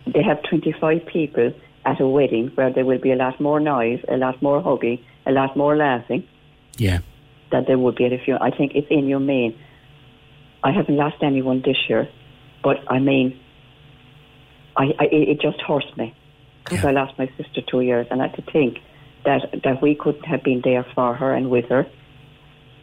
They 0.05 0.23
have 0.23 0.41
25 0.49 1.05
people 1.05 1.53
at 1.85 1.99
a 2.01 2.07
wedding 2.07 2.47
where 2.55 2.71
there 2.71 2.85
will 2.85 2.97
be 2.99 3.11
a 3.11 3.15
lot 3.15 3.39
more 3.39 3.59
noise, 3.59 4.03
a 4.07 4.17
lot 4.17 4.41
more 4.41 4.61
hugging, 4.61 5.03
a 5.25 5.31
lot 5.31 5.55
more 5.55 5.75
laughing. 5.75 6.27
Yeah. 6.77 6.99
that 7.51 7.67
there 7.67 7.77
would 7.77 7.95
be 7.95 8.05
at 8.05 8.13
a 8.13 8.17
funeral. 8.19 8.43
I 8.43 8.55
think 8.55 8.73
it's 8.75 8.87
inhumane. 8.89 9.57
I 10.63 10.71
haven't 10.71 10.95
lost 10.95 11.17
anyone 11.21 11.61
this 11.65 11.77
year, 11.89 12.07
but 12.63 12.77
I 12.87 12.99
mean, 12.99 13.39
I, 14.77 14.85
I 14.99 15.05
it 15.11 15.41
just 15.41 15.59
hurts 15.61 15.87
me 15.97 16.13
because 16.63 16.85
I 16.85 16.91
lost 16.91 17.17
my 17.17 17.27
sister 17.37 17.61
two 17.61 17.81
years, 17.81 18.07
and 18.11 18.21
I 18.21 18.27
had 18.27 18.35
to 18.35 18.51
think 18.51 18.79
that 19.25 19.61
that 19.63 19.81
we 19.81 19.95
couldn't 19.95 20.25
have 20.25 20.43
been 20.43 20.61
there 20.63 20.85
for 20.95 21.13
her 21.15 21.33
and 21.33 21.49
with 21.49 21.65
her 21.69 21.85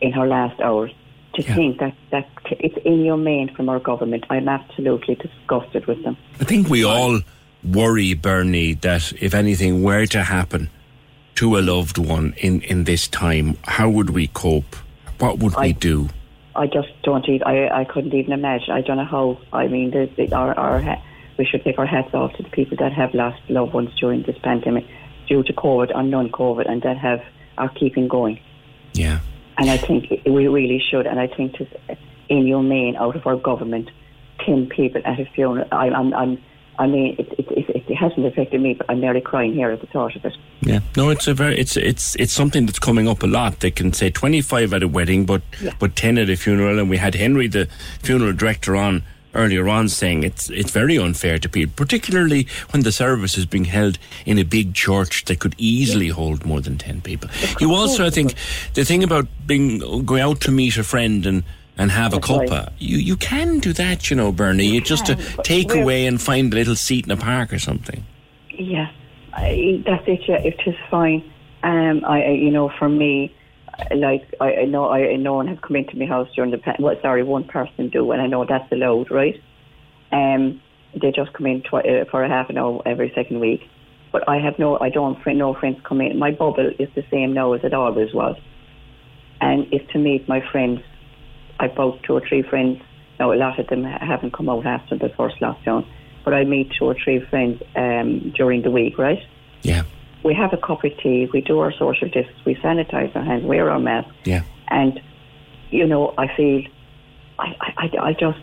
in 0.00 0.12
her 0.12 0.26
last 0.26 0.60
hours. 0.60 0.92
To 1.36 1.42
think 1.42 1.78
that 1.80 1.94
that 2.10 2.28
it's 2.50 2.76
inhumane 2.84 3.54
from 3.54 3.68
our 3.68 3.78
government, 3.78 4.24
I'm 4.30 4.48
absolutely 4.48 5.16
disgusted 5.16 5.86
with 5.86 6.02
them. 6.02 6.16
I 6.40 6.44
think 6.44 6.68
we 6.68 6.82
all 6.84 7.20
worry, 7.62 8.14
Bernie, 8.14 8.74
that 8.74 9.12
if 9.20 9.34
anything 9.34 9.82
were 9.82 10.06
to 10.06 10.22
happen 10.22 10.70
to 11.36 11.58
a 11.58 11.60
loved 11.60 11.98
one 11.98 12.34
in, 12.38 12.62
in 12.62 12.84
this 12.84 13.06
time, 13.08 13.56
how 13.64 13.90
would 13.90 14.10
we 14.10 14.28
cope? 14.28 14.76
What 15.18 15.38
would 15.38 15.54
we 15.56 15.72
do? 15.72 16.08
I 16.54 16.66
just 16.66 16.88
don't 17.02 17.28
even, 17.28 17.42
I, 17.46 17.80
I 17.80 17.84
couldn't 17.84 18.14
even 18.14 18.32
imagine. 18.32 18.70
I 18.70 18.80
don't 18.80 18.96
know 18.96 19.04
how, 19.04 19.38
I 19.52 19.68
mean, 19.68 19.90
the, 19.90 20.08
the, 20.16 20.34
our, 20.34 20.58
our, 20.58 21.02
we 21.38 21.44
should 21.44 21.62
take 21.64 21.78
our 21.78 21.86
hats 21.86 22.14
off 22.14 22.32
to 22.34 22.42
the 22.42 22.48
people 22.48 22.78
that 22.78 22.92
have 22.92 23.12
lost 23.12 23.40
loved 23.50 23.74
ones 23.74 23.90
during 24.00 24.22
this 24.22 24.38
pandemic 24.42 24.86
due 25.28 25.42
to 25.42 25.52
COVID 25.52 25.94
or 25.94 26.02
non-COVID 26.02 26.68
and 26.70 26.80
that 26.82 26.96
have, 26.96 27.22
are 27.58 27.68
keeping 27.68 28.08
going. 28.08 28.40
Yeah. 28.94 29.20
And 29.58 29.70
I 29.70 29.78
think 29.78 30.10
we 30.26 30.48
really 30.48 30.82
should, 30.90 31.06
and 31.06 31.18
I 31.18 31.26
think 31.26 31.60
it's 31.60 32.00
inhumane 32.28 32.96
out 32.96 33.16
of 33.16 33.26
our 33.26 33.36
government, 33.36 33.90
10 34.44 34.68
people 34.68 35.00
at 35.04 35.18
a 35.18 35.24
funeral. 35.34 35.66
I, 35.72 35.88
I'm, 35.88 36.12
I'm, 36.12 36.42
I 36.78 36.86
mean, 36.86 37.16
it, 37.18 37.32
it, 37.38 37.50
it, 37.50 37.84
it 37.88 37.94
hasn't 37.94 38.26
affected 38.26 38.60
me, 38.60 38.74
but 38.74 38.86
I'm 38.90 39.00
nearly 39.00 39.22
crying 39.22 39.54
here 39.54 39.70
at 39.70 39.80
the 39.80 39.86
thought 39.86 40.14
of 40.14 40.24
it. 40.24 40.36
Yeah, 40.60 40.80
no, 40.96 41.08
it's 41.08 41.26
a 41.26 41.32
very, 41.32 41.58
it's 41.58 41.76
it's 41.76 42.16
it's 42.16 42.32
something 42.32 42.66
that's 42.66 42.78
coming 42.78 43.08
up 43.08 43.22
a 43.22 43.26
lot. 43.26 43.60
They 43.60 43.70
can 43.70 43.92
say 43.92 44.10
twenty 44.10 44.40
five 44.40 44.74
at 44.74 44.82
a 44.82 44.88
wedding, 44.88 45.24
but 45.24 45.42
but 45.78 45.96
ten 45.96 46.18
at 46.18 46.28
a 46.28 46.36
funeral. 46.36 46.78
And 46.78 46.90
we 46.90 46.96
had 46.98 47.14
Henry, 47.14 47.46
the 47.46 47.68
funeral 48.02 48.32
director, 48.32 48.76
on 48.76 49.02
earlier 49.36 49.68
on 49.68 49.88
saying 49.88 50.22
it's 50.24 50.50
it's 50.50 50.70
very 50.70 50.98
unfair 50.98 51.38
to 51.38 51.48
people, 51.48 51.72
particularly 51.76 52.46
when 52.70 52.82
the 52.82 52.92
service 52.92 53.38
is 53.38 53.46
being 53.46 53.64
held 53.66 53.98
in 54.24 54.38
a 54.38 54.42
big 54.44 54.74
church 54.74 55.24
that 55.26 55.38
could 55.38 55.54
easily 55.58 56.08
hold 56.08 56.44
more 56.44 56.60
than 56.60 56.78
ten 56.78 57.00
people. 57.00 57.28
You 57.60 57.74
also, 57.74 58.06
I 58.06 58.10
think, 58.10 58.34
the 58.74 58.84
thing 58.84 59.04
about 59.04 59.26
being 59.46 59.78
going 60.04 60.22
out 60.22 60.40
to 60.42 60.50
meet 60.50 60.76
a 60.78 60.82
friend 60.84 61.26
and. 61.26 61.44
And 61.78 61.90
have 61.90 62.14
a 62.14 62.20
cuppa. 62.20 62.72
You 62.78 62.96
you 62.96 63.16
can 63.16 63.58
do 63.58 63.74
that, 63.74 64.08
you 64.08 64.16
know, 64.16 64.32
Bernie. 64.32 64.64
You 64.64 64.80
just 64.80 65.04
can, 65.04 65.18
but 65.36 65.44
take 65.44 65.74
away 65.74 66.06
and 66.06 66.18
find 66.18 66.50
a 66.50 66.56
little 66.56 66.74
seat 66.74 67.04
in 67.04 67.10
a 67.12 67.18
park 67.18 67.52
or 67.52 67.58
something. 67.58 68.02
Yeah, 68.48 68.88
I, 69.34 69.82
that's 69.84 70.08
it. 70.08 70.26
Yeah, 70.26 70.36
it 70.38 70.58
is 70.66 70.74
fine. 70.90 71.22
Um, 71.62 72.02
I, 72.06 72.22
I- 72.22 72.30
you 72.30 72.50
know, 72.50 72.70
for 72.78 72.88
me, 72.88 73.30
like 73.94 74.34
I, 74.40 74.54
I 74.56 74.64
know, 74.64 74.90
I 74.90 75.16
no 75.16 75.34
one 75.34 75.48
has 75.48 75.58
come 75.60 75.76
into 75.76 75.96
my 75.96 76.06
house 76.06 76.28
during 76.34 76.50
the. 76.50 76.58
pa- 76.58 76.76
Well, 76.78 76.96
sorry, 77.02 77.22
one 77.22 77.44
person 77.44 77.88
do, 77.88 78.10
and 78.12 78.20
I 78.20 78.26
know 78.26 78.44
that's 78.44 78.70
allowed, 78.72 79.10
right? 79.10 79.40
Um, 80.12 80.60
they 81.00 81.12
just 81.12 81.32
come 81.32 81.46
in 81.46 81.62
twi- 81.62 81.82
uh, 81.82 82.04
for 82.10 82.24
a 82.24 82.28
half 82.28 82.48
an 82.48 82.58
hour 82.58 82.80
every 82.86 83.12
second 83.14 83.40
week. 83.40 83.68
But 84.12 84.28
I 84.28 84.38
have 84.38 84.58
no, 84.58 84.78
I 84.78 84.88
don't, 84.88 85.18
no 85.26 85.54
friends 85.54 85.78
come 85.84 86.00
in. 86.00 86.18
My 86.18 86.30
bubble 86.30 86.70
is 86.78 86.88
the 86.94 87.04
same 87.10 87.34
now 87.34 87.52
as 87.52 87.64
it 87.64 87.74
always 87.74 88.14
was, 88.14 88.36
and 89.40 89.66
it's 89.72 89.90
to 89.92 89.98
meet 89.98 90.28
my 90.28 90.40
friends. 90.52 90.80
I 91.58 91.66
about 91.66 92.02
two 92.02 92.14
or 92.14 92.22
three 92.26 92.42
friends. 92.42 92.80
Now 93.18 93.32
a 93.32 93.34
lot 93.34 93.58
of 93.58 93.66
them 93.68 93.84
haven't 93.84 94.32
come 94.32 94.48
out 94.48 94.66
after 94.66 94.96
the 94.96 95.08
first 95.16 95.36
lockdown, 95.40 95.86
but 96.24 96.34
I 96.34 96.44
meet 96.44 96.72
two 96.78 96.84
or 96.86 96.94
three 97.02 97.20
friends 97.30 97.62
um, 97.74 98.32
during 98.36 98.62
the 98.62 98.70
week, 98.70 98.98
right? 98.98 99.18
Yeah. 99.62 99.82
We 100.22 100.34
have 100.34 100.52
a 100.52 100.56
cup 100.56 100.82
of 100.84 100.92
tea, 100.98 101.28
we 101.32 101.40
do 101.40 101.58
our 101.60 101.72
social 101.72 102.08
distance, 102.08 102.36
we 102.44 102.54
sanitize 102.56 103.14
our 103.14 103.22
hands, 103.22 103.44
wear 103.44 103.70
our 103.70 103.78
masks, 103.78 104.10
Yeah. 104.24 104.42
and 104.68 105.00
you 105.70 105.86
know, 105.86 106.14
I 106.18 106.26
feel, 106.36 106.62
I, 107.38 107.54
I, 107.60 107.90
I- 108.00 108.12
just 108.12 108.38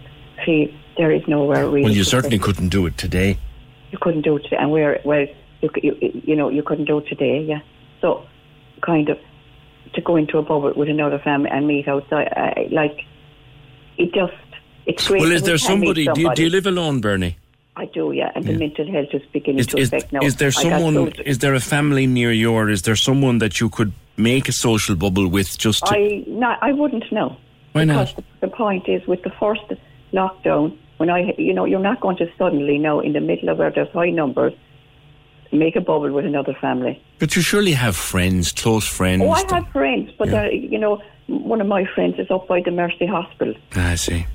feel 0.45 0.69
there 0.97 1.11
is 1.11 1.27
nowhere 1.27 1.65
really. 1.65 1.83
Well, 1.83 1.91
you 1.91 2.03
certainly 2.03 2.37
couldn't 2.39 2.69
do 2.69 2.85
it 2.85 2.97
today. 2.97 3.37
You 3.91 3.97
couldn't 3.99 4.21
do 4.21 4.37
it 4.37 4.43
today, 4.43 4.57
and 4.59 4.71
we're 4.71 4.99
well, 5.03 5.25
you, 5.61 5.69
you, 5.81 6.21
you 6.25 6.35
know, 6.35 6.49
you 6.49 6.63
couldn't 6.63 6.85
do 6.85 6.97
it 6.99 7.07
today, 7.07 7.41
yeah. 7.43 7.59
So, 8.01 8.25
kind 8.81 9.09
of, 9.09 9.17
to 9.93 10.01
go 10.01 10.15
into 10.15 10.37
a 10.37 10.41
bubble 10.41 10.73
with 10.75 10.89
another 10.89 11.19
family 11.19 11.49
and 11.49 11.67
meet 11.67 11.87
outside, 11.87 12.69
like, 12.71 12.99
it 13.97 14.13
just, 14.13 14.33
it's 14.85 15.07
great. 15.07 15.21
Well, 15.21 15.31
is 15.31 15.43
there 15.43 15.53
meet 15.53 15.61
somebody? 15.61 16.05
Do 16.13 16.21
you, 16.21 16.33
do 16.35 16.43
you 16.43 16.49
live 16.49 16.67
alone, 16.67 16.99
Bernie? 17.01 17.37
I 17.75 17.85
do, 17.85 18.11
yeah, 18.11 18.31
and 18.35 18.45
the 18.45 18.53
mental 18.53 18.89
health 18.91 19.09
is 19.13 19.23
beginning 19.31 19.59
Is, 19.59 19.67
to 19.67 19.77
is, 19.77 19.87
affect 19.87 20.13
now. 20.13 20.21
is 20.21 20.35
there 20.35 20.51
someone? 20.51 21.11
Is 21.25 21.39
there 21.39 21.55
a 21.55 21.59
family 21.59 22.05
near 22.05 22.31
you, 22.31 22.53
or 22.53 22.69
is 22.69 22.83
there 22.83 22.95
someone 22.95 23.39
that 23.39 23.59
you 23.59 23.69
could 23.69 23.93
make 24.15 24.47
a 24.47 24.51
social 24.51 24.95
bubble 24.95 25.27
with? 25.27 25.57
Just 25.57 25.85
to, 25.87 25.93
I 25.95 26.23
not, 26.27 26.59
I 26.61 26.71
wouldn't 26.71 27.11
know. 27.11 27.35
Why 27.71 27.83
not? 27.85 28.15
The, 28.15 28.23
the 28.41 28.47
point 28.47 28.87
is, 28.87 29.05
with 29.07 29.23
the 29.23 29.31
first 29.39 29.63
lockdown, 30.13 30.77
when 30.97 31.09
I, 31.09 31.33
you 31.39 31.53
know, 31.53 31.65
you're 31.65 31.79
not 31.79 31.99
going 31.99 32.17
to 32.17 32.27
suddenly 32.37 32.77
now 32.77 32.99
in 32.99 33.13
the 33.13 33.21
middle 33.21 33.49
of 33.49 33.57
where 33.57 33.71
there's 33.71 33.89
high 33.89 34.11
numbers, 34.11 34.53
make 35.51 35.75
a 35.75 35.81
bubble 35.81 36.11
with 36.11 36.25
another 36.25 36.55
family. 36.61 37.01
but 37.17 37.35
you 37.35 37.41
surely 37.41 37.71
have 37.73 37.95
friends, 37.95 38.51
close 38.51 38.87
friends. 38.87 39.23
Oh, 39.23 39.31
I 39.31 39.43
have 39.51 39.67
friends, 39.69 40.11
but 40.17 40.29
they're 40.29 40.51
you 40.51 40.77
know, 40.77 41.01
one 41.27 41.59
of 41.59 41.67
my 41.67 41.85
friends 41.95 42.19
is 42.19 42.29
up 42.29 42.47
by 42.47 42.61
the 42.61 42.71
Mercy 42.71 43.07
Hospital. 43.07 43.55
Ah, 43.75 43.91
I 43.91 43.95
see. 43.95 44.25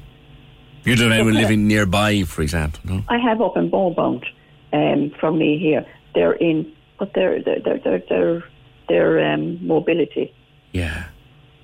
You 0.89 0.97
don't 0.97 1.10
have 1.10 1.20
anyone 1.20 1.35
living 1.43 1.66
nearby, 1.66 2.23
for 2.24 2.43
example, 2.43 2.81
no? 2.85 3.02
I 3.09 3.19
have 3.19 3.40
up 3.40 3.56
in 3.56 3.70
Bowbound, 3.70 4.24
um, 4.73 5.10
from 5.20 5.39
me 5.39 5.59
here. 5.59 5.85
They're 6.15 6.32
in, 6.32 6.73
but 6.98 7.12
their 7.15 7.43
their 7.43 7.60
their 7.60 7.78
their 7.78 7.98
their, 8.09 8.44
their 8.89 9.32
um, 9.35 9.65
mobility 9.66 10.32
Yeah. 10.73 11.05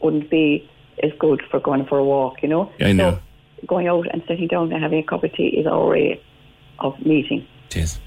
wouldn't 0.00 0.30
be 0.30 0.68
as 1.02 1.12
good 1.18 1.42
for 1.50 1.58
going 1.60 1.86
for 1.86 1.98
a 1.98 2.04
walk, 2.04 2.42
you 2.42 2.48
know. 2.48 2.70
I 2.80 2.92
know. 2.92 3.12
So 3.12 3.66
going 3.66 3.88
out 3.88 4.06
and 4.12 4.22
sitting 4.28 4.48
down 4.48 4.72
and 4.72 4.82
having 4.82 4.98
a 4.98 5.02
cup 5.02 5.24
of 5.24 5.32
tea 5.32 5.48
is 5.48 5.66
our 5.66 5.86
way 5.88 6.20
of 6.78 6.94
meeting. 7.04 7.46
It 7.70 7.76
is. 7.76 7.98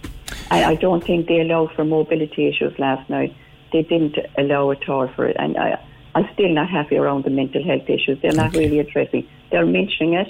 And 0.51 0.63
I 0.65 0.75
don't 0.75 1.03
think 1.03 1.27
they 1.27 1.39
allowed 1.39 1.71
for 1.73 1.83
mobility 1.83 2.47
issues 2.47 2.77
last 2.79 3.09
night. 3.09 3.35
They 3.73 3.81
didn't 3.81 4.17
allow 4.37 4.71
at 4.71 4.87
all 4.87 5.07
for 5.09 5.25
it. 5.27 5.35
And 5.39 5.57
I, 5.57 5.79
I'm 6.15 6.27
still 6.33 6.49
not 6.49 6.69
happy 6.69 6.95
around 6.97 7.23
the 7.25 7.29
mental 7.29 7.63
health 7.63 7.89
issues. 7.89 8.21
They're 8.21 8.31
not 8.31 8.53
really 8.55 8.79
addressing. 8.79 9.27
They're 9.51 9.65
mentioning 9.65 10.13
it, 10.13 10.27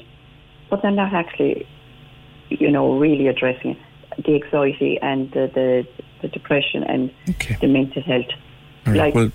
but 0.69 0.81
they're 0.81 0.91
not 0.91 1.13
actually, 1.13 1.67
you 2.49 2.71
know, 2.71 2.97
really 2.97 3.27
addressing. 3.27 3.77
The 4.17 4.35
anxiety 4.35 4.97
and 5.01 5.31
the 5.31 5.51
the, 5.53 5.87
the 6.21 6.27
depression 6.27 6.83
and 6.83 7.11
the 7.61 7.67
mental 7.67 8.01
health. 8.01 8.25
Right, 8.85 8.95
Like 8.95 9.15
well- 9.15 9.31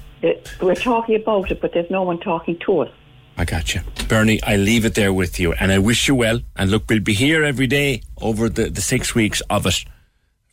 we're 0.61 0.75
talking 0.77 1.17
about 1.17 1.51
it, 1.51 1.61
but 1.61 1.73
there's 1.73 1.91
no 1.91 2.03
one 2.03 2.21
talking 2.21 2.57
to 2.67 2.81
us. 2.81 2.91
I 3.37 3.45
got 3.45 3.75
you. 3.75 3.81
Bernie, 4.09 4.41
I 4.43 4.57
leave 4.57 4.85
it 4.85 4.95
there 4.95 5.13
with 5.13 5.41
you 5.41 5.53
and 5.55 5.73
I 5.73 5.79
wish 5.79 6.07
you 6.07 6.15
well. 6.15 6.41
And 6.55 6.71
look, 6.71 6.85
we'll 6.89 7.01
be 7.01 7.15
here 7.15 7.43
every 7.43 7.67
day 7.67 8.03
over 8.21 8.49
the, 8.49 8.69
the 8.71 8.83
six 8.83 9.15
weeks 9.15 9.41
of 9.51 9.67
it 9.67 9.85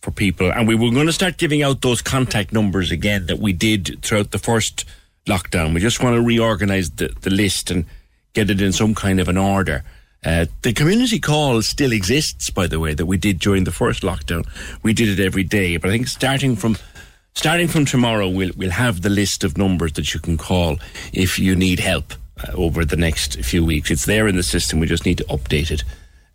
for 0.02 0.12
people. 0.12 0.52
And 0.52 0.68
we 0.68 0.76
were 0.76 0.90
going 0.92 1.06
to 1.08 1.14
start 1.14 1.38
giving 1.38 1.62
out 1.62 1.82
those 1.82 2.02
contact 2.02 2.52
numbers 2.54 2.90
again 2.90 3.26
that 3.28 3.38
we 3.40 3.54
did 3.54 4.02
throughout 4.02 4.32
the 4.32 4.40
first 4.40 4.86
lockdown. 5.28 5.74
We 5.74 5.82
just 5.82 6.02
want 6.02 6.16
to 6.16 6.22
reorganize 6.22 6.90
the, 6.92 7.10
the 7.22 7.30
list 7.30 7.70
and 7.70 7.86
get 8.34 8.50
it 8.50 8.62
in 8.62 8.72
some 8.72 8.96
kind 8.96 9.20
of 9.20 9.28
an 9.28 9.38
order. 9.38 9.84
Uh, 10.26 10.46
the 10.64 10.74
community 10.74 11.20
call 11.20 11.62
still 11.62 11.94
exists, 11.94 12.50
by 12.50 12.68
the 12.68 12.80
way, 12.80 12.94
that 12.94 13.06
we 13.06 13.18
did 13.18 13.40
during 13.40 13.64
the 13.64 13.72
first 13.72 14.04
lockdown. 14.04 14.46
We 14.84 14.94
did 14.94 15.08
it 15.18 15.24
every 15.24 15.44
day, 15.44 15.78
but 15.78 15.90
I 15.90 15.94
think 15.94 16.08
starting 16.08 16.56
from 16.58 16.78
starting 17.36 17.68
from 17.70 17.86
tomorrow, 17.86 18.28
we'll 18.28 18.52
we'll 18.58 18.72
have 18.72 19.02
the 19.02 19.10
list 19.10 19.44
of 19.44 19.58
numbers 19.58 19.94
that 19.94 20.14
you 20.14 20.20
can 20.20 20.38
call 20.38 20.78
if 21.14 21.40
you 21.40 21.56
need 21.56 21.80
help 21.80 22.14
uh, 22.46 22.52
over 22.54 22.84
the 22.84 22.98
next 22.98 23.40
few 23.46 23.64
weeks. 23.64 23.92
It's 23.92 24.06
there 24.06 24.28
in 24.28 24.36
the 24.36 24.44
system. 24.44 24.80
We 24.80 24.88
just 24.88 25.06
need 25.06 25.20
to 25.20 25.26
update 25.26 25.72
it 25.72 25.84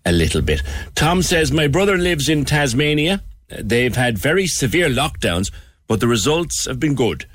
a 0.06 0.12
little 0.12 0.40
bit. 0.42 0.62
Tom 0.94 1.22
says 1.22 1.52
my 1.52 1.66
brother 1.66 1.98
lives 1.98 2.28
in 2.28 2.44
Tasmania. 2.46 3.22
Uh, 3.52 3.56
They've 3.62 3.94
had 3.96 4.16
very 4.16 4.46
severe 4.46 4.88
lockdowns, 4.88 5.50
but 5.88 6.00
the 6.00 6.08
results 6.08 6.64
have 6.66 6.80
been 6.80 6.94
good. 6.94 7.26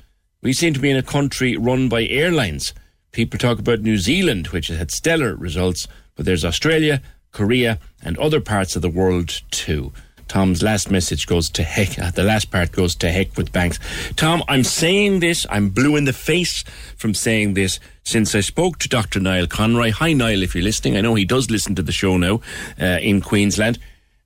We 0.42 0.52
seem 0.52 0.74
to 0.74 0.80
be 0.80 0.90
in 0.90 0.96
a 0.96 1.02
country 1.02 1.56
run 1.56 1.88
by 1.88 2.06
airlines. 2.06 2.74
People 3.12 3.38
talk 3.38 3.58
about 3.58 3.80
New 3.80 3.98
Zealand, 3.98 4.48
which 4.48 4.68
has 4.68 4.78
had 4.78 4.90
stellar 4.90 5.34
results, 5.36 5.86
but 6.20 6.26
there's 6.26 6.44
Australia, 6.44 7.00
Korea, 7.32 7.78
and 8.02 8.18
other 8.18 8.42
parts 8.42 8.76
of 8.76 8.82
the 8.82 8.90
world 8.90 9.40
too. 9.50 9.90
Tom's 10.28 10.62
last 10.62 10.90
message 10.90 11.26
goes 11.26 11.48
to 11.48 11.62
heck. 11.62 11.98
uh, 11.98 12.10
The 12.10 12.22
last 12.22 12.50
part 12.50 12.72
goes 12.72 12.94
to 12.96 13.10
heck 13.10 13.38
with 13.38 13.52
banks. 13.52 13.78
Tom, 14.16 14.42
I'm 14.46 14.62
saying 14.62 15.20
this. 15.20 15.46
I'm 15.48 15.70
blue 15.70 15.96
in 15.96 16.04
the 16.04 16.12
face 16.12 16.62
from 16.98 17.14
saying 17.14 17.54
this 17.54 17.80
since 18.04 18.34
I 18.34 18.40
spoke 18.40 18.76
to 18.80 18.88
Dr. 18.88 19.18
Niall 19.18 19.46
Conroy. 19.46 19.92
Hi, 19.92 20.12
Niall, 20.12 20.42
if 20.42 20.54
you're 20.54 20.62
listening. 20.62 20.98
I 20.98 21.00
know 21.00 21.14
he 21.14 21.24
does 21.24 21.50
listen 21.50 21.74
to 21.76 21.82
the 21.82 21.90
show 21.90 22.18
now 22.18 22.42
uh, 22.78 22.98
in 23.00 23.22
Queensland. 23.22 23.78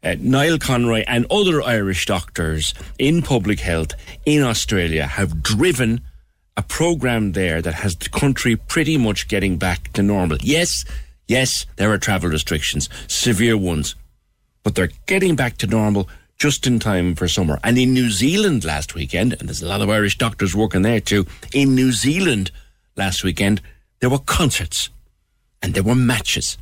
Uh, 0.02 0.16
Niall 0.18 0.58
Conroy 0.58 1.04
and 1.06 1.26
other 1.30 1.62
Irish 1.62 2.06
doctors 2.06 2.74
in 2.98 3.22
public 3.22 3.60
health 3.60 3.92
in 4.26 4.42
Australia 4.42 5.06
have 5.06 5.44
driven 5.44 6.00
a 6.56 6.62
program 6.62 7.32
there 7.32 7.62
that 7.62 7.74
has 7.74 7.94
the 7.96 8.08
country 8.08 8.56
pretty 8.56 8.96
much 8.98 9.28
getting 9.28 9.58
back 9.58 9.92
to 9.92 10.02
normal. 10.02 10.38
Yes, 10.40 10.84
yes, 11.28 11.66
there 11.76 11.90
are 11.90 11.98
travel 11.98 12.30
restrictions, 12.30 12.88
severe 13.08 13.56
ones, 13.56 13.94
but 14.62 14.74
they're 14.74 14.90
getting 15.06 15.36
back 15.36 15.56
to 15.58 15.66
normal 15.66 16.08
just 16.36 16.66
in 16.66 16.78
time 16.78 17.14
for 17.14 17.28
summer. 17.28 17.58
And 17.62 17.78
in 17.78 17.92
New 17.92 18.10
Zealand 18.10 18.64
last 18.64 18.94
weekend, 18.94 19.34
and 19.34 19.48
there's 19.48 19.62
a 19.62 19.68
lot 19.68 19.80
of 19.80 19.90
Irish 19.90 20.18
doctors 20.18 20.54
working 20.54 20.82
there 20.82 21.00
too, 21.00 21.26
in 21.52 21.74
New 21.74 21.92
Zealand 21.92 22.50
last 22.96 23.22
weekend, 23.24 23.60
there 24.00 24.10
were 24.10 24.18
concerts, 24.18 24.90
and 25.62 25.74
there 25.74 25.82
were 25.82 25.94
matches 25.94 26.58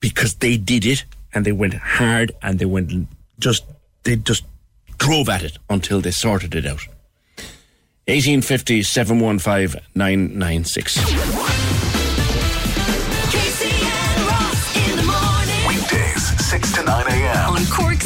because 0.00 0.34
they 0.36 0.56
did 0.56 0.84
it 0.84 1.04
and 1.34 1.44
they 1.44 1.52
went 1.52 1.74
hard 1.74 2.32
and 2.42 2.58
they 2.58 2.64
went 2.64 3.08
just 3.38 3.64
they 4.04 4.16
just 4.16 4.44
drove 4.98 5.28
at 5.28 5.42
it 5.42 5.58
until 5.68 6.00
they 6.00 6.10
sorted 6.10 6.54
it 6.54 6.64
out. 6.64 6.86
1850 8.06 8.82
715 8.84 9.82
996. 9.94 11.65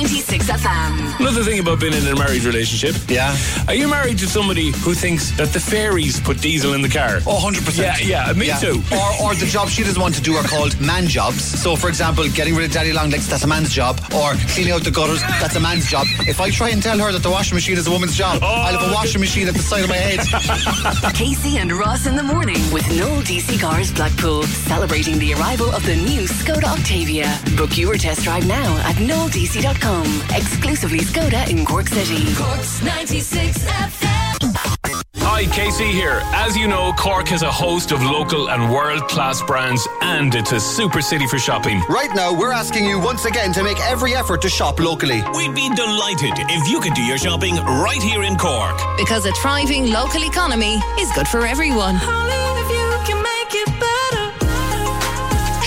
96 0.00 0.48
FM. 0.48 1.20
Another 1.20 1.44
thing 1.44 1.60
about 1.60 1.78
being 1.78 1.92
in 1.92 2.06
a 2.06 2.16
married 2.16 2.44
relationship. 2.44 2.96
Yeah. 3.06 3.36
Are 3.68 3.74
you 3.74 3.86
married 3.86 4.16
to 4.20 4.26
somebody 4.26 4.70
who 4.80 4.94
thinks 4.94 5.30
that 5.32 5.48
the 5.48 5.60
fairies 5.60 6.18
put 6.18 6.40
diesel 6.40 6.72
in 6.72 6.80
the 6.80 6.88
car? 6.88 7.18
Oh, 7.26 7.36
100%. 7.36 7.76
Yeah, 7.76 7.98
yeah, 7.98 8.32
me 8.32 8.48
too. 8.58 8.80
Or, 9.00 9.28
or 9.28 9.34
the 9.34 9.44
jobs 9.44 9.72
she 9.72 9.82
doesn't 9.82 10.00
want 10.00 10.14
to 10.14 10.22
do 10.22 10.34
are 10.36 10.42
called 10.42 10.80
man 10.80 11.06
jobs. 11.06 11.44
So, 11.44 11.76
for 11.76 11.88
example, 11.88 12.26
getting 12.30 12.56
rid 12.56 12.64
of 12.64 12.72
daddy 12.72 12.94
long 12.94 13.10
legs, 13.10 13.28
that's 13.28 13.44
a 13.44 13.46
man's 13.46 13.74
job. 13.74 14.00
Or 14.14 14.32
cleaning 14.54 14.72
out 14.72 14.84
the 14.84 14.90
gutters, 14.90 15.20
that's 15.20 15.56
a 15.56 15.60
man's 15.60 15.86
job. 15.90 16.06
If 16.20 16.40
I 16.40 16.48
try 16.48 16.70
and 16.70 16.82
tell 16.82 16.98
her 16.98 17.12
that 17.12 17.22
the 17.22 17.30
washing 17.30 17.56
machine 17.56 17.76
is 17.76 17.86
a 17.86 17.90
woman's 17.90 18.16
job, 18.16 18.40
oh. 18.42 18.46
I'll 18.46 18.78
have 18.78 18.90
a 18.90 18.94
washing 18.94 19.20
machine 19.20 19.48
at 19.48 19.54
the 19.54 19.62
side 19.62 19.84
of 19.84 19.90
my 19.90 19.96
head. 19.96 21.14
Casey 21.14 21.58
and 21.58 21.70
Ross 21.72 22.06
in 22.06 22.16
the 22.16 22.22
morning 22.22 22.60
with 22.72 22.88
Noel 22.96 23.20
DC 23.20 23.60
Cars 23.60 23.92
Blackpool, 23.92 24.44
celebrating 24.44 25.18
the 25.18 25.34
arrival 25.34 25.70
of 25.70 25.84
the 25.84 25.96
new 25.96 26.22
Skoda 26.22 26.64
Octavia. 26.78 27.38
Book 27.56 27.76
your 27.76 27.96
test 27.96 28.24
drive 28.24 28.46
now 28.46 28.78
at 28.88 28.96
noeldc.com. 28.96 29.89
Exclusively 29.90 31.00
Skoda 31.00 31.48
in 31.50 31.64
Cork 31.64 31.88
City. 31.88 32.32
Cork's 32.36 32.80
96 32.80 33.58
FM. 33.64 35.00
Hi, 35.16 35.44
Casey 35.46 35.86
here. 35.86 36.20
As 36.32 36.56
you 36.56 36.68
know, 36.68 36.92
Cork 36.92 37.26
has 37.28 37.42
a 37.42 37.50
host 37.50 37.90
of 37.90 38.00
local 38.00 38.50
and 38.50 38.72
world 38.72 39.08
class 39.08 39.42
brands, 39.42 39.86
and 40.00 40.32
it's 40.36 40.52
a 40.52 40.60
super 40.60 41.02
city 41.02 41.26
for 41.26 41.40
shopping. 41.40 41.82
Right 41.88 42.14
now, 42.14 42.32
we're 42.32 42.52
asking 42.52 42.84
you 42.84 43.00
once 43.00 43.24
again 43.24 43.52
to 43.54 43.64
make 43.64 43.80
every 43.80 44.14
effort 44.14 44.42
to 44.42 44.48
shop 44.48 44.78
locally. 44.78 45.22
We'd 45.34 45.56
be 45.56 45.68
delighted 45.74 46.34
if 46.48 46.70
you 46.70 46.80
could 46.80 46.94
do 46.94 47.02
your 47.02 47.18
shopping 47.18 47.56
right 47.56 48.00
here 48.00 48.22
in 48.22 48.36
Cork. 48.36 48.78
Because 48.96 49.26
a 49.26 49.32
thriving 49.32 49.90
local 49.90 50.22
economy 50.22 50.78
is 51.00 51.10
good 51.12 51.26
for 51.26 51.44
everyone. 51.44 51.96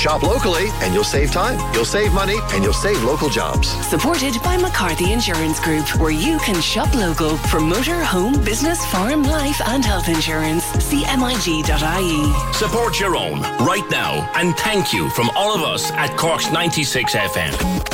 Shop 0.04 0.22
locally 0.22 0.68
and 0.82 0.94
you'll 0.94 1.06
save 1.06 1.32
time, 1.32 1.58
you'll 1.74 1.86
save 1.86 2.12
money, 2.12 2.36
and 2.52 2.62
you'll 2.62 2.74
save 2.74 3.02
local 3.06 3.30
jobs. 3.30 3.70
Supported 3.88 4.34
by 4.44 4.58
McCarthy 4.58 5.14
Insurance 5.14 5.62
Group, 5.62 5.96
where 5.96 6.12
you 6.12 6.40
can 6.40 6.60
shop 6.60 6.94
local 6.94 7.38
for 7.38 7.62
motor, 7.62 8.04
home, 8.04 8.34
business, 8.44 8.86
farm, 8.88 9.24
life, 9.24 9.62
and 9.66 9.86
health 9.86 10.10
insurance. 10.10 10.66
CMIG.ie. 10.92 12.54
Support 12.54 13.00
your 13.00 13.16
own 13.16 13.44
right 13.66 13.90
now, 13.90 14.30
and 14.36 14.54
thank 14.58 14.92
you 14.92 15.10
from 15.12 15.30
all 15.38 15.56
of 15.56 15.62
us 15.62 15.90
at 15.92 16.18
Cork's 16.18 16.52
96 16.52 17.16
FM. 17.16 17.93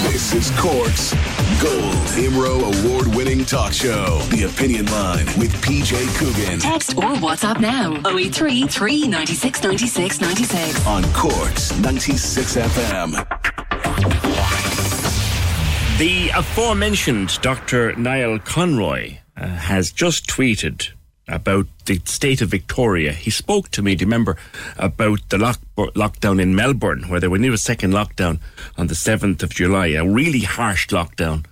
This 0.00 0.32
is 0.32 0.50
Cork's 0.58 1.12
Gold 1.62 1.94
IMRO 2.16 2.60
award 2.86 3.14
winning 3.14 3.44
talk 3.44 3.74
show. 3.74 4.18
The 4.30 4.44
Opinion 4.44 4.86
Line 4.86 5.26
with 5.38 5.52
PJ 5.62 6.16
Coogan 6.16 6.58
Text 6.60 6.96
or 6.96 7.12
WhatsApp 7.16 7.60
now 7.60 7.92
083 8.08 8.66
396 8.68 9.62
96 9.62 10.20
96. 10.22 10.86
on 10.86 11.04
Cork's 11.12 11.78
96 11.78 12.56
FM. 12.56 13.12
The 15.98 16.30
aforementioned 16.30 17.38
Dr. 17.42 17.94
Niall 17.96 18.38
Conroy 18.38 19.18
uh, 19.36 19.46
has 19.46 19.92
just 19.92 20.26
tweeted 20.26 20.90
about 21.28 21.66
the 21.86 22.00
state 22.04 22.42
of 22.42 22.48
Victoria. 22.48 23.12
He 23.12 23.30
spoke 23.30 23.70
to 23.70 23.82
me, 23.82 23.94
do 23.94 24.02
you 24.02 24.06
remember, 24.06 24.36
about 24.76 25.20
the 25.28 25.38
lock- 25.38 25.60
lockdown 25.76 26.40
in 26.40 26.54
Melbourne, 26.54 27.08
where 27.08 27.20
they 27.20 27.28
were 27.28 27.38
near 27.38 27.52
a 27.52 27.58
second 27.58 27.92
lockdown 27.92 28.40
on 28.76 28.88
the 28.88 28.94
7th 28.94 29.42
of 29.42 29.54
July, 29.54 29.88
a 29.88 30.06
really 30.06 30.40
harsh 30.40 30.88
lockdown. 30.88 31.44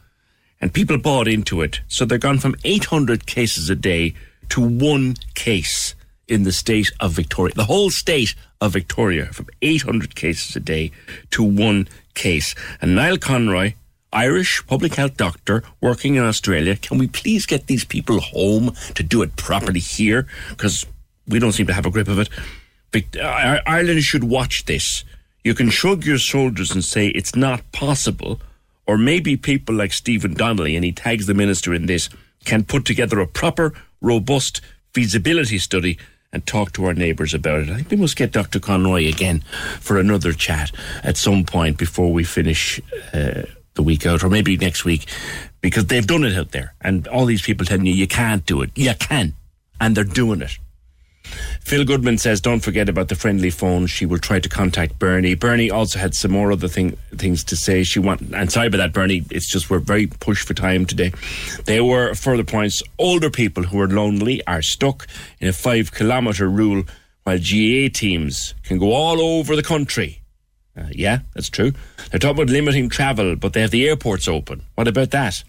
And 0.60 0.74
people 0.74 0.98
bought 0.98 1.28
into 1.28 1.62
it. 1.62 1.80
So 1.88 2.04
they're 2.04 2.18
gone 2.18 2.38
from 2.38 2.56
800 2.64 3.26
cases 3.26 3.70
a 3.70 3.76
day 3.76 4.14
to 4.50 4.60
one 4.60 5.16
case 5.34 5.94
in 6.28 6.42
the 6.42 6.52
state 6.52 6.90
of 7.00 7.12
Victoria. 7.12 7.54
The 7.54 7.64
whole 7.64 7.90
state 7.90 8.34
of 8.60 8.72
Victoria 8.72 9.26
from 9.26 9.48
800 9.62 10.14
cases 10.14 10.54
a 10.54 10.60
day 10.60 10.92
to 11.30 11.42
one 11.42 11.88
case. 12.14 12.54
And 12.80 12.94
Niall 12.94 13.18
Conroy, 13.18 13.74
Irish 14.12 14.66
public 14.66 14.94
health 14.96 15.16
doctor 15.16 15.62
working 15.80 16.16
in 16.16 16.24
Australia, 16.24 16.76
can 16.76 16.98
we 16.98 17.06
please 17.06 17.46
get 17.46 17.66
these 17.66 17.84
people 17.84 18.20
home 18.20 18.74
to 18.94 19.02
do 19.02 19.22
it 19.22 19.36
properly 19.36 19.80
here? 19.80 20.26
Because 20.50 20.84
we 21.28 21.38
don't 21.38 21.52
seem 21.52 21.66
to 21.68 21.72
have 21.72 21.86
a 21.86 21.90
grip 21.90 22.08
of 22.08 22.18
it. 22.18 22.28
I- 23.22 23.60
Ireland 23.66 24.02
should 24.02 24.24
watch 24.24 24.64
this. 24.64 25.04
You 25.44 25.54
can 25.54 25.70
shrug 25.70 26.04
your 26.04 26.18
shoulders 26.18 26.72
and 26.72 26.84
say 26.84 27.08
it's 27.08 27.36
not 27.36 27.70
possible, 27.72 28.40
or 28.86 28.98
maybe 28.98 29.36
people 29.36 29.74
like 29.74 29.92
Stephen 29.92 30.34
Donnelly, 30.34 30.74
and 30.76 30.84
he 30.84 30.92
tags 30.92 31.26
the 31.26 31.34
minister 31.34 31.72
in 31.72 31.86
this, 31.86 32.08
can 32.44 32.64
put 32.64 32.84
together 32.84 33.20
a 33.20 33.26
proper, 33.26 33.72
robust 34.00 34.60
feasibility 34.92 35.58
study 35.58 35.98
and 36.32 36.44
talk 36.46 36.72
to 36.72 36.84
our 36.84 36.94
neighbours 36.94 37.32
about 37.32 37.60
it. 37.60 37.70
I 37.70 37.76
think 37.76 37.90
we 37.92 37.96
must 37.96 38.16
get 38.16 38.32
Dr. 38.32 38.60
Conroy 38.60 39.08
again 39.08 39.42
for 39.80 39.98
another 39.98 40.32
chat 40.32 40.72
at 41.02 41.16
some 41.16 41.44
point 41.44 41.76
before 41.78 42.12
we 42.12 42.24
finish 42.24 42.80
uh, 43.12 43.42
the 43.80 43.86
week 43.86 44.04
out, 44.06 44.22
or 44.22 44.28
maybe 44.28 44.56
next 44.56 44.84
week, 44.84 45.06
because 45.62 45.86
they've 45.86 46.06
done 46.06 46.24
it 46.24 46.36
out 46.36 46.52
there. 46.52 46.74
And 46.82 47.08
all 47.08 47.24
these 47.24 47.42
people 47.42 47.64
telling 47.64 47.86
you 47.86 47.94
you 47.94 48.06
can't 48.06 48.44
do 48.44 48.60
it. 48.60 48.70
You 48.74 48.94
can. 48.94 49.34
And 49.80 49.96
they're 49.96 50.04
doing 50.04 50.42
it. 50.42 50.58
Phil 51.60 51.84
Goodman 51.84 52.18
says, 52.18 52.40
don't 52.40 52.60
forget 52.60 52.88
about 52.88 53.08
the 53.08 53.14
friendly 53.14 53.50
phone. 53.50 53.86
She 53.86 54.04
will 54.04 54.18
try 54.18 54.40
to 54.40 54.48
contact 54.48 54.98
Bernie. 54.98 55.34
Bernie 55.34 55.70
also 55.70 55.98
had 55.98 56.14
some 56.14 56.32
more 56.32 56.52
other 56.52 56.68
thing, 56.68 56.96
things 57.16 57.44
to 57.44 57.56
say. 57.56 57.82
She 57.82 57.98
want, 57.98 58.20
and 58.34 58.50
sorry 58.50 58.66
about 58.66 58.78
that, 58.78 58.92
Bernie. 58.92 59.24
It's 59.30 59.50
just 59.50 59.70
we're 59.70 59.78
very 59.78 60.06
pushed 60.06 60.46
for 60.46 60.54
time 60.54 60.86
today. 60.86 61.12
There 61.66 61.84
were 61.84 62.14
further 62.14 62.44
points. 62.44 62.82
Older 62.98 63.30
people 63.30 63.62
who 63.62 63.80
are 63.80 63.88
lonely 63.88 64.44
are 64.46 64.62
stuck 64.62 65.06
in 65.38 65.48
a 65.48 65.52
five 65.52 65.92
kilometre 65.92 66.48
rule 66.48 66.84
while 67.24 67.38
GAA 67.38 67.88
teams 67.92 68.54
can 68.64 68.78
go 68.78 68.92
all 68.92 69.20
over 69.20 69.54
the 69.54 69.62
country. 69.62 70.19
Uh, 70.76 70.84
yeah, 70.92 71.20
that's 71.34 71.50
true. 71.50 71.72
They're 72.10 72.18
talking 72.18 72.42
about 72.42 72.52
limiting 72.52 72.88
travel, 72.88 73.36
but 73.36 73.52
they 73.52 73.60
have 73.60 73.70
the 73.70 73.88
airports 73.88 74.28
open. 74.28 74.62
What 74.76 74.88
about 74.88 75.10
that? 75.10 75.42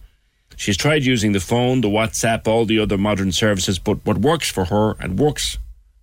She's 0.57 0.77
tried 0.77 1.03
using 1.03 1.31
the 1.31 1.39
phone, 1.39 1.81
the 1.81 1.88
WhatsApp, 1.88 2.48
all 2.48 2.65
the 2.65 2.80
other 2.80 2.98
modern 2.98 3.31
services, 3.31 3.80
but 3.80 4.06
what 4.06 4.18
works 4.18 4.49
for 4.49 4.65
her 4.65 4.95
and 4.99 5.18
works 5.18 5.57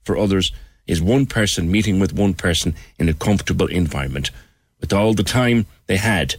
for 0.05 0.17
others 0.17 0.53
is 0.87 1.03
one 1.03 1.27
person 1.27 1.71
meeting 1.71 2.01
with 2.01 2.13
one 2.13 2.35
person 2.35 2.75
in 2.99 3.09
a 3.09 3.15
comfortable 3.15 3.67
environment. 3.67 4.31
With 4.81 4.93
all 4.93 5.15
the 5.15 5.23
time 5.23 5.67
they 5.87 5.99
had, 5.99 6.37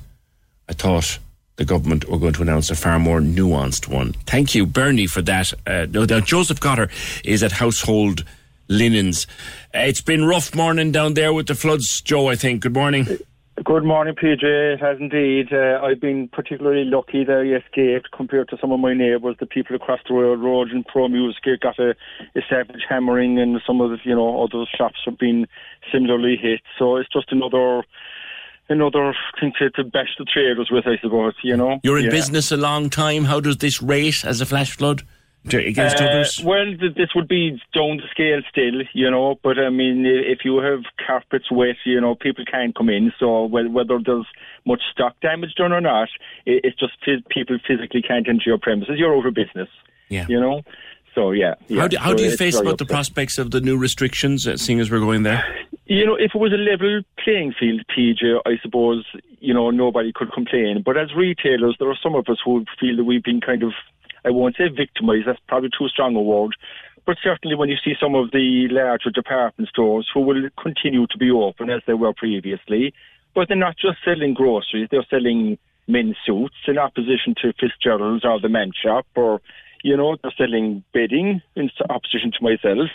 I 0.67 0.73
thought 0.73 1.19
the 1.57 1.65
government 1.65 2.09
were 2.09 2.17
going 2.17 2.33
to 2.33 2.41
announce 2.41 2.71
a 2.71 2.75
far 2.75 2.99
more 2.99 3.19
nuanced 3.19 3.87
one. 3.87 4.13
Thank 4.25 4.55
you, 4.55 4.65
Bernie, 4.65 5.07
for 5.07 5.21
that. 5.21 5.53
Uh, 5.67 5.85
no 5.89 6.05
doubt 6.05 6.25
Joseph 6.25 6.59
Cotter 6.59 6.89
is 7.23 7.43
at 7.43 7.51
Household 7.51 8.23
Linens. 8.69 9.27
It's 9.73 10.01
been 10.01 10.25
rough 10.25 10.55
morning 10.55 10.91
down 10.91 11.15
there 11.15 11.33
with 11.33 11.47
the 11.47 11.55
floods, 11.55 12.01
Joe, 12.01 12.27
I 12.29 12.35
think. 12.35 12.61
Good 12.61 12.73
morning. 12.73 13.05
Good 13.65 13.83
morning, 13.83 14.15
PJ. 14.15 14.41
It 14.43 14.79
has 14.79 14.97
indeed. 15.01 15.51
Uh, 15.51 15.81
I've 15.83 15.99
been 15.99 16.29
particularly 16.29 16.85
lucky 16.85 17.25
that 17.25 17.39
I 17.39 17.57
escaped 17.57 18.09
compared 18.15 18.47
to 18.49 18.57
some 18.61 18.71
of 18.71 18.79
my 18.79 18.93
neighbours. 18.93 19.35
The 19.39 19.47
people 19.47 19.75
across 19.75 19.99
the 20.07 20.13
road, 20.13 20.39
road 20.39 20.71
in 20.71 20.85
Pro 20.85 21.09
Music 21.09 21.43
got 21.61 21.77
a, 21.77 21.89
a 22.35 22.41
savage 22.49 22.83
hammering, 22.87 23.37
and 23.37 23.59
some 23.67 23.81
of 23.81 23.89
the 23.89 23.97
you 24.05 24.15
know 24.15 24.41
other 24.43 24.63
shops 24.77 24.99
have 25.05 25.17
been 25.17 25.45
similarly 25.91 26.37
hit. 26.41 26.61
So 26.77 26.95
it's 26.95 27.09
just 27.11 27.33
another 27.33 27.83
another 28.69 29.13
thing 29.41 29.51
to, 29.59 29.69
to 29.71 29.83
bash 29.83 30.15
the 30.17 30.25
traders 30.25 30.69
with, 30.71 30.87
I 30.87 30.97
suppose. 31.01 31.33
You 31.43 31.57
know. 31.57 31.81
You're 31.83 31.97
in 31.97 32.05
Yeah. 32.05 32.11
business 32.11 32.53
a 32.53 32.57
long 32.57 32.89
time. 32.89 33.25
How 33.25 33.41
does 33.41 33.57
this 33.57 33.81
rate 33.81 34.23
as 34.23 34.39
a 34.39 34.45
flash 34.45 34.71
flood 34.77 35.01
against 35.45 36.01
Uh, 36.01 36.05
others? 36.05 36.41
Well, 36.43 36.65
th- 36.79 36.95
this 36.95 37.09
would 37.15 37.27
be 37.27 37.51
down 37.73 37.97
the 37.97 38.03
scale 38.11 38.41
still, 38.49 38.81
you 38.93 39.09
know. 39.09 39.39
But 39.43 39.57
I 39.59 39.69
mean, 39.69 40.05
if 40.05 40.39
you 40.45 40.57
have 40.59 40.83
carpets 41.05 41.49
wet, 41.51 41.75
you 41.85 41.99
know, 42.01 42.15
people 42.15 42.45
can't 42.45 42.75
come 42.75 42.89
in. 42.89 43.11
So 43.19 43.45
whether 43.45 43.99
there's 44.03 44.25
much 44.65 44.81
stock 44.91 45.15
damage 45.21 45.53
done 45.55 45.71
or 45.73 45.81
not, 45.81 46.09
i- 46.47 46.61
it's 46.63 46.77
just 46.79 46.93
phys- 47.05 47.27
people 47.29 47.57
physically 47.67 48.01
can't 48.01 48.27
enter 48.27 48.43
your 48.45 48.57
premises. 48.57 48.95
You're 48.97 49.15
out 49.17 49.25
of 49.25 49.33
business. 49.33 49.69
Yeah. 50.09 50.25
You 50.27 50.39
know. 50.39 50.61
So 51.15 51.31
yeah. 51.31 51.55
yeah. 51.67 51.81
How 51.81 51.87
do, 51.87 51.97
how 51.97 52.09
So 52.11 52.17
do 52.17 52.23
you 52.23 52.37
face 52.37 52.55
very 52.55 52.67
about 52.67 52.77
the 52.77 52.85
prospects 52.85 53.37
of 53.37 53.51
the 53.51 53.61
new 53.61 53.77
restrictions, 53.77 54.47
uh, 54.47 54.57
seeing 54.57 54.79
as 54.79 54.91
we're 54.91 54.99
going 54.99 55.23
there? 55.23 55.43
You 55.87 56.05
know, 56.05 56.13
if 56.15 56.35
it 56.35 56.37
was 56.37 56.53
a 56.53 56.57
level 56.57 57.01
playing 57.23 57.53
field, 57.59 57.81
PJ, 57.89 58.39
I 58.45 58.57
suppose, 58.61 59.03
you 59.39 59.53
know, 59.55 59.71
nobody 59.71 60.11
could 60.13 60.31
complain. 60.31 60.83
But 60.85 60.97
as 60.97 61.09
retailers, 61.15 61.75
there 61.79 61.89
are 61.89 61.97
some 62.01 62.13
of 62.13 62.29
us 62.29 62.37
who 62.45 62.63
feel 62.79 62.95
that 62.97 63.05
we've 63.05 63.23
been 63.23 63.41
kind 63.41 63.63
of, 63.63 63.73
I 64.25 64.31
won't 64.31 64.57
say 64.57 64.67
victimized, 64.67 65.27
that's 65.27 65.39
probably 65.47 65.69
too 65.69 65.87
strong 65.89 66.15
a 66.15 66.21
word. 66.21 66.55
But 67.05 67.17
certainly 67.23 67.55
when 67.55 67.69
you 67.69 67.77
see 67.83 67.93
some 67.99 68.15
of 68.15 68.31
the 68.31 68.67
larger 68.69 69.09
department 69.09 69.69
stores 69.69 70.07
who 70.13 70.21
will 70.21 70.49
continue 70.61 71.07
to 71.07 71.17
be 71.17 71.31
open 71.31 71.69
as 71.69 71.81
they 71.87 71.93
were 71.93 72.13
previously, 72.13 72.93
but 73.33 73.47
they're 73.47 73.57
not 73.57 73.77
just 73.77 73.97
selling 74.03 74.33
groceries, 74.33 74.89
they're 74.91 75.05
selling 75.09 75.57
men's 75.87 76.17
suits 76.25 76.55
in 76.67 76.77
opposition 76.77 77.33
to 77.41 77.53
Fitzgerald's 77.59 78.25
or 78.25 78.39
the 78.39 78.49
Man 78.49 78.71
Shop 78.83 79.07
or, 79.15 79.41
you 79.83 79.97
know, 79.97 80.17
they're 80.21 80.33
selling 80.37 80.83
bedding 80.93 81.41
in 81.55 81.69
opposition 81.89 82.31
to 82.31 82.43
myself. 82.43 82.89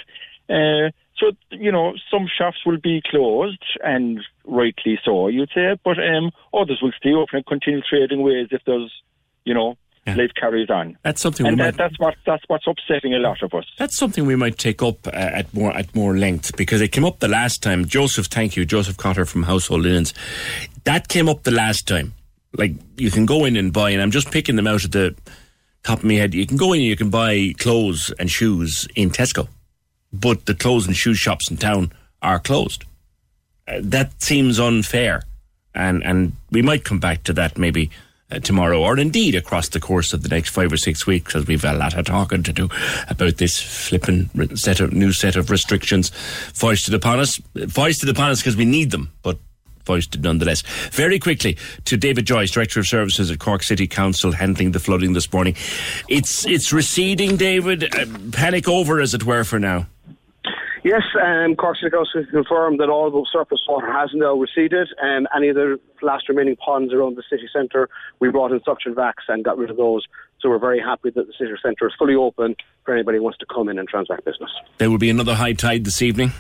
Uh, 0.49 0.91
so 1.17 1.33
you 1.51 1.71
know, 1.71 1.95
some 2.11 2.27
shops 2.27 2.59
will 2.67 2.79
be 2.79 3.03
closed, 3.09 3.63
and 3.83 4.21
rightly 4.45 4.99
so, 5.05 5.29
you'd 5.29 5.51
say, 5.55 5.77
but 5.85 5.99
um, 5.99 6.31
others 6.53 6.81
will 6.83 6.93
stay 6.97 7.13
open 7.13 7.37
and 7.37 7.47
continue 7.47 7.81
trading 7.89 8.23
ways 8.23 8.49
if 8.51 8.63
there's, 8.67 8.93
you 9.45 9.55
know, 9.55 9.77
life 10.07 10.31
carries 10.37 10.69
on. 10.71 10.99
That's 11.03 11.21
something 11.21 11.47
and 11.47 11.57
we 11.57 11.63
that, 11.63 11.75
might- 11.75 11.79
that's 11.79 11.99
what 11.99 12.15
that's 12.27 12.45
what's 12.49 12.67
upsetting 12.67 13.15
a 13.15 13.19
lot 13.19 13.43
of 13.43 13.55
us. 13.55 13.65
That's 13.79 13.97
something 13.97 14.27
we 14.27 14.37
might 14.37 14.59
take 14.59 14.83
up 14.83 15.07
uh, 15.07 15.11
at 15.11 15.53
more 15.55 15.73
at 15.75 15.95
more 15.95 16.17
length 16.17 16.57
because 16.57 16.81
it 16.81 16.89
came 16.89 17.05
up 17.05 17.21
the 17.21 17.29
last 17.29 17.63
time. 17.63 17.87
Joseph, 17.87 18.27
thank 18.27 18.57
you, 18.57 18.65
Joseph 18.65 18.97
Cotter 18.97 19.25
from 19.25 19.45
Household 19.45 19.83
Linens. 19.83 20.13
That 20.85 21.09
came 21.09 21.29
up 21.29 21.45
the 21.45 21.51
last 21.51 21.89
time. 21.89 22.13
Like 22.57 22.73
you 22.97 23.11
can 23.11 23.27
go 23.27 23.45
in 23.45 23.57
and 23.57 23.73
buy, 23.73 23.91
and 23.91 24.03
I'm 24.03 24.11
just 24.11 24.31
picking 24.31 24.57
them 24.57 24.67
out 24.67 24.85
of 24.85 24.91
the 24.93 25.15
top 25.83 25.99
of 25.99 26.05
my 26.05 26.15
head. 26.15 26.35
You 26.35 26.47
can 26.47 26.57
go 26.57 26.73
in 26.73 26.81
and 26.81 26.89
you 26.89 26.97
can 26.97 27.11
buy 27.11 27.53
clothes 27.59 28.13
and 28.19 28.31
shoes 28.31 28.87
in 28.95 29.11
Tesco, 29.11 29.49
but 30.13 30.47
the 30.47 30.55
clothes 30.55 30.87
and 30.87 30.97
shoe 30.97 31.15
shops 31.15 31.51
in 31.51 31.57
town 31.57 31.93
are 32.23 32.39
closed. 32.39 32.85
Uh, 33.67 33.79
that 33.83 34.23
seems 34.23 34.61
unfair, 34.61 35.23
and 35.75 36.05
and 36.05 36.33
we 36.51 36.61
might 36.63 36.85
come 36.85 37.01
back 37.01 37.23
to 37.25 37.33
that 37.33 37.57
maybe 37.59 37.91
uh, 38.31 38.39
tomorrow, 38.39 38.81
or 38.81 38.99
indeed 38.99 39.35
across 39.35 39.69
the 39.69 39.81
course 39.81 40.13
of 40.13 40.23
the 40.23 40.29
next 40.29 40.51
five 40.51 40.73
or 40.73 40.77
six 40.77 41.07
weeks, 41.07 41.33
because 41.33 41.47
we've 41.47 41.65
a 41.65 41.73
lot 41.73 41.95
of 41.95 42.07
talking 42.07 42.43
to 42.43 42.53
do 42.53 42.69
about 43.09 43.37
this 43.37 43.61
flipping 43.61 44.31
set 44.57 44.81
of 44.81 44.93
new 44.93 45.13
set 45.13 45.37
of 45.37 45.51
restrictions 45.51 46.11
foisted 46.53 46.95
upon 46.95 47.21
us. 47.21 47.41
Foisted 47.69 48.09
upon 48.09 48.31
us 48.31 48.41
because 48.41 48.57
we 48.57 48.65
need 48.65 48.91
them, 48.91 49.13
but 49.23 49.39
foisted 49.85 50.23
nonetheless. 50.23 50.63
Very 50.91 51.19
quickly 51.19 51.59
to 51.85 51.97
David 51.97 52.27
Joyce, 52.27 52.51
Director 52.51 52.81
of 52.81 52.87
Services 52.87 53.31
at 53.31 53.39
Cork 53.39 53.63
City 53.63 53.87
Council, 53.87 54.33
handling 54.33 54.73
the 54.73 54.81
flooding 54.81 55.13
this 55.13 55.33
morning. 55.33 55.55
It's 56.09 56.47
it's 56.47 56.73
receding, 56.73 57.37
David. 57.37 57.95
Uh, 57.95 58.07
panic 58.33 58.69
over, 58.69 59.01
as 59.01 59.15
it 59.15 59.25
were, 59.25 59.45
for 59.45 59.59
now. 59.59 59.87
Yes, 60.85 61.01
um, 61.19 61.57
Cork 61.57 61.79
City 61.79 61.91
Council 61.91 62.21
has 62.21 62.31
confirmed 62.31 62.79
that 62.79 62.91
all 62.91 63.11
the 63.11 63.27
surface 63.33 63.61
water 63.67 63.91
has 63.91 64.11
now 64.13 64.35
receded. 64.35 64.87
Um, 65.03 65.27
any 65.35 65.49
of 65.49 65.55
the 65.55 65.81
last 66.03 66.29
remaining 66.29 66.57
ponds 66.57 66.93
around 66.93 67.17
the 67.17 67.23
city 67.31 67.49
centre, 67.51 67.89
we 68.21 68.31
brought 68.31 68.53
in 68.53 68.61
suction 68.65 68.95
vacs 68.95 69.25
and 69.29 69.43
got 69.43 69.57
rid 69.57 69.71
of 69.71 69.79
those. 69.79 70.05
So 70.41 70.51
we're 70.51 70.59
very 70.59 70.79
happy 70.79 71.09
that 71.09 71.27
the 71.27 71.33
city 71.39 71.53
centre 71.63 71.87
is 71.87 71.95
fully 71.99 72.15
open 72.15 72.55
for 72.85 72.93
anybody 72.93 73.17
who 73.17 73.25
wants 73.25 73.39
to 73.39 73.47
come 73.47 73.71
in 73.71 73.79
and 73.79 73.89
transact 73.89 74.27
business. 74.27 74.51
There 74.77 74.91
will 74.91 74.99
be 74.99 75.09
another 75.09 75.35
high 75.35 75.55
tide 75.55 75.85
this 75.85 76.03
evening. 76.03 76.33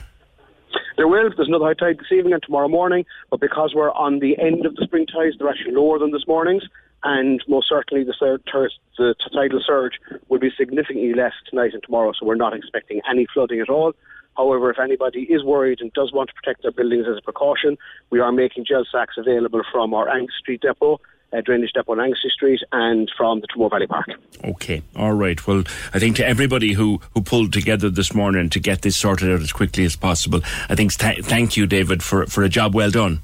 There 0.98 1.08
will. 1.08 1.30
There's 1.34 1.48
another 1.48 1.64
high 1.64 1.74
tide 1.74 1.98
this 1.98 2.12
evening 2.12 2.34
and 2.34 2.42
tomorrow 2.42 2.68
morning, 2.68 3.06
but 3.30 3.40
because 3.40 3.72
we're 3.74 3.92
on 3.92 4.18
the 4.18 4.38
end 4.38 4.66
of 4.66 4.76
the 4.76 4.84
spring 4.84 5.06
tides, 5.06 5.36
they're 5.38 5.48
actually 5.48 5.72
lower 5.72 5.98
than 5.98 6.12
this 6.12 6.26
morning's, 6.28 6.64
and 7.02 7.42
most 7.48 7.70
certainly 7.70 8.04
the, 8.04 8.14
sur- 8.18 8.40
tur- 8.50 8.70
the 8.98 9.14
tidal 9.32 9.62
surge 9.66 9.94
will 10.28 10.38
be 10.38 10.50
significantly 10.54 11.14
less 11.14 11.32
tonight 11.48 11.72
and 11.72 11.82
tomorrow, 11.82 12.12
so 12.12 12.26
we're 12.26 12.34
not 12.34 12.54
expecting 12.54 13.00
any 13.10 13.26
flooding 13.32 13.60
at 13.60 13.70
all. 13.70 13.94
However, 14.36 14.70
if 14.70 14.78
anybody 14.78 15.22
is 15.22 15.44
worried 15.44 15.80
and 15.80 15.92
does 15.92 16.12
want 16.12 16.28
to 16.30 16.34
protect 16.34 16.62
their 16.62 16.72
buildings 16.72 17.06
as 17.08 17.16
a 17.18 17.22
precaution, 17.22 17.76
we 18.10 18.20
are 18.20 18.32
making 18.32 18.64
gel 18.66 18.84
sacks 18.90 19.14
available 19.16 19.62
from 19.72 19.94
our 19.94 20.08
Angus 20.08 20.34
Street 20.38 20.60
depot, 20.60 21.00
uh, 21.32 21.40
drainage 21.40 21.72
depot 21.74 21.92
on 21.92 22.00
Angus 22.00 22.20
Street, 22.32 22.60
and 22.72 23.10
from 23.16 23.40
the 23.40 23.46
Tramore 23.46 23.70
Valley 23.70 23.86
Park. 23.86 24.06
Okay, 24.44 24.82
all 24.96 25.12
right. 25.12 25.44
Well, 25.46 25.64
I 25.92 25.98
think 25.98 26.16
to 26.16 26.26
everybody 26.26 26.72
who, 26.72 27.00
who 27.14 27.22
pulled 27.22 27.52
together 27.52 27.90
this 27.90 28.14
morning 28.14 28.50
to 28.50 28.60
get 28.60 28.82
this 28.82 28.96
sorted 28.96 29.30
out 29.30 29.40
as 29.40 29.52
quickly 29.52 29.84
as 29.84 29.96
possible, 29.96 30.40
I 30.68 30.74
think 30.74 30.92
th- 30.94 31.24
thank 31.24 31.56
you, 31.56 31.66
David, 31.66 32.02
for, 32.02 32.26
for 32.26 32.42
a 32.42 32.48
job 32.48 32.74
well 32.74 32.90
done. 32.90 33.20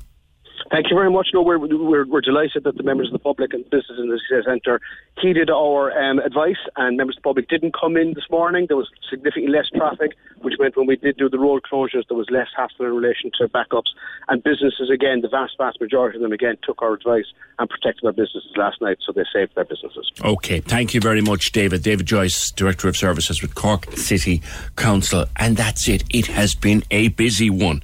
Thank 0.70 0.90
you 0.90 0.96
very 0.96 1.10
much. 1.10 1.28
No, 1.32 1.42
we're, 1.42 1.58
we're, 1.58 2.06
we're 2.06 2.20
delighted 2.20 2.64
that 2.64 2.76
the 2.76 2.82
members 2.82 3.08
of 3.08 3.12
the 3.12 3.18
public 3.18 3.52
and 3.54 3.64
businesses 3.70 3.98
in 3.98 4.08
the 4.08 4.20
city 4.28 4.42
centre 4.44 4.80
heeded 5.20 5.50
our 5.50 5.90
um, 5.92 6.18
advice, 6.18 6.60
and 6.76 6.96
members 6.96 7.16
of 7.16 7.22
the 7.22 7.26
public 7.28 7.48
didn't 7.48 7.74
come 7.78 7.96
in 7.96 8.14
this 8.14 8.28
morning. 8.30 8.66
There 8.68 8.76
was 8.76 8.88
significantly 9.08 9.52
less 9.52 9.68
traffic, 9.74 10.12
which 10.42 10.54
meant 10.58 10.76
when 10.76 10.86
we 10.86 10.96
did 10.96 11.16
do 11.16 11.28
the 11.28 11.38
road 11.38 11.62
closures, 11.70 12.06
there 12.08 12.16
was 12.16 12.28
less 12.30 12.48
hassle 12.56 12.86
in 12.86 12.94
relation 12.94 13.30
to 13.38 13.48
backups. 13.48 13.90
And 14.28 14.42
businesses, 14.42 14.90
again, 14.90 15.22
the 15.22 15.28
vast, 15.28 15.56
vast 15.58 15.80
majority 15.80 16.18
of 16.18 16.22
them, 16.22 16.32
again, 16.32 16.56
took 16.62 16.82
our 16.82 16.94
advice 16.94 17.26
and 17.58 17.68
protected 17.68 18.02
their 18.02 18.12
businesses 18.12 18.52
last 18.56 18.80
night, 18.80 18.98
so 19.04 19.12
they 19.12 19.24
saved 19.32 19.54
their 19.54 19.64
businesses. 19.64 20.10
Okay, 20.24 20.60
thank 20.60 20.94
you 20.94 21.00
very 21.00 21.20
much, 21.20 21.52
David. 21.52 21.82
David 21.82 22.06
Joyce, 22.06 22.50
Director 22.52 22.88
of 22.88 22.96
Services 22.96 23.42
with 23.42 23.54
Cork 23.54 23.90
City 23.96 24.42
Council. 24.76 25.26
And 25.36 25.56
that's 25.56 25.88
it. 25.88 26.04
It 26.10 26.26
has 26.26 26.54
been 26.54 26.84
a 26.90 27.08
busy 27.08 27.50
one. 27.50 27.82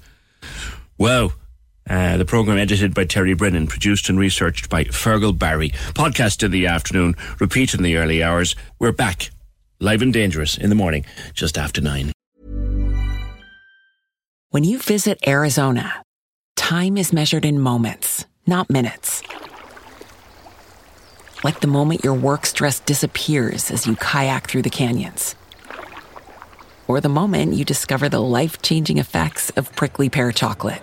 Wow. 0.98 1.32
Uh, 1.88 2.16
the 2.16 2.24
programme 2.24 2.58
edited 2.58 2.94
by 2.94 3.04
Terry 3.04 3.34
Brennan, 3.34 3.68
produced 3.68 4.08
and 4.08 4.18
researched 4.18 4.68
by 4.68 4.84
Fergal 4.84 5.38
Barry. 5.38 5.70
Podcast 5.94 6.42
in 6.42 6.50
the 6.50 6.66
afternoon, 6.66 7.14
repeat 7.38 7.74
in 7.74 7.82
the 7.82 7.96
early 7.96 8.22
hours. 8.22 8.56
We're 8.80 8.92
back, 8.92 9.30
live 9.78 10.02
and 10.02 10.12
dangerous, 10.12 10.58
in 10.58 10.68
the 10.68 10.74
morning, 10.74 11.04
just 11.32 11.56
after 11.56 11.80
nine. 11.80 12.12
When 14.50 14.64
you 14.64 14.78
visit 14.78 15.18
Arizona, 15.26 16.02
time 16.56 16.96
is 16.96 17.12
measured 17.12 17.44
in 17.44 17.60
moments, 17.60 18.24
not 18.46 18.68
minutes. 18.68 19.22
Like 21.44 21.60
the 21.60 21.68
moment 21.68 22.02
your 22.02 22.14
work 22.14 22.46
stress 22.46 22.80
disappears 22.80 23.70
as 23.70 23.86
you 23.86 23.94
kayak 23.94 24.48
through 24.48 24.62
the 24.62 24.70
canyons. 24.70 25.36
Or 26.88 27.00
the 27.00 27.08
moment 27.08 27.54
you 27.54 27.64
discover 27.64 28.08
the 28.08 28.22
life 28.22 28.60
changing 28.62 28.98
effects 28.98 29.50
of 29.50 29.70
prickly 29.76 30.08
pear 30.08 30.32
chocolate. 30.32 30.82